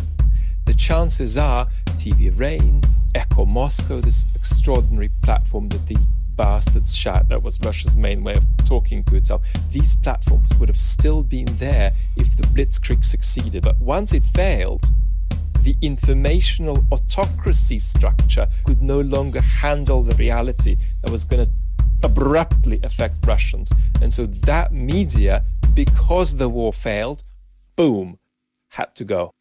the 0.67 0.75
chances 0.75 1.39
are 1.39 1.67
TV 1.97 2.39
Rain, 2.39 2.83
Echo 3.15 3.45
Moscow, 3.45 4.01
this 4.01 4.27
extraordinary 4.35 5.11
platform 5.23 5.69
that 5.71 5.87
these 5.87 6.07
bastards 6.37 6.97
shot, 6.97 7.29
that 7.29 7.43
was 7.43 7.61
Russia's 7.61 7.97
main 7.97 8.25
way 8.25 8.35
of 8.35 8.45
talking 8.65 9.03
to 9.05 9.17
itself, 9.17 9.47
these 9.71 9.97
platforms 9.97 10.55
would 10.57 10.69
have 10.69 10.79
still 10.79 11.23
been 11.23 11.47
there 11.59 11.93
if 12.17 12.37
the 12.37 12.43
Blitzkrieg 12.43 13.05
succeeded. 13.05 13.63
But 13.63 13.81
once 13.81 14.13
it 14.13 14.27
failed, 14.27 14.91
the 15.61 15.77
informational 15.81 16.85
autocracy 16.93 17.79
structure 17.79 18.49
could 18.65 18.83
no 18.83 19.01
longer 19.01 19.41
handle 19.41 20.03
the 20.03 20.15
reality 20.17 20.77
that 21.03 21.11
was 21.11 21.25
going 21.25 21.47
to 21.47 21.53
abruptly 22.03 22.81
affect 22.83 23.27
Russians. 23.27 23.73
And 24.03 24.13
so 24.13 24.27
that 24.27 24.73
media, 24.73 25.45
because 25.73 26.37
the 26.37 26.49
war 26.49 26.73
failed, 26.73 27.23
boom, 27.77 28.19
had 28.73 28.95
to 28.97 29.05
go. 29.05 29.35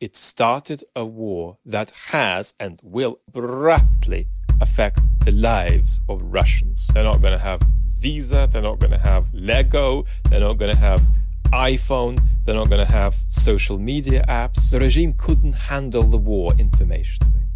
It 0.00 0.14
started 0.14 0.84
a 0.94 1.04
war 1.04 1.58
that 1.66 1.90
has 2.12 2.54
and 2.60 2.78
will 2.84 3.18
abruptly 3.26 4.28
affect 4.60 5.08
the 5.24 5.32
lives 5.32 6.00
of 6.08 6.22
Russians. 6.22 6.86
They're 6.94 7.02
not 7.02 7.20
going 7.20 7.32
to 7.32 7.38
have 7.38 7.60
Visa, 7.98 8.48
they're 8.48 8.62
not 8.62 8.78
going 8.78 8.92
to 8.92 8.98
have 8.98 9.26
Lego, 9.34 10.04
they're 10.30 10.38
not 10.38 10.52
going 10.52 10.72
to 10.72 10.78
have 10.78 11.02
iPhone, 11.46 12.16
they're 12.44 12.54
not 12.54 12.68
going 12.68 12.86
to 12.86 12.92
have 12.92 13.16
social 13.26 13.76
media 13.76 14.24
apps. 14.28 14.70
The 14.70 14.78
regime 14.78 15.14
couldn't 15.14 15.54
handle 15.54 16.04
the 16.04 16.16
war 16.16 16.52
informationally. 16.52 17.46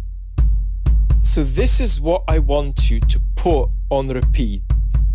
So 1.21 1.45
this 1.45 1.79
is 1.79 2.01
what 2.01 2.25
I 2.27 2.39
want 2.39 2.89
you 2.89 2.99
to 2.99 3.21
put 3.37 3.69
on 3.89 4.09
repeat. 4.09 4.63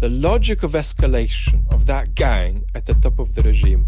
The 0.00 0.08
logic 0.08 0.62
of 0.62 0.72
escalation 0.72 1.70
of 1.74 1.84
that 1.84 2.14
gang 2.14 2.64
at 2.74 2.86
the 2.86 2.94
top 2.94 3.18
of 3.18 3.34
the 3.34 3.42
regime 3.42 3.86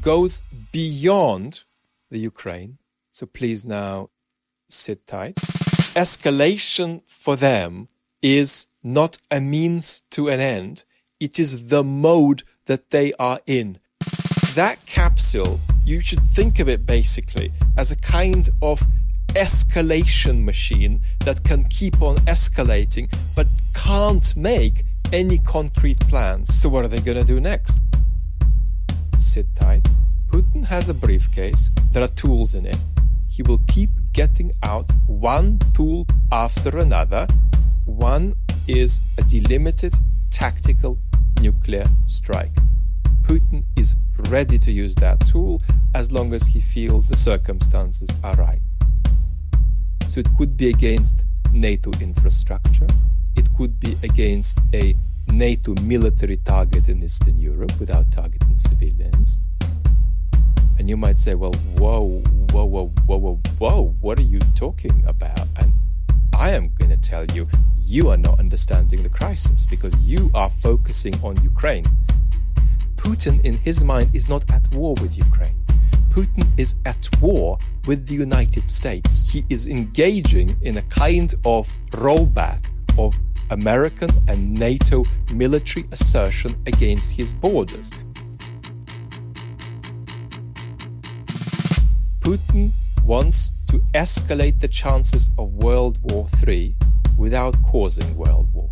goes 0.00 0.42
beyond 0.70 1.64
the 2.08 2.18
Ukraine. 2.18 2.78
So 3.10 3.26
please 3.26 3.64
now 3.64 4.10
sit 4.68 5.06
tight. 5.06 5.36
Escalation 5.94 7.02
for 7.06 7.36
them 7.36 7.88
is 8.22 8.68
not 8.82 9.18
a 9.30 9.40
means 9.40 10.02
to 10.10 10.28
an 10.28 10.40
end. 10.40 10.84
It 11.20 11.38
is 11.38 11.68
the 11.68 11.82
mode 11.82 12.42
that 12.66 12.90
they 12.90 13.12
are 13.14 13.40
in. 13.46 13.78
That 14.54 14.78
capsule, 14.86 15.60
you 15.84 16.00
should 16.00 16.22
think 16.22 16.58
of 16.58 16.68
it 16.68 16.86
basically 16.86 17.52
as 17.76 17.92
a 17.92 17.96
kind 17.96 18.48
of 18.62 18.82
escalation 19.28 20.44
machine 20.44 21.00
that 21.24 21.44
can 21.44 21.64
keep 21.64 22.02
on 22.02 22.16
escalating, 22.26 23.12
but 23.36 23.46
can't 23.74 24.36
make 24.36 24.84
any 25.12 25.38
concrete 25.38 26.00
plans. 26.08 26.54
So 26.54 26.68
what 26.68 26.84
are 26.84 26.88
they 26.88 27.00
going 27.00 27.18
to 27.18 27.24
do 27.24 27.40
next? 27.40 27.82
Sit 29.16 29.46
tight. 29.54 29.86
Putin 30.28 30.64
has 30.66 30.90
a 30.90 30.94
briefcase. 30.94 31.70
There 31.92 32.02
are 32.02 32.08
tools 32.08 32.54
in 32.54 32.66
it. 32.66 32.84
He 33.28 33.42
will 33.42 33.60
keep 33.66 33.88
getting 34.12 34.52
out 34.62 34.90
one 35.06 35.58
tool 35.72 36.06
after 36.30 36.78
another. 36.78 37.26
One 37.86 38.34
is 38.66 39.00
a 39.16 39.22
delimited 39.22 39.94
tactical 40.30 40.98
nuclear 41.40 41.86
strike. 42.04 42.54
Putin 43.22 43.64
is 43.76 43.96
ready 44.28 44.58
to 44.58 44.70
use 44.70 44.94
that 44.96 45.20
tool 45.26 45.62
as 45.94 46.12
long 46.12 46.34
as 46.34 46.48
he 46.48 46.60
feels 46.60 47.08
the 47.08 47.16
circumstances 47.16 48.10
are 48.22 48.34
right. 48.34 48.60
So 50.08 50.20
it 50.20 50.28
could 50.36 50.58
be 50.58 50.68
against 50.68 51.24
NATO 51.52 51.90
infrastructure. 52.00 52.86
It 53.34 53.48
could 53.56 53.80
be 53.80 53.96
against 54.02 54.58
a 54.74 54.94
NATO 55.32 55.74
military 55.82 56.36
target 56.38 56.88
in 56.88 57.02
Eastern 57.02 57.38
Europe 57.38 57.72
without 57.80 58.12
targeting 58.12 58.58
civilians. 58.58 59.38
And 60.78 60.88
you 60.88 60.96
might 60.96 61.18
say, 61.18 61.34
well, 61.34 61.52
whoa, 61.76 62.22
whoa, 62.52 62.64
whoa, 62.64 62.92
whoa, 63.06 63.18
whoa, 63.18 63.40
whoa, 63.58 63.96
what 64.00 64.18
are 64.18 64.22
you 64.22 64.38
talking 64.54 65.04
about? 65.06 65.46
And 65.56 65.72
I 66.34 66.50
am 66.50 66.72
going 66.78 66.90
to 66.90 66.96
tell 66.96 67.24
you, 67.26 67.48
you 67.76 68.10
are 68.10 68.16
not 68.16 68.38
understanding 68.38 69.02
the 69.02 69.08
crisis 69.08 69.66
because 69.66 69.94
you 69.96 70.30
are 70.34 70.48
focusing 70.48 71.14
on 71.22 71.42
Ukraine. 71.42 71.84
Putin, 72.94 73.44
in 73.44 73.58
his 73.58 73.82
mind, 73.82 74.14
is 74.14 74.28
not 74.28 74.48
at 74.52 74.68
war 74.72 74.94
with 75.00 75.18
Ukraine. 75.18 75.56
Putin 76.10 76.46
is 76.56 76.76
at 76.84 77.08
war 77.20 77.58
with 77.86 78.06
the 78.06 78.14
United 78.14 78.68
States. 78.68 79.30
He 79.30 79.44
is 79.48 79.66
engaging 79.66 80.56
in 80.62 80.76
a 80.76 80.82
kind 80.82 81.34
of 81.44 81.68
rollback 81.90 82.66
of 82.96 83.14
American 83.50 84.10
and 84.28 84.54
NATO 84.54 85.04
military 85.32 85.86
assertion 85.92 86.54
against 86.66 87.16
his 87.16 87.34
borders. 87.34 87.92
Putin 92.28 92.72
wants 93.06 93.52
to 93.68 93.78
escalate 93.94 94.60
the 94.60 94.68
chances 94.68 95.30
of 95.38 95.50
World 95.54 95.98
War 96.02 96.26
III 96.46 96.74
without 97.16 97.56
causing 97.62 98.18
World 98.18 98.52
War. 98.52 98.68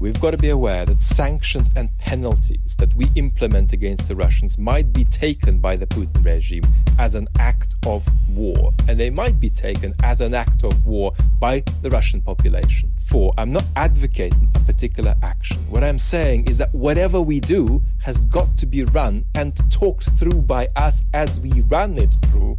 We've 0.00 0.18
got 0.18 0.30
to 0.30 0.38
be 0.38 0.48
aware 0.48 0.86
that 0.86 1.02
sanctions 1.02 1.70
and 1.76 1.90
penalties 1.98 2.74
that 2.76 2.94
we 2.94 3.08
implement 3.16 3.74
against 3.74 4.08
the 4.08 4.16
Russians 4.16 4.56
might 4.56 4.94
be 4.94 5.04
taken 5.04 5.58
by 5.58 5.76
the 5.76 5.86
Putin 5.86 6.24
regime 6.24 6.64
as 6.98 7.14
an 7.14 7.28
act 7.38 7.74
of 7.84 8.08
war, 8.34 8.72
and 8.88 8.98
they 8.98 9.10
might 9.10 9.38
be 9.38 9.50
taken 9.50 9.94
as 10.02 10.22
an 10.22 10.32
act 10.34 10.64
of 10.64 10.86
war 10.86 11.12
by 11.38 11.62
the 11.82 11.90
Russian 11.90 12.22
population. 12.22 12.90
For 12.96 13.34
I'm 13.36 13.52
not 13.52 13.64
advocating 13.76 14.48
a 14.54 14.60
particular 14.60 15.14
action. 15.22 15.58
What 15.68 15.84
I'm 15.84 15.98
saying 15.98 16.48
is 16.48 16.56
that 16.56 16.74
whatever 16.74 17.20
we 17.20 17.38
do 17.38 17.82
has 17.98 18.22
got 18.22 18.56
to 18.56 18.64
be 18.64 18.84
run 18.84 19.26
and 19.34 19.54
talked 19.70 20.08
through 20.18 20.40
by 20.40 20.70
us 20.76 21.04
as 21.12 21.40
we 21.40 21.60
run 21.68 21.98
it 21.98 22.16
through 22.30 22.56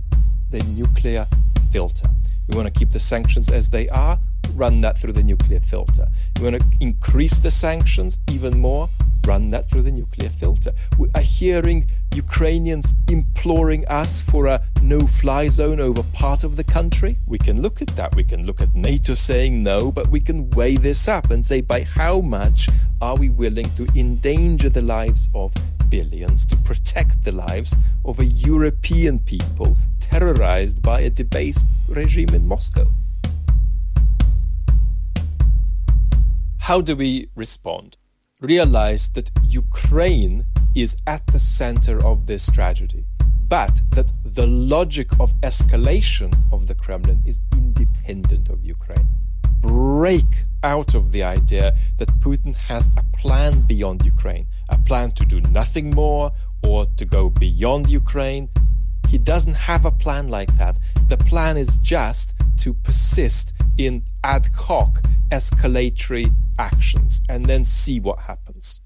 the 0.52 0.62
nuclear 0.78 1.26
filter. 1.72 2.08
We 2.48 2.56
want 2.56 2.72
to 2.72 2.80
keep 2.80 2.92
the 2.92 3.00
sanctions 3.00 3.50
as 3.50 3.72
they 3.72 3.90
are, 3.90 4.20
run 4.54 4.82
that 4.82 4.98
through 4.98 5.14
the 5.14 5.24
nuclear 5.24 5.60
filter. 5.60 6.08
We 6.38 6.50
want 6.50 6.60
to 6.60 6.78
increase 6.80 7.40
the 7.40 7.52
sanctions 7.52 8.20
even 8.30 8.60
more, 8.60 8.90
run 9.26 9.50
that 9.52 9.70
through 9.70 9.84
the 9.84 9.92
nuclear 9.92 10.30
filter. 10.30 10.72
We 10.98 11.10
are 11.16 11.22
hearing 11.22 11.88
Ukrainians 12.14 12.94
imploring 13.10 13.88
us 13.88 14.22
for 14.22 14.48
a 14.48 14.62
no 14.82 15.08
fly 15.08 15.48
zone 15.48 15.80
over 15.80 16.04
part 16.14 16.44
of 16.44 16.56
the 16.58 16.64
country. 16.64 17.18
We 17.28 17.38
can 17.38 17.62
look 17.62 17.82
at 17.82 17.96
that. 17.96 18.16
We 18.16 18.24
can 18.24 18.46
look 18.46 18.62
at 18.62 18.76
NATO 18.76 19.14
saying 19.16 19.64
no, 19.64 19.92
but 19.92 20.10
we 20.10 20.20
can 20.20 20.50
weigh 20.52 20.78
this 20.78 21.08
up 21.08 21.32
and 21.32 21.46
say 21.46 21.62
by 21.62 21.84
how 21.84 22.22
much 22.22 22.70
are 23.02 23.16
we 23.16 23.30
willing 23.30 23.70
to 23.72 23.88
endanger 23.96 24.70
the 24.70 24.82
lives 24.82 25.30
of 25.34 25.54
billions 25.90 26.46
to 26.46 26.56
protect 26.56 27.24
the 27.24 27.32
lives 27.32 27.76
of 28.06 28.20
a 28.20 28.26
European 28.26 29.20
people 29.20 29.76
terrorized 30.00 30.82
by 30.82 31.02
a 31.02 31.10
debased 31.10 31.68
regime 31.90 32.34
in 32.34 32.48
Moscow. 32.48 32.90
How 36.66 36.80
do 36.80 36.96
we 36.96 37.28
respond? 37.36 37.98
Realize 38.40 39.10
that 39.12 39.32
Ukraine 39.44 40.46
is 40.76 40.96
at 41.08 41.26
the 41.28 41.40
center 41.40 42.06
of 42.06 42.28
this 42.28 42.50
tragedy, 42.52 43.08
but 43.48 43.82
that 43.90 44.12
the 44.24 44.46
logic 44.46 45.10
of 45.20 45.34
escalation 45.42 46.32
of 46.52 46.68
the 46.68 46.76
Kremlin 46.76 47.24
is 47.26 47.42
independent 47.52 48.48
of 48.50 48.64
Ukraine. 48.64 49.08
Break 49.60 50.46
out 50.62 50.94
of 50.94 51.12
the 51.12 51.24
idea 51.24 51.76
that 51.98 52.20
Putin 52.20 52.56
has 52.56 52.90
a 52.96 53.04
plan 53.18 53.62
beyond 53.62 54.06
Ukraine, 54.06 54.46
a 54.70 54.78
plan 54.78 55.14
to 55.14 55.26
do 55.26 55.42
nothing 55.42 55.90
more 55.90 56.32
or 56.64 56.86
to 56.96 57.06
go 57.06 57.32
beyond 57.32 57.90
Ukraine, 57.90 58.50
he 59.10 59.18
doesn't 59.18 59.56
have 59.56 59.84
a 59.84 59.92
plan 59.92 60.28
like 60.30 60.56
that. 60.58 60.80
The 61.10 61.18
plan 61.18 61.58
is 61.58 61.80
just 61.80 62.36
to 62.58 62.76
persist 62.76 63.54
in 63.78 64.04
ad 64.24 64.48
hoc 64.56 65.02
escalatory 65.32 66.32
actions 66.62 67.22
and 67.28 67.46
then 67.46 67.66
see 67.66 68.00
what 68.00 68.20
happens. 68.20 68.82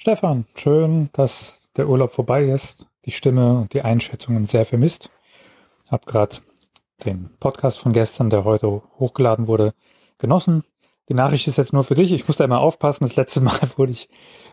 Stefan, 0.00 0.46
schön, 0.54 1.10
dass 1.12 1.60
der 1.76 1.88
Urlaub 1.88 2.14
vorbei 2.14 2.44
ist. 2.44 2.87
Die 3.08 3.12
Stimme 3.12 3.56
und 3.56 3.72
die 3.72 3.80
Einschätzungen 3.80 4.44
sehr 4.44 4.66
vermisst. 4.66 5.08
Hab 5.90 6.04
gerade 6.04 6.36
den 7.06 7.30
Podcast 7.40 7.78
von 7.78 7.94
gestern, 7.94 8.28
der 8.28 8.44
heute 8.44 8.82
hochgeladen 8.98 9.46
wurde, 9.46 9.72
genossen. 10.18 10.62
Die 11.08 11.14
Nachricht 11.14 11.48
ist 11.48 11.56
jetzt 11.56 11.72
nur 11.72 11.84
für 11.84 11.94
dich. 11.94 12.12
Ich 12.12 12.28
muss 12.28 12.36
da 12.36 12.44
immer 12.44 12.60
aufpassen. 12.60 13.04
Das 13.04 13.16
letzte 13.16 13.40
Mal 13.40 13.58
wurde 13.76 13.92
ich 13.92 14.10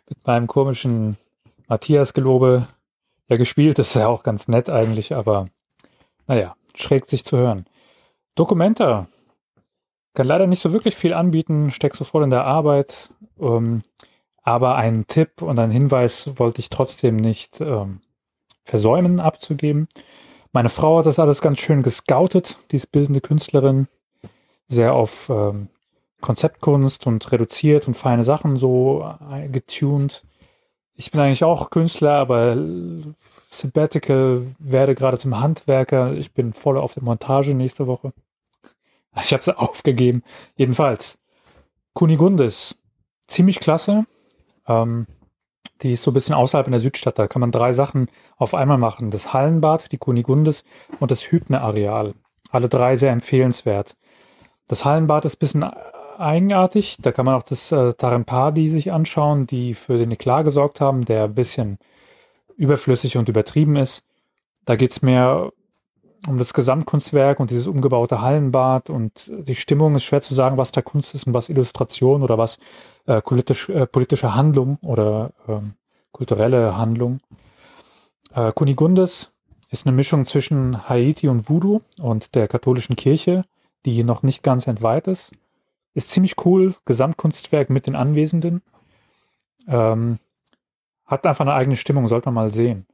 mit 0.08 0.26
meinem 0.26 0.48
komischen 0.48 1.18
Matthias 1.68 2.14
Gelobe 2.14 2.70
ja 3.28 3.36
gespielt. 3.36 3.78
Das 3.78 3.90
ist 3.90 3.96
ja 3.96 4.08
auch 4.08 4.24
ganz 4.24 4.48
nett 4.48 4.70
eigentlich, 4.70 5.14
aber 5.14 5.50
naja, 6.26 6.56
schrägt 6.76 7.10
sich 7.10 7.26
zu 7.26 7.36
hören. 7.36 7.66
Dokumenta 8.36 9.10
kann 10.14 10.28
leider 10.28 10.48
nicht 10.48 10.62
so 10.62 10.72
wirklich 10.72 10.96
viel 10.96 11.14
anbieten, 11.14 11.72
steckt 11.72 11.98
so 11.98 12.06
voll 12.06 12.24
in 12.24 12.30
der 12.30 12.46
Arbeit. 12.46 13.10
Ähm, 13.38 13.84
aber 14.44 14.76
einen 14.76 15.08
Tipp 15.08 15.42
und 15.42 15.60
einen 15.60 15.74
Hinweis 15.74 16.30
wollte 16.38 16.62
ich 16.62 16.70
trotzdem 16.70 17.18
nicht 17.18 17.60
ähm, 17.60 18.00
versäumen 18.66 19.20
abzugeben. 19.20 19.88
Meine 20.52 20.70
Frau 20.70 21.00
hat 21.00 21.06
das 21.06 21.20
alles 21.20 21.42
ganz 21.42 21.60
schön 21.60 21.84
gescoutet, 21.84 22.58
die 22.72 22.78
ist 22.78 22.92
bildende 22.92 23.22
Künstlerin, 23.22 23.88
sehr 24.68 24.94
auf 24.94 25.30
ähm, 25.30 25.70
Konzeptkunst 26.22 27.08
und 27.08 27.32
reduziert 27.32 27.88
und 27.88 27.94
feine 27.94 28.24
Sachen 28.24 28.58
so 28.58 29.08
äh, 29.32 29.48
getuned. 29.48 30.24
Ich 30.96 31.12
bin 31.12 31.22
eigentlich 31.22 31.44
auch 31.44 31.70
Künstler, 31.70 32.14
aber 32.14 32.58
Sabbatical 33.50 34.56
werde 34.60 34.96
gerade 34.96 35.18
zum 35.18 35.40
Handwerker. 35.40 36.14
Ich 36.14 36.34
bin 36.34 36.54
voll 36.54 36.78
auf 36.78 36.94
der 36.94 37.04
Montage 37.04 37.54
nächste 37.54 37.86
Woche. 37.86 38.14
Ich 39.22 39.34
habe 39.34 39.44
sie 39.44 39.58
aufgegeben. 39.60 40.24
Jedenfalls, 40.56 41.20
Kunigundis, 41.94 42.76
ziemlich 43.28 43.60
klasse. 43.60 44.06
Ähm, 44.68 45.06
die 45.86 45.94
ist 45.94 46.04
so 46.04 46.12
ein 46.12 46.16
bisschen 46.16 46.36
außerhalb 46.36 46.68
in 46.68 46.72
der 46.72 46.82
Südstadt. 46.82 47.20
Da 47.20 47.28
kann 47.28 47.40
man 47.40 47.52
drei 47.52 47.72
Sachen 47.72 48.10
auf 48.38 48.54
einmal 48.56 48.78
machen. 48.78 49.12
Das 49.12 49.34
Hallenbad, 49.34 49.92
die 49.92 49.98
Kunigundes 49.98 50.66
und 51.00 51.12
das 51.12 51.32
Hübner-Areal. 51.32 52.14
Alle 52.50 52.70
drei 52.70 52.96
sehr 52.96 53.12
empfehlenswert. 53.12 53.96
Das 54.68 54.84
Hallenbad 54.84 55.26
ist 55.26 55.36
ein 55.36 55.40
bisschen 55.40 55.64
eigenartig. 56.18 56.98
Da 57.02 57.12
kann 57.12 57.26
man 57.26 57.36
auch 57.36 57.44
das 57.44 57.72
äh, 57.72 57.94
Tarimpadi 57.94 58.68
sich 58.68 58.92
anschauen, 58.92 59.46
die 59.46 59.74
für 59.76 59.98
den 59.98 60.12
Eklat 60.12 60.46
gesorgt 60.46 60.82
haben, 60.82 61.06
der 61.06 61.26
ein 61.26 61.36
bisschen 61.36 61.78
überflüssig 62.58 63.18
und 63.18 63.30
übertrieben 63.30 63.76
ist. 63.76 64.04
Da 64.66 64.76
geht's 64.76 65.02
mehr 65.02 65.52
um 66.28 66.38
das 66.38 66.54
Gesamtkunstwerk 66.54 67.40
und 67.40 67.52
dieses 67.52 67.68
umgebaute 67.68 68.22
Hallenbad 68.22 68.90
und 68.90 69.32
die 69.32 69.56
Stimmung 69.56 69.96
ist 69.96 70.04
schwer 70.04 70.22
zu 70.22 70.34
sagen, 70.34 70.58
was 70.58 70.72
da 70.72 70.82
Kunst 70.82 71.14
ist 71.14 71.28
und 71.28 71.34
was 71.34 71.50
Illustration 71.50 72.24
oder 72.24 72.38
was 72.38 72.60
äh, 73.06 73.22
politisch, 73.22 73.70
äh, 73.70 73.86
politische 73.86 74.36
Handlung 74.36 74.78
oder 74.84 75.32
ähm, 75.48 75.74
kulturelle 76.12 76.78
Handlung. 76.78 77.20
Äh, 78.34 78.52
Kunigundes 78.54 79.32
ist 79.70 79.86
eine 79.86 79.96
Mischung 79.96 80.26
zwischen 80.26 80.90
Haiti 80.90 81.28
und 81.28 81.50
Voodoo 81.50 81.82
und 82.00 82.36
der 82.36 82.48
katholischen 82.48 82.96
Kirche, 82.96 83.46
die 83.86 84.04
noch 84.04 84.24
nicht 84.24 84.44
ganz 84.44 84.68
entweiht 84.68 85.08
ist. 85.08 85.32
Ist 85.94 86.12
ziemlich 86.12 86.46
cool, 86.46 86.76
Gesamtkunstwerk 86.86 87.70
mit 87.70 87.88
den 87.88 87.96
Anwesenden. 87.96 88.62
Ähm, 89.68 90.20
hat 91.06 91.26
einfach 91.26 91.46
eine 91.46 91.54
eigene 91.54 91.76
Stimmung, 91.76 92.08
sollte 92.08 92.28
man 92.28 92.36
mal 92.36 92.52
sehen. 92.52 92.86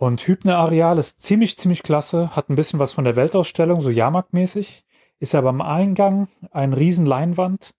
Und 0.00 0.26
Hübner 0.26 0.56
Areal 0.56 0.96
ist 0.96 1.20
ziemlich, 1.20 1.58
ziemlich 1.58 1.82
klasse, 1.82 2.34
hat 2.34 2.48
ein 2.48 2.54
bisschen 2.54 2.78
was 2.78 2.94
von 2.94 3.04
der 3.04 3.16
Weltausstellung, 3.16 3.82
so 3.82 3.90
Jahrmarktmäßig, 3.90 4.86
ist 5.18 5.34
aber 5.34 5.50
am 5.50 5.60
Eingang 5.60 6.28
ein 6.52 6.72
riesen 6.72 7.04
Leinwand, 7.04 7.74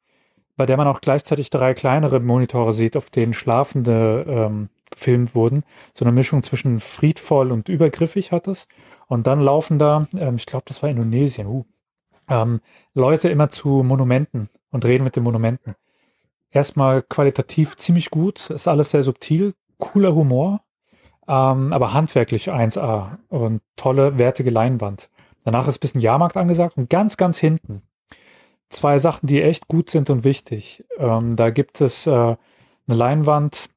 bei 0.56 0.68
der 0.68 0.78
man 0.78 0.86
auch 0.88 1.02
gleichzeitig 1.02 1.50
drei 1.50 1.74
kleinere 1.74 2.20
Monitore 2.20 2.74
sieht, 2.74 2.96
auf 2.96 3.10
denen 3.10 3.34
Schlafende 3.34 4.24
ähm, 4.28 4.70
gefilmt 4.92 5.34
wurden. 5.34 5.64
So 5.96 6.06
eine 6.06 6.12
Mischung 6.12 6.44
zwischen 6.44 6.80
friedvoll 6.80 7.52
und 7.52 7.70
übergriffig 7.70 8.32
hat 8.32 8.48
es. 8.48 8.68
Und 9.08 9.26
dann 9.26 9.42
laufen 9.42 9.80
da, 9.80 10.06
ähm, 10.16 10.36
ich 10.36 10.46
glaube, 10.46 10.66
das 10.68 10.84
war 10.84 10.92
Indonesien, 10.92 11.48
uh, 11.48 11.66
ähm, 12.30 12.62
Leute 12.94 13.30
immer 13.30 13.50
zu 13.50 13.82
Monumenten 13.84 14.48
und 14.70 14.86
reden 14.86 15.06
mit 15.06 15.16
den 15.16 15.24
Monumenten. 15.24 15.74
Erstmal 16.52 17.02
qualitativ 17.02 17.78
ziemlich 17.78 18.12
gut, 18.12 18.52
ist 18.52 18.68
alles 18.68 18.92
sehr 18.92 19.02
subtil, 19.02 19.56
cooler 19.80 20.14
Humor, 20.14 20.62
ähm, 21.28 21.74
aber 21.74 21.94
handwerklich 21.94 22.52
1A 22.52 23.18
und 23.30 23.62
tolle, 23.76 24.18
wertige 24.18 24.50
Leinwand. 24.50 25.10
Danach 25.44 25.68
ist 25.68 25.78
ein 25.78 25.82
bisschen 25.82 26.02
Jahrmarkt 26.02 26.38
angesagt 26.38 26.78
und 26.78 26.90
ganz, 26.90 27.18
ganz 27.18 27.38
hinten 27.38 27.82
zwei 28.70 29.00
Sachen, 29.00 29.28
die 29.28 29.42
echt 29.42 29.68
gut 29.68 29.90
sind 29.90 30.10
und 30.10 30.24
wichtig. 30.24 30.84
Ähm, 30.98 31.36
da 31.36 31.50
gibt 31.50 31.82
es 31.82 32.08
äh, 32.08 32.12
eine 32.12 32.38
Leinwand, 32.88 33.70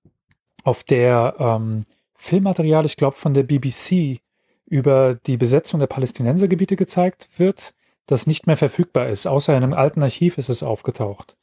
auf 0.64 0.82
der 0.82 1.34
ähm, 1.38 1.84
Filmmaterial, 2.14 2.86
ich 2.86 2.96
glaube, 2.96 3.16
von 3.16 3.34
der 3.34 3.42
BBC 3.42 4.20
über 4.66 5.14
die 5.14 5.36
Besetzung 5.36 5.78
der 5.78 5.86
Palästinensergebiete 5.86 6.76
gezeigt 6.76 7.28
wird, 7.38 7.74
das 8.06 8.26
nicht 8.26 8.46
mehr 8.46 8.56
verfügbar 8.56 9.08
ist. 9.08 9.26
Außer 9.26 9.54
in 9.54 9.62
einem 9.62 9.74
alten 9.74 10.02
Archiv 10.02 10.38
ist 10.38 10.48
es 10.48 10.62
aufgetaucht. 10.62 11.36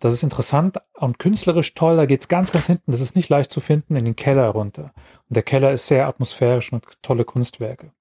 Das 0.00 0.12
ist 0.12 0.22
interessant 0.22 0.78
und 0.94 1.18
künstlerisch 1.18 1.74
toll. 1.74 1.96
Da 1.96 2.06
geht's 2.06 2.28
ganz, 2.28 2.52
ganz 2.52 2.66
hinten. 2.66 2.92
Das 2.92 3.00
ist 3.00 3.16
nicht 3.16 3.28
leicht 3.28 3.50
zu 3.50 3.60
finden 3.60 3.96
in 3.96 4.04
den 4.04 4.16
Keller 4.16 4.48
runter. 4.48 4.92
Und 5.28 5.36
der 5.36 5.42
Keller 5.42 5.72
ist 5.72 5.88
sehr 5.88 6.06
atmosphärisch 6.06 6.72
und 6.72 6.84
tolle 7.02 7.24
Kunstwerke. 7.24 7.92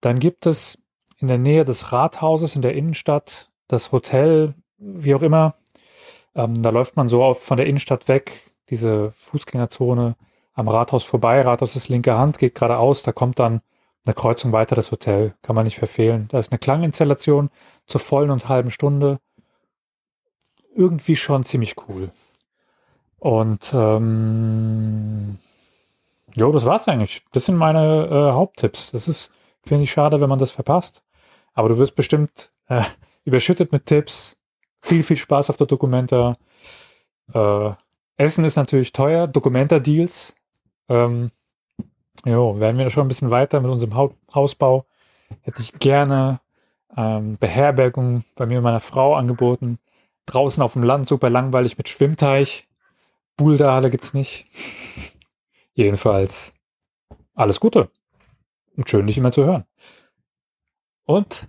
Dann 0.00 0.20
gibt 0.20 0.46
es 0.46 0.78
in 1.18 1.26
der 1.26 1.38
Nähe 1.38 1.64
des 1.64 1.92
Rathauses 1.92 2.54
in 2.54 2.62
der 2.62 2.74
Innenstadt 2.74 3.50
das 3.66 3.90
Hotel, 3.90 4.54
wie 4.78 5.14
auch 5.14 5.22
immer. 5.22 5.56
Ähm, 6.36 6.62
da 6.62 6.70
läuft 6.70 6.96
man 6.96 7.08
so 7.08 7.24
auf, 7.24 7.42
von 7.42 7.56
der 7.56 7.66
Innenstadt 7.66 8.06
weg, 8.06 8.32
diese 8.70 9.10
Fußgängerzone 9.12 10.14
am 10.54 10.68
Rathaus 10.68 11.02
vorbei. 11.02 11.40
Rathaus 11.40 11.74
ist 11.74 11.88
linke 11.88 12.16
Hand, 12.16 12.38
geht 12.38 12.54
geradeaus. 12.54 13.02
Da 13.02 13.10
kommt 13.10 13.40
dann 13.40 13.62
eine 14.04 14.14
Kreuzung 14.14 14.52
weiter 14.52 14.76
das 14.76 14.92
Hotel. 14.92 15.34
Kann 15.42 15.56
man 15.56 15.64
nicht 15.64 15.78
verfehlen. 15.78 16.28
Da 16.28 16.38
ist 16.38 16.52
eine 16.52 16.58
Klanginstallation 16.60 17.50
zur 17.86 18.00
vollen 18.00 18.30
und 18.30 18.48
halben 18.48 18.70
Stunde 18.70 19.18
irgendwie 20.78 21.16
schon 21.16 21.44
ziemlich 21.44 21.74
cool. 21.88 22.10
Und 23.18 23.72
ähm, 23.74 25.38
jo, 26.34 26.52
das 26.52 26.64
war's 26.64 26.86
eigentlich. 26.86 27.24
Das 27.32 27.46
sind 27.46 27.56
meine 27.56 28.06
äh, 28.06 28.32
Haupttipps. 28.32 28.92
Das 28.92 29.08
ist, 29.08 29.32
finde 29.64 29.84
ich, 29.84 29.90
schade, 29.90 30.20
wenn 30.20 30.28
man 30.28 30.38
das 30.38 30.52
verpasst. 30.52 31.02
Aber 31.52 31.68
du 31.68 31.78
wirst 31.78 31.96
bestimmt 31.96 32.50
äh, 32.68 32.82
überschüttet 33.24 33.72
mit 33.72 33.86
Tipps. 33.86 34.36
Viel, 34.80 35.02
viel 35.02 35.16
Spaß 35.16 35.50
auf 35.50 35.56
der 35.56 35.66
Dokumenta. 35.66 36.38
Äh, 37.34 37.70
Essen 38.16 38.44
ist 38.44 38.56
natürlich 38.56 38.92
teuer. 38.92 39.26
Dokumenta-Deals. 39.26 40.36
Ähm, 40.88 41.32
jo, 42.24 42.60
werden 42.60 42.78
wir 42.78 42.88
schon 42.90 43.04
ein 43.06 43.08
bisschen 43.08 43.32
weiter 43.32 43.60
mit 43.60 43.70
unserem 43.70 43.96
ha 43.96 44.10
Hausbau. 44.32 44.86
Hätte 45.42 45.60
ich 45.60 45.72
gerne 45.74 46.40
ähm, 46.96 47.36
Beherbergung 47.38 48.24
bei 48.36 48.46
mir 48.46 48.58
und 48.58 48.64
meiner 48.64 48.80
Frau 48.80 49.14
angeboten 49.14 49.78
draußen 50.32 50.62
auf 50.62 50.74
dem 50.74 50.82
Land 50.82 51.06
super 51.06 51.30
langweilig 51.30 51.78
mit 51.78 51.88
Schwimmteich. 51.88 52.68
Bouldale 53.36 53.90
gibt's 53.90 54.14
nicht. 54.14 54.46
Jedenfalls 55.74 56.54
alles 57.34 57.60
Gute. 57.60 57.90
Und 58.76 58.88
schön, 58.88 59.06
dich 59.06 59.18
immer 59.18 59.32
zu 59.32 59.44
hören. 59.44 59.64
Und 61.04 61.48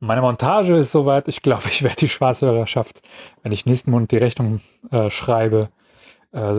meine 0.00 0.22
Montage 0.22 0.76
ist 0.76 0.92
soweit. 0.92 1.28
Ich 1.28 1.42
glaube, 1.42 1.64
ich 1.68 1.82
werde 1.82 1.96
die 1.96 2.08
Schwarzhörerschaft, 2.08 3.02
wenn 3.42 3.52
ich 3.52 3.66
nächsten 3.66 3.90
Monat 3.90 4.12
die 4.12 4.16
Rechnung 4.16 4.60
äh, 4.90 5.10
schreibe, 5.10 5.70
äh, 6.32 6.54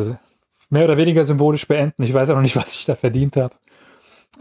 mehr 0.69 0.84
oder 0.84 0.98
weniger 0.98 1.26
symbolisch 1.26 1.68
beenden. 1.68 2.03
Ich 2.03 2.14
weiß 2.14 2.30
auch 2.30 2.36
noch 2.36 2.42
nicht, 2.42 2.56
was 2.58 2.76
ich 2.76 2.86
da 2.86 2.95
verdient 2.95 3.38
habe. 3.38 3.56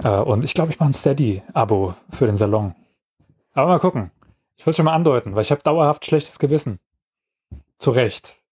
Äh, 0.03 0.09
und 0.09 0.45
ich 0.45 0.55
glaube, 0.55 0.73
ich 0.73 0.79
mache 0.79 0.91
ein 0.91 0.95
Steady-Abo 0.95 1.95
für 2.11 2.27
den 2.27 2.37
Salon. 2.37 2.75
Aber 3.55 3.69
mal 3.69 3.81
gucken. 3.81 4.11
Ich 4.57 4.67
wollte 4.67 4.79
schon 4.79 4.87
mal 4.87 4.95
andeuten, 4.95 5.37
weil 5.37 5.43
ich 5.43 5.53
habe 5.53 5.63
dauerhaft 5.63 6.05
schlechtes 6.05 6.39
Gewissen. 6.41 6.81
Zu 7.79 7.93
Recht. 7.93 8.43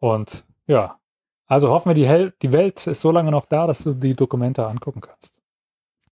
Und 0.00 0.44
ja, 0.66 0.98
also 1.46 1.70
hoffen 1.70 1.90
wir, 1.90 1.94
die, 1.94 2.06
Hel 2.06 2.32
die 2.42 2.52
Welt 2.52 2.86
ist 2.86 3.00
so 3.00 3.10
lange 3.10 3.30
noch 3.30 3.46
da, 3.46 3.66
dass 3.66 3.84
du 3.84 3.94
die 3.94 4.14
Dokumente 4.14 4.66
angucken 4.66 5.00
kannst. 5.00 5.40